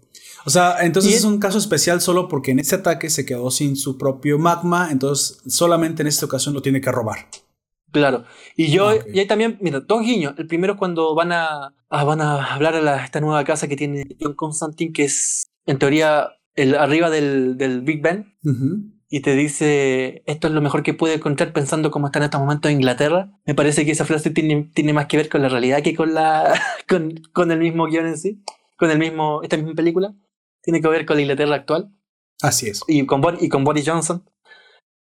O 0.47 0.51
sea, 0.51 0.77
entonces 0.81 1.15
es 1.15 1.25
un 1.25 1.39
caso 1.39 1.59
especial 1.59 2.01
solo 2.01 2.29
porque 2.29 2.53
en 2.53 2.61
este 2.61 2.77
ataque 2.77 3.11
se 3.11 3.27
quedó 3.27 3.51
sin 3.51 3.77
su 3.77 3.99
propio 3.99 4.39
magma, 4.39 4.91
entonces 4.91 5.43
solamente 5.47 6.03
en 6.03 6.09
esta 6.09 6.27
ocasión 6.27 6.55
lo 6.55 6.63
tiene 6.63 6.81
que 6.81 6.91
robar. 6.91 7.29
Claro. 7.93 8.25
Y 8.57 8.71
yo, 8.71 8.89
ah, 8.89 8.97
y 9.13 9.19
ahí 9.19 9.27
también, 9.27 9.59
mira, 9.61 9.81
dos 9.81 10.01
guiños. 10.03 10.35
El 10.39 10.47
primero 10.47 10.75
es 10.75 10.79
cuando 10.79 11.15
van 11.15 11.33
a, 11.33 11.75
van 11.91 12.21
a 12.21 12.55
hablar 12.55 12.75
a 12.75 13.05
esta 13.05 13.21
nueva 13.21 13.45
casa 13.45 13.69
que 13.69 13.77
tiene 13.77 14.07
John 14.21 14.35
Constantine, 14.35 14.93
que 14.93 15.05
es 15.05 15.51
en 15.67 15.79
teoría 15.79 16.29
el, 16.55 16.75
arriba 16.77 17.11
del, 17.11 17.57
del 17.59 17.81
Big 17.83 18.01
Ben. 18.01 18.35
Y 19.13 19.21
te 19.21 19.35
dice, 19.35 20.23
esto 20.27 20.47
es 20.47 20.55
lo 20.55 20.61
mejor 20.61 20.85
que 20.85 20.95
puede 20.95 21.15
encontrar 21.15 21.53
pensando 21.53 21.91
cómo 21.91 22.07
está 22.07 22.21
en 22.21 22.27
estos 22.27 22.41
momentos 22.41 22.71
en 22.71 22.77
Inglaterra. 22.77 23.33
Me 23.45 23.57
parece 23.57 23.85
que 23.85 23.91
esa 23.91 24.05
frase 24.05 24.31
tiene, 24.31 24.71
tiene 24.73 24.93
más 24.93 25.07
que 25.07 25.17
ver 25.17 25.29
con 25.29 25.43
la 25.43 25.49
realidad 25.49 25.83
que 25.83 25.97
con, 25.97 26.15
la, 26.15 26.55
con, 26.89 27.21
con 27.33 27.51
el 27.51 27.59
mismo 27.59 27.87
guion 27.87 28.07
en 28.07 28.17
sí, 28.17 28.41
con 28.77 28.89
el 28.89 29.01
mismo, 29.01 29.43
esta 29.43 29.57
misma 29.57 29.75
película 29.75 30.15
tiene 30.63 30.81
que 30.81 30.89
ver 30.89 31.07
con 31.07 31.17
la 31.17 31.23
Inglaterra 31.23 31.57
actual. 31.57 31.93
Así 32.41 32.69
es. 32.69 32.83
Y 32.87 33.05
con, 33.05 33.21
y 33.41 33.49
con 33.49 33.65
Boris 33.65 33.89
Johnson. 33.89 34.25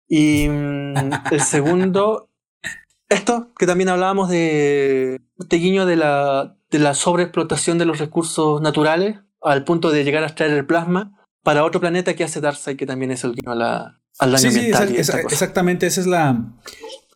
Y 0.08 0.48
mm, 0.48 0.94
el 1.32 1.40
segundo, 1.40 2.30
esto 3.08 3.52
que 3.58 3.66
también 3.66 3.88
hablábamos 3.88 4.28
de 4.28 5.20
este 5.36 5.56
guiño 5.56 5.84
de 5.84 5.96
la, 5.96 6.56
de 6.70 6.78
la 6.78 6.94
sobreexplotación 6.94 7.76
de 7.78 7.86
los 7.86 7.98
recursos 7.98 8.62
naturales 8.62 9.18
al 9.42 9.64
punto 9.64 9.90
de 9.90 10.04
llegar 10.04 10.22
a 10.22 10.26
extraer 10.26 10.52
el 10.52 10.64
plasma 10.64 11.15
para 11.46 11.64
otro 11.64 11.80
planeta 11.80 12.14
que 12.14 12.24
hace 12.24 12.40
Darkseid, 12.40 12.76
que 12.76 12.86
también 12.86 13.12
es 13.12 13.22
el 13.22 13.32
guiño 13.32 13.52
a 13.52 13.54
la, 13.54 14.00
al 14.18 14.32
daño 14.32 14.50
sí, 14.50 14.72
Sí, 14.72 14.96
exactamente, 14.96 15.86
esa 15.86 16.00
es 16.00 16.08
la, 16.08 16.56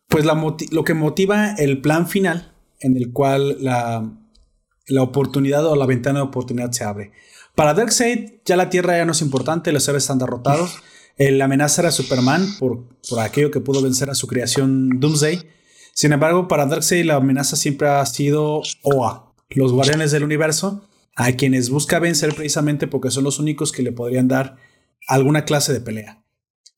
pues 0.07 0.23
la 0.23 0.41
lo 0.71 0.83
que 0.85 0.93
motiva 0.93 1.53
el 1.55 1.81
plan 1.81 2.07
final 2.07 2.53
en 2.79 2.95
el 2.95 3.11
cual 3.11 3.57
la, 3.59 4.09
la 4.87 5.01
oportunidad 5.01 5.65
o 5.65 5.75
la 5.75 5.85
ventana 5.85 6.19
de 6.19 6.25
oportunidad 6.27 6.71
se 6.71 6.85
abre. 6.85 7.11
Para 7.55 7.73
Darkseid 7.73 8.35
ya 8.45 8.55
la 8.55 8.69
Tierra 8.69 8.95
ya 8.95 9.03
no 9.03 9.11
es 9.11 9.21
importante, 9.21 9.73
los 9.73 9.83
seres 9.83 10.03
están 10.03 10.19
derrotados. 10.19 10.77
La 11.17 11.43
amenaza 11.43 11.81
era 11.81 11.91
Superman 11.91 12.55
por, 12.57 12.85
por 13.09 13.19
aquello 13.19 13.51
que 13.51 13.59
pudo 13.59 13.81
vencer 13.81 14.09
a 14.09 14.15
su 14.15 14.27
creación 14.27 15.01
Doomsday. 15.01 15.45
Sin 15.93 16.13
embargo, 16.13 16.47
para 16.47 16.65
Darkseid 16.67 17.03
la 17.03 17.15
amenaza 17.15 17.57
siempre 17.57 17.89
ha 17.89 18.05
sido 18.05 18.61
OA, 18.83 19.33
los 19.49 19.73
guardianes 19.73 20.11
del 20.11 20.23
universo, 20.23 20.87
a 21.15 21.31
quienes 21.33 21.69
busca 21.69 21.99
vencer 21.99 22.33
precisamente 22.33 22.87
porque 22.87 23.11
son 23.11 23.23
los 23.23 23.39
únicos 23.39 23.71
que 23.71 23.83
le 23.83 23.91
podrían 23.91 24.27
dar 24.27 24.57
alguna 25.07 25.45
clase 25.45 25.73
de 25.73 25.81
pelea. 25.81 26.23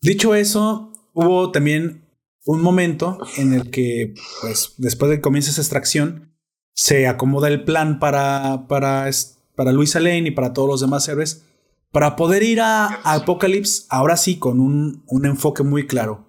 Dicho 0.01 0.35
eso, 0.35 0.91
hubo 1.13 1.51
también 1.51 2.05
un 2.45 2.61
momento 2.61 3.19
en 3.37 3.53
el 3.53 3.69
que, 3.69 4.13
pues, 4.41 4.73
después 4.77 5.09
de 5.09 5.17
que 5.17 5.21
comienza 5.21 5.51
esa 5.51 5.61
extracción, 5.61 6.33
se 6.73 7.07
acomoda 7.07 7.47
el 7.47 7.63
plan 7.63 7.99
para, 7.99 8.67
para 8.67 9.07
para 9.55 9.71
Luisa 9.71 9.99
Lane 9.99 10.27
y 10.27 10.31
para 10.31 10.53
todos 10.53 10.67
los 10.67 10.81
demás 10.81 11.07
héroes, 11.07 11.45
para 11.91 12.15
poder 12.15 12.43
ir 12.43 12.61
a, 12.61 12.87
Apocalypse, 13.03 13.85
ahora 13.89 14.17
sí, 14.17 14.37
con 14.37 14.59
un, 14.59 15.25
enfoque 15.25 15.63
muy 15.63 15.85
claro. 15.85 16.25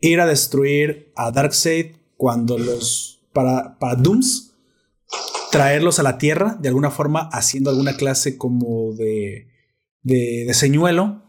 Ir 0.00 0.20
a 0.20 0.26
destruir 0.26 1.12
a 1.14 1.30
Darkseid 1.30 1.96
cuando 2.16 2.58
los. 2.58 3.20
para, 3.32 3.78
para 3.78 3.94
Dooms, 3.96 4.51
traerlos 5.50 5.98
a 5.98 6.02
la 6.02 6.18
Tierra, 6.18 6.56
de 6.60 6.68
alguna 6.68 6.90
forma, 6.90 7.28
haciendo 7.32 7.70
alguna 7.70 7.96
clase 7.96 8.36
como 8.38 8.92
de. 8.94 9.48
de, 10.02 10.44
de 10.46 10.54
señuelo 10.54 11.22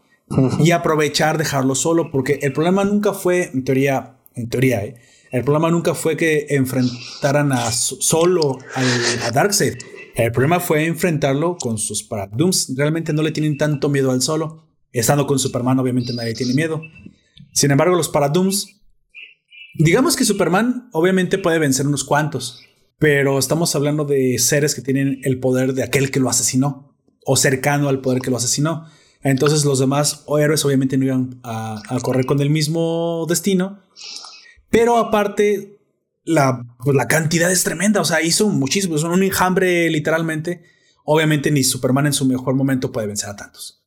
y 0.60 0.72
aprovechar 0.72 1.38
dejarlo 1.38 1.76
solo, 1.76 2.10
porque 2.12 2.40
el 2.42 2.54
problema 2.54 2.84
nunca 2.84 3.14
fue, 3.14 3.52
en 3.54 3.64
teoría, 3.64 4.18
en 4.36 4.50
teoría, 4.50 4.84
¿eh? 4.84 4.96
el 5.32 5.44
problema 5.44 5.70
nunca 5.70 5.96
fue 5.96 6.16
que 6.16 6.48
enfrentaran 6.50 7.52
a 7.52 7.72
solo 7.72 8.60
a 8.76 9.32
Darkseid. 9.32 9.74
El 10.16 10.32
problema 10.32 10.60
fue 10.60 10.86
enfrentarlo 10.86 11.58
con 11.58 11.80
sus 11.80 12.04
Paradooms. 12.04 12.74
Realmente 12.78 13.14
no 13.14 13.24
le 13.24 13.32
tienen 13.32 13.58
tanto 13.58 13.90
miedo 13.90 14.12
al 14.12 14.22
solo. 14.22 14.68
Estando 14.92 15.26
con 15.26 15.40
Superman, 15.40 15.80
obviamente 15.80 16.14
nadie 16.14 16.36
tiene 16.36 16.54
miedo. 16.54 16.84
Sin 17.52 17.72
embargo, 17.72 17.96
los 17.96 18.10
Paradooms, 18.10 18.80
digamos 19.74 20.16
que 20.16 20.24
Superman 20.24 20.90
obviamente 20.92 21.40
puede 21.40 21.58
vencer 21.58 21.88
unos 21.88 22.04
cuantos, 22.04 22.64
pero 23.00 23.38
estamos 23.38 23.76
hablando 23.76 24.06
de 24.06 24.38
seres 24.40 24.76
que 24.76 24.82
tienen 24.82 25.20
el 25.24 25.40
poder 25.40 25.74
de 25.74 25.84
aquel 25.84 26.12
que 26.12 26.20
lo 26.20 26.30
asesinó 26.30 26.96
o 27.26 27.36
cercano 27.38 27.90
al 27.90 28.02
poder 28.02 28.22
que 28.22 28.32
lo 28.32 28.38
asesinó. 28.38 28.86
Entonces 29.22 29.64
los 29.66 29.80
demás 29.80 30.26
héroes 30.40 30.64
obviamente 30.66 30.98
no 30.98 31.06
iban 31.06 31.40
a, 31.44 31.82
correr 32.02 32.26
con 32.26 32.42
el 32.42 32.50
mismo 32.50 33.26
destino. 33.28 33.82
Pero 34.70 34.98
aparte, 34.98 35.80
la, 36.26 36.62
pues, 36.84 36.96
la, 36.96 37.08
cantidad 37.08 37.52
es 37.52 37.64
tremenda. 37.64 38.02
O 38.02 38.06
sea, 38.06 38.22
hizo 38.22 38.50
muchísimo. 38.50 38.96
Es 38.96 39.04
un 39.04 39.24
enjambre 39.24 39.90
literalmente. 39.90 40.64
Obviamente 41.06 41.52
ni 41.52 41.64
Superman 41.64 42.08
en 42.08 42.14
su 42.14 42.26
mejor 42.26 42.56
momento 42.56 42.92
puede 42.92 43.08
vencer 43.08 43.30
a 43.30 43.36
tantos. 43.36 43.84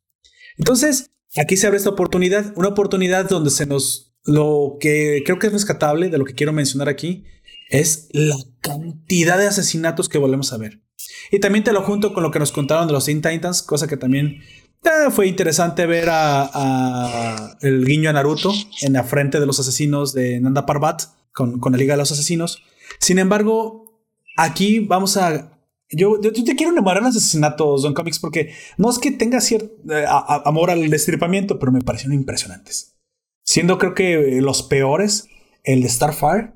Entonces, 0.59 1.11
aquí 1.37 1.57
se 1.57 1.67
abre 1.67 1.79
esta 1.79 1.91
oportunidad. 1.91 2.53
Una 2.57 2.69
oportunidad 2.69 3.29
donde 3.29 3.51
se 3.51 3.67
nos... 3.67 4.15
Lo 4.25 4.79
que 4.81 5.23
creo 5.25 5.39
que 5.39 5.47
es 5.47 5.53
rescatable 5.53 6.09
de 6.09 6.19
lo 6.19 6.25
que 6.25 6.35
quiero 6.35 6.53
mencionar 6.53 6.89
aquí 6.89 7.27
es 7.69 8.09
la 8.13 8.37
cantidad 8.61 9.39
de 9.39 9.47
asesinatos 9.47 10.09
que 10.09 10.19
volvemos 10.19 10.53
a 10.53 10.59
ver. 10.59 10.83
Y 11.31 11.41
también 11.41 11.65
te 11.65 11.73
lo 11.73 11.83
junto 11.83 12.15
con 12.15 12.23
lo 12.23 12.31
que 12.31 12.39
nos 12.39 12.53
contaron 12.53 12.87
de 12.87 12.93
los 12.93 13.05
Teen 13.05 13.23
Titans, 13.23 13.63
cosa 13.63 13.87
que 13.87 13.97
también 13.97 14.43
eh, 14.85 15.11
fue 15.11 15.27
interesante 15.27 15.87
ver 15.87 16.09
a, 16.11 17.57
el 17.61 17.85
guiño 17.85 18.11
a 18.11 18.13
Naruto 18.13 18.53
en 18.83 18.93
la 18.93 19.05
frente 19.05 19.41
de 19.41 19.47
los 19.47 19.59
asesinos 19.59 20.13
de 20.13 20.41
Nanda 20.41 20.67
Parbat 20.67 21.03
con, 21.33 21.59
con 21.59 21.73
la 21.73 21.79
Liga 21.79 21.95
de 21.95 21.99
los 21.99 22.13
Asesinos. 22.13 22.63
Sin 23.01 23.19
embargo, 23.19 24.03
aquí 24.37 24.81
vamos 24.81 25.17
a 25.17 25.53
yo, 25.91 26.21
yo, 26.21 26.33
te 26.33 26.57
quiero 26.57 26.73
enamorar 26.73 27.03
los 27.03 27.17
asesinatos, 27.17 27.83
Don 27.83 27.95
Comics, 27.95 28.19
porque 28.19 28.53
no 28.77 28.91
es 28.91 28.99
que 28.99 29.13
tenga 29.13 29.41
cierto 29.41 29.73
eh, 29.93 30.05
amor 30.45 30.71
al 30.71 30.91
destripamiento, 30.91 31.59
pero 31.59 31.71
me 31.71 31.81
parecieron 31.81 32.15
impresionantes. 32.15 32.97
Siendo 33.45 33.79
creo 33.79 33.95
que 33.95 34.41
los 34.41 34.65
peores, 34.65 35.29
el 35.63 35.83
de 35.83 35.89
Starfire, 35.89 36.53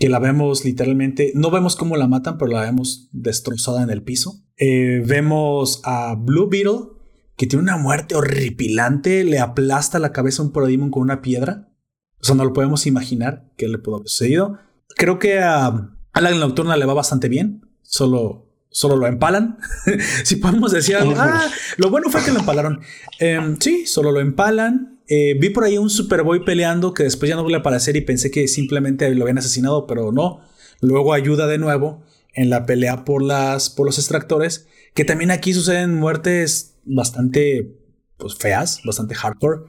que 0.00 0.08
la 0.08 0.18
vemos 0.18 0.64
literalmente, 0.64 1.30
no 1.34 1.50
vemos 1.50 1.76
cómo 1.76 1.98
la 1.98 2.08
matan, 2.08 2.38
pero 2.38 2.50
la 2.50 2.62
vemos 2.62 3.10
destrozada 3.12 3.82
en 3.82 3.90
el 3.90 4.02
piso. 4.02 4.42
Eh, 4.56 5.02
vemos 5.04 5.82
a 5.84 6.14
Blue 6.14 6.48
Beetle, 6.48 6.96
que 7.36 7.46
tiene 7.46 7.64
una 7.64 7.76
muerte 7.76 8.14
horripilante, 8.14 9.24
le 9.24 9.38
aplasta 9.38 9.98
la 9.98 10.12
cabeza 10.12 10.40
a 10.40 10.46
un 10.46 10.52
Parademon 10.52 10.90
con 10.90 11.02
una 11.02 11.20
piedra. 11.20 11.68
O 12.18 12.24
sea, 12.24 12.34
no 12.34 12.46
lo 12.46 12.54
podemos 12.54 12.86
imaginar 12.86 13.52
qué 13.58 13.68
le 13.68 13.76
pudo 13.76 13.96
haber 13.96 14.08
sucedido. 14.08 14.58
Creo 14.96 15.18
que 15.18 15.38
a 15.38 15.90
Alan 16.14 16.40
Nocturna 16.40 16.78
le 16.78 16.86
va 16.86 16.94
bastante 16.94 17.28
bien, 17.28 17.68
solo 17.82 18.50
solo 18.70 18.96
lo 18.96 19.06
empalan. 19.06 19.58
si 20.24 20.36
podemos 20.36 20.72
decir 20.72 20.96
algo. 20.96 21.12
Ah, 21.18 21.46
lo 21.76 21.90
bueno 21.90 22.08
fue 22.08 22.24
que 22.24 22.32
lo 22.32 22.40
empalaron. 22.40 22.80
Em, 23.18 23.58
sí, 23.60 23.84
solo 23.84 24.12
lo 24.12 24.20
empalan. 24.20 24.99
Eh, 25.12 25.34
vi 25.34 25.50
por 25.50 25.64
ahí 25.64 25.76
un 25.76 25.90
Superboy 25.90 26.44
peleando 26.44 26.94
que 26.94 27.02
después 27.02 27.28
ya 27.28 27.34
no 27.34 27.42
vuelve 27.42 27.56
a 27.56 27.60
aparecer 27.60 27.96
y 27.96 28.00
pensé 28.00 28.30
que 28.30 28.46
simplemente 28.46 29.12
lo 29.12 29.24
habían 29.24 29.38
asesinado, 29.38 29.88
pero 29.88 30.12
no. 30.12 30.40
Luego 30.80 31.12
ayuda 31.12 31.48
de 31.48 31.58
nuevo 31.58 32.04
en 32.32 32.48
la 32.48 32.64
pelea 32.64 33.04
por, 33.04 33.20
las, 33.20 33.70
por 33.70 33.86
los 33.86 33.98
extractores, 33.98 34.68
que 34.94 35.04
también 35.04 35.32
aquí 35.32 35.52
suceden 35.52 35.96
muertes 35.96 36.76
bastante 36.84 37.76
pues, 38.18 38.36
feas, 38.36 38.82
bastante 38.84 39.16
hardcore, 39.16 39.62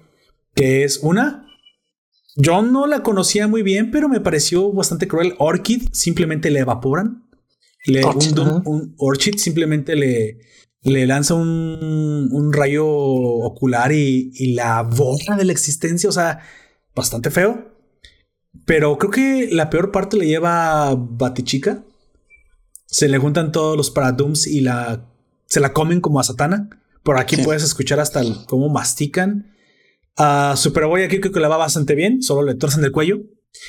que 0.54 0.84
es 0.84 1.00
una... 1.00 1.48
Yo 2.36 2.62
no 2.62 2.86
la 2.86 3.02
conocía 3.02 3.48
muy 3.48 3.64
bien, 3.64 3.90
pero 3.90 4.10
me 4.10 4.22
pareció 4.22 4.72
bastante 4.72 5.08
cruel. 5.08 5.34
Orchid 5.40 5.90
simplemente 5.92 6.52
le 6.52 6.60
evaporan. 6.60 7.28
Le, 7.86 8.06
un, 8.06 8.94
Orchid 8.98 9.38
simplemente 9.38 9.96
le, 9.96 10.38
le 10.84 11.06
lanza 11.06 11.36
un, 11.36 12.30
un 12.32 12.54
rayo 12.54 12.88
ocular 12.88 13.92
y, 13.92 14.32
y, 14.34 14.54
la 14.54 14.82
borra 14.84 15.36
de 15.38 15.46
la 15.46 15.52
existencia. 15.52 16.10
O 16.10 16.14
sea, 16.14 16.40
bastante 16.96 17.32
feo. 17.32 17.72
Pero 18.66 18.98
creo 18.98 19.12
que 19.12 19.50
la 19.52 19.70
peor 19.70 19.92
parte 19.92 20.18
le 20.18 20.28
lleva 20.28 20.96
Batichica. 20.96 21.84
Se 22.86 23.08
le 23.08 23.18
juntan 23.18 23.52
todos 23.52 23.78
los 23.78 23.92
Paradooms 23.92 24.48
y 24.48 24.62
la 24.62 25.08
se 25.52 25.60
la 25.60 25.74
comen 25.74 26.00
como 26.00 26.22
a 26.22 26.24
Satana. 26.24 26.70
Por 27.04 27.18
aquí 27.18 27.36
puedes 27.36 27.62
escuchar 27.64 28.00
hasta 28.00 28.22
cómo 28.48 28.70
mastican. 28.70 29.54
A 30.16 30.56
Superboy 30.56 31.04
aquí 31.04 31.20
creo 31.20 31.34
que 31.34 31.42
le 31.42 31.48
va 31.50 31.58
bastante 31.58 31.94
bien, 31.94 32.22
solo 32.22 32.44
le 32.44 32.56
torcen 32.56 32.86
el 32.86 32.94
cuello. 32.94 33.20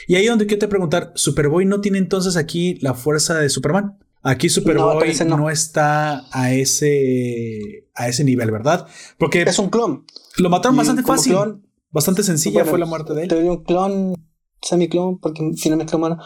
Y 0.07 0.15
ahí 0.15 0.27
donde 0.27 0.47
quiero 0.47 0.61
te 0.61 0.69
preguntar, 0.69 1.13
Superboy 1.17 1.65
no 1.65 1.81
tiene 1.81 1.99
entonces 1.99 2.37
aquí 2.37 2.79
la 2.83 2.95
fuerza 2.95 3.37
de 3.39 3.49
Superman. 3.49 3.99
Aquí 4.23 4.49
Superboy 4.49 5.13
no, 5.27 5.51
está 5.51 6.25
a 6.31 6.53
ese, 6.53 7.89
a 7.95 8.09
ese 8.09 8.23
nivel, 8.23 8.53
¿verdad? 8.53 8.87
Porque 9.19 9.43
es 9.43 9.59
un 9.59 9.69
clon. 9.69 10.07
Lo 10.39 10.49
mataron 10.49 10.77
bastante 10.77 11.03
fácil. 11.03 11.37
bastante 11.91 12.23
sencilla 12.23 12.65
fue 12.65 12.79
la 12.79 12.87
muerte 12.87 13.15
de 13.15 13.23
él. 13.25 13.29
Te 13.29 13.43
un 13.43 13.65
clon, 13.65 14.15
semi-clon, 14.63 15.19
porque 15.19 15.53
si 15.57 15.71
no 15.71 15.77
me 15.77 15.85
es 15.85 15.93
humano. 15.93 16.19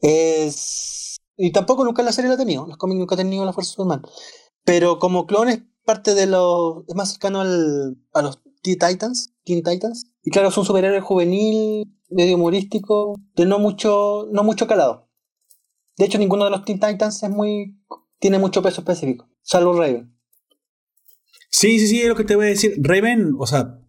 Es. 0.00 1.16
Y 1.36 1.52
tampoco 1.52 1.84
nunca 1.84 2.02
en 2.02 2.06
la 2.06 2.12
serie 2.12 2.28
lo 2.28 2.34
ha 2.34 2.38
tenido. 2.38 2.66
Los 2.66 2.76
cómics 2.76 2.98
nunca 2.98 3.14
han 3.14 3.20
tenido 3.20 3.44
la 3.44 3.52
fuerza 3.52 3.72
Superman. 3.72 4.02
Pero 4.64 4.98
como 4.98 5.26
clon 5.26 5.48
es 5.48 5.60
parte 5.84 6.14
de 6.14 6.26
los. 6.26 6.84
Es 6.88 6.96
más 6.96 7.10
cercano 7.10 7.40
al, 7.40 7.98
a 8.14 8.22
los 8.22 8.40
Titans. 8.62 9.34
Teen 9.44 9.62
Titans. 9.62 10.10
Y 10.24 10.30
claro, 10.30 10.48
es 10.48 10.58
un 10.58 10.64
superhéroe 10.64 11.00
juvenil, 11.00 11.84
medio 12.10 12.36
humorístico, 12.36 13.14
de 13.36 13.46
no 13.46 13.58
mucho, 13.58 14.26
no 14.32 14.42
mucho 14.42 14.66
calado. 14.66 15.07
De 15.98 16.04
hecho, 16.04 16.18
ninguno 16.18 16.44
de 16.44 16.50
los 16.50 16.64
Teen 16.64 16.78
Titans 16.78 17.22
es 17.22 17.30
muy, 17.30 17.76
tiene 18.20 18.38
mucho 18.38 18.62
peso 18.62 18.80
específico, 18.80 19.28
salvo 19.42 19.78
Raven. 19.78 20.14
Sí, 21.50 21.78
sí, 21.80 21.88
sí, 21.88 22.00
es 22.00 22.08
lo 22.08 22.14
que 22.14 22.24
te 22.24 22.36
voy 22.36 22.46
a 22.46 22.50
decir. 22.50 22.74
Raven, 22.78 23.34
o 23.36 23.46
sea, 23.46 23.80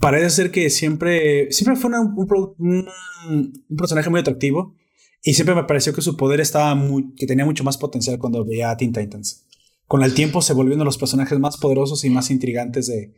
parece 0.00 0.30
ser 0.30 0.50
que 0.50 0.70
siempre, 0.70 1.52
siempre 1.52 1.76
fue 1.76 1.90
un, 1.98 2.88
personaje 3.76 4.08
muy 4.08 4.20
atractivo 4.20 4.74
y 5.22 5.34
siempre 5.34 5.54
me 5.54 5.64
pareció 5.64 5.92
que 5.92 6.00
su 6.00 6.16
poder 6.16 6.40
estaba 6.40 6.74
muy, 6.74 7.14
que 7.14 7.26
tenía 7.26 7.44
mucho 7.44 7.62
más 7.62 7.76
potencial 7.76 8.18
cuando 8.18 8.44
veía 8.44 8.70
a 8.70 8.76
Teen 8.76 8.92
Titans. 8.92 9.46
Con 9.86 10.02
el 10.02 10.14
tiempo 10.14 10.40
se 10.40 10.54
volvió 10.54 10.74
uno 10.74 10.84
de 10.84 10.86
los 10.86 10.98
personajes 10.98 11.38
más 11.38 11.58
poderosos 11.58 12.04
y 12.04 12.10
más 12.10 12.30
intrigantes 12.30 12.86
de, 12.86 13.12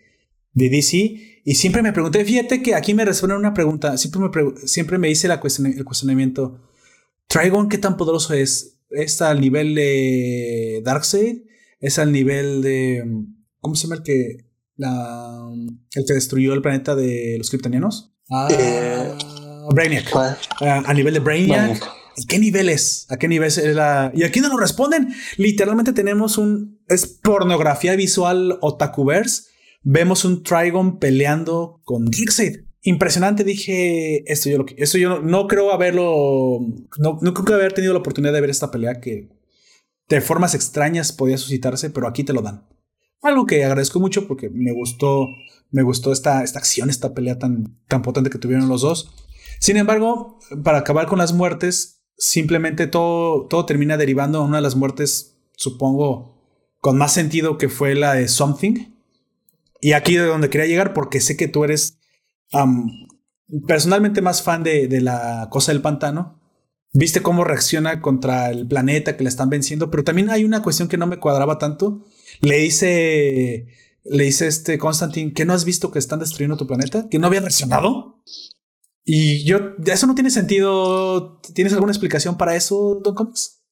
DC. 0.53 1.43
Y 1.45 1.55
siempre 1.55 1.83
me 1.83 1.93
pregunté, 1.93 2.25
fíjate 2.25 2.61
que 2.63 2.75
aquí 2.75 2.93
me 2.95 3.05
responden 3.05 3.39
una 3.39 3.55
pregunta, 3.55 3.97
siempre 3.99 4.21
me, 4.21 4.67
siempre 4.67 4.99
me 4.99 5.11
hice 5.11 5.29
la 5.29 5.35
el 5.35 5.85
cuestionamiento 5.85 6.66
Trigon, 7.29 7.69
¿qué 7.69 7.79
tan 7.79 7.97
poderoso 7.97 8.35
es? 8.35 8.79
¿Es 8.91 9.21
al 9.21 9.41
nivel 9.41 9.75
de 9.75 10.81
Darkseid? 10.85 11.43
¿Es 11.81 11.99
al 11.99 12.13
nivel 12.13 12.63
de. 12.63 13.05
¿Cómo 13.61 13.75
se 13.75 13.87
llama 13.87 13.97
el 13.97 14.03
que. 14.03 14.47
La, 14.77 15.49
el 15.95 16.05
que 16.05 16.13
destruyó 16.13 16.53
el 16.53 16.63
planeta 16.63 16.95
de 16.95 17.37
los 17.39 17.49
kryptonianos? 17.49 18.15
Ah, 18.31 18.49
eh, 18.51 19.13
Brainiac. 19.75 20.15
Ah, 20.15 20.83
a 20.87 20.95
nivel 20.95 21.15
de 21.15 21.21
Brainiac. 21.21 21.83
¿Qué 22.29 22.39
nivel 22.39 22.69
es? 22.69 23.07
¿A 23.11 23.17
qué 23.17 23.29
nivel 23.29 23.49
es 23.49 23.59
la.? 23.75 24.13
Y 24.15 24.23
aquí 24.23 24.41
no 24.41 24.49
nos 24.49 24.61
responden. 24.61 25.15
Literalmente 25.37 25.93
tenemos 25.93 26.39
un. 26.39 26.81
Es 26.89 27.07
pornografía 27.07 27.97
visual 27.97 28.59
otakuverse. 28.61 29.45
Vemos 29.83 30.25
un 30.25 30.43
Trigon 30.43 30.99
peleando 30.99 31.81
con 31.85 32.07
Darkseid 32.07 32.66
impresionante. 32.87 33.45
Dije, 33.45 34.31
esto 34.31 34.49
yo, 34.49 34.59
lo, 34.59 34.67
esto 34.77 34.97
yo 34.97 35.21
no, 35.21 35.47
creo 35.49 35.73
haberlo, 35.73 36.61
no, 36.99 37.19
no, 37.21 37.35
creo 37.35 37.59
haber 37.59 37.73
tenido 37.73 37.93
la 37.93 37.99
oportunidad 37.99 38.33
de 38.33 38.41
ver 38.41 38.51
esta 38.51 38.71
pelea 38.71 39.01
que 39.01 39.29
de 40.09 40.21
formas 40.21 40.55
extrañas 40.55 41.13
podía 41.13 41.37
suscitarse, 41.37 41.91
pero 41.91 42.07
aquí 42.07 42.23
te 42.25 42.33
lo 42.33 42.43
dan. 42.43 42.67
Algo 43.23 43.45
que 43.45 43.65
agradezco 43.65 43.99
mucho 43.99 44.29
porque 44.29 44.51
me 44.51 44.73
gustó, 44.73 45.27
me 45.71 45.83
gustó 45.83 46.13
esta, 46.13 46.45
esta 46.45 46.61
acción, 46.61 46.89
esta 46.89 47.13
pelea 47.13 47.39
tan, 47.39 47.77
tan 47.89 48.03
potente 48.03 48.31
que 48.31 48.39
tuvieron 48.39 48.69
los 48.69 48.83
dos. 48.83 49.13
Sin 49.59 49.77
embargo, 49.77 50.39
para 50.63 50.79
acabar 50.79 51.07
con 51.07 51.19
las 51.19 51.33
muertes, 51.33 52.05
simplemente 52.17 52.87
todo, 52.87 53.47
todo 53.47 53.67
termina 53.67 53.97
derivando 53.97 54.39
a 54.39 54.45
una 54.45 54.57
de 54.59 54.63
las 54.63 54.77
muertes, 54.77 55.39
supongo, 55.57 56.41
con 56.81 56.99
más 56.99 57.13
sentido 57.13 57.59
que 57.59 57.69
fue 57.69 57.97
la 57.97 58.15
de 58.15 58.29
Something. 58.29 58.93
Y 59.81 59.93
aquí 59.93 60.15
de 60.15 60.25
donde 60.25 60.51
quería 60.51 60.69
llegar, 60.69 60.95
porque 60.95 61.21
sé 61.21 61.37
que 61.37 61.49
tú 61.49 61.65
eres 61.65 61.96
personalmente 63.67 64.23
más 64.23 64.43
fan 64.43 64.63
de, 64.63 65.01
la 65.01 65.49
cosa 65.51 65.73
del 65.73 65.83
pantano. 65.83 66.41
Viste 66.93 67.21
cómo 67.21 67.45
reacciona 67.45 68.01
contra 68.01 68.51
el 68.51 68.67
planeta 68.67 69.17
que 69.17 69.23
le 69.23 69.29
están 69.29 69.51
venciendo, 69.51 69.91
pero 69.91 70.05
también 70.05 70.31
hay 70.31 70.45
una 70.45 70.63
cuestión 70.63 70.89
que 70.89 70.97
no 70.97 71.07
me 71.07 71.19
cuadraba 71.19 71.59
tanto. 71.59 72.07
Le 72.41 72.57
dice, 72.59 73.67
le 74.05 74.25
dice 74.25 74.47
este 74.47 74.79
Constantine, 74.79 75.33
que 75.33 75.45
no 75.45 75.53
has 75.53 75.65
visto 75.65 75.91
que 75.91 75.99
están 75.99 76.21
destruyendo 76.21 76.57
tu 76.57 76.67
planeta, 76.67 77.09
que 77.11 77.19
no 77.19 77.27
había 77.27 77.41
reaccionado. 77.41 78.23
Y 79.05 79.45
yo, 79.45 79.59
eso 79.85 80.07
no 80.07 80.15
tiene 80.15 80.31
sentido. 80.31 81.41
¿Tienes 81.55 81.73
alguna 81.75 81.93
explicación 81.93 82.37
para 82.39 82.57
eso, 82.57 83.01
Don 83.05 83.15
Comics? 83.15 83.63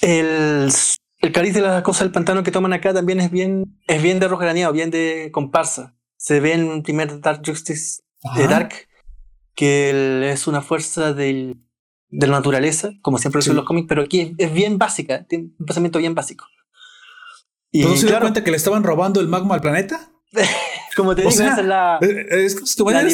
El 0.00 0.70
el 1.22 1.30
cariz 1.30 1.54
de 1.54 1.60
la 1.60 1.84
cosa 1.84 2.02
del 2.02 2.12
pantano 2.12 2.42
que 2.42 2.50
toman 2.50 2.72
acá 2.72 2.92
también 2.92 3.20
es 3.20 3.30
bien, 3.30 3.78
es 3.86 4.02
bien 4.02 4.18
de 4.18 4.26
rojo 4.26 4.42
graneado, 4.42 4.72
bien 4.72 4.90
de 4.90 5.30
comparsa. 5.32 5.96
Se 6.22 6.38
ve 6.38 6.52
en 6.52 6.70
un 6.70 6.84
primer 6.84 7.20
Dark 7.20 7.42
Justice 7.44 8.02
de 8.36 8.46
Dark 8.46 8.72
que 9.56 10.30
es 10.30 10.46
una 10.46 10.62
fuerza 10.62 11.12
del, 11.12 11.56
de 12.10 12.26
la 12.28 12.34
naturaleza, 12.34 12.92
como 13.02 13.18
siempre 13.18 13.42
son 13.42 13.56
los 13.56 13.64
cómics, 13.64 13.86
pero 13.88 14.02
aquí 14.02 14.32
es, 14.38 14.52
bien 14.54 14.78
básica, 14.78 15.24
tiene 15.24 15.50
un 15.58 15.66
pensamiento 15.66 15.98
bien 15.98 16.14
básico. 16.14 16.46
Y 17.72 17.82
¿No 17.82 17.96
se 17.96 18.06
dio 18.06 18.20
cuenta 18.20 18.44
que 18.44 18.52
le 18.52 18.56
estaban 18.56 18.84
robando 18.84 19.20
el 19.20 19.26
magma 19.26 19.56
al 19.56 19.60
planeta? 19.62 20.12
como 20.96 21.16
te 21.16 21.22
digo, 21.22 21.30
esa 21.30 21.60
es 21.60 21.66
la. 21.66 21.98
Es, 22.00 22.54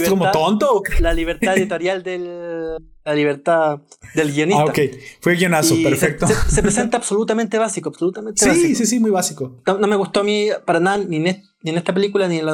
como 0.06 0.30
tonto. 0.30 0.82
La 1.00 1.14
libertad 1.14 1.56
editorial 1.56 2.02
del. 2.02 2.76
La 3.04 3.14
libertad 3.14 3.80
del 4.14 4.32
guionista. 4.32 4.64
Ah, 4.64 4.66
ok. 4.66 4.78
Fue 5.22 5.34
guionazo, 5.34 5.76
perfecto. 5.82 6.26
Se, 6.26 6.60
presenta 6.62 6.98
absolutamente 6.98 7.56
básico, 7.56 7.88
absolutamente 7.88 8.42
sí, 8.42 8.48
básico. 8.48 8.78
Sí, 8.78 8.86
sí, 8.86 9.00
muy 9.00 9.10
básico. 9.10 9.62
No, 9.66 9.86
me 9.86 9.96
gustó 9.96 10.20
a 10.20 10.24
mí 10.24 10.48
para 10.66 10.78
nada, 10.78 10.98
ni 10.98 11.16
en, 11.16 11.42
ni 11.62 11.70
en 11.70 11.78
esta 11.78 11.94
película, 11.94 12.28
ni 12.28 12.38
en 12.38 12.46
la 12.46 12.52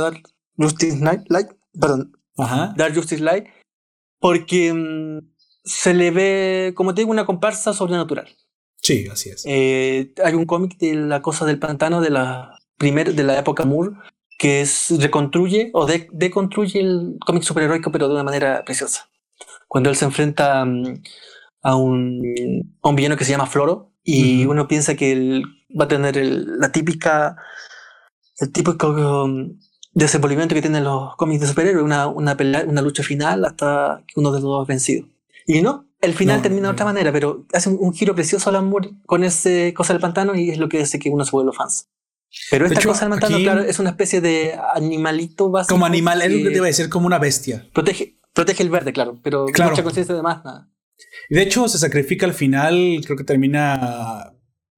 Justice 0.57 0.99
Light. 0.99 1.51
Perdón. 1.79 2.17
Ajá. 2.37 2.75
Dark 2.77 2.95
Justice 2.95 3.23
Light. 3.23 3.47
Porque 4.19 4.73
mm, 4.73 5.19
se 5.65 5.95
le 5.95 6.11
ve, 6.11 6.73
como 6.75 6.95
te 6.95 7.03
digo, 7.03 7.11
una 7.11 7.27
comparsa 7.27 7.73
sobrenatural. 7.73 8.29
Sí, 8.81 9.07
así 9.11 9.31
es. 9.31 9.45
Eh, 9.47 10.13
hay 10.23 10.35
un 10.35 10.45
cómic 10.45 10.77
de 10.79 10.95
La 10.95 11.23
Cosa 11.23 11.47
del 11.47 11.59
Pantano 11.59 12.01
de 12.01 12.11
la, 12.11 12.59
primer, 12.77 13.15
de 13.15 13.23
la 13.23 13.39
época 13.39 13.65
Moore 13.65 13.93
que 14.39 14.61
es, 14.61 14.93
reconstruye 15.01 15.71
o 15.73 15.87
deconstruye 15.87 16.81
el 16.81 17.17
cómic 17.25 17.43
superheroico, 17.43 17.91
pero 17.91 18.09
de 18.09 18.15
una 18.15 18.25
manera 18.25 18.65
preciosa. 18.65 19.09
Cuando 19.69 19.91
él 19.91 19.97
se 19.97 20.05
enfrenta 20.05 20.65
mm, 20.65 21.03
a, 21.63 21.77
un, 21.77 22.77
a 22.83 22.89
un 22.89 22.97
villano 22.97 23.17
que 23.17 23.25
se 23.25 23.31
llama 23.31 23.47
Floro, 23.47 23.93
y 24.03 24.45
uno 24.45 24.69
piensa 24.69 24.97
que 24.97 25.13
él 25.13 25.45
va 25.79 25.87
a 25.87 25.89
tener 25.89 26.17
la 26.17 26.71
típica, 26.71 27.37
el 28.39 28.53
típico 28.53 28.91
um, 28.91 29.59
desenvolvimiento 29.95 30.55
que 30.55 30.61
tienen 30.61 30.85
los 30.85 31.17
cómics 31.17 31.41
de 31.41 31.47
superhéroes, 31.47 31.85
una, 31.85 32.09
una, 32.09 32.37
una 32.67 32.83
lucha 32.83 33.03
final 33.03 33.45
hasta 33.45 34.03
que 34.07 34.21
uno 34.21 34.31
de 34.33 34.41
los 34.41 34.43
dos 34.43 34.63
es 34.63 34.69
vencido. 34.69 35.07
Y 35.47 35.63
no, 35.63 35.87
el 36.01 36.15
final 36.15 36.43
termina 36.43 36.69
de 36.69 36.73
otra 36.73 36.85
manera, 36.85 37.13
pero 37.13 37.47
hace 37.53 37.69
un, 37.69 37.93
giro 37.93 38.15
precioso 38.15 38.51
al 38.51 38.57
amor 38.57 38.91
con 39.07 39.25
ese 39.25 39.73
cosa 39.75 39.93
del 39.93 40.01
pantano 40.01 40.35
y 40.35 40.51
es 40.51 40.59
lo 40.59 40.69
que 40.69 40.83
hace 40.83 40.99
que 40.99 41.11
uno 41.11 41.25
se 41.25 41.31
vuelva 41.31 41.53
fans. 41.53 41.89
Pero 42.51 42.67
esta 42.67 42.83
cosa 42.83 43.09
del 43.09 43.11
pantano, 43.11 43.39
claro, 43.39 43.63
es 43.63 43.79
una 43.79 43.91
especie 43.91 44.21
de 44.21 44.59
animalito 44.75 45.51
básico. 45.51 45.75
Como 45.75 45.87
animal, 45.87 46.21
es 46.23 46.33
lo 46.33 46.39
que 46.39 46.51
te 46.51 46.57
iba 46.57 46.67
a 46.67 46.69
decir, 46.69 46.89
como 46.89 47.07
una 47.07 47.19
bestia. 47.19 47.69
Protege, 47.73 48.19
protege 48.33 48.63
el 48.63 48.71
verde, 48.71 48.93
claro, 48.93 49.19
pero 49.23 49.47
claro. 49.47 49.71
mucha 49.71 49.85
conciencia 49.85 50.15
de 50.15 50.23
más, 50.23 50.45
nada. 50.45 50.69
De 51.31 51.43
hecho, 51.43 51.69
se 51.69 51.79
sacrifica 51.79 52.27
al 52.27 52.35
final, 52.35 53.01
creo 53.05 53.17
que 53.17 53.25
termina 53.25 54.35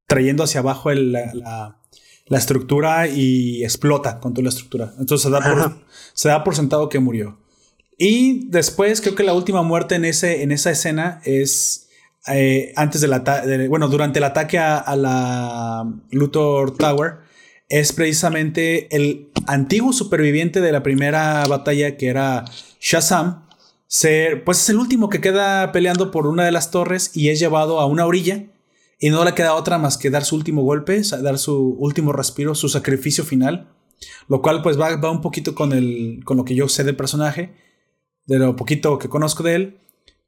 trayendo 0.07 0.45
hacia 0.45 0.61
abajo 0.61 0.93
la, 0.93 1.33
la, 1.35 1.81
estructura 2.31 3.07
y 3.07 3.63
explota 3.63 4.19
con 4.21 4.35
toda 4.35 4.45
la 4.45 4.49
estructura. 4.51 4.93
Entonces 4.99 5.23
se 5.23 5.31
da, 5.31 5.41
por, 5.41 5.87
se 6.13 6.29
da 6.29 6.45
por 6.45 6.57
sentado 6.57 6.89
que 6.89 6.99
murió. 6.99 7.39
Y 7.99 8.49
después, 8.49 9.01
creo 9.01 9.15
que 9.15 9.23
la 9.23 9.33
última 9.33 9.63
muerte 9.63 9.95
en, 9.95 10.05
ese, 10.05 10.43
en 10.43 10.53
esa 10.53 10.71
escena 10.71 11.21
es 11.25 11.89
eh, 12.29 12.73
antes 12.77 13.01
del 13.01 13.13
ataque, 13.13 13.69
bueno, 13.69 13.89
durante 13.89 14.19
el 14.19 14.25
ataque 14.25 14.59
a, 14.59 14.79
a 14.79 14.97
la 14.97 15.91
Luthor 16.11 16.77
Tower 16.77 17.27
es 17.69 17.93
precisamente 17.93 18.95
el 18.95 19.31
antiguo 19.47 19.93
superviviente 19.93 20.61
de 20.61 20.73
la 20.73 20.83
primera 20.83 21.45
batalla 21.49 21.97
que 21.97 22.09
era 22.09 22.45
Shazam. 22.81 23.47
pues 24.45 24.61
es 24.61 24.69
el 24.71 24.77
último 24.77 25.09
que 25.09 25.21
queda 25.21 25.73
peleando 25.73 26.11
por 26.11 26.27
una 26.27 26.45
de 26.45 26.53
las 26.53 26.71
torres 26.71 27.11
y 27.15 27.31
es 27.31 27.39
llevado 27.39 27.81
a 27.81 27.87
una 27.87 28.07
orilla 28.07 28.45
y 28.99 29.11
no 29.11 29.25
le 29.25 29.35
queda 29.35 29.55
otra 29.55 29.79
más 29.79 29.99
que 29.99 30.11
dar 30.11 30.25
su 30.25 30.37
último 30.37 30.63
golpe, 30.63 31.03
dar 31.23 31.39
su 31.39 31.77
último 31.79 32.13
respiro, 32.13 32.55
su 32.55 32.69
sacrificio 32.69 33.25
final, 33.25 33.75
lo 34.29 34.43
cual 34.43 34.63
pues 34.63 34.81
va, 34.81 34.97
va 34.97 35.11
un 35.11 35.21
poquito 35.21 35.55
con, 35.55 35.73
el, 35.73 36.21
con 36.25 36.37
lo 36.37 36.45
que 36.45 36.55
yo 36.55 36.69
sé 36.69 36.85
del 36.85 36.97
personaje, 36.97 37.55
de 38.27 38.39
lo 38.39 38.57
poquito 38.57 38.99
que 38.99 39.09
conozco 39.09 39.43
de 39.43 39.55
él. 39.55 39.81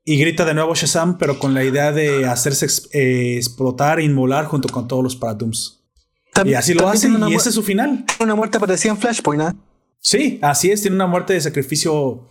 Y 0.04 0.18
grita 0.18 0.46
de 0.46 0.54
nuevo 0.54 0.74
Shazam, 0.74 1.18
pero 1.18 1.38
con 1.38 1.52
la 1.52 1.64
idea 1.64 1.92
de 1.92 2.24
hacerse 2.24 2.66
eh, 2.92 3.36
explotar 3.36 4.00
e 4.00 4.04
inmolar 4.04 4.46
junto 4.46 4.70
con 4.70 4.88
todos 4.88 5.04
los 5.04 5.16
Paradooms 5.16 5.78
y 6.44 6.54
así 6.54 6.74
lo 6.74 6.88
hace 6.88 7.08
y 7.08 7.34
ese 7.34 7.48
es 7.48 7.54
su 7.54 7.62
final. 7.62 8.04
Una 8.20 8.34
muerte 8.34 8.58
parecida 8.60 8.92
en 8.92 8.98
Flashpoint, 8.98 9.42
¿no? 9.42 9.64
Sí, 10.00 10.38
así 10.42 10.70
es, 10.70 10.80
tiene 10.82 10.96
una 10.96 11.06
muerte 11.06 11.32
de 11.32 11.40
sacrificio. 11.40 12.28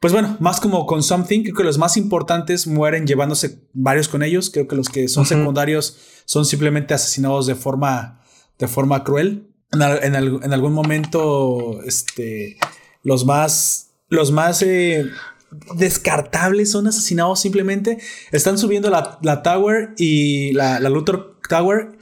Pues 0.00 0.12
bueno, 0.12 0.36
más 0.38 0.60
como 0.60 0.86
con 0.86 1.02
Something, 1.02 1.42
creo 1.42 1.54
que 1.54 1.64
los 1.64 1.78
más 1.78 1.96
importantes 1.96 2.66
mueren 2.66 3.06
llevándose 3.06 3.62
varios 3.72 4.08
con 4.08 4.22
ellos. 4.22 4.50
Creo 4.50 4.68
que 4.68 4.76
los 4.76 4.88
que 4.88 5.08
son 5.08 5.24
secundarios 5.24 5.96
son 6.26 6.44
simplemente 6.44 6.92
asesinados 6.94 7.46
de 7.46 7.54
forma, 7.54 8.20
de 8.58 8.68
forma 8.68 9.02
cruel. 9.02 9.48
En, 9.72 9.82
algún 10.52 10.72
momento, 10.72 11.80
este, 11.84 12.58
los 13.02 13.24
más, 13.24 13.92
los 14.08 14.30
más 14.30 14.62
eh, 14.62 15.06
descartables 15.74 16.70
son 16.70 16.86
asesinados 16.86 17.40
simplemente. 17.40 17.98
Están 18.30 18.58
subiendo 18.58 18.90
la, 18.90 19.18
la 19.22 19.42
Tower 19.42 19.94
y 19.96 20.52
la, 20.52 20.80
la 20.80 20.90
Luthor 20.90 21.40
Tower 21.48 21.96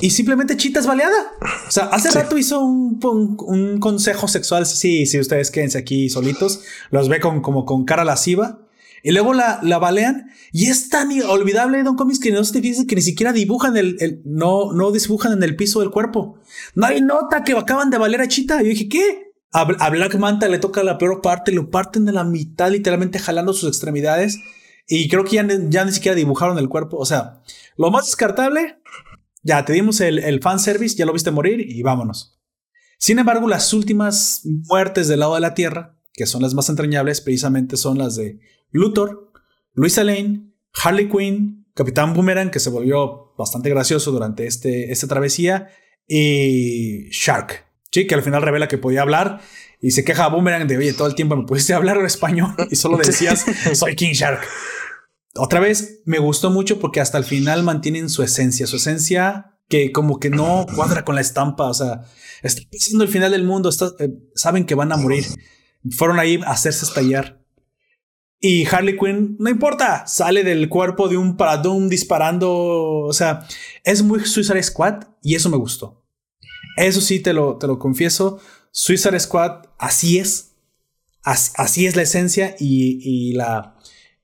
y 0.00 0.10
simplemente 0.10 0.56
Chita 0.56 0.80
es 0.80 0.86
baleada. 0.86 1.32
O 1.66 1.70
sea, 1.70 1.84
hace 1.84 2.10
rato 2.10 2.36
hizo 2.36 2.60
un, 2.60 2.98
un, 3.02 3.80
consejo 3.80 4.28
sexual. 4.28 4.66
Sí, 4.66 5.06
sí, 5.06 5.18
ustedes 5.18 5.50
quédense 5.50 5.78
aquí 5.78 6.10
solitos. 6.10 6.62
Los 6.90 7.08
ve 7.08 7.20
con, 7.20 7.40
como 7.40 7.64
con 7.64 7.84
cara 7.84 8.04
lasciva. 8.04 8.60
Y 9.02 9.12
luego 9.12 9.32
la, 9.32 9.60
la 9.62 9.78
balean. 9.78 10.30
Y 10.52 10.66
es 10.66 10.90
tan 10.90 11.08
olvidable 11.22 11.82
Don 11.82 11.96
Comics 11.96 12.20
que 12.20 12.30
no 12.30 12.44
se 12.44 12.60
te 12.60 12.86
que 12.86 12.94
ni 12.94 13.02
siquiera 13.02 13.32
dibujan 13.32 13.76
el, 13.76 13.96
el, 14.00 14.20
no, 14.24 14.72
no 14.72 14.92
dibujan 14.92 15.32
en 15.32 15.42
el 15.42 15.56
piso 15.56 15.80
del 15.80 15.90
cuerpo. 15.90 16.38
Hay 16.82 17.00
nota 17.00 17.42
que 17.42 17.52
acaban 17.52 17.88
de 17.90 17.98
valer 17.98 18.20
a 18.20 18.28
Chita. 18.28 18.60
Y 18.60 18.64
yo 18.64 18.70
dije, 18.70 18.88
¿qué? 18.88 19.32
A, 19.52 19.62
a 19.62 19.90
Black 19.90 20.16
Manta 20.16 20.48
le 20.48 20.58
toca 20.58 20.82
la 20.82 20.98
peor 20.98 21.22
parte, 21.22 21.52
lo 21.52 21.70
parten 21.70 22.04
de 22.04 22.12
la 22.12 22.24
mitad, 22.24 22.70
literalmente 22.70 23.18
jalando 23.18 23.54
sus 23.54 23.68
extremidades. 23.68 24.38
Y 24.86 25.08
creo 25.08 25.24
que 25.24 25.36
ya, 25.36 25.46
ya 25.68 25.84
ni 25.84 25.92
siquiera 25.92 26.14
dibujaron 26.14 26.58
el 26.58 26.68
cuerpo. 26.68 26.98
O 26.98 27.06
sea, 27.06 27.40
lo 27.76 27.90
más 27.90 28.06
descartable 28.06 28.79
ya 29.42 29.64
te 29.64 29.72
dimos 29.72 30.00
el, 30.00 30.18
el 30.18 30.40
fanservice, 30.40 30.96
ya 30.96 31.06
lo 31.06 31.12
viste 31.12 31.30
morir 31.30 31.60
y 31.60 31.82
vámonos. 31.82 32.40
Sin 32.98 33.18
embargo, 33.18 33.48
las 33.48 33.72
últimas 33.72 34.42
muertes 34.44 35.08
del 35.08 35.20
lado 35.20 35.34
de 35.34 35.40
la 35.40 35.54
Tierra, 35.54 35.96
que 36.12 36.26
son 36.26 36.42
las 36.42 36.54
más 36.54 36.68
entrañables, 36.68 37.20
precisamente 37.20 37.76
son 37.76 37.98
las 37.98 38.16
de 38.16 38.40
Luthor, 38.70 39.32
Luisa 39.72 40.04
Lane, 40.04 40.52
Harley 40.74 41.08
Quinn, 41.08 41.66
Capitán 41.74 42.12
Boomerang, 42.12 42.50
que 42.50 42.60
se 42.60 42.68
volvió 42.68 43.32
bastante 43.38 43.70
gracioso 43.70 44.10
durante 44.12 44.46
este, 44.46 44.92
esta 44.92 45.06
travesía, 45.06 45.68
y 46.06 47.08
Shark, 47.10 47.64
¿sí? 47.90 48.06
que 48.06 48.14
al 48.16 48.22
final 48.22 48.42
revela 48.42 48.66
que 48.66 48.78
podía 48.78 49.02
hablar 49.02 49.40
y 49.80 49.92
se 49.92 50.04
queja 50.04 50.24
a 50.24 50.28
Boomerang 50.28 50.66
de, 50.66 50.76
oye, 50.76 50.92
todo 50.92 51.06
el 51.06 51.14
tiempo 51.14 51.36
me 51.36 51.46
pudiste 51.46 51.72
hablar 51.72 51.98
en 51.98 52.06
español 52.06 52.54
y 52.68 52.76
solo 52.76 52.96
decías, 53.02 53.46
soy 53.74 53.94
King 53.94 54.12
Shark 54.12 54.42
otra 55.36 55.60
vez 55.60 56.00
me 56.04 56.18
gustó 56.18 56.50
mucho 56.50 56.80
porque 56.80 57.00
hasta 57.00 57.18
el 57.18 57.24
final 57.24 57.62
mantienen 57.62 58.10
su 58.10 58.22
esencia, 58.22 58.66
su 58.66 58.76
esencia 58.76 59.58
que 59.68 59.92
como 59.92 60.18
que 60.18 60.30
no 60.30 60.66
cuadra 60.74 61.04
con 61.04 61.14
la 61.14 61.20
estampa, 61.20 61.68
o 61.68 61.74
sea, 61.74 62.02
está 62.42 62.62
siendo 62.72 63.04
el 63.04 63.10
final 63.10 63.30
del 63.30 63.44
mundo, 63.44 63.70
eh, 64.00 64.08
saben 64.34 64.66
que 64.66 64.74
van 64.74 64.92
a 64.92 64.96
morir. 64.96 65.24
Fueron 65.96 66.18
ahí 66.18 66.40
a 66.44 66.50
hacerse 66.50 66.84
estallar. 66.84 67.40
Y 68.40 68.66
Harley 68.66 68.98
Quinn, 68.98 69.36
no 69.38 69.48
importa, 69.48 70.06
sale 70.06 70.42
del 70.42 70.68
cuerpo 70.68 71.08
de 71.08 71.16
un 71.16 71.36
Paradoom 71.36 71.88
disparando, 71.88 72.50
o 72.50 73.12
sea, 73.12 73.46
es 73.84 74.02
muy 74.02 74.24
Suicide 74.24 74.62
Squad 74.62 75.04
y 75.22 75.36
eso 75.36 75.48
me 75.50 75.56
gustó. 75.56 76.04
Eso 76.76 77.00
sí, 77.00 77.20
te 77.20 77.32
lo, 77.32 77.56
te 77.58 77.66
lo 77.66 77.78
confieso, 77.78 78.40
Suicide 78.72 79.20
Squad 79.20 79.66
así 79.78 80.18
es, 80.18 80.56
así, 81.22 81.86
es 81.86 81.96
la 81.96 82.02
esencia 82.02 82.56
y 82.58 83.34
la 83.34 83.76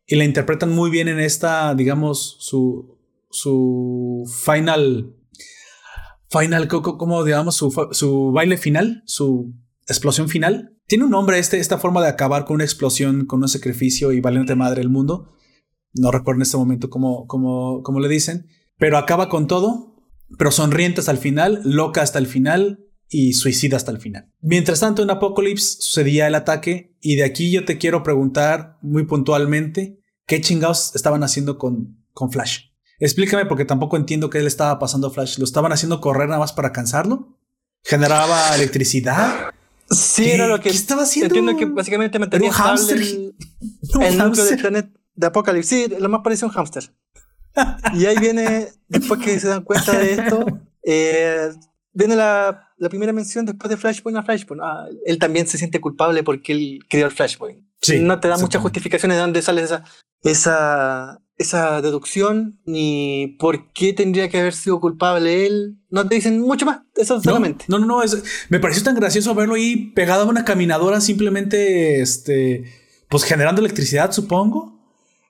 y 0.06 0.16
la 0.16 0.24
interpretan 0.24 0.70
muy 0.70 0.90
bien 0.90 1.08
en 1.08 1.18
esta, 1.18 1.74
digamos, 1.74 2.36
su, 2.40 2.96
su 3.30 4.24
final, 4.44 5.16
final, 6.30 6.68
como 6.68 7.24
digamos, 7.24 7.56
su, 7.56 7.88
su 7.90 8.32
baile 8.32 8.56
final, 8.56 9.02
su 9.06 9.52
explosión 9.88 10.28
final. 10.28 10.76
Tiene 10.86 11.04
un 11.04 11.10
nombre 11.10 11.38
este, 11.38 11.58
esta 11.58 11.78
forma 11.78 12.00
de 12.00 12.08
acabar 12.08 12.44
con 12.44 12.56
una 12.56 12.64
explosión, 12.64 13.26
con 13.26 13.42
un 13.42 13.48
sacrificio 13.48 14.12
y 14.12 14.20
valiente 14.20 14.54
madre 14.54 14.80
el 14.80 14.88
mundo. 14.88 15.32
No 15.92 16.12
recuerdo 16.12 16.38
en 16.38 16.42
este 16.42 16.56
momento 16.56 16.88
cómo, 16.88 17.26
cómo, 17.26 17.82
cómo 17.82 17.98
le 17.98 18.08
dicen, 18.08 18.46
pero 18.78 18.98
acaba 18.98 19.28
con 19.28 19.48
todo, 19.48 19.96
pero 20.38 20.52
sonriente 20.52 21.00
hasta 21.00 21.12
el 21.12 21.18
final, 21.18 21.62
loca 21.64 22.02
hasta 22.02 22.20
el 22.20 22.26
final 22.28 22.85
y 23.08 23.34
suicida 23.34 23.76
hasta 23.76 23.92
el 23.92 24.00
final. 24.00 24.32
Mientras 24.40 24.80
tanto, 24.80 25.02
en 25.02 25.10
Apocalypse 25.10 25.76
sucedía 25.80 26.26
el 26.26 26.34
ataque 26.34 26.96
y 27.00 27.16
de 27.16 27.24
aquí 27.24 27.50
yo 27.50 27.64
te 27.64 27.78
quiero 27.78 28.02
preguntar 28.02 28.78
muy 28.82 29.04
puntualmente 29.04 30.00
qué 30.26 30.40
chingados 30.40 30.94
estaban 30.94 31.22
haciendo 31.22 31.58
con, 31.58 32.04
con 32.12 32.32
Flash. 32.32 32.66
Explícame 32.98 33.46
porque 33.46 33.64
tampoco 33.64 33.96
entiendo 33.96 34.30
qué 34.30 34.40
le 34.40 34.48
estaba 34.48 34.78
pasando 34.78 35.08
a 35.08 35.10
Flash. 35.10 35.38
¿Lo 35.38 35.44
estaban 35.44 35.72
haciendo 35.72 36.00
correr 36.00 36.28
nada 36.28 36.40
más 36.40 36.52
para 36.52 36.72
cansarlo? 36.72 37.38
¿Generaba 37.84 38.54
electricidad? 38.54 39.50
Sí, 39.90 40.30
era 40.30 40.48
lo 40.48 40.60
que 40.60 40.70
estaba 40.70 41.02
haciendo. 41.02 41.36
Entiendo 41.36 41.58
que 41.58 41.66
básicamente 41.66 42.18
mantenía 42.18 42.48
un 42.50 42.54
hamster. 42.54 42.96
el, 42.96 43.34
el 44.00 44.18
núcleo 44.18 44.44
del 44.44 44.58
planeta 44.58 44.90
de 45.14 45.26
Apocalypse. 45.26 45.86
Sí, 45.88 45.94
lo 45.98 46.08
más 46.08 46.22
parecido 46.22 46.46
a 46.46 46.50
un 46.50 46.54
hámster. 46.54 46.94
y 47.94 48.06
ahí 48.06 48.18
viene, 48.18 48.68
después 48.88 49.20
que 49.20 49.38
se 49.38 49.48
dan 49.48 49.62
cuenta 49.62 49.98
de 49.98 50.12
esto, 50.12 50.44
eh, 50.82 51.50
viene 51.92 52.16
la, 52.16 52.65
la, 52.78 52.88
primera 52.88 53.12
mención 53.12 53.46
después 53.46 53.70
de 53.70 53.76
Flashpoint 53.76 54.18
a 54.18 54.22
Flashpoint. 54.22 54.62
Ah, 54.64 54.86
él 55.04 55.18
también 55.18 55.46
se 55.46 55.58
siente 55.58 55.80
culpable 55.80 56.22
porque 56.22 56.52
él 56.52 56.78
creó 56.88 57.06
el 57.06 57.12
Flashpoint. 57.12 57.64
Sí, 57.80 57.98
no 58.00 58.20
te 58.20 58.28
da 58.28 58.38
muchas 58.38 58.62
justificaciones 58.62 59.16
de 59.16 59.20
dónde 59.20 59.42
sale 59.42 59.62
esa, 59.62 59.84
esa, 60.22 61.20
esa 61.36 61.82
deducción, 61.82 62.58
ni 62.64 63.36
por 63.38 63.72
qué 63.72 63.92
tendría 63.92 64.28
que 64.28 64.40
haber 64.40 64.54
sido 64.54 64.80
culpable 64.80 65.46
él. 65.46 65.78
No 65.90 66.08
te 66.08 66.16
dicen 66.16 66.40
mucho 66.40 66.66
más, 66.66 66.80
eso 66.96 67.20
solamente. 67.20 67.66
No, 67.68 67.78
no, 67.78 67.86
no, 67.86 68.02
me 68.48 68.60
pareció 68.60 68.82
tan 68.82 68.96
gracioso 68.96 69.34
verlo 69.34 69.54
ahí 69.54 69.92
pegado 69.94 70.22
a 70.22 70.28
una 70.28 70.44
caminadora, 70.44 71.00
simplemente, 71.00 72.00
este, 72.00 72.64
pues 73.08 73.24
generando 73.24 73.60
electricidad, 73.60 74.12
supongo, 74.12 74.80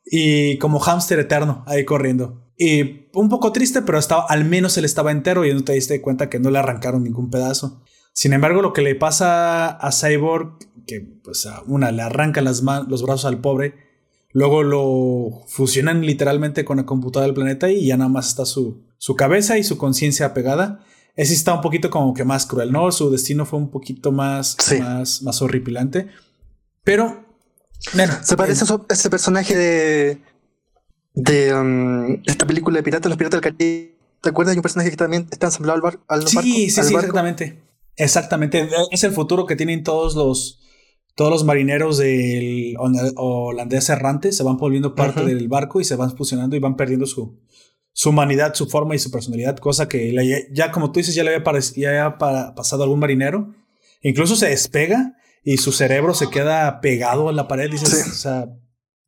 y 0.05 0.59
como 0.59 0.79
hámster 0.79 1.19
eterno 1.19 1.65
ahí 1.67 1.85
corriendo. 1.85 2.46
Y 2.59 3.09
un 3.13 3.29
poco 3.29 3.53
triste, 3.53 3.83
pero 3.83 3.99
estaba, 3.99 4.27
al 4.29 4.45
menos 4.45 4.77
él 4.79 4.85
estaba 4.85 5.11
entero 5.11 5.45
y 5.45 5.53
no 5.53 5.63
te 5.63 5.75
diste 5.75 6.01
cuenta 6.01 6.31
que 6.31 6.39
no 6.39 6.51
le 6.51 6.59
arrancaron 6.59 7.05
ningún 7.05 7.31
pedazo. 7.31 7.83
Sin 8.13 8.33
embargo, 8.33 8.63
lo 8.63 8.73
que 8.73 8.83
le 8.83 8.95
pasa 8.95 9.69
a 9.69 9.93
Cyborg, 9.93 10.59
que 10.87 11.01
pues 11.01 11.45
a 11.47 11.63
una 11.67 11.93
le 11.93 12.03
arrancan 12.03 12.45
las 12.45 12.63
los 12.63 13.03
brazos 13.03 13.27
al 13.27 13.41
pobre, 13.41 13.87
Luego 14.37 14.63
lo 14.63 15.45
fusionan 15.47 16.05
literalmente 16.05 16.67
con 16.67 16.77
la 16.77 16.85
computadora 16.85 17.25
del 17.25 17.35
planeta 17.35 17.71
y 17.71 17.87
ya 17.87 17.97
nada 17.97 18.11
más 18.11 18.29
está 18.29 18.45
su, 18.45 18.85
su 18.99 19.17
cabeza 19.17 19.57
y 19.57 19.65
su 19.65 19.79
conciencia 19.79 20.35
pegada. 20.35 20.85
Ese 21.15 21.33
está 21.33 21.55
un 21.55 21.63
poquito 21.63 21.89
como 21.89 22.13
que 22.13 22.23
más 22.23 22.45
cruel, 22.45 22.71
¿no? 22.71 22.93
Su 22.93 23.11
destino 23.11 23.47
fue 23.47 23.59
un 23.59 23.71
poquito 23.71 24.13
más, 24.13 24.55
más, 24.79 25.23
más 25.23 25.41
horripilante. 25.41 26.09
Pero, 26.85 27.25
bueno. 27.95 28.13
Se 28.23 28.37
parece 28.37 28.67
a 28.71 28.81
ese 28.91 29.09
personaje 29.09 29.57
de. 29.57 30.21
De 31.17 31.55
um, 31.55 32.23
esta 32.27 32.47
película 32.47 32.77
de 32.77 32.83
Piratas, 32.85 33.09
los 33.09 33.19
Piratas 33.19 33.41
del 33.41 33.53
Caribe. 33.53 33.97
¿Te 34.21 34.31
acuerdas 34.31 34.55
de 34.55 34.59
un 34.61 34.63
personaje 34.63 34.91
que 34.91 34.97
también 34.97 35.27
está 35.31 35.47
ensamblado 35.47 35.77
al, 35.77 35.83
bar, 35.83 36.01
al 36.09 36.29
sí, 36.29 36.71
Sí, 36.71 36.71
sí, 36.71 36.95
exactamente. 36.95 37.63
Exactamente. 37.97 38.69
Es 38.91 39.03
el 39.03 39.13
futuro 39.13 39.47
que 39.47 39.57
tienen 39.57 39.83
todos 39.83 40.15
los 40.15 40.63
todos 41.15 41.31
los 41.31 41.45
marineros 41.45 41.97
del 41.97 42.77
holandés 43.17 43.89
errante 43.89 44.33
se 44.33 44.43
van 44.43 44.59
volviendo 44.59 44.95
parte 44.95 45.25
del 45.25 45.49
barco 45.49 45.81
y 45.81 45.85
se 45.85 45.97
van 45.97 46.15
fusionando 46.15 46.57
y 46.57 46.59
van 46.59 46.77
perdiendo 46.77 47.07
su, 47.07 47.41
su 47.93 48.11
humanidad, 48.11 48.53
su 48.53 48.67
forma 48.67 48.95
y 48.95 48.99
su 48.99 49.11
personalidad, 49.11 49.57
cosa 49.57 49.89
que 49.89 50.15
ya, 50.53 50.71
como 50.71 50.93
tú 50.93 51.01
dices, 51.01 51.15
ya 51.15 51.25
le 51.25 51.35
había, 51.35 51.43
ya 51.75 52.19
pasado 52.19 52.83
a 52.83 52.85
algún 52.85 53.01
marinero. 53.01 53.55
Incluso 54.03 54.37
se 54.37 54.51
despega 54.51 55.17
y 55.43 55.57
su 55.57 55.73
cerebro 55.73 56.13
se 56.13 56.29
queda 56.29 56.83
pegado 56.83 57.31
a 57.31 57.33
la 57.33 57.49
pared. 57.49 57.71
Dices, 57.71 58.07
o 58.07 58.15
sea, 58.15 58.51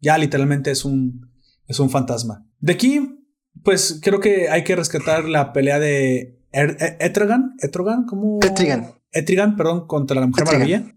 ya 0.01 0.17
literalmente 0.17 0.71
es 0.71 0.87
un, 0.87 1.28
es 1.69 1.79
un 1.79 1.91
fantasma. 1.91 2.45
De 2.59 2.73
aquí, 2.73 3.25
pues 3.63 4.01
creo 4.03 4.19
que 4.19 4.49
hay 4.49 4.65
que 4.65 4.75
rescatar 4.75 5.25
la 5.25 5.53
pelea 5.53 5.79
de 5.79 6.43
er, 6.51 6.77
e, 6.81 6.97
Etrigan, 7.07 7.55
Etrogan, 7.61 8.07
¿cómo? 8.07 8.41
Etrigan. 8.43 8.93
Etrigan, 9.13 9.57
perdón, 9.57 9.87
contra 9.87 10.21
la 10.21 10.27
Mujer 10.27 10.45
Maravilla 10.45 10.95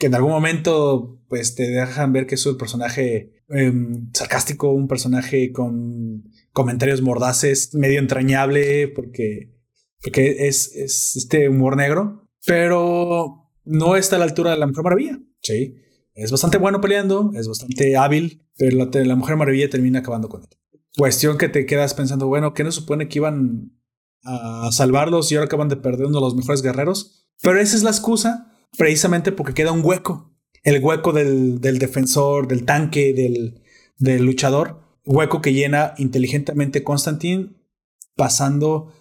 que 0.00 0.06
en 0.06 0.14
algún 0.14 0.32
momento 0.32 1.20
pues 1.28 1.54
te 1.54 1.70
dejan 1.70 2.12
ver 2.12 2.26
que 2.26 2.34
es 2.34 2.46
un 2.46 2.56
personaje 2.56 3.34
em, 3.48 4.10
sarcástico, 4.12 4.72
un 4.72 4.88
personaje 4.88 5.52
con 5.52 6.24
comentarios 6.52 7.02
mordaces, 7.02 7.74
medio 7.74 8.00
entrañable, 8.00 8.88
porque, 8.88 9.52
porque 10.02 10.48
es, 10.48 10.74
este 10.74 11.50
humor 11.50 11.76
negro, 11.76 12.26
pero 12.46 13.52
no 13.64 13.94
está 13.94 14.16
a 14.16 14.18
la 14.20 14.24
altura 14.24 14.52
de 14.52 14.56
la 14.56 14.66
Mujer 14.66 14.82
Maravilla. 14.82 15.20
Sí, 15.42 15.76
es 16.14 16.32
bastante 16.32 16.56
bueno 16.56 16.80
peleando, 16.80 17.30
es 17.34 17.46
bastante 17.46 17.96
hábil, 17.96 18.42
la, 18.60 18.88
la 18.92 19.16
Mujer 19.16 19.36
Maravilla 19.36 19.70
termina 19.70 20.00
acabando 20.00 20.28
con 20.28 20.42
él. 20.42 20.48
Cuestión 20.96 21.38
que 21.38 21.48
te 21.48 21.66
quedas 21.66 21.94
pensando, 21.94 22.26
bueno, 22.26 22.52
¿qué 22.52 22.64
nos 22.64 22.74
supone 22.74 23.08
que 23.08 23.18
iban 23.18 23.72
a 24.24 24.68
salvarlos 24.72 25.30
y 25.30 25.36
ahora 25.36 25.46
acaban 25.46 25.68
de 25.68 25.76
perder 25.76 26.06
uno 26.06 26.18
de 26.18 26.24
los 26.24 26.34
mejores 26.34 26.62
guerreros? 26.62 27.26
Pero 27.42 27.60
esa 27.60 27.76
es 27.76 27.82
la 27.82 27.90
excusa 27.90 28.52
precisamente 28.76 29.32
porque 29.32 29.54
queda 29.54 29.72
un 29.72 29.84
hueco. 29.84 30.32
El 30.62 30.82
hueco 30.82 31.12
del, 31.12 31.60
defensor, 31.60 32.48
del 32.48 32.64
tanque, 32.64 33.14
del, 33.14 34.24
luchador. 34.24 34.80
Hueco 35.06 35.40
que 35.40 35.52
llena 35.52 35.94
inteligentemente 35.96 36.84
Constantine 36.84 37.50
pasando 38.16 38.92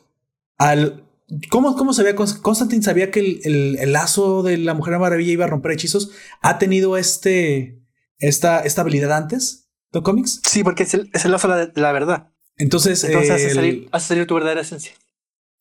al... 0.58 1.04
¿Cómo, 1.50 1.76
cómo 1.76 1.94
sabía? 1.94 2.16
Constantine 2.16 2.82
sabía 2.82 3.12
que 3.12 3.42
el, 3.44 3.92
lazo 3.92 4.42
de 4.42 4.58
la 4.58 4.74
Mujer 4.74 4.98
Maravilla 4.98 5.32
iba 5.32 5.46
a 5.46 5.50
romper 5.50 5.74
hechizos. 5.74 6.12
¿Ha 6.42 6.58
tenido 6.58 6.98
este, 6.98 7.79
esta, 8.20 8.60
esta 8.62 8.82
habilidad 8.82 9.12
antes? 9.12 9.70
¿De 9.92 10.02
cómics? 10.02 10.42
Sí, 10.48 10.64
porque 10.64 10.84
es 10.84 10.94
el, 10.94 11.10
lazo 11.32 11.48
de 11.48 11.72
la, 11.76 11.92
verdad. 11.92 12.32
Entonces, 12.58 13.04
Entonces 13.04 13.32
hace, 13.32 13.54
salir, 13.54 13.90
hace 13.92 14.08
salir 14.10 14.28
tu 14.28 14.36
verdadera 14.36 14.62
esencia. 14.62 14.94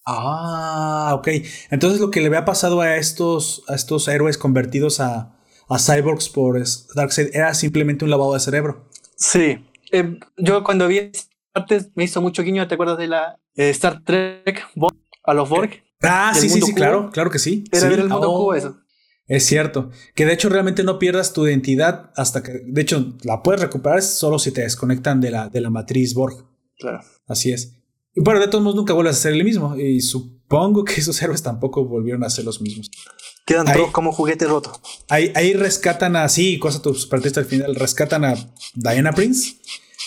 Ah, 0.05 1.13
ok. 1.15 1.29
Entonces 1.71 2.01
lo 2.01 2.11
que 2.11 2.21
le 2.21 2.27
había 2.27 2.45
pasado 2.45 2.81
a 2.81 2.97
estos, 2.97 3.65
a 3.69 3.75
estos 3.75 4.09
héroes 4.09 4.39
convertidos 4.39 5.01
a, 5.01 5.37
a 5.69 5.79
cyborgs 5.79 6.29
por 6.29 6.63
Darkseid 6.95 7.35
era 7.35 7.55
simplemente 7.55 8.05
un 8.05 8.11
lavado 8.11 8.35
de 8.35 8.41
cerebro. 8.41 8.89
Sí. 9.17 9.65
Eh, 9.93 10.19
yo 10.37 10.65
cuando 10.65 10.89
vi 10.89 11.11
partes 11.53 11.91
me 11.95 12.05
hizo 12.05 12.21
mucho 12.21 12.43
guiño, 12.43 12.67
¿te 12.69 12.75
acuerdas 12.75 12.99
de 12.99 13.09
la 13.09 13.39
eh, 13.55 13.71
Star 13.71 14.03
Trek 14.03 14.67
a 15.25 15.35
los 15.35 15.49
Borg? 15.49 15.83
Ah, 16.03 16.33
sí, 16.35 16.49
sí, 16.49 16.63
sí, 16.63 16.75
claro, 16.75 17.11
claro 17.11 17.31
que 17.31 17.39
sí. 17.39 17.65
Era 17.73 17.89
el 17.89 18.09
mundo 18.09 18.29
cubo 18.29 18.55
eso. 18.55 18.79
Es 19.29 19.45
cierto. 19.45 19.91
Que 20.15 20.25
de 20.25 20.33
hecho 20.33 20.49
realmente 20.49 20.83
no 20.83 20.99
pierdas 20.99 21.35
tu 21.35 21.47
identidad 21.47 22.11
hasta 22.17 22.43
que, 22.43 22.63
de 22.67 22.81
hecho, 22.81 23.15
la 23.23 23.43
puedes 23.43 23.61
recuperar 23.61 24.03
solo 24.03 24.39
si 24.39 24.51
te 24.51 24.63
desconectan 24.63 25.21
de 25.21 25.31
la, 25.31 25.49
de 25.51 25.61
la 25.61 25.71
matriz 25.71 26.15
Borg. 26.15 26.47
Claro. 26.79 27.01
Así 27.27 27.53
es. 27.53 27.75
Y 28.15 28.23
bueno, 28.23 28.41
de 28.41 28.49
todos 28.49 28.65
modos 28.65 28.77
nunca 28.77 28.95
vuelves 28.95 29.17
a 29.17 29.21
ser 29.21 29.35
el 29.35 29.45
mismo. 29.45 29.77
Y 29.77 30.01
supongo 30.01 30.83
que 30.85 30.95
esos 30.97 31.21
héroes 31.21 31.43
tampoco 31.43 31.85
volvieron 31.85 32.25
a 32.25 32.31
ser 32.31 32.47
los 32.47 32.63
mismos. 32.63 32.91
Quedan 33.47 33.71
todos 33.73 33.91
como 33.91 34.13
juguete 34.13 34.47
roto. 34.47 34.73
Ahí, 35.09 35.31
ahí 35.35 35.53
rescatan 35.53 36.17
a, 36.17 36.29
sí, 36.29 36.59
cosa 36.59 36.83
tu 36.83 36.95
partiste 37.09 37.41
al 37.41 37.47
final, 37.47 37.75
rescatan 37.75 38.25
a 38.25 38.35
Diana 38.75 39.13
Prince. 39.13 39.57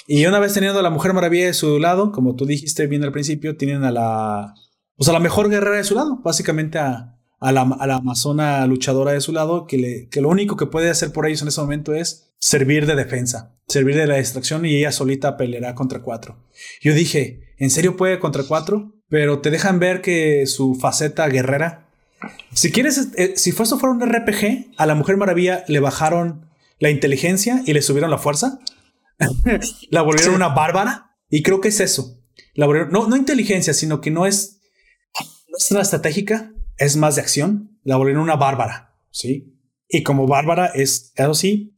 Y 0.07 0.25
una 0.25 0.39
vez 0.39 0.53
teniendo 0.53 0.79
a 0.79 0.83
la 0.83 0.89
Mujer 0.89 1.13
Maravilla 1.13 1.45
de 1.45 1.53
su 1.53 1.79
lado, 1.79 2.11
como 2.11 2.35
tú 2.35 2.45
dijiste 2.45 2.85
bien 2.87 3.03
al 3.03 3.11
principio, 3.11 3.57
tienen 3.57 3.83
a 3.83 3.91
la, 3.91 4.53
pues 4.95 5.09
a 5.09 5.13
la 5.13 5.19
mejor 5.19 5.49
guerrera 5.49 5.77
de 5.77 5.83
su 5.83 5.95
lado, 5.95 6.21
básicamente 6.23 6.77
a, 6.77 7.20
a, 7.41 7.51
la, 7.51 7.61
a 7.61 7.87
la 7.87 7.95
amazona 7.95 8.65
luchadora 8.67 9.11
de 9.11 9.19
su 9.19 9.33
lado, 9.33 9.65
que, 9.65 9.77
le, 9.77 10.07
que 10.09 10.21
lo 10.21 10.29
único 10.29 10.55
que 10.55 10.67
puede 10.67 10.89
hacer 10.89 11.11
por 11.11 11.25
ellos 11.25 11.41
en 11.41 11.49
ese 11.49 11.59
momento 11.59 11.93
es 11.93 12.31
servir 12.37 12.85
de 12.85 12.95
defensa, 12.95 13.55
servir 13.67 13.95
de 13.95 14.07
la 14.07 14.17
distracción 14.17 14.65
y 14.65 14.77
ella 14.77 14.91
solita 14.91 15.37
peleará 15.37 15.73
contra 15.73 16.01
cuatro. 16.01 16.37
Yo 16.81 16.93
dije, 16.93 17.55
en 17.57 17.71
serio 17.71 17.97
puede 17.97 18.19
contra 18.19 18.43
cuatro, 18.43 18.93
pero 19.09 19.39
te 19.39 19.49
dejan 19.49 19.79
ver 19.79 20.01
que 20.01 20.45
su 20.45 20.75
faceta 20.75 21.27
guerrera. 21.27 21.87
Si 22.53 22.71
quieres, 22.71 23.09
eh, 23.17 23.33
si 23.35 23.49
esto 23.49 23.79
fuera 23.79 23.95
un 23.95 24.01
RPG, 24.01 24.73
a 24.77 24.85
la 24.85 24.95
Mujer 24.95 25.17
Maravilla 25.17 25.65
le 25.67 25.79
bajaron 25.79 26.45
la 26.79 26.91
inteligencia 26.91 27.63
y 27.65 27.73
le 27.73 27.81
subieron 27.81 28.11
la 28.11 28.19
fuerza. 28.19 28.59
la 29.89 30.03
volvieron 30.03 30.35
una 30.35 30.49
bárbara. 30.49 31.15
Y 31.29 31.41
creo 31.41 31.59
que 31.59 31.69
es 31.69 31.79
eso. 31.79 32.19
La 32.53 32.67
no, 32.67 33.07
no 33.07 33.15
inteligencia, 33.15 33.73
sino 33.73 33.99
que 33.99 34.11
no 34.11 34.27
es, 34.27 34.59
no 35.49 35.57
es 35.57 35.71
una 35.71 35.81
estratégica, 35.81 36.51
es 36.77 36.97
más 36.97 37.15
de 37.15 37.21
acción. 37.21 37.79
La 37.83 37.97
volvieron 37.97 38.23
una 38.23 38.35
bárbara. 38.35 38.95
Sí. 39.11 39.57
Y 39.87 40.03
como 40.03 40.27
bárbara 40.27 40.67
es, 40.67 41.11
eso 41.15 41.33
sí, 41.33 41.77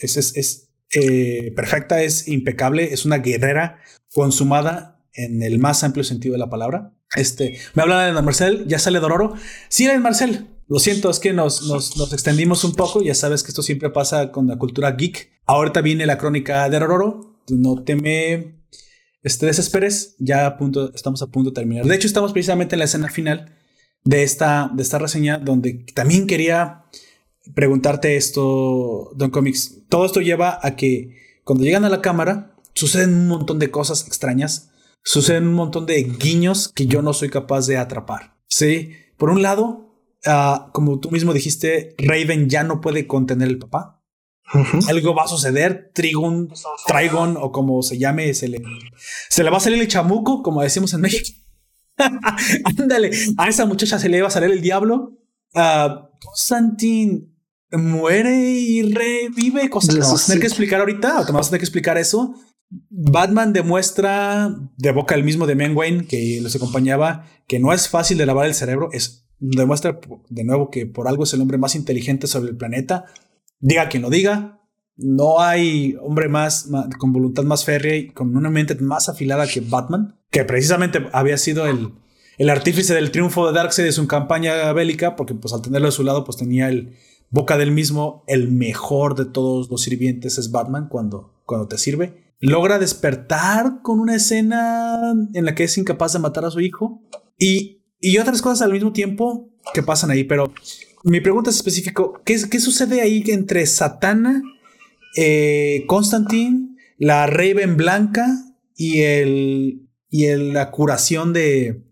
es, 0.00 0.16
es, 0.16 0.70
eh, 0.94 1.52
perfecta, 1.54 2.02
es 2.02 2.28
impecable, 2.28 2.92
es 2.92 3.04
una 3.04 3.18
guerrera 3.18 3.80
consumada 4.12 5.04
en 5.12 5.42
el 5.42 5.58
más 5.58 5.84
amplio 5.84 6.04
sentido 6.04 6.32
de 6.32 6.38
la 6.38 6.50
palabra. 6.50 6.94
Este, 7.14 7.58
me 7.74 7.82
habla 7.82 8.06
de 8.06 8.22
Marcel, 8.22 8.66
ya 8.66 8.78
sale 8.78 9.00
Dororo. 9.00 9.34
Sí, 9.68 9.86
es 9.86 10.00
Marcel. 10.00 10.48
Lo 10.66 10.78
siento, 10.78 11.10
es 11.10 11.20
que 11.20 11.32
nos, 11.32 11.62
nos, 11.66 12.12
extendimos 12.12 12.64
un 12.64 12.74
poco. 12.74 13.02
Ya 13.02 13.14
sabes 13.14 13.42
que 13.42 13.48
esto 13.48 13.62
siempre 13.62 13.90
pasa 13.90 14.32
con 14.32 14.46
la 14.46 14.56
cultura 14.56 14.92
geek. 14.92 15.30
Ahorita 15.44 15.82
viene 15.82 16.06
la 16.06 16.16
crónica 16.16 16.68
de 16.68 16.78
Dororo. 16.78 17.38
No 17.50 17.84
te 17.84 17.96
me 17.96 18.64
este, 19.22 19.46
desesperes. 19.46 20.16
Ya 20.18 20.46
a 20.46 20.56
punto, 20.56 20.92
estamos 20.94 21.20
a 21.22 21.26
punto 21.26 21.50
de 21.50 21.54
terminar. 21.54 21.84
De 21.84 21.94
hecho, 21.94 22.06
estamos 22.06 22.32
precisamente 22.32 22.76
en 22.76 22.78
la 22.78 22.86
escena 22.86 23.10
final 23.10 23.54
de 24.04 24.22
esta, 24.22 24.70
de 24.72 24.82
esta 24.82 24.98
reseña 24.98 25.38
donde 25.38 25.84
también 25.94 26.26
quería 26.26 26.84
preguntarte 27.54 28.16
esto, 28.16 29.10
Don 29.14 29.30
Comics. 29.30 29.82
Todo 29.88 30.06
esto 30.06 30.20
lleva 30.20 30.58
a 30.62 30.76
que 30.76 31.40
cuando 31.44 31.64
llegan 31.64 31.84
a 31.84 31.90
la 31.90 32.00
cámara, 32.00 32.54
suceden 32.74 33.14
un 33.14 33.28
montón 33.28 33.58
de 33.58 33.70
cosas 33.70 34.06
extrañas, 34.06 34.70
suceden 35.02 35.48
un 35.48 35.54
montón 35.54 35.86
de 35.86 36.02
guiños 36.02 36.68
que 36.68 36.86
yo 36.86 37.02
no 37.02 37.12
soy 37.12 37.30
capaz 37.30 37.66
de 37.66 37.76
atrapar. 37.76 38.36
Sí, 38.48 38.92
por 39.16 39.30
un 39.30 39.42
lado, 39.42 39.98
ah, 40.26 40.70
como 40.72 41.00
tú 41.00 41.10
mismo 41.10 41.32
dijiste, 41.32 41.94
Raven 41.98 42.48
ya 42.48 42.64
no 42.64 42.80
puede 42.80 43.06
contener 43.06 43.48
el 43.48 43.58
papá. 43.58 44.02
Algo 44.88 45.14
va 45.14 45.24
a 45.24 45.28
suceder, 45.28 45.90
Trigon, 45.94 46.50
Trigon 46.86 47.36
o 47.40 47.50
como 47.50 47.82
se 47.82 47.98
llame, 47.98 48.34
se 48.34 48.48
le, 48.48 48.62
se 49.30 49.42
le 49.42 49.50
va 49.50 49.56
a 49.56 49.60
salir 49.60 49.80
el 49.80 49.88
chamuco, 49.88 50.42
como 50.42 50.62
decimos 50.62 50.92
en 50.92 51.00
México. 51.00 51.43
Ándale, 52.78 53.10
a 53.36 53.48
esa 53.48 53.66
muchacha 53.66 53.98
se 53.98 54.08
le 54.08 54.20
va 54.22 54.28
a 54.28 54.30
salir 54.30 54.50
el 54.50 54.60
diablo. 54.60 55.18
Uh, 55.54 56.08
Constantine 56.20 57.28
muere 57.72 58.52
y 58.52 58.92
revive, 58.92 59.70
cosas. 59.70 59.94
Que 59.94 60.00
vamos 60.00 60.22
a 60.22 60.26
tener 60.26 60.40
que 60.40 60.46
explicar 60.46 60.80
ahorita, 60.80 61.20
o 61.20 61.26
te 61.26 61.32
vamos 61.32 61.46
a 61.46 61.50
tener 61.50 61.60
que 61.60 61.66
explicar 61.66 61.98
eso 61.98 62.34
Batman 62.90 63.52
demuestra 63.52 64.54
de 64.76 64.92
boca 64.92 65.14
el 65.14 65.24
mismo 65.24 65.46
de 65.46 65.54
Men 65.54 65.76
Wayne 65.76 66.06
que 66.06 66.40
los 66.42 66.56
acompañaba 66.56 67.26
que 67.46 67.58
no 67.58 67.72
es 67.72 67.88
fácil 67.88 68.18
de 68.18 68.26
lavar 68.26 68.46
el 68.46 68.54
cerebro, 68.54 68.88
es 68.92 69.26
demuestra 69.38 70.00
de 70.28 70.44
nuevo 70.44 70.70
que 70.70 70.86
por 70.86 71.08
algo 71.08 71.24
es 71.24 71.34
el 71.34 71.40
hombre 71.40 71.58
más 71.58 71.74
inteligente 71.74 72.26
sobre 72.26 72.50
el 72.50 72.56
planeta. 72.56 73.04
Diga 73.60 73.88
quien 73.88 74.02
lo 74.02 74.10
diga, 74.10 74.62
no 74.96 75.40
hay 75.40 75.96
hombre 76.00 76.28
más, 76.28 76.68
con 76.98 77.12
voluntad 77.12 77.44
más 77.44 77.64
férrea 77.64 77.96
y 77.96 78.10
con 78.10 78.36
una 78.36 78.50
mente 78.50 78.74
más 78.76 79.08
afilada 79.08 79.46
que 79.46 79.60
Batman, 79.60 80.18
que 80.34 80.44
precisamente 80.44 81.06
había 81.12 81.38
sido 81.38 81.66
el, 81.66 81.92
el 82.36 82.50
artífice 82.50 82.92
del 82.92 83.10
triunfo 83.10 83.46
de 83.46 83.54
Darkseid 83.54 83.86
de 83.86 83.92
su 83.92 84.06
campaña 84.06 84.70
bélica, 84.74 85.16
porque 85.16 85.32
pues 85.32 85.54
al 85.54 85.62
tenerlo 85.62 85.88
a 85.88 85.92
su 85.92 86.04
lado 86.04 86.24
pues 86.24 86.36
tenía 86.36 86.68
el 86.68 86.96
boca 87.30 87.56
del 87.56 87.70
mismo, 87.70 88.24
el 88.26 88.52
mejor 88.52 89.14
de 89.14 89.24
todos 89.24 89.70
los 89.70 89.80
sirvientes 89.80 90.36
es 90.36 90.50
Batman 90.50 90.88
cuando, 90.90 91.40
cuando 91.46 91.68
te 91.68 91.78
sirve 91.78 92.24
logra 92.44 92.78
despertar 92.78 93.80
con 93.82 94.00
una 94.00 94.16
escena 94.16 95.14
en 95.32 95.44
la 95.46 95.54
que 95.54 95.64
es 95.64 95.78
incapaz 95.78 96.12
de 96.12 96.18
matar 96.18 96.44
a 96.44 96.50
su 96.50 96.60
hijo 96.60 97.00
y, 97.38 97.80
otras 98.20 98.42
cosas 98.42 98.60
al 98.60 98.72
mismo 98.72 98.92
tiempo 98.92 99.48
que 99.72 99.82
pasan 99.82 100.10
ahí. 100.10 100.24
Pero 100.24 100.52
mi 101.04 101.22
pregunta 101.22 101.48
es 101.48 101.56
específico, 101.56 102.20
¿qué, 102.22 102.36
qué 102.50 102.60
sucede 102.60 103.00
ahí 103.00 103.24
entre 103.28 103.64
Satana, 103.64 104.42
eh, 105.16 105.84
Constantine, 105.86 106.76
la 106.98 107.26
Raven 107.26 107.78
Blanca 107.78 108.28
y, 108.76 109.00
el, 109.00 109.83
y 110.14 110.28
la 110.36 110.70
curación 110.70 111.32
de, 111.32 111.82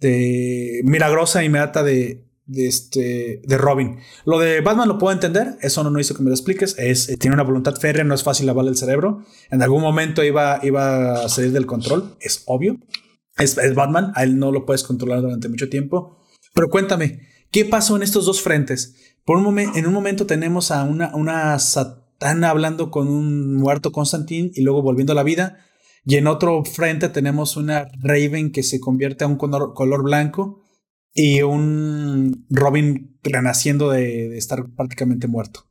de 0.00 0.80
milagrosa 0.82 1.44
inmediata 1.44 1.84
de, 1.84 2.26
de, 2.46 2.66
este, 2.66 3.42
de 3.44 3.58
Robin. 3.58 3.98
Lo 4.24 4.40
de 4.40 4.60
Batman 4.60 4.88
lo 4.88 4.98
puedo 4.98 5.12
entender, 5.12 5.56
eso 5.60 5.84
no, 5.84 5.90
no 5.90 6.00
hizo 6.00 6.16
que 6.16 6.24
me 6.24 6.30
lo 6.30 6.34
expliques, 6.34 6.74
es, 6.80 7.08
eh, 7.08 7.16
tiene 7.16 7.34
una 7.34 7.44
voluntad 7.44 7.76
férrea, 7.76 8.02
no 8.02 8.16
es 8.16 8.24
fácil 8.24 8.46
lavarle 8.46 8.72
el 8.72 8.76
cerebro, 8.76 9.24
en 9.52 9.62
algún 9.62 9.82
momento 9.82 10.24
iba, 10.24 10.58
iba 10.64 11.24
a 11.24 11.28
salir 11.28 11.52
del 11.52 11.64
control, 11.64 12.16
es 12.18 12.42
obvio, 12.46 12.76
es, 13.38 13.56
es, 13.56 13.74
Batman, 13.76 14.10
a 14.16 14.24
él 14.24 14.36
no 14.36 14.50
lo 14.50 14.66
puedes 14.66 14.82
controlar 14.82 15.22
durante 15.22 15.48
mucho 15.48 15.68
tiempo, 15.68 16.24
pero 16.54 16.68
cuéntame, 16.70 17.20
¿qué 17.52 17.64
pasó 17.64 17.94
en 17.94 18.02
estos 18.02 18.26
dos 18.26 18.42
frentes? 18.42 18.96
Por 19.24 19.38
un 19.38 19.56
en 19.60 19.86
un 19.86 19.92
momento 19.92 20.26
tenemos 20.26 20.72
a 20.72 20.82
una, 20.82 21.14
una 21.14 21.56
satana 21.60 22.50
hablando 22.50 22.90
con 22.90 23.06
un 23.06 23.54
muerto 23.54 23.92
Constantine 23.92 24.50
y 24.56 24.62
luego 24.62 24.82
volviendo 24.82 25.12
a 25.12 25.16
la 25.16 25.22
vida, 25.22 25.60
y 26.04 26.16
en 26.16 26.26
otro 26.26 26.64
frente 26.64 27.08
tenemos 27.08 27.56
una 27.56 27.88
Raven 28.00 28.52
que 28.52 28.62
se 28.62 28.80
convierte 28.80 29.24
a 29.24 29.28
un 29.28 29.36
color 29.36 30.02
blanco, 30.02 30.64
y 31.14 31.42
un 31.42 32.44
Robin 32.50 33.16
renaciendo 33.22 33.90
de, 33.90 34.36
estar 34.36 34.66
prácticamente 34.76 35.28
muerto. 35.28 35.64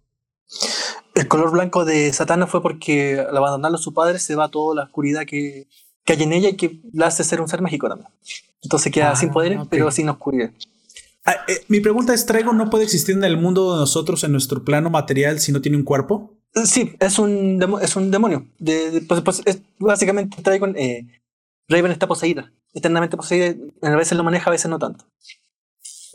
El 1.14 1.28
color 1.28 1.52
blanco 1.52 1.86
de 1.86 2.12
Satana 2.14 2.48
fue 2.48 2.62
porque 2.62 3.20
al 3.20 3.36
abandonarlo 3.36 3.78
a 3.78 3.82
su 3.82 3.94
padre 3.94 4.18
se 4.20 4.36
va 4.36 4.50
toda 4.50 4.74
la 4.74 4.84
oscuridad 4.84 5.26
que, 5.26 5.68
que 6.06 6.14
hay 6.14 6.24
en 6.24 6.34
ella 6.34 6.50
y 6.50 6.56
que 6.56 6.82
la 6.94 7.08
hace 7.08 7.24
ser 7.24 7.42
un 7.42 7.50
ser 7.50 7.62
mágico 7.62 7.90
también. 7.90 8.10
Entonces 8.64 8.92
queda 8.92 9.12
ah, 9.12 9.16
sin 9.16 9.30
poderes, 9.30 9.60
pero 9.70 9.92
sin 9.92 10.10
oscuridad. 10.10 10.52
Ah, 11.26 11.36
eh, 11.48 11.64
mi 11.68 11.82
pregunta 11.82 12.14
es, 12.14 12.26
¿Traigo 12.26 12.54
no 12.54 12.70
puede 12.70 12.86
existir 12.86 13.16
en 13.16 13.24
el 13.26 13.38
mundo 13.38 13.74
de 13.74 13.82
nosotros, 13.82 14.24
en 14.24 14.32
nuestro 14.32 14.64
plano 14.64 14.90
material, 14.90 15.40
si 15.40 15.52
no 15.52 15.62
tiene 15.62 15.78
un 15.78 15.84
cuerpo? 15.84 16.38
Sí, 16.66 16.96
es 17.00 17.20
un, 17.20 17.80
es 17.82 17.96
un 17.96 18.12
demonio. 18.12 18.48
De, 18.60 19.04
pues, 19.08 19.22
pues, 19.22 19.42
es, 19.46 19.62
básicamente 19.80 20.42
Traigo, 20.42 20.68
eh, 20.68 21.08
Raven 21.68 21.92
está 21.92 22.08
poseída 22.08 22.52
eternamente 22.74 23.18
poseída. 23.18 23.56
A 23.82 23.96
veces 23.96 24.18
lo 24.18 24.24
maneja, 24.24 24.50
a 24.50 24.52
veces 24.52 24.70
no 24.70 24.80
tanto. 24.80 25.06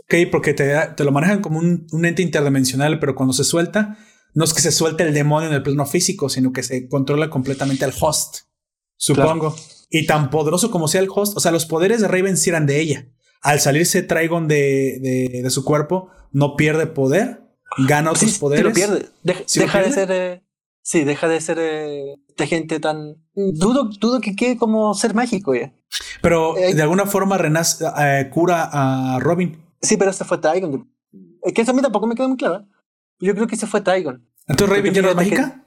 Ok, 0.00 0.30
porque 0.30 0.54
te, 0.54 0.74
te 0.96 1.04
lo 1.04 1.12
manejan 1.12 1.40
como 1.40 1.58
un, 1.58 1.86
un, 1.92 2.04
ente 2.04 2.22
interdimensional, 2.22 2.98
pero 2.98 3.14
cuando 3.14 3.32
se 3.32 3.44
suelta, 3.44 3.98
no 4.34 4.44
es 4.44 4.54
que 4.54 4.60
se 4.60 4.72
suelte 4.72 5.04
el 5.04 5.14
demonio 5.14 5.48
en 5.48 5.54
el 5.54 5.62
plano 5.62 5.86
físico, 5.86 6.28
sino 6.28 6.52
que 6.52 6.62
se 6.62 6.88
controla 6.88 7.30
completamente 7.30 7.84
al 7.84 7.94
host, 7.98 8.40
supongo. 8.96 9.54
Y 9.90 10.06
tan 10.06 10.30
poderoso 10.30 10.70
como 10.70 10.88
sea 10.88 11.00
el 11.00 11.08
host, 11.14 11.36
o 11.36 11.40
sea, 11.40 11.50
los 11.50 11.66
poderes 11.66 12.00
de 12.00 12.08
Raven 12.08 12.36
sí 12.36 12.50
eran 12.50 12.66
de 12.66 12.80
ella. 12.80 13.08
Al 13.40 13.60
salirse 13.60 14.02
Trigon 14.02 14.48
de, 14.48 14.98
de, 15.00 15.42
de 15.42 15.50
su 15.50 15.64
cuerpo, 15.64 16.10
no 16.32 16.56
pierde 16.56 16.86
poder, 16.86 17.42
gana 17.76 18.10
otros 18.10 18.38
poderes. 18.38 18.64
lo 18.64 18.72
pierde. 18.72 19.08
deja 19.22 19.82
de 19.82 19.92
ser. 19.92 20.10
Eh, 20.10 20.42
sí, 20.82 21.04
deja 21.04 21.28
de 21.28 21.40
ser 21.40 21.58
eh, 21.60 22.16
de 22.36 22.46
gente 22.46 22.80
tan. 22.80 23.16
Dudo, 23.34 23.90
dudo 24.00 24.20
que 24.20 24.34
quede 24.34 24.56
como 24.56 24.94
ser 24.94 25.14
mágico 25.14 25.54
ya. 25.54 25.72
Pero 26.22 26.56
eh, 26.56 26.74
de 26.74 26.82
alguna 26.82 27.06
forma 27.06 27.38
renace, 27.38 27.84
cura 28.30 28.68
a 28.72 29.18
Robin. 29.20 29.62
Sí, 29.80 29.96
pero 29.96 30.10
ese 30.10 30.24
fue 30.24 30.38
Tygon. 30.38 30.90
Es 31.42 31.52
que 31.52 31.62
eso 31.62 31.70
a 31.70 31.74
mí 31.74 31.82
tampoco 31.82 32.06
me 32.06 32.14
quedó 32.14 32.28
muy 32.28 32.36
claro. 32.36 32.66
Yo 33.20 33.34
creo 33.34 33.46
que 33.46 33.54
ese 33.54 33.66
fue 33.66 33.80
Tygon. 33.80 34.28
¿Entonces 34.46 34.76
Raven 34.76 34.94
ya 34.94 35.02
no 35.02 35.10
es 35.10 35.16
mágica? 35.16 35.64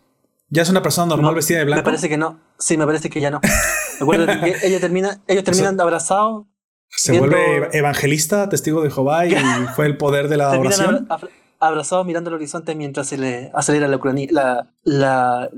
¿Ya 0.50 0.64
es 0.64 0.70
una 0.70 0.82
persona 0.82 1.08
normal 1.08 1.36
vestida 1.36 1.60
de 1.60 1.66
blanco? 1.66 1.80
Me 1.80 1.86
parece 1.86 2.10
que 2.10 2.18
no. 2.18 2.40
Sí, 2.60 2.78
me 2.78 2.86
parece 2.86 3.10
que 3.10 3.22
ya 3.22 3.32
no. 3.32 3.40
Recuerda 4.00 4.42
que 4.42 4.56
ella 4.64 4.80
termina, 4.80 5.22
ellos 5.28 5.44
terminan 5.44 5.80
abrazados. 5.80 6.46
Se 6.90 7.18
vuelve 7.18 7.70
evangelista, 7.72 8.50
testigo 8.50 8.82
de 8.82 8.92
Jehová 8.92 9.26
y 9.26 9.34
fue 9.76 9.86
el 9.86 9.98
poder 9.98 10.28
de 10.28 10.38
la 10.38 10.50
oración. 10.50 11.08
Abrazados 11.62 12.06
mirando 12.06 12.30
el 12.30 12.36
horizonte 12.36 12.76
mientras 12.76 13.08
se 13.08 13.18
le 13.18 13.52
acelera 13.54 13.88
la, 13.88 14.00
la, 14.32 14.68
la, 14.84 15.50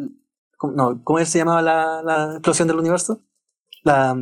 no, 0.75 1.01
¿Cómo 1.03 1.25
se 1.25 1.37
llamaba 1.37 1.61
la, 1.61 2.01
la 2.03 2.33
explosión 2.33 2.67
del 2.67 2.77
universo? 2.77 3.21
La 3.83 4.15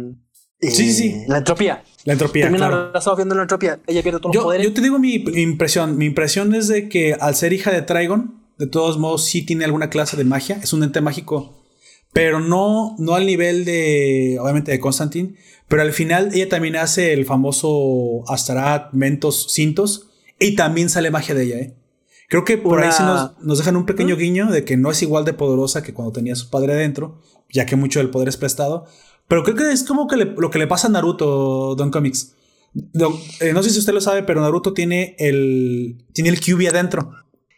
sí, 0.60 0.94
sí, 0.94 1.24
La 1.28 1.40
entropía. 1.40 1.84
La 2.06 2.14
entropía. 2.14 2.46
Termina 2.46 2.68
claro. 2.68 3.16
viendo 3.16 3.36
la 3.36 3.42
entropía. 3.42 3.80
Ella 3.88 4.02
pierde 4.02 4.20
todos 4.20 4.34
yo, 4.34 4.42
los 4.42 4.46
poderes. 4.46 4.68
Yo 4.68 4.74
te 4.74 4.82
digo 4.82 5.00
mi 5.00 5.16
impresión. 5.16 5.98
Mi 5.98 6.06
impresión 6.06 6.54
es 6.56 6.68
de 6.68 6.90
que 6.90 7.14
al 7.14 7.36
ser 7.36 7.54
hija 7.54 7.72
de 7.72 7.82
Trigon, 7.82 8.42
de 8.58 8.68
todos 8.68 8.98
modos 8.98 9.26
sí 9.26 9.44
tiene 9.46 9.66
alguna 9.66 9.90
clase 9.90 10.18
de 10.18 10.24
magia. 10.24 10.60
Es 10.62 10.74
un 10.74 10.84
ente 10.84 11.02
mágico. 11.02 11.58
Pero 12.14 12.40
no, 12.40 12.96
no 13.00 13.16
al 13.16 13.26
nivel 13.26 13.66
de, 13.66 14.38
obviamente, 14.40 14.72
de 14.72 14.80
Constantine. 14.80 15.36
Pero 15.68 15.84
al 15.84 15.94
final 15.94 16.32
ella 16.34 16.50
también 16.50 16.76
hace 16.76 17.14
el 17.14 17.26
famoso 17.26 18.24
Astarat, 18.28 18.94
Mentos, 18.94 19.48
Cintos. 19.52 20.11
Y 20.42 20.56
también 20.56 20.90
sale 20.90 21.10
magia 21.10 21.36
de 21.36 21.44
ella, 21.44 21.58
¿eh? 21.60 21.78
Creo 22.28 22.44
que 22.44 22.58
por 22.58 22.82
ahí 22.82 22.92
sí 22.92 23.04
nos, 23.04 23.38
nos, 23.42 23.58
dejan 23.58 23.76
un 23.76 23.86
pequeño 23.86 24.16
guiño 24.16 24.52
de 24.52 24.66
que 24.66 24.76
no 24.78 24.92
es 24.92 25.02
igual 25.02 25.24
de 25.26 25.34
poderosa 25.34 25.84
que 25.84 25.94
cuando 25.94 26.14
tenía 26.14 26.34
a 26.34 26.38
su 26.38 26.50
padre 26.50 26.74
adentro, 26.74 27.22
ya 27.50 27.66
que 27.66 27.76
mucho 27.76 28.00
del 28.00 28.10
poder 28.10 28.30
es 28.30 28.38
prestado. 28.38 28.86
Pero 29.28 29.44
creo 29.44 29.56
que 29.56 29.72
es 29.72 29.84
como 29.84 30.08
que 30.08 30.16
lo 30.18 30.50
que 30.50 30.60
le 30.60 30.68
pasa 30.68 30.88
a 30.88 30.92
Naruto, 30.92 31.76
Don 31.76 31.92
Comics. 31.92 32.36
Eh, 33.40 33.54
no 33.54 33.64
sé 33.64 33.70
si 33.70 33.80
usted 33.80 33.94
lo 33.94 34.02
sabe, 34.02 34.24
pero 34.24 34.42
Naruto 34.42 34.74
tiene 34.74 35.16
el, 35.20 36.06
tiene 36.14 36.30
el 36.30 36.40
QB 36.40 36.70
adentro. 36.70 37.12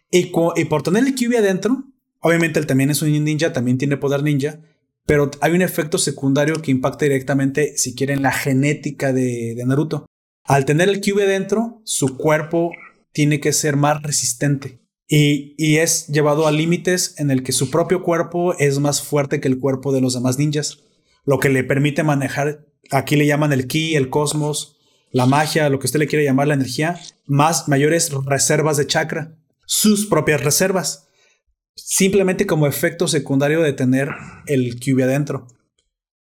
Y, 0.09 0.25
por 0.25 0.83
tener 0.83 1.03
el 1.05 1.15
QB 1.15 1.37
adentro, 1.37 1.85
obviamente 2.19 2.59
él 2.59 2.67
también 2.67 2.91
es 2.91 3.01
un 3.01 3.11
ninja, 3.23 3.51
también 3.51 3.79
tiene 3.79 3.97
poder 3.97 4.21
ninja, 4.21 4.59
pero 5.07 5.31
hay 5.41 5.53
un 5.53 5.63
efecto 5.63 5.97
secundario 5.97 6.61
que 6.61 6.69
impacta 6.69 7.05
directamente, 7.05 7.75
si 7.77 7.95
quieren, 7.95 8.21
la 8.21 8.31
genética 8.31 9.11
de, 9.11 9.55
Naruto. 9.65 10.05
Al 10.45 10.65
tener 10.65 10.89
el 10.89 11.01
QB 11.01 11.21
adentro, 11.21 11.81
su 11.85 12.17
cuerpo 12.17 12.71
tiene 13.11 13.39
que 13.39 13.53
ser 13.53 13.77
más 13.77 14.01
resistente. 14.01 14.79
Y, 15.07 15.77
es 15.77 16.07
llevado 16.07 16.47
a 16.47 16.51
límites 16.51 17.15
en 17.17 17.29
el 17.29 17.43
que 17.43 17.51
su 17.51 17.69
propio 17.69 18.03
cuerpo 18.03 18.55
es 18.57 18.79
más 18.79 19.01
fuerte 19.01 19.39
que 19.39 19.47
el 19.47 19.59
cuerpo 19.59 19.93
de 19.93 20.01
los 20.01 20.13
demás 20.13 20.37
ninjas 20.37 20.79
lo 21.25 21.39
que 21.39 21.49
le 21.49 21.63
permite 21.63 22.03
manejar, 22.03 22.65
aquí 22.91 23.15
le 23.15 23.25
llaman 23.25 23.53
el 23.53 23.67
ki, 23.67 23.95
el 23.95 24.09
cosmos, 24.09 24.77
la 25.11 25.25
magia, 25.25 25.69
lo 25.69 25.79
que 25.79 25.87
usted 25.87 25.99
le 25.99 26.07
quiere 26.07 26.25
llamar 26.25 26.47
la 26.47 26.55
energía, 26.55 26.99
más 27.25 27.67
mayores 27.67 28.11
reservas 28.25 28.77
de 28.77 28.87
chakra, 28.87 29.35
sus 29.65 30.05
propias 30.05 30.43
reservas, 30.43 31.07
simplemente 31.75 32.45
como 32.45 32.67
efecto 32.67 33.07
secundario 33.07 33.61
de 33.61 33.73
tener 33.73 34.09
el 34.47 34.79
QB 34.79 35.03
adentro. 35.03 35.47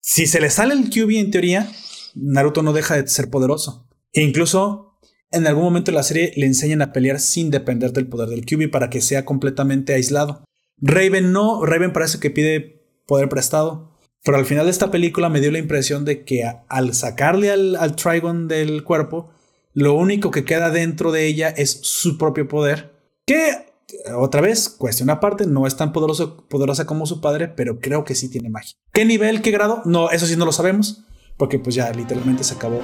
Si 0.01 0.27
se 0.27 0.41
le 0.41 0.49
sale 0.49 0.73
el 0.73 0.89
QB 0.89 1.11
en 1.11 1.31
teoría, 1.31 1.71
Naruto 2.15 2.63
no 2.63 2.73
deja 2.73 3.01
de 3.01 3.07
ser 3.07 3.29
poderoso. 3.29 3.88
E 4.13 4.21
incluso 4.21 4.97
en 5.31 5.45
algún 5.45 5.63
momento 5.63 5.91
de 5.91 5.95
la 5.95 6.03
serie 6.03 6.33
le 6.35 6.45
enseñan 6.45 6.81
a 6.81 6.91
pelear 6.91 7.19
sin 7.19 7.51
depender 7.51 7.93
del 7.93 8.07
poder 8.07 8.29
del 8.29 8.45
QB 8.45 8.71
para 8.71 8.89
que 8.89 9.01
sea 9.01 9.25
completamente 9.25 9.93
aislado. 9.93 10.43
Raven 10.77 11.31
no, 11.31 11.65
Raven 11.65 11.93
parece 11.93 12.19
que 12.19 12.31
pide 12.31 12.83
poder 13.05 13.29
prestado. 13.29 13.89
Pero 14.23 14.37
al 14.37 14.45
final 14.45 14.65
de 14.65 14.71
esta 14.71 14.91
película 14.91 15.29
me 15.29 15.39
dio 15.39 15.51
la 15.51 15.59
impresión 15.59 16.03
de 16.03 16.25
que 16.25 16.43
al 16.67 16.93
sacarle 16.93 17.51
al, 17.51 17.75
al 17.77 17.95
Trigon 17.95 18.47
del 18.47 18.83
cuerpo, 18.83 19.31
lo 19.73 19.93
único 19.93 20.31
que 20.31 20.43
queda 20.43 20.71
dentro 20.71 21.11
de 21.11 21.25
ella 21.25 21.49
es 21.49 21.79
su 21.83 22.17
propio 22.17 22.47
poder. 22.47 22.91
Que, 23.25 23.73
otra 24.17 24.41
vez, 24.41 24.69
cuestión 24.69 25.09
aparte, 25.09 25.45
no 25.45 25.65
es 25.67 25.77
tan 25.77 25.93
poderoso, 25.93 26.47
poderosa 26.49 26.85
como 26.85 27.05
su 27.05 27.21
padre, 27.21 27.47
pero 27.47 27.79
creo 27.79 28.03
que 28.03 28.15
sí 28.15 28.29
tiene 28.29 28.49
magia. 28.49 28.75
¿Qué 28.91 29.05
nivel, 29.05 29.41
qué 29.41 29.51
grado? 29.51 29.81
No, 29.85 30.09
eso 30.09 30.25
sí 30.25 30.35
no 30.35 30.45
lo 30.45 30.51
sabemos, 30.51 31.05
porque 31.39 31.57
pues 31.57 31.73
ya 31.73 31.89
literalmente 31.91 32.43
se 32.43 32.53
acabó, 32.53 32.81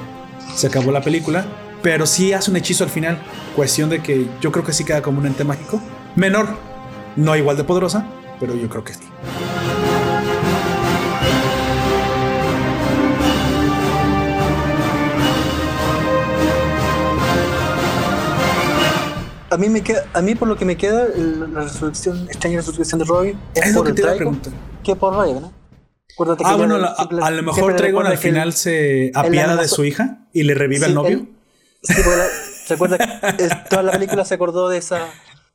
se 0.56 0.68
acabó 0.68 0.92
la 0.92 1.02
película. 1.02 1.46
Pero 1.84 2.08
sí 2.08 2.34
hace 2.34 2.50
un 2.50 2.58
hechizo 2.58 2.84
al 2.86 2.90
final. 2.90 3.22
Cuestión 3.56 3.90
de 3.92 4.02
que 4.02 4.26
yo 4.42 4.52
creo 4.52 4.64
que 4.66 4.74
sí 4.74 4.84
queda 4.84 5.04
como 5.04 5.20
un 5.20 5.28
ente 5.28 5.44
mágico. 5.44 5.80
Menor, 6.16 6.48
no 7.18 7.36
igual 7.36 7.58
de 7.58 7.66
poderosa, 7.66 8.08
pero 8.40 8.56
yo 8.56 8.68
creo 8.70 8.84
que 8.84 8.94
sí. 8.94 9.04
a 19.52 19.58
mí 19.58 19.70
me 19.70 19.82
queda, 19.82 20.06
a 20.14 20.22
mí 20.22 20.36
por 20.36 20.50
lo 20.50 20.58
que 20.58 20.66
me 20.66 20.76
queda, 20.76 21.08
la 21.16 21.62
resolución, 21.62 22.26
extraña 22.28 22.58
resolución 22.58 23.00
de 23.00 23.06
Robin 23.06 23.40
es, 23.54 23.74
por 23.74 23.88
lo 23.88 23.96
que 23.96 24.02
te 24.02 24.96
por 24.96 25.14
Raven, 25.14 25.42
¿no? 25.42 25.65
Ah, 26.44 26.56
bueno, 26.56 26.76
a, 26.76 27.32
lo 27.32 27.44
mejor 27.44 27.76
Dragon 27.76 28.06
al 28.06 28.18
final 28.18 28.54
se 28.54 29.12
apiada 29.14 29.56
de 29.56 29.68
su 29.68 29.86
hija 29.86 30.28
y 30.34 30.44
le 30.44 30.54
revive 30.54 30.86
al 30.86 30.94
novio. 30.94 31.28
sí, 31.84 32.74
porque 32.78 32.98
que 32.98 33.50
toda 33.70 33.84
la 33.84 33.92
película 33.92 34.26
se 34.26 34.36
acordó 34.36 34.70
de 34.70 34.78
esa. 34.78 35.08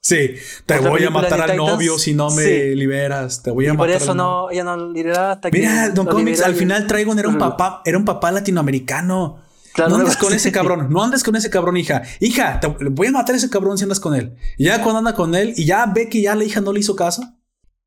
Sí, 0.03 0.35
te 0.65 0.79
voy 0.79 1.05
a 1.05 1.11
matar 1.11 1.43
al 1.43 1.57
novio 1.57 1.99
si 1.99 2.15
no 2.15 2.31
me 2.31 2.75
liberas. 2.75 3.43
Te 3.43 3.51
voy 3.51 3.67
a 3.67 3.69
y 3.69 3.73
matar. 3.73 3.87
Por 3.87 4.03
eso 4.03 4.15
no, 4.15 4.51
ella 4.51 4.65
no 4.65 4.91
liberaba 4.91 5.33
hasta 5.33 5.51
que. 5.51 5.59
Mira, 5.59 5.91
Don 5.91 6.07
Comics, 6.07 6.41
al 6.41 6.55
final 6.55 6.87
Dragon 6.87 7.19
era 7.19 7.29
un 7.29 7.39
papá, 7.39 7.83
era 7.85 7.99
un 7.99 8.05
papá 8.05 8.31
latinoamericano. 8.31 9.43
no 9.77 9.97
andes 9.97 10.17
con 10.17 10.33
ese 10.33 10.51
cabrón, 10.51 10.89
no 10.91 11.03
andes 11.03 11.23
con 11.23 11.37
ese 11.37 11.51
cabrón, 11.51 11.77
hija. 11.77 12.03
Hija, 12.19 12.61
te 12.61 12.67
voy 12.67 13.09
a 13.09 13.13
matar 13.13 13.35
a 13.35 13.39
ese 13.39 13.51
cabrón 13.51 13.77
si 13.77 13.85
andas 13.85 14.01
con 14.01 14.15
él. 14.15 14.37
Y 14.57 14.65
ya 14.65 14.83
cuando 14.83 14.99
anda 14.99 15.15
con 15.15 15.35
él 15.35 15.53
y 15.57 15.67
ya 15.67 15.85
ve 15.87 16.09
que 16.09 16.23
ya 16.23 16.35
la 16.35 16.45
hija 16.45 16.61
no 16.61 16.73
le 16.73 16.81
hizo 16.81 16.97
caso. 16.97 17.23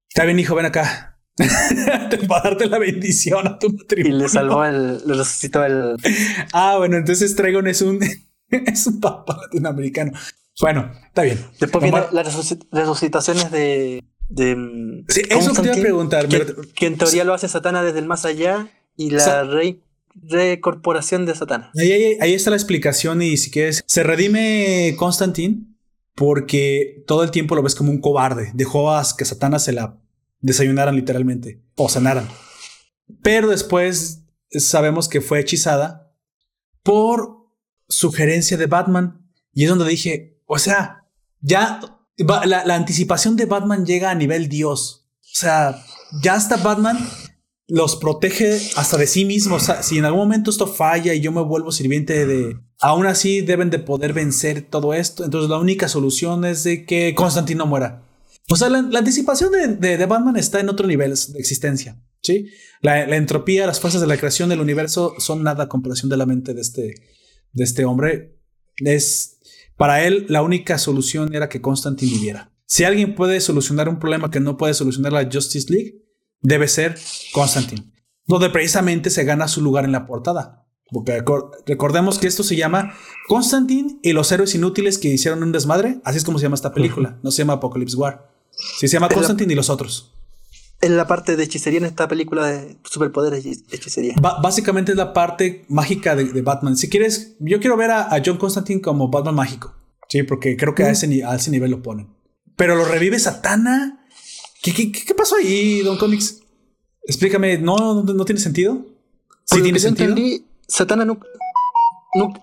Está 0.08 0.26
bien, 0.26 0.38
hijo, 0.38 0.54
ven 0.54 0.68
acá. 0.68 1.13
Para 2.28 2.44
darte 2.44 2.68
la 2.68 2.78
bendición 2.78 3.48
a 3.48 3.58
tu 3.58 3.70
matrimonio. 3.72 4.18
Y 4.18 4.22
le 4.22 4.30
salvó 4.30 4.64
el, 4.66 5.00
le 5.06 5.14
resucitó 5.16 5.66
el. 5.66 5.96
Ah, 6.54 6.76
bueno, 6.78 6.98
entonces 6.98 7.36
Dragon 7.36 7.66
es 7.68 7.82
un, 7.82 8.00
es 8.50 8.88
un 8.88 9.00
papá 9.00 9.40
latinoamericano. 9.42 10.12
Bueno, 10.62 10.92
está 11.08 11.24
bien. 11.24 11.40
Después 11.60 11.82
vienen 11.82 12.04
las 12.12 12.36
resucitaciones 12.72 13.52
de. 13.52 14.04
de 14.30 15.04
sí, 15.08 15.22
eso 15.30 15.54
te 15.54 15.64
iba 15.64 15.74
a 15.74 15.80
preguntar. 15.80 16.28
Que, 16.28 16.86
en 16.86 16.98
teoría 16.98 17.24
lo 17.24 17.34
hace 17.34 17.48
Satana 17.48 17.82
desde 17.82 18.00
el 18.00 18.06
más 18.06 18.26
allá 18.26 18.68
y 18.96 19.10
la 19.10 19.48
recorporación 20.16 21.26
de 21.26 21.34
Satana. 21.34 21.72
Ahí, 21.76 22.18
ahí, 22.22 22.34
está 22.36 22.52
la 22.52 22.56
explicación 22.56 23.24
y 23.24 23.38
si 23.38 23.50
quieres, 23.50 23.84
se 23.88 24.04
redime 24.04 24.96
Constantine 24.98 25.64
porque 26.14 27.04
todo 27.08 27.24
el 27.24 27.32
tiempo 27.32 27.56
lo 27.56 27.64
ves 27.64 27.74
como 27.74 27.90
un 27.90 28.00
cobarde. 28.00 28.52
Dejó 28.54 28.94
a 28.94 29.04
que 29.18 29.26
Satana 29.26 29.58
se 29.58 29.74
la 29.74 29.98
desayunaran 30.44 30.96
literalmente 30.96 31.64
o 31.76 31.90
cenaran. 31.90 32.28
Pero 33.24 33.50
después 33.50 34.26
sabemos 34.52 35.08
que 35.08 35.22
fue 35.22 35.40
hechizada 35.40 36.14
por 36.84 37.50
sugerencia 37.90 38.58
de 38.58 38.68
Batman. 38.68 39.32
Y 39.54 39.64
es 39.64 39.70
donde 39.70 39.88
dije, 39.88 40.38
o 40.46 40.60
sea, 40.60 41.08
ya 41.42 41.80
la, 42.18 42.76
anticipación 42.76 43.36
de 43.36 43.46
Batman 43.46 43.86
llega 43.86 44.12
a 44.12 44.16
nivel 44.16 44.50
Dios. 44.50 45.08
O 45.22 45.36
sea, 45.36 45.84
ya 46.22 46.36
hasta 46.36 46.58
Batman 46.58 46.98
los 47.68 47.96
protege 47.96 48.60
hasta 48.76 48.98
de 48.98 49.08
sí 49.08 49.26
mismo. 49.26 49.60
Si 49.60 49.98
en 49.98 50.06
algún 50.06 50.22
momento 50.22 50.52
esto 50.52 50.68
falla 50.68 51.14
y 51.14 51.22
yo 51.22 51.32
me 51.32 51.42
vuelvo 51.42 51.72
sirviente 51.72 52.28
de... 52.28 52.58
Aún 52.82 53.06
así 53.06 53.40
deben 53.40 53.70
de 53.70 53.80
poder 53.80 54.12
vencer 54.12 54.62
todo 54.62 54.94
esto. 54.94 55.24
Entonces 55.24 55.50
la 55.50 55.58
única 55.58 55.88
solución 55.88 56.44
es 56.44 56.66
de 56.66 56.86
que 56.86 57.16
Constantino 57.16 57.66
muera. 57.66 58.04
O 58.50 58.56
sea, 58.56 58.70
la, 58.70 58.80
anticipación 59.00 59.52
de, 59.52 59.98
de, 59.98 60.06
Batman 60.06 60.36
está 60.36 60.60
en 60.60 60.70
otro 60.70 60.86
nivel 60.86 61.14
de 61.14 61.40
existencia. 61.40 61.98
¿sí? 62.22 62.48
La, 62.82 63.16
entropía, 63.16 63.66
las 63.68 63.80
fuerzas 63.80 64.02
de 64.02 64.08
la 64.08 64.18
creación 64.18 64.50
del 64.50 64.62
universo 64.62 65.14
son 65.20 65.44
nada 65.44 65.66
a 65.66 65.70
comparación 65.70 66.10
de 66.10 66.18
la 66.18 66.26
mente 66.26 66.54
de 66.54 66.62
este, 66.62 66.96
de 67.52 67.64
este 67.64 67.86
hombre. 67.86 68.40
Es, 68.78 69.40
para 69.78 70.04
él, 70.04 70.26
la 70.30 70.42
única 70.42 70.78
solución 70.78 71.34
era 71.34 71.50
que 71.50 71.62
Constantine 71.62 72.12
viviera. 72.12 72.52
Si 72.66 72.84
alguien 72.84 73.16
puede 73.16 73.40
solucionar 73.40 73.88
un 73.88 74.00
problema 74.00 74.32
que 74.32 74.40
no 74.40 74.58
puede 74.58 74.74
solucionar 74.74 75.14
la 75.14 75.30
Justice 75.32 75.72
League, 75.72 76.04
debe 76.42 76.68
ser 76.68 76.98
Constantine, 77.34 77.92
donde 78.26 78.50
precisamente 78.50 79.10
se 79.10 79.24
gana 79.24 79.48
su 79.48 79.62
lugar 79.62 79.86
en 79.86 79.92
la 79.92 80.06
portada. 80.06 80.62
Porque 80.92 81.24
recordemos 81.66 82.20
que 82.20 82.28
esto 82.28 82.44
se 82.44 82.56
llama 82.56 82.94
Constantine 83.28 84.00
y 84.04 84.14
los 84.14 84.32
héroes 84.32 84.54
inútiles 84.54 85.00
que 85.00 85.08
hicieron 85.08 85.42
un 85.42 85.52
desmadre. 85.52 86.00
Así 86.04 86.18
es 86.18 86.24
como 86.24 86.38
se 86.38 86.44
llama 86.44 86.56
esta 86.56 86.74
película. 86.74 87.20
No 87.24 87.32
se 87.32 87.40
llama 87.40 87.54
Apocalypse 87.54 87.98
War. 87.98 88.33
Sí, 88.80 88.88
se 88.88 88.94
llama 88.94 89.10
Constantine 89.10 89.54
y 89.54 89.56
los 89.56 89.70
otros. 89.70 90.12
Es 90.82 90.90
la 90.90 91.08
parte 91.08 91.38
de 91.38 91.44
hechicería 91.44 91.80
en 91.80 91.86
esta 91.86 92.08
película 92.08 92.48
de 92.48 92.76
superpoderes 92.84 93.46
y 93.46 93.52
hechicería. 93.72 94.16
básicamente 94.20 94.92
es 94.92 94.98
la 94.98 95.14
parte 95.14 95.66
mágica 95.70 96.16
de, 96.16 96.42
Batman. 96.42 96.76
Si 96.76 96.90
quieres, 96.90 97.36
yo 97.40 97.60
quiero 97.60 97.78
ver 97.78 97.92
a, 97.92 98.22
John 98.24 98.38
Constantine 98.38 98.82
como 98.82 99.08
Batman 99.08 99.36
mágico. 99.36 99.74
Sí, 100.10 100.24
porque 100.24 100.58
creo 100.58 100.76
que 100.76 100.84
a, 100.84 100.92
ese, 100.92 101.08
nivel 101.08 101.72
lo 101.72 101.82
ponen. 101.82 102.10
Pero 102.58 102.76
lo 102.76 102.86
revive 102.86 103.18
Satana. 103.18 104.06
¿Qué, 104.62 104.92
qué, 104.92 105.16
pasó 105.16 105.38
ahí, 105.38 105.82
Don 105.82 105.98
Comics? 105.98 106.42
Explícame, 107.06 107.58
¿no, 107.58 108.04
no, 108.04 108.26
tiene 108.26 108.40
sentido? 108.40 108.86
Sí, 109.46 109.62
tiene 109.62 109.80
sentido. 109.80 110.10
Entendí, 110.10 110.46
Satana 110.68 111.06
nunca, 111.06 111.28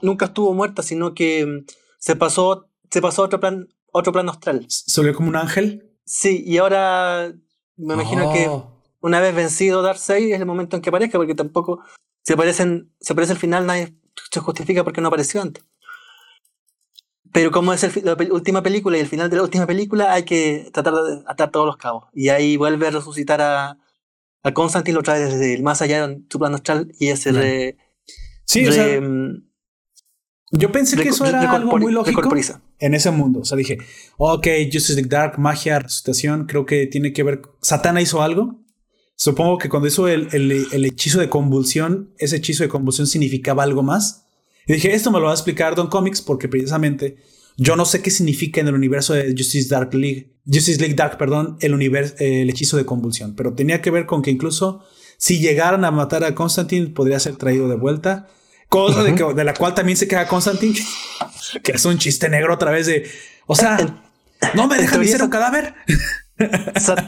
nunca, 0.02 0.26
estuvo 0.26 0.52
muerta, 0.55 0.82
sino 0.82 1.14
que 1.14 1.47
mm, 1.47 1.66
se 1.98 2.16
pasó, 2.16 2.68
se 2.90 3.00
pasó 3.00 3.22
a 3.22 3.24
otro 3.26 3.40
plan, 3.40 3.68
otro 3.92 4.12
plano 4.12 4.30
astral. 4.32 4.66
¿Se 4.68 5.00
volvió 5.00 5.14
como 5.14 5.28
un 5.28 5.36
ángel? 5.36 5.90
Sí, 6.12 6.42
y 6.44 6.58
ahora 6.58 7.32
me 7.76 7.94
imagino 7.94 8.32
que 8.32 8.48
oh. 8.48 8.82
una 9.00 9.20
vez 9.20 9.32
vencido 9.32 9.80
Darkseid 9.80 10.32
es 10.34 10.40
el 10.40 10.47
momento 10.47 10.74
en 10.74 10.82
que 10.82 10.89
aparezca, 10.89 11.18
porque 11.18 11.36
tampoco 11.36 11.84
si 12.24 12.32
aparecen, 12.32 12.92
si 13.00 13.12
aparece 13.12 13.34
el 13.34 13.39
final 13.39 13.64
nadie 13.64 13.94
se 14.32 14.40
justifica 14.40 14.82
porque 14.82 15.00
no 15.00 15.06
apareció 15.06 15.40
antes. 15.40 15.64
Pero 17.32 17.52
como 17.52 17.72
es 17.72 18.02
la 18.02 18.16
última 18.32 18.60
película 18.60 18.97
y 18.97 19.00
el 19.02 19.06
final 19.06 19.30
de 19.30 19.36
la 19.36 19.44
última 19.44 19.68
película, 19.68 20.12
hay 20.12 20.24
que 20.24 20.68
tratar 20.72 20.94
de 20.94 21.22
atar 21.28 21.52
todos 21.52 21.66
los 21.66 21.76
cabos. 21.76 22.08
Y 22.12 22.30
ahí 22.30 22.56
vuelve 22.56 22.89
a 22.89 22.90
resucitar 22.90 23.40
a, 23.40 23.78
a 24.42 24.52
Constantine, 24.52 24.97
lo 24.97 25.05
trae 25.05 25.20
desde 25.20 25.55
el 25.55 25.62
más 25.62 25.80
allá 25.80 26.08
de 26.08 26.22
su 26.28 26.40
plano 26.40 26.56
astral 26.56 26.90
y 26.98 27.10
ese 27.10 27.30
re, 27.30 27.78
Sí, 28.44 28.66
o 28.66 28.72
sea, 28.72 29.00
mm, 29.00 29.44
yo 30.50 30.72
pensé 30.72 30.97
que 30.97 31.10
eso 31.10 31.24
era 31.24 31.52
algo 31.52 31.78
muy 31.78 31.92
lógico 31.92 32.28
en 32.81 32.94
ese 32.94 33.10
mundo. 33.10 33.41
O 33.41 33.44
sea, 33.44 33.57
dije, 33.57 33.78
ok, 34.17 34.47
Justice 34.65 34.94
League 34.94 35.09
Dark, 35.09 35.39
magia, 35.39 35.78
resucitación, 35.78 36.47
creo 36.47 36.67
que 36.67 36.86
tiene 36.86 37.12
que 37.12 37.23
ver. 37.23 37.42
¿Satana 37.60 38.00
hizo 38.00 38.23
algo? 38.23 38.60
Supongo 39.15 39.59
que 39.59 39.68
cuando 39.68 39.86
hizo 39.86 40.09
el, 40.09 40.28
el, 40.33 40.84
hechizo 40.84 41.20
de 41.20 41.28
convulsión, 41.28 42.15
ese 42.18 42.36
hechizo 42.36 42.65
de 42.65 42.70
convulsión 42.70 43.07
significaba 43.07 43.62
algo 43.62 43.83
más. 43.83 44.25
Y 44.67 44.73
dije, 44.73 44.94
esto 44.94 45.10
me 45.10 45.18
lo 45.18 45.26
va 45.26 45.33
a 45.33 45.34
explicar 45.34 45.75
Don 45.75 45.89
Comics 45.89 46.23
porque 46.23 46.49
precisamente 46.49 47.18
yo 47.59 47.76
no 47.76 47.84
sé 47.84 48.00
qué 48.00 48.10
significa 48.10 48.62
en 48.62 48.68
el 48.68 48.75
universo 48.75 49.12
de 49.12 49.34
Justice 49.36 49.68
Dark 49.68 49.92
League, 49.92 50.33
Justice 50.47 50.81
League 50.81 50.94
Dark, 50.94 51.18
perdón, 51.18 51.59
el, 51.60 51.75
universo, 51.75 52.15
el 52.18 52.49
hechizo 52.49 52.78
de 52.78 52.86
convulsión. 52.86 53.34
Pero 53.36 53.52
tenía 53.52 53.83
que 53.83 53.91
ver 53.91 54.07
con 54.07 54.23
que 54.23 54.31
incluso 54.31 54.83
si 55.18 55.39
llegaran 55.39 55.84
a 55.84 55.91
matar 55.91 56.25
a 56.25 56.34
Constantine, 56.34 56.86
podría 56.86 57.20
ser 57.20 57.36
traído 57.36 57.68
de 57.68 57.76
vuelta 57.76 58.28
Cosa 58.70 59.02
de, 59.02 59.16
que, 59.16 59.24
de 59.24 59.44
la 59.44 59.52
cual 59.52 59.74
también 59.74 59.99
se 59.99 60.07
queda 60.07 60.28
Constantine, 60.28 60.78
que 61.65 61.73
es 61.73 61.84
un 61.84 61.99
chiste 61.99 62.28
negro 62.28 62.55
otra 62.55 62.70
vez 62.70 62.86
de, 62.86 63.10
o 63.47 63.57
sea, 63.57 63.78
no 64.55 64.68
me 64.68 64.78
dejan 64.78 65.05
ser 65.05 65.24
un 65.24 65.28
cadáver. 65.28 65.74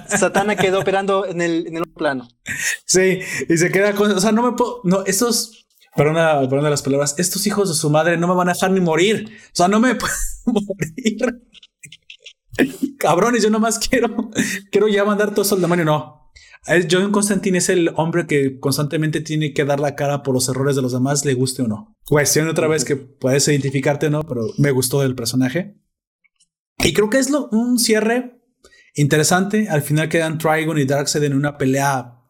Satana 0.08 0.56
quedó 0.56 0.80
operando 0.80 1.24
en 1.24 1.40
el, 1.40 1.68
en 1.68 1.76
el 1.76 1.84
plano. 1.84 2.28
Sí, 2.84 3.20
y 3.48 3.56
se 3.56 3.70
queda 3.70 3.94
con, 3.94 4.10
o 4.10 4.20
sea, 4.20 4.32
no 4.32 4.42
me 4.42 4.56
puedo, 4.56 4.80
no, 4.82 5.04
estos, 5.06 5.64
perdona, 5.94 6.40
perdona 6.48 6.68
las 6.68 6.82
palabras, 6.82 7.14
estos 7.18 7.46
hijos 7.46 7.68
de 7.68 7.76
su 7.76 7.88
madre 7.90 8.16
no 8.16 8.26
me 8.26 8.34
van 8.34 8.48
a 8.48 8.54
dejar 8.54 8.72
ni 8.72 8.80
morir. 8.80 9.38
O 9.46 9.54
sea, 9.54 9.68
no 9.68 9.78
me 9.78 9.94
puedo 9.94 10.12
morir. 10.44 11.42
Cabrones, 12.98 13.40
yo 13.40 13.50
nomás 13.50 13.78
quiero, 13.78 14.30
quiero 14.72 14.88
ya 14.88 15.04
mandar 15.04 15.30
todo 15.30 15.42
eso 15.42 15.54
al 15.54 15.60
demonio. 15.60 15.84
No, 15.84 16.21
John 16.90 17.10
Constantine 17.10 17.58
es 17.58 17.68
el 17.68 17.90
hombre 17.96 18.26
que 18.26 18.60
constantemente 18.60 19.20
tiene 19.20 19.52
que 19.52 19.64
dar 19.64 19.80
la 19.80 19.96
cara 19.96 20.22
por 20.22 20.34
los 20.34 20.48
errores 20.48 20.76
de 20.76 20.82
los 20.82 20.92
demás, 20.92 21.24
le 21.24 21.34
guste 21.34 21.62
o 21.62 21.68
no. 21.68 21.96
Cuestión 22.06 22.48
otra 22.48 22.68
vez 22.68 22.84
que 22.84 22.96
puedes 22.96 23.48
identificarte 23.48 24.10
no, 24.10 24.22
pero 24.22 24.46
me 24.58 24.70
gustó 24.70 25.02
el 25.02 25.14
personaje. 25.14 25.76
Y 26.78 26.92
creo 26.92 27.10
que 27.10 27.18
es 27.18 27.30
lo, 27.30 27.48
un 27.48 27.78
cierre 27.78 28.40
interesante. 28.94 29.68
Al 29.68 29.82
final 29.82 30.08
quedan 30.08 30.38
Trigon 30.38 30.78
y 30.78 30.84
Darkseid 30.84 31.24
en 31.24 31.34
una 31.34 31.58
pelea 31.58 32.20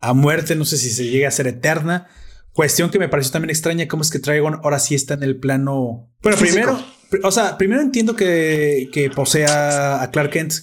a 0.00 0.12
muerte. 0.14 0.54
No 0.54 0.64
sé 0.64 0.78
si 0.78 0.90
se 0.90 1.04
llega 1.04 1.28
a 1.28 1.32
ser 1.32 1.46
eterna. 1.46 2.08
Cuestión 2.52 2.90
que 2.90 2.98
me 2.98 3.08
pareció 3.08 3.32
también 3.32 3.50
extraña, 3.50 3.86
cómo 3.86 4.02
es 4.02 4.10
que 4.10 4.18
Trigon 4.18 4.60
ahora 4.64 4.78
sí 4.78 4.94
está 4.94 5.14
en 5.14 5.22
el 5.22 5.38
plano. 5.38 6.10
Pero 6.22 6.36
primero, 6.36 6.82
o 7.22 7.30
sea, 7.30 7.56
primero 7.56 7.82
entiendo 7.82 8.16
que, 8.16 8.88
que 8.92 9.10
posea 9.10 10.02
a 10.02 10.10
Clark 10.10 10.30
Kent 10.30 10.54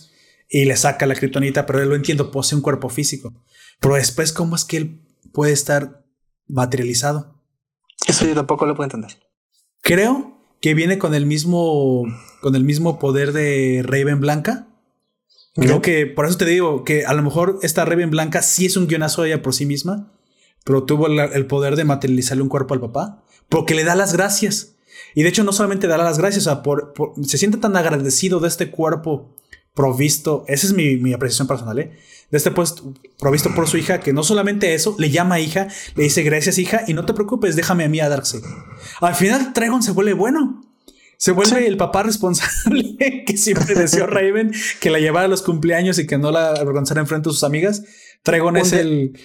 y 0.50 0.66
le 0.66 0.78
saca 0.78 1.06
la 1.06 1.16
kriptonita, 1.16 1.66
pero 1.66 1.82
él 1.82 1.90
lo 1.90 1.96
entiendo, 1.96 2.32
posee 2.32 2.56
un 2.56 2.62
cuerpo 2.62 2.90
físico. 2.90 3.34
Pero 3.80 3.96
después, 3.96 4.32
¿cómo 4.32 4.56
es 4.56 4.66
que 4.66 4.78
él 4.78 5.02
puede 5.32 5.54
estar 5.54 6.06
materializado? 6.48 7.42
Eso 8.08 8.26
yo 8.26 8.36
tampoco 8.36 8.66
lo 8.66 8.76
puedo 8.76 8.86
entender. 8.86 9.18
Creo 9.82 10.36
que 10.62 10.74
viene 10.74 10.98
con 10.98 11.14
el 11.14 11.26
mismo, 11.26 12.04
con 12.42 12.56
el 12.56 12.64
mismo 12.64 13.00
poder 13.00 13.34
de 13.34 13.84
Raven 13.86 14.20
Blanca. 14.20 14.68
Creo 15.56 15.82
que 15.82 16.06
por 16.06 16.26
eso 16.26 16.38
te 16.38 16.46
digo 16.46 16.84
que 16.84 17.06
a 17.06 17.14
lo 17.14 17.24
mejor 17.24 17.60
esta 17.62 17.86
Raven 17.86 18.10
Blanca 18.10 18.42
sí 18.42 18.66
es 18.66 18.76
un 18.76 18.88
guionazo 18.88 19.24
ella 19.24 19.42
por 19.42 19.54
sí 19.54 19.66
misma, 19.66 20.12
pero 20.66 20.84
tuvo 20.84 21.08
el 21.08 21.46
poder 21.46 21.78
de 21.78 21.86
materializarle 21.86 22.44
un 22.44 22.50
cuerpo 22.50 22.74
al 22.74 22.82
papá, 22.82 23.24
porque 23.48 23.74
le 23.74 23.86
da 23.86 23.96
las 23.96 24.12
gracias. 24.12 24.76
Y 25.14 25.24
de 25.24 25.30
hecho 25.30 25.46
no 25.46 25.54
solamente 25.54 25.88
da 25.88 25.98
las 25.98 26.18
gracias, 26.18 26.46
o 26.48 26.50
sea, 26.50 26.64
por, 26.64 26.94
se 27.24 27.38
siente 27.38 27.58
tan 27.58 27.78
agradecido 27.78 28.42
de 28.42 28.50
este 28.50 28.70
cuerpo 28.70 29.34
provisto, 29.76 30.46
esa 30.48 30.66
es 30.66 30.74
mi, 30.74 30.98
mi 30.98 31.14
apreciación 31.14 31.48
personal, 31.48 31.78
¿eh? 31.78 31.92
de 32.32 32.38
este 32.38 32.52
puesto 32.52 32.94
provisto 33.20 33.54
por 33.54 33.68
su 33.68 33.78
hija, 33.78 34.00
que 34.00 34.14
no 34.14 34.24
solamente 34.24 34.74
eso, 34.74 34.96
le 34.98 35.10
llama 35.10 35.40
hija, 35.40 35.68
le 35.96 36.04
dice 36.04 36.24
gracias 36.24 36.58
hija, 36.58 36.84
y 36.88 36.94
no 36.94 37.06
te 37.06 37.14
preocupes, 37.14 37.56
déjame 37.56 37.84
a 37.84 37.90
mí 37.90 38.00
a 38.00 38.10
Darkseid. 38.10 38.44
Al 39.02 39.16
final, 39.16 39.54
Dragon 39.54 39.84
se 39.84 39.92
vuelve 39.92 40.14
bueno. 40.14 40.62
Se 41.18 41.32
vuelve 41.32 41.66
el 41.66 41.78
papá 41.78 42.04
responsable 42.04 42.98
que 43.26 43.38
siempre 43.38 43.74
deseó 43.74 44.06
Raven 44.06 44.52
que 44.82 44.90
la 44.90 45.00
llevara 45.00 45.26
a 45.26 45.30
los 45.30 45.42
cumpleaños 45.42 45.98
y 45.98 46.08
que 46.08 46.18
no 46.18 46.32
la 46.32 46.50
avergonzara 46.50 47.00
enfrente 47.00 47.30
de 47.30 47.34
sus 47.34 47.44
amigas. 47.44 47.84
Dragon 48.26 48.58
es 48.58 48.74
el, 48.74 49.18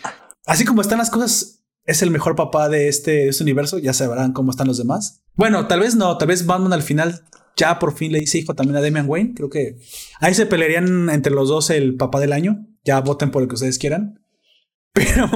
así 0.46 0.64
como 0.64 0.82
están 0.82 0.98
las 0.98 1.10
cosas, 1.10 1.62
es 1.86 2.02
el 2.02 2.10
mejor 2.10 2.36
papá 2.36 2.68
de 2.68 2.88
este, 2.88 3.10
de 3.10 3.28
este 3.30 3.42
universo. 3.42 3.78
Ya 3.78 3.92
sabrán 3.92 4.32
cómo 4.32 4.52
están 4.52 4.68
los 4.68 4.78
demás. 4.78 5.22
Bueno, 5.34 5.66
tal 5.66 5.80
vez 5.80 5.96
no, 5.96 6.16
tal 6.16 6.28
vez 6.28 6.46
Batman 6.46 6.72
al 6.72 6.82
final 6.82 7.24
ya 7.60 7.78
por 7.78 7.94
fin 7.94 8.10
le 8.10 8.20
dice 8.20 8.38
hijo 8.38 8.54
también 8.54 8.76
a 8.76 8.80
Damian 8.80 9.08
Wayne. 9.08 9.34
Creo 9.34 9.50
que 9.50 9.76
ahí 10.20 10.34
se 10.34 10.46
pelearían 10.46 11.10
entre 11.10 11.32
los 11.32 11.48
dos 11.48 11.70
el 11.70 11.96
papá 11.96 12.18
del 12.18 12.32
año. 12.32 12.66
Ya 12.84 13.00
voten 13.00 13.30
por 13.30 13.42
lo 13.42 13.48
que 13.48 13.54
ustedes 13.54 13.78
quieran. 13.78 14.24
Pero 14.92 15.30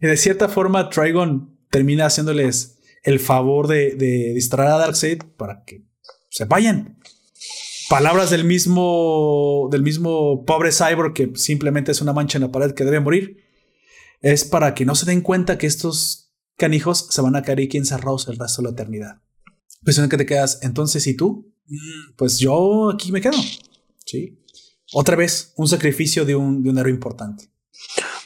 de 0.00 0.16
cierta 0.16 0.48
forma, 0.48 0.90
Trigon 0.90 1.58
termina 1.70 2.06
haciéndoles 2.06 2.78
el 3.02 3.18
favor 3.18 3.66
de, 3.66 3.94
de 3.96 4.32
distraer 4.34 4.70
a 4.70 4.78
Darkseid 4.78 5.22
para 5.36 5.64
que 5.64 5.84
se 6.28 6.44
vayan. 6.44 6.98
Palabras 7.88 8.30
del 8.30 8.44
mismo, 8.44 9.68
del 9.70 9.82
mismo 9.82 10.44
pobre 10.44 10.72
cyborg 10.72 11.14
que 11.14 11.32
simplemente 11.34 11.92
es 11.92 12.00
una 12.00 12.12
mancha 12.12 12.38
en 12.38 12.42
la 12.42 12.52
pared 12.52 12.72
que 12.72 12.84
debe 12.84 13.00
morir. 13.00 13.44
Es 14.20 14.44
para 14.44 14.74
que 14.74 14.84
no 14.84 14.94
se 14.94 15.06
den 15.06 15.22
cuenta 15.22 15.58
que 15.58 15.66
estos 15.66 16.34
canijos 16.56 17.08
se 17.10 17.22
van 17.22 17.36
a 17.36 17.42
caer 17.42 17.60
aquí 17.60 17.76
encerrados 17.76 18.28
el 18.28 18.38
resto 18.38 18.62
de 18.62 18.68
la 18.68 18.72
eternidad. 18.72 19.23
Pues 19.84 19.98
en 19.98 20.08
que 20.08 20.16
te 20.16 20.26
quedas, 20.26 20.60
entonces, 20.62 21.06
¿y 21.06 21.14
tú? 21.14 21.52
Mm, 21.66 22.14
pues 22.16 22.38
yo 22.38 22.90
aquí 22.90 23.12
me 23.12 23.20
quedo. 23.20 23.36
Sí. 24.04 24.38
Otra 24.92 25.16
vez, 25.16 25.52
un 25.56 25.68
sacrificio 25.68 26.24
de 26.24 26.34
un, 26.34 26.62
de 26.62 26.70
un 26.70 26.78
héroe 26.78 26.92
importante. 26.92 27.50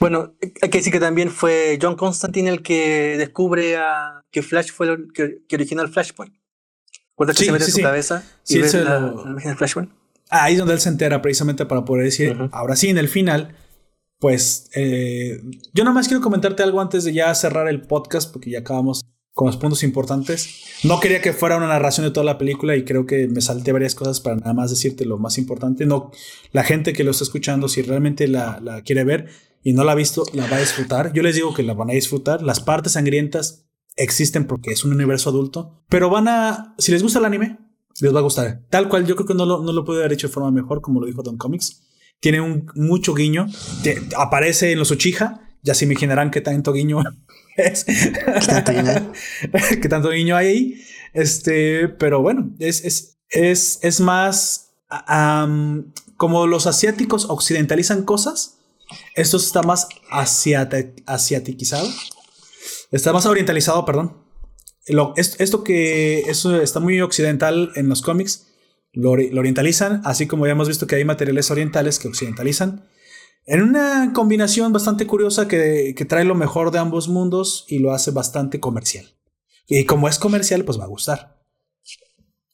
Bueno, 0.00 0.34
hay 0.62 0.70
que 0.70 0.78
decir 0.78 0.92
que 0.92 1.00
también 1.00 1.30
fue 1.30 1.78
John 1.80 1.96
Constantine 1.96 2.48
el 2.50 2.62
que 2.62 3.16
descubre 3.18 3.76
a, 3.76 4.24
que 4.30 4.42
Flash 4.42 4.70
fue 4.70 4.88
el 4.88 5.12
que, 5.12 5.42
que 5.48 5.56
originó 5.56 5.82
el 5.82 5.88
Flashpoint. 5.88 6.34
¿Recuerdas 7.10 7.36
que 7.36 7.44
se 7.46 7.52
mete 7.52 7.64
en 7.64 7.70
su 7.72 7.80
cabeza 7.80 8.24
y 8.46 8.58
ve 8.58 8.72
la, 8.84 9.00
la, 9.00 9.56
Flashpoint? 9.56 9.90
Ah, 10.30 10.44
ahí 10.44 10.52
es 10.52 10.58
donde 10.58 10.74
él 10.74 10.80
se 10.80 10.88
entera 10.88 11.20
precisamente 11.22 11.66
para 11.66 11.84
poder 11.84 12.04
decir, 12.04 12.36
ahora 12.52 12.76
sí, 12.76 12.88
en 12.88 12.98
el 12.98 13.08
final, 13.08 13.56
pues 14.18 14.70
eh, 14.74 15.40
yo 15.72 15.84
nada 15.84 15.94
más 15.94 16.06
quiero 16.06 16.22
comentarte 16.22 16.62
algo 16.62 16.80
antes 16.80 17.04
de 17.04 17.12
ya 17.12 17.34
cerrar 17.34 17.66
el 17.68 17.82
podcast, 17.82 18.30
porque 18.32 18.50
ya 18.50 18.60
acabamos 18.60 19.04
con 19.38 19.46
los 19.46 19.56
puntos 19.56 19.84
importantes. 19.84 20.64
No 20.82 20.98
quería 20.98 21.22
que 21.22 21.32
fuera 21.32 21.56
una 21.56 21.68
narración 21.68 22.04
de 22.04 22.10
toda 22.10 22.24
la 22.24 22.38
película 22.38 22.74
y 22.74 22.84
creo 22.84 23.06
que 23.06 23.28
me 23.28 23.40
salté 23.40 23.70
varias 23.70 23.94
cosas 23.94 24.18
para 24.18 24.34
nada 24.34 24.52
más 24.52 24.70
decirte 24.70 25.04
lo 25.04 25.16
más 25.16 25.38
importante. 25.38 25.86
No, 25.86 26.10
la 26.50 26.64
gente 26.64 26.92
que 26.92 27.04
lo 27.04 27.12
está 27.12 27.22
escuchando, 27.22 27.68
si 27.68 27.82
realmente 27.82 28.26
la, 28.26 28.82
quiere 28.84 29.04
ver 29.04 29.28
y 29.62 29.74
no 29.74 29.84
la 29.84 29.92
ha 29.92 29.94
visto, 29.94 30.24
la 30.32 30.48
va 30.48 30.56
a 30.56 30.58
disfrutar. 30.58 31.12
Yo 31.12 31.22
les 31.22 31.36
digo 31.36 31.54
que 31.54 31.62
la 31.62 31.74
van 31.74 31.88
a 31.88 31.92
disfrutar. 31.92 32.42
Las 32.42 32.58
partes 32.58 32.94
sangrientas 32.94 33.68
existen 33.94 34.44
porque 34.44 34.72
es 34.72 34.82
un 34.84 34.92
universo 34.92 35.30
adulto, 35.30 35.84
pero 35.88 36.10
van 36.10 36.26
a, 36.26 36.74
si 36.76 36.90
les 36.90 37.04
gusta 37.04 37.20
el 37.20 37.24
anime, 37.24 37.58
les 38.00 38.12
va 38.12 38.18
a 38.18 38.22
gustar. 38.22 38.64
Tal 38.70 38.88
cual, 38.88 39.06
yo 39.06 39.14
creo 39.14 39.28
que 39.28 39.34
no 39.34 39.46
lo, 39.46 39.62
no 39.62 39.72
lo 39.72 39.84
puede 39.84 40.00
haber 40.00 40.14
hecho 40.14 40.26
de 40.26 40.32
forma 40.32 40.50
mejor, 40.50 40.80
como 40.80 40.98
lo 40.98 41.06
dijo 41.06 41.22
Don 41.22 41.38
Comics. 41.38 41.80
Tiene 42.18 42.40
un 42.40 42.66
mucho 42.74 43.14
guiño. 43.14 43.46
aparece 44.16 44.72
en 44.72 44.80
los 44.80 44.90
Uchiha. 44.90 45.47
Ya 45.62 45.74
se 45.74 45.84
imaginarán 45.84 46.30
qué 46.30 46.40
tanto 46.40 46.72
guiño 46.72 47.02
es. 47.56 47.84
¿Qué 49.82 49.88
tanto 49.88 50.10
guiño 50.10 50.36
hay 50.36 50.46
ahí? 50.46 50.82
Este, 51.12 51.88
pero 51.88 52.20
bueno, 52.22 52.50
es, 52.58 52.84
es, 52.84 53.18
es, 53.30 53.78
es 53.82 54.00
más 54.00 54.64
como 56.16 56.46
los 56.46 56.66
asiáticos 56.66 57.26
occidentalizan 57.28 58.04
cosas. 58.04 58.58
Esto 59.14 59.36
está 59.36 59.62
más 59.62 59.88
asiaticizado. 61.06 61.88
Está 62.90 63.12
más 63.12 63.26
orientalizado, 63.26 63.84
perdón. 63.84 64.16
esto, 65.16 65.62
que 65.62 66.20
eso 66.20 66.60
está 66.60 66.80
muy 66.80 67.00
occidental 67.00 67.70
en 67.74 67.88
los 67.88 68.00
cómics, 68.00 68.46
lo, 68.92 69.16
lo, 69.16 69.40
orientalizan, 69.40 70.00
así 70.04 70.26
como 70.26 70.46
ya 70.46 70.52
hemos 70.52 70.68
visto 70.68 70.86
que 70.86 70.96
hay 70.96 71.04
materiales 71.04 71.50
orientales 71.50 71.98
que 71.98 72.08
occidentalizan. 72.08 72.88
En 73.50 73.62
una 73.62 74.12
combinación 74.12 74.74
bastante 74.74 75.06
curiosa 75.06 75.48
que, 75.48 75.94
trae 76.06 76.26
lo 76.26 76.34
mejor 76.34 76.70
de 76.70 76.80
ambos 76.80 77.08
mundos 77.08 77.64
y 77.66 77.78
lo 77.78 77.92
hace 77.92 78.10
bastante 78.10 78.60
comercial. 78.60 79.06
Y 79.66 79.86
como 79.86 80.06
es 80.06 80.18
comercial, 80.18 80.66
pues 80.66 80.78
va 80.78 80.84
a 80.84 80.88
gustar. 80.88 81.42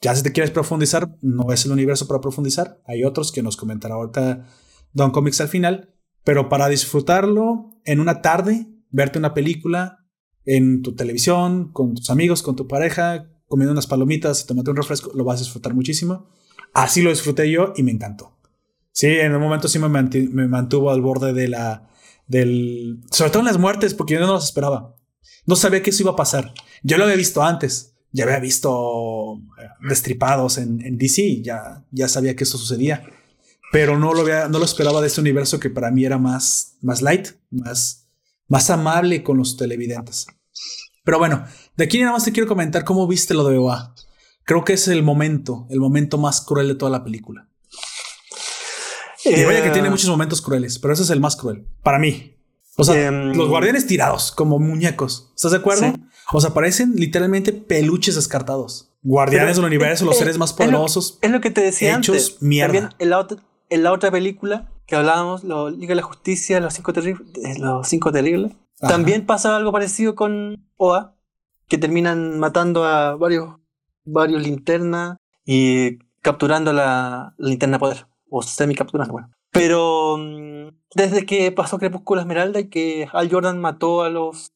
Ya 0.00 0.14
si 0.14 0.22
te 0.22 0.30
quieres 0.30 0.52
profundizar, 0.52 1.16
no 1.20 1.52
es 1.52 1.64
el 1.64 1.72
universo 1.72 2.06
para 2.06 2.20
profundizar. 2.20 2.80
Hay 2.86 3.02
otros 3.02 3.32
que 3.32 3.42
nos 3.42 3.56
comentará 3.56 3.96
ahorita 3.96 4.46
Don 4.92 5.10
Comics 5.10 5.40
al 5.40 5.48
final. 5.48 5.92
Pero 6.22 6.48
para 6.48 6.68
disfrutarlo 6.68 7.72
en 7.84 7.98
una 7.98 8.22
tarde, 8.22 8.68
verte 8.90 9.18
una 9.18 9.34
película 9.34 10.06
en 10.44 10.82
tu 10.82 10.94
televisión, 10.94 11.72
con 11.72 11.96
tus 11.96 12.08
amigos, 12.08 12.40
con 12.40 12.54
tu 12.54 12.68
pareja, 12.68 13.32
comiendo 13.48 13.72
unas 13.72 13.88
palomitas, 13.88 14.46
tomando 14.46 14.70
un 14.70 14.76
refresco, 14.76 15.10
lo 15.12 15.24
vas 15.24 15.40
a 15.40 15.42
disfrutar 15.42 15.74
muchísimo. 15.74 16.28
Así 16.72 17.02
lo 17.02 17.10
disfruté 17.10 17.50
yo 17.50 17.72
y 17.76 17.82
me 17.82 17.90
encantó. 17.90 18.34
Sí, 18.94 19.08
en 19.08 19.34
un 19.34 19.42
momento 19.42 19.66
sí 19.66 19.80
me, 19.80 19.88
mantuvo 19.88 20.90
al 20.92 21.02
borde 21.02 21.32
de 21.32 21.48
la. 21.48 21.90
del. 22.28 23.00
Sobre 23.10 23.30
todo 23.30 23.40
en 23.40 23.46
las 23.46 23.58
muertes, 23.58 23.92
porque 23.92 24.14
yo 24.14 24.20
no 24.20 24.32
las 24.32 24.44
esperaba. 24.44 24.94
No 25.46 25.56
sabía 25.56 25.82
que 25.82 25.90
eso 25.90 26.04
iba 26.04 26.12
a 26.12 26.16
pasar. 26.16 26.54
Yo 26.84 26.96
lo 26.96 27.04
había 27.04 27.16
visto 27.16 27.42
antes. 27.42 27.96
Ya 28.12 28.22
había 28.22 28.38
visto 28.38 29.40
eh, 29.58 29.68
destripados 29.88 30.58
en, 30.58 30.80
en 30.80 30.96
DC. 30.96 31.42
Ya, 31.42 31.84
ya 31.90 32.06
sabía 32.08 32.36
que 32.36 32.44
eso 32.44 32.56
sucedía. 32.56 33.04
Pero 33.72 33.98
no 33.98 34.14
lo, 34.14 34.20
había, 34.20 34.48
no 34.48 34.60
lo 34.60 34.64
esperaba 34.64 35.00
de 35.00 35.08
este 35.08 35.20
universo 35.20 35.58
que 35.58 35.70
para 35.70 35.90
mí 35.90 36.04
era 36.04 36.16
más, 36.16 36.76
más 36.80 37.02
light, 37.02 37.30
más, 37.50 38.08
más 38.46 38.70
amable 38.70 39.24
con 39.24 39.38
los 39.38 39.56
televidentes. 39.56 40.28
Pero 41.02 41.18
bueno, 41.18 41.44
de 41.76 41.82
aquí 41.82 41.98
nada 41.98 42.12
más 42.12 42.24
te 42.24 42.30
quiero 42.30 42.48
comentar 42.48 42.84
cómo 42.84 43.08
viste 43.08 43.34
lo 43.34 43.42
de 43.42 43.58
OA. 43.58 43.92
Creo 44.44 44.64
que 44.64 44.74
es 44.74 44.86
el 44.86 45.02
momento, 45.02 45.66
el 45.68 45.80
momento 45.80 46.16
más 46.16 46.42
cruel 46.42 46.68
de 46.68 46.76
toda 46.76 46.92
la 46.92 47.02
película. 47.02 47.48
Y 49.24 49.44
vaya 49.44 49.62
que 49.62 49.70
tiene 49.70 49.88
eh, 49.88 49.90
muchos 49.90 50.08
momentos 50.08 50.42
crueles, 50.42 50.78
pero 50.78 50.94
ese 50.94 51.02
es 51.02 51.10
el 51.10 51.20
más 51.20 51.36
cruel 51.36 51.66
para 51.82 51.98
mí. 51.98 52.34
O 52.76 52.84
sea, 52.84 53.06
em, 53.06 53.32
los 53.34 53.48
guardianes 53.48 53.86
tirados 53.86 54.32
como 54.32 54.58
muñecos. 54.58 55.32
¿Estás 55.36 55.52
de 55.52 55.58
acuerdo? 55.58 55.92
O 56.32 56.40
sea, 56.40 56.50
parecen 56.50 56.94
literalmente 56.96 57.52
peluches 57.52 58.16
descartados. 58.16 58.90
Guardianes 59.02 59.56
del 59.56 59.66
universo, 59.66 60.04
los 60.04 60.18
seres 60.18 60.38
más 60.38 60.52
poderosos. 60.52 61.18
Es 61.22 61.30
lo, 61.30 61.40
que 61.40 61.50
te 61.50 61.60
decía 61.60 61.94
antes. 61.94 62.40
Mierda. 62.40 62.90
en, 62.98 63.10
la 63.10 63.18
otra, 63.18 63.38
en 63.68 63.82
la 63.82 63.92
otra 63.92 64.10
película 64.10 64.70
que 64.86 64.96
hablábamos, 64.96 65.44
lo, 65.44 65.70
Liga 65.70 65.90
de 65.90 65.96
la 65.96 66.02
Justicia, 66.02 66.60
los 66.60 66.74
cinco, 66.74 66.92
terribles, 66.92 67.28
eh, 67.44 67.58
los 67.58 67.86
cinco 67.86 68.12
terribles, 68.12 68.52
también 68.80 69.24
pasa 69.24 69.56
algo 69.56 69.72
parecido 69.72 70.14
con 70.14 70.66
OA, 70.76 71.14
que 71.68 71.78
terminan 71.78 72.38
matando 72.38 72.84
a 72.84 73.14
varios, 73.14 73.56
varios 74.04 74.42
linternas 74.42 75.16
y 75.46 75.98
capturando 76.20 76.72
la, 76.72 77.34
la 77.38 77.48
linterna 77.48 77.78
poder 77.78 78.06
o 78.36 78.42
semi 78.42 78.74
capturando, 78.74 79.12
bueno. 79.12 79.30
Pero 79.52 80.16
mm, 80.18 80.68
desde 80.96 81.24
que 81.24 81.52
pasó 81.52 81.78
Crepúsculo 81.78 82.20
Esmeralda 82.20 82.58
y 82.58 82.68
que 82.68 83.08
Al 83.12 83.30
Jordan 83.30 83.60
mató 83.60 84.02
a 84.02 84.10
los. 84.10 84.52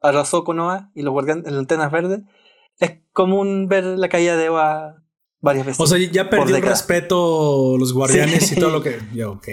arrasó 0.00 0.42
con 0.42 0.56
Noah 0.56 0.90
y 0.94 1.02
los 1.02 1.12
guardianes 1.12 1.44
de 1.44 1.52
lanternas 1.52 1.92
verdes, 1.92 2.22
es 2.80 2.98
común 3.12 3.68
ver 3.68 3.84
la 3.84 4.08
caída 4.08 4.36
de 4.36 4.46
Eva 4.46 4.96
varias 5.40 5.64
veces. 5.64 5.80
O 5.80 5.86
sea, 5.86 5.98
ya 5.98 6.28
perdió 6.28 6.56
el 6.56 6.62
respeto 6.62 7.76
los 7.78 7.92
guardianes 7.92 8.50
y 8.50 8.56
todo 8.56 8.70
lo 8.70 8.82
que. 8.82 8.98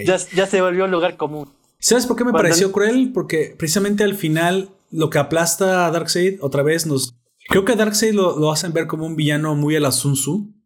Ya, 0.04 0.16
ya, 0.16 0.46
se 0.46 0.60
volvió 0.60 0.86
un 0.86 0.90
lugar 0.90 1.16
común. 1.16 1.48
¿Sabes 1.78 2.06
por 2.06 2.16
qué 2.16 2.24
me 2.24 2.32
pareció 2.32 2.72
cruel? 2.72 3.12
Porque 3.14 3.54
precisamente 3.56 4.02
al 4.02 4.16
final 4.16 4.70
lo 4.90 5.08
que 5.08 5.18
aplasta 5.18 5.86
a 5.86 5.90
Darkseid 5.92 6.42
otra 6.42 6.64
vez 6.64 6.84
nos. 6.86 7.14
Creo 7.48 7.64
que 7.64 7.72
a 7.72 7.76
Darkseid 7.76 8.12
lo, 8.12 8.38
lo 8.38 8.50
hacen 8.50 8.72
ver 8.72 8.88
como 8.88 9.06
un 9.06 9.14
villano 9.14 9.54
muy 9.54 9.76
a 9.76 9.80
la 9.80 9.92
Sun 9.92 10.14
Tzu. 10.14 10.57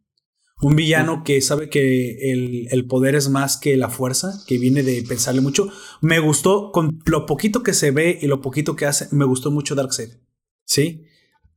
Un 0.63 0.77
villano 0.77 1.25
que 1.25 1.41
sabe 1.41 1.69
que 1.69 2.31
el, 2.71 2.87
poder 2.87 3.17
es 3.17 3.29
más 3.29 3.57
que 3.57 3.77
la 3.77 3.89
fuerza, 3.89 4.45
que 4.47 4.59
viene 4.59 4.85
de 4.85 5.03
pensarle 5.03 5.41
mucho. 5.41 5.69
Me 6.01 6.21
gustó, 6.21 6.71
con 6.71 7.03
lo 7.05 7.27
poquito 7.27 7.65
que 7.65 7.75
se 7.75 7.91
ve 7.91 8.17
y 8.23 8.29
lo 8.29 8.41
poquito 8.41 8.77
que 8.77 8.87
hace, 8.87 9.09
me 9.11 9.25
gustó 9.25 9.51
mucho 9.51 9.75
Darkseid. 9.75 10.11
¿Sí? 10.65 11.03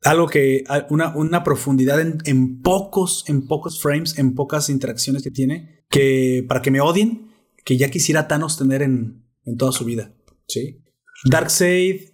Algo 0.02 0.28
que, 0.28 0.64
una, 0.90 1.16
una 1.16 1.44
profundidad 1.44 2.02
en, 2.02 2.62
pocos, 2.64 3.26
en 3.28 3.46
pocos 3.46 3.80
frames, 3.80 4.18
en 4.18 4.34
pocas 4.34 4.70
interacciones 4.70 5.22
que 5.22 5.30
tiene, 5.30 5.86
que 5.88 6.44
para 6.48 6.64
que 6.64 6.72
me 6.72 6.82
odien, 6.82 7.30
que 7.64 7.78
ya 7.78 7.92
quisiera 7.92 8.28
Thanos 8.28 8.58
tener 8.58 8.82
en, 8.82 9.24
en 9.46 9.56
toda 9.56 9.72
su 9.72 9.86
vida. 9.86 10.16
¿Sí? 10.48 10.82
Darkseid 11.26 12.10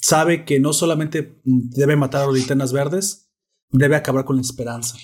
sabe 0.00 0.44
que 0.44 0.58
no 0.58 0.72
solamente 0.72 1.40
debe 1.44 1.94
matar 1.94 2.22
a 2.22 2.26
los 2.26 2.34
linternas 2.34 2.72
verdes, 2.72 3.30
debe 3.70 3.94
acabar 3.94 4.24
con 4.24 4.34
la 4.34 4.42
esperanza. 4.42 4.96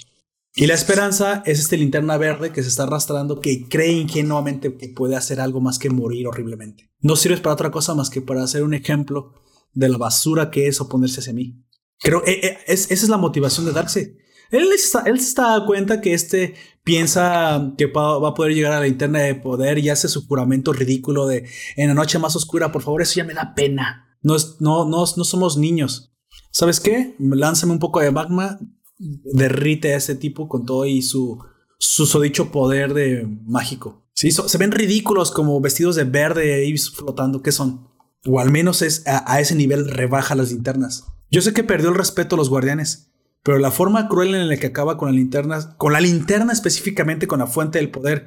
Y 0.55 0.67
la 0.67 0.75
esperanza 0.75 1.43
es 1.47 1.61
este 1.61 1.77
linterna 1.77 2.17
verde 2.17 2.53
que 2.53 2.63
se 2.63 2.69
está 2.69 2.83
arrastrando, 2.83 3.41
que 3.41 3.69
cree 3.69 3.93
ingenuamente 3.93 4.77
que 4.77 4.89
puede 4.89 5.17
hacer 5.17 5.41
algo 5.41 5.61
más 5.61 5.79
que 5.79 5.91
morir 5.91 6.27
horriblemente. 6.27 6.91
No 7.01 7.17
sirves 7.17 7.41
para 7.41 7.55
otra 7.55 7.71
cosa 7.71 7.95
más 7.95 8.11
que 8.11 8.21
para 8.21 8.43
hacer 8.43 8.65
un 8.65 8.75
ejemplo 8.75 9.35
de 9.73 9.89
la 9.89 9.99
basura 9.99 10.51
que 10.51 10.67
es 10.67 10.81
oponerse 10.81 11.21
hacia 11.21 11.33
mí. 11.33 11.65
Creo 12.01 12.25
eh, 12.27 12.41
eh, 12.43 12.59
esa 12.67 12.93
es 12.93 13.09
la 13.09 13.17
motivación 13.17 13.67
de 13.67 13.73
Darkseid. 13.73 14.09
Él, 14.51 14.69
está, 14.73 15.03
él 15.07 15.21
se 15.21 15.29
está 15.29 15.63
cuenta 15.65 16.01
que 16.01 16.13
este 16.13 16.55
piensa 16.83 17.73
que 17.79 17.87
va 17.87 18.29
a 18.29 18.35
poder 18.35 18.53
llegar 18.53 18.73
a 18.73 18.81
la 18.81 18.87
linterna 18.87 19.21
de 19.21 19.37
poder 19.37 19.79
y 19.79 19.91
hace 19.91 20.09
su 20.09 20.27
juramento 20.27 20.73
ridículo 20.73 21.27
de 21.29 21.49
en 21.77 21.89
la 21.89 21.95
noche 21.95 22.19
más 22.19 22.35
oscura, 22.35 22.73
por 22.73 22.83
favor, 22.83 23.03
eso 23.03 23.15
ya 23.15 23.25
me 23.25 23.35
da 23.35 23.55
pena. 23.55 24.17
No, 24.23 24.35
no, 24.59 24.87
no, 24.87 25.05
no 25.17 25.25
somos 25.25 25.57
niños. 25.57 26.13
¿Sabes 26.51 26.81
qué? 26.81 27.15
Lánzame 27.21 27.73
un 27.73 27.79
poco 27.79 28.01
de 28.01 28.11
magma, 28.11 28.59
derrite 29.01 29.95
a 29.95 29.97
ese 29.97 30.15
tipo 30.15 30.49
con 30.49 30.67
todo 30.67 30.85
y 30.85 31.03
su, 31.03 31.43
su 31.79 32.21
dicho 32.21 32.53
poder 32.53 32.95
de 32.95 33.27
mágico. 33.47 34.05
Sí, 34.13 34.31
se 34.31 34.59
ven 34.59 34.73
ridículos 34.73 35.31
como 35.31 35.61
vestidos 35.61 35.97
de 35.97 36.05
verde 36.05 36.67
y 36.67 36.77
flotando. 36.77 37.43
¿Qué 37.43 37.53
son? 37.53 37.89
O 38.27 38.39
al 38.39 38.51
menos 38.51 38.83
es 38.83 39.03
a, 39.07 39.41
ese 39.41 39.55
nivel 39.55 39.89
rebaja 39.89 40.35
las 40.35 40.53
linternas. 40.53 41.07
Yo 41.31 41.41
sé 41.41 41.55
que 41.55 41.65
perdió 41.65 41.89
el 41.89 41.95
respeto 41.95 42.35
a 42.35 42.39
los 42.39 42.51
guardianes, 42.51 43.13
pero 43.43 43.59
la 43.59 43.71
forma 43.71 44.09
cruel 44.09 44.35
en 44.35 44.49
la 44.49 44.59
que 44.59 44.67
acaba 44.67 44.99
con 44.99 45.09
la 45.09 45.15
linterna, 45.15 45.75
con 45.79 45.95
la 45.95 46.01
linterna 46.01 46.53
específicamente, 46.53 47.27
con 47.27 47.39
la 47.39 47.47
fuente 47.47 47.79
del 47.79 47.91
poder, 47.91 48.27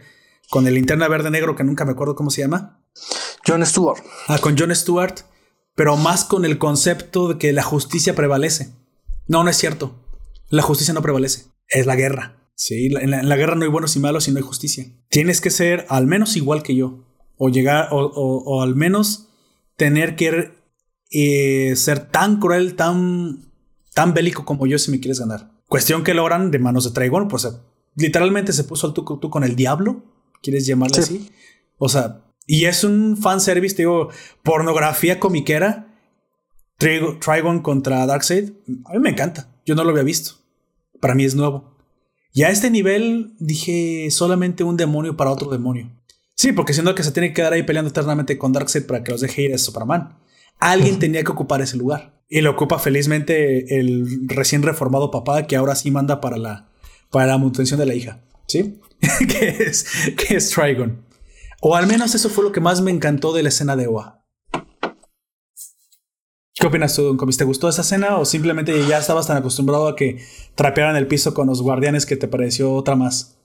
con 0.49 0.65
el 0.65 0.73
linterna 0.73 1.07
verde 1.07 1.29
negro 1.29 1.55
que 1.55 1.63
nunca 1.63 1.85
me 1.85 1.91
acuerdo 1.91 2.15
cómo 2.15 2.31
se 2.31 2.41
llama. 2.41 2.83
John 3.45 3.63
Stewart. 3.63 4.01
Ah, 4.27 4.39
con 4.39 4.57
John 4.57 4.75
Stewart, 4.75 5.19
pero 5.75 5.95
más 5.95 6.23
con 6.25 6.43
el 6.45 6.57
concepto 6.57 7.27
de 7.27 7.37
que 7.37 7.53
la 7.53 7.61
justicia 7.61 8.15
prevalece. 8.15 8.73
No, 9.27 9.43
no 9.43 9.51
es 9.51 9.57
cierto. 9.57 10.02
La 10.53 10.61
justicia 10.61 10.93
no 10.93 11.01
prevalece. 11.01 11.45
Es 11.67 11.87
la 11.87 11.95
guerra. 11.95 12.37
Sí, 12.53 12.85
en 12.85 13.09
la, 13.09 13.35
guerra 13.35 13.55
no 13.55 13.63
hay 13.63 13.71
buenos 13.71 13.95
y 13.95 13.99
malos 13.99 14.27
y 14.27 14.31
no 14.31 14.37
hay 14.37 14.43
justicia. 14.43 14.85
Tienes 15.09 15.41
que 15.41 15.49
ser 15.49 15.87
al 15.89 16.05
menos 16.05 16.35
igual 16.35 16.61
que 16.61 16.75
yo. 16.75 17.07
O 17.37 17.49
llegar, 17.49 17.87
o, 17.89 18.61
al 18.61 18.75
menos 18.75 19.29
tener 19.77 20.15
que 20.15 20.51
eh, 21.09 21.75
ser 21.75 22.11
tan 22.11 22.39
cruel, 22.39 22.75
tan, 22.75 23.51
tan 23.95 24.13
bélico 24.13 24.45
como 24.45 24.67
yo 24.67 24.77
si 24.77 24.91
me 24.91 24.99
quieres 24.99 25.19
ganar. 25.19 25.49
Cuestión 25.67 26.03
que 26.03 26.13
logran 26.13 26.51
de 26.51 26.59
manos 26.59 26.83
de 26.83 26.91
Traigon, 26.91 27.29
pues 27.29 27.47
literalmente 27.95 28.53
se 28.53 28.63
puso 28.63 28.85
al 28.85 28.93
tú, 28.93 29.03
tú 29.19 29.31
con 29.31 29.43
el 29.43 29.55
diablo, 29.55 30.03
quieres 30.43 30.67
llamarle 30.67 30.99
así. 30.99 31.31
O 31.79 31.89
sea, 31.89 32.25
y 32.45 32.65
es 32.65 32.83
un 32.83 33.17
fanservice, 33.17 33.75
digo, 33.75 34.09
pornografía 34.43 35.19
comiquera. 35.19 35.97
Trigon 36.77 37.61
contra 37.63 38.05
Darkseid. 38.05 38.51
A 38.85 38.93
mí 38.93 38.99
me 38.99 39.09
encanta. 39.09 39.49
Yo 39.65 39.73
no 39.73 39.83
lo 39.83 39.89
había 39.89 40.03
visto. 40.03 40.42
Para 41.03 41.15
mí 41.15 41.25
es 41.25 41.35
nuevo. 41.35 41.75
Y 42.31 42.43
a 42.43 42.49
este 42.49 42.71
nivel 42.71 43.33
dije 43.37 44.07
solamente 44.09 44.63
un 44.63 44.77
demonio 44.77 45.17
para 45.17 45.31
otro 45.31 45.51
demonio. 45.51 45.91
Sí, 46.33 46.53
porque 46.53 46.71
siendo 46.71 46.95
que 46.95 47.03
se 47.03 47.11
tiene 47.11 47.27
que 47.27 47.33
quedar 47.33 47.51
ahí 47.51 47.63
peleando 47.63 47.89
eternamente 47.89 48.37
con 48.37 48.53
Darkseid 48.53 48.85
para 48.85 49.03
que 49.03 49.11
los 49.11 49.19
deje 49.19 49.41
ir 49.41 49.53
a 49.53 49.57
Superman. 49.57 50.17
Alguien 50.59 50.99
tenía 50.99 51.25
que 51.25 51.31
ocupar 51.33 51.61
ese 51.61 51.75
lugar. 51.75 52.23
Y 52.29 52.39
lo 52.39 52.51
ocupa 52.51 52.79
felizmente 52.79 53.77
el 53.81 54.29
recién 54.29 54.63
reformado 54.63 55.11
papá 55.11 55.45
que 55.45 55.57
ahora 55.57 55.75
sí 55.75 55.91
manda 55.91 56.21
para 56.21 56.37
la, 56.37 56.69
para 57.11 57.27
la 57.27 57.37
manutención 57.37 57.81
de 57.81 57.85
la 57.85 57.95
hija. 57.95 58.23
¿Sí? 58.47 58.79
que, 59.27 59.49
es, 59.49 59.85
que 60.15 60.37
es 60.37 60.51
Trigon. 60.51 61.05
O 61.59 61.75
al 61.75 61.85
menos 61.85 62.15
eso 62.15 62.29
fue 62.29 62.45
lo 62.45 62.53
que 62.53 62.61
más 62.61 62.79
me 62.79 62.91
encantó 62.91 63.33
de 63.33 63.43
la 63.43 63.49
escena 63.49 63.75
de 63.75 63.87
Oa. 63.87 64.22
¿Qué 66.63 66.67
opinas 66.67 66.95
tú, 66.95 67.03
Don? 67.03 67.17
¿Te 67.17 67.43
gustó 67.43 67.67
esa 67.67 67.81
escena 67.81 68.17
o 68.17 68.23
simplemente 68.23 68.87
ya 68.87 68.97
estabas 68.97 69.27
tan 69.27 69.35
acostumbrado 69.35 69.89
a 69.89 69.97
que 69.97 70.23
trapearan 70.55 70.95
el 70.95 71.07
piso 71.07 71.33
con 71.33 71.47
los 71.47 71.61
guardianes 71.61 72.05
que 72.05 72.15
te 72.15 72.29
pareció 72.29 72.71
otra 72.71 72.95
más? 72.95 73.35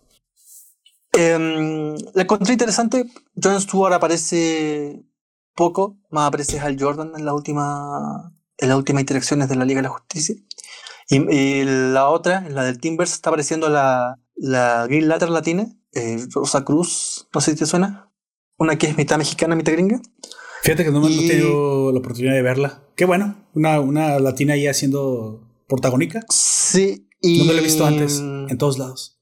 Eh, 1.18 1.96
la 2.14 2.22
encontré 2.22 2.52
interesante. 2.52 3.06
John 3.34 3.60
Stewart 3.60 3.92
aparece 3.92 5.02
poco, 5.56 5.98
más 6.10 6.28
aparece 6.28 6.60
Hal 6.60 6.76
Jordan 6.78 7.10
en 7.16 7.24
la 7.24 7.34
última 7.34 8.32
en 8.56 8.68
las 8.68 8.78
últimas 8.78 9.00
interacciones 9.00 9.48
de 9.48 9.56
la 9.56 9.64
Liga 9.64 9.78
de 9.78 9.88
la 9.88 9.94
Justicia. 9.94 10.36
Y, 11.08 11.64
la 11.64 12.08
otra, 12.10 12.48
la 12.48 12.62
del 12.62 12.78
Timbers, 12.78 13.14
está 13.14 13.30
apareciendo 13.30 13.68
la, 13.68 14.20
la 14.36 14.86
Green 14.86 15.08
Later 15.08 15.30
Latina, 15.30 15.66
eh, 15.92 16.24
Rosa 16.32 16.64
Cruz, 16.64 17.26
no 17.34 17.40
sé 17.40 17.50
si 17.50 17.56
te 17.56 17.66
suena 17.66 18.12
una 18.58 18.78
que 18.78 18.86
es 18.86 18.96
mitad 18.96 19.18
mexicana, 19.18 19.56
mitad 19.56 19.72
gringa. 19.72 20.00
Fíjate 20.62 20.84
que 20.84 20.90
no, 20.90 21.00
me 21.00 21.08
he 21.08 21.28
tenido 21.28 21.92
la 21.92 21.98
oportunidad 21.98 22.34
de 22.34 22.42
verla. 22.42 22.82
Qué 22.96 23.04
bueno, 23.04 23.48
una, 23.54 23.80
una 23.80 24.18
latina 24.18 24.54
ahí 24.54 24.66
haciendo 24.66 25.48
protagónica. 25.68 26.24
Sí. 26.28 27.08
Y... 27.20 27.38
No 27.38 27.44
me 27.46 27.54
la 27.54 27.60
he 27.60 27.64
visto 27.64 27.86
antes, 27.86 28.18
en 28.18 28.58
todos 28.58 28.78
lados. 28.78 29.20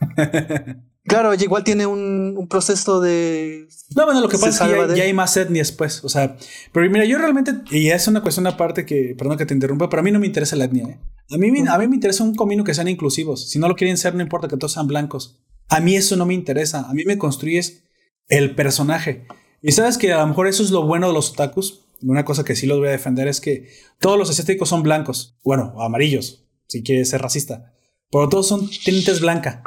Claro, 1.08 1.32
igual 1.32 1.64
tiene 1.64 1.86
un, 1.86 2.46
proceso 2.50 3.00
de. 3.00 3.66
No, 3.96 4.04
bueno, 4.04 4.20
lo 4.20 4.28
que 4.28 4.36
pasa 4.36 4.66
es 4.66 4.88
que 4.90 4.96
ya, 4.96 5.04
hay 5.04 5.14
más 5.14 5.36
etnias, 5.38 5.72
pues. 5.72 6.04
O 6.04 6.08
sea, 6.10 6.36
pero 6.70 6.88
mira, 6.90 7.06
yo 7.06 7.16
realmente, 7.16 7.52
y 7.70 7.88
es 7.88 8.06
una 8.08 8.20
cuestión 8.20 8.46
aparte 8.46 8.84
que, 8.84 9.14
perdón 9.16 9.38
que 9.38 9.46
te 9.46 9.54
interrumpa, 9.54 9.88
pero 9.88 10.00
a 10.00 10.02
mí 10.02 10.10
no 10.10 10.18
me 10.18 10.26
interesa 10.26 10.54
la 10.54 10.64
etnia. 10.64 10.84
¿eh? 10.84 11.00
A, 11.30 11.38
mí, 11.38 11.48
a 11.66 11.78
mí 11.78 11.88
me 11.88 11.94
interesa 11.94 12.24
un 12.24 12.34
comino 12.34 12.62
que 12.62 12.74
sean 12.74 12.88
inclusivos. 12.88 13.48
Si 13.48 13.58
no 13.58 13.68
lo 13.68 13.74
quieren 13.74 13.96
ser, 13.96 14.14
no 14.14 14.22
importa 14.22 14.48
que 14.48 14.58
todos 14.58 14.72
sean 14.72 14.86
blancos. 14.86 15.40
A 15.70 15.80
mí 15.80 15.96
eso 15.96 16.14
no 16.16 16.26
me 16.26 16.34
interesa. 16.34 16.88
A 16.88 16.92
mí 16.92 17.04
me 17.06 17.16
construyes 17.16 17.84
el 18.28 18.54
personaje. 18.54 19.26
Y 19.60 19.72
sabes 19.72 19.98
que 19.98 20.12
a 20.12 20.18
lo 20.18 20.26
mejor 20.26 20.46
eso 20.46 20.62
es 20.62 20.70
lo 20.70 20.84
bueno 20.84 21.08
de 21.08 21.14
los 21.14 21.32
otakus. 21.32 21.84
Una 22.02 22.24
cosa 22.24 22.44
que 22.44 22.54
sí 22.54 22.66
los 22.66 22.78
voy 22.78 22.88
a 22.88 22.92
defender 22.92 23.26
es 23.26 23.40
que 23.40 23.68
todos 23.98 24.18
los 24.18 24.30
asiáticos 24.30 24.68
son 24.68 24.82
blancos. 24.82 25.36
Bueno, 25.42 25.74
amarillos, 25.78 26.44
si 26.68 26.82
quieres 26.82 27.10
ser 27.10 27.22
racista. 27.22 27.74
Pero 28.10 28.28
todos 28.28 28.46
son 28.46 28.68
tintes 28.70 29.20
blanca. 29.20 29.62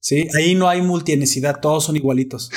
¿Sí? 0.00 0.28
Ahí 0.34 0.54
no 0.54 0.68
hay 0.68 0.80
multietnicidad, 0.80 1.60
todos 1.60 1.84
son 1.84 1.96
igualitos. 1.96 2.50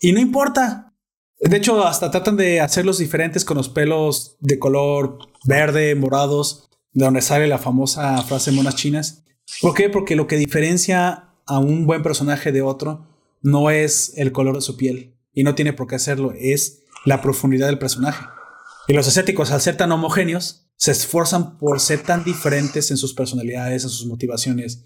Y 0.00 0.12
no 0.12 0.20
importa. 0.20 0.92
De 1.38 1.56
hecho, 1.56 1.84
hasta 1.84 2.10
tratan 2.10 2.36
de 2.36 2.60
hacerlos 2.60 2.98
diferentes 2.98 3.44
con 3.44 3.56
los 3.56 3.68
pelos 3.68 4.36
de 4.40 4.58
color 4.58 5.18
verde, 5.44 5.94
morados, 5.94 6.68
de 6.92 7.04
donde 7.04 7.22
sale 7.22 7.46
la 7.46 7.58
famosa 7.58 8.20
frase 8.22 8.52
monas 8.52 8.76
chinas. 8.76 9.22
¿Por 9.62 9.74
qué? 9.74 9.88
Porque 9.88 10.16
lo 10.16 10.26
que 10.26 10.36
diferencia 10.36 11.30
a 11.46 11.58
un 11.58 11.86
buen 11.86 12.02
personaje 12.02 12.52
de 12.52 12.62
otro 12.62 13.06
no 13.42 13.70
es 13.70 14.12
el 14.16 14.32
color 14.32 14.56
de 14.56 14.60
su 14.60 14.76
piel 14.76 15.14
y 15.32 15.44
no 15.44 15.54
tiene 15.54 15.72
por 15.72 15.86
qué 15.86 15.96
hacerlo, 15.96 16.32
es 16.36 16.82
la 17.04 17.22
profundidad 17.22 17.66
del 17.66 17.78
personaje. 17.78 18.24
Y 18.88 18.92
los 18.92 19.06
asiáticos, 19.06 19.50
al 19.50 19.60
ser 19.60 19.76
tan 19.76 19.92
homogéneos, 19.92 20.68
se 20.76 20.90
esfuerzan 20.90 21.58
por 21.58 21.80
ser 21.80 22.02
tan 22.02 22.24
diferentes 22.24 22.90
en 22.90 22.96
sus 22.96 23.14
personalidades, 23.14 23.84
en 23.84 23.90
sus 23.90 24.06
motivaciones, 24.06 24.84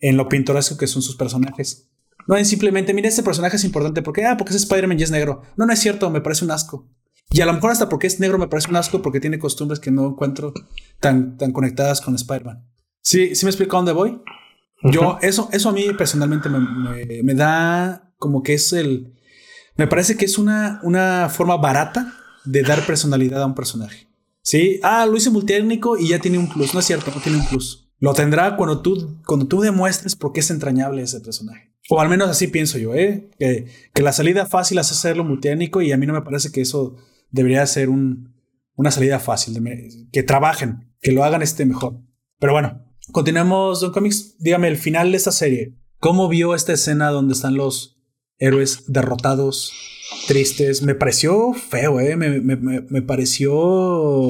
en 0.00 0.16
lo 0.16 0.28
pintoresco 0.28 0.76
que 0.76 0.86
son 0.86 1.02
sus 1.02 1.16
personajes. 1.16 1.88
No 2.26 2.36
es 2.36 2.48
simplemente, 2.48 2.92
mira, 2.92 3.08
este 3.08 3.22
personaje 3.22 3.56
es 3.56 3.64
importante 3.64 4.02
porque, 4.02 4.24
ah, 4.24 4.36
porque 4.36 4.52
es 4.52 4.62
Spider-Man 4.62 4.98
y 4.98 5.04
es 5.04 5.10
negro. 5.10 5.42
No, 5.56 5.64
no 5.64 5.72
es 5.72 5.78
cierto, 5.78 6.10
me 6.10 6.20
parece 6.20 6.44
un 6.44 6.50
asco. 6.50 6.88
Y 7.30 7.40
a 7.40 7.46
lo 7.46 7.52
mejor 7.52 7.70
hasta 7.70 7.88
porque 7.88 8.06
es 8.06 8.20
negro 8.20 8.38
me 8.38 8.48
parece 8.48 8.70
un 8.70 8.76
asco 8.76 9.02
porque 9.02 9.20
tiene 9.20 9.38
costumbres 9.38 9.80
que 9.80 9.90
no 9.90 10.08
encuentro 10.08 10.52
tan, 11.00 11.36
tan 11.36 11.52
conectadas 11.52 12.00
con 12.00 12.14
Spider-Man. 12.14 12.64
¿Sí, 13.00 13.34
¿Sí 13.34 13.44
me 13.44 13.50
explico 13.50 13.76
a 13.76 13.80
dónde 13.80 13.92
voy? 13.92 14.20
Yo, 14.82 15.18
eso, 15.22 15.48
eso 15.52 15.68
a 15.68 15.72
mí 15.72 15.86
personalmente 15.96 16.48
me, 16.48 17.34
da 17.34 18.12
como 18.18 18.42
que 18.42 18.54
es 18.54 18.72
el. 18.72 19.14
Me 19.76 19.86
parece 19.86 20.16
que 20.16 20.24
es 20.24 20.38
una, 20.38 20.80
una 20.82 21.28
forma 21.28 21.56
barata 21.56 22.14
de 22.44 22.62
dar 22.62 22.84
personalidad 22.86 23.42
a 23.42 23.46
un 23.46 23.54
personaje. 23.54 24.08
Sí, 24.42 24.80
ah, 24.82 25.06
lo 25.06 25.16
hice 25.16 25.30
multiétnico 25.30 25.98
y 25.98 26.08
ya 26.08 26.20
tiene 26.20 26.38
un 26.38 26.48
plus. 26.48 26.72
No 26.72 26.80
es 26.80 26.86
cierto, 26.86 27.10
no 27.14 27.20
tiene 27.20 27.38
un 27.38 27.46
plus. 27.46 27.88
Lo 27.98 28.14
tendrá 28.14 28.56
cuando 28.56 28.80
tú, 28.80 29.20
cuando 29.26 29.46
tú 29.46 29.60
demuestres 29.60 30.14
por 30.14 30.32
qué 30.32 30.40
es 30.40 30.50
entrañable 30.50 31.02
ese 31.02 31.20
personaje. 31.20 31.72
O 31.88 32.00
al 32.00 32.08
menos 32.08 32.28
así 32.28 32.46
pienso 32.48 32.78
yo, 32.78 32.94
¿eh? 32.94 33.30
Que, 33.38 33.66
que 33.94 34.02
la 34.02 34.12
salida 34.12 34.46
fácil 34.46 34.78
es 34.78 34.90
hacerlo 34.90 35.24
multiétnico 35.24 35.82
y 35.82 35.92
a 35.92 35.96
mí 35.96 36.06
no 36.06 36.12
me 36.12 36.22
parece 36.22 36.50
que 36.50 36.60
eso 36.60 36.96
debería 37.30 37.64
ser 37.66 37.88
un, 37.88 38.34
una 38.74 38.90
salida 38.90 39.18
fácil. 39.18 39.58
que 40.12 40.22
trabajen, 40.22 40.92
que 41.00 41.12
lo 41.12 41.24
hagan 41.24 41.42
este 41.42 41.64
mejor. 41.64 42.00
Pero 42.38 42.52
bueno, 42.52 42.86
Continuemos, 43.12 43.80
Don 43.80 43.92
Comics. 43.92 44.36
Dígame, 44.38 44.68
el 44.68 44.76
final 44.76 45.12
de 45.12 45.16
esta 45.16 45.30
serie. 45.30 45.74
¿Cómo 45.98 46.28
vio 46.28 46.54
esta 46.54 46.72
escena 46.72 47.10
donde 47.10 47.34
están 47.34 47.54
los 47.54 47.95
héroes 48.38 48.84
derrotados, 48.86 49.72
tristes? 50.26 50.82
Me 50.82 50.94
pareció 50.94 51.52
feo, 51.52 52.00
¿eh? 52.00 52.16
Me, 52.16 53.02
pareció 53.02 54.28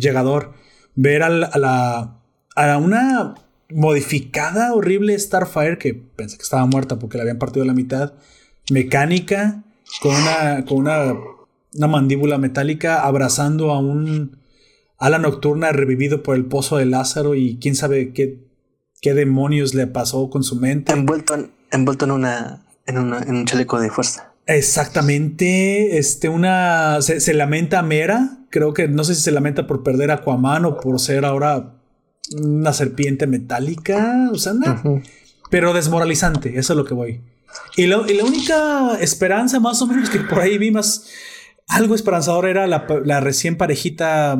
llegador 0.00 0.52
ver 0.94 1.22
a 1.22 1.28
la, 1.28 2.20
a 2.54 2.78
una 2.78 3.34
modificada, 3.70 4.74
horrible 4.74 5.18
Starfire, 5.18 5.78
que 5.78 5.94
pensé 5.94 6.36
que 6.36 6.42
estaba 6.42 6.66
muerta 6.66 6.98
porque 6.98 7.16
la 7.16 7.22
habían 7.22 7.38
partido 7.38 7.64
a 7.64 7.66
la 7.66 7.74
mitad, 7.74 8.14
mecánica, 8.70 9.64
con 10.00 10.14
una, 10.14 10.64
con 10.64 10.78
una, 10.78 11.14
una 11.74 11.86
mandíbula 11.86 12.38
metálica, 12.38 13.02
abrazando 13.02 13.72
a 13.72 13.78
un 13.78 14.38
Ala 14.98 15.18
Nocturna 15.18 15.72
revivido 15.72 16.22
por 16.22 16.36
el 16.36 16.46
pozo 16.46 16.78
de 16.78 16.86
Lázaro 16.86 17.34
y 17.34 17.58
quién 17.60 17.74
sabe 17.74 18.12
qué, 18.12 18.46
qué 19.00 19.14
demonios 19.14 19.74
le 19.74 19.86
pasó 19.86 20.30
con 20.30 20.42
su 20.42 20.56
mente. 20.56 20.92
Envuelto 20.92 21.34
en, 21.34 21.50
envuelto 21.70 22.06
en, 22.06 22.10
una, 22.12 22.65
en, 22.86 22.98
un 22.98 23.44
chaleco 23.44 23.80
de 23.80 23.90
fuerza. 23.90 24.32
Exactamente, 24.46 25.98
este, 25.98 26.28
una, 26.28 27.02
se, 27.02 27.34
lamenta 27.34 27.82
Mera, 27.82 28.38
creo 28.50 28.74
que 28.74 28.86
no 28.86 29.02
sé 29.02 29.14
si 29.16 29.22
se 29.22 29.32
lamenta 29.32 29.66
por 29.66 29.82
perder 29.82 30.12
a 30.12 30.14
Aquaman 30.14 30.64
o 30.64 30.78
por 30.78 31.00
ser 31.00 31.24
ahora 31.24 31.74
una 32.36 32.72
serpiente 32.72 33.26
metálica, 33.26 34.28
o 34.32 34.38
sea, 34.38 34.52
pero 35.50 35.72
desmoralizante, 35.72 36.58
eso 36.58 36.72
es 36.72 36.76
lo 36.76 36.84
que 36.84 36.94
voy. 36.94 37.20
Y, 37.76 37.86
la 37.86 37.98
única 37.98 38.96
esperanza 39.00 39.58
más 39.58 39.82
o 39.82 39.86
menos 39.86 40.10
que 40.10 40.20
por 40.20 40.40
ahí 40.40 40.58
vi 40.58 40.70
más, 40.70 41.08
algo 41.66 41.96
esperanzador 41.96 42.46
era 42.46 42.68
la, 42.68 42.86
la 43.04 43.20
recién 43.20 43.56
parejita 43.56 44.38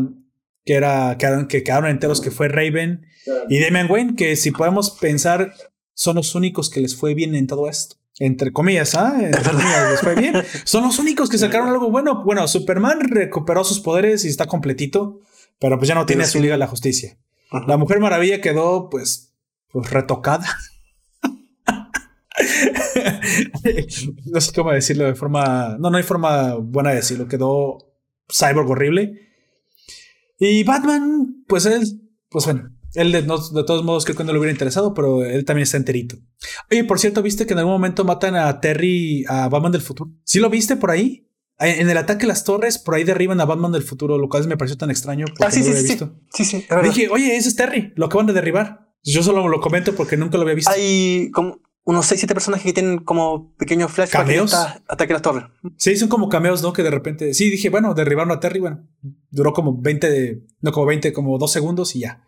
que, 0.66 0.75
era, 0.75 1.16
que, 1.49 1.62
quedaron 1.62 1.89
enteros, 1.89 2.20
que 2.20 2.31
fue 2.31 2.49
Raven 2.49 3.07
y 3.49 3.60
Damian 3.60 3.91
Wayne, 3.91 4.16
que 4.16 4.36
si 4.36 4.50
podemos 4.50 4.91
pensar, 4.91 5.55
son 5.94 6.16
los 6.16 6.34
únicos 6.34 6.68
que 6.68 6.81
les 6.81 6.94
fue 6.94 7.15
bien 7.15 7.34
en 7.34 7.47
todo 7.47 7.68
esto. 7.68 7.97
Entre 8.19 8.53
comillas, 8.53 8.95
¿ah? 8.95 9.15
les 9.20 10.01
fue 10.01 10.15
bien. 10.15 10.35
Son 10.65 10.85
los 10.85 10.99
únicos 10.99 11.28
que 11.28 11.39
sacaron 11.39 11.69
algo 11.69 11.91
bueno. 11.91 12.23
Bueno, 12.25 12.49
Superman 12.49 13.01
recuperó 13.01 13.65
sus 13.65 13.81
poderes 13.81 14.25
y 14.25 14.28
está 14.28 14.47
completito, 14.47 15.20
pero 15.59 15.78
pues 15.78 15.89
ya 15.89 15.95
no 15.95 16.07
tiene 16.07 16.25
su 16.25 16.41
liga 16.41 16.55
de 16.55 16.59
la 16.59 16.67
justicia. 16.67 17.19
La 17.67 17.77
Mujer 17.77 18.01
Maravilla 18.01 18.41
quedó, 18.41 18.89
pues, 18.89 19.35
pues 19.70 19.91
retocada. 19.91 20.47
no 24.27 24.41
sé 24.41 24.53
cómo 24.55 24.73
decirlo 24.73 25.05
de 25.05 25.15
forma. 25.15 25.77
No, 25.78 25.91
no 25.91 25.97
hay 25.97 26.03
forma 26.03 26.55
buena 26.55 26.91
de 26.91 26.97
decirlo. 26.97 27.28
Quedó 27.28 27.78
cyborg 28.31 28.70
horrible. 28.70 29.20
Y 30.39 30.65
Batman, 30.65 31.45
pues 31.47 31.67
él, 31.67 32.03
pues 32.28 32.45
bueno, 32.45 32.70
él 32.97 33.12
de, 33.12 33.23
todos 33.23 33.84
modos 33.84 34.05
creo 34.05 34.16
que 34.16 34.25
no 34.25 34.33
le 34.33 34.39
hubiera 34.39 34.52
interesado, 34.52 34.94
pero 34.94 35.25
él 35.25 35.44
también 35.44 35.62
está 35.62 35.76
enterito. 35.76 36.16
Oye, 36.70 36.84
por 36.84 36.99
cierto, 36.99 37.23
¿viste 37.23 37.47
que 37.47 37.52
en 37.52 37.60
algún 37.60 37.75
momento 37.75 38.05
matan 38.05 38.36
a 38.36 38.60
Terry, 38.60 39.25
a 39.28 39.49
Batman 39.49 39.73
del 39.73 39.83
futuro? 39.83 40.10
¿Sí 40.25 40.41
lo 40.41 40.50
viste 40.50 40.76
por 40.76 40.91
ahí? 40.91 41.28
En 41.58 41.89
el 41.89 41.97
ataque 41.97 42.26
a 42.26 42.28
las 42.28 42.44
torres, 42.44 42.78
por 42.78 42.94
ahí 42.94 43.05
derriban 43.05 43.41
a 43.41 43.47
Batman 43.47 43.73
del 43.73 43.83
futuro, 43.83 44.18
lo 44.18 44.28
cual 44.28 44.47
me 44.47 44.58
pareció 44.58 44.76
tan 44.76 44.91
extraño. 44.91 45.25
Ah, 45.41 45.50
sí, 45.50 45.62
sí, 45.62 45.73
sí, 45.73 45.99
sí, 46.31 46.44
sí, 46.44 46.66
Dije, 46.83 47.08
oye, 47.08 47.36
ese 47.36 47.49
es 47.49 47.57
Terry, 47.57 47.92
lo 47.97 48.07
acaban 48.07 48.26
de 48.26 48.34
derribar. 48.34 48.92
Yo 49.02 49.23
solo 49.23 49.47
lo 49.49 49.60
comento 49.60 49.94
porque 49.94 50.16
nunca 50.16 50.36
lo 50.36 50.42
había 50.42 50.55
visto. 50.55 50.70
Hay 50.70 51.31
como 51.31 51.60
unos 51.84 52.05
6, 52.07 52.20
7 52.20 52.34
personajes 52.34 52.66
que 52.66 52.73
tienen 52.73 52.99
como 52.99 53.55
pequeños 53.55 53.92
flash 53.92 54.10
¿Cameos? 54.10 54.52
ataque 54.55 55.12
a 55.12 55.15
las 55.15 55.23
torres. 55.23 55.44
Sí, 55.76 55.97
son 55.97 56.08
como 56.08 56.28
cameos, 56.28 56.60
¿no? 56.60 56.73
Que 56.73 56.83
de 56.83 56.91
repente. 56.91 57.33
Sí, 57.33 57.49
dije, 57.49 57.70
bueno, 57.70 57.94
derribaron 57.94 58.33
a 58.33 58.41
Terry, 58.41 58.58
bueno, 58.58 58.86
duró 59.31 59.52
como 59.52 59.81
20, 59.81 60.42
no 60.60 60.73
como 60.73 60.86
20, 60.86 61.12
como 61.12 61.39
2 61.39 61.50
segundos 61.50 61.94
y 61.94 62.00
ya. 62.00 62.26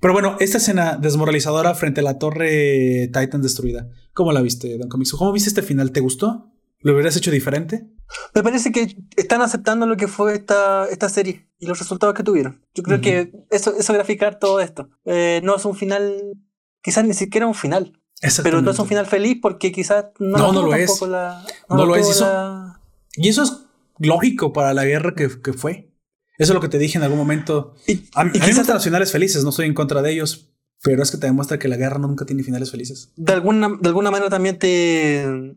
Pero 0.00 0.12
bueno, 0.12 0.36
esta 0.40 0.58
escena 0.58 0.96
desmoralizadora 0.96 1.74
frente 1.74 2.00
a 2.00 2.04
la 2.04 2.18
torre 2.18 3.08
Titan 3.12 3.42
destruida, 3.42 3.88
¿cómo 4.12 4.32
la 4.32 4.42
viste, 4.42 4.76
Don 4.78 4.88
Comics? 4.88 5.12
¿Cómo 5.12 5.32
viste 5.32 5.48
este 5.48 5.62
final? 5.62 5.92
¿Te 5.92 6.00
gustó? 6.00 6.50
¿Lo 6.80 6.92
hubieras 6.92 7.16
hecho 7.16 7.30
diferente? 7.30 7.86
Me 8.34 8.42
parece 8.42 8.70
que 8.70 8.96
están 9.16 9.40
aceptando 9.40 9.86
lo 9.86 9.96
que 9.96 10.06
fue 10.06 10.34
esta, 10.34 10.86
esta 10.90 11.08
serie 11.08 11.48
y 11.58 11.66
los 11.66 11.78
resultados 11.78 12.14
que 12.14 12.22
tuvieron. 12.22 12.62
Yo 12.74 12.82
creo 12.82 13.00
que 13.00 13.32
eso, 13.50 13.74
eso 13.76 13.92
graficar 13.94 14.38
todo 14.38 14.60
esto. 14.60 14.90
Eh, 15.06 15.40
no 15.42 15.56
es 15.56 15.64
un 15.64 15.74
final, 15.74 16.36
quizás 16.82 17.04
ni 17.04 17.14
siquiera 17.14 17.46
un 17.46 17.54
final. 17.54 17.98
Pero 18.42 18.62
no 18.62 18.70
es 18.70 18.78
un 18.78 18.86
final 18.86 19.06
feliz 19.06 19.38
porque 19.40 19.72
quizás 19.72 20.06
no, 20.18 20.38
no, 20.38 20.52
no 20.52 20.62
lo 20.62 20.74
es. 20.74 21.00
no, 21.00 21.86
lo, 21.86 21.96
es. 21.96 22.08
Eso, 22.08 22.74
Y 23.16 23.28
eso 23.28 23.42
es 23.42 23.66
lógico 23.98 24.52
para 24.52 24.72
la 24.72 24.84
guerra 24.84 25.14
que, 25.14 25.28
que, 25.42 25.52
fue. 25.52 25.90
Eso 26.36 26.52
es 26.52 26.54
lo 26.54 26.60
que 26.60 26.68
te 26.68 26.78
dije 26.78 26.98
en 26.98 27.04
algún 27.04 27.18
momento. 27.18 27.74
Y, 27.86 28.02
a, 28.14 28.26
y 28.26 28.40
quizás 28.40 28.68
los 28.68 28.84
finales 28.84 29.12
felices, 29.12 29.44
no 29.44 29.50
estoy 29.50 29.66
en 29.66 29.74
contra 29.74 30.02
de 30.02 30.12
ellos, 30.12 30.50
pero 30.82 31.02
es 31.02 31.10
que 31.10 31.18
te 31.18 31.26
demuestra 31.26 31.58
que 31.58 31.68
la 31.68 31.76
guerra 31.76 31.98
nunca 31.98 32.26
tiene 32.26 32.42
finales 32.42 32.70
felices. 32.70 33.12
De 33.16 33.32
alguna, 33.32 33.76
de 33.80 33.88
alguna 33.88 34.10
manera 34.10 34.30
también 34.30 34.58
te, 34.58 35.56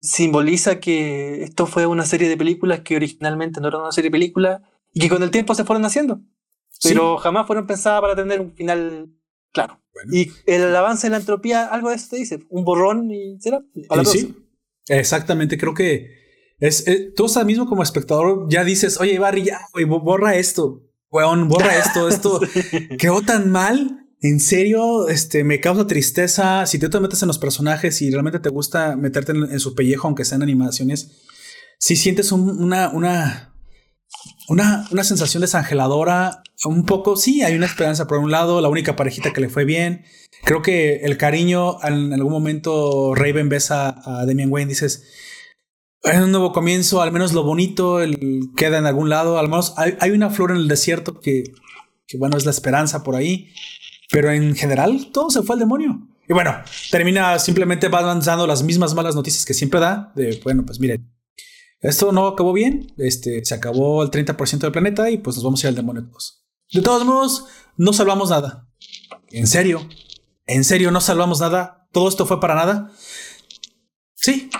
simboliza 0.00 0.80
que 0.80 1.42
esto 1.42 1.66
fue 1.66 1.86
una 1.86 2.04
serie 2.04 2.28
de 2.28 2.36
películas 2.36 2.80
que 2.80 2.96
originalmente 2.96 3.60
no 3.60 3.68
era 3.68 3.78
una 3.78 3.92
serie 3.92 4.08
de 4.08 4.12
películas 4.12 4.62
y 4.92 5.00
que 5.00 5.08
con 5.08 5.22
el 5.22 5.30
tiempo 5.30 5.54
se 5.54 5.64
fueron 5.64 5.84
haciendo. 5.84 6.20
Pero 6.82 7.18
jamás 7.18 7.46
fueron 7.46 7.66
pensadas 7.66 8.00
para 8.00 8.16
tener 8.16 8.40
un 8.40 8.54
final 8.54 9.10
claro. 9.52 9.82
Y 10.10 10.30
el 10.46 10.74
avance 10.74 11.06
de 11.06 11.10
la 11.10 11.18
entropía, 11.18 11.66
algo 11.66 11.90
de 11.90 11.96
eso 11.96 12.08
te 12.10 12.16
dice, 12.16 12.40
un 12.48 12.64
borrón 12.64 13.10
y 13.10 13.38
será. 13.40 13.62
sí, 14.04 14.34
exactamente, 14.88 15.58
creo 15.58 15.74
que 15.74 16.19
es, 16.60 16.86
eh, 16.86 17.12
tú 17.16 17.26
mismo 17.44 17.66
como 17.66 17.82
espectador 17.82 18.46
ya 18.48 18.64
dices, 18.64 19.00
oye 19.00 19.18
Barry, 19.18 19.44
ya, 19.44 19.60
borra 19.86 20.36
esto, 20.36 20.82
weón, 21.10 21.48
borra 21.48 21.76
esto, 21.76 22.08
esto 22.08 22.40
quedó 22.98 23.22
tan 23.22 23.50
mal 23.50 24.00
en 24.22 24.38
serio, 24.38 25.08
este, 25.08 25.44
me 25.44 25.60
causa 25.60 25.86
tristeza. 25.86 26.66
Si 26.66 26.78
tú 26.78 26.90
te 26.90 27.00
metes 27.00 27.22
en 27.22 27.28
los 27.28 27.38
personajes 27.38 28.02
y 28.02 28.10
realmente 28.10 28.38
te 28.38 28.50
gusta 28.50 28.94
meterte 28.96 29.32
en, 29.32 29.58
su 29.60 29.74
pellejo, 29.74 30.08
aunque 30.08 30.26
sean 30.26 30.42
animaciones, 30.42 31.22
si 31.78 31.96
sientes 31.96 32.30
una, 32.30 32.90
una, 32.90 33.54
una, 34.48 34.86
una 34.90 35.04
sensación 35.04 35.40
desangeladora. 35.40 36.42
Un 36.64 36.84
poco, 36.84 37.16
sí, 37.16 37.42
hay 37.42 37.54
una 37.54 37.64
esperanza 37.64 38.06
por 38.06 38.18
un 38.18 38.30
lado, 38.30 38.60
la 38.60 38.68
única 38.68 38.94
parejita 38.94 39.32
que 39.32 39.40
le 39.40 39.48
fue 39.48 39.64
bien. 39.64 40.04
Creo 40.44 40.60
que 40.60 40.96
el 40.96 41.16
cariño, 41.16 41.82
en 41.82 42.12
algún 42.12 42.32
momento 42.32 43.14
Raven 43.14 43.48
besa 43.48 44.02
a 44.04 44.26
Damian 44.26 44.52
Wayne, 44.52 44.68
dices, 44.68 45.04
es 46.02 46.20
un 46.20 46.30
nuevo 46.30 46.52
comienzo, 46.52 47.02
al 47.02 47.12
menos 47.12 47.32
lo 47.32 47.42
bonito 47.42 48.00
el, 48.00 48.50
queda 48.56 48.78
en 48.78 48.86
algún 48.86 49.10
lado, 49.10 49.38
al 49.38 49.48
menos 49.48 49.74
hay, 49.76 49.96
hay 50.00 50.10
una 50.10 50.30
flor 50.30 50.50
en 50.50 50.58
el 50.58 50.68
desierto 50.68 51.20
que, 51.20 51.44
que, 52.06 52.18
bueno, 52.18 52.36
es 52.36 52.44
la 52.44 52.50
esperanza 52.50 53.02
por 53.02 53.14
ahí. 53.14 53.52
Pero 54.10 54.30
en 54.30 54.56
general, 54.56 55.10
todo 55.12 55.30
se 55.30 55.42
fue 55.42 55.54
al 55.54 55.60
demonio. 55.60 56.08
Y 56.28 56.32
bueno, 56.32 56.54
termina 56.90 57.38
simplemente 57.38 57.88
va 57.88 58.02
dando 58.02 58.46
las 58.46 58.62
mismas 58.62 58.94
malas 58.94 59.14
noticias 59.14 59.44
que 59.44 59.54
siempre 59.54 59.80
da. 59.80 60.12
De 60.14 60.40
bueno, 60.42 60.64
pues 60.64 60.80
miren, 60.80 61.12
esto 61.80 62.12
no 62.12 62.26
acabó 62.26 62.52
bien. 62.52 62.92
Este 62.98 63.44
se 63.44 63.54
acabó 63.54 64.02
el 64.02 64.10
30% 64.10 64.58
del 64.58 64.72
planeta 64.72 65.10
y 65.10 65.18
pues 65.18 65.36
nos 65.36 65.44
vamos 65.44 65.62
a 65.62 65.66
ir 65.66 65.68
al 65.70 65.74
demonio 65.76 66.04
todos. 66.06 66.44
De 66.72 66.82
todos 66.82 67.04
modos, 67.04 67.46
no 67.76 67.92
salvamos 67.92 68.30
nada. 68.30 68.68
En 69.30 69.46
serio, 69.46 69.88
en 70.46 70.64
serio, 70.64 70.90
no 70.90 71.00
salvamos 71.00 71.40
nada. 71.40 71.88
Todo 71.92 72.08
esto 72.08 72.26
fue 72.26 72.40
para 72.40 72.54
nada. 72.54 72.92
Sí, 74.14 74.50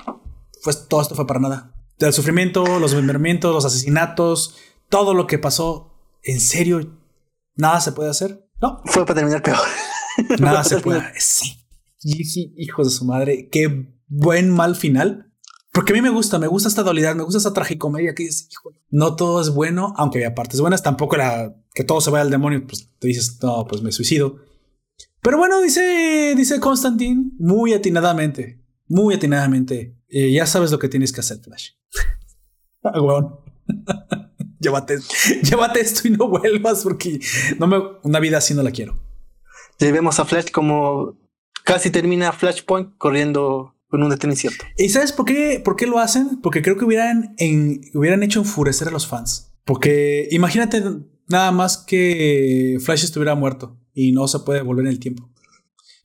pues 0.62 0.86
todo 0.88 1.02
esto 1.02 1.14
fue 1.14 1.26
para 1.26 1.40
nada. 1.40 1.74
El 1.98 2.12
sufrimiento, 2.12 2.78
los 2.78 2.94
movimientos, 2.94 3.52
los 3.52 3.64
asesinatos, 3.64 4.56
todo 4.88 5.14
lo 5.14 5.26
que 5.26 5.38
pasó. 5.38 5.94
En 6.22 6.40
serio, 6.40 6.98
nada 7.54 7.80
se 7.80 7.92
puede 7.92 8.10
hacer. 8.10 8.48
No. 8.60 8.82
Fue 8.86 9.04
para 9.04 9.20
terminar 9.20 9.42
peor. 9.42 9.58
Nada 10.38 10.62
se 10.64 10.80
puede. 10.80 11.02
Sí. 11.18 11.56
Hijos 12.02 12.86
de 12.86 12.90
su 12.90 13.06
madre. 13.06 13.48
Qué 13.50 13.94
buen 14.06 14.50
mal 14.50 14.76
final. 14.76 15.32
Porque 15.72 15.92
a 15.92 15.96
mí 15.96 16.02
me 16.02 16.10
gusta, 16.10 16.38
me 16.38 16.48
gusta 16.48 16.68
esta 16.68 16.82
dualidad, 16.82 17.14
me 17.14 17.22
gusta 17.22 17.38
esta 17.38 17.52
tragicomedia 17.52 18.14
que 18.14 18.24
dices, 18.24 18.48
hijo, 18.50 18.74
no 18.90 19.14
todo 19.14 19.40
es 19.40 19.50
bueno, 19.50 19.94
aunque 19.96 20.18
había 20.18 20.34
partes 20.34 20.60
buenas, 20.60 20.82
tampoco 20.82 21.14
era 21.14 21.54
que 21.74 21.84
todo 21.84 22.00
se 22.00 22.10
vaya 22.10 22.22
al 22.22 22.30
demonio, 22.30 22.66
pues 22.66 22.90
te 22.98 23.06
dices, 23.06 23.38
no, 23.40 23.64
pues 23.68 23.80
me 23.80 23.92
suicido. 23.92 24.40
Pero 25.22 25.38
bueno, 25.38 25.60
dice, 25.60 26.34
dice 26.36 26.58
Constantine 26.58 27.30
muy 27.38 27.72
atinadamente, 27.72 28.60
muy 28.88 29.14
atinadamente, 29.14 29.96
eh, 30.10 30.32
ya 30.32 30.46
sabes 30.46 30.70
lo 30.70 30.78
que 30.78 30.88
tienes 30.88 31.12
que 31.12 31.20
hacer, 31.20 31.38
Flash. 31.40 31.70
ah, 32.84 33.00
llévate, 34.60 34.98
llévate 35.42 35.80
esto 35.80 36.08
y 36.08 36.10
no 36.10 36.28
vuelvas 36.28 36.82
porque 36.82 37.20
no 37.58 37.66
me, 37.66 37.78
una 38.02 38.20
vida 38.20 38.38
así 38.38 38.54
no 38.54 38.62
la 38.62 38.70
quiero. 38.70 38.98
Llevemos 39.78 40.18
a 40.20 40.24
Flash 40.24 40.50
como 40.50 41.18
casi 41.64 41.90
termina 41.90 42.32
Flashpoint 42.32 42.96
corriendo 42.98 43.74
con 43.88 44.02
un 44.02 44.12
incierto. 44.12 44.64
¿Y 44.76 44.88
sabes 44.88 45.12
por 45.12 45.26
qué, 45.26 45.60
por 45.64 45.76
qué 45.76 45.86
lo 45.86 45.98
hacen? 45.98 46.40
Porque 46.40 46.62
creo 46.62 46.76
que 46.76 46.84
hubieran, 46.84 47.34
en, 47.38 47.80
hubieran 47.94 48.22
hecho 48.22 48.40
enfurecer 48.40 48.88
a 48.88 48.90
los 48.92 49.06
fans. 49.06 49.52
Porque 49.64 50.28
imagínate 50.30 50.82
nada 51.28 51.50
más 51.50 51.78
que 51.78 52.78
Flash 52.80 53.04
estuviera 53.04 53.34
muerto 53.34 53.78
y 53.92 54.12
no 54.12 54.28
se 54.28 54.40
puede 54.40 54.62
volver 54.62 54.86
en 54.86 54.92
el 54.92 55.00
tiempo. 55.00 55.29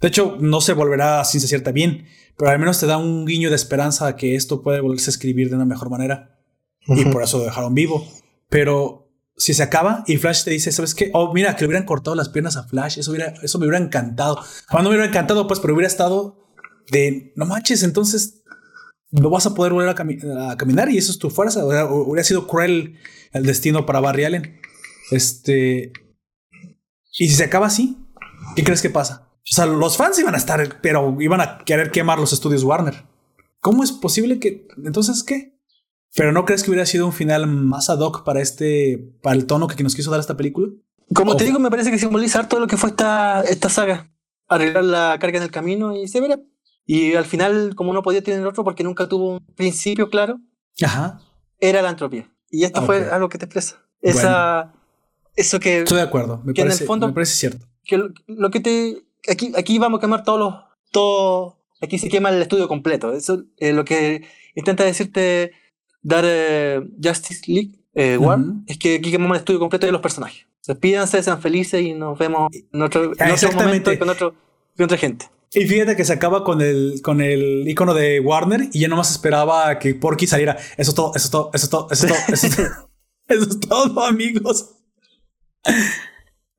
De 0.06 0.09
hecho, 0.09 0.38
no 0.40 0.61
se 0.61 0.74
volverá 0.74 1.25
sin 1.25 1.42
se 1.42 1.48
cierta 1.48 1.72
bien, 1.72 2.06
pero 2.38 2.51
al 2.51 2.59
menos 2.59 2.80
te 2.80 2.85
da 2.85 2.98
un 2.98 3.25
guiño 3.25 3.50
de 3.50 3.56
esperanza 3.56 4.06
a 4.06 4.16
que 4.16 4.35
esto 4.35 4.61
puede 4.61 4.80
volverse 4.80 5.09
a 5.09 5.14
escribir 5.14 5.50
de 5.50 5.56
una 5.56 5.66
mejor 5.66 5.90
manera. 5.90 6.38
Y 6.85 7.06
por 7.06 7.24
eso 7.24 7.40
lo 7.40 7.45
dejaron 7.45 7.74
vivo. 7.74 8.08
Pero 8.48 9.11
si 9.35 9.56
se 9.56 9.64
acaba 9.64 10.03
y 10.06 10.17
Flash 10.17 10.43
te 10.43 10.51
dice, 10.51 10.72
¿sabes 10.72 10.93
qué? 10.93 11.09
Oh, 11.16 11.34
mira, 11.34 11.56
que 11.56 11.64
le 11.64 11.69
hubieran 11.69 11.88
cortado 11.88 12.16
las 12.16 12.30
piernas 12.30 12.56
a 12.56 12.67
Flash. 12.67 13.00
Eso, 13.00 13.09
hubiera, 13.09 13.34
eso 13.42 13.58
me 13.58 13.66
hubiera 13.66 13.84
encantado. 13.84 14.40
Cuando 14.69 14.92
me 14.92 14.95
hubiera 14.95 15.09
encantado, 15.09 15.48
pues, 15.48 15.59
pero 15.59 15.74
hubiera 15.74 15.88
estado 15.88 16.38
de 16.92 17.34
no 17.35 17.48
manches, 17.48 17.82
entonces 17.82 18.43
no 19.09 19.32
vas 19.32 19.48
a 19.48 19.56
poder 19.56 19.74
volver 19.74 19.90
a, 19.90 20.56
caminar 20.56 20.92
y 20.92 21.00
eso 21.00 21.11
es 21.11 21.17
tu 21.17 21.32
fuerza. 21.32 21.66
Hubiera, 21.66 22.24
sido 22.24 22.45
cruel 22.45 23.00
el 23.34 23.43
destino 23.43 23.88
para 23.88 24.01
Barry 24.01 24.25
Allen. 24.25 24.59
Este. 25.09 25.92
Y 27.17 27.27
si 27.27 27.35
se 27.35 27.45
acaba 27.45 27.66
así, 27.66 27.98
¿qué 28.56 28.64
crees 28.64 28.84
que 28.84 28.92
pasa? 28.92 29.25
O 29.51 29.56
sea, 29.56 29.65
los 29.65 29.98
fans 29.98 30.17
iban 30.19 30.33
a 30.33 30.38
estar, 30.38 30.82
pero 30.82 31.15
iban 31.19 31.41
a 31.41 31.59
querer 31.59 31.91
quemar 31.91 32.19
los 32.19 32.33
estudios 32.33 32.64
Warner. 32.64 33.03
¿Cómo 33.59 33.83
es 33.83 33.91
posible 33.91 34.40
que 34.40 34.67
entonces 34.83 35.24
qué? 35.24 35.56
Pero 36.15 36.32
¿no 36.32 36.45
crees 36.45 36.64
que 36.64 36.72
hubiera 36.72 36.85
sido 36.85 37.06
un 37.06 37.14
final 37.14 37.45
más 37.48 37.90
ad 37.90 37.99
hoc 37.99 38.24
para 38.24 38.41
este, 38.41 39.14
para 39.22 39.35
el 39.35 39.45
tono 39.45 39.67
que 39.67 39.83
nos 39.83 39.95
quiso 39.95 40.11
dar 40.11 40.19
esta 40.19 40.38
película? 40.38 40.69
Como 41.14 41.35
te 41.35 41.43
digo, 41.43 41.59
me 41.59 41.69
parece 41.69 41.91
que 41.91 41.99
simboliza 41.99 42.48
todo 42.48 42.59
lo 42.59 42.67
que 42.67 42.77
fue 42.77 42.90
esta, 42.90 43.41
esta 43.41 43.69
saga. 43.69 44.11
Arreglar 44.48 44.83
la 44.83 45.17
carga 45.19 45.38
en 45.38 45.43
el 45.43 45.51
camino 45.51 45.95
y 45.95 46.07
se 46.07 46.22
verá. 46.22 46.40
Y 46.85 47.15
al 47.15 47.25
final, 47.25 47.75
como 47.75 47.93
no 47.93 48.03
podía 48.03 48.24
tener 48.24 48.45
otro 48.45 48.64
porque 48.64 48.83
nunca 48.83 49.07
tuvo 49.07 49.33
un 49.33 49.45
principio 49.56 50.09
claro, 50.09 50.40
Ajá. 50.82 51.19
era 51.59 51.82
la 51.82 51.90
entropía. 51.90 52.32
Y 52.49 52.64
esto 52.64 52.83
fue 52.83 53.09
algo 53.09 53.27
que 53.27 53.38
te 53.38 53.45
expresa. 53.45 53.83
Esa, 54.01 54.72
Eso 55.35 55.59
que. 55.59 55.80
Estoy 55.80 55.98
de 55.98 56.03
acuerdo. 56.03 56.41
Me, 56.45 56.53
parece, 56.53 56.77
en 56.77 56.82
el 56.82 56.88
fondo, 56.88 57.07
me 57.07 57.14
parece 57.14 57.33
cierto. 57.33 57.65
Que 57.83 57.98
lo, 58.27 58.51
que 58.51 58.59
te. 58.59 59.03
Aquí, 59.30 59.52
aquí 59.56 59.80
vamos 59.80 60.00
a 60.00 60.02
quemar 60.02 60.24
todos 60.24 60.40
los. 60.40 60.56
Todo, 60.92 61.58
aquí 61.82 61.98
se 62.00 62.10
quema 62.10 62.30
el 62.30 62.42
estudio 62.42 62.68
completo. 62.68 63.14
Eso 63.14 63.44
es 63.58 63.74
lo 63.76 63.84
que 63.84 64.24
intenta 64.56 64.84
decirte 64.84 65.52
dar 66.02 66.24
eh, 66.26 66.82
Justice 67.04 67.42
League 67.48 67.80
eh, 67.95 68.18
War, 68.18 68.40
es 68.68 68.78
que 68.78 68.95
aquí 68.95 69.10
quemamos 69.10 69.36
el 69.36 69.40
estudio 69.40 69.60
completo 69.60 69.86
de 69.86 69.92
los 69.92 70.02
personajes. 70.02 70.45
Despídanse, 70.68 71.24
sean 71.24 71.42
felices 71.42 71.82
y 71.82 71.94
nos 71.94 72.18
vemos 72.18 72.52
en 72.54 72.82
otro, 72.82 73.12
momento 73.56 73.98
con, 73.98 74.10
otro, 74.10 74.36
con 74.76 74.86
otra 74.86 74.98
gente. 74.98 75.28
Y 75.54 75.66
fíjate 75.66 75.95
que 75.95 76.04
se 76.04 76.12
acaba 76.12 76.44
con 76.44 76.62
el, 76.62 77.00
con 77.02 77.22
el 77.22 77.68
icono 77.68 77.94
de 77.94 78.20
Warner 78.20 78.70
y 78.74 78.82
ya 78.82 78.88
nomás 78.90 79.12
esperaba 79.12 79.80
que 79.80 79.95
Porky 79.95 80.28
saliera. 80.28 80.58
Eso 80.76 80.92
es 80.92 80.95
todo, 80.95 81.12
eso 81.16 81.26
es 81.26 81.32
todo, 81.32 81.50
eso 81.54 81.66
es 81.66 81.70
todo, 81.70 81.88
eso 81.90 82.06
es 82.06 82.12
todo, 82.12 82.34
eso 82.34 82.48
es 82.48 82.56
todo, 82.56 82.90
eso 83.28 83.50
es 83.50 83.60
todo 83.62 84.04
amigos. 84.04 84.72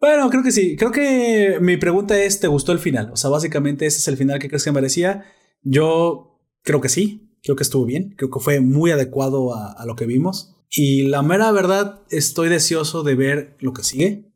Bueno, 0.00 0.28
creo 0.30 0.42
que 0.42 0.52
sí. 0.52 0.76
Creo 0.76 0.90
que 0.90 1.58
mi 1.60 1.76
pregunta 1.76 2.20
es, 2.20 2.40
¿te 2.40 2.48
gustó 2.48 2.72
el 2.72 2.78
final? 2.78 3.10
O 3.12 3.16
sea, 3.16 3.30
básicamente 3.30 3.86
ese 3.86 3.98
es 3.98 4.08
el 4.08 4.16
final 4.16 4.38
que 4.38 4.48
crees 4.48 4.64
que 4.64 4.72
merecía. 4.72 5.24
Yo 5.62 6.40
creo 6.62 6.80
que 6.80 6.88
sí. 6.88 7.22
Creo 7.42 7.56
que 7.56 7.62
estuvo 7.62 7.84
bien. 7.84 8.14
Creo 8.16 8.30
que 8.30 8.40
fue 8.40 8.60
muy 8.60 8.90
adecuado 8.90 9.54
a, 9.54 9.84
lo 9.86 9.96
que 9.96 10.06
vimos. 10.06 10.56
Y 10.68 11.04
la 11.04 11.22
mera 11.22 11.50
verdad, 11.52 12.02
estoy 12.10 12.48
deseoso 12.48 13.02
de 13.02 13.14
ver 13.14 13.56
lo 13.60 13.72
que 13.72 13.84
sigue. 13.84 14.32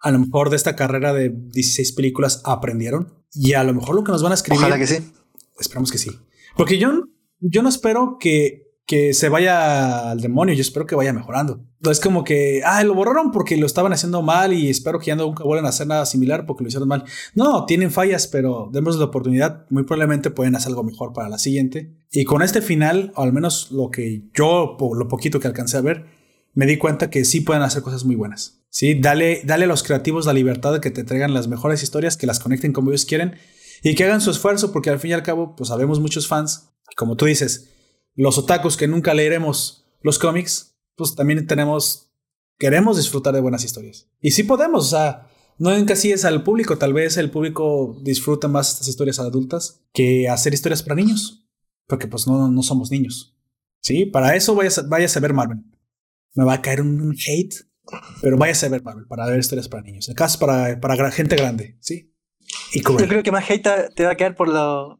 A 0.00 0.10
lo 0.10 0.18
mejor 0.18 0.50
de 0.50 0.56
esta 0.56 0.74
carrera 0.74 1.12
de 1.12 1.28
16 1.28 1.92
películas 1.92 2.40
aprendieron. 2.44 3.14
Y 3.32 3.52
a 3.52 3.62
lo 3.62 3.74
mejor 3.74 3.94
lo 3.94 4.02
que 4.02 4.12
nos 4.12 4.22
van 4.22 4.32
a 4.32 4.36
escribir. 4.36 4.60
Ojalá 4.60 4.78
que 4.78 4.86
sí. 4.86 5.12
Esperamos 5.58 5.92
que 5.92 5.98
sí. 5.98 6.10
Porque 6.56 6.78
yo, 6.78 7.04
yo 7.40 7.62
no 7.62 7.68
espero 7.68 8.16
que 8.18 8.69
que 8.90 9.14
se 9.14 9.28
vaya 9.28 10.10
al 10.10 10.20
demonio. 10.20 10.52
Yo 10.52 10.62
espero 10.62 10.84
que 10.84 10.96
vaya 10.96 11.12
mejorando. 11.12 11.64
Es 11.88 12.00
como 12.00 12.24
que, 12.24 12.60
ah, 12.64 12.82
lo 12.82 12.92
borraron 12.92 13.30
porque 13.30 13.56
lo 13.56 13.64
estaban 13.64 13.92
haciendo 13.92 14.20
mal 14.20 14.52
y 14.52 14.68
espero 14.68 14.98
que 14.98 15.06
ya 15.06 15.14
nunca 15.14 15.44
vuelvan 15.44 15.66
a 15.66 15.68
hacer 15.68 15.86
nada 15.86 16.04
similar 16.06 16.44
porque 16.44 16.64
lo 16.64 16.68
hicieron 16.68 16.88
mal. 16.88 17.04
No, 17.36 17.66
tienen 17.66 17.92
fallas, 17.92 18.26
pero 18.26 18.68
demos 18.72 18.96
la 18.96 19.04
oportunidad. 19.04 19.64
Muy 19.70 19.84
probablemente 19.84 20.32
pueden 20.32 20.56
hacer 20.56 20.70
algo 20.70 20.82
mejor 20.82 21.12
para 21.12 21.28
la 21.28 21.38
siguiente. 21.38 21.94
Y 22.10 22.24
con 22.24 22.42
este 22.42 22.62
final, 22.62 23.12
o 23.14 23.22
al 23.22 23.32
menos 23.32 23.70
lo 23.70 23.92
que 23.92 24.24
yo, 24.34 24.76
lo 24.80 25.06
poquito 25.06 25.38
que 25.38 25.46
alcancé 25.46 25.76
a 25.76 25.82
ver, 25.82 26.06
me 26.54 26.66
di 26.66 26.76
cuenta 26.76 27.10
que 27.10 27.24
sí 27.24 27.42
pueden 27.42 27.62
hacer 27.62 27.82
cosas 27.82 28.04
muy 28.04 28.16
buenas. 28.16 28.64
Sí, 28.70 28.98
dale, 29.00 29.42
dale 29.44 29.66
a 29.66 29.68
los 29.68 29.84
creativos 29.84 30.26
la 30.26 30.32
libertad 30.32 30.72
de 30.72 30.80
que 30.80 30.90
te 30.90 31.04
traigan 31.04 31.32
las 31.32 31.46
mejores 31.46 31.84
historias, 31.84 32.16
que 32.16 32.26
las 32.26 32.40
conecten 32.40 32.72
como 32.72 32.90
ellos 32.90 33.04
quieren 33.04 33.36
y 33.84 33.94
que 33.94 34.02
hagan 34.02 34.20
su 34.20 34.32
esfuerzo 34.32 34.72
porque 34.72 34.90
al 34.90 34.98
fin 34.98 35.12
y 35.12 35.14
al 35.14 35.22
cabo, 35.22 35.54
pues 35.54 35.68
sabemos 35.68 36.00
muchos 36.00 36.26
fans, 36.26 36.72
como 36.96 37.14
tú 37.14 37.26
dices, 37.26 37.69
los 38.22 38.38
otakus 38.38 38.76
que 38.76 38.86
nunca 38.86 39.14
leeremos 39.14 39.86
los 40.02 40.18
cómics, 40.18 40.76
pues 40.94 41.14
también 41.14 41.46
tenemos, 41.46 42.12
queremos 42.58 42.96
disfrutar 42.96 43.34
de 43.34 43.40
buenas 43.40 43.64
historias. 43.64 44.08
Y 44.20 44.32
sí 44.32 44.42
podemos, 44.42 44.86
o 44.86 44.90
sea, 44.90 45.30
no 45.58 45.72
es 45.72 46.24
al 46.24 46.42
público, 46.42 46.78
tal 46.78 46.92
vez 46.92 47.16
el 47.16 47.30
público 47.30 47.98
disfruta 48.02 48.48
más 48.48 48.72
estas 48.72 48.88
historias 48.88 49.18
adultas 49.18 49.82
que 49.92 50.28
hacer 50.28 50.52
historias 50.52 50.82
para 50.82 50.96
niños, 50.96 51.46
porque 51.86 52.08
pues 52.08 52.26
no, 52.26 52.50
no 52.50 52.62
somos 52.62 52.90
niños. 52.90 53.36
Sí, 53.80 54.04
para 54.04 54.36
eso 54.36 54.54
vaya 54.54 54.68
a, 54.68 55.18
a 55.18 55.20
ver 55.20 55.32
Marvel. 55.32 55.64
Me 56.34 56.44
va 56.44 56.54
a 56.54 56.62
caer 56.62 56.82
un 56.82 57.14
hate, 57.26 57.54
pero 58.20 58.36
vaya 58.36 58.54
a 58.66 58.68
ver 58.68 58.82
Marvel 58.82 59.06
para 59.06 59.26
ver 59.26 59.40
historias 59.40 59.68
para 59.68 59.82
niños. 59.82 60.08
En 60.08 60.14
caso 60.14 60.38
para, 60.38 60.78
para 60.78 61.10
gente 61.10 61.36
grande, 61.36 61.78
¿sí? 61.80 62.14
Y 62.72 62.82
Yo 62.82 62.96
creo 62.96 63.22
que 63.22 63.32
más 63.32 63.48
hate 63.50 63.94
te 63.94 64.04
va 64.04 64.12
a 64.12 64.16
caer 64.16 64.36
por 64.36 64.48
lo, 64.48 64.99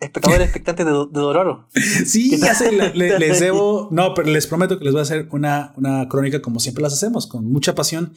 espectadores 0.00 0.46
expectantes 0.46 0.86
de, 0.86 0.92
Dororo. 0.92 1.68
Sí, 2.06 2.38
ya 2.38 2.54
sé, 2.54 2.72
les 2.72 3.40
debo. 3.40 3.88
No, 3.92 4.14
pero 4.14 4.30
les 4.30 4.46
prometo 4.46 4.78
que 4.78 4.84
les 4.84 4.92
voy 4.92 5.00
a 5.00 5.02
hacer 5.02 5.28
una, 5.30 5.74
una 5.76 6.08
crónica 6.08 6.42
como 6.42 6.58
siempre 6.58 6.82
las 6.82 6.94
hacemos, 6.94 7.26
con 7.26 7.44
mucha 7.44 7.74
pasión. 7.74 8.14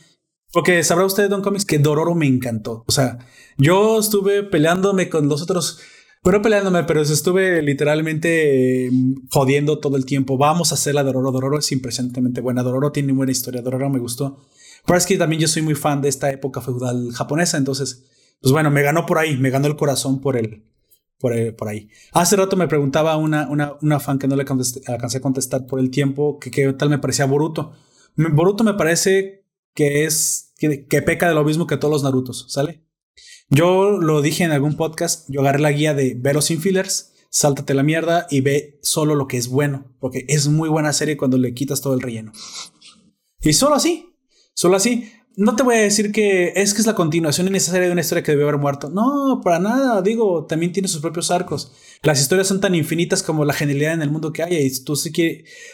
Porque 0.52 0.84
sabrá 0.84 1.06
usted, 1.06 1.30
Don 1.30 1.42
Comics, 1.42 1.66
que 1.66 1.80
Dororo 1.80 2.14
me 2.14 2.28
encantó. 2.28 2.84
O 2.88 2.92
sea, 2.92 3.18
yo 3.58 4.00
estuve 4.00 4.44
peleándome 4.44 5.10
con 5.10 5.28
los 5.28 5.42
otros. 5.42 5.80
Pero 6.22 6.42
peleándome, 6.42 6.84
pero 6.86 7.02
estuve 7.02 7.62
literalmente 7.62 8.88
mm, 8.92 9.28
jodiendo 9.30 9.80
todo 9.80 9.98
el 9.98 10.06
tiempo. 10.06 10.38
Vamos 10.38 10.72
a 10.72 10.76
hacer 10.76 10.96
la 10.96 11.04
Dororo. 11.04 11.32
Dororo 11.32 11.60
es 11.60 11.72
impresionantemente 11.72 12.40
buena. 12.40 12.64
Dororo 12.64 12.92
tiene 12.92 13.14
buena 13.14 13.32
historia. 13.32 13.62
Dororo 13.62 13.90
me 13.90 14.00
gustó. 14.00 14.38
Pero 14.86 14.98
es 14.98 15.06
que 15.06 15.18
también 15.18 15.42
yo 15.42 15.48
soy 15.48 15.64
muy 15.64 15.76
fan 15.76 16.02
de 16.02 16.10
esta 16.10 16.30
época 16.30 16.62
feudal 16.62 17.12
japonesa. 17.14 17.58
Entonces, 17.58 18.06
pues 18.40 18.52
bueno, 18.54 18.70
me 18.70 18.84
ganó 18.84 19.08
por 19.08 19.18
ahí. 19.18 19.36
Me 19.38 19.50
ganó 19.50 19.66
el 19.66 19.76
corazón 19.76 20.22
por 20.22 20.38
el, 20.38 20.64
por, 21.24 21.70
ahí. 21.70 21.88
Hace 22.12 22.36
rato 22.36 22.58
me 22.58 22.68
preguntaba 22.68 23.16
una, 23.16 23.48
una, 23.50 24.00
fan 24.02 24.20
que 24.20 24.28
no 24.28 24.36
le 24.36 24.42
alcancé 24.42 25.18
a 25.18 25.22
contestar 25.22 25.66
por 25.66 25.80
el 25.80 25.90
tiempo, 25.90 26.38
que 26.38 26.52
qué 26.52 26.74
tal 26.74 26.90
me 26.90 26.98
parecía 26.98 27.24
Boruto. 27.26 27.72
Boruto 28.18 28.66
me 28.66 28.74
parece 28.74 29.46
que 29.74 30.04
es, 30.04 30.52
que, 30.58 31.02
peca 31.02 31.30
de 31.30 31.34
lo 31.34 31.46
mismo 31.46 31.66
que 31.66 31.78
todos 31.78 31.94
los 31.94 32.04
Narutos, 32.04 32.48
¿sale? 32.50 32.84
Yo 33.50 34.02
lo 34.02 34.22
dije 34.22 34.44
en 34.44 34.52
algún 34.52 34.76
podcast, 34.76 35.26
yo 35.30 35.40
agarré 35.40 35.60
la 35.60 35.72
guía 35.72 35.94
de 35.94 36.14
Vero 36.14 36.42
sin 36.42 36.60
fillers, 36.60 37.14
sáltate 37.30 37.74
la 37.74 37.84
mierda 37.84 38.28
y 38.30 38.42
ve 38.42 38.80
solo 38.82 39.16
lo 39.16 39.28
que 39.28 39.38
es 39.38 39.48
bueno, 39.48 39.96
porque 40.02 40.26
es 40.28 40.50
muy 40.50 40.68
buena 40.68 40.92
serie 40.92 41.16
cuando 41.16 41.38
le 41.38 41.54
quitas 41.54 41.80
todo 41.80 41.94
el 41.94 42.02
relleno. 42.02 42.34
Y 43.42 43.54
solo 43.54 43.76
así, 43.76 44.14
solo 44.54 44.76
así 44.76 45.10
no 45.36 45.56
te 45.56 45.64
voy 45.64 45.76
a 45.76 45.82
decir 45.82 46.12
que 46.12 46.54
es 46.56 46.74
que 46.74 46.82
es 46.82 46.88
la 46.88 46.96
continuación 46.96 47.48
innecesaria 47.48 47.88
de 47.88 47.92
una 47.92 48.02
historia 48.02 48.24
que 48.24 48.32
debió 48.32 48.48
haber 48.48 48.60
muerto. 48.60 48.90
No, 48.90 49.42
para 49.44 49.60
nada. 49.60 50.02
Digo, 50.02 50.46
también 50.46 50.72
tiene 50.72 50.88
sus 50.88 51.02
propios 51.02 51.32
arcos. 51.32 51.72
Las 52.04 52.22
historias 52.22 52.48
son 52.48 52.62
tan 52.62 52.76
infinitas 52.76 53.24
como 53.24 53.46
la 53.46 53.54
genialidad 53.54 53.94
en 53.94 54.04
el 54.04 54.12
mundo 54.12 54.32
que 54.32 54.44
haya. 54.44 54.60
Y 54.60 54.84
tú 54.84 54.96
si, 54.96 55.12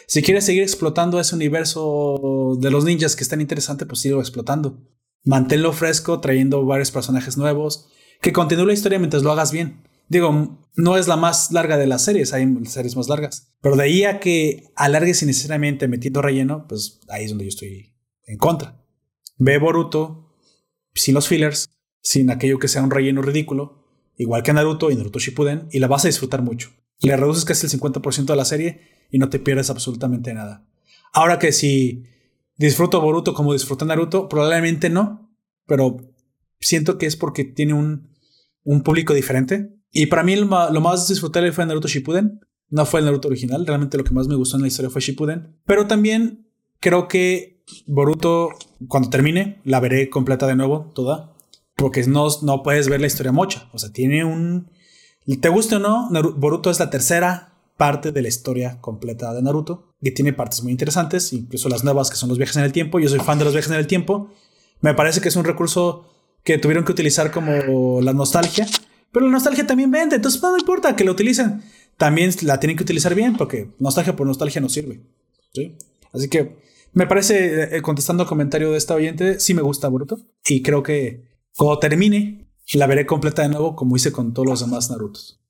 si 0.06 0.22
quieres 0.22 0.44
seguir 0.44 0.62
explotando 0.62 1.20
ese 1.20 1.34
universo 1.34 2.56
de 2.58 2.70
los 2.70 2.84
ninjas 2.84 3.16
que 3.16 3.22
es 3.22 3.28
tan 3.28 3.40
interesante, 3.40 3.86
pues 3.86 4.00
sigo 4.00 4.20
explotando. 4.20 4.78
Manténlo 5.24 5.72
fresco, 5.72 6.20
trayendo 6.20 6.64
varios 6.64 6.90
personajes 6.90 7.36
nuevos. 7.36 7.88
Que 8.22 8.32
continúe 8.32 8.66
la 8.66 8.72
historia 8.72 8.98
mientras 8.98 9.22
lo 9.22 9.32
hagas 9.32 9.52
bien. 9.52 9.82
Digo, 10.08 10.58
no 10.74 10.96
es 10.96 11.06
la 11.06 11.16
más 11.16 11.52
larga 11.52 11.76
de 11.76 11.86
las 11.86 12.02
series, 12.02 12.32
hay 12.32 12.46
series 12.66 12.96
más 12.96 13.08
largas. 13.08 13.52
Pero 13.60 13.76
de 13.76 13.84
ahí 13.84 14.04
a 14.04 14.18
que 14.20 14.64
alargues 14.74 15.22
innecesariamente 15.22 15.86
metiendo 15.86 16.22
relleno, 16.22 16.66
pues 16.66 17.00
ahí 17.08 17.24
es 17.24 17.30
donde 17.30 17.44
yo 17.44 17.50
estoy 17.50 17.94
en 18.26 18.38
contra. 18.38 18.79
Ve 19.40 19.58
Boruto 19.58 20.30
sin 20.94 21.14
los 21.14 21.26
fillers, 21.26 21.70
sin 22.02 22.30
aquello 22.30 22.58
que 22.58 22.68
sea 22.68 22.82
un 22.82 22.90
relleno 22.90 23.22
ridículo, 23.22 23.84
igual 24.16 24.42
que 24.42 24.52
Naruto 24.52 24.90
y 24.90 24.96
Naruto 24.96 25.18
Shippuden, 25.18 25.66
y 25.72 25.78
la 25.78 25.88
vas 25.88 26.04
a 26.04 26.08
disfrutar 26.08 26.42
mucho. 26.42 26.70
Le 27.00 27.16
reduces 27.16 27.46
casi 27.46 27.66
el 27.66 27.72
50% 27.80 28.26
de 28.26 28.36
la 28.36 28.44
serie 28.44 28.80
y 29.10 29.18
no 29.18 29.30
te 29.30 29.38
pierdes 29.38 29.70
absolutamente 29.70 30.34
nada. 30.34 30.66
Ahora 31.12 31.38
que 31.38 31.52
si 31.52 32.04
disfruto 32.56 33.00
Boruto 33.00 33.32
como 33.32 33.54
disfruto 33.54 33.86
Naruto, 33.86 34.28
probablemente 34.28 34.90
no, 34.90 35.34
pero 35.66 35.96
siento 36.60 36.98
que 36.98 37.06
es 37.06 37.16
porque 37.16 37.44
tiene 37.44 37.72
un, 37.72 38.10
un 38.62 38.82
público 38.82 39.14
diferente. 39.14 39.74
Y 39.90 40.06
para 40.06 40.22
mí 40.22 40.36
lo 40.36 40.46
más 40.46 41.08
disfrutable 41.08 41.52
fue 41.52 41.64
Naruto 41.64 41.88
Shippuden, 41.88 42.40
no 42.68 42.84
fue 42.84 43.00
el 43.00 43.06
Naruto 43.06 43.28
original, 43.28 43.66
realmente 43.66 43.96
lo 43.96 44.04
que 44.04 44.12
más 44.12 44.28
me 44.28 44.34
gustó 44.34 44.56
en 44.56 44.62
la 44.62 44.68
historia 44.68 44.90
fue 44.90 45.00
Shippuden, 45.00 45.56
pero 45.64 45.86
también 45.86 46.46
creo 46.78 47.08
que 47.08 47.64
Boruto, 47.86 48.50
cuando 48.88 49.10
termine, 49.10 49.60
la 49.64 49.80
veré 49.80 50.08
completa 50.10 50.46
de 50.46 50.56
nuevo, 50.56 50.90
toda. 50.94 51.34
Porque 51.76 52.04
no, 52.04 52.28
no 52.42 52.62
puedes 52.62 52.88
ver 52.88 53.00
la 53.00 53.06
historia 53.06 53.32
mocha. 53.32 53.68
O 53.72 53.78
sea, 53.78 53.92
tiene 53.92 54.24
un. 54.24 54.70
Te 55.40 55.48
guste 55.48 55.76
o 55.76 55.78
no, 55.78 56.08
Boruto 56.36 56.70
es 56.70 56.78
la 56.78 56.90
tercera 56.90 57.54
parte 57.76 58.12
de 58.12 58.20
la 58.20 58.28
historia 58.28 58.78
completa 58.80 59.32
de 59.32 59.42
Naruto. 59.42 59.94
Y 60.02 60.10
tiene 60.12 60.32
partes 60.32 60.62
muy 60.62 60.72
interesantes, 60.72 61.32
incluso 61.32 61.68
las 61.68 61.84
nuevas 61.84 62.10
que 62.10 62.16
son 62.16 62.28
los 62.28 62.38
viajes 62.38 62.56
en 62.56 62.64
el 62.64 62.72
tiempo. 62.72 62.98
Yo 63.00 63.08
soy 63.08 63.20
fan 63.20 63.38
de 63.38 63.44
los 63.44 63.54
viajes 63.54 63.70
en 63.70 63.78
el 63.78 63.86
tiempo. 63.86 64.30
Me 64.80 64.94
parece 64.94 65.20
que 65.20 65.28
es 65.28 65.36
un 65.36 65.44
recurso 65.44 66.06
que 66.42 66.58
tuvieron 66.58 66.84
que 66.84 66.92
utilizar 66.92 67.30
como 67.30 68.00
la 68.00 68.12
nostalgia. 68.12 68.66
Pero 69.12 69.26
la 69.26 69.32
nostalgia 69.32 69.66
también 69.66 69.90
vende, 69.90 70.16
entonces 70.16 70.40
no 70.40 70.56
importa 70.56 70.94
que 70.94 71.04
lo 71.04 71.12
utilicen. 71.12 71.62
También 71.96 72.30
la 72.42 72.60
tienen 72.60 72.76
que 72.76 72.82
utilizar 72.82 73.14
bien, 73.14 73.36
porque 73.36 73.70
nostalgia 73.78 74.16
por 74.16 74.26
nostalgia 74.26 74.60
no 74.60 74.68
sirve. 74.68 75.00
¿sí? 75.52 75.76
Así 76.12 76.28
que 76.28 76.69
me 76.92 77.06
parece, 77.06 77.62
eh, 77.62 77.76
eh, 77.76 77.82
contestando 77.82 78.22
al 78.22 78.28
comentario 78.28 78.72
de 78.72 78.78
esta 78.78 78.94
oyente, 78.94 79.40
sí 79.40 79.54
me 79.54 79.62
gusta 79.62 79.88
Boruto. 79.88 80.18
Y 80.48 80.62
creo 80.62 80.82
que 80.82 81.28
cuando 81.56 81.78
termine, 81.78 82.48
la 82.74 82.86
veré 82.86 83.06
completa 83.06 83.42
de 83.42 83.48
nuevo, 83.48 83.76
como 83.76 83.96
hice 83.96 84.12
con 84.12 84.32
todos 84.32 84.48
los 84.48 84.60
demás 84.60 84.90
Narutos. 84.90 85.40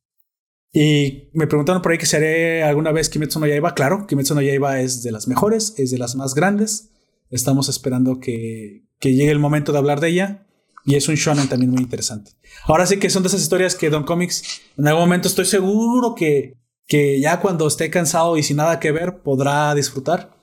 Y 0.73 1.31
me 1.33 1.47
preguntaron 1.47 1.83
por 1.83 1.93
ahí 1.93 1.99
que 1.99 2.07
si 2.07 2.17
haré 2.17 2.63
alguna 2.63 2.93
vez 2.93 3.09
Kimetsu 3.09 3.41
no 3.41 3.47
Yaiba. 3.47 3.75
Claro, 3.75 4.07
Kimetsu 4.07 4.35
no 4.35 4.43
Yaiba 4.43 4.81
es 4.81 5.03
de 5.03 5.11
las 5.11 5.27
mejores, 5.27 5.75
es 5.79 5.91
de 5.91 5.99
las 5.99 6.15
más 6.15 6.35
grandes. 6.35 6.91
Estamos 7.31 7.69
esperando 7.69 8.21
que, 8.21 8.85
que 8.99 9.15
llegue 9.15 9.31
el 9.31 9.39
momento 9.39 9.73
de 9.73 9.79
hablar 9.79 10.01
de 10.01 10.09
ella. 10.09 10.47
Y 10.85 10.95
es 10.95 11.09
un 11.09 11.17
shonen 11.17 11.49
también 11.49 11.71
muy 11.71 11.83
interesante. 11.83 12.33
Ahora 12.65 12.87
sí 12.87 12.99
que 12.99 13.11
son 13.11 13.23
de 13.23 13.29
esas 13.29 13.43
historias 13.43 13.75
que 13.75 13.91
Don 13.91 14.05
Comics, 14.05 14.63
en 14.79 14.89
algún 14.89 15.03
momento 15.03 15.29
estoy 15.29 15.45
seguro 15.45 16.15
que, 16.15 16.57
que 16.87 17.21
ya 17.21 17.41
cuando 17.41 17.67
esté 17.67 17.91
cansado 17.91 18.39
y 18.39 18.43
sin 18.43 18.57
nada 18.57 18.81
que 18.81 18.93
ver, 18.93 19.19
podrá 19.23 19.75
disfrutar 19.75 20.40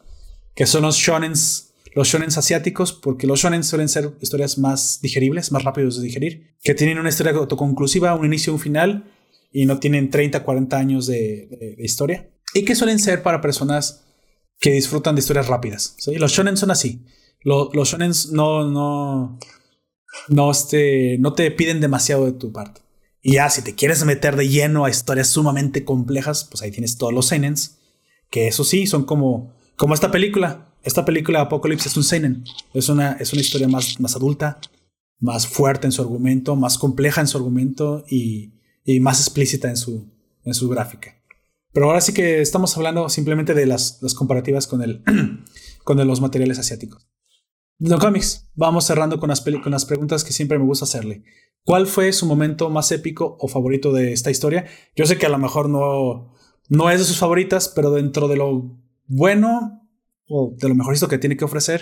que 0.58 0.66
son 0.66 0.82
los 0.82 0.98
shonens, 0.98 1.76
los 1.94 2.08
shonens 2.08 2.36
asiáticos, 2.40 2.92
porque 2.92 3.28
los 3.28 3.40
shonens 3.40 3.68
suelen 3.68 3.88
ser 3.88 4.12
historias 4.22 4.58
más 4.58 5.00
digeribles, 5.04 5.52
más 5.52 5.64
rápidos 5.64 5.98
de 5.98 6.04
digerir, 6.04 6.56
que 6.64 6.74
tienen 6.74 6.98
una 6.98 7.10
historia 7.10 7.32
autoconclusiva, 7.34 8.16
un 8.16 8.26
inicio 8.26 8.52
y 8.52 8.56
un 8.56 8.60
final, 8.60 9.14
y 9.52 9.68
no 9.68 9.80
tienen 9.80 10.10
30, 10.10 10.44
40 10.44 10.76
años 10.76 11.06
de, 11.06 11.76
historia, 11.78 12.32
y 12.56 12.66
que 12.66 12.74
suelen 12.74 12.98
ser 12.98 13.22
para 13.22 13.40
personas 13.40 14.04
que 14.60 14.72
disfrutan 14.72 15.14
de 15.14 15.20
historias 15.20 15.46
rápidas. 15.46 15.96
Los 16.08 16.32
shonen 16.32 16.58
son 16.58 16.72
así. 16.72 17.06
Los, 17.44 17.70
los 17.76 17.96
no, 18.32 18.68
no, 18.68 19.40
no, 20.28 20.52
este, 20.52 21.18
no 21.20 21.34
te 21.34 21.52
piden 21.52 21.82
demasiado 21.82 22.26
de 22.26 22.32
tu 22.32 22.52
parte. 22.52 22.82
Y 23.22 23.34
ya, 23.34 23.52
si 23.52 23.62
te 23.62 23.76
quieres 23.76 24.04
meter 24.06 24.36
de 24.36 24.50
lleno 24.50 24.86
a 24.86 24.90
historias 24.90 25.28
sumamente 25.28 25.86
complejas, 25.86 26.46
pues 26.50 26.64
ahí 26.64 26.72
tienes 26.72 26.98
todos 26.98 27.14
los 27.14 27.28
seinens, 27.28 27.78
que 28.32 28.48
eso 28.48 28.64
sí, 28.64 28.88
son 28.88 29.06
como 29.06 29.56
como 29.78 29.94
esta 29.94 30.12
película. 30.12 30.74
Esta 30.84 31.06
película 31.06 31.42
Apocalypse 31.42 31.88
es 31.88 31.96
un 31.98 32.04
seinen. 32.04 32.44
Es 32.74 32.90
una, 32.90 33.14
es 33.14 33.32
una 33.32 33.42
historia 33.42 33.68
más, 33.68 34.00
más 34.00 34.16
adulta, 34.16 34.60
más 35.20 35.48
fuerte 35.48 35.88
en 35.88 35.92
su 35.92 36.02
argumento, 36.02 36.56
más 36.56 36.78
compleja 36.78 37.22
en 37.22 37.28
su 37.28 37.38
argumento 37.38 38.04
y, 38.10 38.54
y 38.84 39.00
más 39.00 39.20
explícita 39.20 39.70
en 39.70 39.78
su, 39.78 40.12
en 40.44 40.54
su 40.54 40.68
gráfica. 40.70 41.16
Pero 41.74 41.88
ahora 41.88 42.02
sí 42.02 42.14
que 42.14 42.42
estamos 42.42 42.76
hablando 42.78 43.08
simplemente 43.10 43.54
de 43.54 43.66
las, 43.66 44.00
las 44.02 44.14
comparativas 44.14 44.66
con, 44.68 44.82
el, 44.82 45.04
con 45.84 46.08
los 46.08 46.22
materiales 46.22 46.58
asiáticos. 46.60 47.08
No 47.80 48.00
cómics, 48.00 48.50
vamos 48.56 48.86
cerrando 48.86 49.20
con 49.20 49.30
las, 49.30 49.42
con 49.42 49.72
las 49.72 49.86
preguntas 49.86 50.24
que 50.24 50.34
siempre 50.34 50.58
me 50.58 50.66
gusta 50.66 50.86
hacerle. 50.86 51.24
¿Cuál 51.64 51.86
fue 51.86 52.12
su 52.14 52.26
momento 52.26 52.70
más 52.70 52.92
épico 52.92 53.38
o 53.40 53.48
favorito 53.48 53.92
de 53.92 54.14
esta 54.14 54.32
historia? 54.32 54.66
Yo 54.96 55.06
sé 55.06 55.18
que 55.18 55.28
a 55.28 55.30
lo 55.30 55.38
mejor 55.38 55.70
no, 55.70 56.34
no 56.70 56.90
es 56.90 57.00
de 57.00 57.06
sus 57.06 57.18
favoritas, 57.18 57.68
pero 57.68 57.92
dentro 57.92 58.28
de 58.28 58.38
lo 58.38 58.87
bueno 59.08 59.88
o 60.28 60.54
de 60.58 60.70
lo 60.70 60.76
mejorcito 60.76 61.08
que 61.08 61.18
tiene 61.18 61.38
que 61.38 61.46
ofrecer, 61.46 61.82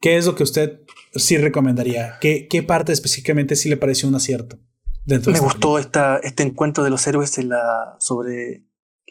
¿qué 0.00 0.16
es 0.16 0.26
lo 0.26 0.34
que 0.34 0.42
usted 0.42 0.80
sí 1.14 1.36
recomendaría? 1.36 2.18
¿Qué, 2.20 2.48
qué 2.48 2.62
parte 2.62 2.92
específicamente 2.92 3.56
sí 3.56 3.68
le 3.68 3.76
pareció 3.76 4.08
un 4.08 4.14
acierto? 4.16 4.58
Dentro 5.04 5.32
Me 5.32 5.38
gustó 5.38 5.78
esta, 5.78 6.16
este 6.18 6.42
encuentro 6.42 6.82
de 6.82 6.90
los 6.90 7.06
héroes 7.06 7.38
en 7.38 7.50
la, 7.50 7.96
sobre 8.00 8.64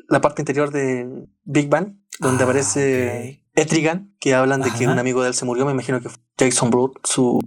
la 0.09 0.19
parte 0.19 0.42
interior 0.42 0.72
de 0.72 1.25
Big 1.43 1.69
Bang, 1.69 1.98
donde 2.19 2.43
ah, 2.43 2.45
aparece 2.45 3.45
Etrigan, 3.56 4.14
que 4.19 4.34
hablan 4.34 4.61
de 4.61 4.72
que 4.72 4.88
un 4.88 5.00
amigo 5.00 5.22
de 5.22 5.30
él 5.30 5.34
se 5.34 5.45
murió. 5.45 5.66
Me 5.66 5.72
imagino 5.72 6.01
que 6.01 6.09
fue 6.09 6.22
Jason 6.38 6.69
Brooke, 6.69 7.00
su, 7.06 7.40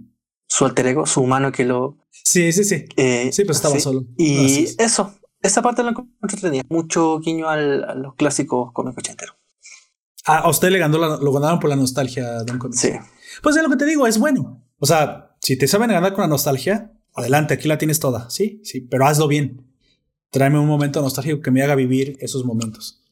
su 0.47 0.65
alter 0.65 0.87
ego, 0.87 1.05
su 1.05 1.21
humano 1.21 1.51
que 1.51 1.63
lo. 1.63 1.97
Sí, 2.11 2.51
sí, 2.51 2.63
sí. 2.63 2.85
Eh, 2.97 3.29
sí, 3.31 3.43
pero 3.43 3.53
estaba 3.53 3.79
solo. 3.79 4.05
Y 4.17 4.67
eso, 4.79 5.13
esa 5.41 5.61
parte 5.61 5.83
la 5.83 5.91
encuentro 5.91 6.39
tenía 6.41 6.63
mucho 6.69 7.19
guiño 7.19 7.47
al, 7.47 7.83
a 7.83 7.93
los 7.93 8.15
clásicos 8.15 8.71
cómicos 8.73 9.03
ochenteros. 9.03 9.38
A 10.37 10.49
usted 10.49 10.69
le 10.69 10.79
ganó 10.79 10.97
lo 10.97 11.31
ganaron 11.33 11.59
por 11.59 11.69
la 11.69 11.75
nostalgia, 11.75 12.43
Don 12.43 12.59
Comics. 12.59 12.79
Sí. 12.79 12.91
Pues 13.41 13.55
es 13.55 13.63
lo 13.63 13.69
que 13.69 13.77
te 13.77 13.85
digo, 13.85 14.05
es 14.07 14.17
bueno. 14.17 14.63
O 14.77 14.85
sea, 14.85 15.35
si 15.39 15.57
te 15.57 15.67
saben 15.67 15.89
ganar 15.89 16.13
con 16.13 16.21
la 16.21 16.27
nostalgia, 16.27 16.93
adelante, 17.13 17.53
aquí 17.53 17.67
la 17.67 17.77
tienes 17.77 17.99
toda. 17.99 18.29
Sí, 18.29 18.61
sí, 18.63 18.81
pero 18.81 19.05
hazlo 19.05 19.27
bien. 19.27 19.65
Tráeme 20.29 20.59
un 20.59 20.67
momento 20.67 21.01
nostálgico 21.01 21.41
que 21.41 21.51
me 21.51 21.63
haga 21.63 21.75
vivir 21.75 22.17
esos 22.19 22.45
momentos. 22.45 23.03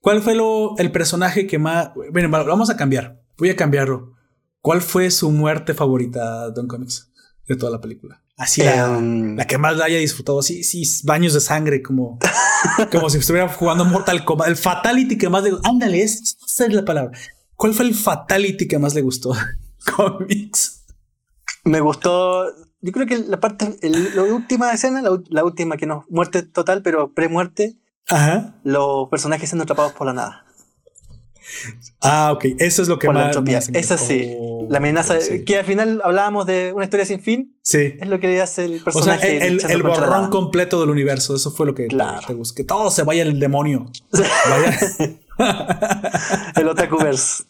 ¿Cuál 0.00 0.22
fue 0.22 0.34
lo, 0.34 0.76
el 0.78 0.92
personaje 0.92 1.46
que 1.46 1.58
más... 1.58 1.90
Bueno, 2.12 2.30
vamos 2.30 2.70
a 2.70 2.76
cambiar. 2.76 3.20
Voy 3.36 3.50
a 3.50 3.56
cambiarlo. 3.56 4.14
¿Cuál 4.60 4.82
fue 4.82 5.10
su 5.10 5.30
muerte 5.30 5.74
favorita, 5.74 6.50
Don 6.50 6.68
Comics, 6.68 7.10
de 7.48 7.56
toda 7.56 7.72
la 7.72 7.80
película? 7.80 8.22
Así 8.40 8.62
la, 8.62 8.96
em. 8.96 9.36
la, 9.36 9.46
que 9.46 9.58
más 9.58 9.76
la 9.76 9.84
haya 9.84 9.98
disfrutado, 9.98 10.40
así, 10.40 10.64
sí, 10.64 10.82
baños 11.04 11.34
de 11.34 11.40
sangre, 11.40 11.82
como, 11.82 12.18
como 12.90 13.10
si 13.10 13.18
estuviera 13.18 13.48
jugando 13.48 13.84
Mortal 13.84 14.24
Kombat. 14.24 14.48
El 14.48 14.56
fatality 14.56 15.18
que 15.18 15.28
más 15.28 15.42
le 15.42 15.50
gustó. 15.50 15.68
Ándale, 15.68 16.02
esa 16.02 16.66
es 16.66 16.72
la 16.72 16.84
palabra. 16.84 17.16
¿Cuál 17.54 17.74
fue 17.74 17.84
el 17.84 17.94
fatality 17.94 18.66
que 18.66 18.78
más 18.78 18.94
le 18.94 19.02
gustó? 19.02 19.34
Comics. 19.96 20.84
Me 21.64 21.80
gustó 21.80 22.46
yo 22.82 22.92
creo 22.92 23.06
que 23.06 23.18
la 23.18 23.40
parte, 23.40 23.76
la 23.82 24.22
última 24.22 24.72
escena, 24.72 25.02
la, 25.02 25.44
última 25.44 25.76
que 25.76 25.86
no, 25.86 26.06
muerte 26.08 26.42
total, 26.42 26.82
pero 26.82 27.12
pre-muerte, 27.12 27.76
los 28.64 29.08
personajes 29.10 29.50
siendo 29.50 29.64
atrapados 29.64 29.92
por 29.92 30.06
la 30.06 30.14
nada. 30.14 30.44
Ah, 32.00 32.32
ok, 32.32 32.44
eso 32.58 32.82
es 32.82 32.88
lo 32.88 32.98
que 32.98 33.06
por 33.06 33.14
más, 33.14 33.36
la 33.36 33.58
Esa 33.58 33.98
sí, 33.98 34.36
la 34.68 34.78
amenaza, 34.78 35.18
que 35.44 35.58
al 35.58 35.64
final 35.64 36.00
hablábamos 36.04 36.46
de 36.46 36.72
una 36.74 36.84
historia 36.84 37.06
sin 37.06 37.20
fin. 37.20 37.56
Sí. 37.62 37.94
Es 38.00 38.08
lo 38.08 38.20
que 38.20 38.40
hace 38.40 38.64
el 38.64 38.80
personaje. 38.80 39.36
O 39.36 39.40
sea, 39.40 39.46
el, 39.46 39.60
el, 39.70 39.82
borrón 39.82 40.30
completo 40.30 40.80
del 40.80 40.90
universo, 40.90 41.34
eso 41.34 41.50
fue 41.50 41.66
lo 41.66 41.74
que 41.74 41.88
te 42.26 42.34
busqué. 42.34 42.62
Que 42.62 42.64
todo 42.64 42.90
se 42.90 43.02
vaya 43.02 43.22
al 43.22 43.38
demonio. 43.38 43.90
Vaya. 44.12 44.78
el 46.56 46.68
Otakuverse. 46.68 47.44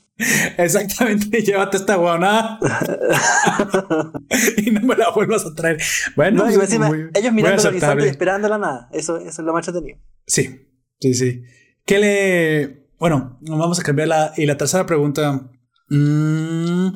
Exactamente, 0.58 1.40
llévate 1.42 1.78
esta 1.78 1.96
guana 1.96 2.58
y 4.56 4.70
no 4.70 4.80
me 4.82 4.94
la 4.96 5.10
vuelvas 5.10 5.46
a 5.46 5.54
traer. 5.54 5.80
Bueno, 6.14 6.44
pues, 6.44 6.72
ellos 6.72 7.32
mirando 7.32 7.62
el 7.62 7.68
horizonte 7.68 8.04
y 8.04 8.08
esperándola 8.08 8.58
nada. 8.58 8.88
Eso, 8.92 9.16
eso 9.16 9.28
es 9.28 9.38
lo 9.38 9.52
más 9.52 9.66
entretenido. 9.66 9.98
Sí, 10.26 10.68
sí, 11.00 11.14
sí. 11.14 11.42
¿Qué 11.84 11.98
le. 11.98 12.89
Bueno, 13.00 13.38
vamos 13.40 13.80
a 13.80 13.82
cambiar 13.82 14.08
la. 14.08 14.32
Y 14.36 14.44
la 14.44 14.58
tercera 14.58 14.84
pregunta. 14.84 15.50
Mm, 15.88 16.88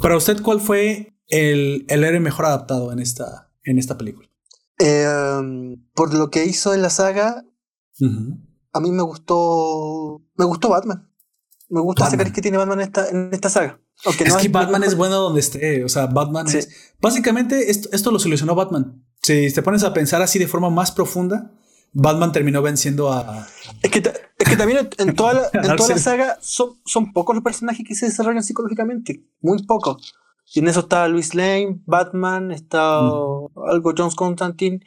para 0.00 0.16
usted, 0.16 0.40
¿cuál 0.42 0.60
fue 0.60 1.14
el, 1.28 1.84
el 1.88 2.02
héroe 2.02 2.18
mejor 2.18 2.46
adaptado 2.46 2.90
en 2.90 2.98
esta, 2.98 3.52
en 3.62 3.78
esta 3.78 3.98
película? 3.98 4.26
Em, 4.78 5.76
por 5.94 6.14
lo 6.14 6.30
que 6.30 6.46
hizo 6.46 6.72
en 6.72 6.80
la 6.80 6.88
saga, 6.88 7.44
a 8.72 8.80
mí 8.80 8.90
me 8.90 9.02
gustó. 9.02 10.22
Me 10.34 10.46
gustó 10.46 10.70
Batman. 10.70 11.10
Me 11.68 11.80
gusta 11.82 12.08
saber 12.08 12.32
que 12.32 12.40
tiene 12.40 12.56
Batman 12.56 12.80
en 12.80 12.86
esta, 12.86 13.08
en 13.08 13.28
esta 13.32 13.50
saga. 13.50 13.80
es 14.06 14.36
que 14.36 14.48
Batman 14.48 14.82
es 14.82 14.96
bueno 14.96 15.16
donde 15.16 15.40
esté. 15.40 15.84
O 15.84 15.90
sea, 15.90 16.06
Batman 16.06 16.48
es. 16.48 16.94
Básicamente, 17.02 17.70
esto, 17.70 17.90
esto 17.92 18.10
lo 18.10 18.18
solucionó 18.18 18.54
Batman. 18.54 19.04
Si 19.22 19.52
te 19.52 19.62
pones 19.62 19.84
a 19.84 19.92
pensar 19.92 20.22
así 20.22 20.38
de 20.38 20.48
forma 20.48 20.70
más 20.70 20.90
profunda, 20.90 21.52
Batman 21.94 22.32
terminó 22.32 22.60
venciendo 22.60 23.12
a. 23.12 23.46
Es 23.80 23.90
que, 23.90 23.98
es 24.38 24.48
que 24.48 24.56
también 24.56 24.88
en 24.98 25.14
toda 25.14 25.34
la, 25.34 25.42
en 25.52 25.76
toda 25.76 25.90
la 25.90 25.98
saga 25.98 26.38
son, 26.40 26.80
son 26.84 27.12
pocos 27.12 27.34
los 27.36 27.44
personajes 27.44 27.86
que 27.86 27.94
se 27.94 28.06
desarrollan 28.06 28.42
psicológicamente. 28.42 29.24
Muy 29.40 29.62
pocos. 29.62 30.14
Y 30.52 30.58
en 30.58 30.68
eso 30.68 30.80
está 30.80 31.08
Luis 31.08 31.34
Lane, 31.34 31.80
Batman, 31.86 32.50
está 32.50 32.98
algo 32.98 33.94
John 33.96 34.10
Constantine, 34.10 34.80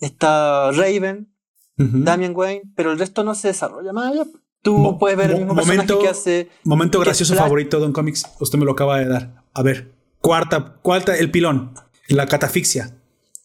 está 0.00 0.70
Raven, 0.70 1.28
Damian 1.76 2.34
Wayne, 2.34 2.72
pero 2.76 2.92
el 2.92 2.98
resto 2.98 3.24
no 3.24 3.34
se 3.34 3.48
desarrolla 3.48 3.92
más 3.92 4.12
allá. 4.12 4.24
Tú 4.62 4.96
puedes 4.98 5.18
ver 5.18 5.32
el 5.32 5.38
mismo 5.38 5.54
momento, 5.54 5.98
que 5.98 6.08
hace. 6.08 6.48
Momento 6.62 7.00
gracioso 7.00 7.34
favorito 7.34 7.80
de 7.80 7.86
un 7.86 7.92
cómics. 7.92 8.24
Usted 8.38 8.58
me 8.58 8.64
lo 8.64 8.72
acaba 8.72 9.00
de 9.00 9.08
dar. 9.08 9.44
A 9.52 9.62
ver, 9.62 9.92
cuarta, 10.20 10.76
cuarta, 10.80 11.16
el 11.16 11.30
pilón, 11.32 11.74
la 12.08 12.26
catafixia. 12.26 12.96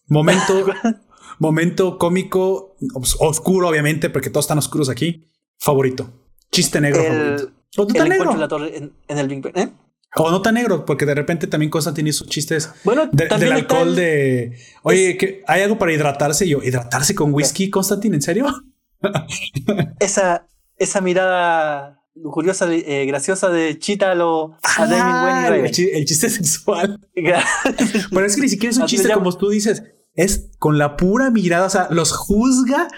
Momento, 0.06 0.64
momento 1.38 1.98
cómico, 1.98 2.76
oscuro, 3.20 3.68
obviamente, 3.68 4.10
porque 4.10 4.30
todos 4.30 4.44
están 4.44 4.58
oscuros 4.58 4.88
aquí. 4.88 5.28
Favorito. 5.58 6.10
Chiste 6.50 6.80
negro 6.80 7.02
favorito. 7.02 7.50
¿O 7.76 7.84
no 7.84 7.94
tan 7.94 8.08
negro? 8.08 8.36
La 8.36 8.48
torre 8.48 8.76
en, 8.76 9.18
el 9.18 9.32
¿eh? 9.54 9.68
O 10.16 10.30
no 10.30 10.40
tan 10.40 10.54
negro, 10.54 10.86
porque 10.86 11.04
de 11.04 11.14
repente 11.14 11.46
también 11.46 11.70
Constantine 11.70 12.08
hizo 12.10 12.24
chistes 12.26 12.70
bueno, 12.82 13.08
del 13.12 13.52
alcohol 13.52 13.94
de. 13.94 14.56
Oye, 14.82 15.42
¿hay 15.46 15.62
algo 15.62 15.78
para 15.78 15.92
hidratarse? 15.92 16.46
Y 16.46 16.50
yo, 16.50 16.62
¿hidratarse 16.62 17.14
con 17.14 17.34
whisky, 17.34 17.68
Constantine? 17.68 18.16
¿En 18.16 18.22
serio? 18.22 18.46
Esa, 20.00 20.48
esa 20.76 21.00
mirada 21.00 22.02
lujuriosa, 22.14 22.66
eh, 22.72 23.06
graciosa 23.06 23.48
de 23.48 23.78
Chita 23.78 24.10
a, 24.10 24.14
lo, 24.14 24.56
ah, 24.64 25.48
el, 25.54 25.70
chiste 26.04 26.30
sexual. 26.30 26.98
Pero 27.14 28.26
es 28.26 28.34
que 28.34 28.42
ni 28.42 28.48
siquiera 28.48 28.72
es 28.72 28.78
un 28.78 28.86
chiste 28.86 29.12
como 29.12 29.32
tú 29.36 29.50
dices, 29.50 29.82
es 30.18 30.50
con 30.58 30.76
la 30.78 30.96
pura 30.96 31.30
mirada, 31.30 31.66
o 31.66 31.70
sea, 31.70 31.86
los 31.90 32.12
juzga 32.12 32.88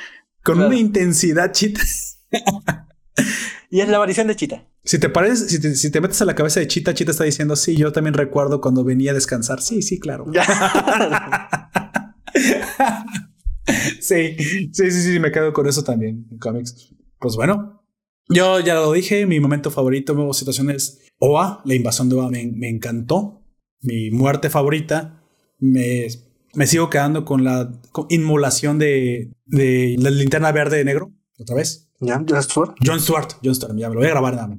con 0.42 0.60
una 0.60 0.76
intensidad 0.76 1.52
Chita. 1.52 1.82
y 3.70 3.80
es 3.80 3.88
la 3.88 3.98
aparición 3.98 4.26
de 4.26 4.36
Chita. 4.36 4.66
Si 4.82 4.98
te 4.98 5.12
si 5.36 5.60
te, 5.60 5.74
si 5.74 5.90
te, 5.90 6.00
metes 6.00 6.22
a 6.22 6.24
la 6.24 6.34
cabeza 6.34 6.60
de 6.60 6.66
Chita, 6.66 6.94
Chita 6.94 7.10
está 7.10 7.24
diciendo, 7.24 7.56
sí, 7.56 7.76
yo 7.76 7.92
también 7.92 8.14
recuerdo 8.14 8.62
cuando 8.62 8.84
venía 8.84 9.10
a 9.10 9.14
descansar. 9.14 9.60
Sí, 9.60 9.82
sí, 9.82 10.00
claro. 10.00 10.24
sí, 14.00 14.36
sí, 14.72 14.90
sí, 14.90 14.90
sí, 14.90 15.20
me 15.20 15.30
quedo 15.30 15.52
con 15.52 15.68
eso 15.68 15.84
también 15.84 16.26
en 16.30 16.38
cómics 16.38 16.94
pues 17.18 17.36
bueno, 17.36 17.84
yo 18.30 18.60
ya 18.60 18.76
lo 18.76 18.92
dije, 18.92 19.26
mi 19.26 19.40
momento 19.40 19.70
favorito, 19.70 20.14
nueva 20.14 20.32
situación 20.32 20.70
es 20.70 21.02
OA, 21.18 21.60
la 21.66 21.74
invasión 21.74 22.08
de 22.08 22.16
OA 22.16 22.30
me, 22.30 22.68
encantó. 22.70 23.44
Mi 23.82 24.10
muerte 24.10 24.48
favorita, 24.48 25.22
me, 25.58 26.06
me 26.54 26.66
sigo 26.66 26.90
quedando 26.90 27.24
con 27.24 27.44
la 27.44 27.70
inmolación 28.08 28.78
de, 28.78 29.30
de 29.46 29.96
la 29.98 30.10
linterna 30.10 30.52
verde 30.52 30.84
negro, 30.84 31.12
otra 31.38 31.56
vez. 31.56 31.88
¿Ya? 32.00 32.24
¿John 32.26 32.42
Stewart? 32.42 32.74
John 32.84 33.00
Stewart, 33.00 33.32
John 33.44 33.54
Stewart, 33.54 33.76
ya 33.76 33.88
me 33.88 33.94
lo 33.94 34.00
voy 34.00 34.08
a 34.08 34.12
grabar 34.12 34.34
nada 34.34 34.58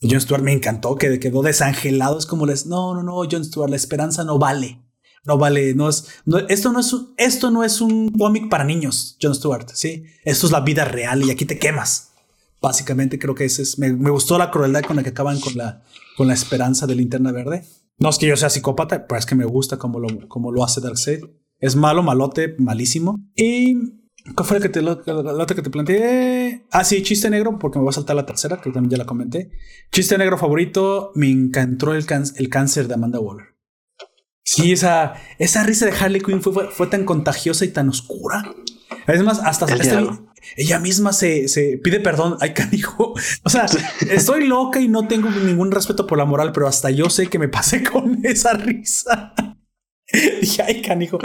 John 0.00 0.20
Stewart 0.20 0.42
me 0.42 0.52
encantó, 0.52 0.96
que 0.96 1.18
quedó 1.18 1.42
desangelado. 1.42 2.18
Es 2.18 2.26
como 2.26 2.46
les, 2.46 2.66
no, 2.66 2.94
no, 2.94 3.02
no, 3.02 3.16
John 3.30 3.44
Stewart, 3.44 3.70
la 3.70 3.76
esperanza 3.76 4.24
no 4.24 4.38
vale. 4.38 4.80
No 5.24 5.36
vale, 5.36 5.74
no 5.74 5.88
es, 5.88 6.06
esto 6.48 6.72
no 6.72 6.80
es, 6.80 6.94
esto 7.16 7.50
no 7.50 7.64
es 7.64 7.80
un 7.80 8.08
cómic 8.10 8.48
para 8.48 8.64
niños, 8.64 9.18
John 9.20 9.34
Stewart, 9.34 9.68
sí. 9.74 10.04
Esto 10.24 10.46
es 10.46 10.52
la 10.52 10.60
vida 10.60 10.84
real 10.84 11.22
y 11.24 11.30
aquí 11.30 11.44
te 11.44 11.58
quemas. 11.58 12.12
Básicamente 12.62 13.18
creo 13.18 13.34
que 13.34 13.44
ese 13.44 13.62
es, 13.62 13.78
me, 13.78 13.90
gustó 13.90 14.38
la 14.38 14.50
crueldad 14.50 14.82
con 14.82 14.96
la 14.96 15.02
que 15.02 15.10
acaban 15.10 15.38
con 15.40 15.56
la, 15.56 15.82
con 16.16 16.28
la 16.28 16.34
esperanza 16.34 16.86
de 16.86 16.94
linterna 16.94 17.32
verde. 17.32 17.64
No 17.98 18.10
es 18.10 18.18
que 18.18 18.26
yo 18.26 18.36
sea 18.36 18.50
psicópata, 18.50 19.06
pero 19.06 19.18
es 19.18 19.26
que 19.26 19.34
me 19.34 19.44
gusta 19.44 19.76
como 19.76 19.98
lo, 19.98 20.28
como 20.28 20.52
lo 20.52 20.64
hace 20.64 20.80
Darkseid. 20.80 21.24
Es 21.58 21.74
malo, 21.74 22.02
malote, 22.02 22.54
malísimo. 22.58 23.18
Y 23.34 23.98
¿Cuál 24.34 24.46
fue 24.46 24.58
la 24.58 24.62
que 24.62 24.68
te, 24.68 24.80
otra 24.80 25.56
que 25.56 25.62
te 25.62 25.70
planteé? 25.70 26.66
Ah, 26.70 26.84
sí, 26.84 27.02
chiste 27.02 27.30
negro, 27.30 27.58
porque 27.58 27.78
me 27.78 27.84
voy 27.84 27.90
a 27.90 27.94
saltar 27.94 28.16
la 28.16 28.26
tercera, 28.26 28.60
que 28.60 28.70
también 28.70 28.90
ya 28.90 28.98
la 28.98 29.06
comenté. 29.06 29.50
Chiste 29.90 30.18
negro 30.18 30.36
favorito, 30.36 31.12
me 31.14 31.30
encantó 31.30 31.94
el, 31.94 32.04
el 32.36 32.48
cáncer 32.48 32.88
de 32.88 32.94
Amanda 32.94 33.20
Waller. 33.20 33.46
Sí, 34.44 34.72
esa, 34.72 35.14
esa 35.38 35.62
risa 35.62 35.86
de 35.86 35.92
Harley 35.92 36.20
Quinn 36.20 36.42
fue, 36.42 36.70
fue, 36.70 36.86
tan 36.86 37.04
contagiosa 37.04 37.64
y 37.64 37.68
tan 37.68 37.88
oscura. 37.88 38.54
Es 39.06 39.22
más, 39.22 39.40
hasta 39.40 39.66
ella 40.56 40.78
misma 40.78 41.12
se, 41.12 41.48
se, 41.48 41.78
pide 41.82 42.00
perdón. 42.00 42.36
Ay, 42.40 42.54
canijo. 42.54 43.14
O 43.44 43.50
sea, 43.50 43.66
estoy 44.10 44.46
loca 44.46 44.80
y 44.80 44.88
no 44.88 45.06
tengo 45.06 45.30
ningún 45.30 45.70
respeto 45.70 46.06
por 46.06 46.18
la 46.18 46.24
moral, 46.24 46.52
pero 46.52 46.66
hasta 46.66 46.90
yo 46.90 47.10
sé 47.10 47.28
que 47.28 47.38
me 47.38 47.48
pasé 47.48 47.82
con 47.92 48.24
esa 48.24 48.54
risa. 48.54 49.34
Dije, 50.40 50.62
ay, 50.62 50.82
canijo. 50.82 51.18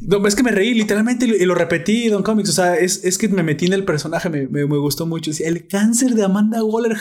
No, 0.00 0.24
es 0.26 0.36
que 0.36 0.42
me 0.42 0.52
reí 0.52 0.74
literalmente 0.74 1.24
y 1.26 1.44
lo, 1.44 1.54
repetí, 1.54 2.08
Don 2.08 2.22
Comics. 2.22 2.50
O 2.50 2.52
sea, 2.52 2.76
es, 2.76 3.04
es, 3.04 3.18
que 3.18 3.28
me 3.28 3.42
metí 3.42 3.66
en 3.66 3.72
el 3.72 3.84
personaje, 3.84 4.28
me, 4.28 4.46
me, 4.46 4.64
gustó 4.64 5.06
mucho. 5.06 5.30
el 5.40 5.66
cáncer 5.66 6.14
de 6.14 6.22
Amanda 6.22 6.62
Waller. 6.62 6.96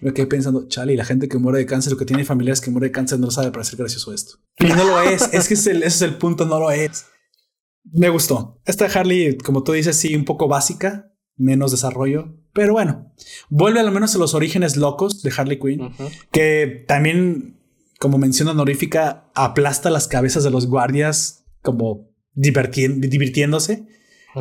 me 0.00 0.14
quedé 0.14 0.26
pensando, 0.26 0.68
chale, 0.68 0.94
y 0.94 0.96
la 0.96 1.04
gente 1.04 1.28
que 1.28 1.38
muere 1.38 1.58
de 1.58 1.66
cáncer 1.66 1.92
o 1.92 1.96
que 1.96 2.04
tiene 2.04 2.24
familiares 2.24 2.60
que 2.60 2.70
muere 2.70 2.86
de 2.86 2.92
cáncer 2.92 3.18
no 3.18 3.26
lo 3.26 3.32
sabe 3.32 3.50
para 3.50 3.64
ser 3.64 3.78
gracioso 3.78 4.14
esto. 4.14 4.38
Y 4.58 4.66
no 4.66 4.84
lo 4.84 5.02
es. 5.02 5.28
es 5.32 5.48
que 5.48 5.54
ese 5.54 5.84
es 5.84 6.00
el 6.02 6.14
punto, 6.14 6.46
no 6.46 6.60
lo 6.60 6.70
es. 6.70 7.06
Me 7.92 8.08
gustó. 8.08 8.60
Esta 8.64 8.86
Harley, 8.86 9.38
como 9.38 9.62
tú 9.62 9.72
dices, 9.72 9.96
sí, 9.96 10.14
un 10.14 10.24
poco 10.24 10.48
básica, 10.48 11.12
menos 11.38 11.70
desarrollo, 11.70 12.34
Pero 12.52 12.72
bueno, 12.72 13.12
vuelve 13.48 13.78
al 13.78 13.92
menos 13.92 14.14
a 14.14 14.18
los 14.18 14.34
orígenes 14.34 14.76
locos 14.76 15.22
de 15.22 15.32
Harley 15.36 15.60
Quinn, 15.60 15.92
que 16.32 16.84
también, 16.88 17.60
como 18.00 18.18
menciona 18.18 18.50
honorífica, 18.50 19.30
aplasta 19.34 19.90
las 19.90 20.08
cabezas 20.08 20.42
de 20.42 20.50
los 20.50 20.66
guardias 20.66 21.44
como 21.62 22.10
divirtiéndose. 22.34 23.86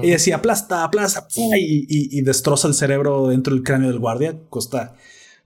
Y 0.02 0.10
decía 0.10 0.38
aplasta, 0.38 0.84
aplasta, 0.84 1.28
y, 1.58 2.22
destroza 2.22 2.68
el 2.68 2.74
cerebro 2.74 3.28
dentro 3.28 3.54
del 3.54 3.64
cráneo 3.64 3.90
del 3.90 4.00
guardia. 4.00 4.40
Costa, 4.50 4.96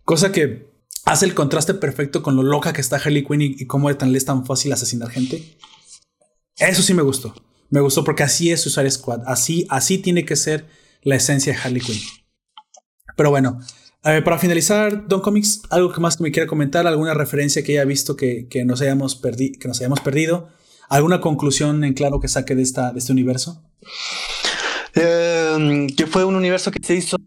cosa 0.03 0.31
que 0.31 0.71
hace 1.05 1.25
el 1.25 1.33
contraste 1.33 1.73
perfecto 1.73 2.23
con 2.23 2.35
lo 2.35 2.43
loca 2.43 2.73
que 2.73 2.81
está 2.81 2.97
Harley 2.97 3.25
Quinn 3.25 3.41
y, 3.41 3.65
cómo 3.65 3.93
tan, 3.95 4.11
le 4.11 4.17
es 4.17 4.25
tan 4.25 4.45
fácil 4.45 4.71
asesinar 4.71 5.09
gente. 5.09 5.57
Eso 6.57 6.81
sí 6.81 6.93
me 6.93 7.01
gustó. 7.01 7.33
Me 7.71 7.79
gustó 7.79 8.03
porque 8.03 8.23
así 8.23 8.51
es 8.51 8.65
usar 8.67 8.89
Squad. 8.91 9.21
Así, 9.25 9.65
así 9.69 9.97
tiene 9.97 10.25
que 10.25 10.35
ser 10.35 10.67
la 11.01 11.15
esencia 11.15 11.53
de 11.53 11.59
Harley 11.59 11.81
Quinn. 11.81 11.99
Pero 13.17 13.31
bueno, 13.31 13.59
para 14.01 14.37
finalizar, 14.37 15.07
Don 15.07 15.21
Comics, 15.21 15.63
algo 15.69 15.91
que 15.91 16.01
más 16.01 16.17
que 16.17 16.23
me 16.23 16.31
quiera 16.31 16.47
comentar, 16.47 16.85
alguna 16.85 17.13
referencia 17.13 17.63
que 17.63 17.73
haya 17.73 17.85
visto 17.85 18.15
que, 18.15 18.47
nos, 18.65 18.81
hayamos 18.81 19.21
que 19.21 19.67
nos 19.67 19.79
hayamos 19.79 20.01
perdido, 20.01 20.49
alguna 20.89 21.21
conclusión 21.21 21.83
en 21.83 21.93
claro 21.93 22.19
que 22.19 22.27
saque 22.27 22.55
de, 22.55 22.61
esta, 22.61 22.91
de 22.91 22.99
este 22.99 23.11
universo. 23.11 23.63
Em, 24.93 25.87
que 25.87 26.07
fue 26.07 26.25
un 26.25 26.35
universo 26.35 26.71
que 26.71 26.79
se 26.85 26.95
hizo 26.95 27.17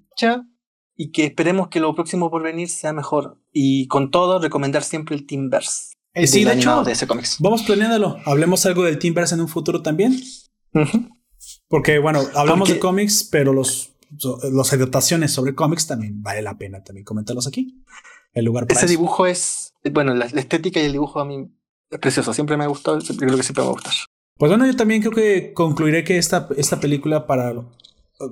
y 0.97 1.11
que 1.11 1.25
esperemos 1.25 1.69
que 1.69 1.81
lo 1.81 1.95
próximo 1.95 2.31
por 2.31 2.43
venir 2.43 2.69
sea 2.69 2.93
mejor. 2.93 3.39
Y 3.53 3.89
con 3.89 4.11
todo, 4.11 4.39
recomendar 4.39 4.83
siempre 4.83 5.17
el 5.17 5.27
Teamverse. 5.27 5.94
Eh, 6.15 6.27
sí, 6.29 6.45
de 6.45 6.55
hecho, 6.55 6.85
de 6.85 6.93
ese 6.93 7.07
cómics. 7.07 7.37
vamos 7.41 7.63
planeándolo. 7.65 8.19
Hablemos 8.25 8.65
algo 8.67 8.85
del 8.85 8.99
Teamverse 8.99 9.35
en 9.35 9.41
un 9.41 9.49
futuro 9.49 9.83
también. 9.83 10.21
Porque, 11.69 11.99
bueno, 11.99 12.23
hablamos 12.35 12.69
de 12.69 12.79
cómics, 12.79 13.29
pero 13.31 13.53
los, 13.53 13.93
los 14.53 14.73
adaptaciones 14.73 15.33
sobre 15.33 15.55
cómics 15.55 15.87
también 15.87 16.23
vale 16.23 16.43
la 16.43 16.57
pena 16.57 16.83
también 16.85 17.05
comentarlos 17.05 17.47
aquí. 17.47 17.83
El 18.33 18.45
lugar 18.45 18.67
Ese 18.69 18.87
dibujo 18.87 19.27
es, 19.27 19.75
bueno, 19.93 20.15
la, 20.15 20.27
estética 20.27 20.81
y 20.81 20.85
el 20.85 20.93
dibujo 20.93 21.21
a 21.21 21.25
mí 21.25 21.51
es 21.91 21.99
precioso. 21.99 22.33
Siempre 22.33 22.57
me 22.57 22.65
ha 22.65 22.69
gustado, 22.69 22.99
creo 22.99 23.37
que 23.37 23.43
siempre 23.43 23.63
me 23.63 23.67
va 23.67 23.71
a 23.71 23.73
gustar. 23.73 23.93
Pues 24.37 24.51
bueno, 24.51 24.67
yo 24.67 24.77
también 24.77 25.01
creo 25.01 25.13
que 25.13 25.53
concluiré 25.53 26.05
que 26.05 26.19
esta, 26.19 26.49
esta 26.57 26.81
película, 26.81 27.27
para, 27.27 27.55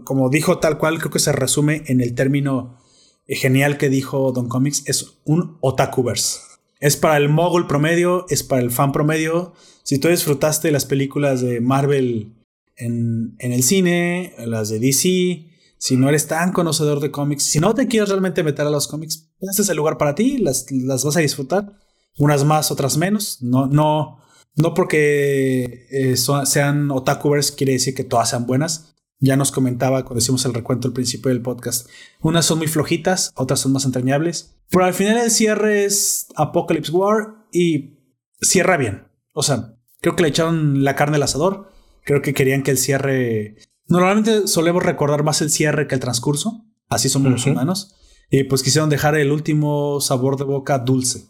como 0.05 0.29
dijo 0.31 0.59
tal 0.59 0.79
cual, 0.79 0.99
creo 0.99 1.11
que 1.11 1.21
se 1.21 1.33
resume 1.33 1.85
en 1.87 2.01
el 2.01 2.15
término 2.15 2.79
genial 3.27 3.79
que 3.79 3.89
dijo 3.89 4.33
Don 4.33 4.49
Comics, 4.49 4.83
es 4.87 5.21
un 5.25 5.59
otakuverse. 5.61 6.52
Es 6.83 6.97
para 6.97 7.17
el 7.17 7.29
mogul 7.29 7.69
promedio, 7.69 8.27
es 8.29 8.43
para 8.43 8.61
el 8.61 8.73
fan 8.73 8.91
promedio. 8.91 9.53
Si 9.85 9.99
tú 9.99 10.09
disfrutaste 10.09 10.73
las 10.73 10.85
películas 10.85 11.41
de 11.41 11.61
Marvel 11.61 12.35
en, 12.75 13.37
en 13.39 13.53
el 13.53 13.63
cine, 13.63 14.35
las 14.45 14.69
de 14.69 14.81
DC, 14.81 15.49
si 15.79 15.97
no 15.97 16.09
eres 16.09 16.27
tan 16.27 16.51
conocedor 16.51 16.99
de 16.99 17.13
cómics, 17.13 17.45
si 17.45 17.61
no 17.61 17.73
te 17.73 17.87
quieres 17.87 18.09
realmente 18.09 18.43
meter 18.43 18.67
a 18.67 18.71
los 18.71 18.89
cómics, 18.89 19.31
este 19.41 19.63
es 19.63 19.69
el 19.69 19.77
lugar 19.77 19.97
para 19.97 20.17
ti, 20.17 20.39
las, 20.39 20.67
las 20.73 21.05
vas 21.05 21.17
a 21.17 21.21
disfrutar. 21.21 21.79
Unas 22.19 22.45
más, 22.45 22.73
otras 22.73 22.97
menos. 22.97 23.39
No, 23.43 23.69
no, 23.69 24.19
no 24.57 24.75
porque 24.75 25.87
eh, 25.89 26.17
sean 26.17 26.91
otakuvers 26.91 27.53
quiere 27.53 27.75
decir 27.75 27.95
que 27.95 28.03
todas 28.03 28.31
sean 28.31 28.45
buenas. 28.45 28.92
Ya 29.23 29.37
nos 29.37 29.53
comentaba 29.53 30.05
cuando 30.05 30.19
hicimos 30.19 30.45
el 30.45 30.53
recuento 30.53 30.89
al 30.89 30.95
principio 30.95 31.29
del 31.29 31.41
podcast. 31.41 31.89
Unas 32.21 32.45
son 32.45 32.59
muy 32.59 32.67
flojitas, 32.67 33.33
otras 33.37 33.61
son 33.61 33.73
más 33.73 33.85
entrañables. 33.85 34.57
Pero 34.69 34.85
al 34.85 34.95
final 34.95 35.17
el 35.17 35.31
cierre 35.31 35.85
es 35.85 36.27
Apocalypse 36.35 36.91
War 36.91 37.47
y 37.53 38.01
cierra 38.41 38.77
bien. 38.77 39.07
O 39.33 39.45
sea, 39.45 39.77
creo 40.01 40.17
que 40.17 40.25
le 40.25 40.29
echaron 40.31 40.83
la 40.83 40.97
carne 40.97 41.17
al 41.17 41.23
asador. 41.23 41.71
Creo 42.05 42.21
que 42.21 42.35
querían 42.35 42.65
que 42.65 42.73
el 42.73 42.79
cierre... 42.79 43.57
Normalmente 43.87 44.49
solemos 44.49 44.83
recordar 44.83 45.23
más 45.23 45.41
el 45.41 45.51
cierre 45.51 45.87
que 45.87 45.95
el 45.95 46.01
transcurso. 46.01 46.67
Así 46.89 47.09
somos 47.09 47.31
los 47.31 47.47
humanos. 47.47 47.95
Y 48.29 48.45
pues 48.45 48.63
quisieron 48.65 48.91
dejar 48.91 49.15
el 49.15 49.31
último 49.31 50.01
sabor 50.01 50.37
de 50.37 50.45
boca 50.45 50.79
dulce. 50.81 51.29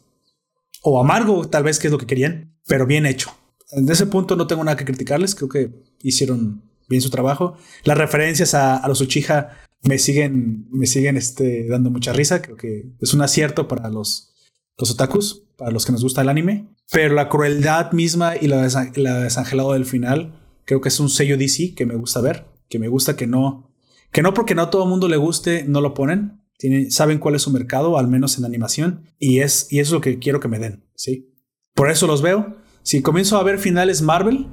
O 0.82 0.98
amargo, 0.98 1.46
tal 1.48 1.62
vez, 1.62 1.78
que 1.78 1.88
es 1.88 1.92
lo 1.92 1.98
que 1.98 2.06
querían 2.06 2.52
pero 2.66 2.86
bien 2.86 3.06
hecho. 3.06 3.30
En 3.70 3.88
ese 3.90 4.06
punto 4.06 4.36
no 4.36 4.46
tengo 4.46 4.64
nada 4.64 4.76
que 4.76 4.84
criticarles, 4.84 5.34
creo 5.34 5.48
que 5.48 5.70
hicieron 6.00 6.62
bien 6.92 7.02
su 7.02 7.10
trabajo. 7.10 7.56
Las 7.84 7.98
referencias 7.98 8.54
a, 8.54 8.86
los 8.86 9.00
Uchiha 9.00 9.58
me 9.82 9.98
siguen, 9.98 10.68
me 10.70 10.86
siguen 10.86 11.16
este, 11.16 11.66
dando 11.66 11.90
mucha 11.90 12.12
risa, 12.12 12.40
creo 12.40 12.56
que 12.56 12.84
es 13.00 13.14
un 13.14 13.22
acierto 13.22 13.66
para 13.66 13.90
los, 13.90 14.32
los 14.78 14.90
otakus, 14.92 15.42
para 15.56 15.72
los 15.72 15.84
que 15.84 15.92
nos 15.92 16.02
gusta 16.02 16.22
el 16.22 16.28
anime, 16.28 16.68
pero 16.90 17.14
la 17.14 17.28
crueldad 17.28 17.92
misma 17.92 18.34
y 18.40 18.46
la, 18.46 18.68
la 18.94 19.20
desangelado 19.20 19.72
del 19.72 19.86
final, 19.86 20.38
creo 20.64 20.80
que 20.80 20.88
es 20.88 21.00
un 21.00 21.08
sello 21.08 21.36
DC 21.36 21.74
que 21.74 21.86
me 21.86 21.96
gusta 21.96 22.20
ver, 22.20 22.46
que 22.68 22.78
me 22.78 22.88
gusta 22.88 23.16
que 23.16 23.26
no, 23.26 23.70
que 24.12 24.22
no 24.22 24.34
porque 24.34 24.54
no 24.54 24.62
a 24.62 24.70
todo 24.70 24.84
el 24.84 24.90
mundo 24.90 25.08
le 25.08 25.16
guste, 25.16 25.64
no 25.66 25.80
lo 25.80 25.94
ponen, 25.94 26.40
Tienen, 26.58 26.90
saben 26.92 27.18
cuál 27.18 27.34
es 27.34 27.42
su 27.42 27.50
mercado, 27.50 27.98
al 27.98 28.06
menos 28.06 28.38
en 28.38 28.44
animación, 28.44 29.10
y 29.18 29.40
es, 29.40 29.66
y 29.70 29.80
es 29.80 29.90
lo 29.90 30.00
que 30.00 30.18
quiero 30.20 30.38
que 30.38 30.48
me 30.48 30.60
den, 30.60 30.84
¿sí? 30.94 31.32
Por 31.74 31.90
eso 31.90 32.06
los 32.06 32.22
veo. 32.22 32.56
Si 32.82 33.02
comienzo 33.02 33.36
a 33.38 33.42
ver 33.42 33.58
finales 33.58 34.02
Marvel, 34.02 34.46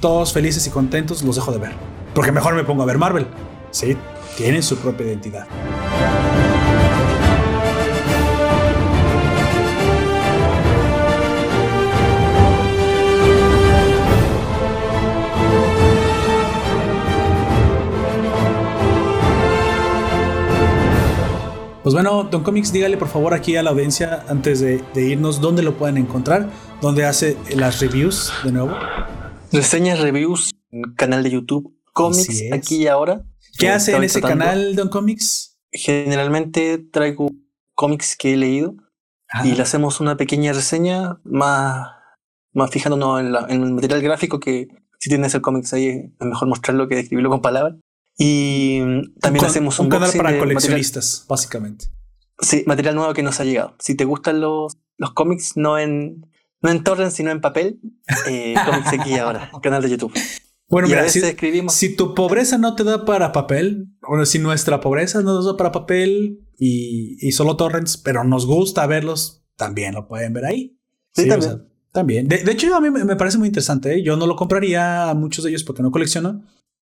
todos 0.00 0.32
felices 0.32 0.66
y 0.66 0.70
contentos, 0.70 1.22
los 1.22 1.36
dejo 1.36 1.52
de 1.52 1.58
ver. 1.58 1.72
Porque 2.14 2.32
mejor 2.32 2.54
me 2.54 2.64
pongo 2.64 2.82
a 2.82 2.86
ver 2.86 2.98
Marvel. 2.98 3.26
Sí, 3.70 3.96
tienen 4.36 4.62
su 4.62 4.76
propia 4.76 5.06
identidad. 5.06 5.46
Pues 21.82 21.94
bueno, 21.94 22.22
Don 22.30 22.44
Comics, 22.44 22.72
dígale 22.72 22.96
por 22.96 23.08
favor 23.08 23.34
aquí 23.34 23.56
a 23.56 23.62
la 23.62 23.70
audiencia, 23.70 24.24
antes 24.28 24.60
de, 24.60 24.84
irnos, 24.94 25.40
dónde 25.40 25.62
lo 25.62 25.74
pueden 25.74 25.96
encontrar, 25.96 26.48
dónde 26.80 27.04
hace 27.04 27.36
las 27.56 27.80
reviews 27.80 28.32
de 28.44 28.52
nuevo. 28.52 28.70
Reseñas, 29.52 30.00
reviews, 30.00 30.50
canal 30.96 31.22
de 31.22 31.30
YouTube, 31.30 31.76
Comics, 31.92 32.42
aquí 32.52 32.76
y 32.76 32.86
ahora. 32.86 33.24
¿Qué 33.58 33.68
hace 33.68 33.94
en 33.94 34.04
ese 34.04 34.22
canal, 34.22 34.74
Don 34.74 34.88
Comics? 34.88 35.58
Generalmente 35.70 36.78
traigo 36.78 37.30
cómics 37.74 38.16
que 38.16 38.32
he 38.32 38.36
leído 38.36 38.76
y 39.44 39.52
le 39.52 39.62
hacemos 39.62 40.00
una 40.00 40.16
pequeña 40.16 40.52
reseña 40.52 41.20
más, 41.24 41.90
más 42.52 42.70
fijándonos 42.70 43.20
en, 43.20 43.34
en 43.50 43.62
el 43.62 43.72
material 43.72 44.02
gráfico 44.02 44.40
que 44.40 44.68
si 44.98 45.08
tienes 45.08 45.34
el 45.34 45.40
cómics 45.40 45.72
ahí 45.72 45.88
es 45.88 46.26
mejor 46.26 46.48
mostrarlo 46.48 46.88
que 46.88 46.96
describirlo 46.96 47.30
con 47.30 47.42
palabras. 47.42 47.74
Y 48.16 48.80
también 49.20 49.44
hacemos 49.44 49.78
un, 49.78 49.86
un 49.86 49.90
canal 49.90 50.12
para 50.16 50.38
coleccionistas, 50.38 51.24
básicamente. 51.28 51.86
Sí, 52.38 52.64
material 52.66 52.94
nuevo 52.94 53.12
que 53.14 53.22
nos 53.22 53.40
ha 53.40 53.44
llegado. 53.44 53.74
Si 53.78 53.94
te 53.96 54.04
gustan 54.04 54.40
los, 54.40 54.76
los 54.98 55.12
cómics, 55.12 55.56
no 55.56 55.78
en, 55.78 56.26
no 56.62 56.70
en 56.70 56.84
torrent, 56.84 57.12
sino 57.12 57.30
en 57.30 57.40
papel, 57.40 57.80
eh, 58.28 58.54
cómics 58.66 58.92
aquí 58.92 59.14
ahora, 59.14 59.50
canal 59.62 59.82
de 59.82 59.90
YouTube. 59.90 60.12
Bueno, 60.68 60.88
mira, 60.88 61.06
si, 61.08 61.18
escribimos. 61.18 61.74
si 61.74 61.94
tu 61.94 62.14
pobreza 62.14 62.56
no 62.56 62.74
te 62.74 62.84
da 62.84 63.04
para 63.04 63.32
papel, 63.32 63.88
bueno, 64.08 64.24
si 64.24 64.38
nuestra 64.38 64.80
pobreza 64.80 65.20
no 65.20 65.34
nos 65.34 65.44
da 65.44 65.56
para 65.56 65.70
papel 65.70 66.40
y, 66.58 67.18
y 67.20 67.32
solo 67.32 67.56
torrents, 67.56 67.98
pero 67.98 68.24
nos 68.24 68.46
gusta 68.46 68.86
verlos, 68.86 69.44
también 69.56 69.94
lo 69.94 70.08
pueden 70.08 70.32
ver 70.32 70.46
ahí. 70.46 70.78
Sí, 71.14 71.28
también. 71.28 71.68
también. 71.92 72.28
De, 72.28 72.50
hecho, 72.50 72.74
a 72.74 72.80
mí 72.80 72.90
me, 72.90 73.16
parece 73.16 73.36
muy 73.36 73.48
interesante. 73.48 73.94
¿eh? 73.94 74.02
Yo 74.02 74.16
no 74.16 74.26
lo 74.26 74.34
compraría 74.34 75.10
a 75.10 75.14
muchos 75.14 75.44
de 75.44 75.50
ellos 75.50 75.62
porque 75.62 75.82
no 75.82 75.90
colecciono, 75.90 76.42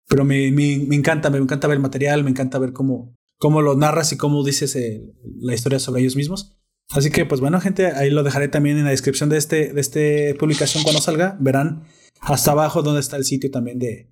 pero 0.09 0.25
me, 0.25 0.51
me, 0.51 0.85
me, 0.87 0.97
encanta, 0.97 1.31
me 1.31 1.39
encanta 1.39 1.69
ver 1.69 1.77
el 1.77 1.83
material, 1.83 2.25
me 2.25 2.31
encanta 2.31 2.59
ver 2.59 2.73
cómo, 2.73 3.17
cómo 3.39 3.63
lo 3.63 3.77
narras 3.77 4.13
y 4.13 4.17
cómo 4.17 4.43
dices 4.45 4.75
eh, 4.77 5.15
la 5.39 5.55
historia 5.55 5.79
sobre 5.79 6.01
ellos 6.01 6.17
mismos. 6.17 6.57
Así 6.91 7.11
que, 7.11 7.25
pues 7.27 7.41
bueno, 7.41 7.61
gente, 7.61 7.87
ahí 7.87 8.11
lo 8.11 8.23
dejaré 8.23 8.49
también 8.49 8.79
en 8.79 8.85
la 8.85 8.91
descripción 8.91 9.29
de 9.29 9.39
este, 9.39 9.73
de 9.73 9.81
este 9.81 10.35
publicación 10.35 10.83
cuando 10.85 11.01
salga. 11.01 11.37
Verán 11.41 11.85
hasta 12.21 12.53
abajo 12.53 12.83
donde 12.83 13.01
está 13.01 13.17
el 13.17 13.25
sitio 13.25 13.51
también 13.51 13.79
de, 13.79 14.11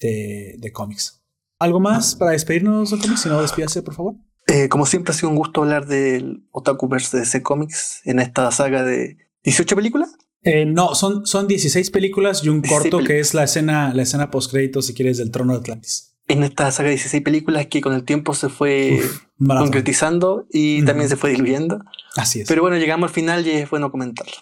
de, 0.00 0.56
de 0.58 0.72
cómics. 0.72 1.22
¿Algo 1.58 1.80
más 1.80 2.16
para 2.16 2.32
despedirnos 2.32 2.90
cómics? 2.90 3.22
Si 3.22 3.28
no, 3.28 3.40
despídase, 3.40 3.82
por 3.82 3.94
favor. 3.94 4.14
Eh, 4.46 4.68
como 4.68 4.86
siempre, 4.86 5.12
ha 5.12 5.14
sido 5.14 5.30
un 5.30 5.36
gusto 5.36 5.62
hablar 5.62 5.86
del 5.86 6.46
Otakuverse 6.50 7.16
de 7.16 7.22
DC 7.22 7.42
Comics 7.42 8.00
en 8.04 8.18
esta 8.18 8.50
saga 8.50 8.84
de 8.84 9.16
18 9.42 9.76
películas. 9.76 10.16
Eh, 10.42 10.66
no, 10.66 10.94
son, 10.94 11.24
son 11.24 11.48
16 11.48 11.90
películas 11.90 12.44
y 12.44 12.50
un 12.50 12.60
corto 12.60 12.98
que 12.98 13.18
es 13.18 13.32
la 13.32 13.44
escena, 13.44 13.94
la 13.94 14.02
escena 14.02 14.30
post 14.30 14.50
crédito, 14.50 14.82
si 14.82 14.92
quieres, 14.92 15.16
del 15.16 15.30
trono 15.30 15.54
de 15.54 15.60
Atlantis. 15.60 16.13
En 16.26 16.42
esta 16.42 16.70
saga 16.70 16.88
de 16.88 16.94
16 16.94 17.22
películas 17.22 17.66
que 17.66 17.80
con 17.80 17.92
el 17.92 18.04
tiempo 18.04 18.34
se 18.34 18.48
fue 18.48 19.00
concretizando 19.38 20.46
y 20.50 20.82
también 20.84 21.08
se 21.08 21.16
fue 21.16 21.30
diluyendo. 21.30 21.84
Así 22.16 22.40
es. 22.40 22.48
Pero 22.48 22.62
bueno, 22.62 22.78
llegamos 22.78 23.08
al 23.08 23.14
final 23.14 23.46
y 23.46 23.50
es 23.50 23.70
bueno 23.70 23.90
comentarlo. 23.90 24.32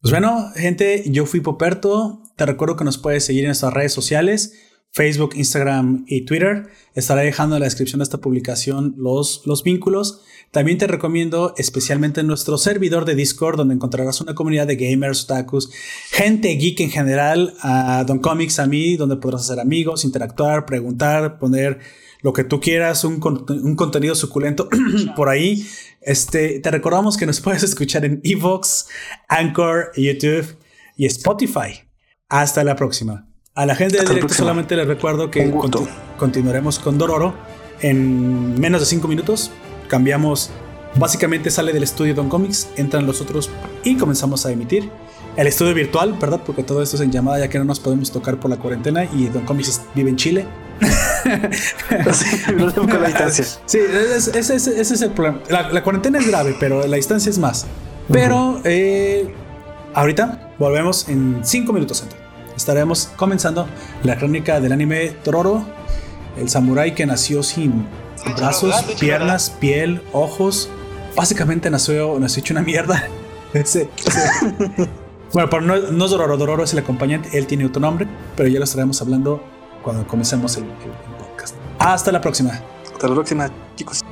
Pues 0.00 0.12
bueno, 0.12 0.50
gente, 0.54 1.04
yo 1.06 1.26
fui 1.26 1.40
Poperto. 1.40 2.22
Te 2.36 2.46
recuerdo 2.46 2.76
que 2.76 2.84
nos 2.84 2.96
puedes 2.96 3.24
seguir 3.24 3.42
en 3.42 3.48
nuestras 3.48 3.74
redes 3.74 3.92
sociales. 3.92 4.69
Facebook, 4.92 5.34
Instagram 5.34 6.04
y 6.06 6.24
Twitter. 6.24 6.68
Estaré 6.94 7.24
dejando 7.24 7.56
en 7.56 7.60
la 7.60 7.66
descripción 7.66 8.00
de 8.00 8.04
esta 8.04 8.18
publicación 8.18 8.94
los, 8.96 9.42
los 9.46 9.62
vínculos. 9.62 10.22
También 10.50 10.78
te 10.78 10.88
recomiendo 10.88 11.54
especialmente 11.56 12.24
nuestro 12.24 12.58
servidor 12.58 13.04
de 13.04 13.14
Discord, 13.14 13.56
donde 13.56 13.74
encontrarás 13.74 14.20
una 14.20 14.34
comunidad 14.34 14.66
de 14.66 14.74
gamers, 14.74 15.24
otakus, 15.24 15.70
gente 16.10 16.48
geek 16.56 16.80
en 16.80 16.90
general, 16.90 17.54
a 17.60 18.02
Don 18.04 18.18
Comics, 18.18 18.58
a 18.58 18.66
mí, 18.66 18.96
donde 18.96 19.16
podrás 19.16 19.42
hacer 19.42 19.60
amigos, 19.60 20.04
interactuar, 20.04 20.66
preguntar, 20.66 21.38
poner 21.38 21.78
lo 22.22 22.32
que 22.32 22.42
tú 22.42 22.60
quieras, 22.60 23.04
un, 23.04 23.20
contenido 23.20 24.14
suculento 24.16 24.68
por 25.16 25.28
ahí. 25.28 25.64
Este, 26.00 26.58
te 26.58 26.70
recordamos 26.70 27.16
que 27.16 27.26
nos 27.26 27.40
puedes 27.42 27.62
escuchar 27.62 28.04
en 28.04 28.20
Evox, 28.24 28.88
Anchor, 29.28 29.92
YouTube 29.96 30.56
y 30.96 31.06
Spotify. 31.06 31.84
Hasta 32.28 32.64
la 32.64 32.74
próxima. 32.74 33.29
A 33.56 33.66
la 33.66 33.74
gente 33.74 33.96
del 33.96 34.06
directo 34.06 34.32
solamente 34.32 34.76
les 34.76 34.86
recuerdo 34.86 35.28
que 35.28 35.52
continuaremos 36.18 36.78
con 36.78 36.98
Dororo 36.98 37.34
en 37.80 38.60
menos 38.60 38.80
de 38.80 38.86
5 38.86 39.08
minutos. 39.08 39.50
Cambiamos, 39.88 40.50
básicamente 40.94 41.50
sale 41.50 41.72
del 41.72 41.82
estudio 41.82 42.14
Don 42.14 42.28
Comics, 42.28 42.68
entran 42.76 43.06
los 43.06 43.20
otros 43.20 43.50
y 43.82 43.96
comenzamos 43.96 44.46
a 44.46 44.52
emitir 44.52 44.88
el 45.36 45.48
estudio 45.48 45.74
virtual, 45.74 46.16
¿verdad? 46.20 46.40
Porque 46.46 46.62
todo 46.62 46.80
esto 46.80 46.94
es 46.94 47.02
en 47.02 47.10
llamada 47.10 47.40
ya 47.40 47.48
que 47.48 47.58
no 47.58 47.64
nos 47.64 47.80
podemos 47.80 48.12
tocar 48.12 48.38
por 48.38 48.50
la 48.50 48.56
cuarentena 48.56 49.04
y 49.04 49.26
Don 49.26 49.44
Comics 49.44 49.82
vive 49.96 50.10
en 50.10 50.16
Chile. 50.16 50.46
sí, 52.12 52.52
no 52.56 52.66
la 52.66 53.06
distancia. 53.08 53.44
Sí, 53.66 53.78
ese, 54.34 54.54
es 54.80 55.02
el 55.02 55.10
problema. 55.10 55.40
La, 55.48 55.82
cuarentena 55.82 56.20
es 56.20 56.28
grave, 56.28 56.56
pero 56.60 56.86
la 56.86 56.96
distancia 56.96 57.30
es 57.30 57.38
más. 57.38 57.66
Pero 58.12 58.60
eh, 58.62 59.34
ahorita 59.92 60.54
volvemos 60.56 61.08
en 61.08 61.40
5 61.42 61.72
minutos. 61.72 62.04
Estaremos 62.60 63.08
comenzando 63.16 63.66
la 64.02 64.18
crónica 64.18 64.60
del 64.60 64.72
anime 64.72 65.16
Tororo, 65.24 65.64
el 66.36 66.50
samurái 66.50 66.94
que 66.94 67.06
nació 67.06 67.42
sin 67.42 67.86
brazos, 68.36 68.74
piernas, 69.00 69.48
piel, 69.48 70.02
ojos. 70.12 70.68
Básicamente 71.16 71.70
nació, 71.70 72.18
nació 72.20 72.40
hecho 72.40 72.52
una 72.52 72.60
mierda. 72.60 73.08
ese, 73.54 73.88
bueno, 75.32 75.48
pero 75.48 75.62
no, 75.62 75.74
no, 75.74 76.04
es 76.04 76.10
Dororo, 76.10 76.36
Dororo 76.36 76.62
es 76.62 76.74
el 76.74 76.80
acompañante, 76.80 77.30
él 77.38 77.46
tiene 77.46 77.64
otro 77.64 77.80
nombre, 77.80 78.06
pero 78.36 78.46
ya 78.50 78.58
lo 78.58 78.64
estaremos 78.64 79.00
hablando 79.00 79.42
cuando 79.82 80.06
comencemos 80.06 80.54
el 80.58 80.64
podcast. 80.64 81.54
Hasta 81.78 82.12
la 82.12 82.20
próxima. 82.20 82.60
Hasta 82.92 83.08
la 83.08 83.14
próxima, 83.14 83.50
chicos. 83.74 84.02